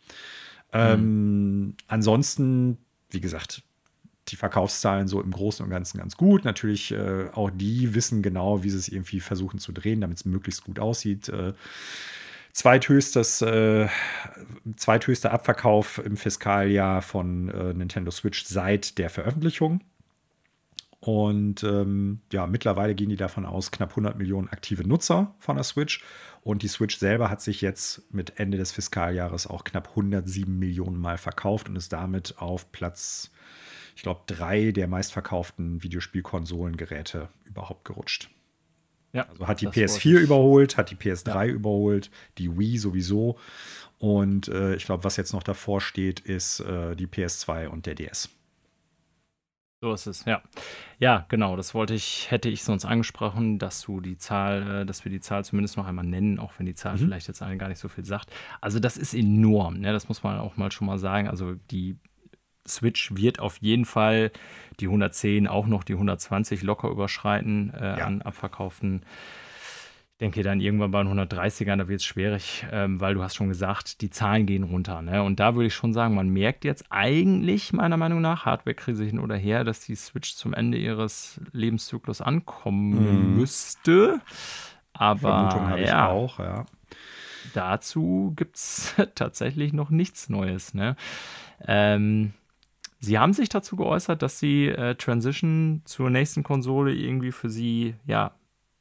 Ähm, 0.73 1.01
mhm. 1.01 1.75
ansonsten, 1.89 2.79
wie 3.11 3.21
gesagt, 3.21 3.63
die 4.29 4.37
Verkaufszahlen 4.37 5.09
so 5.09 5.23
im 5.23 5.31
Großen 5.31 5.65
und 5.65 5.71
Ganzen 5.71 5.99
ganz 5.99 6.19
gut. 6.19 6.45
Natürlich 6.45 6.93
äh, 6.93 7.29
auch 7.33 7.51
die 7.51 7.95
wissen 7.95 8.21
genau, 8.23 8.63
wie 8.63 8.71
sie 8.71 8.77
es 8.77 8.89
irgendwie 8.89 9.21
versuchen 9.21 9.59
zu 9.59 9.73
drehen, 9.73 10.03
damit 10.03 10.19
es 10.19 10.25
möglichst 10.27 10.65
gut 10.65 10.79
aussieht. 10.79 11.31
Äh, 11.31 11.55
zweithöchstes, 12.59 13.41
äh, 13.43 13.87
zweithöchster 14.75 15.31
Abverkauf 15.31 15.99
im 16.05 16.17
Fiskaljahr 16.17 17.03
von 17.03 17.49
äh, 17.51 17.73
Nintendo 17.73 18.11
Switch 18.11 18.45
seit 18.45 18.99
der 18.99 19.11
Veröffentlichung. 19.11 19.85
Und 20.99 21.63
ähm, 21.63 22.21
ja, 22.33 22.49
mittlerweile 22.49 22.97
gehen 22.97 23.11
die 23.11 23.17
davon 23.17 23.47
aus, 23.47 23.71
knapp 23.71 23.91
100 23.91 24.19
Millionen 24.19 24.49
aktive 24.49 24.83
Nutzer 24.83 25.37
von 25.39 25.55
der 25.55 25.63
Switch. 25.63 26.03
Und 26.43 26.65
die 26.65 26.69
Switch 26.69 26.97
selber 26.97 27.31
hat 27.31 27.41
sich 27.41 27.61
jetzt 27.61 28.13
mit 28.13 28.41
Ende 28.41 28.59
des 28.59 28.73
Fiskaljahres 28.73 29.47
auch 29.47 29.63
knapp 29.63 29.91
107 29.91 30.59
Millionen 30.59 30.99
Mal 31.01 31.17
verkauft 31.17 31.69
und 31.69 31.77
ist 31.77 31.93
damit 31.93 32.39
auf 32.39 32.73
Platz, 32.73 33.31
ich 33.95 34.03
glaube, 34.03 34.23
drei 34.27 34.73
der 34.73 34.89
meistverkauften 34.89 35.85
Videospielkonsolengeräte 35.85 37.29
überhaupt 37.45 37.85
gerutscht. 37.85 38.31
Ja, 39.13 39.27
also 39.29 39.47
hat 39.47 39.61
die 39.61 39.69
PS4 39.69 40.19
überholt, 40.19 40.77
hat 40.77 40.91
die 40.91 40.97
PS3 40.97 41.47
ja. 41.47 41.53
überholt, 41.53 42.11
die 42.37 42.59
Wii 42.59 42.79
sowieso. 42.79 43.39
Und 43.99 44.49
äh, 44.49 44.75
ich 44.75 44.85
glaube, 44.85 45.05
was 45.05 45.17
jetzt 45.17 45.33
noch 45.33 45.43
davor 45.43 45.81
steht, 45.81 46.21
ist 46.21 46.61
äh, 46.61 46.95
die 46.95 47.07
PS2 47.07 47.69
und 47.69 47.87
der 47.87 47.95
DS. 47.95 48.29
So 49.81 49.93
ist 49.93 50.07
es, 50.07 50.25
ja. 50.25 50.43
Ja, 50.99 51.25
genau, 51.29 51.55
das 51.55 51.73
wollte 51.73 51.95
ich, 51.95 52.33
hätte 52.33 52.49
ich 52.49 52.65
sonst 52.65 52.85
angesprochen, 52.85 53.61
dass 53.61 53.83
du 53.83 54.01
die 54.01 54.17
Zahl, 54.17 54.81
äh, 54.83 54.87
dass 54.87 55.05
wir 55.05 55.13
die 55.13 55.21
Zahl 55.21 55.45
zumindest 55.45 55.77
noch 55.77 55.87
einmal 55.87 56.05
nennen, 56.05 56.41
auch 56.41 56.53
wenn 56.59 56.67
die 56.67 56.75
Zahl 56.75 56.95
mhm. 56.95 56.99
vielleicht 56.99 57.29
jetzt 57.29 57.43
allen 57.43 57.59
gar 57.59 57.69
nicht 57.69 57.79
so 57.79 57.89
viel 57.89 58.05
sagt. 58.05 58.31
Also 58.61 58.81
das 58.81 58.97
ist 58.97 59.15
enorm, 59.15 59.79
ne? 59.79 59.93
Das 59.93 60.09
muss 60.09 60.25
man 60.25 60.41
auch 60.41 60.57
mal 60.57 60.73
schon 60.73 60.89
mal 60.89 60.99
sagen. 60.99 61.29
Also 61.29 61.55
die 61.71 61.97
Switch 62.69 63.15
wird 63.17 63.41
auf 63.41 63.59
jeden 63.61 63.85
Fall 63.85 64.31
die 64.81 64.87
110, 64.87 65.49
auch 65.49 65.67
noch 65.67 65.85
die 65.85 65.95
120 65.95 66.63
locker 66.63 66.89
überschreiten 66.89 67.73
äh, 67.75 67.99
ja. 67.99 68.07
an 68.07 68.23
abverkauften 68.23 69.03
denke 70.21 70.43
dann 70.43 70.61
irgendwann 70.61 70.91
bei 70.91 71.01
130ern, 71.01 71.77
da 71.77 71.89
wird 71.89 72.01
es 72.01 72.07
schwierig, 72.07 72.67
ähm, 72.73 73.01
weil 73.01 73.15
du 73.15 73.23
hast 73.23 73.37
schon 73.37 73.49
gesagt, 73.49 74.01
die 74.01 74.11
Zahlen 74.11 74.47
gehen 74.47 74.65
runter. 74.65 75.01
Ne? 75.01 75.23
Und 75.23 75.39
da 75.39 75.55
würde 75.55 75.69
ich 75.69 75.75
schon 75.75 75.93
sagen, 75.93 76.15
man 76.15 76.29
merkt 76.29 76.65
jetzt 76.65 76.87
eigentlich 76.91 77.73
meiner 77.73 77.97
Meinung 77.97 78.21
nach, 78.21 78.45
Hardware-Krise 78.45 79.05
hin 79.05 79.21
oder 79.21 79.37
her, 79.37 79.63
dass 79.63 79.81
die 79.81 79.95
Switch 79.95 80.35
zum 80.35 80.55
Ende 80.55 80.77
ihres 80.77 81.41
Lebenszyklus 81.53 82.21
ankommen 82.21 83.31
mhm. 83.31 83.37
müsste. 83.37 84.21
Aber 84.93 85.21
Vermutung 85.21 85.69
habe 85.69 85.81
ja, 85.83 85.87
ich 85.87 86.11
auch, 86.11 86.39
ja. 86.41 86.67
Dazu 87.55 88.33
gibt 88.35 88.57
es 88.57 88.95
tatsächlich 89.15 89.73
noch 89.73 89.91
nichts 89.91 90.29
Neues. 90.29 90.75
Ne? 90.75 90.97
Ähm, 91.65 92.33
Sie 93.01 93.19
haben 93.19 93.33
sich 93.33 93.49
dazu 93.49 93.77
geäußert, 93.77 94.23
dass 94.23 94.39
sie 94.39 94.67
äh, 94.67 94.95
Transition 94.97 95.83
zur 95.85 96.11
nächsten 96.11 96.43
Konsole 96.43 96.93
irgendwie 96.95 97.33
für 97.33 97.49
sie 97.49 97.95
ja 98.07 98.33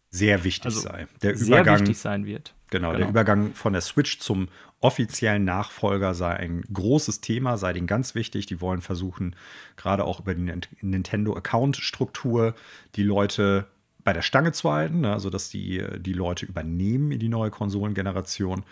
sehr 0.10 0.44
wichtig 0.44 0.65
also 0.65 0.80
sei. 0.81 1.07
Der 1.22 1.38
sehr 1.38 1.60
Übergang, 1.60 1.81
wichtig 1.81 1.98
sein 1.99 2.26
wird. 2.26 2.53
Genau, 2.69 2.89
genau, 2.89 2.99
der 2.99 3.10
Übergang 3.10 3.53
von 3.53 3.73
der 3.73 3.81
Switch 3.81 4.19
zum 4.19 4.48
offiziellen 4.80 5.44
Nachfolger 5.45 6.14
sei 6.14 6.34
ein 6.34 6.61
großes 6.61 7.22
Thema, 7.22 7.57
sei 7.57 7.73
denen 7.73 7.88
ganz 7.88 8.15
wichtig. 8.15 8.45
Die 8.45 8.61
wollen 8.61 8.81
versuchen, 8.81 9.35
gerade 9.76 10.03
auch 10.06 10.19
über 10.19 10.34
die 10.34 10.52
Nintendo-Account-Struktur 10.81 12.56
die 12.95 13.03
Leute 13.03 13.68
bei 14.07 14.13
der 14.13 14.21
Stange 14.21 14.53
zu 14.53 14.71
halten, 14.71 15.01
ne? 15.01 15.11
also 15.11 15.29
dass 15.29 15.49
die, 15.49 15.84
die 15.99 16.13
Leute 16.13 16.45
übernehmen 16.45 17.11
in 17.11 17.19
die 17.19 17.27
neue 17.27 17.49
Konsolengeneration. 17.51 18.63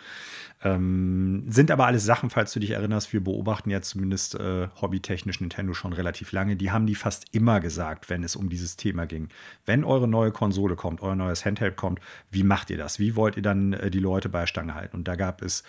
Ähm, 0.64 1.44
sind 1.49 1.72
aber 1.72 1.88
alles 1.88 2.06
Sachen, 2.06 2.30
falls 2.30 2.53
du 2.53 2.62
dich 2.62 2.72
erinnerst, 2.72 3.12
wir 3.12 3.22
beobachten 3.22 3.70
ja 3.70 3.82
zumindest 3.82 4.36
äh, 4.36 4.70
hobbytechnisch 4.80 5.41
Nintendo 5.41 5.74
schon 5.74 5.91
relativ 5.91 6.32
lange. 6.32 6.56
Die 6.56 6.72
haben 6.72 6.86
die 6.86 6.95
fast 6.95 7.26
immer 7.34 7.60
gesagt, 7.60 8.10
wenn 8.10 8.24
es 8.24 8.38
um 8.38 8.48
dieses 8.48 8.78
Thema 8.78 9.07
ging. 9.07 9.28
Wenn 9.66 9.84
eure 9.84 10.07
neue 10.07 10.32
Konsole 10.32 10.78
kommt, 10.78 11.02
euer 11.02 11.18
neues 11.18 11.44
Handheld 11.44 11.76
kommt, 11.76 11.99
wie 12.32 12.44
macht 12.44 12.70
ihr 12.70 12.78
das? 12.78 12.99
Wie 12.99 13.18
wollt 13.18 13.36
ihr 13.36 13.44
dann 13.44 13.74
äh, 13.74 13.91
die 13.91 13.99
Leute 13.99 14.30
bei 14.30 14.40
der 14.40 14.48
Stange 14.48 14.74
halten? 14.74 14.95
Und 14.95 15.06
da 15.06 15.18
gab 15.18 15.41
es 15.41 15.64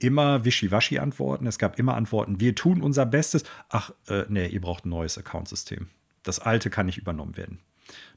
immer 0.00 0.44
Wischiwaschi-Antworten. 0.44 1.46
Es 1.46 1.60
gab 1.60 1.78
immer 1.78 1.94
Antworten, 1.94 2.40
wir 2.40 2.56
tun 2.56 2.82
unser 2.82 3.06
Bestes. 3.06 3.44
Ach, 3.68 3.92
äh, 4.08 4.24
nee, 4.28 4.48
ihr 4.48 4.60
braucht 4.60 4.86
ein 4.86 4.90
neues 4.90 5.16
Accountsystem. 5.16 5.86
Das 6.24 6.40
alte 6.40 6.68
kann 6.68 6.86
nicht 6.86 6.98
übernommen 6.98 7.36
werden. 7.36 7.60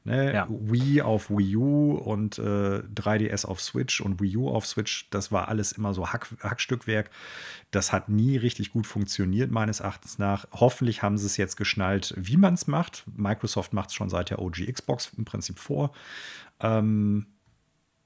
Ne? 0.08 0.32
Ja. 0.32 0.46
Wii 0.48 1.02
auf 1.02 1.28
Wii 1.28 1.56
U 1.56 1.92
und 1.92 2.38
äh, 2.38 2.42
3DS 2.42 3.44
auf 3.44 3.60
Switch 3.60 4.00
und 4.00 4.22
Wii 4.22 4.38
U 4.38 4.48
auf 4.48 4.66
Switch, 4.66 5.10
das 5.10 5.30
war 5.32 5.48
alles 5.48 5.72
immer 5.72 5.92
so 5.92 6.10
Hack, 6.10 6.28
Hackstückwerk. 6.40 7.10
Das 7.72 7.92
hat 7.92 8.08
nie 8.08 8.38
richtig 8.38 8.72
gut 8.72 8.86
funktioniert, 8.86 9.50
meines 9.50 9.80
Erachtens 9.80 10.18
nach. 10.18 10.46
Hoffentlich 10.52 11.02
haben 11.02 11.18
sie 11.18 11.26
es 11.26 11.36
jetzt 11.36 11.56
geschnallt, 11.56 12.14
wie 12.16 12.38
man 12.38 12.54
es 12.54 12.66
macht. 12.66 13.04
Microsoft 13.16 13.74
macht 13.74 13.90
es 13.90 13.94
schon 13.94 14.08
seit 14.08 14.30
der 14.30 14.38
OG 14.38 14.72
Xbox 14.72 15.12
im 15.18 15.26
Prinzip 15.26 15.58
vor. 15.58 15.92
Ähm, 16.60 17.26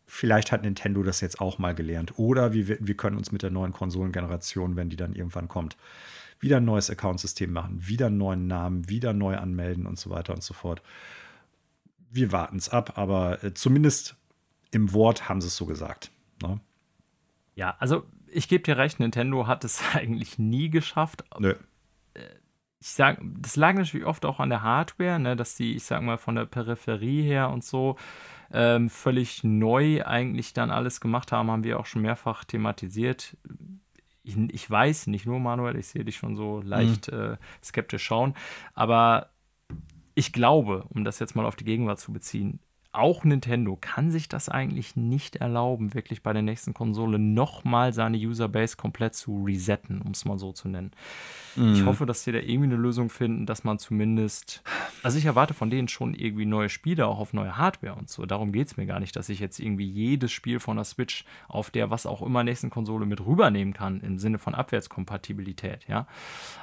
vielleicht 0.04 0.50
hat 0.50 0.62
Nintendo 0.62 1.04
das 1.04 1.20
jetzt 1.20 1.40
auch 1.40 1.58
mal 1.58 1.72
gelernt. 1.72 2.18
Oder 2.18 2.52
wir, 2.52 2.66
wir 2.80 2.96
können 2.96 3.16
uns 3.16 3.30
mit 3.30 3.44
der 3.44 3.50
neuen 3.50 3.72
Konsolengeneration, 3.72 4.74
wenn 4.74 4.90
die 4.90 4.96
dann 4.96 5.14
irgendwann 5.14 5.46
kommt, 5.46 5.76
wieder 6.40 6.56
ein 6.56 6.64
neues 6.64 6.90
Accountsystem 6.90 7.52
machen, 7.52 7.86
wieder 7.86 8.06
einen 8.06 8.18
neuen 8.18 8.48
Namen, 8.48 8.88
wieder 8.88 9.12
neu 9.12 9.36
anmelden 9.36 9.86
und 9.86 10.00
so 10.00 10.10
weiter 10.10 10.34
und 10.34 10.42
so 10.42 10.52
fort 10.52 10.82
wir 12.12 12.32
warten 12.32 12.56
es 12.56 12.68
ab, 12.68 12.96
aber 12.96 13.42
äh, 13.42 13.54
zumindest 13.54 14.16
im 14.70 14.92
Wort 14.92 15.28
haben 15.28 15.40
sie 15.40 15.48
es 15.48 15.56
so 15.56 15.66
gesagt. 15.66 16.10
Ne? 16.42 16.60
Ja, 17.54 17.76
also 17.78 18.04
ich 18.26 18.48
gebe 18.48 18.62
dir 18.62 18.76
recht, 18.76 19.00
Nintendo 19.00 19.46
hat 19.46 19.64
es 19.64 19.82
eigentlich 19.94 20.38
nie 20.38 20.70
geschafft. 20.70 21.24
Nö. 21.38 21.54
Äh, 22.14 22.20
ich 22.80 22.88
sage, 22.88 23.22
das 23.38 23.56
lag 23.56 23.74
natürlich 23.74 24.06
oft 24.06 24.24
auch 24.24 24.40
an 24.40 24.50
der 24.50 24.62
Hardware, 24.62 25.18
ne, 25.20 25.36
dass 25.36 25.54
die, 25.54 25.76
ich 25.76 25.84
sag 25.84 26.02
mal, 26.02 26.18
von 26.18 26.34
der 26.34 26.46
Peripherie 26.46 27.22
her 27.22 27.50
und 27.50 27.62
so 27.62 27.96
ähm, 28.52 28.90
völlig 28.90 29.44
neu 29.44 30.04
eigentlich 30.04 30.52
dann 30.52 30.70
alles 30.70 31.00
gemacht 31.00 31.30
haben, 31.30 31.50
haben 31.50 31.64
wir 31.64 31.78
auch 31.78 31.86
schon 31.86 32.02
mehrfach 32.02 32.44
thematisiert. 32.44 33.36
Ich, 34.24 34.36
ich 34.36 34.68
weiß, 34.68 35.06
nicht 35.06 35.26
nur 35.26 35.38
Manuel, 35.38 35.76
ich 35.76 35.86
sehe 35.86 36.04
dich 36.04 36.16
schon 36.16 36.34
so 36.34 36.60
leicht 36.60 37.10
mhm. 37.10 37.18
äh, 37.18 37.36
skeptisch 37.62 38.04
schauen, 38.04 38.34
aber 38.74 39.30
ich 40.14 40.32
glaube, 40.32 40.84
um 40.90 41.04
das 41.04 41.18
jetzt 41.18 41.34
mal 41.36 41.46
auf 41.46 41.56
die 41.56 41.64
Gegenwart 41.64 42.00
zu 42.00 42.12
beziehen, 42.12 42.60
auch 42.92 43.24
Nintendo 43.24 43.76
kann 43.80 44.10
sich 44.10 44.28
das 44.28 44.50
eigentlich 44.50 44.96
nicht 44.96 45.36
erlauben, 45.36 45.94
wirklich 45.94 46.22
bei 46.22 46.34
der 46.34 46.42
nächsten 46.42 46.74
Konsole 46.74 47.18
nochmal 47.18 47.94
seine 47.94 48.18
Userbase 48.18 48.76
komplett 48.76 49.14
zu 49.14 49.44
resetten, 49.44 50.02
um 50.02 50.10
es 50.10 50.26
mal 50.26 50.38
so 50.38 50.52
zu 50.52 50.68
nennen. 50.68 50.92
Mhm. 51.56 51.74
Ich 51.74 51.84
hoffe, 51.86 52.04
dass 52.04 52.24
sie 52.24 52.32
da 52.32 52.38
irgendwie 52.38 52.64
eine 52.64 52.76
Lösung 52.76 53.08
finden, 53.08 53.46
dass 53.46 53.64
man 53.64 53.78
zumindest. 53.78 54.62
Also 55.02 55.16
ich 55.16 55.24
erwarte 55.24 55.54
von 55.54 55.70
denen 55.70 55.88
schon 55.88 56.14
irgendwie 56.14 56.44
neue 56.44 56.68
Spiele, 56.68 57.06
auch 57.06 57.18
auf 57.18 57.32
neue 57.32 57.56
Hardware 57.56 57.94
und 57.94 58.10
so. 58.10 58.26
Darum 58.26 58.52
geht 58.52 58.66
es 58.68 58.76
mir 58.76 58.86
gar 58.86 59.00
nicht, 59.00 59.16
dass 59.16 59.30
ich 59.30 59.40
jetzt 59.40 59.58
irgendwie 59.58 59.86
jedes 59.86 60.30
Spiel 60.30 60.60
von 60.60 60.76
der 60.76 60.84
Switch 60.84 61.24
auf 61.48 61.70
der 61.70 61.90
was 61.90 62.04
auch 62.04 62.20
immer 62.20 62.44
nächsten 62.44 62.68
Konsole 62.68 63.06
mit 63.06 63.24
rübernehmen 63.24 63.72
kann, 63.72 64.00
im 64.00 64.18
Sinne 64.18 64.38
von 64.38 64.54
Abwärtskompatibilität, 64.54 65.86
ja. 65.88 66.06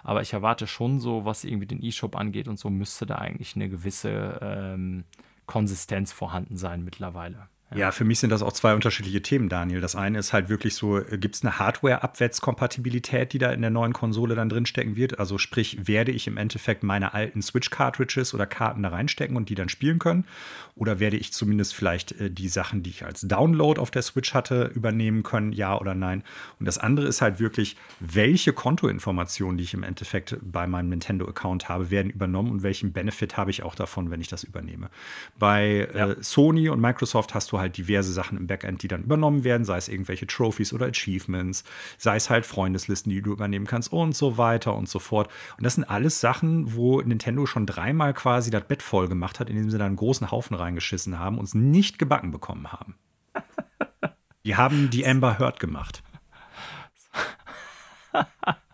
Aber 0.04 0.22
ich 0.22 0.34
erwarte 0.34 0.68
schon 0.68 1.00
so, 1.00 1.26
was 1.26 1.44
irgendwie 1.44 1.68
den 1.68 1.84
E-Shop 1.84 2.16
angeht 2.16 2.48
und 2.48 2.60
so, 2.60 2.70
müsste 2.70 3.08
da 3.08 3.16
eigentlich 3.16 3.56
eine 3.56 3.68
gewisse. 3.68 4.40
Ähm, 4.42 5.06
Konsistenz 5.50 6.12
vorhanden 6.12 6.58
sein 6.58 6.84
mittlerweile. 6.84 7.50
Ja, 7.76 7.92
für 7.92 8.04
mich 8.04 8.20
sind 8.20 8.32
das 8.32 8.42
auch 8.42 8.54
zwei 8.54 8.74
unterschiedliche 8.74 9.22
Themen, 9.22 9.48
Daniel. 9.48 9.80
Das 9.80 9.96
eine 9.96 10.18
ist 10.18 10.34
halt 10.34 10.50
wirklich 10.50 10.74
so, 10.74 10.98
äh, 10.98 11.20
gibt 11.20 11.36
es 11.36 11.44
eine 11.44 11.60
Hardware-Abwärtskompatibilität, 11.60 13.32
die 13.32 13.38
da 13.38 13.52
in 13.52 13.62
der 13.62 13.70
neuen 13.70 13.94
Konsole 13.94 14.34
dann 14.34 14.50
drinstecken 14.50 14.96
wird? 14.96 15.20
Also 15.20 15.38
sprich, 15.38 15.88
werde 15.88 16.12
ich 16.12 16.26
im 16.26 16.38
Endeffekt 16.38 16.82
meine 16.82 17.14
alten 17.14 17.44
Switch-Cartridges 17.44 18.34
oder 18.34 18.48
Karten 18.48 18.82
da 18.82 18.90
reinstecken 18.90 19.38
und 19.38 19.50
die 19.50 19.56
dann 19.56 19.70
spielen 19.70 20.00
können? 20.00 20.26
Oder 20.76 21.00
werde 21.00 21.18
ich 21.18 21.32
zumindest 21.32 21.76
vielleicht 21.76 22.14
äh, 22.14 22.32
die 22.32 22.48
Sachen, 22.48 22.82
die 22.82 22.90
ich 22.90 23.06
als 23.06 23.22
Download 23.22 23.80
auf 23.80 23.92
der 23.92 24.02
Switch 24.02 24.34
hatte, 24.34 24.72
übernehmen 24.74 25.22
können? 25.22 25.52
Ja 25.52 25.78
oder 25.78 25.94
nein? 25.94 26.24
Und 26.60 26.66
das 26.66 26.80
andere 26.80 27.06
ist 27.06 27.22
halt 27.22 27.40
wirklich, 27.40 27.78
welche 28.00 28.52
Kontoinformationen, 28.52 29.58
die 29.58 29.64
ich 29.64 29.76
im 29.76 29.84
Endeffekt 29.84 30.38
bei 30.42 30.66
meinem 30.66 30.90
Nintendo-Account 30.90 31.70
habe, 31.70 31.92
werden 31.92 32.10
übernommen 32.10 32.50
und 32.50 32.64
welchen 32.64 32.94
Benefit 32.94 33.38
habe 33.38 33.52
ich 33.52 33.62
auch 33.62 33.76
davon, 33.76 34.10
wenn 34.10 34.22
ich 34.22 34.28
das 34.28 34.44
übernehme? 34.44 34.90
Bei 35.38 35.88
ja. 35.94 36.10
äh, 36.12 36.16
Sony 36.22 36.70
und 36.70 36.82
Microsoft 36.82 37.36
hast 37.36 37.52
du 37.52 37.59
halt 37.60 37.78
diverse 37.78 38.12
Sachen 38.12 38.38
im 38.38 38.48
Backend, 38.48 38.82
die 38.84 38.88
dann 38.88 39.04
übernommen 39.04 39.44
werden, 39.44 39.66
sei 39.66 39.78
es 39.78 39.88
irgendwelche 39.88 40.28
Trophies 40.28 40.74
oder 40.74 40.88
Achievements, 40.88 41.64
sei 41.98 42.16
es 42.16 42.30
halt 42.30 42.46
Freundeslisten, 42.46 43.12
die 43.12 43.22
du 43.22 43.32
übernehmen 43.32 43.68
kannst 43.68 43.92
und 43.92 44.16
so 44.16 44.38
weiter 44.38 44.76
und 44.76 44.90
so 44.90 45.00
fort. 45.00 45.30
Und 45.58 45.64
das 45.64 45.76
sind 45.76 45.84
alles 45.84 46.20
Sachen, 46.20 46.74
wo 46.76 47.02
Nintendo 47.02 47.46
schon 47.46 47.66
dreimal 47.66 48.14
quasi 48.14 48.50
das 48.50 48.64
Bett 48.66 48.82
voll 48.82 49.08
gemacht 49.08 49.40
hat, 49.40 49.50
indem 49.50 49.70
sie 49.70 49.78
da 49.78 49.86
einen 49.86 49.96
großen 49.96 50.32
Haufen 50.32 50.56
reingeschissen 50.56 51.20
haben 51.20 51.38
und 51.38 51.46
es 51.46 51.54
nicht 51.54 52.00
gebacken 52.00 52.32
bekommen 52.32 52.72
haben. 52.72 52.96
Die 54.46 54.56
haben 54.56 54.90
die 54.90 55.06
Amber 55.06 55.38
Heard 55.38 55.60
gemacht. 55.60 56.02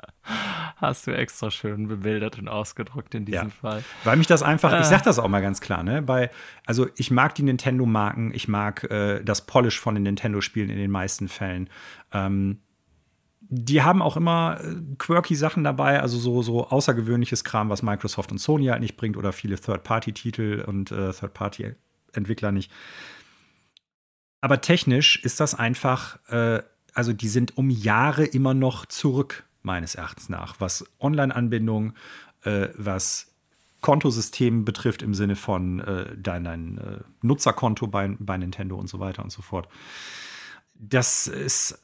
Hast 0.78 1.08
du 1.08 1.12
extra 1.12 1.52
schön 1.52 1.88
bebildert 1.88 2.38
und 2.38 2.50
ausgedruckt 2.50 3.16
in 3.16 3.24
diesem 3.24 3.48
ja. 3.48 3.50
Fall. 3.50 3.84
Weil 4.04 4.18
mich 4.18 4.28
das 4.28 4.44
einfach, 4.44 4.74
äh. 4.74 4.82
ich 4.82 4.86
sag 4.86 5.04
das 5.04 5.20
auch 5.20 5.28
mal 5.30 5.42
ganz 5.42 5.62
klar, 5.62 5.84
ne? 5.84 6.02
Bei, 6.02 6.30
also 6.66 6.88
ich 6.98 7.12
mag 7.12 7.34
die 7.36 7.44
Nintendo-Marken, 7.44 8.34
ich 8.34 8.50
mag 8.50 8.84
äh, 8.92 9.24
das 9.24 9.46
Polish 9.46 9.80
von 9.80 9.96
den 9.96 10.04
Nintendo-Spielen 10.04 10.70
in 10.70 10.78
den 10.78 10.92
meisten 10.92 11.30
Fällen. 11.30 11.70
Ähm, 12.12 12.60
die 13.40 13.84
haben 13.84 14.02
auch 14.02 14.18
immer 14.18 14.60
äh, 14.62 14.76
quirky 14.98 15.36
Sachen 15.36 15.64
dabei, 15.64 16.02
also 16.02 16.18
so, 16.18 16.42
so 16.42 16.68
außergewöhnliches 16.68 17.46
Kram, 17.46 17.70
was 17.70 17.82
Microsoft 17.82 18.32
und 18.32 18.40
Sony 18.40 18.66
halt 18.66 18.82
nicht 18.82 18.98
bringt 18.98 19.16
oder 19.16 19.32
viele 19.32 19.56
Third-Party-Titel 19.58 20.66
und 20.68 20.92
äh, 20.92 21.14
Third-Party-Entwickler 21.14 22.52
nicht. 22.52 22.72
Aber 24.42 24.62
technisch 24.62 25.24
ist 25.24 25.40
das 25.40 25.56
einfach, 25.56 26.20
äh, 26.30 26.62
also 26.94 27.14
die 27.14 27.30
sind 27.30 27.58
um 27.58 27.70
Jahre 27.70 28.26
immer 28.26 28.54
noch 28.54 28.86
zurück 28.86 29.46
meines 29.66 29.96
Erachtens 29.96 30.30
nach, 30.30 30.60
was 30.60 30.86
Online-Anbindung, 31.00 31.94
äh, 32.44 32.70
was 32.76 33.36
Kontosystem 33.82 34.66
betrifft 34.66 35.02
im 35.02 35.14
Sinne 35.14 35.36
von 35.36 35.80
äh, 35.80 36.16
dein, 36.18 36.44
dein 36.44 36.78
äh, 36.78 37.00
Nutzerkonto 37.22 37.88
bei, 37.88 38.16
bei 38.18 38.38
Nintendo 38.38 38.78
und 38.78 38.88
so 38.88 39.00
weiter 39.00 39.24
und 39.24 39.32
so 39.32 39.42
fort. 39.42 39.68
Das 40.74 41.28
ist, 41.28 41.84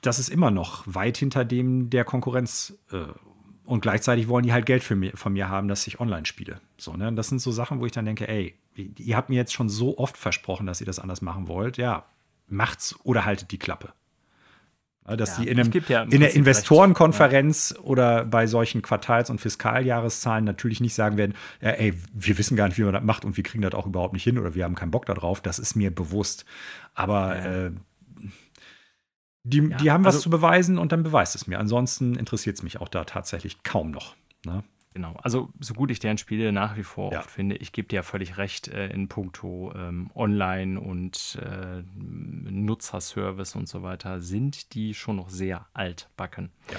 das 0.00 0.18
ist 0.18 0.28
immer 0.28 0.50
noch 0.50 0.84
weit 0.86 1.16
hinter 1.16 1.44
dem 1.44 1.90
der 1.90 2.04
Konkurrenz. 2.04 2.78
Äh, 2.92 3.06
und 3.64 3.80
gleichzeitig 3.80 4.28
wollen 4.28 4.44
die 4.44 4.52
halt 4.52 4.66
Geld 4.66 4.82
für 4.82 4.96
mir, 4.96 5.16
von 5.16 5.32
mir 5.32 5.48
haben, 5.48 5.68
dass 5.68 5.86
ich 5.86 6.00
online 6.00 6.26
spiele. 6.26 6.60
So, 6.76 6.94
ne? 6.96 7.12
Das 7.12 7.28
sind 7.28 7.40
so 7.40 7.52
Sachen, 7.52 7.80
wo 7.80 7.86
ich 7.86 7.92
dann 7.92 8.04
denke, 8.04 8.28
ey, 8.28 8.56
ihr 8.74 9.16
habt 9.16 9.28
mir 9.28 9.36
jetzt 9.36 9.52
schon 9.52 9.68
so 9.68 9.98
oft 9.98 10.16
versprochen, 10.16 10.66
dass 10.66 10.80
ihr 10.80 10.86
das 10.86 10.98
anders 10.98 11.22
machen 11.22 11.48
wollt. 11.48 11.76
Ja, 11.76 12.04
macht's 12.48 12.96
oder 13.04 13.24
haltet 13.24 13.50
die 13.52 13.58
Klappe. 13.58 13.92
Dass 15.16 15.38
ja, 15.38 15.44
die 15.44 15.50
in, 15.50 15.60
einem, 15.60 15.72
ja 15.88 16.02
in 16.02 16.20
der 16.20 16.34
Investorenkonferenz 16.34 17.74
ja. 17.76 17.82
oder 17.82 18.24
bei 18.24 18.46
solchen 18.46 18.82
Quartals- 18.82 19.30
und 19.30 19.40
Fiskaljahreszahlen 19.40 20.44
natürlich 20.44 20.80
nicht 20.80 20.94
sagen 20.94 21.16
werden, 21.16 21.34
ja, 21.60 21.70
ey, 21.70 21.94
wir 22.12 22.38
wissen 22.38 22.56
gar 22.56 22.68
nicht, 22.68 22.78
wie 22.78 22.82
man 22.82 22.94
das 22.94 23.02
macht 23.02 23.24
und 23.24 23.36
wir 23.36 23.44
kriegen 23.44 23.62
das 23.62 23.74
auch 23.74 23.86
überhaupt 23.86 24.12
nicht 24.12 24.24
hin 24.24 24.38
oder 24.38 24.54
wir 24.54 24.64
haben 24.64 24.74
keinen 24.74 24.90
Bock 24.90 25.06
darauf. 25.06 25.40
Das 25.40 25.58
ist 25.58 25.74
mir 25.74 25.90
bewusst. 25.94 26.44
Aber 26.94 27.36
äh, 27.36 27.70
die, 29.42 29.70
die 29.70 29.90
haben 29.90 30.04
also, 30.04 30.18
was 30.18 30.22
zu 30.22 30.30
beweisen 30.30 30.78
und 30.78 30.92
dann 30.92 31.02
beweist 31.02 31.34
es 31.34 31.46
mir. 31.46 31.58
Ansonsten 31.58 32.14
interessiert 32.14 32.56
es 32.56 32.62
mich 32.62 32.80
auch 32.80 32.88
da 32.88 33.04
tatsächlich 33.04 33.62
kaum 33.62 33.90
noch. 33.90 34.14
Ne? 34.44 34.62
Genau, 34.92 35.14
also 35.22 35.50
so 35.60 35.74
gut 35.74 35.92
ich 35.92 36.00
deren 36.00 36.18
Spiele 36.18 36.50
nach 36.50 36.76
wie 36.76 36.82
vor 36.82 37.12
ja. 37.12 37.22
finde, 37.22 37.56
ich 37.56 37.70
gebe 37.70 37.86
dir 37.86 37.96
ja 37.96 38.02
völlig 38.02 38.38
recht 38.38 38.66
äh, 38.68 38.88
in 38.88 39.06
puncto 39.06 39.72
ähm, 39.76 40.10
Online 40.16 40.80
und 40.80 41.38
äh, 41.40 41.84
Nutzerservice 41.94 43.54
und 43.54 43.68
so 43.68 43.84
weiter, 43.84 44.20
sind 44.20 44.74
die 44.74 44.94
schon 44.94 45.16
noch 45.16 45.28
sehr 45.28 45.66
altbacken. 45.74 46.50
Ja. 46.72 46.78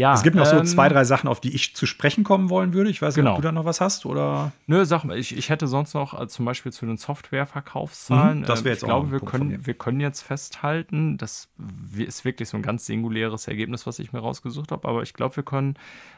Ja, 0.00 0.14
es 0.14 0.22
gibt 0.22 0.34
noch 0.34 0.50
ähm, 0.50 0.64
so 0.64 0.64
zwei, 0.64 0.88
drei 0.88 1.04
Sachen, 1.04 1.28
auf 1.28 1.40
die 1.40 1.54
ich 1.54 1.76
zu 1.76 1.84
sprechen 1.84 2.24
kommen 2.24 2.48
wollen 2.48 2.72
würde. 2.72 2.88
Ich 2.88 3.02
weiß 3.02 3.14
nicht, 3.14 3.22
genau. 3.22 3.32
ob 3.32 3.36
du 3.36 3.42
da 3.42 3.52
noch 3.52 3.66
was 3.66 3.82
hast 3.82 4.06
oder. 4.06 4.50
Nö, 4.66 4.82
sag 4.86 5.04
mal, 5.04 5.18
ich, 5.18 5.36
ich 5.36 5.50
hätte 5.50 5.66
sonst 5.66 5.92
noch 5.92 6.14
also 6.14 6.26
zum 6.26 6.46
Beispiel 6.46 6.72
zu 6.72 6.86
den 6.86 6.96
Softwareverkaufszahlen. 6.96 8.40
Mhm, 8.40 8.44
das 8.46 8.64
wäre 8.64 8.72
jetzt 8.72 8.82
ich 8.82 8.84
auch 8.84 9.02
glaube, 9.02 9.12
wir 9.12 9.20
können, 9.20 9.66
wir 9.66 9.74
können 9.74 10.00
jetzt 10.00 10.22
festhalten, 10.22 11.18
das 11.18 11.48
ist 11.94 12.24
wirklich 12.24 12.48
so 12.48 12.56
ein 12.56 12.62
ganz 12.62 12.86
singuläres 12.86 13.46
Ergebnis, 13.46 13.86
was 13.86 13.98
ich 13.98 14.14
mir 14.14 14.20
rausgesucht 14.20 14.72
habe, 14.72 14.88
aber 14.88 15.02
ich 15.02 15.12
glaube, 15.12 15.36
wir 15.36 15.42
können 15.42 15.74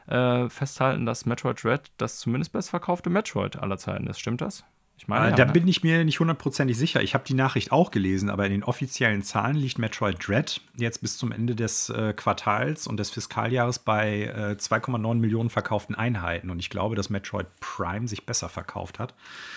äh, 0.06 0.48
festhalten, 0.48 1.04
dass 1.04 1.26
Metroid 1.26 1.64
Red 1.64 1.90
das 1.96 2.20
zumindest 2.20 2.52
bestverkaufte 2.52 3.10
Metroid 3.10 3.56
aller 3.56 3.78
Zeiten 3.78 4.06
ist. 4.06 4.20
Stimmt 4.20 4.42
das? 4.42 4.62
Ich 5.02 5.08
meine, 5.08 5.26
äh, 5.26 5.30
ja, 5.30 5.36
da 5.36 5.46
ne? 5.46 5.52
bin 5.52 5.66
ich 5.66 5.82
mir 5.82 6.04
nicht 6.04 6.20
hundertprozentig 6.20 6.78
sicher. 6.78 7.02
Ich 7.02 7.14
habe 7.14 7.24
die 7.26 7.34
Nachricht 7.34 7.72
auch 7.72 7.90
gelesen, 7.90 8.30
aber 8.30 8.46
in 8.46 8.52
den 8.52 8.62
offiziellen 8.62 9.24
Zahlen 9.24 9.56
liegt 9.56 9.80
Metroid 9.80 10.16
Dread 10.24 10.60
jetzt 10.76 11.00
bis 11.00 11.18
zum 11.18 11.32
Ende 11.32 11.56
des 11.56 11.90
äh, 11.90 12.12
Quartals 12.12 12.86
und 12.86 12.98
des 12.98 13.10
Fiskaljahres 13.10 13.80
bei 13.80 14.26
äh, 14.26 14.56
2,9 14.56 15.16
Millionen 15.16 15.50
verkauften 15.50 15.96
Einheiten. 15.96 16.50
Und 16.50 16.60
ich 16.60 16.70
glaube, 16.70 16.94
dass 16.94 17.10
Metroid 17.10 17.48
Prime 17.58 18.06
sich 18.06 18.26
besser 18.26 18.48
verkauft 18.48 19.00
hat. 19.00 19.12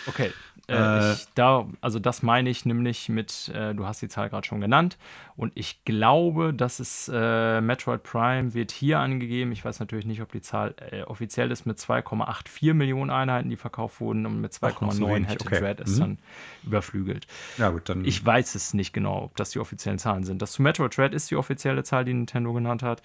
Okay, 0.07 0.31
äh, 0.67 0.73
äh, 0.73 1.13
ich, 1.13 1.27
da, 1.35 1.67
also 1.81 1.99
das 1.99 2.23
meine 2.23 2.49
ich 2.49 2.65
nämlich 2.65 3.09
mit, 3.09 3.49
äh, 3.49 3.75
du 3.75 3.85
hast 3.85 4.01
die 4.01 4.07
Zahl 4.07 4.29
gerade 4.29 4.47
schon 4.47 4.61
genannt. 4.61 4.97
Und 5.35 5.51
ich 5.55 5.83
glaube, 5.83 6.53
dass 6.53 6.79
es 6.79 7.09
Metroid 7.09 8.03
Prime 8.03 8.53
wird 8.53 8.71
hier 8.71 8.99
angegeben. 8.99 9.51
Ich 9.51 9.65
weiß 9.65 9.81
natürlich 9.81 10.05
nicht, 10.05 10.21
ob 10.21 10.31
die 10.31 10.39
Zahl 10.39 10.73
offiziell 11.07 11.51
ist 11.51 11.65
mit 11.65 11.77
2,84 11.77 12.73
Millionen 12.73 13.11
Einheiten, 13.11 13.49
die 13.49 13.57
verkauft 13.57 13.99
wurden 13.99 14.25
und 14.25 14.39
mit 14.39 14.53
2,9 14.53 15.25
hätte 15.25 15.34
okay. 15.41 15.59
Dread 15.59 15.81
es 15.81 15.95
mhm. 15.95 15.99
dann 15.99 16.17
überflügelt. 16.63 17.27
Ja, 17.57 17.69
gut, 17.69 17.89
dann. 17.89 18.05
Ich 18.05 18.25
weiß 18.25 18.55
es 18.55 18.73
nicht 18.73 18.93
genau, 18.93 19.23
ob 19.23 19.35
das 19.35 19.51
die 19.51 19.59
offiziellen 19.59 19.99
Zahlen 19.99 20.23
sind. 20.23 20.41
Das 20.41 20.53
zu 20.53 20.61
Metroid 20.61 20.95
Dread 20.97 21.13
ist 21.13 21.31
die 21.31 21.35
offizielle 21.35 21.83
Zahl, 21.83 22.05
die 22.05 22.13
Nintendo 22.13 22.53
genannt 22.53 22.83
hat. 22.83 23.01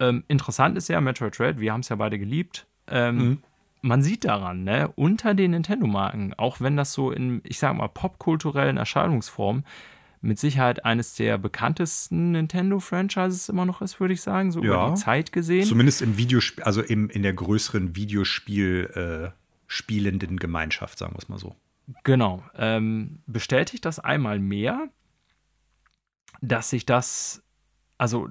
Ähm, 0.00 0.24
interessant 0.28 0.76
ist 0.76 0.88
ja, 0.88 1.00
Metroid 1.00 1.38
Dread, 1.38 1.60
wir 1.60 1.72
haben 1.72 1.80
es 1.80 1.88
ja 1.88 1.96
beide 1.96 2.18
geliebt. 2.18 2.66
Ähm, 2.86 3.16
mhm. 3.16 3.42
Man 3.80 4.02
sieht 4.02 4.24
daran, 4.24 4.64
ne, 4.64 4.92
unter 4.96 5.34
den 5.34 5.52
Nintendo-Marken, 5.52 6.34
auch 6.34 6.60
wenn 6.60 6.76
das 6.76 6.92
so 6.92 7.12
in, 7.12 7.40
ich 7.44 7.58
sag 7.58 7.76
mal, 7.76 7.88
popkulturellen 7.88 8.76
Erscheinungsformen 8.76 9.64
mit 10.20 10.38
Sicherheit 10.38 10.84
eines 10.84 11.14
der 11.14 11.38
bekanntesten 11.38 12.32
Nintendo-Franchises 12.32 13.48
immer 13.48 13.66
noch 13.66 13.80
ist, 13.80 14.00
würde 14.00 14.14
ich 14.14 14.20
sagen, 14.20 14.50
so 14.50 14.64
ja, 14.64 14.86
über 14.86 14.94
die 14.94 15.00
Zeit 15.00 15.30
gesehen. 15.30 15.64
Zumindest 15.64 16.02
im 16.02 16.16
Videospiel, 16.18 16.64
also 16.64 16.82
im, 16.82 17.08
in 17.08 17.22
der 17.22 17.34
größeren 17.34 17.94
Videospiel- 17.94 18.90
äh, 18.96 19.30
spielenden 19.68 20.38
Gemeinschaft, 20.38 20.98
sagen 20.98 21.14
wir 21.14 21.18
es 21.18 21.28
mal 21.28 21.38
so. 21.38 21.54
Genau. 22.04 22.42
Ähm, 22.54 23.22
bestätigt 23.26 23.84
das 23.84 23.98
einmal 23.98 24.38
mehr, 24.38 24.88
dass 26.40 26.70
sich 26.70 26.86
das, 26.86 27.42
also 27.96 28.28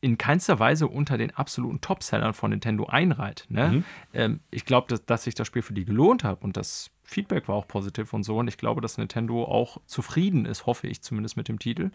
in 0.00 0.18
keinster 0.18 0.58
Weise 0.58 0.88
unter 0.88 1.16
den 1.16 1.30
absoluten 1.32 1.80
Topsellern 1.80 2.32
von 2.32 2.50
Nintendo 2.50 2.86
einreiht. 2.86 3.46
Ne? 3.48 3.68
Mhm. 3.68 3.84
Ähm, 4.12 4.40
ich 4.50 4.64
glaube, 4.64 4.88
dass, 4.88 5.04
dass 5.04 5.24
sich 5.24 5.34
das 5.34 5.46
Spiel 5.46 5.62
für 5.62 5.74
die 5.74 5.84
gelohnt 5.84 6.24
hat 6.24 6.42
und 6.42 6.56
das 6.56 6.90
Feedback 7.04 7.48
war 7.48 7.54
auch 7.54 7.68
positiv 7.68 8.12
und 8.12 8.24
so. 8.24 8.38
Und 8.38 8.48
ich 8.48 8.56
glaube, 8.56 8.80
dass 8.80 8.98
Nintendo 8.98 9.44
auch 9.44 9.78
zufrieden 9.86 10.44
ist, 10.44 10.66
hoffe 10.66 10.88
ich 10.88 11.02
zumindest 11.02 11.36
mit 11.36 11.48
dem 11.48 11.58
Titel. 11.58 11.90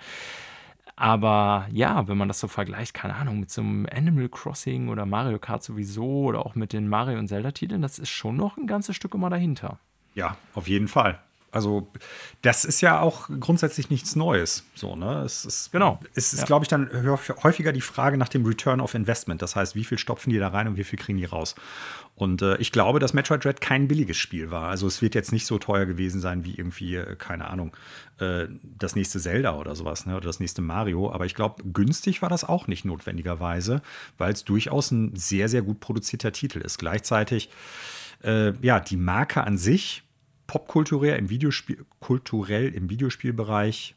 Aber 0.96 1.68
ja, 1.72 2.08
wenn 2.08 2.18
man 2.18 2.28
das 2.28 2.40
so 2.40 2.48
vergleicht, 2.48 2.94
keine 2.94 3.16
Ahnung, 3.16 3.42
mit 3.42 3.52
so 3.52 3.62
einem 3.62 3.88
Animal 3.92 4.30
Crossing 4.30 4.88
oder 4.88 5.06
Mario 5.06 5.38
Kart 5.38 5.64
sowieso 5.64 6.24
oder 6.24 6.46
auch 6.46 6.56
mit 6.56 6.74
den 6.74 6.88
Mario- 6.88 7.20
und 7.20 7.28
Zelda-Titeln, 7.28 7.82
das 7.82 8.00
ist 8.00 8.10
schon 8.10 8.36
noch 8.38 8.58
ein 8.58 8.68
ganzes 8.68 8.96
Stück 8.96 9.14
immer 9.14 9.30
dahinter. 9.30 9.80
Ja, 10.18 10.35
auf 10.56 10.68
jeden 10.68 10.88
Fall. 10.88 11.19
Also, 11.52 11.91
das 12.41 12.65
ist 12.65 12.81
ja 12.81 12.99
auch 12.99 13.30
grundsätzlich 13.39 13.91
nichts 13.91 14.15
Neues. 14.15 14.65
So, 14.73 14.95
ne? 14.95 15.22
Es 15.23 15.45
ist, 15.45 15.72
genau. 15.72 15.99
Es 16.15 16.34
ist, 16.34 16.41
ja. 16.41 16.45
glaube 16.45 16.65
ich, 16.65 16.69
dann 16.69 16.89
häufiger 17.44 17.72
die 17.72 17.81
Frage 17.81 18.18
nach 18.18 18.27
dem 18.27 18.44
Return 18.44 18.81
of 18.81 18.95
Investment. 18.95 19.44
Das 19.44 19.56
heißt, 19.56 19.76
wie 19.76 19.84
viel 19.84 19.99
stopfen 19.99 20.31
die 20.31 20.39
da 20.39 20.49
rein 20.49 20.68
und 20.68 20.77
wie 20.77 20.84
viel 20.84 20.98
kriegen 20.98 21.19
die 21.19 21.26
raus? 21.26 21.53
Und 22.15 22.41
äh, 22.41 22.57
ich 22.57 22.72
glaube, 22.72 22.99
dass 22.99 23.14
Metroid 23.14 23.45
Dread 23.45 23.61
kein 23.61 23.88
billiges 23.88 24.18
Spiel 24.18 24.49
war. 24.49 24.69
Also, 24.69 24.88
es 24.88 25.03
wird 25.03 25.14
jetzt 25.14 25.31
nicht 25.31 25.45
so 25.45 25.60
teuer 25.60 25.85
gewesen 25.85 26.19
sein 26.19 26.44
wie 26.44 26.56
irgendwie, 26.56 26.95
äh, 26.95 27.15
keine 27.15 27.48
Ahnung, 27.48 27.77
äh, 28.19 28.48
das 28.64 28.95
nächste 28.95 29.19
Zelda 29.19 29.56
oder 29.56 29.76
sowas, 29.76 30.07
ne? 30.07 30.18
oder 30.18 30.26
das 30.26 30.39
nächste 30.39 30.64
Mario. 30.64 31.11
Aber 31.14 31.27
ich 31.27 31.35
glaube, 31.35 31.64
günstig 31.72 32.23
war 32.23 32.30
das 32.30 32.44
auch 32.44 32.68
nicht 32.68 32.85
notwendigerweise, 32.85 33.84
weil 34.18 34.34
es 34.34 34.44
durchaus 34.44 34.89
ein 34.89 35.15
sehr, 35.15 35.48
sehr 35.48 35.61
gut 35.61 35.80
produzierter 35.80 36.31
Titel 36.31 36.60
ist. 36.60 36.80
Gleichzeitig, 36.80 37.49
äh, 38.23 38.53
ja, 38.61 38.80
die 38.80 38.98
Marke 38.98 39.44
an 39.44 39.57
sich 39.57 40.03
popkulturell 40.48 41.18
im 41.18 41.30
Videospiel, 41.30 41.86
kulturell 41.99 42.74
im 42.74 42.90
Videospielbereich 42.90 43.95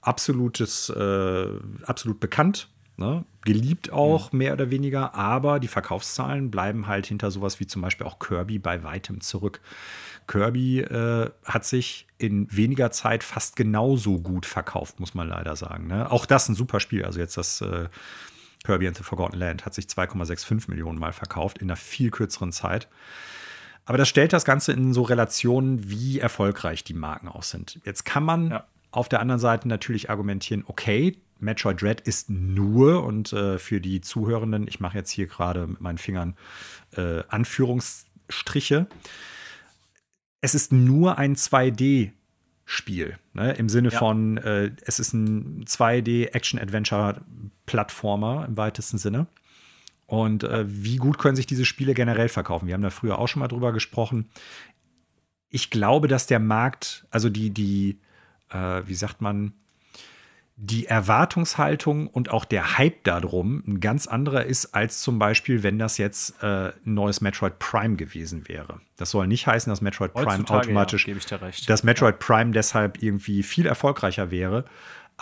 absolutes, 0.00 0.88
äh, 0.90 1.46
absolut 1.84 2.18
bekannt. 2.18 2.68
Ne? 2.96 3.24
geliebt 3.44 3.92
auch, 3.92 4.32
mhm. 4.32 4.38
mehr 4.38 4.52
oder 4.52 4.70
weniger, 4.70 5.14
aber 5.14 5.60
die 5.60 5.68
Verkaufszahlen 5.68 6.50
bleiben 6.50 6.86
halt 6.86 7.06
hinter 7.06 7.30
sowas 7.30 7.60
wie 7.60 7.66
zum 7.66 7.82
Beispiel 7.82 8.06
auch 8.06 8.18
Kirby 8.18 8.58
bei 8.58 8.82
weitem 8.84 9.20
zurück. 9.20 9.60
Kirby 10.26 10.80
äh, 10.80 11.30
hat 11.44 11.64
sich 11.64 12.06
in 12.18 12.46
weniger 12.54 12.92
Zeit 12.92 13.24
fast 13.24 13.56
genauso 13.56 14.20
gut 14.20 14.46
verkauft, 14.46 15.00
muss 15.00 15.14
man 15.14 15.28
leider 15.28 15.56
sagen. 15.56 15.88
Ne? 15.88 16.10
Auch 16.10 16.26
das 16.26 16.48
ein 16.48 16.54
super 16.54 16.78
Spiel. 16.78 17.04
Also 17.04 17.18
jetzt 17.18 17.36
das 17.36 17.60
äh, 17.60 17.88
Kirby 18.64 18.86
and 18.86 18.96
the 18.96 19.02
Forgotten 19.02 19.36
Land 19.36 19.66
hat 19.66 19.74
sich 19.74 19.86
2,65 19.86 20.70
Millionen 20.70 20.98
Mal 20.98 21.12
verkauft 21.12 21.58
in 21.58 21.68
einer 21.68 21.76
viel 21.76 22.10
kürzeren 22.10 22.52
Zeit. 22.52 22.88
Aber 23.84 23.98
das 23.98 24.08
stellt 24.08 24.32
das 24.32 24.44
Ganze 24.44 24.70
in 24.72 24.94
so 24.94 25.02
Relationen, 25.02 25.90
wie 25.90 26.20
erfolgreich 26.20 26.84
die 26.84 26.94
Marken 26.94 27.26
auch 27.28 27.42
sind. 27.42 27.80
Jetzt 27.84 28.04
kann 28.04 28.22
man 28.24 28.50
ja. 28.50 28.64
auf 28.90 29.08
der 29.08 29.18
anderen 29.20 29.40
Seite 29.40 29.68
natürlich 29.68 30.10
argumentieren, 30.10 30.64
okay, 30.66 31.16
Metroid 31.40 31.82
Dread 31.82 32.00
ist 32.00 32.30
nur, 32.30 33.04
und 33.04 33.32
äh, 33.32 33.58
für 33.58 33.80
die 33.80 34.00
Zuhörenden, 34.00 34.68
ich 34.68 34.78
mache 34.78 34.96
jetzt 34.96 35.10
hier 35.10 35.26
gerade 35.26 35.66
mit 35.66 35.80
meinen 35.80 35.98
Fingern 35.98 36.36
äh, 36.96 37.24
Anführungsstriche, 37.28 38.86
es 40.40 40.54
ist 40.54 40.72
nur 40.72 41.18
ein 41.18 41.34
2D-Spiel. 41.34 43.18
Ne? 43.32 43.54
Im 43.54 43.68
Sinne 43.68 43.88
ja. 43.90 43.98
von, 43.98 44.38
äh, 44.38 44.70
es 44.84 45.00
ist 45.00 45.14
ein 45.14 45.64
2D-Action-Adventure-Plattformer 45.64 48.44
im 48.46 48.56
weitesten 48.56 48.98
Sinne. 48.98 49.26
Und 50.12 50.44
äh, 50.44 50.66
wie 50.68 50.96
gut 50.96 51.16
können 51.16 51.36
sich 51.36 51.46
diese 51.46 51.64
Spiele 51.64 51.94
generell 51.94 52.28
verkaufen? 52.28 52.66
Wir 52.66 52.74
haben 52.74 52.82
da 52.82 52.90
früher 52.90 53.18
auch 53.18 53.28
schon 53.28 53.40
mal 53.40 53.48
drüber 53.48 53.72
gesprochen. 53.72 54.28
Ich 55.48 55.70
glaube, 55.70 56.06
dass 56.06 56.26
der 56.26 56.38
Markt, 56.38 57.06
also 57.10 57.30
die, 57.30 57.48
die, 57.48 57.98
äh, 58.50 58.82
wie 58.84 58.94
sagt 58.94 59.22
man, 59.22 59.54
die 60.56 60.84
Erwartungshaltung 60.84 62.08
und 62.08 62.30
auch 62.30 62.44
der 62.44 62.76
Hype 62.76 63.04
darum 63.04 63.64
ein 63.66 63.80
ganz 63.80 64.06
anderer 64.06 64.44
ist, 64.44 64.74
als 64.74 65.00
zum 65.00 65.18
Beispiel, 65.18 65.62
wenn 65.62 65.78
das 65.78 65.96
jetzt 65.96 66.42
äh, 66.42 66.46
ein 66.46 66.74
neues 66.84 67.22
Metroid 67.22 67.58
Prime 67.58 67.96
gewesen 67.96 68.48
wäre. 68.48 68.80
Das 68.98 69.12
soll 69.12 69.26
nicht 69.26 69.46
heißen, 69.46 69.70
dass 69.70 69.80
Metroid 69.80 70.12
Prime 70.12 70.44
automatisch, 70.46 71.08
ja, 71.08 71.38
dass 71.66 71.84
Metroid 71.84 72.18
Prime 72.18 72.50
deshalb 72.50 73.02
irgendwie 73.02 73.42
viel 73.42 73.64
erfolgreicher 73.64 74.30
wäre. 74.30 74.66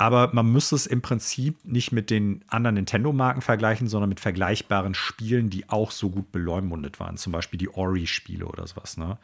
Aber 0.01 0.31
man 0.32 0.51
müsste 0.51 0.77
es 0.77 0.86
im 0.86 1.02
Prinzip 1.02 1.62
nicht 1.62 1.93
mit 1.93 2.09
den 2.09 2.43
anderen 2.48 2.77
Nintendo-Marken 2.77 3.43
vergleichen, 3.43 3.86
sondern 3.86 4.09
mit 4.09 4.18
vergleichbaren 4.18 4.94
Spielen, 4.94 5.51
die 5.51 5.68
auch 5.68 5.90
so 5.90 6.09
gut 6.09 6.32
beleumundet 6.32 6.98
waren. 7.01 7.18
Zum 7.18 7.32
Beispiel 7.32 7.59
die 7.59 7.68
Ori-Spiele 7.68 8.47
oder 8.47 8.66
sowas. 8.66 8.97
Ne? 8.97 9.18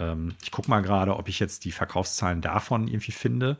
Ähm, 0.00 0.34
ich 0.42 0.50
gucke 0.50 0.68
mal 0.68 0.80
gerade, 0.80 1.16
ob 1.16 1.28
ich 1.28 1.38
jetzt 1.38 1.64
die 1.64 1.70
Verkaufszahlen 1.70 2.40
davon 2.40 2.88
irgendwie 2.88 3.12
finde. 3.12 3.56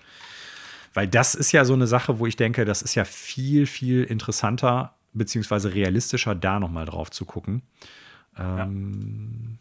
Weil 0.93 1.06
das 1.06 1.36
ist 1.36 1.52
ja 1.52 1.64
so 1.64 1.72
eine 1.72 1.86
Sache, 1.86 2.18
wo 2.18 2.26
ich 2.26 2.34
denke, 2.34 2.64
das 2.64 2.82
ist 2.82 2.97
ja 2.97 3.05
viel, 3.05 3.66
viel 3.66 4.02
interessanter 4.02 4.97
beziehungsweise 5.12 5.72
realistischer, 5.72 6.34
da 6.34 6.59
nochmal 6.59 6.86
drauf 6.86 7.12
zu 7.12 7.26
gucken. 7.26 7.62
Ähm, 8.36 9.59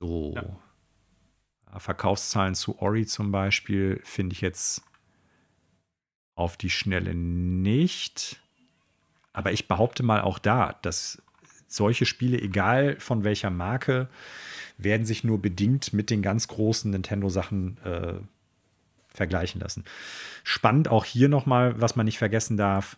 ja. 0.00 0.06
So. 0.06 0.34
Ja. 0.36 1.80
Verkaufszahlen 1.80 2.54
zu 2.54 2.78
Ori 2.78 3.04
zum 3.04 3.32
Beispiel 3.32 4.00
finde 4.04 4.34
ich 4.34 4.42
jetzt 4.42 4.84
auf 6.34 6.56
die 6.56 6.70
Schnelle 6.70 7.14
nicht. 7.14 8.40
Aber 9.32 9.52
ich 9.52 9.68
behaupte 9.68 10.02
mal 10.02 10.20
auch 10.20 10.38
da, 10.38 10.78
dass 10.82 11.22
solche 11.66 12.06
Spiele, 12.06 12.40
egal 12.40 12.98
von 13.00 13.24
welcher 13.24 13.50
Marke, 13.50 14.08
werden 14.78 15.06
sich 15.06 15.24
nur 15.24 15.40
bedingt 15.40 15.92
mit 15.92 16.10
den 16.10 16.22
ganz 16.22 16.48
großen 16.48 16.90
Nintendo-Sachen 16.90 17.78
äh, 17.84 18.14
vergleichen 19.08 19.60
lassen. 19.60 19.84
Spannend 20.42 20.88
auch 20.88 21.04
hier 21.04 21.28
nochmal, 21.28 21.80
was 21.80 21.96
man 21.96 22.06
nicht 22.06 22.18
vergessen 22.18 22.56
darf. 22.56 22.96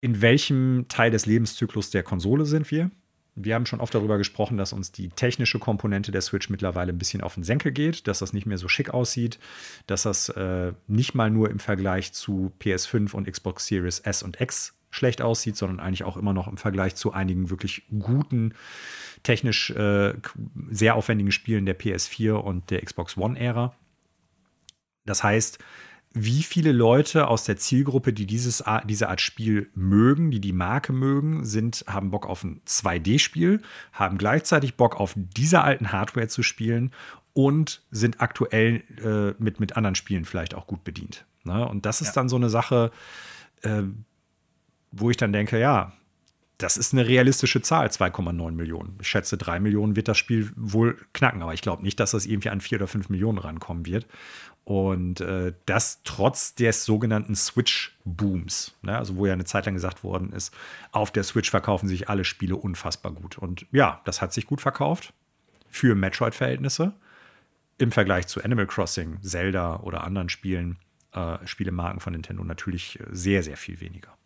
In 0.00 0.20
welchem 0.20 0.86
Teil 0.88 1.10
des 1.10 1.26
Lebenszyklus 1.26 1.90
der 1.90 2.02
Konsole 2.02 2.44
sind 2.44 2.70
wir? 2.70 2.90
Wir 3.36 3.54
haben 3.54 3.66
schon 3.66 3.80
oft 3.80 3.94
darüber 3.94 4.16
gesprochen, 4.16 4.56
dass 4.56 4.72
uns 4.72 4.92
die 4.92 5.08
technische 5.08 5.58
Komponente 5.58 6.12
der 6.12 6.20
Switch 6.20 6.50
mittlerweile 6.50 6.92
ein 6.92 6.98
bisschen 6.98 7.20
auf 7.20 7.34
den 7.34 7.42
Senkel 7.42 7.72
geht, 7.72 8.06
dass 8.06 8.20
das 8.20 8.32
nicht 8.32 8.46
mehr 8.46 8.58
so 8.58 8.68
schick 8.68 8.90
aussieht, 8.90 9.38
dass 9.86 10.02
das 10.02 10.28
äh, 10.30 10.72
nicht 10.86 11.14
mal 11.14 11.30
nur 11.30 11.50
im 11.50 11.58
Vergleich 11.58 12.12
zu 12.12 12.52
PS5 12.60 13.12
und 13.12 13.30
Xbox 13.30 13.66
Series 13.66 13.98
S 14.00 14.22
und 14.22 14.40
X 14.40 14.74
schlecht 14.90 15.20
aussieht, 15.20 15.56
sondern 15.56 15.80
eigentlich 15.80 16.04
auch 16.04 16.16
immer 16.16 16.32
noch 16.32 16.46
im 16.46 16.56
Vergleich 16.56 16.94
zu 16.94 17.12
einigen 17.12 17.50
wirklich 17.50 17.82
guten, 17.98 18.54
technisch 19.24 19.70
äh, 19.70 20.14
sehr 20.70 20.94
aufwendigen 20.94 21.32
Spielen 21.32 21.66
der 21.66 21.78
PS4 21.78 22.34
und 22.34 22.70
der 22.70 22.80
Xbox 22.82 23.16
One-Ära. 23.16 23.74
Das 25.04 25.24
heißt, 25.24 25.58
wie 26.14 26.44
viele 26.44 26.70
Leute 26.70 27.26
aus 27.26 27.42
der 27.42 27.56
Zielgruppe, 27.56 28.12
die 28.12 28.24
dieses, 28.24 28.62
diese 28.84 29.08
Art 29.08 29.20
Spiel 29.20 29.68
mögen, 29.74 30.30
die 30.30 30.40
die 30.40 30.52
Marke 30.52 30.92
mögen, 30.92 31.44
sind, 31.44 31.84
haben 31.88 32.12
Bock 32.12 32.26
auf 32.26 32.44
ein 32.44 32.60
2D-Spiel, 32.66 33.60
haben 33.92 34.16
gleichzeitig 34.16 34.76
Bock 34.76 34.98
auf 35.00 35.14
dieser 35.16 35.64
alten 35.64 35.90
Hardware 35.90 36.28
zu 36.28 36.44
spielen 36.44 36.92
und 37.32 37.82
sind 37.90 38.20
aktuell 38.20 38.84
äh, 39.02 39.42
mit, 39.42 39.58
mit 39.58 39.76
anderen 39.76 39.96
Spielen 39.96 40.24
vielleicht 40.24 40.54
auch 40.54 40.68
gut 40.68 40.84
bedient. 40.84 41.26
Ne? 41.42 41.66
Und 41.68 41.84
das 41.84 42.00
ist 42.00 42.08
ja. 42.08 42.12
dann 42.14 42.28
so 42.28 42.36
eine 42.36 42.48
Sache, 42.48 42.92
äh, 43.62 43.82
wo 44.92 45.10
ich 45.10 45.16
dann 45.16 45.32
denke, 45.32 45.58
ja, 45.58 45.92
das 46.58 46.76
ist 46.76 46.92
eine 46.92 47.06
realistische 47.08 47.60
Zahl, 47.62 47.88
2,9 47.88 48.52
Millionen. 48.52 48.96
Ich 49.00 49.08
schätze, 49.08 49.36
3 49.36 49.58
Millionen 49.58 49.96
wird 49.96 50.06
das 50.06 50.16
Spiel 50.16 50.52
wohl 50.54 50.96
knacken, 51.12 51.42
aber 51.42 51.52
ich 51.52 51.62
glaube 51.62 51.82
nicht, 51.82 51.98
dass 51.98 52.12
das 52.12 52.26
irgendwie 52.26 52.50
an 52.50 52.60
4 52.60 52.78
oder 52.78 52.86
5 52.86 53.08
Millionen 53.08 53.38
rankommen 53.38 53.86
wird. 53.86 54.06
Und 54.64 55.20
äh, 55.20 55.52
das 55.66 56.02
trotz 56.04 56.54
des 56.54 56.86
sogenannten 56.86 57.34
Switch-Booms, 57.34 58.74
ne? 58.80 58.96
also 58.96 59.16
wo 59.16 59.26
ja 59.26 59.34
eine 59.34 59.44
Zeit 59.44 59.66
lang 59.66 59.74
gesagt 59.74 60.02
worden 60.02 60.32
ist, 60.32 60.54
auf 60.90 61.10
der 61.10 61.22
Switch 61.22 61.50
verkaufen 61.50 61.86
sich 61.86 62.08
alle 62.08 62.24
Spiele 62.24 62.56
unfassbar 62.56 63.12
gut. 63.12 63.36
Und 63.36 63.66
ja, 63.72 64.00
das 64.04 64.22
hat 64.22 64.32
sich 64.32 64.46
gut 64.46 64.62
verkauft 64.62 65.12
für 65.68 65.94
Metroid-Verhältnisse 65.94 66.94
im 67.76 67.92
Vergleich 67.92 68.26
zu 68.26 68.42
Animal 68.42 68.66
Crossing, 68.66 69.20
Zelda 69.20 69.80
oder 69.80 70.04
anderen 70.04 70.30
Spielen, 70.30 70.78
äh, 71.12 71.46
Spielemarken 71.46 72.00
von 72.00 72.14
Nintendo 72.14 72.42
natürlich 72.42 72.98
sehr, 73.10 73.42
sehr 73.42 73.58
viel 73.58 73.80
weniger. 73.80 74.16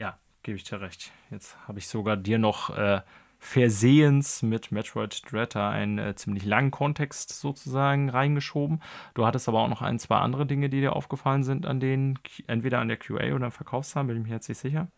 Ja, 0.00 0.18
gebe 0.42 0.56
ich 0.56 0.64
dir 0.64 0.80
recht. 0.82 1.12
Jetzt 1.30 1.56
habe 1.66 1.78
ich 1.78 1.88
sogar 1.88 2.18
dir 2.18 2.38
noch 2.38 2.76
äh, 2.76 3.00
versehens 3.44 4.42
mit 4.42 4.72
Metroid 4.72 5.22
Dread 5.30 5.54
einen 5.54 5.98
äh, 5.98 6.14
ziemlich 6.14 6.46
langen 6.46 6.70
Kontext 6.70 7.38
sozusagen 7.38 8.08
reingeschoben. 8.08 8.80
Du 9.12 9.26
hattest 9.26 9.48
aber 9.48 9.60
auch 9.60 9.68
noch 9.68 9.82
ein, 9.82 9.98
zwei 9.98 10.16
andere 10.16 10.46
Dinge, 10.46 10.70
die 10.70 10.80
dir 10.80 10.96
aufgefallen 10.96 11.44
sind 11.44 11.66
an 11.66 11.78
den, 11.78 12.18
entweder 12.46 12.80
an 12.80 12.88
der 12.88 12.96
QA 12.96 13.34
oder 13.34 13.46
am 13.46 13.52
Verkaufszahlen, 13.52 14.08
bin 14.08 14.16
ich 14.16 14.22
mir 14.24 14.30
jetzt 14.30 14.48
nicht 14.48 14.58
sicher. 14.58 14.88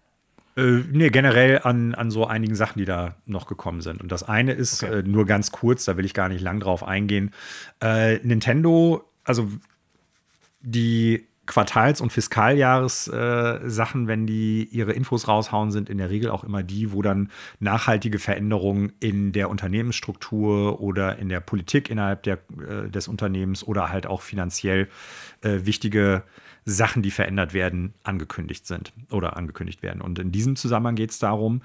Äh, 0.57 0.85
nee, 0.93 1.11
generell 1.11 1.61
an, 1.65 1.97
an 1.97 2.13
so 2.13 2.25
einigen 2.25 2.55
Sachen, 2.55 2.79
die 2.79 2.85
da 2.85 3.17
noch 3.27 3.47
gekommen 3.47 3.81
sind. 3.81 4.01
Und 4.01 4.13
das 4.13 4.23
eine 4.23 4.53
ist, 4.53 4.85
okay. 4.85 5.01
äh, 5.01 5.03
nur 5.03 5.27
ganz 5.27 5.51
kurz, 5.51 5.85
da 5.85 5.97
will 5.97 6.05
ich 6.05 6.15
gar 6.15 6.29
nicht 6.29 6.41
lang 6.41 6.61
drauf 6.61 6.87
eingehen. 6.87 7.33
Äh, 7.83 8.19
Nintendo, 8.19 9.11
also 9.25 9.51
die 10.61 11.27
Quartals- 11.47 12.01
und 12.01 12.13
Fiskaljahressachen, 12.13 14.05
äh, 14.05 14.09
wenn 14.09 14.27
die 14.27 14.65
ihre 14.65 14.93
Infos 14.93 15.29
raushauen, 15.29 15.71
sind 15.71 15.89
in 15.89 15.99
der 15.99 16.11
Regel 16.11 16.31
auch 16.31 16.45
immer 16.45 16.63
die, 16.63 16.93
wo 16.93 17.03
dann 17.03 17.31
nachhaltige 17.61 18.19
Veränderungen 18.19 18.93
in 19.01 19.33
der 19.33 19.49
Unternehmensstruktur 19.49 20.81
oder 20.81 21.19
in 21.19 21.29
der 21.29 21.41
Politik 21.41 21.89
innerhalb 21.91 22.23
der, 22.25 22.39
äh, 22.69 22.91
des 22.91 23.09
Unternehmens 23.09 23.65
oder 23.65 23.91
halt 23.91 24.07
auch 24.07 24.23
finanziell 24.23 24.89
äh, 25.43 25.61
wichtige 25.65 26.25
Sachen, 26.65 27.03
die 27.03 27.13
verändert 27.13 27.55
werden, 27.55 27.95
angekündigt 28.03 28.67
sind 28.67 28.93
oder 29.11 29.37
angekündigt 29.37 29.85
werden. 29.85 30.03
Und 30.03 30.19
in 30.19 30.33
diesem 30.33 30.57
Zusammenhang 30.57 30.97
geht 30.97 31.13
es 31.13 31.21
darum, 31.21 31.63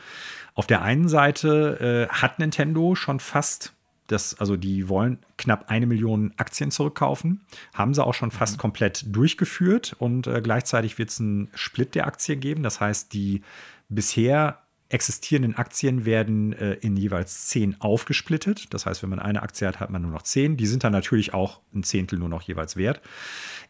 auf 0.54 0.68
der 0.68 0.84
einen 0.84 1.08
Seite 1.10 2.08
äh, 2.12 2.14
hat 2.14 2.38
Nintendo 2.38 2.94
schon 2.94 3.20
fast 3.20 3.74
das, 4.12 4.40
also 4.40 4.58
die 4.58 4.90
wollen 4.90 5.20
knapp 5.38 5.70
eine 5.70 5.86
Million 5.86 6.34
Aktien 6.38 6.72
zurückkaufen. 6.72 7.42
Haben 7.74 7.94
sie 7.94 8.04
auch 8.04 8.14
schon 8.14 8.32
fast 8.32 8.58
mhm. 8.58 8.62
komplett 8.62 9.16
durchgeführt 9.16 9.96
und 10.00 10.28
äh, 10.28 10.42
gleichzeitig 10.42 10.98
wird 10.98 11.10
es 11.10 11.20
einen 11.20 11.50
Split 11.54 11.96
der 11.96 12.08
Aktien 12.08 12.40
geben. 12.40 12.64
Das 12.64 12.80
heißt, 12.80 13.14
die 13.14 13.42
bisher 13.90 14.60
existierenden 14.90 15.56
Aktien 15.56 16.06
werden 16.06 16.54
äh, 16.54 16.74
in 16.74 16.98
jeweils 16.98 17.48
zehn 17.48 17.80
aufgesplittet. 17.80 18.74
Das 18.74 18.86
heißt, 18.86 19.02
wenn 19.04 19.10
man 19.10 19.20
eine 19.20 19.42
Aktie 19.42 19.68
hat, 19.68 19.80
hat 19.80 19.90
man 19.90 20.02
nur 20.02 20.12
noch 20.12 20.24
zehn. 20.24 20.58
Die 20.58 20.68
sind 20.68 20.84
dann 20.84 20.92
natürlich 20.92 21.34
auch 21.34 21.62
ein 21.74 21.84
Zehntel 21.84 22.20
nur 22.20 22.30
noch 22.30 22.42
jeweils 22.42 22.76
wert. 22.76 23.02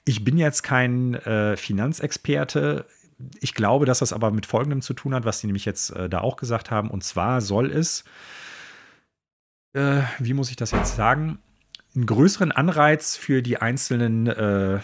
Ich 0.04 0.24
bin 0.24 0.38
jetzt 0.38 0.64
kein 0.64 1.14
äh, 1.14 1.56
Finanzexperte. 1.58 2.86
Ich 3.40 3.54
glaube, 3.54 3.86
dass 3.86 4.00
das 4.00 4.14
aber 4.14 4.32
mit 4.32 4.48
Folgendem 4.48 4.82
zu 4.82 4.94
tun 4.94 5.14
hat, 5.14 5.26
was 5.26 5.40
sie 5.40 5.48
nämlich 5.48 5.66
jetzt 5.66 5.92
äh, 5.92 6.10
da 6.10 6.22
auch 6.22 6.38
gesagt 6.38 6.72
haben. 6.72 6.90
Und 6.90 7.04
zwar 7.04 7.42
soll 7.42 7.72
es 7.72 8.04
äh, 9.74 10.02
wie 10.20 10.34
muss 10.34 10.50
ich 10.50 10.56
das 10.56 10.72
jetzt 10.72 10.96
sagen, 10.96 11.40
einen 11.96 12.06
größeren 12.06 12.52
Anreiz 12.52 13.18
für 13.18 13.42
die 13.42 13.58
einzelnen 13.58 14.28
äh, 14.28 14.80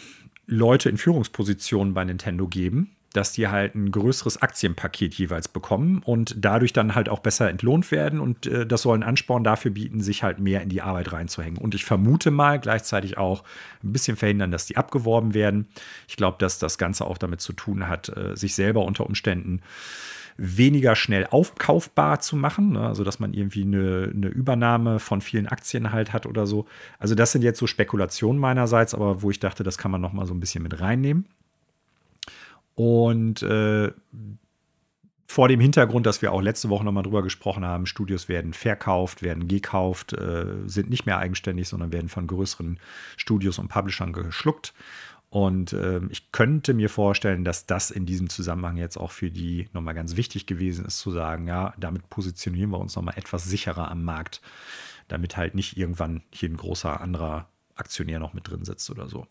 Leute 0.45 0.89
in 0.89 0.97
Führungspositionen 0.97 1.93
bei 1.93 2.03
Nintendo 2.03 2.47
geben, 2.47 2.95
dass 3.13 3.31
die 3.31 3.47
halt 3.47 3.75
ein 3.75 3.91
größeres 3.91 4.41
Aktienpaket 4.41 5.13
jeweils 5.13 5.47
bekommen 5.47 6.01
und 6.03 6.35
dadurch 6.37 6.73
dann 6.73 6.95
halt 6.95 7.09
auch 7.09 7.19
besser 7.19 7.49
entlohnt 7.49 7.91
werden. 7.91 8.19
Und 8.19 8.45
äh, 8.47 8.65
das 8.65 8.81
soll 8.81 8.95
einen 8.95 9.03
Ansporn 9.03 9.43
dafür 9.43 9.71
bieten, 9.71 10.01
sich 10.01 10.23
halt 10.23 10.39
mehr 10.39 10.61
in 10.61 10.69
die 10.69 10.81
Arbeit 10.81 11.11
reinzuhängen. 11.13 11.57
Und 11.57 11.75
ich 11.75 11.85
vermute 11.85 12.31
mal 12.31 12.59
gleichzeitig 12.59 13.17
auch 13.17 13.43
ein 13.83 13.93
bisschen 13.93 14.17
verhindern, 14.17 14.51
dass 14.51 14.65
die 14.65 14.77
abgeworben 14.77 15.33
werden. 15.33 15.67
Ich 16.07 16.17
glaube, 16.17 16.37
dass 16.39 16.59
das 16.59 16.77
Ganze 16.77 17.05
auch 17.05 17.17
damit 17.17 17.41
zu 17.41 17.53
tun 17.53 17.87
hat, 17.87 18.09
äh, 18.09 18.35
sich 18.35 18.55
selber 18.55 18.83
unter 18.83 19.05
Umständen 19.05 19.61
weniger 20.37 20.95
schnell 20.95 21.25
aufkaufbar 21.29 22.19
zu 22.19 22.35
machen, 22.35 22.73
ne? 22.73 22.87
also 22.87 23.03
dass 23.03 23.19
man 23.19 23.33
irgendwie 23.33 23.63
eine, 23.63 24.11
eine, 24.13 24.27
Übernahme 24.27 24.99
von 24.99 25.21
vielen 25.21 25.47
Aktien 25.47 25.91
halt 25.91 26.13
hat 26.13 26.25
oder 26.25 26.45
so. 26.45 26.67
Also 26.99 27.15
das 27.15 27.31
sind 27.31 27.43
jetzt 27.43 27.59
so 27.59 27.65
Spekulationen 27.65 28.39
meinerseits, 28.39 28.93
aber 28.93 29.21
wo 29.23 29.31
ich 29.31 29.39
dachte, 29.39 29.63
das 29.63 29.77
kann 29.77 29.91
man 29.91 29.99
noch 29.99 30.13
mal 30.13 30.27
so 30.27 30.33
ein 30.33 30.39
bisschen 30.39 30.63
mit 30.63 30.79
reinnehmen. 30.79 31.25
Und 32.75 33.41
äh, 33.41 33.91
vor 35.29 35.47
dem 35.49 35.59
Hintergrund, 35.59 36.05
dass 36.05 36.21
wir 36.21 36.31
auch 36.31 36.41
letzte 36.41 36.69
Woche 36.69 36.85
nochmal 36.85 37.03
drüber 37.03 37.21
gesprochen 37.21 37.65
haben, 37.65 37.85
Studios 37.85 38.29
werden 38.29 38.53
verkauft, 38.53 39.21
werden 39.21 39.47
gekauft, 39.47 40.13
äh, 40.13 40.45
sind 40.67 40.89
nicht 40.89 41.05
mehr 41.05 41.17
eigenständig, 41.17 41.67
sondern 41.67 41.91
werden 41.91 42.07
von 42.07 42.27
größeren 42.27 42.79
Studios 43.17 43.59
und 43.59 43.67
Publishern 43.67 44.13
geschluckt. 44.13 44.73
Und 45.29 45.73
äh, 45.73 45.99
ich 46.09 46.31
könnte 46.31 46.73
mir 46.73 46.89
vorstellen, 46.89 47.43
dass 47.43 47.65
das 47.65 47.91
in 47.91 48.05
diesem 48.05 48.29
Zusammenhang 48.29 48.77
jetzt 48.77 48.97
auch 48.97 49.11
für 49.11 49.29
die 49.29 49.67
nochmal 49.73 49.93
ganz 49.93 50.15
wichtig 50.15 50.45
gewesen 50.45 50.85
ist, 50.85 50.99
zu 50.99 51.11
sagen, 51.11 51.47
ja, 51.47 51.73
damit 51.77 52.09
positionieren 52.09 52.69
wir 52.69 52.79
uns 52.79 52.95
nochmal 52.95 53.17
etwas 53.17 53.43
sicherer 53.43 53.91
am 53.91 54.03
Markt, 54.03 54.41
damit 55.09 55.35
halt 55.35 55.53
nicht 55.53 55.77
irgendwann 55.77 56.23
hier 56.31 56.49
ein 56.49 56.57
großer 56.57 57.01
anderer 57.01 57.49
Aktionär 57.75 58.19
noch 58.19 58.33
mit 58.33 58.49
drin 58.49 58.63
sitzt 58.63 58.89
oder 58.89 59.09
so. 59.09 59.27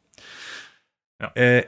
Ja. 1.21 1.33
Äh, 1.35 1.65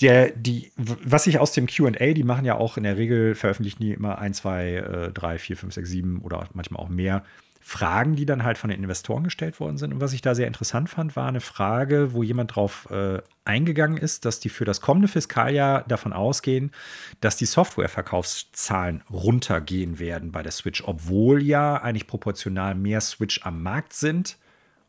der, 0.00 0.30
die, 0.30 0.72
was 0.76 1.28
ich 1.28 1.38
aus 1.38 1.52
dem 1.52 1.68
QA, 1.68 2.12
die 2.12 2.24
machen 2.24 2.44
ja 2.44 2.56
auch 2.56 2.76
in 2.76 2.82
der 2.82 2.96
Regel, 2.96 3.36
veröffentlichen 3.36 3.80
die 3.80 3.92
immer 3.92 4.18
ein, 4.18 4.34
zwei, 4.34 4.74
äh, 4.74 5.12
drei, 5.12 5.38
vier, 5.38 5.56
fünf, 5.56 5.72
sechs, 5.74 5.88
sieben 5.88 6.20
oder 6.22 6.48
manchmal 6.54 6.82
auch 6.82 6.88
mehr 6.88 7.24
Fragen, 7.64 8.16
die 8.16 8.26
dann 8.26 8.42
halt 8.42 8.58
von 8.58 8.70
den 8.70 8.82
Investoren 8.82 9.22
gestellt 9.22 9.60
worden 9.60 9.78
sind. 9.78 9.94
Und 9.94 10.00
was 10.00 10.12
ich 10.12 10.20
da 10.20 10.34
sehr 10.34 10.48
interessant 10.48 10.90
fand, 10.90 11.14
war 11.14 11.28
eine 11.28 11.40
Frage, 11.40 12.12
wo 12.12 12.24
jemand 12.24 12.56
drauf 12.56 12.88
äh, 12.90 13.22
eingegangen 13.44 13.96
ist, 13.96 14.24
dass 14.24 14.40
die 14.40 14.48
für 14.48 14.64
das 14.64 14.80
kommende 14.80 15.06
Fiskaljahr 15.06 15.84
davon 15.86 16.12
ausgehen, 16.12 16.72
dass 17.20 17.36
die 17.36 17.46
Softwareverkaufszahlen 17.46 19.02
runtergehen 19.10 20.00
werden 20.00 20.32
bei 20.32 20.42
der 20.42 20.50
Switch, 20.50 20.82
obwohl 20.84 21.40
ja 21.40 21.76
eigentlich 21.76 22.08
proportional 22.08 22.74
mehr 22.74 23.00
Switch 23.00 23.40
am 23.44 23.62
Markt 23.62 23.92
sind 23.92 24.38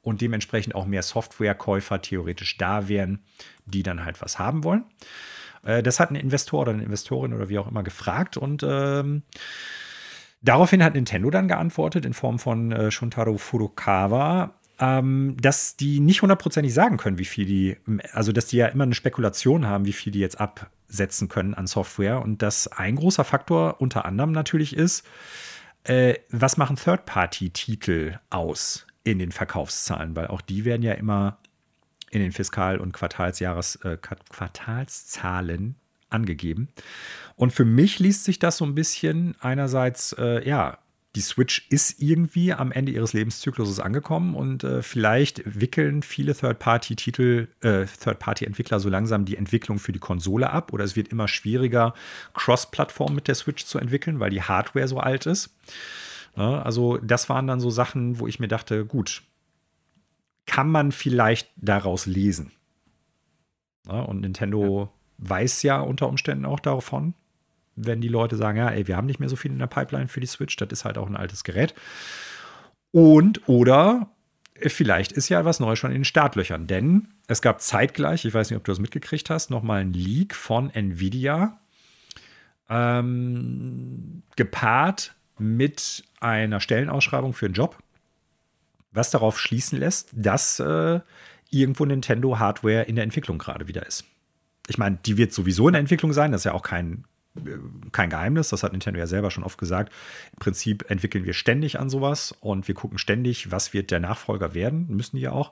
und 0.02 0.22
dementsprechend 0.22 0.74
auch 0.74 0.88
mehr 0.88 1.04
Softwarekäufer 1.04 2.02
theoretisch 2.02 2.58
da 2.58 2.88
wären, 2.88 3.20
die 3.66 3.84
dann 3.84 4.04
halt 4.04 4.20
was 4.20 4.40
haben 4.40 4.64
wollen. 4.64 4.84
Äh, 5.64 5.84
das 5.84 6.00
hat 6.00 6.10
ein 6.10 6.16
Investor 6.16 6.62
oder 6.62 6.72
eine 6.72 6.84
Investorin 6.84 7.34
oder 7.34 7.50
wie 7.50 7.60
auch 7.60 7.68
immer 7.70 7.84
gefragt 7.84 8.36
und 8.36 8.66
ähm, 8.68 9.22
Daraufhin 10.44 10.84
hat 10.84 10.94
Nintendo 10.94 11.30
dann 11.30 11.48
geantwortet 11.48 12.06
in 12.06 12.14
Form 12.14 12.38
von 12.38 12.72
äh, 12.74 12.92
Shuntaro 12.92 13.38
Furukawa, 13.38 14.54
ähm, 14.78 15.38
dass 15.40 15.78
die 15.78 16.02
nicht 16.02 16.22
hundertprozentig 16.22 16.74
sagen 16.74 16.98
können, 16.98 17.18
wie 17.18 17.26
viel 17.26 17.46
die, 17.46 17.78
also 18.12 18.34
dass 18.34 18.48
die 18.48 18.58
ja 18.58 18.68
immer 18.68 18.84
eine 18.84 18.94
Spekulation 18.94 19.66
haben, 19.66 19.86
wie 19.86 19.94
viel 19.94 20.12
die 20.12 20.20
jetzt 20.20 20.42
absetzen 20.42 21.30
können 21.30 21.54
an 21.54 21.66
Software 21.66 22.22
und 22.22 22.42
dass 22.42 22.68
ein 22.68 22.98
großer 22.98 23.24
Faktor 23.24 23.80
unter 23.80 24.04
anderem 24.04 24.34
natürlich 24.34 24.76
ist, 24.76 25.06
äh, 25.86 26.16
was 26.30 26.58
machen 26.58 26.76
Third-Party-Titel 26.76 28.20
aus 28.30 28.86
in 29.06 29.20
den 29.20 29.32
Verkaufszahlen, 29.32 30.14
weil 30.16 30.28
auch 30.28 30.42
die 30.42 30.66
werden 30.66 30.84
ja 30.84 30.94
immer 30.94 31.38
in 32.12 32.22
den 32.22 32.34
Fiskal- 32.34 32.80
und 32.80 32.92
Quartalsjahres, 32.92 33.78
äh, 33.78 33.98
Quartalszahlen 33.98 35.76
angegeben. 36.14 36.70
Und 37.36 37.52
für 37.52 37.66
mich 37.66 38.00
liest 38.00 38.24
sich 38.24 38.40
das 38.40 38.58
so 38.58 38.66
ein 38.66 38.76
bisschen 38.76 39.36
einerseits, 39.40 40.14
äh, 40.14 40.48
ja, 40.48 40.78
die 41.16 41.22
Switch 41.22 41.68
ist 41.70 42.02
irgendwie 42.02 42.54
am 42.54 42.72
Ende 42.72 42.92
ihres 42.92 43.14
Lebenszykluses 43.14 43.80
angekommen 43.80 44.34
und 44.34 44.64
äh, 44.64 44.82
vielleicht 44.82 45.44
wickeln 45.60 46.02
viele 46.02 46.34
Third-Party-Titel, 46.34 47.50
äh, 47.62 47.86
Third-Party-Entwickler 47.86 48.80
so 48.80 48.90
langsam 48.90 49.26
die 49.26 49.38
Entwicklung 49.38 49.78
für 49.78 49.92
die 49.92 50.00
Konsole 50.00 50.50
ab 50.50 50.74
oder 50.74 50.84
es 50.84 50.96
wird 50.96 51.10
immer 51.10 51.28
schwieriger, 51.28 51.94
Cross-Plattform 52.34 53.14
mit 53.14 53.28
der 53.28 53.36
Switch 53.36 53.66
zu 53.66 53.78
entwickeln, 53.78 54.20
weil 54.20 54.32
die 54.32 54.42
Hardware 54.42 54.88
so 54.88 55.00
alt 55.00 55.28
ist. 55.28 55.56
Ja, 56.36 56.64
also, 56.64 56.98
das 56.98 57.30
waren 57.30 57.46
dann 57.46 57.60
so 57.60 57.70
Sachen, 57.70 58.20
wo 58.20 58.26
ich 58.26 58.40
mir 58.40 58.48
dachte, 58.48 58.84
gut, 58.86 59.22
kann 60.48 60.68
man 60.68 60.92
vielleicht 60.92 61.52
daraus 61.58 62.08
lesen. 62.08 62.52
Ja, 63.88 64.02
und 64.02 64.22
Nintendo 64.22 64.90
ja 64.92 65.03
weiß 65.18 65.64
ja 65.64 65.80
unter 65.80 66.08
Umständen 66.08 66.46
auch 66.46 66.60
davon, 66.60 67.14
wenn 67.76 68.02
die 68.02 68.08
Leute 68.08 68.36
sagen, 68.36 68.58
ja, 68.58 68.70
ey, 68.70 68.88
wir 68.88 68.98
haben 68.98 69.08
nicht 69.08 69.20
mehr 69.20 69.30
so 69.30 69.36
viel 69.36 69.52
in 69.52 69.60
der 69.60 69.68
Pipeline 69.68 70.08
für 70.08 70.20
die 70.20 70.28
Switch, 70.28 70.56
das 70.58 70.70
ist 70.72 70.86
halt 70.86 70.98
auch 70.98 71.08
ein 71.08 71.16
altes 71.16 71.44
Gerät. 71.44 71.74
Und 72.92 73.48
oder 73.48 74.10
vielleicht 74.56 75.12
ist 75.12 75.30
ja 75.30 75.46
was 75.46 75.60
Neues 75.60 75.80
schon 75.80 75.92
in 75.92 76.00
den 76.00 76.06
Startlöchern, 76.06 76.68
denn 76.68 77.08
es 77.28 77.42
gab 77.42 77.62
zeitgleich, 77.62 78.26
ich 78.26 78.34
weiß 78.34 78.50
nicht, 78.50 78.58
ob 78.58 78.64
du 78.64 78.72
das 78.72 78.80
mitgekriegt 78.80 79.30
hast, 79.30 79.50
nochmal 79.50 79.82
ein 79.82 79.94
Leak 79.94 80.36
von 80.36 80.70
Nvidia, 80.70 81.60
ähm, 82.70 84.24
gepaart 84.36 85.16
mit 85.40 86.04
einer 86.20 86.60
Stellenausschreibung 86.60 87.34
für 87.34 87.48
einen 87.48 87.56
Job, 87.56 87.78
was 88.92 89.10
darauf 89.10 89.40
schließen 89.40 89.80
lässt, 89.80 90.10
dass 90.14 90.60
äh, 90.60 91.00
irgendwo 91.50 91.86
Nintendo 91.86 92.38
Hardware 92.38 92.84
in 92.84 92.96
der 92.96 93.04
Entwicklung 93.04 93.40
gerade 93.40 93.68
wieder 93.68 93.86
ist 93.86 94.06
ich 94.68 94.78
meine, 94.78 94.98
die 95.06 95.18
wird 95.18 95.34
sowieso 95.34 95.68
in 95.68 95.74
der 95.74 95.82
Entwicklung 95.82 96.14
sein, 96.14 96.32
das 96.32 96.42
ist 96.42 96.46
ja 96.46 96.54
auch 96.54 96.64
kein, 96.64 97.06
kein 97.92 98.10
Geheimnis, 98.10 98.50
das 98.50 98.64
hat 98.64 98.72
Nintendo 98.72 99.00
ja 99.00 99.08
selber 99.08 99.32
schon 99.32 99.44
oft 99.44 99.58
gesagt. 99.58 99.92
Im 100.34 100.40
Prinzip 100.40 100.90
entwickeln 100.90 101.26
wir 101.26 101.34
ständig 101.34 101.80
an 101.80 101.90
sowas 101.90 102.36
und 102.40 102.68
wir 102.68 102.76
gucken 102.76 102.98
ständig, 102.98 103.52
was 103.52 103.74
wird 103.74 103.92
der 103.92 104.00
Nachfolger 104.00 104.54
werden, 104.54 104.88
müssen 104.90 105.18
die 105.18 105.24
ja 105.24 105.32
auch. 105.32 105.52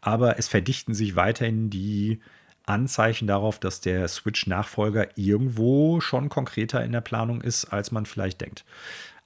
Aber 0.00 0.38
es 0.38 0.48
verdichten 0.48 0.94
sich 0.94 1.16
weiterhin 1.16 1.70
die 1.70 2.20
Anzeichen 2.64 3.26
darauf, 3.26 3.58
dass 3.58 3.80
der 3.80 4.06
Switch-Nachfolger 4.06 5.16
irgendwo 5.16 6.00
schon 6.00 6.28
konkreter 6.28 6.84
in 6.84 6.92
der 6.92 7.00
Planung 7.00 7.40
ist, 7.40 7.64
als 7.66 7.90
man 7.90 8.06
vielleicht 8.06 8.40
denkt. 8.40 8.64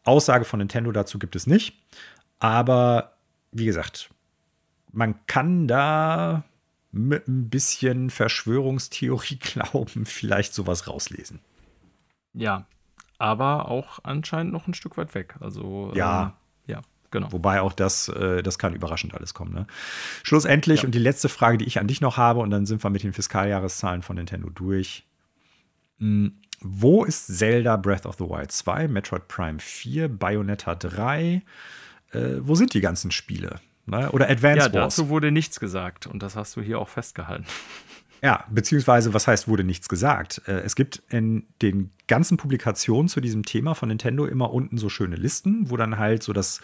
Aussage 0.05 0.45
von 0.45 0.59
Nintendo 0.59 0.93
dazu 0.93 1.19
gibt 1.19 1.37
es 1.37 1.47
nicht, 1.47 1.75
aber 2.39 3.17
wie 3.53 3.67
gesagt, 3.67 4.11
man 4.93 5.27
kann 5.27 5.67
da 5.67 6.45
mit 6.97 7.29
ein 7.29 7.49
bisschen 7.49 8.11
Verschwörungstheorie 8.11 9.37
glauben, 9.41 10.07
vielleicht 10.07 10.55
sowas 10.55 10.89
rauslesen. 10.89 11.41
Ja, 12.33 12.67
aber 13.19 13.69
auch 13.69 14.01
anscheinend 14.03 14.53
noch 14.53 14.67
ein 14.67 14.75
Stück 14.75 14.97
weit 14.97 15.15
weg. 15.15 15.37
Also 15.41 15.93
ja, 15.95 16.37
äh, 16.67 16.73
ja, 16.73 16.83
genau. 17.11 17.33
Wobei 17.33 17.61
auch 17.61 17.73
das, 17.73 18.09
äh, 18.09 18.43
das 18.43 18.59
kann 18.59 18.75
überraschend 18.75 19.15
alles 19.15 19.35
kommen. 19.35 19.55
Ne? 19.55 19.67
Schlussendlich 20.23 20.83
ja. 20.83 20.87
und 20.87 20.95
die 20.95 20.99
letzte 20.99 21.29
Frage, 21.29 21.59
die 21.59 21.65
ich 21.65 21.79
an 21.79 21.89
dich 21.89 22.01
noch 22.01 22.17
habe, 22.17 22.41
und 22.41 22.51
dann 22.51 22.67
sind 22.67 22.83
wir 22.85 22.91
mit 22.91 23.03
den 23.03 23.13
Fiskaljahreszahlen 23.13 24.03
von 24.03 24.17
Nintendo 24.17 24.51
durch. 24.51 25.07
Hm, 25.99 26.39
wo 26.61 27.05
ist 27.05 27.27
Zelda 27.27 27.77
Breath 27.77 28.07
of 28.07 28.17
the 28.17 28.25
Wild 28.25 28.53
2, 28.53 28.89
Metroid 28.89 29.29
Prime 29.29 29.59
4, 29.59 30.09
Bayonetta 30.09 30.75
3? 30.75 31.43
Äh, 32.13 32.21
wo 32.41 32.55
sind 32.55 32.75
die 32.75 32.81
ganzen 32.81 33.11
Spiele? 33.11 33.61
Ne? 33.87 34.11
Oder 34.11 34.29
Advance 34.29 34.67
ja, 34.67 34.75
Wars. 34.75 34.97
dazu 34.97 35.09
wurde 35.09 35.31
nichts 35.31 35.61
gesagt 35.61 36.07
und 36.07 36.23
das 36.23 36.35
hast 36.35 36.57
du 36.57 36.61
hier 36.61 36.81
auch 36.81 36.89
festgehalten. 36.89 37.47
Ja, 38.23 38.45
beziehungsweise, 38.51 39.15
was 39.15 39.27
heißt, 39.27 39.49
wurde 39.49 39.65
nichts 39.65 39.89
gesagt? 39.89 40.43
Äh, 40.47 40.61
es 40.61 40.75
gibt 40.75 41.03
in 41.11 41.47
den 41.63 41.91
ganzen 42.07 42.37
Publikationen 42.37 43.09
zu 43.09 43.21
diesem 43.21 43.45
Thema 43.45 43.75
von 43.75 43.89
Nintendo 43.89 44.27
immer 44.27 44.53
unten 44.53 44.79
so 44.79 44.89
schöne 44.89 45.17
Listen, 45.17 45.71
wo 45.71 45.77
dann 45.77 45.99
halt 45.99 46.23
so 46.23 46.33
das 46.33 46.61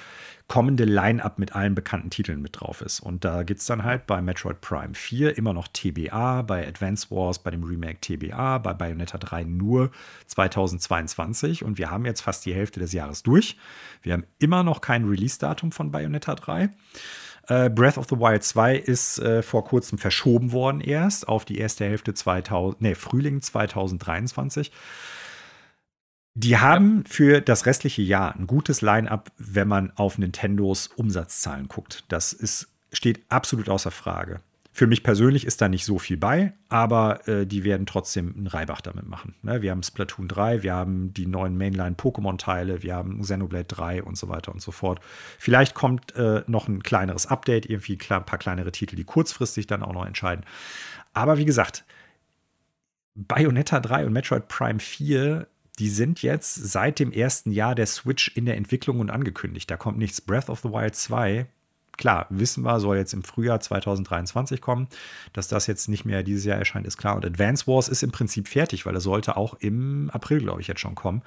kommende 0.48 0.84
Line-Up 0.84 1.38
mit 1.38 1.54
allen 1.54 1.74
bekannten 1.74 2.10
Titeln 2.10 2.42
mit 2.42 2.60
drauf 2.60 2.80
ist. 2.80 3.00
Und 3.00 3.24
da 3.24 3.42
gibt 3.42 3.60
es 3.60 3.66
dann 3.66 3.84
halt 3.84 4.06
bei 4.06 4.20
Metroid 4.20 4.60
Prime 4.60 4.94
4 4.94 5.36
immer 5.36 5.52
noch 5.52 5.68
TBA, 5.68 6.42
bei 6.42 6.66
Advance 6.66 7.10
Wars, 7.10 7.38
bei 7.38 7.50
dem 7.50 7.64
Remake 7.64 8.00
TBA, 8.00 8.58
bei 8.58 8.74
Bayonetta 8.74 9.18
3 9.18 9.44
nur 9.44 9.90
2022. 10.26 11.64
Und 11.64 11.78
wir 11.78 11.90
haben 11.90 12.04
jetzt 12.04 12.20
fast 12.20 12.44
die 12.44 12.54
Hälfte 12.54 12.80
des 12.80 12.92
Jahres 12.92 13.22
durch. 13.22 13.56
Wir 14.02 14.12
haben 14.12 14.24
immer 14.38 14.62
noch 14.62 14.80
kein 14.80 15.08
Release-Datum 15.08 15.72
von 15.72 15.90
Bayonetta 15.90 16.34
3. 16.34 16.70
Äh, 17.48 17.70
Breath 17.70 17.98
of 17.98 18.06
the 18.08 18.18
Wild 18.18 18.44
2 18.44 18.76
ist 18.76 19.18
äh, 19.18 19.42
vor 19.42 19.64
kurzem 19.64 19.98
verschoben 19.98 20.52
worden 20.52 20.80
erst 20.80 21.28
auf 21.28 21.44
die 21.44 21.58
erste 21.58 21.84
Hälfte 21.84 22.14
2000, 22.14 22.80
nee, 22.80 22.94
Frühling 22.94 23.40
2023. 23.42 24.70
Die 26.34 26.56
haben 26.56 26.98
ja. 26.98 27.02
für 27.10 27.40
das 27.40 27.66
restliche 27.66 28.02
Jahr 28.02 28.34
ein 28.34 28.46
gutes 28.46 28.80
Line-up, 28.80 29.32
wenn 29.36 29.68
man 29.68 29.92
auf 29.96 30.18
Nintendos 30.18 30.86
Umsatzzahlen 30.86 31.68
guckt. 31.68 32.04
Das 32.08 32.32
ist, 32.32 32.68
steht 32.92 33.20
absolut 33.28 33.68
außer 33.68 33.90
Frage. 33.90 34.40
Für 34.74 34.86
mich 34.86 35.02
persönlich 35.02 35.44
ist 35.46 35.60
da 35.60 35.68
nicht 35.68 35.84
so 35.84 35.98
viel 35.98 36.16
bei, 36.16 36.54
aber 36.70 37.28
äh, 37.28 37.46
die 37.46 37.62
werden 37.62 37.84
trotzdem 37.84 38.34
einen 38.34 38.46
Reibach 38.46 38.80
damit 38.80 39.06
machen. 39.06 39.34
Ne? 39.42 39.60
Wir 39.60 39.70
haben 39.70 39.82
Splatoon 39.82 40.28
3, 40.28 40.62
wir 40.62 40.72
haben 40.72 41.12
die 41.12 41.26
neuen 41.26 41.58
Mainline-Pokémon-Teile, 41.58 42.82
wir 42.82 42.94
haben 42.94 43.20
Xenoblade 43.20 43.66
3 43.66 44.02
und 44.02 44.16
so 44.16 44.30
weiter 44.30 44.50
und 44.50 44.62
so 44.62 44.72
fort. 44.72 45.00
Vielleicht 45.38 45.74
kommt 45.74 46.16
äh, 46.16 46.42
noch 46.46 46.68
ein 46.68 46.82
kleineres 46.82 47.26
Update, 47.26 47.66
irgendwie 47.66 47.98
ein 48.08 48.24
paar 48.24 48.38
kleinere 48.38 48.72
Titel, 48.72 48.96
die 48.96 49.04
kurzfristig 49.04 49.66
dann 49.66 49.82
auch 49.82 49.92
noch 49.92 50.06
entscheiden. 50.06 50.46
Aber 51.12 51.36
wie 51.36 51.44
gesagt, 51.44 51.84
Bayonetta 53.14 53.78
3 53.78 54.06
und 54.06 54.14
Metroid 54.14 54.48
Prime 54.48 54.80
4, 54.80 55.48
die 55.78 55.90
sind 55.90 56.22
jetzt 56.22 56.54
seit 56.54 56.98
dem 56.98 57.12
ersten 57.12 57.50
Jahr 57.50 57.74
der 57.74 57.86
Switch 57.86 58.34
in 58.36 58.46
der 58.46 58.56
Entwicklung 58.56 59.00
und 59.00 59.10
angekündigt. 59.10 59.70
Da 59.70 59.76
kommt 59.76 59.98
nichts. 59.98 60.22
Breath 60.22 60.48
of 60.48 60.60
the 60.60 60.70
Wild 60.70 60.94
2, 60.94 61.46
klar, 61.96 62.26
wissen 62.30 62.64
wir, 62.64 62.80
soll 62.80 62.96
jetzt 62.96 63.12
im 63.12 63.22
Frühjahr 63.22 63.60
2023 63.60 64.60
kommen. 64.60 64.88
Dass 65.32 65.48
das 65.48 65.66
jetzt 65.66 65.88
nicht 65.88 66.04
mehr 66.04 66.22
dieses 66.22 66.44
Jahr 66.44 66.58
erscheint, 66.58 66.86
ist 66.86 66.96
klar. 66.96 67.16
Und 67.16 67.24
Advance 67.24 67.66
Wars 67.66 67.88
ist 67.88 68.02
im 68.02 68.12
Prinzip 68.12 68.48
fertig, 68.48 68.86
weil 68.86 68.94
er 68.94 69.00
sollte 69.00 69.36
auch 69.36 69.54
im 69.54 70.10
April, 70.10 70.40
glaube 70.40 70.60
ich, 70.60 70.68
jetzt 70.68 70.80
schon 70.80 70.94
kommen. 70.94 71.22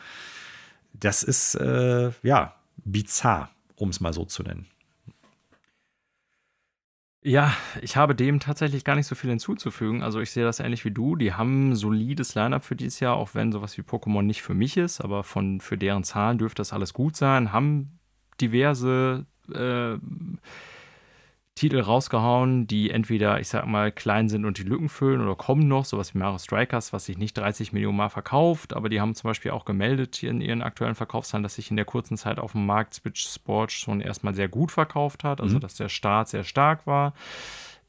Das 0.93 1.23
ist, 1.23 1.55
äh, 1.55 2.11
ja, 2.23 2.55
bizarr, 2.77 3.49
um 3.75 3.89
es 3.89 3.99
mal 3.99 4.13
so 4.13 4.25
zu 4.25 4.43
nennen. 4.43 4.67
Ja, 7.27 7.55
ich 7.81 7.97
habe 7.97 8.13
dem 8.13 8.39
tatsächlich 8.39 8.83
gar 8.83 8.95
nicht 8.95 9.07
so 9.07 9.15
viel 9.15 9.31
hinzuzufügen. 9.31 10.03
Also 10.03 10.19
ich 10.19 10.29
sehe 10.29 10.43
das 10.43 10.59
ähnlich 10.59 10.85
wie 10.85 10.91
du. 10.91 11.15
Die 11.15 11.33
haben 11.33 11.71
ein 11.71 11.75
solides 11.75 12.35
Line-up 12.35 12.63
für 12.63 12.75
dieses 12.75 12.99
Jahr, 12.99 13.15
auch 13.15 13.33
wenn 13.33 13.51
sowas 13.51 13.75
wie 13.79 13.81
Pokémon 13.81 14.21
nicht 14.21 14.43
für 14.43 14.53
mich 14.53 14.77
ist, 14.77 15.01
aber 15.01 15.23
von, 15.23 15.59
für 15.59 15.75
deren 15.75 16.03
Zahlen 16.03 16.37
dürfte 16.37 16.59
das 16.59 16.71
alles 16.71 16.93
gut 16.93 17.15
sein. 17.15 17.51
Haben 17.51 17.97
diverse 18.39 19.25
äh, 19.53 19.97
Titel 21.55 21.79
rausgehauen, 21.79 22.67
die 22.67 22.91
entweder, 22.91 23.39
ich 23.39 23.47
sag 23.47 23.65
mal, 23.65 23.89
klein 23.89 24.27
sind 24.27 24.43
und 24.43 24.57
die 24.57 24.63
Lücken 24.63 24.89
füllen 24.89 25.21
oder 25.21 25.35
kommen 25.35 25.69
noch, 25.69 25.85
sowas 25.85 26.13
wie 26.13 26.17
Mario 26.17 26.37
Strikers, 26.37 26.91
was 26.91 27.05
sich 27.05 27.17
nicht 27.17 27.37
30 27.37 27.71
Millionen 27.71 27.95
Mal 27.95 28.09
verkauft, 28.09 28.73
aber 28.73 28.89
die 28.89 28.99
haben 28.99 29.15
zum 29.15 29.29
Beispiel 29.29 29.51
auch 29.51 29.63
gemeldet 29.63 30.21
in 30.21 30.41
ihren 30.41 30.61
aktuellen 30.61 30.95
Verkaufszahlen, 30.95 31.43
dass 31.43 31.55
sich 31.55 31.69
in 31.69 31.77
der 31.77 31.85
kurzen 31.85 32.17
Zeit 32.17 32.39
auf 32.39 32.51
dem 32.51 32.65
Markt 32.65 32.95
Switch 32.95 33.25
Sports 33.25 33.73
schon 33.73 34.01
erstmal 34.01 34.35
sehr 34.35 34.49
gut 34.49 34.73
verkauft 34.73 35.23
hat, 35.23 35.39
also 35.39 35.55
mhm. 35.55 35.59
dass 35.61 35.75
der 35.75 35.87
Start 35.87 36.27
sehr 36.27 36.43
stark 36.43 36.85
war. 36.85 37.13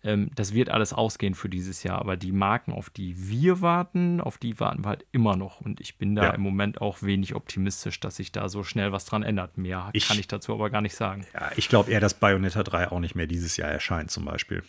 Ähm, 0.06 0.30
das 0.34 0.54
wird 0.54 0.70
alles 0.70 0.92
ausgehen 0.92 1.34
für 1.34 1.48
dieses 1.48 1.82
Jahr. 1.82 1.98
Aber 1.98 2.16
die 2.16 2.30
Marken, 2.30 2.72
auf 2.72 2.90
die 2.90 3.28
wir 3.28 3.60
warten, 3.60 4.20
auf 4.20 4.38
die 4.38 4.58
warten 4.60 4.84
wir 4.84 4.90
halt 4.90 5.04
immer 5.10 5.36
noch. 5.36 5.60
Und 5.60 5.80
ich 5.80 5.98
bin 5.98 6.14
da 6.14 6.24
ja. 6.24 6.30
im 6.30 6.40
Moment 6.40 6.80
auch 6.80 7.02
wenig 7.02 7.34
optimistisch, 7.34 7.98
dass 7.98 8.16
sich 8.16 8.30
da 8.30 8.48
so 8.48 8.62
schnell 8.62 8.92
was 8.92 9.04
dran 9.04 9.24
ändert. 9.24 9.58
Mehr 9.58 9.90
ich, 9.92 10.06
kann 10.06 10.18
ich 10.18 10.28
dazu 10.28 10.54
aber 10.54 10.70
gar 10.70 10.80
nicht 10.80 10.94
sagen. 10.94 11.26
Ja, 11.34 11.50
ich 11.56 11.68
glaube 11.68 11.90
eher, 11.90 12.00
dass 12.00 12.14
Bayonetta 12.14 12.62
3 12.62 12.92
auch 12.92 13.00
nicht 13.00 13.16
mehr 13.16 13.26
dieses 13.26 13.56
Jahr 13.56 13.68
erscheint, 13.68 14.12
zum 14.12 14.24
Beispiel. 14.24 14.62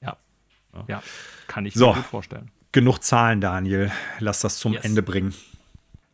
Ja, 0.00 0.16
ja, 0.72 0.84
ja 0.86 1.02
kann 1.48 1.66
ich 1.66 1.74
so, 1.74 1.88
mir 1.88 1.94
gut 1.94 2.04
vorstellen. 2.04 2.52
Genug 2.70 3.00
Zahlen, 3.02 3.40
Daniel. 3.40 3.90
Lass 4.20 4.40
das 4.40 4.58
zum 4.58 4.74
yes. 4.74 4.84
Ende 4.84 5.02
bringen. 5.02 5.34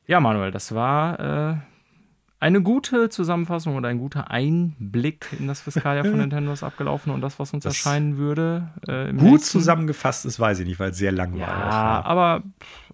Ja, 0.07 0.19
Manuel, 0.21 0.51
das 0.51 0.75
war 0.75 1.21
äh, 1.21 1.57
eine 2.43 2.61
gute 2.61 3.09
Zusammenfassung 3.09 3.77
oder 3.77 3.89
ein 3.89 3.99
guter 3.99 4.33
Einblick 4.33 5.29
in 5.39 5.47
das 5.47 5.61
Fiskaljahr 5.61 6.05
von 6.05 6.17
Nintendo 6.19 6.53
ist 6.53 6.65
abgelaufen 6.65 7.13
und 7.13 7.21
das, 7.21 7.39
was 7.39 7.55
uns 7.55 7.63
das 7.63 7.75
erscheinen 7.75 8.17
würde. 8.17 8.69
Äh, 8.89 9.13
gut 9.13 9.23
nächsten. 9.23 9.59
zusammengefasst 9.59 10.27
ist, 10.27 10.41
weiß 10.41 10.59
ich 10.59 10.67
nicht, 10.67 10.81
weil 10.81 10.91
es 10.91 10.99
sehr 10.99 11.13
lang 11.13 11.37
ja, 11.37 11.47
war. 11.47 11.57
Ja, 11.57 12.05
aber 12.05 12.43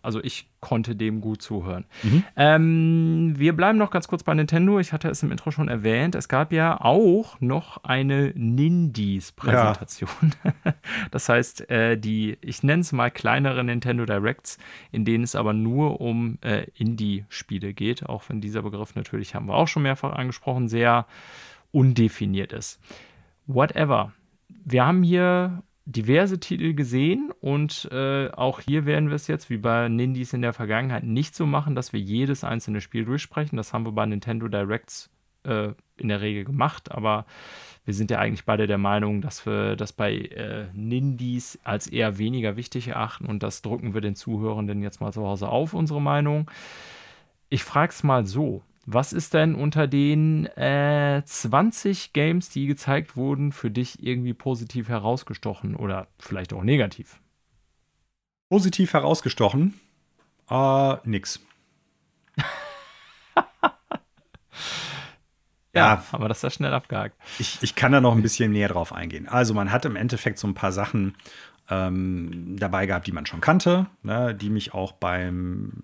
also 0.02 0.22
ich 0.22 0.48
konnte 0.60 0.96
dem 0.96 1.20
gut 1.20 1.42
zuhören. 1.42 1.84
Mhm. 2.02 2.24
Ähm, 2.36 3.34
wir 3.36 3.54
bleiben 3.54 3.78
noch 3.78 3.90
ganz 3.90 4.08
kurz 4.08 4.22
bei 4.22 4.34
Nintendo. 4.34 4.78
Ich 4.78 4.92
hatte 4.92 5.08
es 5.08 5.22
im 5.22 5.30
Intro 5.30 5.50
schon 5.50 5.68
erwähnt. 5.68 6.14
Es 6.14 6.28
gab 6.28 6.52
ja 6.52 6.80
auch 6.80 7.40
noch 7.40 7.84
eine 7.84 8.32
Nindies-Präsentation. 8.34 10.34
Ja. 10.44 10.74
das 11.10 11.28
heißt, 11.28 11.70
äh, 11.70 11.96
die, 11.96 12.38
ich 12.40 12.62
nenne 12.62 12.80
es 12.80 12.92
mal 12.92 13.10
kleinere 13.10 13.62
Nintendo 13.62 14.04
Directs, 14.04 14.58
in 14.90 15.04
denen 15.04 15.24
es 15.24 15.34
aber 15.34 15.52
nur 15.52 16.00
um 16.00 16.38
äh, 16.42 16.66
Indie-Spiele 16.74 17.74
geht, 17.74 18.06
auch 18.06 18.24
wenn 18.28 18.40
dieser 18.40 18.62
Begriff 18.62 18.94
natürlich, 18.94 19.34
haben 19.34 19.46
wir 19.46 19.54
auch 19.54 19.68
schon 19.68 19.82
mehrfach 19.82 20.12
angesprochen, 20.12 20.68
sehr 20.68 21.06
undefiniert 21.70 22.52
ist. 22.52 22.80
Whatever. 23.46 24.12
Wir 24.64 24.86
haben 24.86 25.02
hier 25.02 25.62
diverse 25.88 26.38
Titel 26.38 26.74
gesehen 26.74 27.32
und 27.40 27.88
äh, 27.90 28.28
auch 28.32 28.60
hier 28.60 28.84
werden 28.84 29.08
wir 29.08 29.16
es 29.16 29.26
jetzt, 29.26 29.48
wie 29.48 29.56
bei 29.56 29.88
Nindies 29.88 30.34
in 30.34 30.42
der 30.42 30.52
Vergangenheit, 30.52 31.02
nicht 31.02 31.34
so 31.34 31.46
machen, 31.46 31.74
dass 31.74 31.94
wir 31.94 32.00
jedes 32.00 32.44
einzelne 32.44 32.82
Spiel 32.82 33.06
durchsprechen. 33.06 33.56
Das 33.56 33.72
haben 33.72 33.86
wir 33.86 33.92
bei 33.92 34.04
Nintendo 34.04 34.48
Directs 34.48 35.08
äh, 35.44 35.70
in 35.96 36.08
der 36.08 36.20
Regel 36.20 36.44
gemacht, 36.44 36.92
aber 36.92 37.24
wir 37.86 37.94
sind 37.94 38.10
ja 38.10 38.18
eigentlich 38.18 38.44
beide 38.44 38.66
der 38.66 38.76
Meinung, 38.76 39.22
dass 39.22 39.46
wir 39.46 39.76
das 39.76 39.94
bei 39.94 40.14
äh, 40.14 40.66
Nindies 40.74 41.58
als 41.64 41.86
eher 41.86 42.18
weniger 42.18 42.56
wichtig 42.56 42.88
erachten 42.88 43.24
und 43.24 43.42
das 43.42 43.62
drucken 43.62 43.94
wir 43.94 44.02
den 44.02 44.14
Zuhörenden 44.14 44.82
jetzt 44.82 45.00
mal 45.00 45.14
zu 45.14 45.22
Hause 45.24 45.48
auf, 45.48 45.72
unsere 45.72 46.02
Meinung. 46.02 46.50
Ich 47.48 47.64
frage 47.64 47.92
es 47.92 48.02
mal 48.02 48.26
so. 48.26 48.62
Was 48.90 49.12
ist 49.12 49.34
denn 49.34 49.54
unter 49.54 49.86
den 49.86 50.46
äh, 50.56 51.22
20 51.22 52.14
Games, 52.14 52.48
die 52.48 52.66
gezeigt 52.66 53.18
wurden, 53.18 53.52
für 53.52 53.70
dich 53.70 54.02
irgendwie 54.02 54.32
positiv 54.32 54.88
herausgestochen 54.88 55.76
oder 55.76 56.08
vielleicht 56.18 56.54
auch 56.54 56.62
negativ? 56.62 57.20
Positiv 58.48 58.94
herausgestochen? 58.94 59.78
Äh, 60.48 60.96
nix. 61.04 61.38
ja, 65.74 66.02
aber 66.10 66.28
das 66.28 66.38
ist 66.38 66.44
ja 66.44 66.50
schnell 66.50 66.72
abgehakt. 66.72 67.14
Ich, 67.38 67.58
ich 67.60 67.74
kann 67.74 67.92
da 67.92 68.00
noch 68.00 68.16
ein 68.16 68.22
bisschen 68.22 68.52
näher 68.52 68.68
drauf 68.68 68.94
eingehen. 68.94 69.28
Also, 69.28 69.52
man 69.52 69.70
hat 69.70 69.84
im 69.84 69.96
Endeffekt 69.96 70.38
so 70.38 70.48
ein 70.48 70.54
paar 70.54 70.72
Sachen 70.72 71.14
ähm, 71.68 72.56
dabei 72.58 72.86
gehabt, 72.86 73.06
die 73.06 73.12
man 73.12 73.26
schon 73.26 73.42
kannte, 73.42 73.84
ne, 74.02 74.34
die 74.34 74.48
mich 74.48 74.72
auch 74.72 74.92
beim 74.92 75.82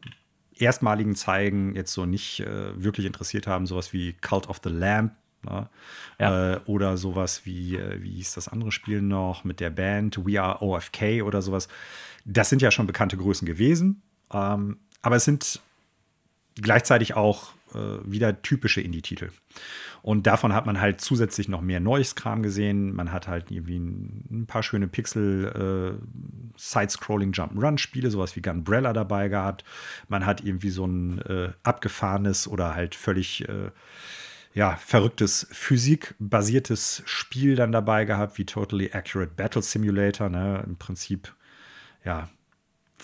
erstmaligen 0.59 1.15
Zeigen 1.15 1.75
jetzt 1.75 1.93
so 1.93 2.07
nicht 2.07 2.41
äh, 2.41 2.83
wirklich 2.83 3.07
interessiert 3.07 3.47
haben, 3.47 3.67
sowas 3.67 3.93
wie 3.93 4.15
Cult 4.15 4.49
of 4.49 4.61
the 4.63 4.71
Lamb 4.71 5.13
ne? 5.43 5.69
ja. 6.19 6.55
äh, 6.55 6.61
oder 6.67 6.97
sowas 6.97 7.43
wie, 7.45 7.77
äh, 7.77 8.03
wie 8.03 8.13
hieß 8.13 8.35
das 8.35 8.49
andere 8.49 8.73
Spiel 8.73 9.03
noch 9.03 9.45
mit 9.45 9.61
der 9.61 9.71
Band 9.71 10.25
We 10.25 10.41
Are 10.41 10.63
OFK 10.63 11.23
oder 11.23 11.43
sowas. 11.43 11.69
Das 12.25 12.49
sind 12.49 12.63
ja 12.63 12.71
schon 12.71 12.87
bekannte 12.87 13.17
Größen 13.17 13.47
gewesen, 13.47 14.03
ähm, 14.33 14.79
aber 15.03 15.17
es 15.17 15.25
sind 15.25 15.61
gleichzeitig 16.57 17.15
auch 17.15 17.53
wieder 18.05 18.43
typische 18.43 18.81
Indie-Titel. 18.81 19.31
Und 20.03 20.27
davon 20.27 20.53
hat 20.53 20.67
man 20.67 20.81
halt 20.81 21.01
zusätzlich 21.01 21.49
noch 21.49 21.63
mehr 21.63 21.81
neues 21.81 22.15
Kram 22.15 22.43
gesehen. 22.43 22.95
Man 22.95 23.11
hat 23.11 23.27
halt 23.27 23.51
irgendwie 23.51 23.79
ein, 23.79 24.45
paar 24.47 24.63
schöne 24.63 24.87
Pixel 24.87 25.99
äh, 25.99 26.07
sowas 28.11 28.37
wie 28.37 28.43
Gunbrella 28.43 28.93
dabei 28.93 29.29
gehabt. 29.29 29.65
Man 30.09 30.27
hat 30.27 30.45
irgendwie 30.45 30.71
so 30.71 30.87
ein 30.87 31.21
äh, 31.23 31.53
abgefahrenes 31.63 32.49
oder 32.49 32.75
halt 32.75 32.95
völlig 32.95 33.49
äh, 33.49 33.71
ja, 34.53 34.77
verrücktes 34.77 35.49
physikbasiertes 35.51 37.03
Spiel 37.07 37.57
dann 37.57 37.73
dabei 37.73 38.05
gehabt, 38.05 38.39
wie 38.39 38.45
Totally 38.45 38.91
Accurate 38.93 39.33
Battle 39.35 39.63
Simulator. 39.63 40.29
Ne? 40.29 40.63
Im 40.67 40.77
Prinzip 40.77 41.35
ja, 42.05 42.29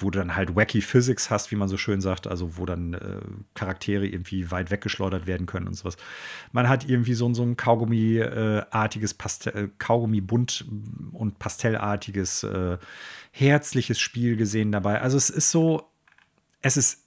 wo 0.03 0.11
du 0.11 0.19
dann 0.19 0.37
halt 0.37 0.57
wacky 0.57 0.81
Physics 0.81 1.31
hast, 1.31 1.51
wie 1.51 1.57
man 1.57 1.69
so 1.69 1.77
schön 1.77 2.01
sagt, 2.01 2.27
also 2.27 2.57
wo 2.57 2.67
dann 2.67 2.95
äh, 2.95 3.21
Charaktere 3.55 4.07
irgendwie 4.07 4.51
weit 4.51 4.71
weggeschleudert 4.71 5.27
werden 5.27 5.47
können 5.47 5.67
und 5.67 5.75
sowas. 5.75 5.97
Man 6.53 6.69
hat 6.69 6.89
irgendwie 6.89 7.15
so, 7.15 7.33
so 7.35 7.43
ein 7.43 7.57
Kaugummi-artiges, 7.57 9.17
äh, 9.47 9.69
Kaugummi-bunt 9.79 10.65
und 11.13 11.39
pastellartiges, 11.39 12.43
äh, 12.45 12.79
herzliches 13.33 14.01
Spiel 14.01 14.37
gesehen 14.37 14.73
dabei. 14.73 15.01
Also 15.01 15.17
es 15.17 15.31
ist 15.31 15.51
so, 15.51 15.89
es 16.63 16.77
ist 16.77 17.05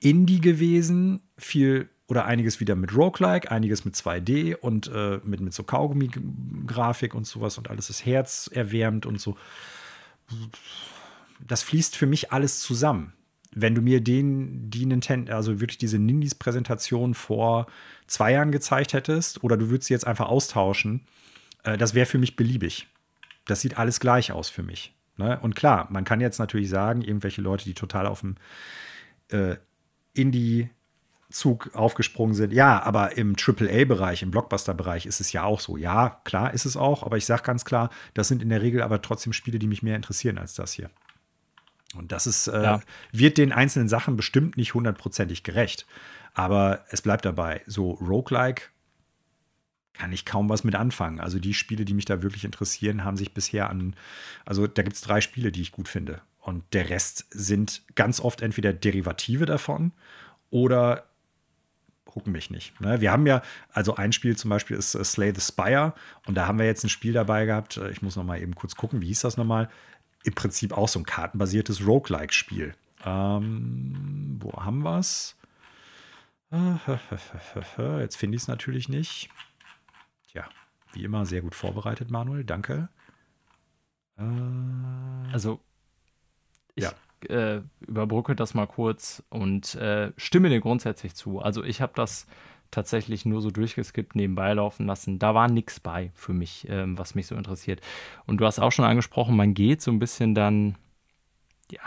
Indie 0.00 0.40
gewesen, 0.40 1.20
viel 1.36 1.88
oder 2.06 2.24
einiges 2.24 2.58
wieder 2.58 2.74
mit 2.74 2.96
Roguelike, 2.96 3.50
einiges 3.50 3.84
mit 3.84 3.94
2D 3.94 4.56
und 4.56 4.90
äh, 4.92 5.20
mit, 5.24 5.40
mit 5.40 5.52
so 5.52 5.62
Kaugummi-Grafik 5.62 7.14
und 7.14 7.26
sowas 7.26 7.58
und 7.58 7.68
alles 7.68 7.90
ist 7.90 8.06
herzerwärmend 8.06 9.04
und 9.04 9.20
so 9.20 9.36
das 11.46 11.62
fließt 11.62 11.96
für 11.96 12.06
mich 12.06 12.32
alles 12.32 12.60
zusammen. 12.60 13.12
Wenn 13.52 13.74
du 13.74 13.80
mir 13.80 14.00
den, 14.00 14.70
die 14.70 14.86
Nintendo, 14.86 15.34
also 15.34 15.60
wirklich 15.60 15.78
diese 15.78 15.98
Nindies-Präsentation 15.98 17.14
vor 17.14 17.66
zwei 18.06 18.32
Jahren 18.32 18.52
gezeigt 18.52 18.92
hättest, 18.92 19.42
oder 19.42 19.56
du 19.56 19.70
würdest 19.70 19.88
sie 19.88 19.94
jetzt 19.94 20.06
einfach 20.06 20.28
austauschen, 20.28 21.06
äh, 21.64 21.76
das 21.76 21.94
wäre 21.94 22.06
für 22.06 22.18
mich 22.18 22.36
beliebig. 22.36 22.88
Das 23.46 23.60
sieht 23.60 23.78
alles 23.78 24.00
gleich 24.00 24.32
aus 24.32 24.50
für 24.50 24.62
mich. 24.62 24.94
Ne? 25.16 25.38
Und 25.40 25.56
klar, 25.56 25.88
man 25.90 26.04
kann 26.04 26.20
jetzt 26.20 26.38
natürlich 26.38 26.68
sagen, 26.68 27.02
irgendwelche 27.02 27.40
Leute, 27.40 27.64
die 27.64 27.74
total 27.74 28.06
auf 28.06 28.20
dem 28.20 28.36
äh, 29.30 29.56
Indie 30.14 30.70
Zug 31.30 31.74
aufgesprungen 31.74 32.34
sind. 32.34 32.52
Ja, 32.52 32.82
aber 32.82 33.18
im 33.18 33.36
AAA-Bereich, 33.36 34.22
im 34.22 34.30
Blockbuster-Bereich 34.30 35.04
ist 35.04 35.20
es 35.20 35.32
ja 35.32 35.44
auch 35.44 35.60
so. 35.60 35.76
Ja, 35.76 36.20
klar 36.24 36.54
ist 36.54 36.64
es 36.64 36.76
auch, 36.76 37.02
aber 37.02 37.18
ich 37.18 37.26
sage 37.26 37.42
ganz 37.42 37.64
klar, 37.64 37.90
das 38.14 38.28
sind 38.28 38.42
in 38.42 38.48
der 38.48 38.62
Regel 38.62 38.82
aber 38.82 39.02
trotzdem 39.02 39.34
Spiele, 39.34 39.58
die 39.58 39.66
mich 39.66 39.82
mehr 39.82 39.96
interessieren 39.96 40.38
als 40.38 40.54
das 40.54 40.72
hier. 40.72 40.90
Und 41.94 42.12
das 42.12 42.26
ist, 42.26 42.48
äh, 42.48 42.62
ja. 42.62 42.80
wird 43.12 43.38
den 43.38 43.52
einzelnen 43.52 43.88
Sachen 43.88 44.16
bestimmt 44.16 44.56
nicht 44.56 44.74
hundertprozentig 44.74 45.42
gerecht. 45.42 45.86
Aber 46.34 46.84
es 46.90 47.02
bleibt 47.02 47.24
dabei. 47.24 47.62
So 47.66 47.92
Roguelike 47.92 48.64
kann 49.94 50.12
ich 50.12 50.24
kaum 50.24 50.48
was 50.48 50.64
mit 50.64 50.74
anfangen. 50.74 51.18
Also 51.18 51.38
die 51.38 51.54
Spiele, 51.54 51.84
die 51.84 51.94
mich 51.94 52.04
da 52.04 52.22
wirklich 52.22 52.44
interessieren, 52.44 53.04
haben 53.04 53.16
sich 53.16 53.34
bisher 53.34 53.68
an, 53.68 53.96
also 54.44 54.66
da 54.66 54.82
gibt 54.82 54.96
es 54.96 55.02
drei 55.02 55.20
Spiele, 55.20 55.50
die 55.50 55.62
ich 55.62 55.72
gut 55.72 55.88
finde. 55.88 56.20
Und 56.38 56.62
der 56.72 56.88
Rest 56.88 57.26
sind 57.30 57.82
ganz 57.94 58.20
oft 58.20 58.40
entweder 58.40 58.72
Derivative 58.72 59.44
davon 59.44 59.92
oder 60.50 61.08
gucken 62.04 62.32
mich 62.32 62.50
nicht. 62.50 62.80
Ne? 62.80 63.00
Wir 63.00 63.12
haben 63.12 63.26
ja, 63.26 63.42
also 63.70 63.96
ein 63.96 64.12
Spiel 64.12 64.36
zum 64.36 64.50
Beispiel 64.50 64.76
ist 64.76 64.94
uh, 64.94 65.04
Slay 65.04 65.32
the 65.34 65.40
Spire 65.40 65.94
und 66.26 66.36
da 66.36 66.46
haben 66.46 66.58
wir 66.58 66.66
jetzt 66.66 66.84
ein 66.84 66.88
Spiel 66.88 67.12
dabei 67.12 67.44
gehabt. 67.44 67.76
Äh, 67.76 67.90
ich 67.90 68.00
muss 68.00 68.16
noch 68.16 68.24
mal 68.24 68.40
eben 68.40 68.54
kurz 68.54 68.76
gucken, 68.76 69.02
wie 69.02 69.06
hieß 69.06 69.20
das 69.20 69.36
nochmal? 69.36 69.68
Im 70.24 70.34
Prinzip 70.34 70.72
auch 70.76 70.88
so 70.88 70.98
ein 70.98 71.06
kartenbasiertes 71.06 71.86
Roguelike-Spiel. 71.86 72.74
Ähm, 73.04 74.38
wo 74.40 74.52
haben 74.52 74.82
wir 74.82 74.98
es? 74.98 75.36
Jetzt 78.00 78.16
finde 78.16 78.36
ich 78.36 78.42
es 78.42 78.48
natürlich 78.48 78.88
nicht. 78.88 79.30
Tja, 80.28 80.48
wie 80.92 81.04
immer 81.04 81.26
sehr 81.26 81.42
gut 81.42 81.54
vorbereitet, 81.54 82.10
Manuel. 82.10 82.44
Danke. 82.44 82.88
Äh, 84.16 84.22
also, 85.32 85.60
ich 86.74 86.84
ja. 86.84 86.92
äh, 87.28 87.62
überbrücke 87.80 88.34
das 88.34 88.54
mal 88.54 88.66
kurz 88.66 89.22
und 89.28 89.74
äh, 89.74 90.12
stimme 90.16 90.48
dir 90.48 90.60
grundsätzlich 90.60 91.14
zu. 91.14 91.40
Also, 91.40 91.62
ich 91.62 91.80
habe 91.82 91.92
das 91.94 92.26
tatsächlich 92.70 93.24
nur 93.24 93.40
so 93.40 93.50
durchgeskippt 93.50 94.14
nebenbei 94.14 94.52
laufen 94.52 94.86
lassen. 94.86 95.18
Da 95.18 95.34
war 95.34 95.48
nichts 95.48 95.80
bei 95.80 96.10
für 96.14 96.32
mich, 96.32 96.66
ähm, 96.68 96.98
was 96.98 97.14
mich 97.14 97.26
so 97.26 97.34
interessiert. 97.34 97.80
Und 98.26 98.38
du 98.38 98.46
hast 98.46 98.58
auch 98.58 98.72
schon 98.72 98.84
angesprochen, 98.84 99.36
man 99.36 99.54
geht 99.54 99.80
so 99.80 99.90
ein 99.90 99.98
bisschen 99.98 100.34
dann, 100.34 100.76
ja, 101.70 101.80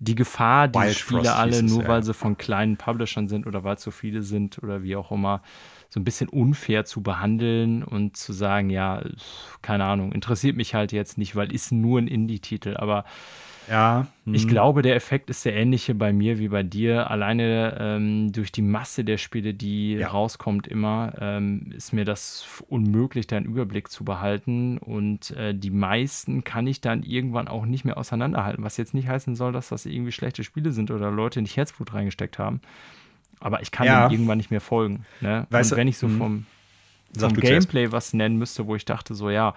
die 0.00 0.14
Gefahr, 0.14 0.68
die 0.68 0.94
Spiele 0.94 1.34
alle, 1.34 1.62
nur 1.62 1.82
ja. 1.82 1.88
weil 1.88 2.02
sie 2.04 2.14
von 2.14 2.36
kleinen 2.36 2.76
Publishern 2.76 3.26
sind 3.26 3.46
oder 3.46 3.64
weil 3.64 3.76
es 3.76 3.82
so 3.82 3.90
viele 3.90 4.22
sind 4.22 4.62
oder 4.62 4.82
wie 4.82 4.94
auch 4.94 5.10
immer, 5.10 5.42
so 5.88 5.98
ein 5.98 6.04
bisschen 6.04 6.28
unfair 6.28 6.84
zu 6.84 7.02
behandeln 7.02 7.82
und 7.82 8.16
zu 8.16 8.32
sagen, 8.32 8.70
ja, 8.70 9.02
keine 9.60 9.84
Ahnung, 9.84 10.12
interessiert 10.12 10.56
mich 10.56 10.74
halt 10.74 10.92
jetzt 10.92 11.18
nicht, 11.18 11.34
weil 11.34 11.52
ist 11.52 11.72
nur 11.72 12.00
ein 12.00 12.06
Indie-Titel, 12.06 12.76
aber 12.76 13.04
ja. 13.70 14.06
Ich 14.24 14.44
mhm. 14.44 14.50
glaube, 14.50 14.82
der 14.82 14.94
Effekt 14.94 15.30
ist 15.30 15.44
der 15.44 15.54
ähnliche 15.54 15.94
bei 15.94 16.12
mir 16.12 16.38
wie 16.38 16.48
bei 16.48 16.62
dir. 16.62 17.10
Alleine 17.10 17.76
ähm, 17.78 18.32
durch 18.32 18.52
die 18.52 18.62
Masse 18.62 19.04
der 19.04 19.16
Spiele, 19.16 19.54
die 19.54 19.94
ja. 19.94 20.08
rauskommt 20.08 20.66
immer, 20.66 21.12
ähm, 21.20 21.72
ist 21.74 21.92
mir 21.92 22.04
das 22.04 22.62
unmöglich, 22.68 23.26
da 23.26 23.36
einen 23.36 23.46
Überblick 23.46 23.90
zu 23.90 24.04
behalten. 24.04 24.78
Und 24.78 25.30
äh, 25.32 25.54
die 25.54 25.70
meisten 25.70 26.44
kann 26.44 26.66
ich 26.66 26.80
dann 26.80 27.02
irgendwann 27.02 27.48
auch 27.48 27.66
nicht 27.66 27.84
mehr 27.84 27.96
auseinanderhalten. 27.96 28.64
Was 28.64 28.76
jetzt 28.76 28.94
nicht 28.94 29.08
heißen 29.08 29.34
soll, 29.34 29.52
dass 29.52 29.68
das 29.68 29.86
irgendwie 29.86 30.12
schlechte 30.12 30.44
Spiele 30.44 30.72
sind 30.72 30.90
oder 30.90 31.10
Leute 31.10 31.40
nicht 31.40 31.56
Herzblut 31.56 31.94
reingesteckt 31.94 32.38
haben. 32.38 32.60
Aber 33.40 33.62
ich 33.62 33.70
kann 33.70 33.86
ja. 33.86 34.08
dem 34.08 34.12
irgendwann 34.12 34.38
nicht 34.38 34.50
mehr 34.50 34.60
folgen. 34.60 35.06
Ne? 35.20 35.46
Und 35.50 35.70
wenn 35.76 35.88
ich 35.88 35.98
so 35.98 36.08
mhm. 36.08 36.18
vom, 36.18 36.46
vom 37.16 37.34
Gameplay 37.34 37.92
was 37.92 38.12
nennen 38.12 38.36
müsste, 38.36 38.66
wo 38.66 38.74
ich 38.74 38.84
dachte, 38.84 39.14
so 39.14 39.30
ja, 39.30 39.54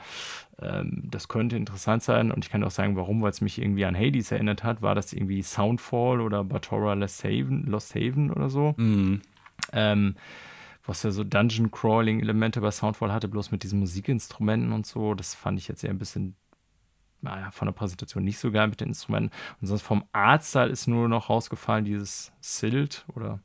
ähm, 0.62 1.04
das 1.10 1.28
könnte 1.28 1.56
interessant 1.56 2.04
sein 2.04 2.32
und 2.32 2.46
ich 2.46 2.52
kann 2.52 2.64
auch 2.64 2.72
sagen, 2.72 2.96
warum, 2.96 3.22
weil 3.22 3.32
es 3.32 3.42
mich 3.42 3.60
irgendwie 3.60 3.86
an 3.86 3.96
Hades 3.96 4.32
erinnert 4.32 4.64
hat. 4.64 4.82
War 4.82 4.96
das 4.96 5.14
irgendwie 5.14 5.42
Soundfall 5.42 6.22
oder 6.22 6.44
Batora 6.44 6.94
Lost 6.94 7.24
Haven, 7.24 7.66
Lost 7.66 7.96
Haven 7.96 8.32
oder 8.32 8.50
so? 8.50 8.74
Mhm. 8.78 9.22
Ähm, 9.74 10.16
was 10.86 11.04
ja 11.04 11.12
so 11.12 11.24
Dungeon-Crawling-Elemente 11.24 12.60
bei 12.62 12.72
Soundfall 12.72 13.14
hatte, 13.14 13.28
bloß 13.28 13.52
mit 13.52 13.64
diesen 13.64 13.80
Musikinstrumenten 13.80 14.72
und 14.72 14.86
so. 14.86 15.14
Das 15.14 15.36
fand 15.36 15.60
ich 15.60 15.68
jetzt 15.68 15.84
eher 15.84 15.92
ein 15.92 16.00
bisschen 16.00 16.36
naja, 17.22 17.52
von 17.52 17.68
der 17.68 17.74
Präsentation 17.74 18.24
nicht 18.24 18.40
so 18.40 18.52
geil 18.52 18.68
mit 18.68 18.82
den 18.82 18.90
Instrumenten. 18.90 19.32
Und 19.62 19.68
sonst 19.68 19.84
vom 19.84 20.04
Artstyle 20.12 20.72
ist 20.72 20.88
nur 20.88 21.08
noch 21.08 21.30
rausgefallen 21.30 21.86
dieses 21.86 22.32
Silt 22.42 23.06
oder 23.16 23.40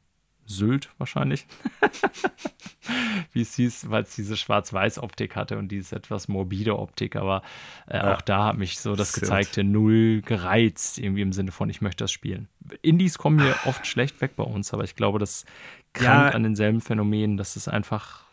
Sylt 0.47 0.89
wahrscheinlich. 0.99 1.47
Wie 3.33 3.42
es 3.42 3.55
hieß, 3.57 3.91
weil 3.91 4.02
es 4.05 4.15
diese 4.15 4.36
Schwarz-Weiß-Optik 4.36 5.36
hatte 5.36 5.58
und 5.58 5.68
diese 5.68 5.97
etwas 5.97 6.28
morbide 6.28 6.78
Optik. 6.78 7.16
Aber 7.16 7.42
äh, 7.89 7.97
ja. 7.97 8.15
auch 8.15 8.23
da 8.23 8.47
hat 8.47 8.58
mich 8.58 8.78
so 8.78 8.94
das 8.94 9.12
Sylt. 9.12 9.25
gezeigte 9.25 9.65
Null 9.65 10.23
gereizt, 10.23 10.99
irgendwie 10.99 11.23
im 11.23 11.33
Sinne 11.33 11.52
von, 11.52 11.68
ich 11.68 11.81
möchte 11.81 12.05
das 12.05 12.12
spielen. 12.12 12.49
Indies 12.83 13.18
kommen 13.18 13.36
mir 13.36 13.55
oft 13.65 13.86
schlecht 13.86 14.20
weg 14.20 14.36
bei 14.36 14.44
uns, 14.44 14.73
aber 14.73 14.84
ich 14.84 14.94
glaube, 14.94 15.18
das 15.18 15.44
krankt 15.92 16.31
ja. 16.31 16.36
an 16.36 16.42
denselben 16.42 16.81
Phänomenen, 16.81 17.36
dass 17.36 17.57
es 17.57 17.68
einfach 17.68 18.26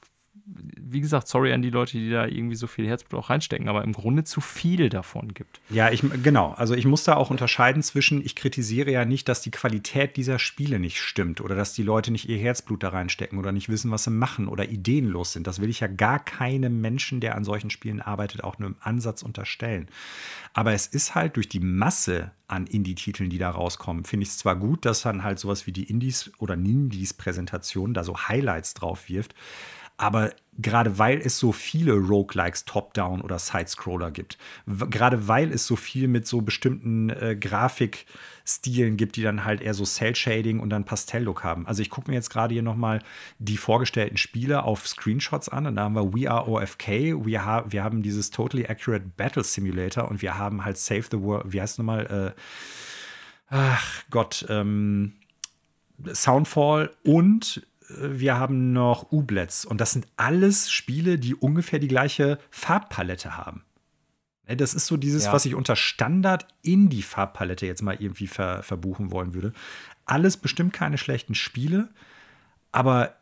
wie 0.46 1.00
gesagt, 1.00 1.28
sorry 1.28 1.54
an 1.54 1.62
die 1.62 1.70
Leute, 1.70 1.94
die 1.94 2.10
da 2.10 2.26
irgendwie 2.26 2.56
so 2.56 2.68
viel 2.68 2.86
Herzblut 2.86 3.22
auch 3.22 3.30
reinstecken, 3.30 3.70
aber 3.70 3.84
im 3.84 3.94
Grunde 3.94 4.24
zu 4.24 4.42
viel 4.42 4.90
davon 4.90 5.34
gibt. 5.34 5.62
Ja, 5.70 5.90
ich, 5.90 6.04
genau. 6.22 6.52
Also 6.52 6.76
ich 6.76 6.86
muss 6.86 7.04
da 7.06 7.16
auch 7.16 7.30
unterscheiden 7.30 7.82
zwischen, 7.82 8.24
ich 8.24 8.36
kritisiere 8.36 8.92
ja 8.92 9.06
nicht, 9.06 9.30
dass 9.30 9.42
die 9.42 9.52
Qualität 9.52 10.18
dieser 10.18 10.40
Spiele 10.40 10.80
nicht 10.80 11.02
stimmt 11.02 11.40
oder 11.40 11.56
dass 11.56 11.74
die 11.74 11.84
Leute 11.84 12.12
nicht 12.12 12.28
ihr 12.28 12.38
Herzblut 12.38 12.84
da 12.84 12.90
reinstecken 12.90 13.40
oder 13.40 13.52
nicht 13.52 13.70
wissen, 13.70 13.90
was 13.92 14.04
sie 14.04 14.12
machen 14.12 14.48
oder 14.48 14.70
ideenlos 14.70 15.32
sind. 15.32 15.48
Das 15.48 15.62
will 15.62 15.70
ich 15.70 15.80
ja 15.80 15.88
gar 15.88 16.20
keinem 16.24 16.82
Menschen, 16.82 17.22
der 17.22 17.36
an 17.36 17.46
solchen 17.46 17.70
Spielen 17.70 18.02
arbeitet, 18.02 18.44
auch 18.44 18.60
nur 18.60 18.70
im 18.70 18.76
Ansatz 18.82 19.24
unterstellen. 19.24 19.88
Aber 20.54 20.74
es 20.74 20.88
ist 20.88 21.16
halt 21.16 21.38
durch 21.38 21.48
die 21.50 21.62
Masse 21.62 22.32
an 22.48 22.68
Indie-Titeln, 22.68 23.30
die 23.30 23.40
da 23.40 23.50
rauskommen, 23.50 24.04
finde 24.04 24.26
ich 24.26 24.30
es 24.30 24.38
zwar 24.38 24.56
gut, 24.56 24.86
dass 24.86 25.02
dann 25.02 25.24
halt 25.24 25.40
sowas 25.40 25.66
wie 25.66 25.72
die 25.72 25.90
Indies 25.90 26.32
oder 26.38 26.56
Nindies-Präsentation 26.56 27.94
da 27.94 28.04
so 28.04 28.28
Highlights 28.28 28.76
drauf 28.76 29.10
wirft, 29.10 29.34
aber 30.04 30.32
gerade 30.58 31.00
weil 31.00 31.20
es 31.20 31.40
so 31.40 31.52
viele 31.52 31.94
Roguelikes 31.94 32.66
Top-Down 32.66 33.22
oder 33.22 33.40
Side-Scroller 33.40 34.12
gibt, 34.12 34.38
gerade 34.68 35.28
weil 35.28 35.52
es 35.52 35.66
so 35.66 35.76
viel 35.76 36.08
mit 36.08 36.28
so 36.28 36.42
bestimmten 36.42 37.10
äh, 37.10 37.36
Grafikstilen 37.40 38.98
gibt, 38.98 39.16
die 39.16 39.24
dann 39.24 39.46
halt 39.46 39.62
eher 39.62 39.74
so 39.74 39.86
Cell-Shading 39.86 40.60
und 40.60 40.70
dann 40.70 40.84
Pastell-Look 40.84 41.44
haben. 41.44 41.66
Also 41.66 41.82
ich 41.82 41.90
gucke 41.90 42.12
mir 42.12 42.16
jetzt 42.16 42.30
gerade 42.30 42.54
hier 42.54 42.62
nochmal 42.62 43.00
die 43.40 43.58
vorgestellten 43.58 44.18
Spiele 44.18 44.64
auf 44.64 44.88
Screenshots 44.88 45.50
an 45.50 45.66
und 45.66 45.78
da 45.78 45.84
haben 45.84 45.96
wir 45.96 46.14
We 46.14 46.30
Are 46.30 46.48
OFK, 46.48 47.26
wir, 47.26 47.46
ha 47.46 47.66
wir 47.70 47.84
haben 47.84 48.04
dieses 48.04 48.30
Totally 48.30 48.68
Accurate 48.68 49.06
Battle 49.18 49.44
Simulator 49.44 50.10
und 50.10 50.22
wir 50.22 50.38
haben 50.38 50.66
halt 50.66 50.78
Save 50.78 51.06
the 51.10 51.22
World, 51.22 51.52
wie 51.54 51.62
heißt 51.62 51.74
es 51.74 51.78
nochmal? 51.80 52.36
Äh, 52.36 52.42
ach 53.50 54.04
Gott, 54.10 54.46
ähm, 54.50 55.14
Soundfall 56.14 56.92
und 57.04 57.66
wir 58.00 58.38
haben 58.38 58.74
noch 58.74 59.12
Ublets 59.12 59.66
und 59.66 59.80
das 59.80 59.92
sind 59.92 60.08
alles 60.18 60.72
Spiele, 60.72 61.18
die 61.18 61.36
ungefähr 61.36 61.80
die 61.80 61.88
gleiche 61.88 62.40
Farbpalette 62.50 63.38
haben. 63.38 63.64
Ne, 64.48 64.58
das 64.58 64.74
ist 64.74 64.88
so 64.88 64.98
dieses, 64.98 65.26
ja. 65.26 65.34
was 65.34 65.46
ich 65.46 65.56
unter 65.56 65.76
Standard 65.76 66.48
in 66.62 66.90
die 66.90 67.04
Farbpalette 67.04 67.66
jetzt 67.66 67.82
mal 67.82 67.96
irgendwie 68.00 68.28
ver 68.28 68.64
verbuchen 68.64 69.12
wollen 69.12 69.34
würde. 69.34 69.54
Alles 70.06 70.38
bestimmt 70.38 70.74
keine 70.74 70.98
schlechten 70.98 71.36
Spiele, 71.36 71.90
aber 72.72 73.16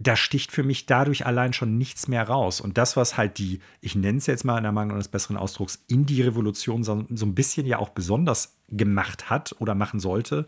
da 0.00 0.16
sticht 0.16 0.52
für 0.52 0.62
mich 0.62 0.86
dadurch 0.86 1.26
allein 1.26 1.52
schon 1.52 1.76
nichts 1.76 2.08
mehr 2.08 2.28
raus. 2.28 2.60
Und 2.60 2.78
das, 2.78 2.96
was 2.96 3.16
halt 3.16 3.38
die, 3.38 3.60
ich 3.80 3.94
nenne 3.94 4.18
es 4.18 4.26
jetzt 4.26 4.44
mal 4.44 4.56
in 4.56 4.62
der 4.62 4.72
Mangel 4.72 4.94
eines 4.94 5.08
besseren 5.08 5.36
Ausdrucks, 5.36 5.82
Indie-Revolution 5.88 6.84
so, 6.84 7.04
so 7.10 7.26
ein 7.26 7.34
bisschen 7.34 7.66
ja 7.66 7.78
auch 7.78 7.90
besonders 7.90 8.56
gemacht 8.68 9.28
hat 9.30 9.56
oder 9.58 9.74
machen 9.74 9.98
sollte, 9.98 10.46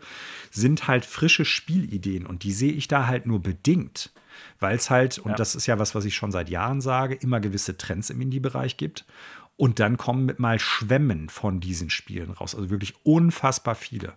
sind 0.51 0.87
halt 0.87 1.05
frische 1.05 1.43
Spielideen. 1.43 2.25
Und 2.25 2.43
die 2.43 2.53
sehe 2.53 2.71
ich 2.71 2.87
da 2.87 3.07
halt 3.07 3.25
nur 3.25 3.41
bedingt. 3.41 4.11
Weil 4.59 4.77
es 4.77 4.89
halt, 4.89 5.17
und 5.17 5.31
ja. 5.31 5.35
das 5.35 5.55
ist 5.55 5.67
ja 5.67 5.77
was, 5.79 5.93
was 5.95 6.05
ich 6.05 6.15
schon 6.15 6.31
seit 6.31 6.49
Jahren 6.49 6.81
sage, 6.81 7.15
immer 7.15 7.39
gewisse 7.39 7.77
Trends 7.77 8.09
im 8.09 8.21
Indie-Bereich 8.21 8.77
gibt. 8.77 9.05
Und 9.57 9.79
dann 9.79 9.97
kommen 9.97 10.25
mit 10.25 10.39
mal 10.39 10.59
Schwämmen 10.59 11.29
von 11.29 11.59
diesen 11.59 11.89
Spielen 11.89 12.31
raus. 12.31 12.55
Also 12.55 12.69
wirklich 12.69 12.95
unfassbar 13.03 13.75
viele. 13.75 14.13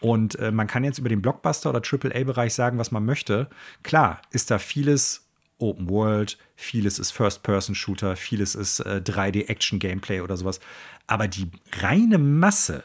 Und 0.00 0.38
äh, 0.38 0.50
man 0.50 0.66
kann 0.66 0.84
jetzt 0.84 0.98
über 0.98 1.08
den 1.08 1.22
Blockbuster- 1.22 1.70
oder 1.70 1.80
AAA-Bereich 1.80 2.54
sagen, 2.54 2.78
was 2.78 2.90
man 2.90 3.04
möchte. 3.04 3.48
Klar, 3.82 4.20
ist 4.30 4.50
da 4.50 4.58
vieles 4.58 5.28
Open 5.58 5.88
World, 5.88 6.38
vieles 6.56 6.98
ist 6.98 7.12
First-Person-Shooter, 7.12 8.16
vieles 8.16 8.54
ist 8.54 8.80
äh, 8.80 9.00
3D-Action-Gameplay 9.04 10.20
oder 10.20 10.36
sowas. 10.36 10.58
Aber 11.06 11.28
die 11.28 11.50
reine 11.80 12.18
Masse 12.18 12.82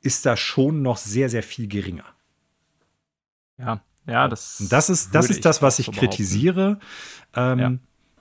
ist 0.00 0.26
da 0.26 0.36
schon 0.36 0.82
noch 0.82 0.96
sehr, 0.96 1.28
sehr 1.28 1.42
viel 1.42 1.68
geringer. 1.68 2.04
Ja, 3.58 3.80
ja, 4.06 4.28
das. 4.28 4.64
das 4.68 4.90
ist 4.90 5.14
das, 5.14 5.30
ist 5.30 5.44
das 5.44 5.62
was 5.62 5.78
ich 5.78 5.86
so 5.86 5.92
kritisiere. 5.92 6.78
Ähm, 7.34 7.58
ja 7.58 7.72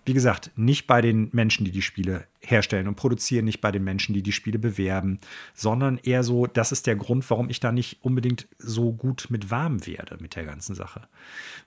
wie 0.05 0.13
gesagt, 0.13 0.51
nicht 0.55 0.85
bei 0.85 1.01
den 1.01 1.29
Menschen, 1.31 1.65
die 1.65 1.71
die 1.71 1.81
Spiele 1.81 2.25
herstellen 2.41 2.87
und 2.87 2.95
produzieren, 2.95 3.45
nicht 3.45 3.61
bei 3.61 3.71
den 3.71 3.83
Menschen, 3.83 4.13
die 4.13 4.21
die 4.21 4.33
Spiele 4.33 4.59
bewerben, 4.59 5.19
sondern 5.53 5.97
eher 5.97 6.23
so, 6.23 6.45
das 6.45 6.71
ist 6.71 6.87
der 6.87 6.95
Grund, 6.95 7.29
warum 7.29 7.49
ich 7.49 7.59
da 7.59 7.71
nicht 7.71 8.03
unbedingt 8.03 8.47
so 8.57 8.91
gut 8.91 9.27
mit 9.29 9.49
warm 9.49 9.85
werde 9.87 10.17
mit 10.19 10.35
der 10.35 10.43
ganzen 10.43 10.75
Sache. 10.75 11.07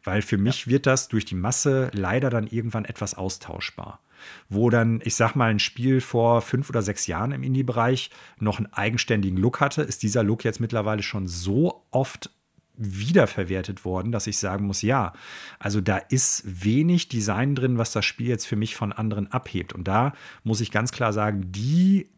Weil 0.05 0.21
für 0.21 0.37
mich 0.37 0.67
ja. 0.67 0.73
wird 0.73 0.87
das 0.87 1.09
durch 1.09 1.25
die 1.25 1.35
Masse 1.35 1.91
leider 1.95 2.29
dann 2.29 2.47
irgendwann 2.47 2.85
etwas 2.85 3.15
austauschbar. 3.15 4.01
Wo 4.49 4.71
dann, 4.71 5.01
ich 5.05 5.15
sag 5.15 5.35
mal, 5.35 5.51
ein 5.51 5.59
Spiel 5.59 6.01
vor 6.01 6.41
fünf 6.43 6.71
oder 6.71 6.83
sechs 6.83 7.07
Jahren 7.07 7.33
im 7.33 7.43
Indie-Bereich 7.43 8.11
noch 8.39 8.59
einen 8.59 8.73
eigenständigen 8.73 9.39
Look 9.39 9.61
hatte, 9.61 9.83
ist 9.83 10.03
dieser 10.03 10.23
Look 10.23 10.45
jetzt 10.45 10.61
mittlerweile 10.61 11.03
schon 11.03 11.27
so 11.27 11.85
oft 11.91 12.31
wiederverwertet 12.77 13.85
worden, 13.85 14.13
dass 14.13 14.27
ich 14.27 14.39
sagen 14.39 14.67
muss, 14.67 14.83
ja, 14.83 15.13
also 15.59 15.81
da 15.81 15.97
ist 15.97 16.43
wenig 16.45 17.09
Design 17.09 17.55
drin, 17.55 17.79
was 17.79 17.93
das 17.93 18.05
Spiel 18.05 18.29
jetzt 18.29 18.47
für 18.47 18.57
mich 18.57 18.77
von 18.77 18.93
anderen 18.93 19.31
abhebt. 19.33 19.73
Und 19.73 19.89
da 19.89 20.13
muss 20.45 20.61
ich 20.61 20.71
ganz 20.71 20.93
klar 20.93 21.13
sagen, 21.13 21.53
die 21.53 22.11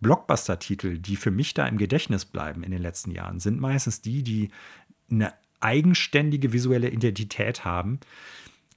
Blockbuster-Titel, 0.00 0.98
die 0.98 1.16
für 1.16 1.30
mich 1.30 1.54
da 1.54 1.66
im 1.66 1.78
Gedächtnis 1.78 2.24
bleiben 2.24 2.62
in 2.62 2.70
den 2.70 2.82
letzten 2.82 3.10
Jahren, 3.10 3.40
sind 3.40 3.60
meistens 3.60 4.02
die, 4.02 4.22
die 4.22 4.50
eine 5.10 5.32
eigenständige 5.60 6.52
visuelle 6.52 6.90
Identität 6.90 7.64
haben. 7.64 8.00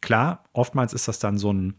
Klar, 0.01 0.45
oftmals 0.53 0.93
ist 0.93 1.07
das 1.07 1.19
dann 1.19 1.37
so 1.37 1.51
ein, 1.51 1.75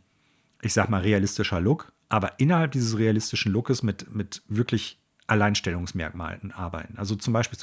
ich 0.63 0.73
sag 0.73 0.91
mal, 0.91 1.01
realistischer 1.01 1.61
Look, 1.61 1.93
aber 2.09 2.39
innerhalb 2.39 2.73
dieses 2.73 2.99
realistischen 2.99 3.53
Lookes 3.53 3.83
mit, 3.83 4.15
mit 4.15 4.43
wirklich 4.49 4.99
Alleinstellungsmerkmalen 5.27 6.53
arbeiten. 6.53 6.99
Also 6.99 7.15
zum 7.15 7.33
Beispiel 7.33 7.59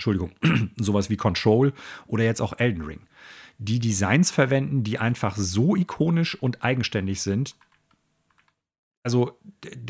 Entschuldigung, 0.00 0.32
sowas 0.76 1.10
wie 1.10 1.18
Control 1.18 1.74
oder 2.06 2.24
jetzt 2.24 2.40
auch 2.40 2.58
Elden 2.58 2.82
Ring, 2.82 3.00
die 3.58 3.78
Designs 3.78 4.30
verwenden, 4.30 4.82
die 4.82 4.98
einfach 4.98 5.36
so 5.36 5.76
ikonisch 5.76 6.34
und 6.34 6.64
eigenständig 6.64 7.20
sind. 7.20 7.54
Also 9.02 9.38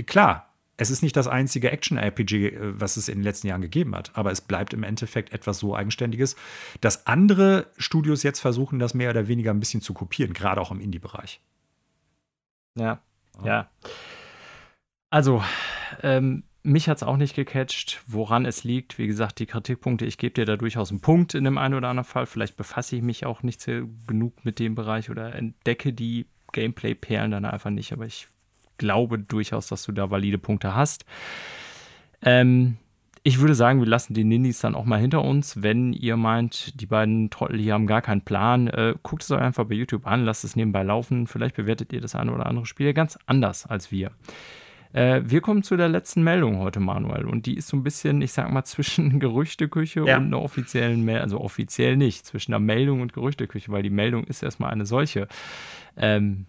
klar, 0.07 0.53
es 0.77 0.91
ist 0.91 1.03
nicht 1.03 1.17
das 1.17 1.29
einzige 1.29 1.71
Action-RPG, 1.71 2.49
äh, 2.49 2.81
was 2.81 2.97
es 2.97 3.09
in 3.09 3.19
den 3.19 3.25
letzten 3.25 3.47
Jahren 3.47 3.61
gegeben 3.61 3.95
hat, 3.95 4.11
aber 4.17 4.33
es 4.33 4.41
bleibt 4.41 4.75
im 4.75 4.83
Endeffekt 4.83 5.33
etwas 5.33 5.59
so 5.61 5.77
Eigenständiges, 5.77 6.35
dass 6.81 7.07
andere 7.07 7.69
Studios 7.77 8.25
jetzt 8.25 8.41
versuchen, 8.41 8.81
das 8.81 8.95
mehr 8.95 9.11
oder 9.11 9.29
weniger 9.29 9.53
ein 9.53 9.61
bisschen 9.61 9.81
zu 9.81 9.95
kopieren, 9.95 10.33
gerade 10.33 10.61
auch 10.61 10.73
im 10.73 10.81
Indie-Bereich. 10.81 11.41
Ja, 12.77 13.01
ja. 13.45 13.71
Also, 15.11 15.45
ähm, 16.03 16.43
mich 16.63 16.89
hat 16.89 16.99
es 16.99 17.03
auch 17.03 17.17
nicht 17.17 17.35
gecatcht, 17.35 18.03
woran 18.07 18.45
es 18.45 18.65
liegt. 18.65 18.99
Wie 18.99 19.07
gesagt, 19.07 19.39
die 19.39 19.47
Kritikpunkte, 19.47 20.05
ich 20.05 20.19
gebe 20.19 20.35
dir 20.35 20.45
da 20.45 20.57
durchaus 20.57 20.91
einen 20.91 21.01
Punkt 21.01 21.35
in 21.35 21.45
dem 21.45 21.59
einen 21.59 21.75
oder 21.75 21.89
anderen 21.89 22.09
Fall. 22.09 22.27
Vielleicht 22.27 22.57
befasse 22.57 22.97
ich 22.97 23.03
mich 23.03 23.25
auch 23.25 23.43
nicht 23.43 23.61
sehr 23.61 23.85
genug 24.07 24.45
mit 24.45 24.59
dem 24.59 24.75
Bereich 24.75 25.11
oder 25.11 25.35
entdecke 25.35 25.93
die 25.93 26.27
Gameplay-Perlen 26.53 27.31
dann 27.31 27.45
einfach 27.45 27.71
nicht. 27.71 27.93
Aber 27.93 28.05
ich 28.05 28.29
glaube 28.77 29.19
durchaus, 29.19 29.69
dass 29.69 29.85
du 29.85 29.93
da 29.93 30.11
valide 30.11 30.39
Punkte 30.39 30.75
hast. 30.75 31.05
Ähm, 32.23 32.77
ich 33.23 33.39
würde 33.39 33.55
sagen, 33.55 33.81
wir 33.81 33.87
lassen 33.87 34.15
die 34.15 34.25
Ninnies 34.25 34.61
dann 34.61 34.75
auch 34.75 34.87
mal 34.87 34.99
hinter 34.99 35.23
uns. 35.23 35.63
Wenn 35.63 35.93
ihr 35.93 36.17
meint, 36.17 36.81
die 36.81 36.87
beiden 36.87 37.29
Trottel 37.31 37.59
hier 37.59 37.75
haben 37.75 37.87
gar 37.87 38.01
keinen 38.01 38.23
Plan, 38.23 38.67
äh, 38.69 38.95
guckt 39.03 39.23
es 39.23 39.31
euch 39.31 39.41
einfach 39.41 39.67
bei 39.67 39.75
YouTube 39.75 40.07
an, 40.07 40.25
lasst 40.25 40.45
es 40.45 40.57
nebenbei 40.57 40.83
laufen. 40.83 41.27
Vielleicht 41.27 41.57
bewertet 41.57 41.93
ihr 41.93 42.01
das 42.01 42.15
eine 42.15 42.33
oder 42.33 42.47
andere 42.47 42.67
Spiel 42.67 42.95
ganz 42.95 43.19
anders 43.27 43.67
als 43.67 43.93
wir. 43.93 44.11
Äh, 44.93 45.23
wir 45.25 45.41
kommen 45.41 45.63
zu 45.63 45.77
der 45.77 45.89
letzten 45.89 46.23
Meldung 46.23 46.59
heute, 46.59 46.81
Manuel. 46.81 47.27
Und 47.27 47.47
die 47.47 47.57
ist 47.57 47.69
so 47.69 47.77
ein 47.77 47.83
bisschen, 47.83 48.23
ich 48.23 48.33
sag 48.33 48.51
mal, 48.51 48.65
zwischen 48.65 49.21
Gerüchteküche 49.21 50.05
ja. 50.05 50.17
und 50.17 50.27
einer 50.27 50.43
offiziellen 50.43 51.05
Meldung. 51.05 51.23
Also 51.23 51.41
offiziell 51.41 51.97
nicht, 51.97 52.27
zwischen 52.27 52.53
einer 52.53 52.61
Meldung 52.61 53.01
und 53.01 53.13
Gerüchteküche, 53.13 53.71
weil 53.71 53.83
die 53.83 53.91
Meldung 53.91 54.25
ist 54.25 54.43
erstmal 54.43 54.71
eine 54.71 54.87
solche. 54.87 55.29
Ähm, 55.97 56.47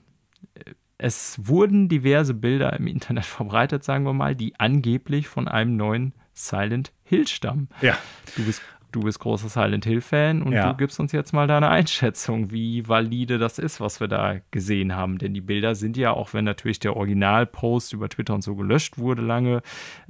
es 0.98 1.40
wurden 1.48 1.90
diverse 1.90 2.34
Bilder 2.34 2.74
im 2.74 2.88
Internet 2.88 3.26
verbreitet, 3.38 3.84
sagen 3.84 4.06
wir 4.06 4.14
mal, 4.14 4.36
die 4.36 4.60
angeblich 4.60 5.28
von 5.28 5.48
einem 5.48 5.76
neuen 5.76 6.14
Silent 6.34 6.92
Hill 7.04 7.28
stammen. 7.28 7.70
Ja. 7.82 7.98
Du 8.36 8.46
bist 8.46 8.62
du 8.92 9.02
bist 9.02 9.20
großer 9.20 9.50
Silent 9.50 9.86
Hill-Fan 9.86 10.42
und 10.42 10.54
ja. 10.54 10.72
du 10.72 10.78
gibst 10.78 11.00
uns 11.00 11.12
jetzt 11.12 11.34
mal 11.34 11.48
deine 11.48 11.70
Einschätzung, 11.70 12.52
wie 12.52 12.88
valide 12.88 13.38
das 13.38 13.60
ist, 13.60 13.80
was 13.80 14.00
wir 14.00 14.08
da 14.08 14.38
gesehen 14.52 14.96
haben. 14.96 15.18
Denn 15.18 15.34
die 15.34 15.42
Bilder 15.42 15.76
sind 15.76 15.98
ja, 15.98 16.12
auch 16.12 16.34
wenn 16.34 16.46
natürlich 16.46 16.80
der 16.80 16.96
Originalpost 16.96 17.94
über 17.94 18.10
Twitter 18.10 18.34
und 18.34 18.42
so 18.42 18.56
gelöscht 18.56 18.98
wurde 18.98 19.22
lange, 19.22 19.62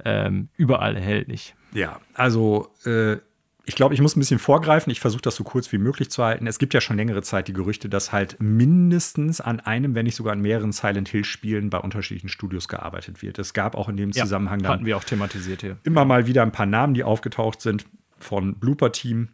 ähm, 0.04 0.48
überall 0.56 0.96
erhältlich. 0.96 1.54
Ja, 1.72 2.00
also 2.14 2.68
äh, 2.84 3.16
ich 3.64 3.76
glaube, 3.76 3.94
ich 3.94 4.00
muss 4.00 4.16
ein 4.16 4.20
bisschen 4.20 4.40
vorgreifen. 4.40 4.90
Ich 4.90 4.98
versuche 4.98 5.22
das 5.22 5.36
so 5.36 5.44
kurz 5.44 5.70
wie 5.70 5.78
möglich 5.78 6.10
zu 6.10 6.24
halten. 6.24 6.46
Es 6.48 6.58
gibt 6.58 6.74
ja 6.74 6.80
schon 6.80 6.96
längere 6.96 7.22
Zeit 7.22 7.46
die 7.46 7.52
Gerüchte, 7.52 7.88
dass 7.88 8.12
halt 8.12 8.36
mindestens 8.40 9.40
an 9.40 9.60
einem, 9.60 9.94
wenn 9.94 10.04
nicht 10.04 10.16
sogar 10.16 10.32
an 10.32 10.40
mehreren 10.40 10.72
Silent 10.72 11.08
Hill-Spielen 11.08 11.70
bei 11.70 11.78
unterschiedlichen 11.78 12.28
Studios 12.28 12.66
gearbeitet 12.66 13.22
wird. 13.22 13.38
Es 13.38 13.52
gab 13.52 13.76
auch 13.76 13.88
in 13.88 13.96
dem 13.96 14.12
Zusammenhang 14.12 14.60
ja, 14.60 14.70
hatten 14.70 14.84
wir 14.84 14.96
auch 14.96 15.04
thematisiert 15.04 15.60
hier. 15.60 15.76
immer 15.84 16.04
mal 16.04 16.26
wieder 16.26 16.42
ein 16.42 16.52
paar 16.52 16.66
Namen, 16.66 16.94
die 16.94 17.04
aufgetaucht 17.04 17.60
sind 17.60 17.86
von 18.22 18.54
Blooper 18.54 18.92
Team, 18.92 19.28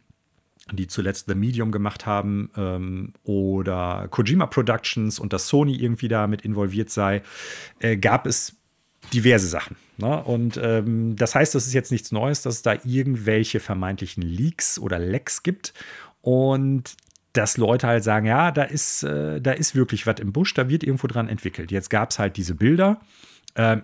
die 0.71 0.87
zuletzt 0.87 1.27
The 1.27 1.35
Medium 1.35 1.71
gemacht 1.71 2.05
haben, 2.05 2.51
ähm, 2.55 3.13
oder 3.23 4.07
Kojima 4.09 4.45
Productions 4.47 5.19
und 5.19 5.33
dass 5.33 5.47
Sony 5.47 5.75
irgendwie 5.75 6.07
da 6.07 6.27
mit 6.27 6.41
involviert 6.41 6.89
sei, 6.89 7.23
äh, 7.79 7.97
gab 7.97 8.25
es 8.25 8.55
diverse 9.13 9.47
Sachen. 9.47 9.75
Ne? 9.97 10.21
Und 10.23 10.59
ähm, 10.61 11.15
das 11.15 11.35
heißt, 11.35 11.55
das 11.55 11.67
ist 11.67 11.73
jetzt 11.73 11.91
nichts 11.91 12.11
Neues, 12.11 12.41
dass 12.41 12.55
es 12.55 12.61
da 12.61 12.75
irgendwelche 12.83 13.59
vermeintlichen 13.59 14.21
Leaks 14.21 14.77
oder 14.77 14.99
Lecks 14.99 15.43
gibt. 15.43 15.73
Und 16.21 16.95
dass 17.33 17.57
Leute 17.57 17.87
halt 17.87 18.03
sagen, 18.03 18.25
ja, 18.25 18.51
da 18.51 18.63
ist, 18.63 19.03
äh, 19.03 19.39
da 19.39 19.51
ist 19.51 19.75
wirklich 19.75 20.07
was 20.07 20.19
im 20.19 20.33
Busch, 20.33 20.53
da 20.53 20.69
wird 20.69 20.83
irgendwo 20.83 21.07
dran 21.07 21.29
entwickelt. 21.29 21.71
Jetzt 21.71 21.89
gab 21.89 22.11
es 22.11 22.19
halt 22.19 22.37
diese 22.37 22.55
Bilder 22.55 22.99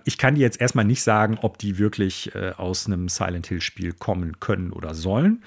ich 0.04 0.16
kann 0.16 0.36
dir 0.36 0.40
jetzt 0.40 0.60
erstmal 0.60 0.84
nicht 0.84 1.02
sagen, 1.02 1.38
ob 1.42 1.58
die 1.58 1.76
wirklich 1.76 2.34
äh, 2.34 2.52
aus 2.56 2.86
einem 2.86 3.08
Silent 3.08 3.48
Hill-Spiel 3.48 3.92
kommen 3.92 4.40
können 4.40 4.72
oder 4.72 4.94
sollen. 4.94 5.42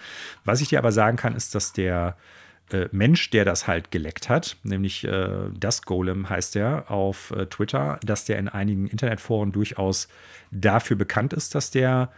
Was 0.46 0.62
ich 0.62 0.70
dir 0.70 0.78
aber 0.78 0.92
sagen 0.92 1.18
kann, 1.18 1.36
ist, 1.36 1.56
dass 1.56 1.74
der 1.74 2.16
äh, 2.72 2.88
Mensch, 2.92 3.32
der 3.32 3.46
das 3.46 3.66
halt 3.66 3.90
geleckt 3.90 4.30
hat, 4.30 4.58
nämlich 4.64 5.04
äh, 5.04 5.50
das 5.58 5.82
Golem 5.82 6.30
heißt 6.30 6.58
er 6.58 6.92
auf 6.92 7.34
Twitter, 7.50 8.00
dass 8.04 8.26
der 8.26 8.38
in 8.38 8.50
einigen 8.50 8.88
Internetforen 8.88 9.52
durchaus 9.52 10.10
dafür 10.52 10.98
bekannt 10.98 11.34
ist, 11.34 11.56
dass 11.56 11.72
der 11.72 12.12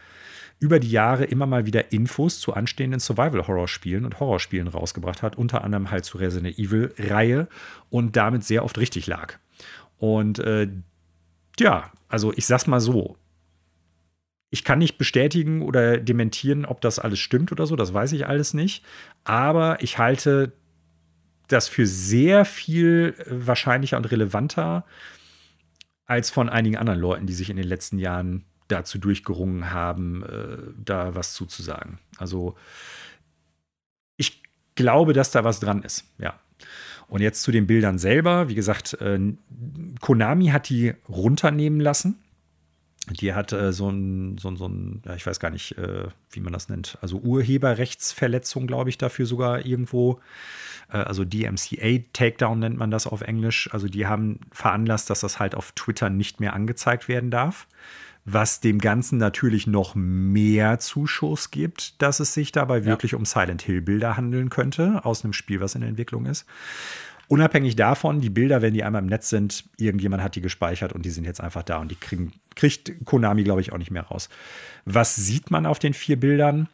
über 0.62 0.80
die 0.80 0.92
Jahre 0.92 1.26
immer 1.26 1.48
mal 1.48 1.66
wieder 1.66 1.92
Infos 1.92 2.40
zu 2.40 2.54
anstehenden 2.54 3.00
Survival-Horror-Spielen 3.00 4.06
und 4.06 4.20
Horrorspielen 4.20 4.68
rausgebracht 4.68 5.24
hat, 5.24 5.36
unter 5.36 5.64
anderem 5.64 5.90
halt 5.90 6.06
zur 6.06 6.22
Resident 6.22 6.58
Evil-Reihe 6.58 7.48
und 7.90 8.16
damit 8.16 8.44
sehr 8.44 8.64
oft 8.64 8.78
richtig 8.78 9.08
lag. 9.08 9.38
Und 9.98 10.40
äh, 10.40 10.68
ja, 11.60 11.92
also 12.08 12.34
ich 12.34 12.46
sag's 12.46 12.68
mal 12.68 12.80
so. 12.80 13.18
Ich 14.50 14.64
kann 14.64 14.80
nicht 14.80 14.98
bestätigen 14.98 15.62
oder 15.62 15.98
dementieren, 15.98 16.66
ob 16.66 16.82
das 16.82 17.00
alles 17.00 17.20
stimmt 17.20 17.52
oder 17.52 17.66
so, 17.66 17.76
das 17.76 17.94
weiß 17.94 18.12
ich 18.12 18.28
alles 18.28 18.54
nicht. 18.54 18.84
Aber 19.24 19.82
ich 19.82 19.98
halte 19.98 20.54
das 21.48 21.68
für 21.68 21.86
sehr 21.86 22.46
viel 22.46 23.16
wahrscheinlicher 23.28 23.98
und 23.98 24.12
relevanter 24.12 24.86
als 26.06 26.30
von 26.30 26.50
einigen 26.50 26.78
anderen 26.78 27.00
Leuten, 27.00 27.28
die 27.28 27.34
sich 27.34 27.50
in 27.50 27.56
den 27.56 27.68
letzten 27.68 27.98
Jahren 27.98 28.46
dazu 28.68 28.98
durchgerungen 28.98 29.72
haben, 29.72 30.24
äh, 30.24 30.74
da 30.78 31.16
was 31.16 31.34
zuzusagen. 31.34 32.00
Also 32.18 32.58
ich 34.18 34.44
glaube, 34.76 35.14
dass 35.14 35.32
da 35.32 35.44
was 35.44 35.60
dran 35.60 35.84
ist, 35.84 36.06
ja. 36.18 36.40
Und 37.12 37.20
jetzt 37.20 37.44
zu 37.44 37.52
den 37.52 37.68
Bildern 37.68 37.98
selber. 37.98 38.48
Wie 38.48 38.56
gesagt, 38.56 38.94
äh, 39.02 39.20
Konami 40.00 40.48
hat 40.48 40.70
die 40.70 40.94
runternehmen 41.10 41.82
lassen. 41.82 42.24
Die 43.10 43.34
hat 43.34 43.52
äh, 43.52 43.74
so 43.74 43.90
ein, 43.90 44.38
so 44.38 44.48
ein, 44.48 44.56
so 44.56 44.70
ein 44.70 45.02
ja, 45.06 45.16
ich 45.16 45.28
weiß 45.28 45.42
gar 45.42 45.50
nicht, 45.50 45.78
äh, 45.78 46.06
wie 46.30 46.40
man 46.40 46.54
das 46.54 46.70
nennt, 46.70 46.98
also 47.02 47.18
Urheberrechtsverletzung, 47.18 48.66
glaube 48.66 48.90
ich, 48.90 48.98
dafür 48.98 49.26
sogar 49.26 49.66
irgendwo. 49.66 50.22
Äh, 50.90 51.00
also 51.00 51.26
DMCA 51.26 52.00
Takedown 52.14 52.60
nennt 52.60 52.78
man 52.78 52.92
das 52.92 53.08
auf 53.08 53.20
Englisch. 53.20 53.70
Also 53.74 53.90
die 53.90 54.08
haben 54.08 54.40
veranlasst, 54.54 55.10
dass 55.10 55.20
das 55.20 55.38
halt 55.38 55.54
auf 55.54 55.74
Twitter 55.74 56.10
nicht 56.10 56.40
mehr 56.40 56.54
angezeigt 56.54 57.10
werden 57.10 57.30
darf 57.30 57.68
was 58.26 58.60
dem 58.60 58.80
Ganzen 58.80 59.18
natürlich 59.18 59.68
noch 59.68 59.96
mehr 59.96 60.80
Zuschuss 60.80 61.52
gibt, 61.52 62.02
dass 62.02 62.20
es 62.20 62.34
sich 62.34 62.52
dabei 62.52 62.80
ja. 62.80 62.86
wirklich 62.86 63.16
um 63.16 63.26
Silent 63.26 63.62
Hill 63.64 63.82
Bilder 63.82 64.18
handeln 64.18 64.50
könnte, 64.50 65.04
aus 65.06 65.24
einem 65.24 65.34
Spiel, 65.34 65.60
was 65.60 65.76
in 65.76 65.82
der 65.82 65.90
Entwicklung 65.90 66.26
ist. 66.26 66.46
Unabhängig 67.28 67.78
davon, 67.78 68.20
die 68.20 68.30
Bilder, 68.30 68.62
wenn 68.62 68.74
die 68.74 68.84
einmal 68.84 69.02
im 69.02 69.08
Netz 69.08 69.30
sind, 69.30 69.64
irgendjemand 69.78 70.22
hat 70.22 70.36
die 70.36 70.42
gespeichert 70.42 70.92
und 70.92 71.06
die 71.06 71.10
sind 71.10 71.24
jetzt 71.24 71.40
einfach 71.40 71.64
da 71.64 71.78
und 71.78 71.90
die 71.90 71.96
kriegen, 71.96 72.34
kriegt 72.56 73.06
Konami, 73.06 73.44
glaube 73.44 73.62
ich, 73.62 73.72
auch 73.72 73.78
nicht 73.78 73.92
mehr 73.92 74.04
raus. 74.04 74.28
Was 74.84 75.16
sieht 75.16 75.50
man 75.50 75.66
auf 75.66 75.80
den 75.80 75.94
vier 75.94 76.20
Bildern? 76.20 76.68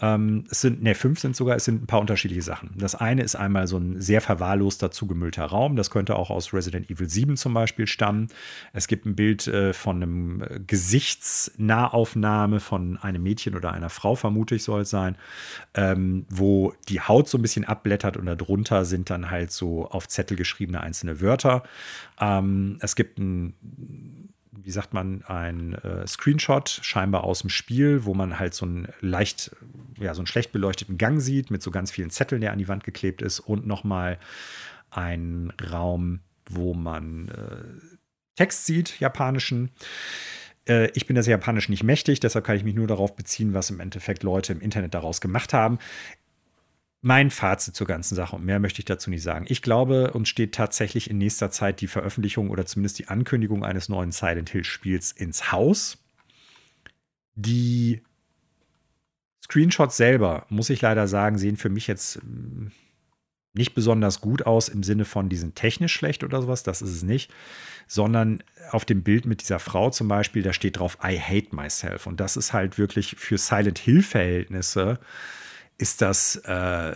Ähm, 0.00 0.44
es 0.50 0.60
sind, 0.60 0.82
ne, 0.82 0.94
fünf 0.94 1.20
sind 1.20 1.36
sogar, 1.36 1.56
es 1.56 1.64
sind 1.64 1.82
ein 1.82 1.86
paar 1.86 2.00
unterschiedliche 2.00 2.42
Sachen. 2.42 2.70
Das 2.76 2.94
eine 2.94 3.22
ist 3.22 3.36
einmal 3.36 3.66
so 3.66 3.76
ein 3.78 4.00
sehr 4.00 4.20
verwahrloster, 4.20 4.90
zugemüllter 4.90 5.44
Raum. 5.44 5.76
Das 5.76 5.90
könnte 5.90 6.16
auch 6.16 6.30
aus 6.30 6.52
Resident 6.52 6.90
Evil 6.90 7.08
7 7.08 7.36
zum 7.36 7.54
Beispiel 7.54 7.86
stammen. 7.86 8.28
Es 8.72 8.88
gibt 8.88 9.06
ein 9.06 9.14
Bild 9.14 9.46
äh, 9.46 9.72
von 9.72 10.02
einem 10.02 10.44
Gesichtsnahaufnahme 10.66 12.60
von 12.60 12.98
einem 12.98 13.22
Mädchen 13.22 13.54
oder 13.54 13.72
einer 13.72 13.90
Frau, 13.90 14.14
vermute 14.16 14.56
ich, 14.56 14.64
soll 14.64 14.82
es 14.82 14.90
sein, 14.90 15.16
ähm, 15.74 16.26
wo 16.28 16.74
die 16.88 17.00
Haut 17.00 17.28
so 17.28 17.38
ein 17.38 17.42
bisschen 17.42 17.64
abblättert 17.64 18.16
und 18.16 18.26
darunter 18.26 18.84
sind 18.84 19.10
dann 19.10 19.30
halt 19.30 19.52
so 19.52 19.88
auf 19.88 20.08
Zettel 20.08 20.36
geschriebene 20.36 20.80
einzelne 20.80 21.20
Wörter. 21.20 21.62
Ähm, 22.20 22.78
es 22.80 22.96
gibt 22.96 23.18
ein 23.18 23.54
wie 24.64 24.70
sagt 24.70 24.94
man, 24.94 25.22
ein 25.22 25.74
äh, 25.74 26.06
Screenshot 26.06 26.68
scheinbar 26.82 27.24
aus 27.24 27.40
dem 27.40 27.50
Spiel, 27.50 28.04
wo 28.04 28.14
man 28.14 28.38
halt 28.38 28.54
so 28.54 28.66
einen 28.66 28.88
leicht, 29.00 29.54
ja, 29.98 30.14
so 30.14 30.20
einen 30.20 30.26
schlecht 30.26 30.52
beleuchteten 30.52 30.98
Gang 30.98 31.20
sieht 31.20 31.50
mit 31.50 31.62
so 31.62 31.70
ganz 31.70 31.90
vielen 31.90 32.10
Zetteln, 32.10 32.40
der 32.40 32.52
an 32.52 32.58
die 32.58 32.68
Wand 32.68 32.84
geklebt 32.84 33.22
ist 33.22 33.40
und 33.40 33.66
nochmal 33.66 34.18
ein 34.90 35.52
Raum, 35.70 36.20
wo 36.48 36.74
man 36.74 37.28
äh, 37.28 37.96
Text 38.36 38.66
sieht, 38.66 39.00
japanischen. 39.00 39.70
Äh, 40.68 40.90
ich 40.94 41.06
bin 41.06 41.16
das 41.16 41.26
Japanisch 41.26 41.68
nicht 41.68 41.82
mächtig, 41.82 42.20
deshalb 42.20 42.44
kann 42.44 42.56
ich 42.56 42.64
mich 42.64 42.74
nur 42.74 42.86
darauf 42.86 43.16
beziehen, 43.16 43.54
was 43.54 43.70
im 43.70 43.80
Endeffekt 43.80 44.22
Leute 44.22 44.52
im 44.52 44.60
Internet 44.60 44.94
daraus 44.94 45.20
gemacht 45.20 45.52
haben 45.52 45.78
mein 47.04 47.30
Fazit 47.30 47.74
zur 47.74 47.88
ganzen 47.88 48.14
Sache 48.14 48.36
und 48.36 48.44
mehr 48.44 48.60
möchte 48.60 48.78
ich 48.78 48.84
dazu 48.84 49.10
nicht 49.10 49.24
sagen. 49.24 49.44
Ich 49.48 49.60
glaube, 49.60 50.12
uns 50.12 50.28
steht 50.28 50.54
tatsächlich 50.54 51.10
in 51.10 51.18
nächster 51.18 51.50
Zeit 51.50 51.80
die 51.80 51.88
Veröffentlichung 51.88 52.48
oder 52.48 52.64
zumindest 52.64 53.00
die 53.00 53.08
Ankündigung 53.08 53.64
eines 53.64 53.88
neuen 53.88 54.12
Silent 54.12 54.50
Hill 54.50 54.64
Spiels 54.64 55.10
ins 55.10 55.50
Haus. 55.50 55.98
Die 57.34 58.02
Screenshots 59.44 59.96
selber, 59.96 60.46
muss 60.48 60.70
ich 60.70 60.80
leider 60.80 61.08
sagen, 61.08 61.38
sehen 61.38 61.56
für 61.56 61.70
mich 61.70 61.88
jetzt 61.88 62.16
hm, 62.16 62.70
nicht 63.52 63.74
besonders 63.74 64.20
gut 64.20 64.46
aus 64.46 64.68
im 64.68 64.84
Sinne 64.84 65.04
von, 65.04 65.28
die 65.28 65.36
sind 65.36 65.56
technisch 65.56 65.92
schlecht 65.92 66.22
oder 66.22 66.40
sowas, 66.40 66.62
das 66.62 66.82
ist 66.82 66.90
es 66.90 67.02
nicht, 67.02 67.32
sondern 67.88 68.44
auf 68.70 68.84
dem 68.84 69.02
Bild 69.02 69.26
mit 69.26 69.42
dieser 69.42 69.58
Frau 69.58 69.90
zum 69.90 70.06
Beispiel, 70.06 70.42
da 70.42 70.52
steht 70.52 70.78
drauf, 70.78 70.98
I 71.02 71.18
hate 71.18 71.54
myself. 71.54 72.06
Und 72.06 72.20
das 72.20 72.36
ist 72.36 72.52
halt 72.52 72.78
wirklich 72.78 73.16
für 73.18 73.38
Silent 73.38 73.80
Hill-Verhältnisse 73.80 75.00
ist 75.82 76.00
das, 76.00 76.36
äh, 76.46 76.94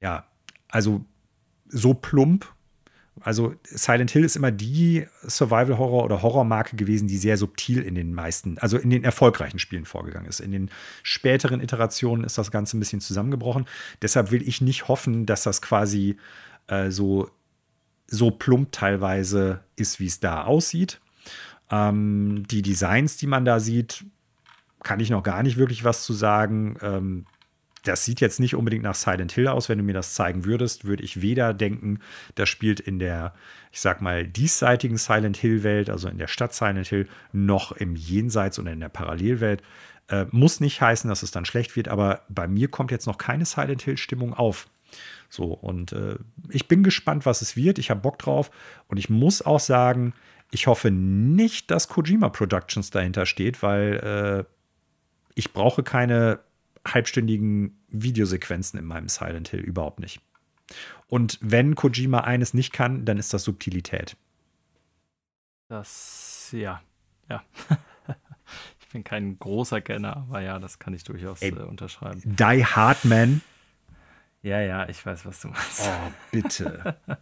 ja, 0.00 0.24
also 0.68 1.04
so 1.68 1.94
plump 1.94 2.46
Also 3.22 3.54
Silent 3.64 4.12
Hill 4.12 4.24
ist 4.24 4.36
immer 4.36 4.52
die 4.52 5.06
Survival-Horror- 5.26 6.04
oder 6.04 6.22
Horrormarke 6.22 6.76
gewesen, 6.76 7.08
die 7.08 7.18
sehr 7.18 7.36
subtil 7.36 7.82
in 7.82 7.96
den 7.96 8.14
meisten, 8.14 8.56
also 8.58 8.78
in 8.78 8.88
den 8.88 9.02
erfolgreichen 9.02 9.58
Spielen 9.58 9.84
vorgegangen 9.84 10.28
ist. 10.28 10.38
In 10.38 10.52
den 10.52 10.70
späteren 11.02 11.60
Iterationen 11.60 12.24
ist 12.24 12.38
das 12.38 12.52
Ganze 12.52 12.76
ein 12.76 12.80
bisschen 12.80 13.00
zusammengebrochen. 13.00 13.66
Deshalb 14.00 14.30
will 14.30 14.46
ich 14.46 14.60
nicht 14.60 14.86
hoffen, 14.86 15.26
dass 15.26 15.42
das 15.42 15.60
quasi 15.60 16.16
äh, 16.68 16.90
so, 16.90 17.28
so 18.06 18.30
plump 18.30 18.70
teilweise 18.70 19.64
ist, 19.74 19.98
wie 19.98 20.06
es 20.06 20.20
da 20.20 20.44
aussieht. 20.44 21.00
Ähm, 21.70 22.44
die 22.48 22.62
Designs, 22.62 23.16
die 23.16 23.26
man 23.26 23.44
da 23.44 23.58
sieht, 23.58 24.04
kann 24.82 25.00
ich 25.00 25.10
noch 25.10 25.24
gar 25.24 25.42
nicht 25.42 25.56
wirklich 25.56 25.84
was 25.84 26.04
zu 26.04 26.12
sagen. 26.12 26.76
Ähm, 26.80 27.26
das 27.84 28.04
sieht 28.04 28.20
jetzt 28.20 28.40
nicht 28.40 28.54
unbedingt 28.54 28.82
nach 28.82 28.94
Silent 28.94 29.32
Hill 29.32 29.48
aus. 29.48 29.68
Wenn 29.68 29.78
du 29.78 29.84
mir 29.84 29.94
das 29.94 30.14
zeigen 30.14 30.44
würdest, 30.44 30.84
würde 30.84 31.02
ich 31.02 31.22
weder 31.22 31.54
denken, 31.54 32.00
das 32.34 32.48
spielt 32.48 32.80
in 32.80 32.98
der, 32.98 33.34
ich 33.72 33.80
sag 33.80 34.00
mal, 34.00 34.26
diesseitigen 34.26 34.98
Silent 34.98 35.36
Hill-Welt, 35.36 35.90
also 35.90 36.08
in 36.08 36.18
der 36.18 36.28
Stadt 36.28 36.54
Silent 36.54 36.88
Hill, 36.88 37.08
noch 37.32 37.72
im 37.72 37.96
Jenseits 37.96 38.58
oder 38.58 38.72
in 38.72 38.80
der 38.80 38.88
Parallelwelt. 38.88 39.62
Äh, 40.08 40.26
muss 40.30 40.60
nicht 40.60 40.80
heißen, 40.80 41.08
dass 41.08 41.22
es 41.22 41.30
dann 41.30 41.44
schlecht 41.44 41.76
wird, 41.76 41.88
aber 41.88 42.22
bei 42.28 42.48
mir 42.48 42.68
kommt 42.68 42.90
jetzt 42.90 43.06
noch 43.06 43.18
keine 43.18 43.44
Silent 43.44 43.82
Hill-Stimmung 43.82 44.34
auf. 44.34 44.68
So, 45.28 45.52
und 45.52 45.92
äh, 45.92 46.16
ich 46.48 46.68
bin 46.68 46.82
gespannt, 46.82 47.24
was 47.24 47.42
es 47.42 47.56
wird. 47.56 47.78
Ich 47.78 47.90
habe 47.90 48.00
Bock 48.00 48.18
drauf. 48.18 48.50
Und 48.88 48.98
ich 48.98 49.08
muss 49.08 49.42
auch 49.42 49.60
sagen, 49.60 50.12
ich 50.50 50.66
hoffe 50.66 50.90
nicht, 50.90 51.70
dass 51.70 51.88
Kojima 51.88 52.28
Productions 52.28 52.90
dahinter 52.90 53.24
steht, 53.24 53.62
weil 53.62 54.46
äh, 54.46 54.50
ich 55.36 55.52
brauche 55.52 55.84
keine 55.84 56.40
halbstündigen 56.86 57.78
Videosequenzen 57.88 58.78
in 58.78 58.84
meinem 58.84 59.08
Silent 59.08 59.48
Hill 59.48 59.60
überhaupt 59.60 60.00
nicht. 60.00 60.20
Und 61.08 61.38
wenn 61.40 61.74
Kojima 61.74 62.20
eines 62.20 62.54
nicht 62.54 62.72
kann, 62.72 63.04
dann 63.04 63.18
ist 63.18 63.34
das 63.34 63.44
Subtilität. 63.44 64.16
Das, 65.68 66.50
ja, 66.52 66.82
ja. 67.28 67.42
ich 68.80 68.88
bin 68.88 69.04
kein 69.04 69.38
großer 69.38 69.80
Kenner, 69.80 70.16
aber 70.16 70.40
ja, 70.40 70.58
das 70.58 70.78
kann 70.78 70.94
ich 70.94 71.04
durchaus 71.04 71.42
Ey, 71.42 71.50
äh, 71.50 71.62
unterschreiben. 71.62 72.22
Die 72.24 72.64
Hardman. 72.64 73.40
Ja, 74.42 74.60
ja, 74.60 74.88
ich 74.88 75.04
weiß, 75.04 75.26
was 75.26 75.40
du 75.40 75.48
meinst. 75.48 75.82
Oh, 75.84 76.12
bitte. 76.30 76.96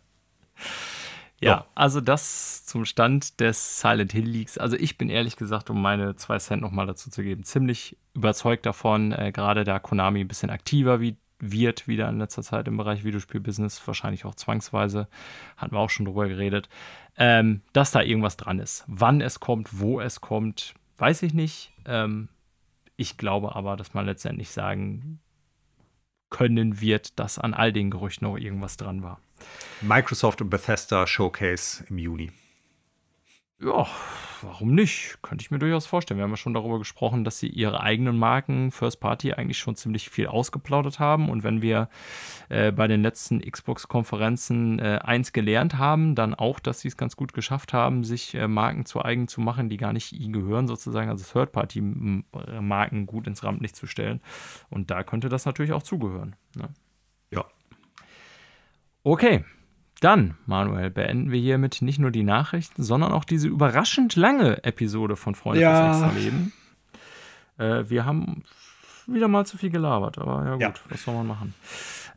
Ja, 1.41 1.67
also 1.75 2.01
das 2.01 2.65
zum 2.65 2.85
Stand 2.85 3.39
des 3.41 3.81
Silent 3.81 4.13
Hill 4.13 4.29
Leaks. 4.29 4.59
Also 4.59 4.77
ich 4.77 4.99
bin 4.99 5.09
ehrlich 5.09 5.37
gesagt, 5.37 5.71
um 5.71 5.81
meine 5.81 6.17
zwei 6.17 6.39
Cent 6.39 6.63
nochmal 6.63 6.87
dazu 6.87 7.11
zu 7.11 7.23
geben, 7.23 7.45
ziemlich 7.45 7.97
überzeugt 8.15 8.67
davon, 8.67 9.13
äh, 9.13 9.31
gerade 9.31 9.63
da 9.63 9.79
Konami 9.79 10.21
ein 10.21 10.29
bisschen 10.29 10.51
aktiver 10.51 11.01
wie, 11.01 11.17
wird 11.41 11.87
wieder 11.87 12.09
in 12.09 12.19
letzter 12.19 12.43
Zeit 12.43 12.67
im 12.67 12.77
Bereich 12.77 13.05
Videospielbusiness, 13.05 13.87
wahrscheinlich 13.87 14.25
auch 14.25 14.35
zwangsweise, 14.35 15.07
hatten 15.57 15.75
wir 15.75 15.79
auch 15.79 15.91
schon 15.91 16.07
drüber 16.07 16.29
geredet, 16.29 16.69
ähm, 17.17 17.63
dass 17.73 17.93
da 17.93 18.03
irgendwas 18.03 18.37
dran 18.37 18.59
ist. 18.59 18.85
Wann 18.89 19.21
es 19.21 19.39
kommt, 19.39 19.79
wo 19.79 20.01
es 20.01 20.21
kommt, 20.21 20.75
weiß 20.97 21.23
ich 21.23 21.35
nicht. 21.35 21.73
Ähm, 21.85 22.29
ich 22.97 23.17
glaube 23.17 23.55
aber, 23.55 23.77
dass 23.77 23.95
man 23.95 24.07
letztendlich 24.07 24.51
sagen 24.51 25.21
können 26.31 26.81
wird, 26.81 27.19
dass 27.19 27.39
an 27.39 27.55
all 27.55 27.73
den 27.73 27.91
Gerüchten 27.91 28.27
noch 28.27 28.37
irgendwas 28.37 28.77
dran 28.77 29.03
war. 29.03 29.21
Microsoft 29.81 30.41
und 30.41 30.51
Bethesda 30.51 31.07
Showcase 31.07 31.85
im 31.89 31.99
Juni. 31.99 32.33
Ja, 33.61 33.89
warum 34.43 34.73
nicht? 34.73 35.19
Könnte 35.21 35.43
ich 35.43 35.51
mir 35.51 35.59
durchaus 35.59 35.85
vorstellen. 35.85 36.19
Wir 36.19 36.23
haben 36.23 36.31
ja 36.31 36.37
schon 36.37 36.55
darüber 36.55 36.79
gesprochen, 36.79 37.25
dass 37.25 37.41
sie 37.41 37.49
ihre 37.49 37.81
eigenen 37.81 38.17
Marken 38.17 38.71
First 38.71 39.01
Party 39.01 39.33
eigentlich 39.33 39.59
schon 39.59 39.75
ziemlich 39.75 40.11
viel 40.11 40.29
ausgeplaudert 40.29 41.01
haben. 41.01 41.29
Und 41.29 41.43
wenn 41.43 41.61
wir 41.61 41.89
äh, 42.51 42.71
bei 42.71 42.87
den 42.87 43.03
letzten 43.03 43.41
Xbox-Konferenzen 43.41 44.79
äh, 44.79 45.01
eins 45.03 45.33
gelernt 45.33 45.77
haben, 45.77 46.15
dann 46.15 46.35
auch, 46.35 46.61
dass 46.61 46.81
sie 46.81 46.89
es 46.89 46.97
ganz 46.97 47.17
gut 47.17 47.33
geschafft 47.33 47.73
haben, 47.73 48.05
sich 48.05 48.33
äh, 48.37 48.47
Marken 48.47 48.87
zu 48.87 49.05
eigen 49.05 49.27
zu 49.27 49.41
machen, 49.41 49.69
die 49.69 49.77
gar 49.77 49.93
nicht 49.93 50.13
ihnen 50.13 50.33
gehören, 50.33 50.69
sozusagen, 50.69 51.11
also 51.11 51.25
Third 51.25 51.51
Party-Marken 51.51 53.07
gut 53.07 53.27
ins 53.27 53.43
Rampenlicht 53.43 53.75
zu 53.75 53.89
stellen. 53.89 54.21
Und 54.71 54.93
da 54.93 55.03
könnte 55.03 55.29
das 55.29 55.47
natürlich 55.47 55.73
auch 55.73 55.83
zugehören. 55.83 56.37
Ne? 56.55 56.69
Okay, 59.09 59.43
dann, 60.01 60.37
Manuel, 60.45 60.91
beenden 60.91 61.31
wir 61.31 61.41
hiermit 61.41 61.81
nicht 61.81 61.99
nur 61.99 62.11
die 62.11 62.25
Nachrichten, 62.25 62.83
sondern 62.83 63.13
auch 63.13 63.25
diese 63.25 63.49
überraschend 63.49 64.17
lange 64.17 64.63
Episode 64.65 65.17
von 65.17 65.35
Freunde 65.35 65.63
ja. 65.63 65.95
fürs 65.95 66.03
extra 66.03 66.21
Leben. 66.21 66.53
Äh, 67.57 67.89
wir 67.89 68.05
haben 68.05 68.45
wieder 69.07 69.27
mal 69.27 69.47
zu 69.47 69.57
viel 69.57 69.71
gelabert, 69.71 70.19
aber 70.19 70.45
ja 70.45 70.53
gut, 70.53 70.61
ja. 70.61 70.75
was 70.91 71.05
soll 71.05 71.15
man 71.15 71.27
machen? 71.27 71.55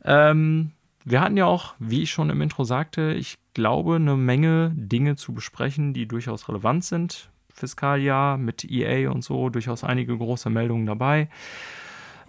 Ähm, 0.04 0.72
wir 1.02 1.22
hatten 1.22 1.38
ja 1.38 1.46
auch, 1.46 1.74
wie 1.78 2.02
ich 2.02 2.10
schon 2.10 2.28
im 2.28 2.42
Intro 2.42 2.64
sagte, 2.64 3.14
ich 3.14 3.38
glaube, 3.54 3.96
eine 3.96 4.14
Menge 4.16 4.70
Dinge 4.74 5.16
zu 5.16 5.32
besprechen, 5.32 5.94
die 5.94 6.06
durchaus 6.06 6.46
relevant 6.50 6.84
sind. 6.84 7.30
Fiskaljahr 7.54 8.36
mit 8.36 8.70
EA 8.70 9.10
und 9.10 9.24
so, 9.24 9.48
durchaus 9.48 9.82
einige 9.82 10.16
große 10.18 10.50
Meldungen 10.50 10.84
dabei. 10.84 11.30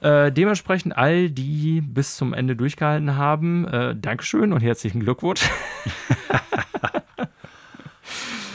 Äh, 0.04 0.34
dementsprechend 0.34 0.98
all 0.98 1.30
die 1.30 1.80
bis 1.80 2.18
zum 2.18 2.34
Ende 2.34 2.58
durchgehalten 2.58 3.16
haben, 3.16 3.66
äh, 3.68 3.96
Dankeschön 3.96 4.52
und 4.52 4.62
herzlichen 4.62 5.00
Glückwunsch. 5.00 5.50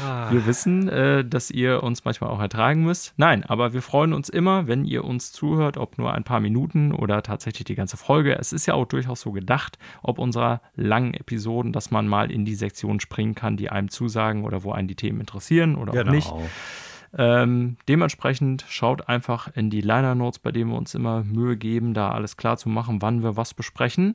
Ah. 0.00 0.30
Wir 0.30 0.46
wissen, 0.46 0.88
äh, 0.88 1.24
dass 1.24 1.50
ihr 1.50 1.82
uns 1.82 2.04
manchmal 2.04 2.30
auch 2.30 2.40
ertragen 2.40 2.84
müsst. 2.84 3.14
Nein, 3.16 3.44
aber 3.44 3.72
wir 3.72 3.82
freuen 3.82 4.12
uns 4.12 4.28
immer, 4.28 4.68
wenn 4.68 4.84
ihr 4.84 5.04
uns 5.04 5.32
zuhört, 5.32 5.76
ob 5.76 5.98
nur 5.98 6.14
ein 6.14 6.22
paar 6.22 6.40
Minuten 6.40 6.92
oder 6.92 7.22
tatsächlich 7.22 7.64
die 7.64 7.74
ganze 7.74 7.96
Folge. 7.96 8.38
Es 8.38 8.52
ist 8.52 8.66
ja 8.66 8.74
auch 8.74 8.86
durchaus 8.86 9.20
so 9.20 9.32
gedacht, 9.32 9.76
ob 10.02 10.18
unserer 10.18 10.60
langen 10.76 11.14
Episoden, 11.14 11.72
dass 11.72 11.90
man 11.90 12.06
mal 12.06 12.30
in 12.30 12.44
die 12.44 12.54
Sektion 12.54 13.00
springen 13.00 13.34
kann, 13.34 13.56
die 13.56 13.70
einem 13.70 13.88
zusagen 13.88 14.44
oder 14.44 14.62
wo 14.62 14.72
einen 14.72 14.88
die 14.88 14.94
Themen 14.94 15.20
interessieren 15.20 15.74
oder 15.74 15.92
genau. 15.92 16.08
auch 16.08 16.14
nicht. 16.14 16.32
Ähm, 17.16 17.76
dementsprechend 17.88 18.64
schaut 18.68 19.08
einfach 19.08 19.48
in 19.54 19.70
die 19.70 19.80
Liner 19.80 20.14
Notes, 20.14 20.38
bei 20.38 20.52
denen 20.52 20.70
wir 20.70 20.76
uns 20.76 20.94
immer 20.94 21.24
Mühe 21.24 21.56
geben, 21.56 21.94
da 21.94 22.10
alles 22.10 22.36
klar 22.36 22.56
zu 22.56 22.68
machen, 22.68 23.00
wann 23.00 23.22
wir 23.22 23.36
was 23.36 23.54
besprechen. 23.54 24.14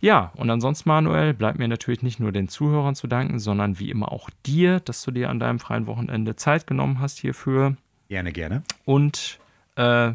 Ja, 0.00 0.32
und 0.34 0.50
ansonsten, 0.50 0.88
Manuel, 0.88 1.32
bleibt 1.32 1.58
mir 1.58 1.68
natürlich 1.68 2.02
nicht 2.02 2.18
nur 2.18 2.32
den 2.32 2.48
Zuhörern 2.48 2.96
zu 2.96 3.06
danken, 3.06 3.38
sondern 3.38 3.78
wie 3.78 3.90
immer 3.90 4.10
auch 4.10 4.30
dir, 4.44 4.80
dass 4.80 5.02
du 5.04 5.12
dir 5.12 5.30
an 5.30 5.38
deinem 5.38 5.60
freien 5.60 5.86
Wochenende 5.86 6.34
Zeit 6.34 6.66
genommen 6.66 6.98
hast 6.98 7.18
hierfür. 7.18 7.76
Gerne, 8.08 8.32
gerne. 8.32 8.62
Und 8.84 9.38
äh, 9.76 10.12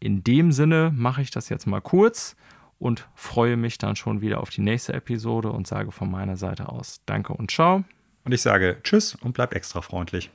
in 0.00 0.22
dem 0.22 0.52
Sinne 0.52 0.92
mache 0.94 1.22
ich 1.22 1.30
das 1.30 1.48
jetzt 1.48 1.66
mal 1.66 1.80
kurz 1.80 2.36
und 2.78 3.08
freue 3.14 3.56
mich 3.56 3.78
dann 3.78 3.96
schon 3.96 4.20
wieder 4.20 4.40
auf 4.40 4.50
die 4.50 4.60
nächste 4.60 4.92
Episode 4.92 5.50
und 5.50 5.66
sage 5.66 5.92
von 5.92 6.10
meiner 6.10 6.36
Seite 6.36 6.68
aus 6.68 7.00
Danke 7.06 7.32
und 7.32 7.50
ciao. 7.50 7.84
Und 8.24 8.32
ich 8.32 8.42
sage 8.42 8.78
Tschüss 8.82 9.14
und 9.14 9.32
bleib 9.32 9.54
extra 9.54 9.80
freundlich. 9.80 10.30